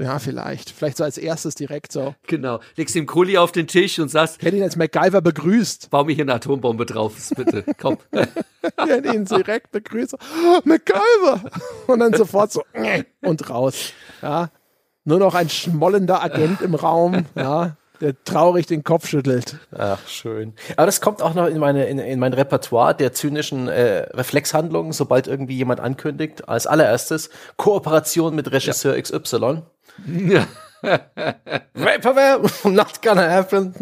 Ja, 0.00 0.18
vielleicht. 0.18 0.70
Vielleicht 0.70 0.96
so 0.96 1.04
als 1.04 1.18
erstes 1.18 1.54
direkt 1.54 1.92
so. 1.92 2.14
Genau. 2.26 2.60
Legst 2.74 2.96
ihm 2.96 3.06
Kuli 3.06 3.38
auf 3.38 3.52
den 3.52 3.68
Tisch 3.68 3.98
und 3.98 4.10
sagst. 4.10 4.42
Hätte 4.42 4.56
ihn 4.56 4.62
als 4.62 4.76
MacGyver 4.76 5.20
begrüßt. 5.22 5.90
Bau 5.90 6.04
mir 6.04 6.14
hier 6.14 6.24
eine 6.24 6.34
Atombombe 6.34 6.84
drauf, 6.84 7.30
bitte. 7.36 7.64
Komm. 7.78 7.98
ich 8.10 8.20
hätte 8.86 9.14
ihn 9.14 9.24
direkt 9.24 9.70
begrüßt. 9.70 10.14
Oh, 10.14 10.60
MacGyver! 10.64 11.50
Und 11.86 12.00
dann 12.00 12.12
sofort 12.12 12.52
so 12.52 12.64
und 13.22 13.48
raus. 13.48 13.92
Ja. 14.20 14.50
Nur 15.04 15.20
noch 15.20 15.34
ein 15.34 15.48
schmollender 15.48 16.22
Agent 16.22 16.60
im 16.60 16.74
Raum. 16.74 17.26
Ja 17.36 17.76
der 18.00 18.22
traurig 18.24 18.66
den 18.66 18.84
Kopf 18.84 19.08
schüttelt. 19.08 19.56
Ach, 19.76 20.06
schön. 20.06 20.54
Aber 20.76 20.86
das 20.86 21.00
kommt 21.00 21.22
auch 21.22 21.34
noch 21.34 21.46
in, 21.46 21.58
meine, 21.58 21.86
in, 21.86 21.98
in 21.98 22.18
mein 22.18 22.32
Repertoire 22.32 22.94
der 22.94 23.12
zynischen 23.12 23.68
äh, 23.68 24.08
Reflexhandlungen, 24.14 24.92
sobald 24.92 25.26
irgendwie 25.26 25.56
jemand 25.56 25.80
ankündigt, 25.80 26.48
als 26.48 26.66
allererstes 26.66 27.30
Kooperation 27.56 28.34
mit 28.34 28.50
Regisseur 28.52 28.96
ja. 28.96 29.02
XY. 29.02 29.62
Ja. 30.06 30.46
Vaporware, 31.74 32.42
not 32.64 33.00
gonna 33.02 33.28
happen. 33.30 33.74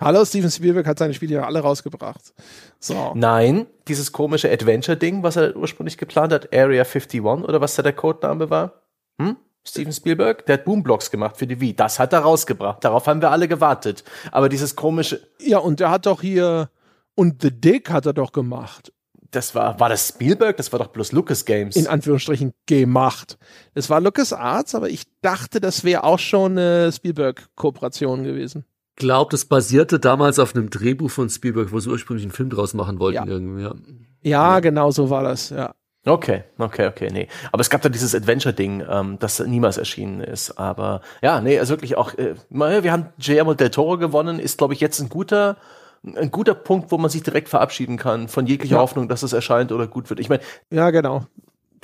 Hallo, 0.00 0.24
Steven 0.24 0.50
Spielberg 0.50 0.86
hat 0.86 0.98
seine 0.98 1.14
Spiele 1.14 1.36
ja 1.36 1.44
alle 1.44 1.60
rausgebracht. 1.60 2.34
So. 2.78 3.12
Nein, 3.14 3.66
dieses 3.88 4.12
komische 4.12 4.50
Adventure-Ding, 4.50 5.22
was 5.22 5.36
er 5.36 5.56
ursprünglich 5.56 5.98
geplant 5.98 6.32
hat, 6.32 6.54
Area 6.54 6.84
51 6.84 7.22
oder 7.22 7.60
was 7.60 7.74
da 7.74 7.82
der 7.82 7.94
Codename 7.94 8.50
war. 8.50 8.82
Hm? 9.20 9.36
Steven 9.66 9.92
Spielberg, 9.92 10.46
der 10.46 10.54
hat 10.54 10.64
Boomblocks 10.64 11.10
gemacht 11.10 11.36
für 11.36 11.46
die 11.46 11.60
Wii. 11.60 11.74
Das 11.74 11.98
hat 11.98 12.12
er 12.12 12.20
rausgebracht. 12.20 12.82
Darauf 12.82 13.06
haben 13.06 13.20
wir 13.20 13.30
alle 13.30 13.46
gewartet. 13.46 14.04
Aber 14.32 14.48
dieses 14.48 14.74
komische. 14.74 15.20
Ja, 15.38 15.58
und 15.58 15.80
er 15.80 15.90
hat 15.90 16.06
doch 16.06 16.22
hier. 16.22 16.70
Und 17.14 17.42
The 17.42 17.50
Dick 17.50 17.90
hat 17.90 18.06
er 18.06 18.14
doch 18.14 18.32
gemacht. 18.32 18.92
Das 19.30 19.54
war, 19.54 19.78
war 19.78 19.88
das 19.88 20.08
Spielberg? 20.08 20.56
Das 20.56 20.72
war 20.72 20.78
doch 20.78 20.88
bloß 20.88 21.12
Lucas 21.12 21.44
Games. 21.44 21.76
In 21.76 21.86
Anführungsstrichen 21.86 22.52
gemacht. 22.66 23.38
Es 23.74 23.88
war 23.90 24.00
Lucas 24.00 24.32
Arts, 24.32 24.74
aber 24.74 24.88
ich 24.88 25.04
dachte, 25.20 25.60
das 25.60 25.84
wäre 25.84 26.04
auch 26.04 26.18
schon 26.18 26.52
eine 26.52 26.90
Spielberg-Kooperation 26.90 28.24
gewesen. 28.24 28.64
Glaubt, 28.96 29.32
es 29.32 29.44
basierte 29.44 30.00
damals 30.00 30.38
auf 30.38 30.54
einem 30.54 30.68
Drehbuch 30.68 31.10
von 31.10 31.30
Spielberg, 31.30 31.72
wo 31.72 31.78
sie 31.78 31.90
ursprünglich 31.90 32.24
einen 32.24 32.32
Film 32.32 32.50
draus 32.50 32.74
machen 32.74 32.98
wollten. 32.98 33.16
Ja, 33.16 33.26
irgendwie, 33.26 33.62
ja. 33.62 33.74
ja, 34.22 34.54
ja. 34.54 34.60
genau 34.60 34.90
so 34.90 35.10
war 35.10 35.22
das, 35.22 35.50
ja. 35.50 35.74
Okay, 36.06 36.44
okay, 36.58 36.86
okay, 36.86 37.10
nee. 37.12 37.28
Aber 37.52 37.60
es 37.60 37.68
gab 37.68 37.82
da 37.82 37.90
dieses 37.90 38.14
Adventure-Ding, 38.14 38.84
ähm, 38.88 39.18
das 39.18 39.38
niemals 39.40 39.76
erschienen 39.76 40.20
ist. 40.20 40.58
Aber 40.58 41.02
ja, 41.20 41.42
nee, 41.42 41.58
also 41.58 41.74
wirklich 41.74 41.96
auch, 41.96 42.14
äh, 42.14 42.34
wir 42.48 42.92
haben 42.92 43.10
Guillermo 43.18 43.52
del 43.52 43.70
Toro 43.70 43.98
gewonnen, 43.98 44.38
ist, 44.38 44.56
glaube 44.56 44.72
ich, 44.72 44.80
jetzt 44.80 44.98
ein 45.00 45.10
guter, 45.10 45.58
ein 46.02 46.30
guter 46.30 46.54
Punkt, 46.54 46.90
wo 46.90 46.96
man 46.96 47.10
sich 47.10 47.22
direkt 47.22 47.50
verabschieden 47.50 47.98
kann 47.98 48.28
von 48.28 48.46
jeglicher 48.46 48.76
ja. 48.76 48.80
Hoffnung, 48.80 49.08
dass 49.08 49.22
es 49.22 49.34
erscheint 49.34 49.72
oder 49.72 49.86
gut 49.86 50.08
wird. 50.08 50.20
Ich 50.20 50.30
meine, 50.30 50.42
ja, 50.70 50.90
genau. 50.90 51.26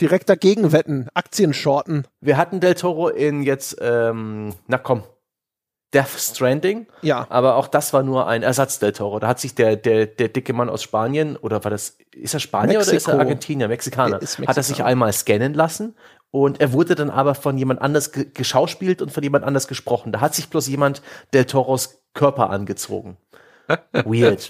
Direkt 0.00 0.28
dagegen 0.30 0.72
wetten, 0.72 1.08
Aktien 1.14 1.52
shorten. 1.52 2.04
Wir 2.20 2.38
hatten 2.38 2.60
Del 2.60 2.74
Toro 2.74 3.08
in 3.08 3.42
jetzt, 3.42 3.76
ähm, 3.80 4.54
na 4.66 4.78
komm, 4.78 5.02
Death 5.94 6.18
Stranding. 6.18 6.86
Ja. 7.02 7.26
Aber 7.30 7.56
auch 7.56 7.68
das 7.68 7.92
war 7.92 8.02
nur 8.02 8.26
ein 8.26 8.42
Ersatz 8.42 8.78
del 8.78 8.92
Toro. 8.92 9.18
Da 9.18 9.28
hat 9.28 9.40
sich 9.40 9.54
der, 9.54 9.76
der, 9.76 10.06
der 10.06 10.28
dicke 10.28 10.52
Mann 10.52 10.68
aus 10.68 10.82
Spanien, 10.82 11.36
oder 11.36 11.62
war 11.64 11.70
das, 11.70 11.96
ist 12.12 12.34
er 12.34 12.40
Spanier 12.40 12.78
Mexiko. 12.78 12.90
oder 12.90 12.96
ist 12.96 13.08
er 13.08 13.18
Argentinier, 13.18 13.68
Mexikaner, 13.68 14.20
hat 14.20 14.56
er 14.56 14.62
sich 14.62 14.82
einmal 14.82 15.12
scannen 15.12 15.54
lassen 15.54 15.94
und 16.30 16.60
er 16.60 16.72
wurde 16.72 16.94
dann 16.94 17.10
aber 17.10 17.34
von 17.34 17.56
jemand 17.56 17.80
anders 17.80 18.12
geschauspielt 18.12 19.00
und 19.00 19.10
von 19.10 19.22
jemand 19.22 19.44
anders 19.44 19.68
gesprochen. 19.68 20.12
Da 20.12 20.20
hat 20.20 20.34
sich 20.34 20.50
bloß 20.50 20.66
jemand 20.68 21.02
del 21.32 21.44
Toros 21.44 22.02
Körper 22.14 22.50
angezogen. 22.50 23.16
Weird. 23.92 24.48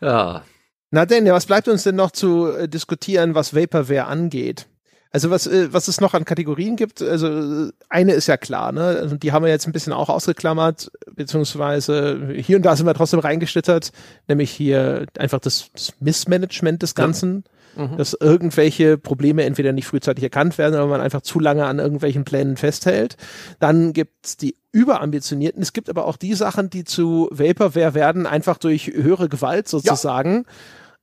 ja. 0.00 0.42
Na 0.90 1.06
denn, 1.06 1.26
was 1.26 1.46
bleibt 1.46 1.68
uns 1.68 1.82
denn 1.82 1.96
noch 1.96 2.10
zu 2.10 2.48
äh, 2.48 2.68
diskutieren, 2.68 3.34
was 3.34 3.54
Vaporware 3.54 4.06
angeht? 4.06 4.66
Also 5.10 5.30
was, 5.30 5.46
äh, 5.46 5.72
was 5.72 5.88
es 5.88 6.00
noch 6.00 6.14
an 6.14 6.24
Kategorien 6.24 6.76
gibt, 6.76 7.00
also 7.00 7.70
eine 7.88 8.12
ist 8.12 8.26
ja 8.26 8.36
klar, 8.36 8.72
ne? 8.72 8.98
Also 9.00 9.16
die 9.16 9.32
haben 9.32 9.44
wir 9.44 9.50
jetzt 9.50 9.66
ein 9.66 9.72
bisschen 9.72 9.92
auch 9.92 10.08
ausgeklammert, 10.08 10.90
beziehungsweise 11.14 12.32
hier 12.36 12.56
und 12.56 12.62
da 12.64 12.76
sind 12.76 12.86
wir 12.86 12.94
trotzdem 12.94 13.20
reingeschlittert, 13.20 13.92
nämlich 14.28 14.50
hier 14.50 15.06
einfach 15.18 15.38
das, 15.38 15.70
das 15.72 15.94
Missmanagement 16.00 16.82
des 16.82 16.94
Ganzen. 16.94 17.44
Ja. 17.46 17.50
Mhm. 17.76 17.98
Dass 17.98 18.16
irgendwelche 18.18 18.96
Probleme 18.96 19.44
entweder 19.44 19.72
nicht 19.72 19.86
frühzeitig 19.86 20.24
erkannt 20.24 20.56
werden, 20.56 20.76
oder 20.76 20.86
man 20.86 21.02
einfach 21.02 21.20
zu 21.20 21.38
lange 21.38 21.66
an 21.66 21.78
irgendwelchen 21.78 22.24
Plänen 22.24 22.56
festhält. 22.56 23.18
Dann 23.58 23.92
gibt's 23.92 24.38
die 24.38 24.56
überambitionierten. 24.72 25.60
Es 25.60 25.74
gibt 25.74 25.90
aber 25.90 26.06
auch 26.06 26.16
die 26.16 26.32
Sachen, 26.32 26.70
die 26.70 26.84
zu 26.84 27.28
Vaporware 27.30 27.92
werden, 27.92 28.26
einfach 28.26 28.56
durch 28.56 28.86
höhere 28.86 29.28
Gewalt 29.28 29.68
sozusagen. 29.68 30.44
Ja 30.46 30.52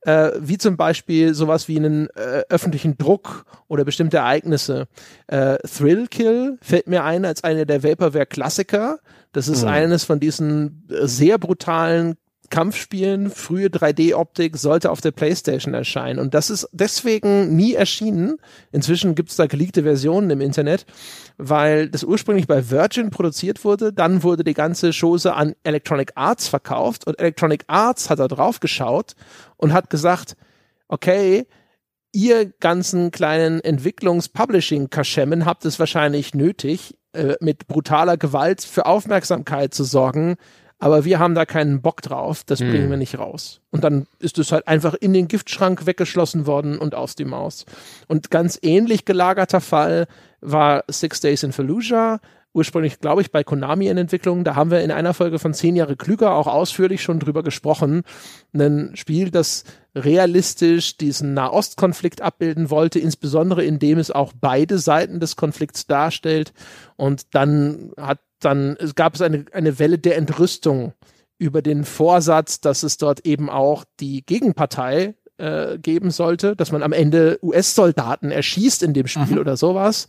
äh, 0.06 0.32
wie 0.40 0.58
zum 0.58 0.78
Beispiel 0.78 1.34
sowas 1.34 1.68
wie 1.68 1.78
einen 1.78 2.08
äh, 2.10 2.44
öffentlichen 2.50 2.98
Druck 2.98 3.46
oder 3.68 3.86
bestimmte 3.86 4.18
Ereignisse. 4.18 4.88
Äh, 5.28 5.58
Thrill 5.60 6.08
Kill 6.08 6.58
fällt 6.62 6.88
mir 6.88 7.04
ein 7.04 7.26
als 7.26 7.44
eine 7.44 7.66
der 7.66 7.84
Vaporware-Klassiker. 7.84 9.00
Das 9.32 9.48
ist 9.48 9.64
mhm. 9.64 9.70
eines 9.70 10.04
von 10.04 10.20
diesen 10.20 10.88
äh, 10.90 11.08
sehr 11.08 11.38
brutalen 11.38 12.16
Kampfspielen, 12.50 13.30
frühe 13.30 13.68
3D-Optik 13.68 14.58
sollte 14.58 14.92
auf 14.92 15.02
der 15.02 15.12
PlayStation 15.12 15.74
erscheinen. 15.74 16.20
Und 16.20 16.34
das 16.34 16.50
ist 16.50 16.68
deswegen 16.72 17.56
nie 17.56 17.74
erschienen. 17.74 18.38
Inzwischen 18.72 19.16
gibt 19.16 19.30
es 19.30 19.38
da 19.38 19.48
geleakte 19.48 19.84
Versionen 19.84 20.30
im 20.30 20.42
Internet, 20.42 20.86
weil 21.38 21.90
das 21.90 22.04
ursprünglich 22.04 22.48
bei 22.48 22.70
Virgin 22.70 23.10
produziert 23.10 23.64
wurde. 23.64 23.94
Dann 23.94 24.24
wurde 24.24 24.44
die 24.44 24.54
ganze 24.54 24.92
Chose 24.92 25.34
an 25.34 25.56
Electronic 25.64 26.12
Arts 26.16 26.48
verkauft 26.48 27.08
und 27.08 27.20
Electronic 27.20 27.64
Arts 27.68 28.10
hat 28.10 28.20
da 28.20 28.28
drauf 28.28 28.60
geschaut 28.60 29.14
und 29.58 29.74
hat 29.74 29.90
gesagt, 29.90 30.36
okay, 30.88 31.48
ihr 32.12 32.46
ganzen 32.46 33.12
kleinen 33.12 33.62
Entwicklungs-Publishing-Kaschemmen 33.62 35.46
habt 35.46 35.66
es 35.66 35.80
wahrscheinlich 35.80 36.36
nötig, 36.36 36.98
äh, 37.14 37.36
mit 37.40 37.68
brutaler 37.68 38.18
Gewalt 38.18 38.64
für 38.64 38.86
Aufmerksamkeit 38.86 39.74
zu 39.74 39.84
sorgen 39.84 40.36
aber 40.84 41.06
wir 41.06 41.18
haben 41.18 41.34
da 41.34 41.46
keinen 41.46 41.82
Bock 41.82 42.02
drauf, 42.02 42.44
das 42.46 42.60
hm. 42.60 42.70
bringen 42.70 42.90
wir 42.90 42.98
nicht 42.98 43.18
raus. 43.18 43.62
Und 43.72 43.86
dann 43.86 44.06
ist 44.20 44.38
es 44.38 44.52
halt 44.52 44.68
einfach 44.68 44.96
in 44.96 45.14
den 45.14 45.30
Giftschrank 45.30 45.86
weggeschlossen 45.86 46.46
worden 46.46 46.78
und 46.78 46.94
aus 46.94 47.16
die 47.16 47.24
Maus. 47.24 47.66
Und 48.10 48.32
ganz 48.32 48.60
ähnlich 48.62 49.06
gelagerter 49.06 49.62
Fall 49.62 50.08
war 50.42 50.84
Six 50.90 51.22
Days 51.22 51.44
in 51.44 51.54
Fallujah, 51.54 52.20
ursprünglich, 52.52 53.00
glaube 53.00 53.22
ich, 53.22 53.32
bei 53.32 53.46
Konami 53.46 53.88
in 53.88 53.98
Entwicklung. 53.98 54.44
Da 54.44 54.56
haben 54.58 54.72
wir 54.72 54.82
in 54.82 54.92
einer 54.92 55.14
Folge 55.14 55.40
von 55.40 55.54
Zehn 55.54 55.78
Jahre 55.78 55.96
klüger 55.96 56.36
auch 56.36 56.48
ausführlich 56.48 57.02
schon 57.02 57.22
drüber 57.22 57.44
gesprochen. 57.44 58.04
Ein 58.54 58.92
Spiel, 58.96 59.32
das 59.32 59.64
realistisch 59.96 60.98
diesen 60.98 61.34
Nahostkonflikt 61.34 62.22
abbilden 62.22 62.70
wollte, 62.70 63.00
insbesondere 63.00 63.64
indem 63.64 64.00
es 64.00 64.12
auch 64.12 64.34
beide 64.40 64.80
Seiten 64.80 65.20
des 65.20 65.36
Konflikts 65.36 65.86
darstellt. 65.86 66.54
Und 66.96 67.36
dann 67.36 67.92
hat 67.98 68.20
dann 68.44 68.78
gab 68.96 69.16
es 69.16 69.22
eine, 69.22 69.46
eine 69.54 69.80
Welle 69.80 69.98
der 69.98 70.18
Entrüstung 70.18 70.94
über 71.38 71.62
den 71.62 71.84
Vorsatz, 71.86 72.62
dass 72.62 72.84
es 72.84 72.98
dort 72.98 73.26
eben 73.26 73.50
auch 73.50 73.86
die 74.00 74.26
Gegenpartei 74.26 75.16
äh, 75.38 75.80
geben 75.80 76.12
sollte, 76.12 76.56
dass 76.56 76.72
man 76.72 76.84
am 76.84 76.94
Ende 76.94 77.40
US-Soldaten 77.42 78.32
erschießt 78.32 78.84
in 78.84 78.94
dem 78.94 79.08
Spiel 79.08 79.36
mhm. 79.36 79.40
oder 79.40 79.58
sowas. 79.58 80.08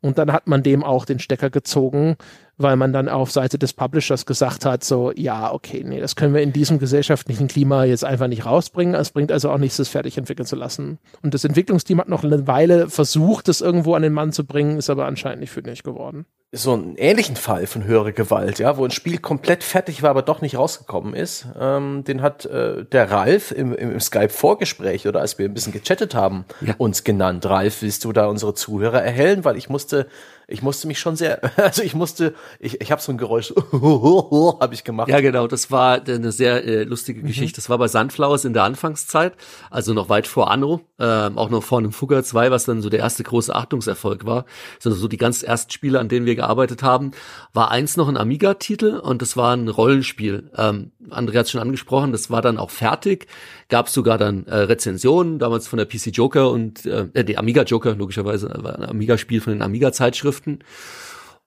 Und 0.00 0.18
dann 0.18 0.32
hat 0.32 0.46
man 0.46 0.62
dem 0.62 0.82
auch 0.82 1.04
den 1.04 1.20
Stecker 1.20 1.50
gezogen, 1.50 2.16
weil 2.56 2.76
man 2.76 2.92
dann 2.92 3.08
auf 3.08 3.30
Seite 3.30 3.58
des 3.58 3.72
Publishers 3.72 4.26
gesagt 4.26 4.64
hat, 4.64 4.84
so, 4.84 5.12
ja, 5.14 5.52
okay, 5.52 5.82
nee, 5.84 6.00
das 6.00 6.16
können 6.16 6.34
wir 6.34 6.42
in 6.42 6.52
diesem 6.52 6.78
gesellschaftlichen 6.78 7.48
Klima 7.48 7.84
jetzt 7.84 8.04
einfach 8.04 8.28
nicht 8.28 8.46
rausbringen. 8.46 8.94
Es 8.94 9.10
bringt 9.10 9.32
also 9.32 9.50
auch 9.50 9.58
nichts, 9.58 9.76
das 9.76 9.88
fertig 9.88 10.18
entwickeln 10.18 10.46
zu 10.46 10.56
lassen. 10.56 10.98
Und 11.22 11.34
das 11.34 11.44
Entwicklungsteam 11.44 12.00
hat 12.00 12.08
noch 12.08 12.24
eine 12.24 12.46
Weile 12.46 12.88
versucht, 12.88 13.48
das 13.48 13.60
irgendwo 13.60 13.94
an 13.94 14.02
den 14.02 14.12
Mann 14.12 14.32
zu 14.32 14.44
bringen, 14.44 14.78
ist 14.78 14.90
aber 14.90 15.06
anscheinend 15.06 15.40
nicht 15.40 15.50
für 15.50 15.62
nicht 15.62 15.84
geworden 15.84 16.26
so 16.56 16.72
einen 16.72 16.94
ähnlichen 16.96 17.36
Fall 17.36 17.66
von 17.66 17.84
höherer 17.84 18.12
Gewalt, 18.12 18.60
ja, 18.60 18.76
wo 18.76 18.84
ein 18.84 18.92
Spiel 18.92 19.18
komplett 19.18 19.64
fertig 19.64 20.02
war, 20.02 20.10
aber 20.10 20.22
doch 20.22 20.40
nicht 20.40 20.56
rausgekommen 20.56 21.14
ist. 21.14 21.46
Ähm, 21.58 22.04
den 22.04 22.22
hat 22.22 22.46
äh, 22.46 22.84
der 22.84 23.10
Ralf 23.10 23.50
im, 23.50 23.74
im, 23.74 23.98
Skype-Vorgespräch 23.98 25.08
oder 25.08 25.20
als 25.20 25.36
wir 25.38 25.46
ein 25.46 25.54
bisschen 25.54 25.72
gechattet 25.72 26.14
haben, 26.14 26.44
ja. 26.60 26.74
uns 26.78 27.02
genannt. 27.02 27.44
Ralf, 27.46 27.82
willst 27.82 28.04
du 28.04 28.12
da 28.12 28.26
unsere 28.26 28.54
Zuhörer 28.54 29.02
erhellen? 29.02 29.44
Weil 29.44 29.56
ich 29.56 29.68
musste 29.68 30.06
ich 30.46 30.62
musste 30.62 30.86
mich 30.86 30.98
schon 30.98 31.16
sehr, 31.16 31.40
also 31.56 31.82
ich 31.82 31.94
musste, 31.94 32.34
ich, 32.58 32.80
ich 32.80 32.92
habe 32.92 33.00
so 33.00 33.12
ein 33.12 33.18
Geräusch, 33.18 33.52
habe 33.72 34.74
ich 34.74 34.84
gemacht. 34.84 35.08
Ja, 35.08 35.20
genau, 35.20 35.46
das 35.46 35.70
war 35.70 36.02
eine 36.06 36.32
sehr 36.32 36.64
äh, 36.64 36.84
lustige 36.84 37.20
mhm. 37.20 37.26
Geschichte. 37.26 37.56
Das 37.56 37.68
war 37.68 37.78
bei 37.78 37.88
Sunflowers 37.88 38.44
in 38.44 38.52
der 38.52 38.64
Anfangszeit, 38.64 39.34
also 39.70 39.94
noch 39.94 40.08
weit 40.08 40.26
vor 40.26 40.50
Anno, 40.50 40.80
ähm, 40.98 41.38
auch 41.38 41.50
noch 41.50 41.62
vor 41.62 41.78
einem 41.78 41.92
Fugger 41.92 42.22
2, 42.22 42.50
was 42.50 42.64
dann 42.64 42.82
so 42.82 42.90
der 42.90 43.00
erste 43.00 43.22
große 43.22 43.54
Achtungserfolg 43.54 44.26
war. 44.26 44.44
Also 44.84 44.96
so 44.96 45.08
die 45.08 45.16
ganz 45.16 45.42
ersten 45.42 45.70
Spiele, 45.72 45.98
an 45.98 46.08
denen 46.08 46.26
wir 46.26 46.34
gearbeitet 46.34 46.82
haben, 46.82 47.12
war 47.52 47.70
eins 47.70 47.96
noch 47.96 48.08
ein 48.08 48.16
Amiga-Titel 48.16 48.98
und 48.98 49.22
das 49.22 49.36
war 49.36 49.56
ein 49.56 49.68
Rollenspiel. 49.68 50.50
Ähm, 50.56 50.92
André 51.10 51.38
hat 51.38 51.48
schon 51.48 51.60
angesprochen, 51.60 52.12
das 52.12 52.30
war 52.30 52.42
dann 52.42 52.58
auch 52.58 52.70
fertig, 52.70 53.26
gab 53.68 53.88
sogar 53.88 54.18
dann 54.18 54.46
äh, 54.46 54.56
Rezensionen, 54.56 55.38
damals 55.38 55.68
von 55.68 55.76
der 55.78 55.86
PC 55.86 56.08
Joker 56.12 56.50
und 56.50 56.86
äh, 56.86 57.06
äh 57.12 57.24
der 57.24 57.38
Amiga 57.38 57.62
Joker, 57.62 57.94
logischerweise, 57.94 58.50
war 58.58 58.78
ein 58.78 58.84
Amiga-Spiel 58.84 59.40
von 59.40 59.52
den 59.52 59.62
Amiga-Zeitschriften. 59.62 60.33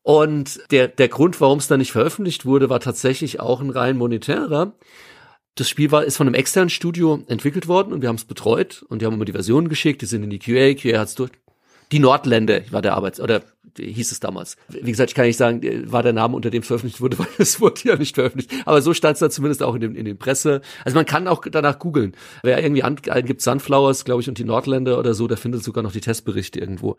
Und 0.04 0.62
der, 0.72 0.88
der 0.88 1.10
Grund, 1.10 1.42
warum 1.42 1.60
es 1.60 1.68
dann 1.68 1.80
nicht 1.80 1.92
veröffentlicht 1.92 2.46
wurde, 2.46 2.70
war 2.70 2.80
tatsächlich 2.80 3.40
auch 3.42 3.60
ein 3.60 3.70
rein 3.70 3.98
monetärer. 3.98 4.74
Das 5.56 5.68
Spiel 5.68 5.92
war, 5.92 6.06
ist 6.06 6.18
von 6.18 6.28
einem 6.28 6.36
externen 6.36 6.70
Studio 6.70 7.24
entwickelt 7.28 7.68
worden 7.68 7.92
und 7.92 8.02
wir 8.02 8.10
haben 8.10 8.16
es 8.16 8.26
betreut 8.26 8.86
und 8.90 9.02
die 9.02 9.06
haben 9.06 9.16
immer 9.16 9.26
die 9.26 9.34
Versionen 9.34 9.70
geschickt, 9.70 10.02
die 10.02 10.06
sind 10.06 10.24
in 10.24 10.30
die 10.30 10.40
QA, 10.40 10.76
QA 10.76 11.00
hat's 11.00 11.16
durch. 11.16 11.32
Die 11.92 12.00
Nordländer 12.00 12.62
war 12.72 12.82
der 12.82 12.94
Arbeits- 12.96 13.20
oder 13.20 13.42
hieß 13.78 14.12
es 14.12 14.20
damals. 14.20 14.58
Wie 14.70 14.92
gesagt, 14.92 15.12
ich 15.12 15.16
kann 15.16 15.26
nicht 15.26 15.38
sagen, 15.38 15.62
war 15.92 16.04
der 16.04 16.14
Name, 16.14 16.36
unter 16.36 16.50
dem 16.50 16.62
es 16.62 16.68
veröffentlicht 16.68 17.02
wurde, 17.02 17.20
weil 17.20 17.28
es 17.38 17.60
wurde 17.60 17.82
ja 17.84 17.96
nicht 17.96 18.16
veröffentlicht. 18.16 18.52
Aber 18.66 18.82
so 18.82 18.94
stand 18.94 19.16
es 19.16 19.20
da 19.20 19.30
zumindest 19.30 19.64
auch 19.64 19.76
in, 19.76 19.82
dem, 19.82 19.96
in 19.96 20.06
den 20.06 20.18
Presse. 20.18 20.62
Also 20.86 20.96
man 20.96 21.06
kann 21.06 21.28
auch 21.28 21.44
danach 21.52 21.80
googeln. 21.80 22.14
Wer 22.44 22.62
irgendwie 22.62 22.84
angibt 22.84 23.42
Sunflowers, 23.42 24.06
glaube 24.06 24.22
ich, 24.22 24.30
und 24.30 24.38
die 24.38 24.44
Nordländer 24.44 24.98
oder 24.98 25.14
so, 25.14 25.28
der 25.28 25.38
findet 25.38 25.64
sogar 25.64 25.84
noch 25.84 25.92
die 25.92 26.02
Testberichte 26.02 26.60
irgendwo. 26.60 26.98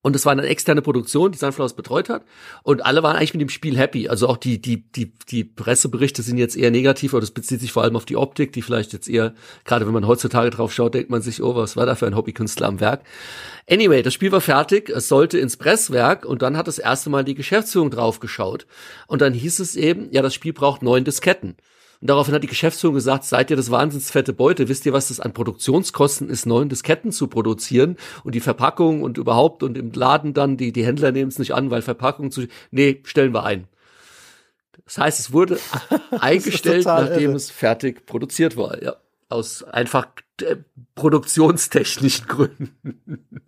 Und 0.00 0.14
es 0.14 0.24
war 0.24 0.32
eine 0.32 0.46
externe 0.46 0.80
Produktion, 0.80 1.32
die 1.32 1.38
Sunflowers 1.38 1.74
betreut 1.74 2.08
hat. 2.08 2.24
Und 2.62 2.86
alle 2.86 3.02
waren 3.02 3.16
eigentlich 3.16 3.34
mit 3.34 3.40
dem 3.40 3.48
Spiel 3.48 3.76
happy. 3.76 4.08
Also 4.08 4.28
auch 4.28 4.36
die, 4.36 4.62
die, 4.62 4.88
die, 4.92 5.12
die 5.28 5.42
Presseberichte 5.42 6.22
sind 6.22 6.38
jetzt 6.38 6.56
eher 6.56 6.70
negativ, 6.70 7.14
aber 7.14 7.20
das 7.20 7.32
bezieht 7.32 7.60
sich 7.60 7.72
vor 7.72 7.82
allem 7.82 7.96
auf 7.96 8.04
die 8.04 8.16
Optik, 8.16 8.52
die 8.52 8.62
vielleicht 8.62 8.92
jetzt 8.92 9.08
eher, 9.08 9.34
gerade 9.64 9.86
wenn 9.86 9.92
man 9.92 10.06
heutzutage 10.06 10.50
drauf 10.50 10.72
schaut, 10.72 10.94
denkt 10.94 11.10
man 11.10 11.20
sich, 11.20 11.42
oh, 11.42 11.56
was 11.56 11.76
war 11.76 11.84
da 11.84 11.96
für 11.96 12.06
ein 12.06 12.14
Hobbykünstler 12.14 12.68
am 12.68 12.78
Werk. 12.78 13.02
Anyway, 13.68 14.02
das 14.02 14.14
Spiel 14.14 14.30
war 14.30 14.40
fertig, 14.40 14.88
es 14.88 15.08
sollte 15.08 15.38
ins 15.38 15.56
Presswerk 15.56 16.24
und 16.24 16.42
dann 16.42 16.56
hat 16.56 16.68
das 16.68 16.78
erste 16.78 17.10
Mal 17.10 17.24
die 17.24 17.34
Geschäftsführung 17.34 17.90
drauf 17.90 18.20
geschaut. 18.20 18.66
Und 19.08 19.20
dann 19.20 19.34
hieß 19.34 19.58
es 19.58 19.74
eben, 19.74 20.12
ja, 20.12 20.22
das 20.22 20.32
Spiel 20.32 20.52
braucht 20.52 20.80
neun 20.80 21.04
Disketten. 21.04 21.56
Und 22.00 22.08
daraufhin 22.10 22.34
hat 22.34 22.44
die 22.44 22.48
Geschäftsführung 22.48 22.94
gesagt, 22.94 23.24
seid 23.24 23.50
ihr 23.50 23.56
das 23.56 23.70
wahnsinns 23.70 24.10
fette 24.10 24.32
Beute, 24.32 24.68
wisst 24.68 24.86
ihr, 24.86 24.92
was 24.92 25.08
das 25.08 25.18
an 25.18 25.32
Produktionskosten 25.32 26.30
ist, 26.30 26.46
neun 26.46 26.68
Disketten 26.68 27.10
zu 27.10 27.26
produzieren 27.26 27.96
und 28.22 28.34
die 28.34 28.40
Verpackung 28.40 29.02
und 29.02 29.18
überhaupt 29.18 29.62
und 29.64 29.76
im 29.76 29.92
Laden 29.92 30.32
dann, 30.32 30.56
die, 30.56 30.72
die 30.72 30.86
Händler 30.86 31.10
nehmen 31.10 31.28
es 31.28 31.40
nicht 31.40 31.54
an, 31.54 31.70
weil 31.70 31.82
Verpackung 31.82 32.30
zu, 32.30 32.46
nee, 32.70 33.00
stellen 33.04 33.34
wir 33.34 33.44
ein. 33.44 33.66
Das 34.84 34.98
heißt, 34.98 35.20
es 35.20 35.32
wurde 35.32 35.58
eingestellt, 36.20 36.86
nachdem 36.86 37.30
irre. 37.30 37.36
es 37.36 37.50
fertig 37.50 38.06
produziert 38.06 38.56
war, 38.56 38.82
ja. 38.82 38.96
Aus 39.28 39.62
einfach 39.62 40.06
äh, 40.40 40.56
produktionstechnischen 40.94 42.26
Gründen. 42.28 43.42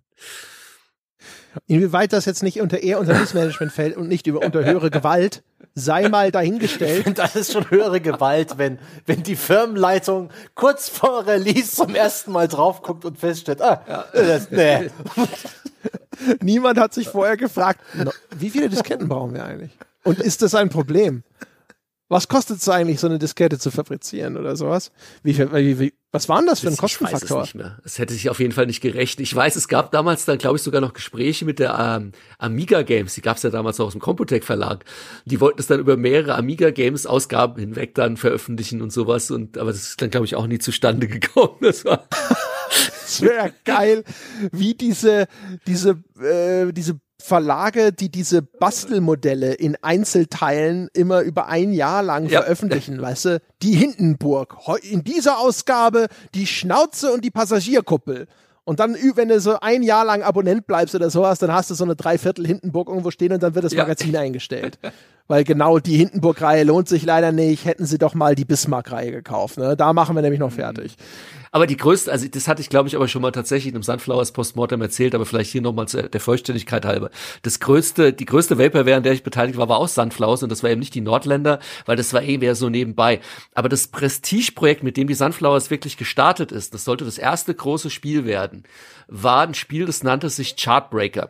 Inwieweit 1.65 2.13
das 2.13 2.25
jetzt 2.25 2.43
nicht 2.43 2.61
unter 2.61 2.83
eher 2.83 2.99
unter 2.99 3.17
Missmanagement 3.17 3.71
fällt 3.71 3.97
und 3.97 4.07
nicht 4.07 4.27
über 4.27 4.45
unter 4.45 4.63
höhere 4.63 4.91
Gewalt, 4.91 5.43
sei 5.75 6.09
mal 6.09 6.31
dahingestellt. 6.31 6.99
Ich 6.99 7.03
finde, 7.03 7.21
das 7.21 7.35
ist 7.35 7.53
schon 7.53 7.69
höhere 7.69 8.01
Gewalt, 8.01 8.57
wenn, 8.57 8.79
wenn 9.05 9.23
die 9.23 9.35
Firmenleitung 9.35 10.29
kurz 10.55 10.89
vor 10.89 11.25
Release 11.25 11.75
zum 11.75 11.95
ersten 11.95 12.31
Mal 12.31 12.47
drauf 12.47 12.81
guckt 12.81 13.05
und 13.05 13.17
feststellt, 13.17 13.61
ah, 13.61 13.83
ja. 13.87 14.05
das, 14.13 14.51
nee. 14.51 14.89
Niemand 16.41 16.77
hat 16.77 16.93
sich 16.93 17.09
vorher 17.09 17.37
gefragt, 17.37 17.81
wie 18.37 18.49
viele 18.49 18.69
Disketten 18.69 19.07
brauchen 19.07 19.33
wir 19.33 19.43
eigentlich? 19.43 19.71
Und 20.03 20.19
ist 20.19 20.41
das 20.41 20.55
ein 20.55 20.69
Problem? 20.69 21.23
Was 22.11 22.27
kostet 22.27 22.57
es 22.57 22.67
eigentlich, 22.67 22.99
so 22.99 23.07
eine 23.07 23.19
Diskette 23.19 23.57
zu 23.57 23.71
fabrizieren 23.71 24.35
oder 24.35 24.57
sowas? 24.57 24.91
Wie, 25.23 25.37
wie, 25.37 25.79
wie, 25.79 25.93
was 26.11 26.27
war 26.27 26.39
denn 26.39 26.47
das 26.47 26.59
für 26.59 26.67
ein 26.67 26.75
Kostenfaktor? 26.75 27.23
Ich 27.23 27.31
weiß 27.31 27.37
es 27.37 27.45
nicht 27.45 27.55
mehr. 27.55 27.79
Es 27.85 27.99
hätte 27.99 28.13
sich 28.13 28.29
auf 28.29 28.41
jeden 28.41 28.51
Fall 28.51 28.65
nicht 28.65 28.81
gerechnet. 28.81 29.25
Ich 29.25 29.33
weiß, 29.33 29.55
es 29.55 29.69
gab 29.69 29.91
damals 29.91 30.25
dann, 30.25 30.37
glaube 30.37 30.57
ich, 30.57 30.61
sogar 30.61 30.81
noch 30.81 30.91
Gespräche 30.91 31.45
mit 31.45 31.57
der 31.59 31.79
ähm, 31.79 32.11
Amiga 32.37 32.81
Games. 32.81 33.13
Die 33.13 33.21
gab 33.21 33.37
es 33.37 33.43
ja 33.43 33.49
damals 33.49 33.77
noch 33.77 33.85
aus 33.85 33.93
dem 33.93 34.01
Computec 34.01 34.43
Verlag. 34.43 34.83
Die 35.23 35.39
wollten 35.39 35.61
es 35.61 35.67
dann 35.67 35.79
über 35.79 35.95
mehrere 35.95 36.35
Amiga 36.35 36.71
Games 36.71 37.05
Ausgaben 37.05 37.57
hinweg 37.57 37.95
dann 37.95 38.17
veröffentlichen 38.17 38.81
und 38.81 38.91
sowas. 38.91 39.31
Und 39.31 39.57
aber 39.57 39.71
das 39.71 39.83
ist 39.83 40.01
dann, 40.01 40.09
glaube 40.09 40.25
ich, 40.25 40.35
auch 40.35 40.47
nie 40.47 40.59
zustande 40.59 41.07
gekommen. 41.07 41.59
Das 41.61 41.85
war 41.85 42.09
das 43.03 43.21
wäre 43.21 43.53
geil, 43.63 44.03
wie 44.51 44.73
diese 44.73 45.27
diese 45.65 45.91
äh, 46.21 46.73
diese 46.73 46.99
Verlage, 47.21 47.93
die 47.93 48.09
diese 48.09 48.41
Bastelmodelle 48.41 49.53
in 49.53 49.77
Einzelteilen 49.81 50.89
immer 50.93 51.21
über 51.21 51.47
ein 51.47 51.71
Jahr 51.71 52.03
lang 52.03 52.27
ja. 52.27 52.41
veröffentlichen, 52.41 53.01
weißt 53.01 53.25
du? 53.25 53.41
Die 53.61 53.73
Hindenburg. 53.73 54.57
In 54.83 55.03
dieser 55.03 55.39
Ausgabe 55.39 56.07
die 56.33 56.47
Schnauze 56.47 57.11
und 57.13 57.23
die 57.23 57.31
Passagierkuppel. 57.31 58.27
Und 58.63 58.79
dann, 58.79 58.95
wenn 59.15 59.27
du 59.27 59.39
so 59.39 59.59
ein 59.59 59.81
Jahr 59.81 60.05
lang 60.05 60.21
Abonnent 60.21 60.67
bleibst 60.67 60.93
oder 60.93 61.09
sowas, 61.09 61.39
dann 61.39 61.51
hast 61.51 61.71
du 61.71 61.73
so 61.73 61.83
eine 61.83 61.95
Dreiviertel 61.95 62.45
Hindenburg 62.45 62.89
irgendwo 62.89 63.09
stehen 63.09 63.33
und 63.33 63.41
dann 63.41 63.55
wird 63.55 63.65
das 63.65 63.73
Magazin 63.73 64.13
ja. 64.13 64.19
eingestellt. 64.19 64.77
Weil 65.31 65.45
genau 65.45 65.79
die 65.79 65.95
Hindenburg-Reihe 65.95 66.65
lohnt 66.65 66.89
sich 66.89 67.05
leider 67.05 67.31
nicht. 67.31 67.63
Hätten 67.63 67.85
sie 67.85 67.97
doch 67.97 68.13
mal 68.13 68.35
die 68.35 68.43
Bismarck-Reihe 68.43 69.13
gekauft. 69.13 69.57
Ne? 69.57 69.77
Da 69.77 69.93
machen 69.93 70.13
wir 70.13 70.21
nämlich 70.21 70.41
noch 70.41 70.51
fertig. 70.51 70.97
Aber 71.53 71.67
die 71.67 71.77
größte, 71.77 72.11
also 72.11 72.27
das 72.27 72.49
hatte 72.49 72.61
ich 72.61 72.69
glaube 72.69 72.89
ich 72.89 72.97
aber 72.97 73.07
schon 73.07 73.21
mal 73.21 73.31
tatsächlich 73.31 73.73
im 73.73 73.81
Sunflowers 73.81 74.33
Postmortem 74.33 74.81
erzählt, 74.81 75.15
aber 75.15 75.25
vielleicht 75.25 75.49
hier 75.49 75.61
nochmal 75.61 75.85
der 75.85 76.19
Vollständigkeit 76.19 76.83
halber. 76.83 77.11
Das 77.43 77.61
größte, 77.61 78.11
die 78.11 78.25
größte 78.25 78.59
Vaporware, 78.59 78.97
an 78.97 79.03
der 79.03 79.13
ich 79.13 79.23
beteiligt 79.23 79.57
war, 79.57 79.69
war 79.69 79.77
auch 79.77 79.87
Sunflowers 79.87 80.43
und 80.43 80.51
das 80.51 80.63
war 80.63 80.69
eben 80.69 80.79
nicht 80.79 80.95
die 80.95 81.01
Nordländer, 81.01 81.59
weil 81.85 81.95
das 81.95 82.13
war 82.13 82.23
eh 82.23 82.37
mehr 82.37 82.55
so 82.55 82.67
nebenbei. 82.67 83.21
Aber 83.55 83.69
das 83.69 83.87
Prestigeprojekt, 83.87 84.83
mit 84.83 84.97
dem 84.97 85.07
die 85.07 85.13
Sunflowers 85.13 85.71
wirklich 85.71 85.95
gestartet 85.95 86.51
ist, 86.51 86.73
das 86.73 86.83
sollte 86.83 87.05
das 87.05 87.17
erste 87.17 87.55
große 87.55 87.89
Spiel 87.89 88.25
werden, 88.25 88.63
war 89.07 89.47
ein 89.47 89.53
Spiel, 89.53 89.85
das 89.85 90.03
nannte 90.03 90.29
sich 90.29 90.57
Chartbreaker. 90.57 91.29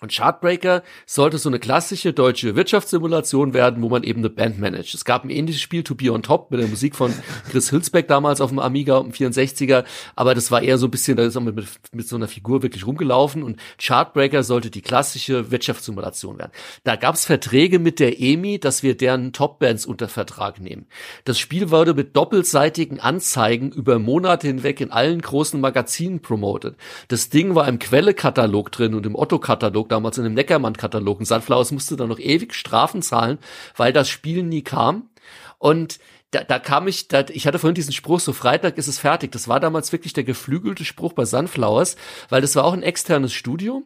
Und 0.00 0.12
Chartbreaker 0.12 0.82
sollte 1.06 1.38
so 1.38 1.48
eine 1.48 1.58
klassische 1.58 2.12
deutsche 2.12 2.54
Wirtschaftssimulation 2.54 3.54
werden, 3.54 3.82
wo 3.82 3.88
man 3.88 4.02
eben 4.02 4.20
eine 4.20 4.28
Band 4.28 4.58
managt. 4.58 4.92
Es 4.92 5.06
gab 5.06 5.24
ein 5.24 5.30
ähnliches 5.30 5.62
Spiel, 5.62 5.82
To 5.84 5.94
Be 5.94 6.12
On 6.12 6.22
Top, 6.22 6.50
mit 6.50 6.60
der 6.60 6.68
Musik 6.68 6.94
von 6.94 7.14
Chris 7.50 7.72
Hülsbeck 7.72 8.06
damals 8.06 8.42
auf 8.42 8.50
dem 8.50 8.58
Amiga, 8.58 8.98
um 8.98 9.10
64er, 9.10 9.84
aber 10.14 10.34
das 10.34 10.50
war 10.50 10.62
eher 10.62 10.76
so 10.76 10.86
ein 10.86 10.90
bisschen, 10.90 11.16
da 11.16 11.24
ist 11.24 11.34
man 11.34 11.54
mit, 11.54 11.66
mit 11.92 12.06
so 12.06 12.16
einer 12.16 12.28
Figur 12.28 12.62
wirklich 12.62 12.86
rumgelaufen 12.86 13.42
und 13.42 13.58
Chartbreaker 13.78 14.42
sollte 14.42 14.70
die 14.70 14.82
klassische 14.82 15.50
Wirtschaftssimulation 15.50 16.38
werden. 16.38 16.52
Da 16.84 16.96
gab 16.96 17.14
es 17.14 17.24
Verträge 17.24 17.78
mit 17.78 17.98
der 17.98 18.20
EMI, 18.20 18.58
dass 18.58 18.82
wir 18.82 18.98
deren 18.98 19.32
Top-Bands 19.32 19.86
unter 19.86 20.08
Vertrag 20.08 20.60
nehmen. 20.60 20.86
Das 21.24 21.38
Spiel 21.38 21.70
wurde 21.70 21.94
mit 21.94 22.14
doppelseitigen 22.14 23.00
Anzeigen 23.00 23.72
über 23.72 23.98
Monate 23.98 24.46
hinweg 24.46 24.82
in 24.82 24.90
allen 24.90 25.22
großen 25.22 25.58
Magazinen 25.58 26.20
promotet. 26.20 26.76
Das 27.08 27.30
Ding 27.30 27.54
war 27.54 27.66
im 27.66 27.78
Quelle-Katalog 27.78 28.70
drin 28.72 28.94
und 28.94 29.06
im 29.06 29.14
Otto-Katalog 29.14 29.85
Katalog 29.86 29.88
damals 29.88 30.18
in 30.18 30.24
dem 30.24 30.34
Neckermann-Katalog. 30.34 31.18
Und 31.18 31.26
Sunflowers 31.26 31.72
musste 31.72 31.96
dann 31.96 32.08
noch 32.08 32.18
ewig 32.18 32.54
Strafen 32.54 33.02
zahlen, 33.02 33.38
weil 33.76 33.92
das 33.92 34.08
Spiel 34.08 34.42
nie 34.42 34.62
kam. 34.62 35.10
Und 35.58 35.98
da, 36.32 36.44
da 36.44 36.58
kam 36.58 36.88
ich, 36.88 37.08
da, 37.08 37.24
ich 37.30 37.46
hatte 37.46 37.58
vorhin 37.58 37.74
diesen 37.74 37.92
Spruch, 37.92 38.20
so 38.20 38.32
Freitag 38.32 38.78
ist 38.78 38.88
es 38.88 38.98
fertig. 38.98 39.32
Das 39.32 39.48
war 39.48 39.60
damals 39.60 39.92
wirklich 39.92 40.12
der 40.12 40.24
geflügelte 40.24 40.84
Spruch 40.84 41.12
bei 41.12 41.24
Sunflowers, 41.24 41.96
weil 42.28 42.40
das 42.40 42.56
war 42.56 42.64
auch 42.64 42.74
ein 42.74 42.82
externes 42.82 43.32
Studio. 43.32 43.84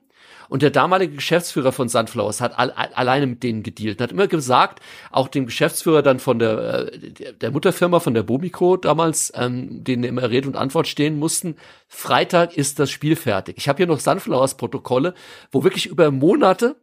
Und 0.50 0.62
der 0.62 0.70
damalige 0.70 1.14
Geschäftsführer 1.14 1.70
von 1.70 1.88
Sunflowers 1.88 2.40
hat 2.40 2.58
all, 2.58 2.70
alleine 2.72 3.28
mit 3.28 3.44
denen 3.44 3.62
gedealt 3.62 3.98
und 3.98 4.02
hat 4.02 4.12
immer 4.12 4.26
gesagt, 4.26 4.80
auch 5.12 5.28
dem 5.28 5.46
Geschäftsführer 5.46 6.02
dann 6.02 6.18
von 6.18 6.40
der, 6.40 6.92
äh, 6.92 7.32
der 7.34 7.52
Mutterfirma, 7.52 8.00
von 8.00 8.14
der 8.14 8.24
Bomico 8.24 8.76
damals, 8.76 9.32
ähm, 9.36 9.84
denen 9.84 10.02
immer 10.02 10.28
Rede 10.28 10.48
und 10.48 10.56
Antwort 10.56 10.88
stehen 10.88 11.20
mussten, 11.20 11.54
Freitag 11.86 12.56
ist 12.56 12.80
das 12.80 12.90
Spiel 12.90 13.14
fertig. 13.14 13.58
Ich 13.58 13.68
habe 13.68 13.76
hier 13.76 13.86
noch 13.86 14.00
Sunflowers 14.00 14.56
Protokolle, 14.56 15.14
wo 15.52 15.62
wirklich 15.62 15.86
über 15.86 16.10
Monate 16.10 16.74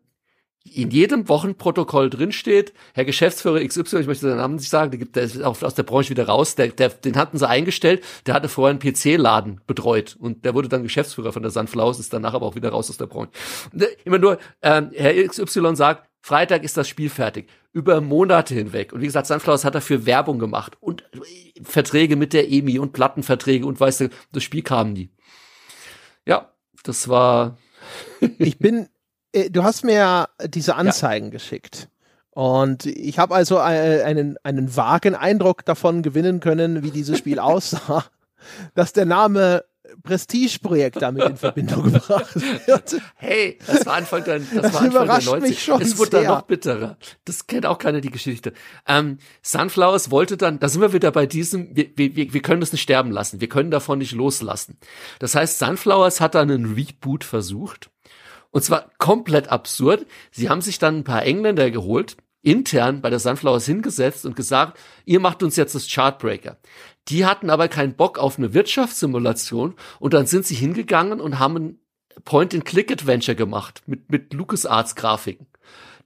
in 0.76 0.92
jedem 0.92 1.30
Wochenprotokoll 1.30 2.10
drinsteht, 2.10 2.74
Herr 2.94 3.06
Geschäftsführer 3.06 3.66
XY, 3.66 4.00
ich 4.00 4.08
möchte 4.08 4.28
seinen 4.28 4.38
Namen 4.38 4.56
nicht 4.56 4.70
sagen, 4.70 4.92
der, 4.92 5.00
gibt, 5.00 5.16
der 5.16 5.24
ist 5.24 5.42
auch 5.44 5.62
aus 5.62 5.76
der 5.76 5.84
Branche 5.84 6.10
wieder 6.10 6.28
raus, 6.28 6.56
der, 6.56 6.70
der, 6.70 6.90
den 6.90 7.16
hatten 7.16 7.38
sie 7.38 7.48
eingestellt, 7.48 8.04
der 8.26 8.34
hatte 8.34 8.50
vorher 8.50 8.72
einen 8.72 8.80
PC-Laden 8.80 9.62
betreut 9.68 10.16
und 10.20 10.46
der 10.46 10.54
wurde 10.54 10.70
dann 10.70 10.84
Geschäftsführer 10.84 11.34
von 11.34 11.42
der 11.42 11.52
Sunflowers, 11.52 12.00
ist 12.00 12.14
danach 12.14 12.34
aber 12.34 12.46
auch 12.46 12.56
wieder 12.56 12.70
raus 12.70 12.90
aus 12.90 12.98
der 12.98 13.08
Branche. 13.08 13.32
Ne, 13.72 13.88
immer 14.06 14.20
nur, 14.20 14.38
ähm, 14.62 14.92
Herr 14.94 15.14
XY 15.28 15.76
sagt, 15.76 16.08
Freitag 16.22 16.64
ist 16.64 16.76
das 16.76 16.90
Spiel 16.90 17.10
fertig. 17.10 17.50
Über 17.72 18.02
Monate 18.02 18.54
hinweg. 18.54 18.92
Und 18.92 19.02
wie 19.02 19.06
gesagt, 19.06 19.28
Sunflowers 19.28 19.64
hat 19.64 19.76
dafür 19.76 20.06
Werbung 20.06 20.40
gemacht 20.40 20.76
und 20.82 21.04
Verträge 21.64 22.18
mit 22.18 22.34
der 22.34 22.52
EMI 22.52 22.80
und 22.80 22.92
Plattenverträge 22.92 23.66
und 23.66 23.80
weißt 23.80 24.02
du, 24.02 24.10
das 24.34 24.44
Spiel 24.44 24.62
kam 24.62 24.92
nie. 24.92 25.10
Ja, 26.26 26.52
das 26.84 27.08
war. 27.08 27.58
ich 28.40 28.60
bin 28.60 28.80
äh, 28.80 28.88
du 29.50 29.64
hast 29.64 29.84
mir 29.84 30.30
diese 30.46 30.76
Anzeigen 30.76 31.28
ja. 31.28 31.32
geschickt. 31.32 31.90
Und 32.32 32.86
ich 32.86 33.18
habe 33.18 33.34
also 33.34 33.58
äh, 33.58 34.04
einen, 34.04 34.38
einen 34.44 34.76
vagen 34.76 35.16
Eindruck 35.16 35.66
davon 35.66 36.04
gewinnen 36.04 36.40
können, 36.40 36.84
wie 36.84 36.92
dieses 36.92 37.18
Spiel 37.18 37.40
aussah. 37.40 38.06
Dass 38.76 38.94
der 38.94 39.06
Name 39.06 39.64
Prestigeprojekt 40.04 41.02
damit 41.02 41.24
in 41.24 41.38
Verbindung 41.38 41.84
gebracht 41.92 42.36
wird. 42.68 43.02
Hey, 43.16 43.58
das 43.66 43.86
war 43.86 43.96
Anfang 43.96 44.24
der, 44.24 44.40
das, 44.40 44.50
das 44.50 44.74
war 44.74 44.82
Anfang 44.82 45.08
der 45.08 45.22
90. 45.22 45.64
Schon 45.64 45.82
es 45.82 45.98
wurde 45.98 46.12
sehr. 46.12 46.22
dann 46.22 46.32
noch 46.32 46.42
bitterer. 46.44 46.98
Das 47.26 47.48
kennt 47.48 47.66
auch 47.66 47.78
keiner 47.78 48.02
die 48.02 48.12
Geschichte. 48.12 48.54
Ähm, 48.88 49.18
Sunflowers 49.42 50.12
wollte 50.12 50.38
dann, 50.38 50.60
da 50.60 50.70
sind 50.70 50.82
wir 50.82 50.94
wieder 50.94 51.12
bei 51.12 51.26
diesem, 51.26 51.76
wir, 51.76 51.90
wir, 51.96 52.34
wir 52.34 52.42
können 52.42 52.62
das 52.62 52.72
nicht 52.72 52.82
sterben 52.82 53.12
lassen, 53.12 53.42
wir 53.42 53.50
können 53.50 53.72
davon 53.72 54.00
nicht 54.00 54.14
loslassen. 54.14 54.78
Das 55.20 55.36
heißt, 55.36 55.60
Sunflowers 55.60 56.22
hat 56.22 56.36
dann 56.36 56.52
einen 56.52 56.74
Reboot 56.74 57.24
versucht. 57.24 57.90
Und 58.52 58.64
zwar 58.64 58.90
komplett 58.98 59.50
absurd. 59.50 60.06
Sie 60.32 60.50
haben 60.50 60.62
sich 60.62 60.80
dann 60.80 60.98
ein 60.98 61.04
paar 61.04 61.24
Engländer 61.24 61.72
geholt, 61.72 62.18
intern 62.42 63.02
bei 63.02 63.10
der 63.10 63.20
Sunflowers 63.20 63.66
hingesetzt 63.66 64.26
und 64.26 64.36
gesagt, 64.36 64.80
ihr 65.06 65.20
macht 65.20 65.44
uns 65.44 65.56
jetzt 65.56 65.76
das 65.76 65.90
Chartbreaker. 65.90 66.58
Die 67.10 67.26
hatten 67.26 67.50
aber 67.50 67.68
keinen 67.68 67.96
Bock 67.96 68.18
auf 68.20 68.38
eine 68.38 68.54
Wirtschaftssimulation 68.54 69.76
und 70.00 70.14
dann 70.14 70.26
sind 70.28 70.46
sie 70.46 70.56
hingegangen 70.56 71.20
und 71.20 71.40
haben 71.40 71.56
ein 71.56 71.80
Point-and-Click-Adventure 72.24 73.36
gemacht 73.36 73.84
mit, 73.86 74.10
mit 74.12 74.34
LucasArts-Grafiken 74.34 75.48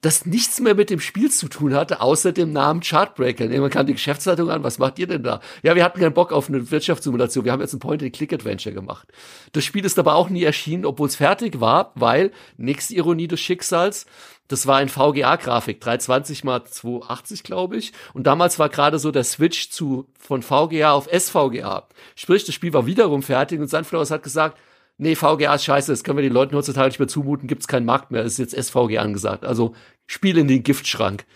das 0.02 0.26
nichts 0.26 0.60
mehr 0.60 0.74
mit 0.74 0.90
dem 0.90 1.00
Spiel 1.00 1.30
zu 1.30 1.48
tun 1.48 1.76
hatte, 1.76 2.02
außer 2.02 2.32
dem 2.32 2.52
Namen 2.52 2.82
Chartbreaker. 2.82 3.46
Und 3.46 3.52
irgendwann 3.52 3.72
kam 3.72 3.86
die 3.86 3.94
Geschäftsleitung 3.94 4.50
an, 4.50 4.64
was 4.64 4.80
macht 4.80 4.98
ihr 4.98 5.06
denn 5.06 5.22
da? 5.22 5.42
Ja, 5.62 5.76
wir 5.76 5.84
hatten 5.84 6.00
keinen 6.00 6.14
Bock 6.14 6.32
auf 6.32 6.50
eine 6.50 6.72
Wirtschaftssimulation, 6.72 7.46
wir 7.46 7.52
haben 7.52 7.62
jetzt 7.62 7.74
ein 7.74 7.80
Point-and-Click-Adventure 7.80 8.74
gemacht. 8.74 9.08
Das 9.52 9.64
Spiel 9.64 9.86
ist 9.86 10.00
aber 10.00 10.16
auch 10.16 10.30
nie 10.30 10.44
erschienen, 10.44 10.86
obwohl 10.86 11.08
es 11.08 11.16
fertig 11.16 11.60
war, 11.60 11.92
weil, 11.94 12.32
nächste 12.58 12.96
Ironie 12.96 13.28
des 13.28 13.40
Schicksals, 13.40 14.08
das 14.48 14.68
war 14.68 14.78
ein 14.78 14.90
VGA-Grafik, 14.90 15.80
320 15.80 16.44
mal 16.44 16.64
280, 16.66 17.44
glaube 17.44 17.78
ich. 17.78 17.94
Und 18.14 18.28
damals 18.28 18.60
war 18.60 18.70
gerade 18.70 19.00
so 19.00 19.12
der 19.12 19.24
Switch 19.24 19.70
zu, 19.70 20.08
von 20.20 20.42
VGA 20.42 20.92
auf 20.92 21.08
SVGA. 21.08 21.88
Sprich, 22.16 22.44
das 22.44 22.56
Spiel 22.56 22.74
war 22.74 22.86
wiederum 22.86 23.24
fertig 23.24 23.62
und 23.62 23.70
Sunflowers 23.70 24.12
hat 24.12 24.24
gesagt, 24.24 24.58
nee, 25.02 25.16
VGA 25.16 25.56
ist 25.56 25.66
scheiße, 25.66 25.92
das 25.92 26.04
können 26.04 26.18
wir 26.18 26.24
den 26.24 26.32
Leuten 26.32 26.56
heutzutage 26.56 26.88
nicht 26.88 27.00
mehr 27.00 27.08
zumuten, 27.08 27.48
gibt's 27.48 27.68
keinen 27.68 27.86
Markt 27.86 28.12
mehr, 28.12 28.24
ist 28.24 28.38
jetzt 28.38 28.56
SVG 28.56 29.00
angesagt. 29.00 29.44
Also 29.44 29.74
Spiel 30.06 30.38
in 30.38 30.48
den 30.48 30.64
Giftschrank. 30.64 31.26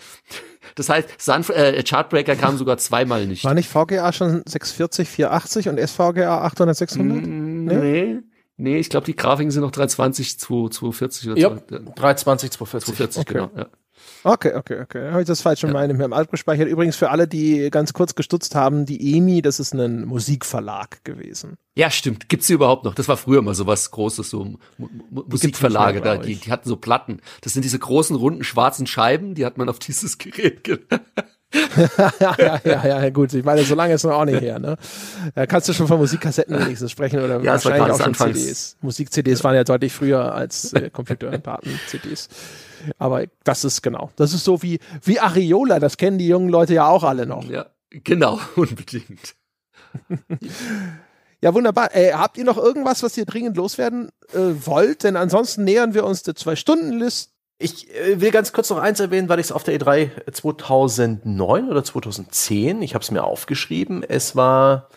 Das 0.74 0.90
heißt, 0.90 1.22
Sun, 1.22 1.46
äh, 1.54 1.82
Chartbreaker 1.84 2.36
kam 2.36 2.58
sogar 2.58 2.78
zweimal 2.78 3.28
nicht. 3.28 3.46
War 3.46 3.54
nicht 3.54 3.70
VGA 3.70 4.12
schon 4.12 4.42
640, 4.46 5.08
480 5.08 5.70
und 5.70 5.80
SVGA 5.80 6.42
800, 6.42 6.76
600? 6.76 7.26
Mm, 7.26 7.66
nee. 7.66 7.76
nee. 7.76 8.20
Nee, 8.58 8.78
ich 8.80 8.90
glaube, 8.90 9.06
die 9.06 9.16
Grafiken 9.16 9.52
sind 9.52 9.62
noch 9.62 9.72
320, 9.72 10.40
240 10.40 11.30
oder 11.30 11.40
ja, 11.40 11.50
320, 11.50 12.52
240. 12.52 12.96
240, 12.96 13.22
okay. 13.22 13.34
genau. 13.34 13.52
Ja. 13.56 13.68
Okay, 14.24 14.54
okay, 14.56 14.82
okay. 14.82 15.12
Habe 15.12 15.22
ich 15.22 15.28
das 15.28 15.42
falsch 15.42 15.60
schon 15.60 15.70
ja. 15.70 15.74
mal 15.74 15.90
in 15.90 15.98
meinem 15.98 16.14
Alt 16.14 16.32
gespeichert. 16.32 16.68
Übrigens 16.68 16.96
für 16.96 17.10
alle, 17.12 17.28
die 17.28 17.70
ganz 17.70 17.94
kurz 17.94 18.16
gestutzt 18.16 18.56
haben, 18.56 18.86
die 18.86 19.16
EMI, 19.16 19.42
das 19.42 19.60
ist 19.60 19.74
ein 19.74 20.06
Musikverlag 20.06 21.04
gewesen. 21.04 21.58
Ja, 21.76 21.92
stimmt. 21.92 22.30
Gibt's 22.30 22.48
die 22.48 22.54
überhaupt 22.54 22.86
noch? 22.86 22.96
Das 22.96 23.08
war 23.08 23.18
früher 23.18 23.42
mal 23.42 23.54
so 23.54 23.68
was 23.68 23.92
Großes, 23.92 24.30
so 24.30 24.44
M 24.44 24.58
Musikverlage 25.12 26.02
da. 26.02 26.18
Die, 26.18 26.36
die 26.36 26.52
hatten 26.52 26.68
so 26.68 26.78
Platten. 26.78 27.22
Das 27.42 27.54
sind 27.54 27.64
diese 27.64 27.78
großen, 27.80 28.16
runden, 28.16 28.44
schwarzen 28.44 28.88
Scheiben, 28.88 29.36
die 29.36 29.46
hat 29.46 29.58
man 29.58 29.70
auf 29.70 29.80
dieses 29.80 30.18
Gerät 30.18 30.64
ja, 32.20 32.34
ja, 32.40 32.60
ja, 32.64 32.88
ja, 33.04 33.10
gut. 33.10 33.34
Ich 33.34 33.44
meine, 33.44 33.64
so 33.64 33.76
lange 33.76 33.94
ist 33.94 34.04
noch 34.04 34.12
auch 34.12 34.26
nicht 34.26 34.42
her, 34.42 34.60
ne? 34.60 34.78
Da 35.34 35.46
kannst 35.46 35.70
du 35.70 35.74
schon 35.74 35.88
von 35.88 35.98
Musikkassetten 35.98 36.60
wenigstens 36.60 36.92
sprechen 36.92 37.20
oder 37.20 37.40
ja, 37.44 37.54
wahrscheinlich 37.54 37.92
auch 37.92 38.00
Anfangs. 38.00 38.38
CDs. 38.38 38.78
Musik-CDs 38.82 39.44
waren 39.44 39.56
ja 39.56 39.64
deutlich 39.64 39.94
früher 39.94 40.34
als 40.34 40.74
äh, 40.74 40.90
Computerdaten-CDs. 40.90 42.30
Aber 42.98 43.26
das 43.44 43.64
ist 43.64 43.82
genau. 43.82 44.12
Das 44.16 44.34
ist 44.34 44.44
so 44.44 44.62
wie, 44.62 44.80
wie 45.04 45.20
Ariola, 45.20 45.80
das 45.80 45.98
kennen 45.98 46.18
die 46.18 46.28
jungen 46.28 46.50
Leute 46.50 46.74
ja 46.74 46.88
auch 46.88 47.04
alle 47.04 47.26
noch. 47.26 47.46
Ja, 47.50 47.68
genau, 47.90 48.40
unbedingt. 48.56 49.36
Ja, 51.42 51.54
wunderbar. 51.54 51.96
Äh, 51.96 52.14
habt 52.14 52.38
ihr 52.38 52.44
noch 52.44 52.58
irgendwas, 52.58 53.04
was 53.04 53.18
ihr 53.18 53.26
dringend 53.26 53.58
loswerden 53.58 54.10
äh, 54.34 54.40
wollt? 54.66 55.04
Denn 55.04 55.16
ansonsten 55.16 55.64
nähern 55.64 55.94
wir 55.94 56.06
uns 56.06 56.24
der 56.24 56.36
Zwei-Stunden-List 56.36 57.36
ich 57.58 57.94
äh, 57.96 58.20
will 58.20 58.32
ganz 58.32 58.52
kurz 58.52 58.70
noch 58.70 58.80
eins 58.80 59.00
erwähnen, 59.00 59.30
weil 59.30 59.40
ich 59.40 59.46
es 59.46 59.52
auf 59.52 59.64
der 59.64 59.80
E3 59.80 60.30
2009 60.32 61.70
oder 61.70 61.84
2010, 61.84 62.82
ich 62.82 62.96
habe 62.96 63.04
es 63.04 63.12
mir 63.12 63.24
aufgeschrieben, 63.24 64.04
es 64.04 64.36
war, 64.36 64.90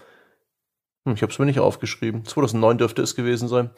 ich 1.15 1.23
habe 1.23 1.33
es 1.33 1.39
mir 1.39 1.47
nicht 1.47 1.61
aufgeschrieben, 1.61 2.25
2009 2.25 2.79
dürfte 2.79 3.03
es 3.03 3.15
gewesen 3.15 3.49
sein, 3.49 3.71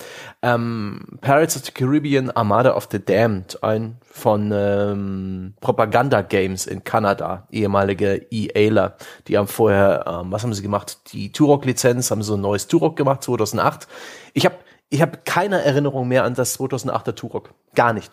ähm, 0.43 1.19
Pirates 1.20 1.57
of 1.57 1.65
the 1.65 1.73
Caribbean 1.73 2.31
Armada 2.31 2.74
of 2.74 2.89
the 2.90 3.05
Damned, 3.05 3.62
ein 3.62 3.97
von 4.02 4.51
ähm, 4.52 5.55
Propaganda 5.61 6.23
Games 6.23 6.66
in 6.66 6.85
Kanada, 6.85 7.47
ehemalige 7.51 8.27
EAler, 8.31 8.97
die 9.28 9.39
haben 9.39 9.47
vorher, 9.47 10.05
ähm, 10.07 10.32
was 10.32 10.43
haben 10.43 10.55
sie 10.55 10.62
gemacht, 10.62 11.12
die 11.12 11.32
Turok-Lizenz, 11.32 12.11
haben 12.11 12.23
so 12.23 12.35
ein 12.35 12.40
neues 12.40 12.66
Turok 12.66 12.97
gemacht, 12.97 13.23
2008. 13.23 13.86
Ich 14.35 14.44
habe 14.44 14.57
ich 14.93 15.01
hab 15.01 15.24
keine 15.24 15.62
Erinnerung 15.62 16.09
mehr 16.09 16.24
an 16.24 16.35
das 16.35 16.59
2008er 16.59 17.15
Turok, 17.15 17.55
gar 17.74 17.93
nicht. 17.93 18.11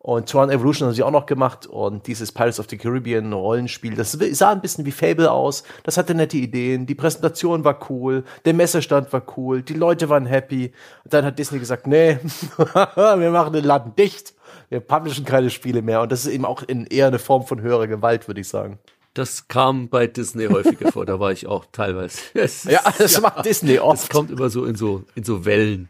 Und 0.00 0.28
Tron 0.28 0.48
Evolution 0.48 0.86
haben 0.86 0.94
sie 0.94 1.02
auch 1.02 1.10
noch 1.10 1.26
gemacht 1.26 1.66
und 1.66 2.06
dieses 2.06 2.30
Pirates 2.30 2.60
of 2.60 2.66
the 2.70 2.78
Caribbean 2.78 3.32
Rollenspiel, 3.32 3.96
das 3.96 4.12
sah 4.12 4.52
ein 4.52 4.60
bisschen 4.60 4.86
wie 4.86 4.92
Fable 4.92 5.30
aus. 5.30 5.64
Das 5.82 5.96
hatte 5.96 6.14
nette 6.14 6.36
Ideen, 6.36 6.86
die 6.86 6.94
Präsentation 6.94 7.64
war 7.64 7.90
cool, 7.90 8.22
der 8.44 8.54
Messestand 8.54 9.12
war 9.12 9.22
cool, 9.36 9.62
die 9.62 9.74
Leute 9.74 10.08
waren 10.08 10.24
happy. 10.24 10.72
Und 11.02 11.12
dann 11.12 11.24
hat 11.24 11.38
Disney 11.38 11.58
gesagt, 11.58 11.88
nee, 11.88 12.18
wir 12.56 13.30
machen 13.30 13.52
den 13.52 13.64
Laden 13.64 13.96
dicht. 13.96 14.34
Wir 14.68 14.80
publishen 14.80 15.24
keine 15.24 15.50
Spiele 15.50 15.82
mehr. 15.82 16.02
Und 16.02 16.12
das 16.12 16.24
ist 16.24 16.32
eben 16.32 16.44
auch 16.44 16.62
in 16.62 16.86
eher 16.86 17.08
eine 17.08 17.18
Form 17.18 17.44
von 17.44 17.60
höherer 17.60 17.88
Gewalt, 17.88 18.28
würde 18.28 18.40
ich 18.40 18.48
sagen. 18.48 18.78
Das 19.14 19.48
kam 19.48 19.88
bei 19.88 20.06
Disney 20.06 20.46
häufiger 20.46 20.92
vor, 20.92 21.06
da 21.06 21.18
war 21.18 21.32
ich 21.32 21.48
auch 21.48 21.64
teilweise. 21.72 22.20
Ist, 22.34 22.66
ja, 22.66 22.80
das 22.98 23.14
ja, 23.14 23.20
macht 23.20 23.44
Disney 23.44 23.80
oft. 23.80 24.04
Das 24.04 24.08
kommt 24.10 24.30
immer 24.30 24.48
so 24.48 24.64
in 24.64 24.76
so, 24.76 25.02
in 25.16 25.24
so 25.24 25.44
Wellen. 25.44 25.88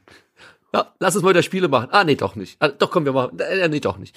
Ja, 0.75 0.95
lass 0.99 1.15
uns 1.15 1.25
mal 1.25 1.31
wieder 1.31 1.43
Spiele 1.43 1.69
machen. 1.69 1.89
Ah, 1.93 2.05
nee, 2.05 2.15
doch 2.15 2.37
nicht. 2.37 2.57
Ah, 2.61 2.69
doch, 2.69 2.91
komm, 2.91 3.05
wir 3.05 3.13
machen. 3.13 3.39
Äh, 3.39 3.69
nee, 3.69 3.81
doch 3.81 3.99
nicht. 3.99 4.15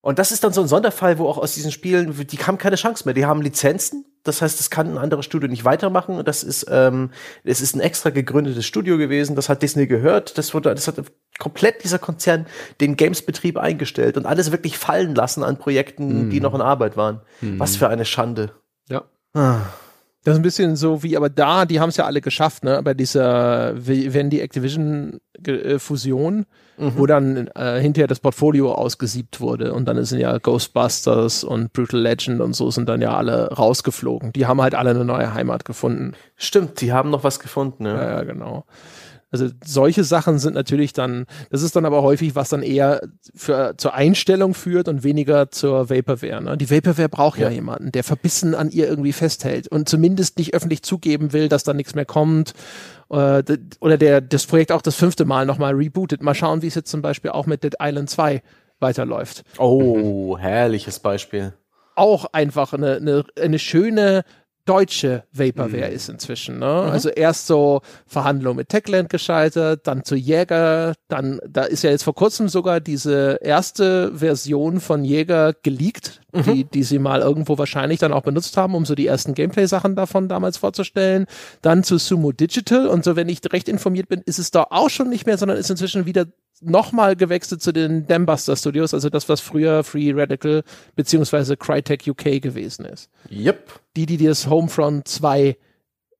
Und 0.00 0.20
das 0.20 0.30
ist 0.30 0.44
dann 0.44 0.52
so 0.52 0.60
ein 0.60 0.68
Sonderfall, 0.68 1.18
wo 1.18 1.26
auch 1.26 1.36
aus 1.36 1.54
diesen 1.54 1.72
Spielen, 1.72 2.14
die 2.28 2.38
haben 2.38 2.58
keine 2.58 2.76
Chance 2.76 3.04
mehr. 3.06 3.14
Die 3.14 3.26
haben 3.26 3.42
Lizenzen. 3.42 4.04
Das 4.22 4.40
heißt, 4.40 4.60
das 4.60 4.70
kann 4.70 4.92
ein 4.92 4.98
anderes 4.98 5.24
Studio 5.24 5.48
nicht 5.48 5.64
weitermachen. 5.64 6.16
Und 6.16 6.28
das 6.28 6.44
ist, 6.44 6.66
ähm, 6.70 7.10
es 7.42 7.60
ist 7.60 7.74
ein 7.74 7.80
extra 7.80 8.10
gegründetes 8.10 8.64
Studio 8.64 8.98
gewesen. 8.98 9.34
Das 9.34 9.48
hat 9.48 9.62
Disney 9.62 9.88
gehört. 9.88 10.38
Das 10.38 10.54
wurde, 10.54 10.72
das 10.72 10.86
hat 10.86 11.02
komplett 11.40 11.82
dieser 11.82 11.98
Konzern 11.98 12.46
den 12.80 12.96
Games-Betrieb 12.96 13.56
eingestellt 13.56 14.16
und 14.16 14.26
alles 14.26 14.52
wirklich 14.52 14.78
fallen 14.78 15.16
lassen 15.16 15.42
an 15.42 15.58
Projekten, 15.58 16.28
mm. 16.28 16.30
die 16.30 16.40
noch 16.40 16.54
in 16.54 16.60
Arbeit 16.60 16.96
waren. 16.96 17.22
Mm. 17.40 17.58
Was 17.58 17.74
für 17.74 17.88
eine 17.88 18.04
Schande. 18.04 18.52
Ja. 18.88 19.04
Ah. 19.34 19.62
Das 20.26 20.32
ist 20.32 20.40
ein 20.40 20.42
bisschen 20.42 20.74
so 20.74 21.04
wie, 21.04 21.16
aber 21.16 21.28
da, 21.28 21.66
die 21.66 21.78
haben 21.78 21.90
es 21.90 21.98
ja 21.98 22.04
alle 22.04 22.20
geschafft, 22.20 22.64
ne? 22.64 22.82
Bei 22.82 22.94
dieser, 22.94 23.74
wenn 23.76 24.28
die 24.28 24.40
Activision-Fusion, 24.40 26.46
mhm. 26.78 26.92
wo 26.96 27.06
dann 27.06 27.46
äh, 27.54 27.78
hinterher 27.78 28.08
das 28.08 28.18
Portfolio 28.18 28.74
ausgesiebt 28.74 29.40
wurde 29.40 29.72
und 29.72 29.86
dann 29.86 30.04
sind 30.04 30.18
ja 30.18 30.36
Ghostbusters 30.38 31.44
und 31.44 31.72
Brutal 31.72 32.00
Legend 32.00 32.40
und 32.40 32.56
so 32.56 32.72
sind 32.72 32.88
dann 32.88 33.02
ja 33.02 33.16
alle 33.16 33.52
rausgeflogen. 33.52 34.32
Die 34.32 34.46
haben 34.46 34.60
halt 34.60 34.74
alle 34.74 34.90
eine 34.90 35.04
neue 35.04 35.32
Heimat 35.32 35.64
gefunden. 35.64 36.14
Stimmt, 36.34 36.80
die 36.80 36.92
haben 36.92 37.10
noch 37.10 37.22
was 37.22 37.38
gefunden, 37.38 37.86
ja. 37.86 37.94
Ja, 37.94 38.10
ja 38.16 38.24
genau. 38.24 38.64
Also 39.30 39.48
solche 39.64 40.04
Sachen 40.04 40.38
sind 40.38 40.54
natürlich 40.54 40.92
dann, 40.92 41.26
das 41.50 41.62
ist 41.62 41.74
dann 41.74 41.84
aber 41.84 42.02
häufig, 42.02 42.36
was 42.36 42.48
dann 42.48 42.62
eher 42.62 43.00
für, 43.34 43.74
zur 43.76 43.94
Einstellung 43.94 44.54
führt 44.54 44.86
und 44.86 45.02
weniger 45.02 45.50
zur 45.50 45.90
Vaporware. 45.90 46.42
Ne? 46.42 46.56
Die 46.56 46.70
Vaporware 46.70 47.08
braucht 47.08 47.38
ja. 47.38 47.48
ja 47.48 47.54
jemanden, 47.54 47.90
der 47.90 48.04
verbissen 48.04 48.54
an 48.54 48.70
ihr 48.70 48.88
irgendwie 48.88 49.12
festhält 49.12 49.66
und 49.68 49.88
zumindest 49.88 50.38
nicht 50.38 50.54
öffentlich 50.54 50.82
zugeben 50.82 51.32
will, 51.32 51.48
dass 51.48 51.64
da 51.64 51.74
nichts 51.74 51.96
mehr 51.96 52.04
kommt 52.04 52.54
äh, 53.10 53.42
oder 53.80 53.98
der 53.98 54.20
das 54.20 54.46
Projekt 54.46 54.70
auch 54.70 54.82
das 54.82 54.94
fünfte 54.94 55.24
Mal 55.24 55.44
nochmal 55.44 55.74
rebootet. 55.74 56.22
Mal 56.22 56.34
schauen, 56.34 56.62
wie 56.62 56.68
es 56.68 56.76
jetzt 56.76 56.90
zum 56.90 57.02
Beispiel 57.02 57.32
auch 57.32 57.46
mit 57.46 57.64
Dead 57.64 57.74
Island 57.80 58.08
2 58.08 58.42
weiterläuft. 58.78 59.42
Oh, 59.58 60.38
herrliches 60.38 61.00
Beispiel. 61.00 61.52
Auch 61.96 62.26
einfach 62.32 62.72
eine, 62.72 62.96
eine, 62.96 63.24
eine 63.40 63.58
schöne 63.58 64.22
deutsche 64.66 65.24
Vaporware 65.32 65.88
mhm. 65.88 65.94
ist 65.94 66.08
inzwischen. 66.08 66.58
Ne? 66.58 66.66
Mhm. 66.66 66.92
Also 66.92 67.08
erst 67.08 67.46
so 67.46 67.80
Verhandlungen 68.06 68.58
mit 68.58 68.68
Techland 68.68 69.08
gescheitert, 69.08 69.86
dann 69.86 70.04
zu 70.04 70.16
Jäger, 70.16 70.94
dann, 71.08 71.40
da 71.48 71.62
ist 71.62 71.82
ja 71.82 71.90
jetzt 71.90 72.02
vor 72.02 72.14
kurzem 72.14 72.48
sogar 72.48 72.80
diese 72.80 73.38
erste 73.40 74.12
Version 74.14 74.80
von 74.80 75.04
Jäger 75.04 75.54
geleakt, 75.62 76.20
mhm. 76.32 76.42
die, 76.42 76.64
die 76.64 76.82
sie 76.82 76.98
mal 76.98 77.20
irgendwo 77.20 77.56
wahrscheinlich 77.58 78.00
dann 78.00 78.12
auch 78.12 78.22
benutzt 78.22 78.56
haben, 78.56 78.74
um 78.74 78.84
so 78.84 78.94
die 78.94 79.06
ersten 79.06 79.34
Gameplay-Sachen 79.34 79.96
davon 79.96 80.28
damals 80.28 80.58
vorzustellen. 80.58 81.26
Dann 81.62 81.84
zu 81.84 81.98
Sumo 81.98 82.32
Digital 82.32 82.88
und 82.88 83.04
so, 83.04 83.16
wenn 83.16 83.28
ich 83.28 83.40
recht 83.52 83.68
informiert 83.68 84.08
bin, 84.08 84.20
ist 84.26 84.38
es 84.38 84.50
da 84.50 84.66
auch 84.70 84.90
schon 84.90 85.08
nicht 85.08 85.26
mehr, 85.26 85.38
sondern 85.38 85.56
ist 85.56 85.70
inzwischen 85.70 86.06
wieder 86.06 86.26
nochmal 86.60 87.16
gewechselt 87.16 87.62
zu 87.62 87.72
den 87.72 88.06
Dambuster 88.06 88.56
Studios, 88.56 88.94
also 88.94 89.10
das, 89.10 89.28
was 89.28 89.40
früher 89.40 89.84
Free 89.84 90.12
Radical 90.14 90.62
beziehungsweise 90.94 91.56
Crytek 91.56 92.06
UK 92.06 92.40
gewesen 92.42 92.84
ist. 92.84 93.10
Yep. 93.30 93.80
Die, 93.96 94.06
die 94.06 94.18
das 94.18 94.48
Homefront 94.48 95.08
2 95.08 95.56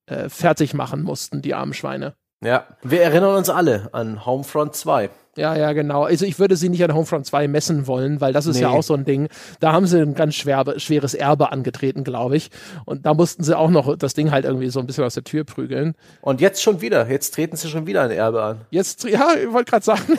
äh, 0.06 0.28
fertig 0.28 0.74
machen 0.74 1.02
mussten, 1.02 1.42
die 1.42 1.54
armen 1.54 1.74
Schweine. 1.74 2.14
Ja, 2.42 2.66
wir 2.82 3.02
erinnern 3.02 3.36
uns 3.36 3.48
alle 3.48 3.88
an 3.92 4.26
Homefront 4.26 4.74
2. 4.74 5.10
Ja, 5.36 5.56
ja, 5.56 5.72
genau. 5.72 6.04
Also 6.04 6.24
ich 6.24 6.38
würde 6.38 6.56
sie 6.56 6.68
nicht 6.68 6.82
an 6.82 6.94
Homefront 6.94 7.26
2 7.26 7.46
messen 7.48 7.86
wollen, 7.86 8.20
weil 8.20 8.32
das 8.32 8.46
ist 8.46 8.56
nee. 8.56 8.62
ja 8.62 8.70
auch 8.70 8.82
so 8.82 8.94
ein 8.94 9.04
Ding. 9.04 9.28
Da 9.60 9.72
haben 9.72 9.86
sie 9.86 10.00
ein 10.00 10.14
ganz 10.14 10.34
schwer, 10.34 10.64
schweres 10.78 11.14
Erbe 11.14 11.52
angetreten, 11.52 12.04
glaube 12.04 12.36
ich. 12.36 12.50
Und 12.86 13.04
da 13.04 13.14
mussten 13.14 13.44
sie 13.44 13.56
auch 13.56 13.70
noch 13.70 13.96
das 13.96 14.14
Ding 14.14 14.30
halt 14.30 14.46
irgendwie 14.46 14.68
so 14.70 14.80
ein 14.80 14.86
bisschen 14.86 15.04
aus 15.04 15.14
der 15.14 15.24
Tür 15.24 15.44
prügeln. 15.44 15.94
Und 16.22 16.40
jetzt 16.40 16.62
schon 16.62 16.80
wieder. 16.80 17.08
Jetzt 17.08 17.34
treten 17.34 17.56
sie 17.56 17.68
schon 17.68 17.86
wieder 17.86 18.02
ein 18.02 18.10
Erbe 18.10 18.42
an. 18.42 18.60
Jetzt, 18.70 19.04
ja, 19.04 19.34
ich 19.34 19.52
wollte 19.52 19.70
gerade 19.70 19.84
sagen. 19.84 20.18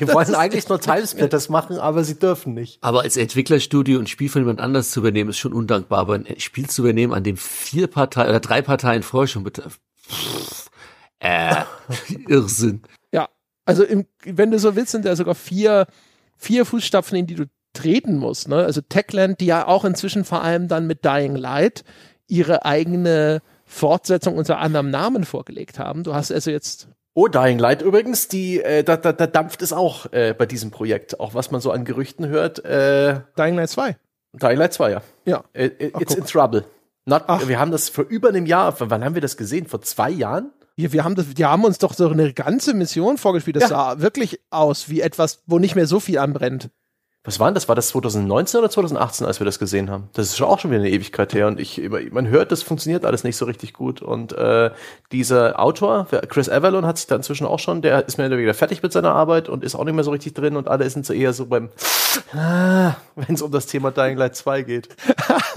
die 0.00 0.08
wollen 0.12 0.34
eigentlich 0.34 0.68
nur 0.68 0.80
Timesplitters 0.80 1.48
machen, 1.48 1.78
aber 1.78 2.04
sie 2.04 2.18
dürfen 2.18 2.54
nicht. 2.54 2.78
Aber 2.82 3.02
als 3.02 3.16
Entwicklerstudio 3.16 3.98
ein 3.98 4.06
Spiel 4.06 4.28
von 4.28 4.42
jemand 4.42 4.60
anders 4.60 4.90
zu 4.90 5.00
übernehmen, 5.00 5.30
ist 5.30 5.38
schon 5.38 5.52
undankbar. 5.52 5.98
Aber 5.98 6.14
ein 6.14 6.26
Spiel 6.38 6.68
zu 6.68 6.82
übernehmen, 6.82 7.12
an 7.12 7.24
dem 7.24 7.36
vier 7.36 7.88
Parteien 7.88 8.28
oder 8.28 8.40
drei 8.40 8.62
Parteien 8.62 9.02
vorher 9.02 9.26
schon 9.26 9.44
bitte. 9.44 9.64
Pff, 10.08 10.70
äh, 11.18 11.64
Irrsinn. 12.28 12.82
Also 13.64 13.84
im, 13.84 14.06
wenn 14.24 14.50
du 14.50 14.58
so 14.58 14.76
willst, 14.76 14.92
sind 14.92 15.04
da 15.04 15.16
sogar 15.16 15.34
vier, 15.34 15.86
vier 16.36 16.64
Fußstapfen, 16.64 17.18
in 17.18 17.26
die 17.26 17.34
du 17.34 17.44
treten 17.72 18.16
musst. 18.16 18.48
Ne? 18.48 18.56
Also 18.56 18.80
Techland, 18.80 19.40
die 19.40 19.46
ja 19.46 19.66
auch 19.66 19.84
inzwischen 19.84 20.24
vor 20.24 20.42
allem 20.42 20.68
dann 20.68 20.86
mit 20.86 21.04
Dying 21.04 21.36
Light 21.36 21.84
ihre 22.28 22.64
eigene 22.64 23.42
Fortsetzung 23.66 24.36
unter 24.36 24.58
anderem 24.58 24.90
Namen 24.90 25.24
vorgelegt 25.24 25.78
haben. 25.78 26.04
Du 26.04 26.14
hast 26.14 26.30
also 26.30 26.50
jetzt 26.50 26.88
Oh, 27.16 27.28
Dying 27.28 27.60
Light 27.60 27.80
übrigens, 27.80 28.26
die, 28.26 28.60
äh, 28.60 28.82
da, 28.82 28.96
da, 28.96 29.12
da 29.12 29.28
dampft 29.28 29.62
es 29.62 29.72
auch 29.72 30.12
äh, 30.12 30.34
bei 30.36 30.46
diesem 30.46 30.72
Projekt, 30.72 31.20
auch 31.20 31.32
was 31.32 31.52
man 31.52 31.60
so 31.60 31.70
an 31.70 31.84
Gerüchten 31.84 32.26
hört. 32.26 32.64
Äh, 32.64 33.20
Dying 33.38 33.54
Light 33.54 33.70
2. 33.70 33.96
Dying 34.32 34.58
Light 34.58 34.72
2, 34.72 34.90
ja. 34.90 35.02
Ja. 35.24 35.44
Äh, 35.52 35.66
äh 35.66 35.92
Ach, 35.94 36.00
it's 36.00 36.14
guck. 36.14 36.18
in 36.18 36.26
trouble. 36.26 36.64
Not, 37.06 37.22
wir 37.46 37.60
haben 37.60 37.70
das 37.70 37.88
vor 37.88 38.04
über 38.08 38.30
einem 38.30 38.46
Jahr, 38.46 38.74
wann 38.78 39.04
haben 39.04 39.14
wir 39.14 39.22
das 39.22 39.36
gesehen? 39.36 39.66
Vor 39.66 39.80
zwei 39.82 40.10
Jahren? 40.10 40.50
Wir, 40.76 40.92
wir, 40.92 41.04
haben 41.04 41.14
das, 41.14 41.32
die 41.34 41.44
haben 41.44 41.64
uns 41.64 41.78
doch 41.78 41.94
so 41.94 42.08
eine 42.08 42.32
ganze 42.32 42.74
Mission 42.74 43.16
vorgespielt. 43.16 43.56
Das 43.56 43.64
ja. 43.64 43.68
sah 43.68 44.00
wirklich 44.00 44.40
aus 44.50 44.88
wie 44.88 45.00
etwas, 45.00 45.42
wo 45.46 45.58
nicht 45.58 45.76
mehr 45.76 45.86
so 45.86 46.00
viel 46.00 46.18
anbrennt. 46.18 46.70
Was 47.26 47.40
war 47.40 47.48
denn 47.48 47.54
das? 47.54 47.68
War 47.68 47.74
das 47.74 47.88
2019 47.88 48.60
oder 48.60 48.68
2018, 48.68 49.26
als 49.26 49.40
wir 49.40 49.46
das 49.46 49.58
gesehen 49.58 49.90
haben? 49.90 50.10
Das 50.12 50.26
ist 50.26 50.36
schon 50.36 50.46
auch 50.46 50.58
schon 50.58 50.70
wieder 50.70 50.80
eine 50.80 50.90
Ewigkeit 50.90 51.32
her 51.32 51.46
und 51.46 51.58
ich, 51.58 51.80
man 52.10 52.28
hört, 52.28 52.52
das 52.52 52.62
funktioniert 52.62 53.06
alles 53.06 53.24
nicht 53.24 53.38
so 53.38 53.46
richtig 53.46 53.72
gut. 53.72 54.02
Und 54.02 54.34
äh, 54.34 54.70
dieser 55.10 55.58
Autor, 55.58 56.06
Chris 56.28 56.50
Avalon, 56.50 56.84
hat 56.84 56.98
sich 56.98 57.06
da 57.06 57.16
inzwischen 57.16 57.46
auch 57.46 57.60
schon, 57.60 57.80
der 57.80 58.06
ist 58.06 58.18
mehr 58.18 58.26
oder 58.26 58.36
weniger 58.36 58.52
fertig 58.52 58.82
mit 58.82 58.92
seiner 58.92 59.14
Arbeit 59.14 59.48
und 59.48 59.64
ist 59.64 59.74
auch 59.74 59.84
nicht 59.84 59.94
mehr 59.94 60.04
so 60.04 60.10
richtig 60.10 60.34
drin 60.34 60.54
und 60.54 60.68
alle 60.68 60.88
sind 60.90 61.06
so 61.06 61.14
eher 61.14 61.32
so 61.32 61.46
beim, 61.46 61.70
ah, 62.34 62.96
wenn 63.16 63.34
es 63.34 63.40
um 63.40 63.50
das 63.50 63.64
Thema 63.64 63.90
Dying 63.90 64.18
Light 64.18 64.36
2 64.36 64.60
geht. 64.60 64.88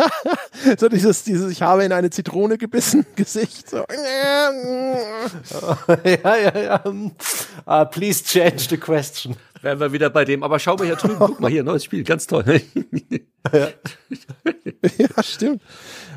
so 0.79 0.87
dieses, 0.87 1.25
dieses, 1.25 1.51
ich 1.51 1.61
habe 1.63 1.83
in 1.83 1.91
eine 1.91 2.09
Zitrone 2.11 2.57
gebissen 2.57 3.05
Gesicht. 3.17 3.69
So. 3.69 3.77
ja, 6.05 6.35
ja, 6.37 6.57
ja. 6.57 6.83
Uh, 7.65 7.83
please 7.83 8.23
change 8.23 8.67
the 8.69 8.77
question 8.77 9.35
wären 9.67 9.79
wir 9.81 9.91
wieder 9.91 10.09
bei 10.09 10.23
dem. 10.23 10.43
Aber 10.43 10.59
schau 10.59 10.77
mal 10.77 10.85
hier 10.85 10.95
drüben, 10.95 11.17
guck 11.19 11.39
mal 11.39 11.51
hier, 11.51 11.63
neues 11.63 11.83
Spiel, 11.83 12.03
ganz 12.03 12.25
toll. 12.25 12.43
ja. 13.53 13.67
ja, 14.97 15.23
stimmt. 15.23 15.61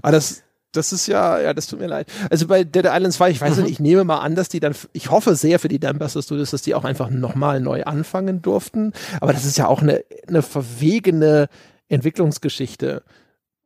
Aber 0.03 0.13
das, 0.13 0.45
das 0.71 0.93
ist 0.93 1.09
ja, 1.09 1.41
ja, 1.41 1.53
das 1.53 1.67
tut 1.67 1.81
mir 1.81 1.89
leid. 1.89 2.07
Also 2.31 2.47
bei 2.47 2.63
Dead 2.63 2.85
Island 2.85 3.13
2, 3.13 3.31
ich 3.31 3.41
weiß 3.41 3.57
mhm. 3.57 3.65
nicht, 3.65 3.73
ich 3.73 3.81
nehme 3.81 4.05
mal 4.05 4.21
an, 4.21 4.37
dass 4.37 4.49
die 4.49 4.61
dann, 4.61 4.75
ich 4.93 5.11
hoffe 5.11 5.35
sehr 5.35 5.59
für 5.59 5.67
die 5.67 5.81
Dambuster 5.81 6.23
Studios, 6.23 6.51
dass 6.51 6.63
die 6.63 6.77
auch 6.77 6.85
einfach 6.85 7.11
nochmal 7.11 7.61
neu 7.61 7.83
anfangen 7.83 8.41
durften. 8.41 8.93
Aber 9.21 9.33
das 9.33 9.45
ist 9.45 9.59
ja 9.59 9.67
auch 9.67 9.83
eine, 9.83 10.05
eine 10.29 10.43
verwegene 10.43 11.49
Entwicklungsgeschichte, 11.89 13.03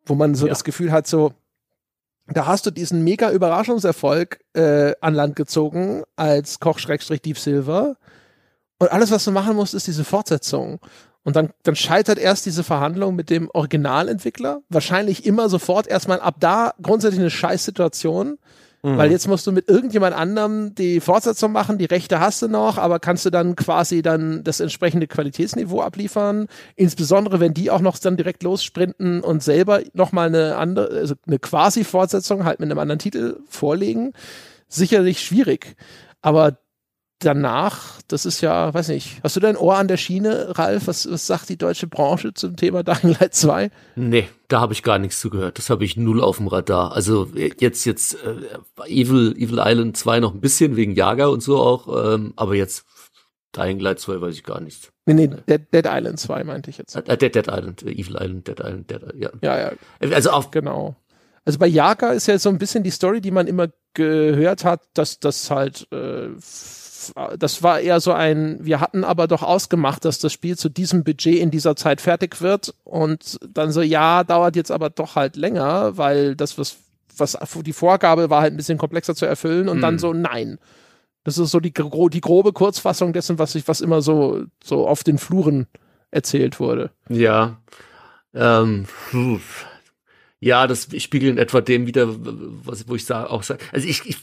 wo 0.06 0.14
man 0.14 0.34
so 0.34 0.46
ja. 0.46 0.50
das 0.50 0.64
Gefühl 0.64 0.92
hat, 0.92 1.06
so, 1.06 1.34
da 2.26 2.46
hast 2.46 2.64
du 2.64 2.70
diesen 2.70 3.04
mega 3.04 3.30
Überraschungserfolg 3.30 4.40
äh, 4.54 4.94
an 5.02 5.12
Land 5.12 5.36
gezogen 5.36 6.04
als 6.16 6.58
Koch-Deep 6.58 7.38
Silver 7.38 7.96
und 8.78 8.92
alles, 8.92 9.10
was 9.10 9.24
du 9.24 9.30
machen 9.30 9.56
musst, 9.56 9.74
ist 9.74 9.86
diese 9.86 10.04
Fortsetzung. 10.04 10.80
Und 11.22 11.36
dann, 11.36 11.50
dann 11.62 11.74
scheitert 11.74 12.18
erst 12.18 12.44
diese 12.44 12.62
Verhandlung 12.64 13.16
mit 13.16 13.30
dem 13.30 13.48
Originalentwickler. 13.52 14.60
Wahrscheinlich 14.68 15.24
immer 15.24 15.48
sofort 15.48 15.86
erstmal 15.86 16.20
ab 16.20 16.36
da 16.38 16.74
grundsätzlich 16.82 17.20
eine 17.20 17.30
Scheißsituation. 17.30 18.38
Mhm. 18.84 18.98
Weil 18.98 19.10
jetzt 19.10 19.26
musst 19.26 19.46
du 19.46 19.52
mit 19.52 19.70
irgendjemand 19.70 20.14
anderem 20.14 20.74
die 20.74 21.00
Fortsetzung 21.00 21.52
machen, 21.52 21.78
die 21.78 21.86
Rechte 21.86 22.20
hast 22.20 22.42
du 22.42 22.48
noch, 22.48 22.76
aber 22.76 23.00
kannst 23.00 23.24
du 23.24 23.30
dann 23.30 23.56
quasi 23.56 24.02
dann 24.02 24.44
das 24.44 24.60
entsprechende 24.60 25.06
Qualitätsniveau 25.06 25.80
abliefern. 25.80 26.48
Insbesondere, 26.76 27.40
wenn 27.40 27.54
die 27.54 27.70
auch 27.70 27.80
noch 27.80 27.98
dann 27.98 28.18
direkt 28.18 28.42
lossprinten 28.42 29.22
und 29.22 29.42
selber 29.42 29.80
nochmal 29.94 30.26
eine 30.26 30.56
andere, 30.56 30.88
also 30.88 31.14
eine 31.26 31.38
quasi 31.38 31.82
Fortsetzung 31.82 32.44
halt 32.44 32.60
mit 32.60 32.70
einem 32.70 32.78
anderen 32.78 32.98
Titel 32.98 33.38
vorlegen. 33.48 34.12
Sicherlich 34.68 35.24
schwierig. 35.24 35.76
Aber 36.20 36.58
danach, 37.24 38.00
das 38.08 38.26
ist 38.26 38.40
ja, 38.40 38.72
weiß 38.72 38.88
nicht, 38.88 39.20
hast 39.22 39.36
du 39.36 39.40
dein 39.40 39.56
Ohr 39.56 39.76
an 39.76 39.88
der 39.88 39.96
Schiene, 39.96 40.58
Ralf? 40.58 40.86
Was, 40.86 41.10
was 41.10 41.26
sagt 41.26 41.48
die 41.48 41.56
deutsche 41.56 41.86
Branche 41.86 42.34
zum 42.34 42.56
Thema 42.56 42.82
Dying 42.82 43.16
Light 43.20 43.34
2? 43.34 43.70
Nee, 43.96 44.28
da 44.48 44.60
habe 44.60 44.72
ich 44.72 44.82
gar 44.82 44.98
nichts 44.98 45.20
zugehört. 45.20 45.58
Das 45.58 45.70
habe 45.70 45.84
ich 45.84 45.96
null 45.96 46.20
auf 46.20 46.36
dem 46.38 46.48
Radar. 46.48 46.92
Also 46.92 47.28
jetzt, 47.34 47.84
jetzt 47.84 48.14
äh, 48.14 48.88
Evil, 48.88 49.34
Evil 49.36 49.60
Island 49.60 49.96
2 49.96 50.20
noch 50.20 50.34
ein 50.34 50.40
bisschen 50.40 50.76
wegen 50.76 50.94
Jager 50.94 51.30
und 51.30 51.42
so 51.42 51.58
auch, 51.58 52.14
ähm, 52.14 52.32
aber 52.36 52.54
jetzt 52.54 52.84
Dying 53.56 53.78
Light 53.78 54.00
2 54.00 54.20
weiß 54.20 54.34
ich 54.34 54.44
gar 54.44 54.60
nichts. 54.60 54.90
Nee, 55.06 55.14
nee, 55.14 55.28
Dead, 55.28 55.62
Dead 55.72 55.86
Island 55.86 56.18
2 56.18 56.44
meinte 56.44 56.70
ich 56.70 56.78
jetzt. 56.78 56.96
Äh, 56.96 57.16
Dead, 57.16 57.34
Dead 57.34 57.48
Island, 57.48 57.82
äh, 57.82 57.90
Evil 57.92 58.16
Island, 58.20 58.48
Dead 58.48 58.60
Island, 58.60 58.90
Dead 58.90 59.02
Island, 59.02 59.20
ja. 59.20 59.30
Ja, 59.42 59.72
ja. 60.00 60.14
Also 60.14 60.30
auf, 60.30 60.50
genau. 60.50 60.96
Also 61.44 61.58
bei 61.58 61.66
Jager 61.66 62.14
ist 62.14 62.26
ja 62.26 62.38
so 62.38 62.48
ein 62.48 62.58
bisschen 62.58 62.82
die 62.82 62.90
Story, 62.90 63.20
die 63.20 63.30
man 63.30 63.46
immer 63.46 63.68
gehört 63.92 64.64
hat, 64.64 64.82
dass 64.94 65.20
das 65.20 65.50
halt 65.50 65.86
äh, 65.92 66.28
das 67.38 67.62
war 67.62 67.80
eher 67.80 68.00
so 68.00 68.12
ein, 68.12 68.58
wir 68.60 68.80
hatten 68.80 69.04
aber 69.04 69.26
doch 69.26 69.42
ausgemacht, 69.42 70.04
dass 70.04 70.18
das 70.18 70.32
Spiel 70.32 70.56
zu 70.56 70.68
diesem 70.68 71.04
Budget 71.04 71.38
in 71.38 71.50
dieser 71.50 71.76
Zeit 71.76 72.00
fertig 72.00 72.40
wird 72.40 72.74
und 72.84 73.38
dann 73.48 73.72
so, 73.72 73.82
ja, 73.82 74.24
dauert 74.24 74.56
jetzt 74.56 74.70
aber 74.70 74.90
doch 74.90 75.16
halt 75.16 75.36
länger, 75.36 75.96
weil 75.96 76.36
das, 76.36 76.58
was, 76.58 76.76
was 77.16 77.38
die 77.64 77.72
Vorgabe 77.72 78.30
war 78.30 78.42
halt 78.42 78.54
ein 78.54 78.56
bisschen 78.56 78.78
komplexer 78.78 79.14
zu 79.14 79.26
erfüllen 79.26 79.68
und 79.68 79.78
mhm. 79.78 79.82
dann 79.82 79.98
so, 79.98 80.12
nein. 80.12 80.58
Das 81.24 81.38
ist 81.38 81.50
so 81.50 81.60
die, 81.60 81.72
die 81.72 82.20
grobe 82.20 82.52
Kurzfassung 82.52 83.12
dessen, 83.12 83.38
was 83.38 83.54
ich, 83.54 83.66
was 83.66 83.80
immer 83.80 84.02
so, 84.02 84.44
so 84.62 84.86
auf 84.86 85.04
den 85.04 85.18
Fluren 85.18 85.66
erzählt 86.10 86.60
wurde. 86.60 86.90
Ja. 87.08 87.56
Ähm, 88.34 88.86
ja, 90.44 90.66
das 90.66 90.88
spiegelt 90.98 91.32
in 91.32 91.38
etwa 91.38 91.62
dem 91.62 91.86
wieder, 91.86 92.06
was, 92.06 92.86
wo 92.86 92.94
ich 92.94 93.06
sage, 93.06 93.30
auch 93.30 93.42
sage. 93.42 93.64
Also 93.72 93.88
ich, 93.88 94.02
ich, 94.04 94.18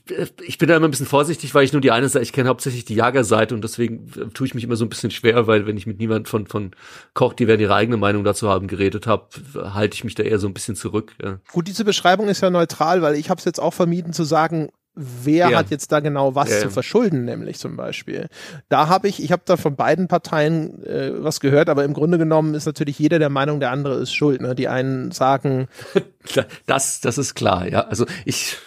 ich 0.45 0.59
bin 0.59 0.69
da 0.69 0.75
immer 0.75 0.87
ein 0.87 0.91
bisschen 0.91 1.07
vorsichtig, 1.07 1.55
weil 1.55 1.63
ich 1.63 1.73
nur 1.73 1.81
die 1.81 1.89
eine 1.89 2.09
Seite, 2.09 2.21
ich 2.21 2.31
kenne 2.31 2.47
hauptsächlich 2.47 2.85
die 2.85 2.93
Jagerseite 2.93 3.55
und 3.55 3.63
deswegen 3.63 4.05
äh, 4.15 4.27
tue 4.31 4.45
ich 4.45 4.53
mich 4.53 4.63
immer 4.63 4.75
so 4.75 4.85
ein 4.85 4.89
bisschen 4.89 5.09
schwer, 5.09 5.47
weil 5.47 5.65
wenn 5.65 5.77
ich 5.77 5.87
mit 5.87 5.97
niemand 5.97 6.29
von, 6.29 6.45
von 6.45 6.71
Koch, 7.15 7.33
die 7.33 7.47
werden 7.47 7.59
ihre 7.59 7.73
eigene 7.73 7.97
Meinung 7.97 8.23
dazu 8.23 8.49
haben, 8.49 8.67
geredet 8.67 9.07
habe, 9.07 9.29
halte 9.55 9.95
ich 9.95 10.03
mich 10.03 10.13
da 10.13 10.21
eher 10.21 10.37
so 10.37 10.45
ein 10.45 10.53
bisschen 10.53 10.75
zurück. 10.75 11.13
Ja. 11.23 11.39
Gut, 11.51 11.67
diese 11.67 11.85
Beschreibung 11.85 12.29
ist 12.29 12.41
ja 12.41 12.51
neutral, 12.51 13.01
weil 13.01 13.15
ich 13.15 13.31
habe 13.31 13.39
es 13.39 13.45
jetzt 13.45 13.59
auch 13.59 13.73
vermieden 13.73 14.13
zu 14.13 14.23
sagen, 14.23 14.69
wer 14.93 15.49
ja. 15.49 15.57
hat 15.57 15.69
jetzt 15.69 15.91
da 15.91 15.99
genau 15.99 16.35
was 16.35 16.49
ja. 16.49 16.59
zu 16.59 16.69
verschulden, 16.69 17.25
nämlich 17.25 17.59
zum 17.59 17.77
Beispiel. 17.77 18.27
Da 18.69 18.87
habe 18.87 19.07
ich, 19.07 19.23
ich 19.23 19.31
habe 19.31 19.43
da 19.45 19.57
von 19.57 19.75
beiden 19.75 20.07
Parteien 20.07 20.83
äh, 20.83 21.11
was 21.23 21.39
gehört, 21.39 21.69
aber 21.69 21.85
im 21.85 21.93
Grunde 21.93 22.17
genommen 22.17 22.53
ist 22.55 22.65
natürlich 22.65 22.99
jeder 22.99 23.19
der 23.19 23.29
Meinung, 23.29 23.59
der 23.59 23.71
andere 23.71 23.95
ist 23.95 24.13
schuld. 24.13 24.41
Ne? 24.41 24.55
Die 24.55 24.67
einen 24.67 25.11
sagen, 25.11 25.67
das, 26.65 27.01
das 27.01 27.17
ist 27.17 27.35
klar, 27.35 27.67
ja. 27.67 27.81
Also 27.81 28.05
ich 28.25 28.57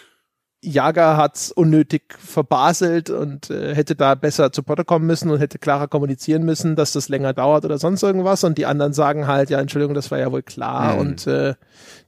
Jager 0.64 1.16
hat 1.16 1.52
unnötig 1.54 2.02
verbaselt 2.18 3.10
und 3.10 3.50
äh, 3.50 3.74
hätte 3.74 3.94
da 3.94 4.14
besser 4.14 4.52
zu 4.52 4.62
Potte 4.62 4.84
kommen 4.84 5.06
müssen 5.06 5.30
und 5.30 5.38
hätte 5.38 5.58
klarer 5.58 5.88
kommunizieren 5.88 6.44
müssen, 6.44 6.76
dass 6.76 6.92
das 6.92 7.08
länger 7.08 7.32
dauert 7.32 7.64
oder 7.64 7.78
sonst 7.78 8.02
irgendwas. 8.02 8.44
Und 8.44 8.58
die 8.58 8.66
anderen 8.66 8.92
sagen 8.92 9.26
halt, 9.26 9.50
ja, 9.50 9.60
Entschuldigung, 9.60 9.94
das 9.94 10.10
war 10.10 10.18
ja 10.18 10.32
wohl 10.32 10.42
klar. 10.42 10.94
Mhm. 10.94 11.00
Und 11.00 11.26
äh, 11.26 11.54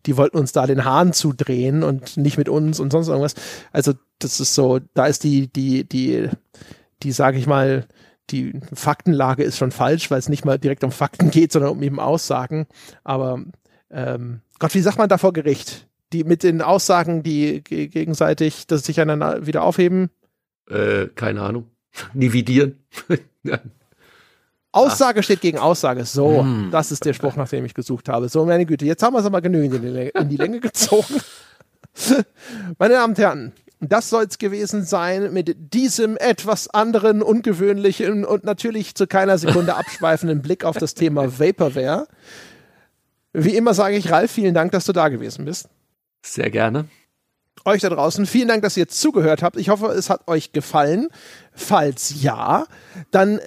die 0.07 0.17
wollten 0.17 0.39
uns 0.39 0.53
da 0.53 0.67
den 0.67 0.85
Hahn 0.85 1.13
zudrehen 1.13 1.83
und 1.83 2.17
nicht 2.17 2.39
mit 2.39 2.49
uns 2.49 2.81
und 2.81 2.91
sonst 2.91 3.09
irgendwas. 3.09 3.35
Also 3.73 3.93
das 4.19 4.41
ist 4.41 4.55
so, 4.55 4.81
da 4.95 5.07
ist 5.07 5.25
die, 5.25 5.49
die, 5.49 5.85
die, 5.85 6.31
die, 7.03 7.13
sage 7.13 7.39
ich 7.39 7.47
mal, 7.47 7.87
die 8.31 8.61
Faktenlage 8.73 9.45
ist 9.45 9.59
schon 9.59 9.71
falsch, 9.71 10.11
weil 10.11 10.19
es 10.19 10.29
nicht 10.29 10.45
mal 10.45 10.59
direkt 10.59 10.83
um 10.83 10.91
Fakten 10.91 11.31
geht, 11.31 11.53
sondern 11.53 11.71
um 11.71 11.83
eben 11.83 12.01
Aussagen. 12.01 12.67
Aber 13.05 13.41
ähm, 13.91 14.41
Gott, 14.59 14.75
wie 14.75 14.81
sagt 14.81 14.99
man 14.99 15.09
da 15.09 15.19
vor 15.19 15.33
Gericht? 15.33 15.87
Die 16.13 16.25
mit 16.25 16.43
den 16.43 16.63
Aussagen, 16.63 17.23
die 17.23 17.63
gegenseitig 17.63 18.67
das 18.67 18.85
sich 18.85 19.01
einander 19.01 19.47
wieder 19.47 19.63
aufheben? 19.63 20.11
Äh, 20.69 21.07
keine 21.15 21.43
Ahnung. 21.43 21.71
Nividieren. 22.15 22.79
Aussage 24.73 25.23
steht 25.23 25.41
gegen 25.41 25.59
Aussage. 25.59 26.05
So, 26.05 26.43
hm. 26.43 26.69
das 26.71 26.93
ist 26.93 27.05
der 27.05 27.15
Spruch, 27.15 27.37
nach 27.37 27.49
dem 27.49 27.65
ich 27.65 27.75
gesucht 27.75 28.09
habe. 28.09 28.29
So, 28.29 28.45
meine 28.45 28.67
Güte, 28.67 28.85
jetzt 28.85 29.03
haben 29.03 29.15
wir 29.15 29.21
es 29.21 29.27
aber 29.27 29.41
genügend 29.41 29.83
in 29.83 29.95
die, 29.95 30.09
in 30.09 30.29
die 30.29 30.37
Länge 30.37 30.61
gezogen. 30.61 31.15
meine 32.79 32.95
Damen 32.95 33.15
und 33.15 33.19
Herren, 33.19 33.53
das 33.81 34.11
soll 34.11 34.25
es 34.25 34.39
gewesen 34.39 34.85
sein 34.85 35.33
mit 35.33 35.75
diesem 35.75 36.17
etwas 36.17 36.69
anderen, 36.69 37.23
ungewöhnlichen 37.23 38.25
und 38.25 38.45
natürlich 38.45 38.95
zu 38.95 39.07
keiner 39.07 39.39
Sekunde 39.39 39.77
abschweifenden 39.77 40.43
Blick 40.43 40.65
auf 40.65 40.77
das 40.77 40.95
Thema 40.95 41.39
Vaporware. 41.39 42.07
Wie 43.33 43.57
immer 43.57 43.75
sage 43.75 43.97
ich, 43.97 44.11
Ralf, 44.11 44.31
vielen 44.31 44.55
Dank, 44.55 44.73
dass 44.73 44.85
du 44.85 44.93
da 44.93 45.09
gewesen 45.09 45.45
bist. 45.45 45.69
Sehr 46.27 46.51
gerne. 46.51 46.89
Euch 47.65 47.81
da 47.81 47.89
draußen, 47.89 48.27
vielen 48.27 48.49
Dank, 48.49 48.63
dass 48.63 48.77
ihr 48.77 48.89
zugehört 48.89 49.43
habt. 49.43 49.57
Ich 49.57 49.71
hoffe, 49.71 49.87
es 49.87 50.11
hat 50.11 50.29
euch 50.29 50.53
gefallen. 50.53 51.09
Falls 51.53 52.23
ja, 52.23 52.67
dann 53.11 53.41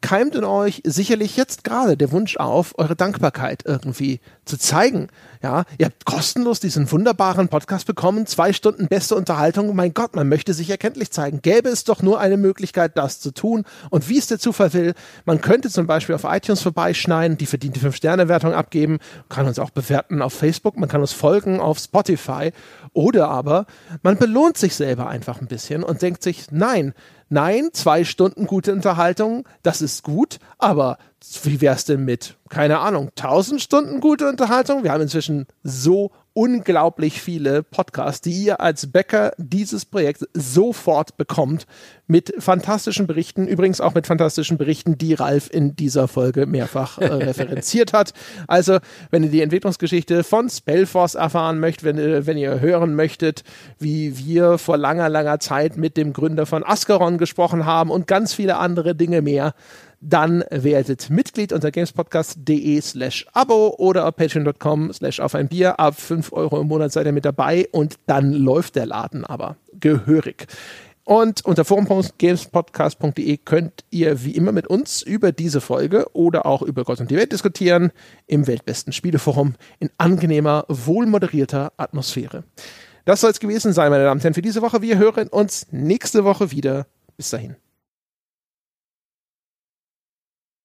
keimt 0.00 0.34
in 0.34 0.44
euch 0.44 0.82
sicherlich 0.84 1.36
jetzt 1.36 1.64
gerade 1.64 1.96
der 1.96 2.12
Wunsch 2.12 2.36
auf, 2.36 2.72
eure 2.78 2.96
Dankbarkeit 2.96 3.62
irgendwie 3.66 4.20
zu 4.44 4.56
zeigen. 4.56 5.08
Ja, 5.42 5.64
ihr 5.78 5.86
habt 5.86 6.04
kostenlos 6.04 6.60
diesen 6.60 6.90
wunderbaren 6.90 7.48
Podcast 7.48 7.86
bekommen, 7.86 8.26
zwei 8.26 8.52
Stunden 8.52 8.88
beste 8.88 9.16
Unterhaltung. 9.16 9.74
Mein 9.74 9.92
Gott, 9.92 10.14
man 10.14 10.28
möchte 10.28 10.54
sich 10.54 10.70
erkenntlich 10.70 11.10
zeigen. 11.10 11.42
Gäbe 11.42 11.68
es 11.68 11.84
doch 11.84 12.02
nur 12.02 12.20
eine 12.20 12.36
Möglichkeit, 12.36 12.96
das 12.96 13.20
zu 13.20 13.32
tun. 13.32 13.64
Und 13.90 14.08
wie 14.08 14.18
es 14.18 14.28
der 14.28 14.38
Zufall 14.38 14.72
will, 14.72 14.94
man 15.24 15.40
könnte 15.40 15.68
zum 15.68 15.86
Beispiel 15.86 16.14
auf 16.14 16.24
iTunes 16.24 16.62
vorbeischneiden, 16.62 17.38
die 17.38 17.46
verdiente 17.46 17.80
5-Sterne-Wertung 17.80 18.54
abgeben, 18.54 18.98
kann 19.28 19.46
uns 19.46 19.58
auch 19.58 19.70
bewerten 19.70 20.22
auf 20.22 20.32
Facebook, 20.32 20.76
man 20.76 20.88
kann 20.88 21.00
uns 21.00 21.12
folgen 21.12 21.60
auf 21.60 21.78
Spotify 21.78 22.52
oder 22.92 23.28
aber 23.28 23.66
man 24.02 24.18
belohnt 24.18 24.56
sich 24.58 24.74
selber 24.74 25.08
einfach 25.08 25.40
ein 25.40 25.46
bisschen 25.46 25.82
und 25.82 26.02
denkt 26.02 26.22
sich, 26.22 26.50
nein, 26.50 26.94
nein, 27.32 27.70
zwei 27.72 28.04
Stunden 28.04 28.46
gute 28.46 28.72
Unterhaltung, 28.72 29.48
das 29.62 29.82
ist 29.82 30.04
gut, 30.04 30.38
aber 30.58 30.98
wie 31.42 31.60
wär's 31.60 31.84
denn 31.84 32.04
mit, 32.04 32.36
keine 32.48 32.78
Ahnung, 32.78 33.10
tausend 33.16 33.60
Stunden 33.60 34.00
gute 34.00 34.28
Unterhaltung? 34.28 34.84
Wir 34.84 34.92
haben 34.92 35.02
inzwischen 35.02 35.46
so 35.62 36.12
unglaublich 36.34 37.20
viele 37.20 37.62
Podcasts, 37.62 38.20
die 38.20 38.32
ihr 38.32 38.60
als 38.60 38.90
Bäcker 38.90 39.32
dieses 39.36 39.84
Projekt 39.84 40.26
sofort 40.34 41.16
bekommt 41.16 41.66
mit 42.06 42.32
fantastischen 42.38 43.06
Berichten, 43.06 43.46
übrigens 43.46 43.80
auch 43.80 43.94
mit 43.94 44.06
fantastischen 44.06 44.58
Berichten, 44.58 44.98
die 44.98 45.14
Ralf 45.14 45.48
in 45.50 45.76
dieser 45.76 46.08
Folge 46.08 46.46
mehrfach 46.46 46.98
äh, 46.98 47.06
referenziert 47.12 47.92
hat. 47.92 48.12
Also, 48.48 48.78
wenn 49.10 49.24
ihr 49.24 49.30
die 49.30 49.40
Entwicklungsgeschichte 49.40 50.24
von 50.24 50.48
Spellforce 50.48 51.14
erfahren 51.14 51.58
möchtet, 51.60 51.84
wenn, 51.84 51.98
äh, 51.98 52.26
wenn 52.26 52.36
ihr 52.36 52.60
hören 52.60 52.94
möchtet, 52.94 53.44
wie 53.78 54.18
wir 54.18 54.58
vor 54.58 54.76
langer, 54.76 55.08
langer 55.08 55.40
Zeit 55.40 55.76
mit 55.76 55.96
dem 55.96 56.12
Gründer 56.12 56.46
von 56.46 56.64
Ascaron 56.64 57.18
gesprochen 57.18 57.66
haben 57.66 57.90
und 57.90 58.06
ganz 58.06 58.34
viele 58.34 58.56
andere 58.56 58.94
Dinge 58.94 59.22
mehr, 59.22 59.54
dann 60.02 60.44
werdet 60.50 61.10
Mitglied 61.10 61.52
unter 61.52 61.70
gamespodcast.de 61.70 62.80
slash 62.80 63.26
Abo 63.32 63.74
oder 63.78 64.10
patreon.com 64.10 64.92
slash 64.92 65.20
auf 65.20 65.36
ein 65.36 65.48
Bier. 65.48 65.78
Ab 65.78 65.98
5 65.98 66.32
Euro 66.32 66.60
im 66.60 66.66
Monat 66.66 66.92
seid 66.92 67.06
ihr 67.06 67.12
mit 67.12 67.24
dabei 67.24 67.68
und 67.70 67.96
dann 68.06 68.32
läuft 68.32 68.74
der 68.74 68.86
Laden 68.86 69.24
aber 69.24 69.56
gehörig. 69.78 70.48
Und 71.04 71.44
unter 71.44 71.64
forum.gamespodcast.de 71.64 73.36
könnt 73.38 73.84
ihr 73.90 74.24
wie 74.24 74.32
immer 74.32 74.52
mit 74.52 74.66
uns 74.66 75.02
über 75.02 75.32
diese 75.32 75.60
Folge 75.60 76.06
oder 76.12 76.46
auch 76.46 76.62
über 76.62 76.84
Gott 76.84 77.00
und 77.00 77.10
die 77.10 77.16
Welt 77.16 77.32
diskutieren 77.32 77.92
im 78.26 78.46
weltbesten 78.46 78.92
Spieleforum 78.92 79.54
in 79.78 79.90
angenehmer, 79.98 80.64
wohlmoderierter 80.68 81.72
Atmosphäre. 81.76 82.44
Das 83.04 83.20
soll 83.20 83.30
es 83.30 83.40
gewesen 83.40 83.72
sein, 83.72 83.90
meine 83.90 84.04
Damen 84.04 84.18
und 84.18 84.24
Herren, 84.24 84.34
für 84.34 84.42
diese 84.42 84.62
Woche. 84.62 84.82
Wir 84.82 84.98
hören 84.98 85.28
uns 85.28 85.66
nächste 85.70 86.24
Woche 86.24 86.50
wieder. 86.52 86.86
Bis 87.16 87.30
dahin. 87.30 87.56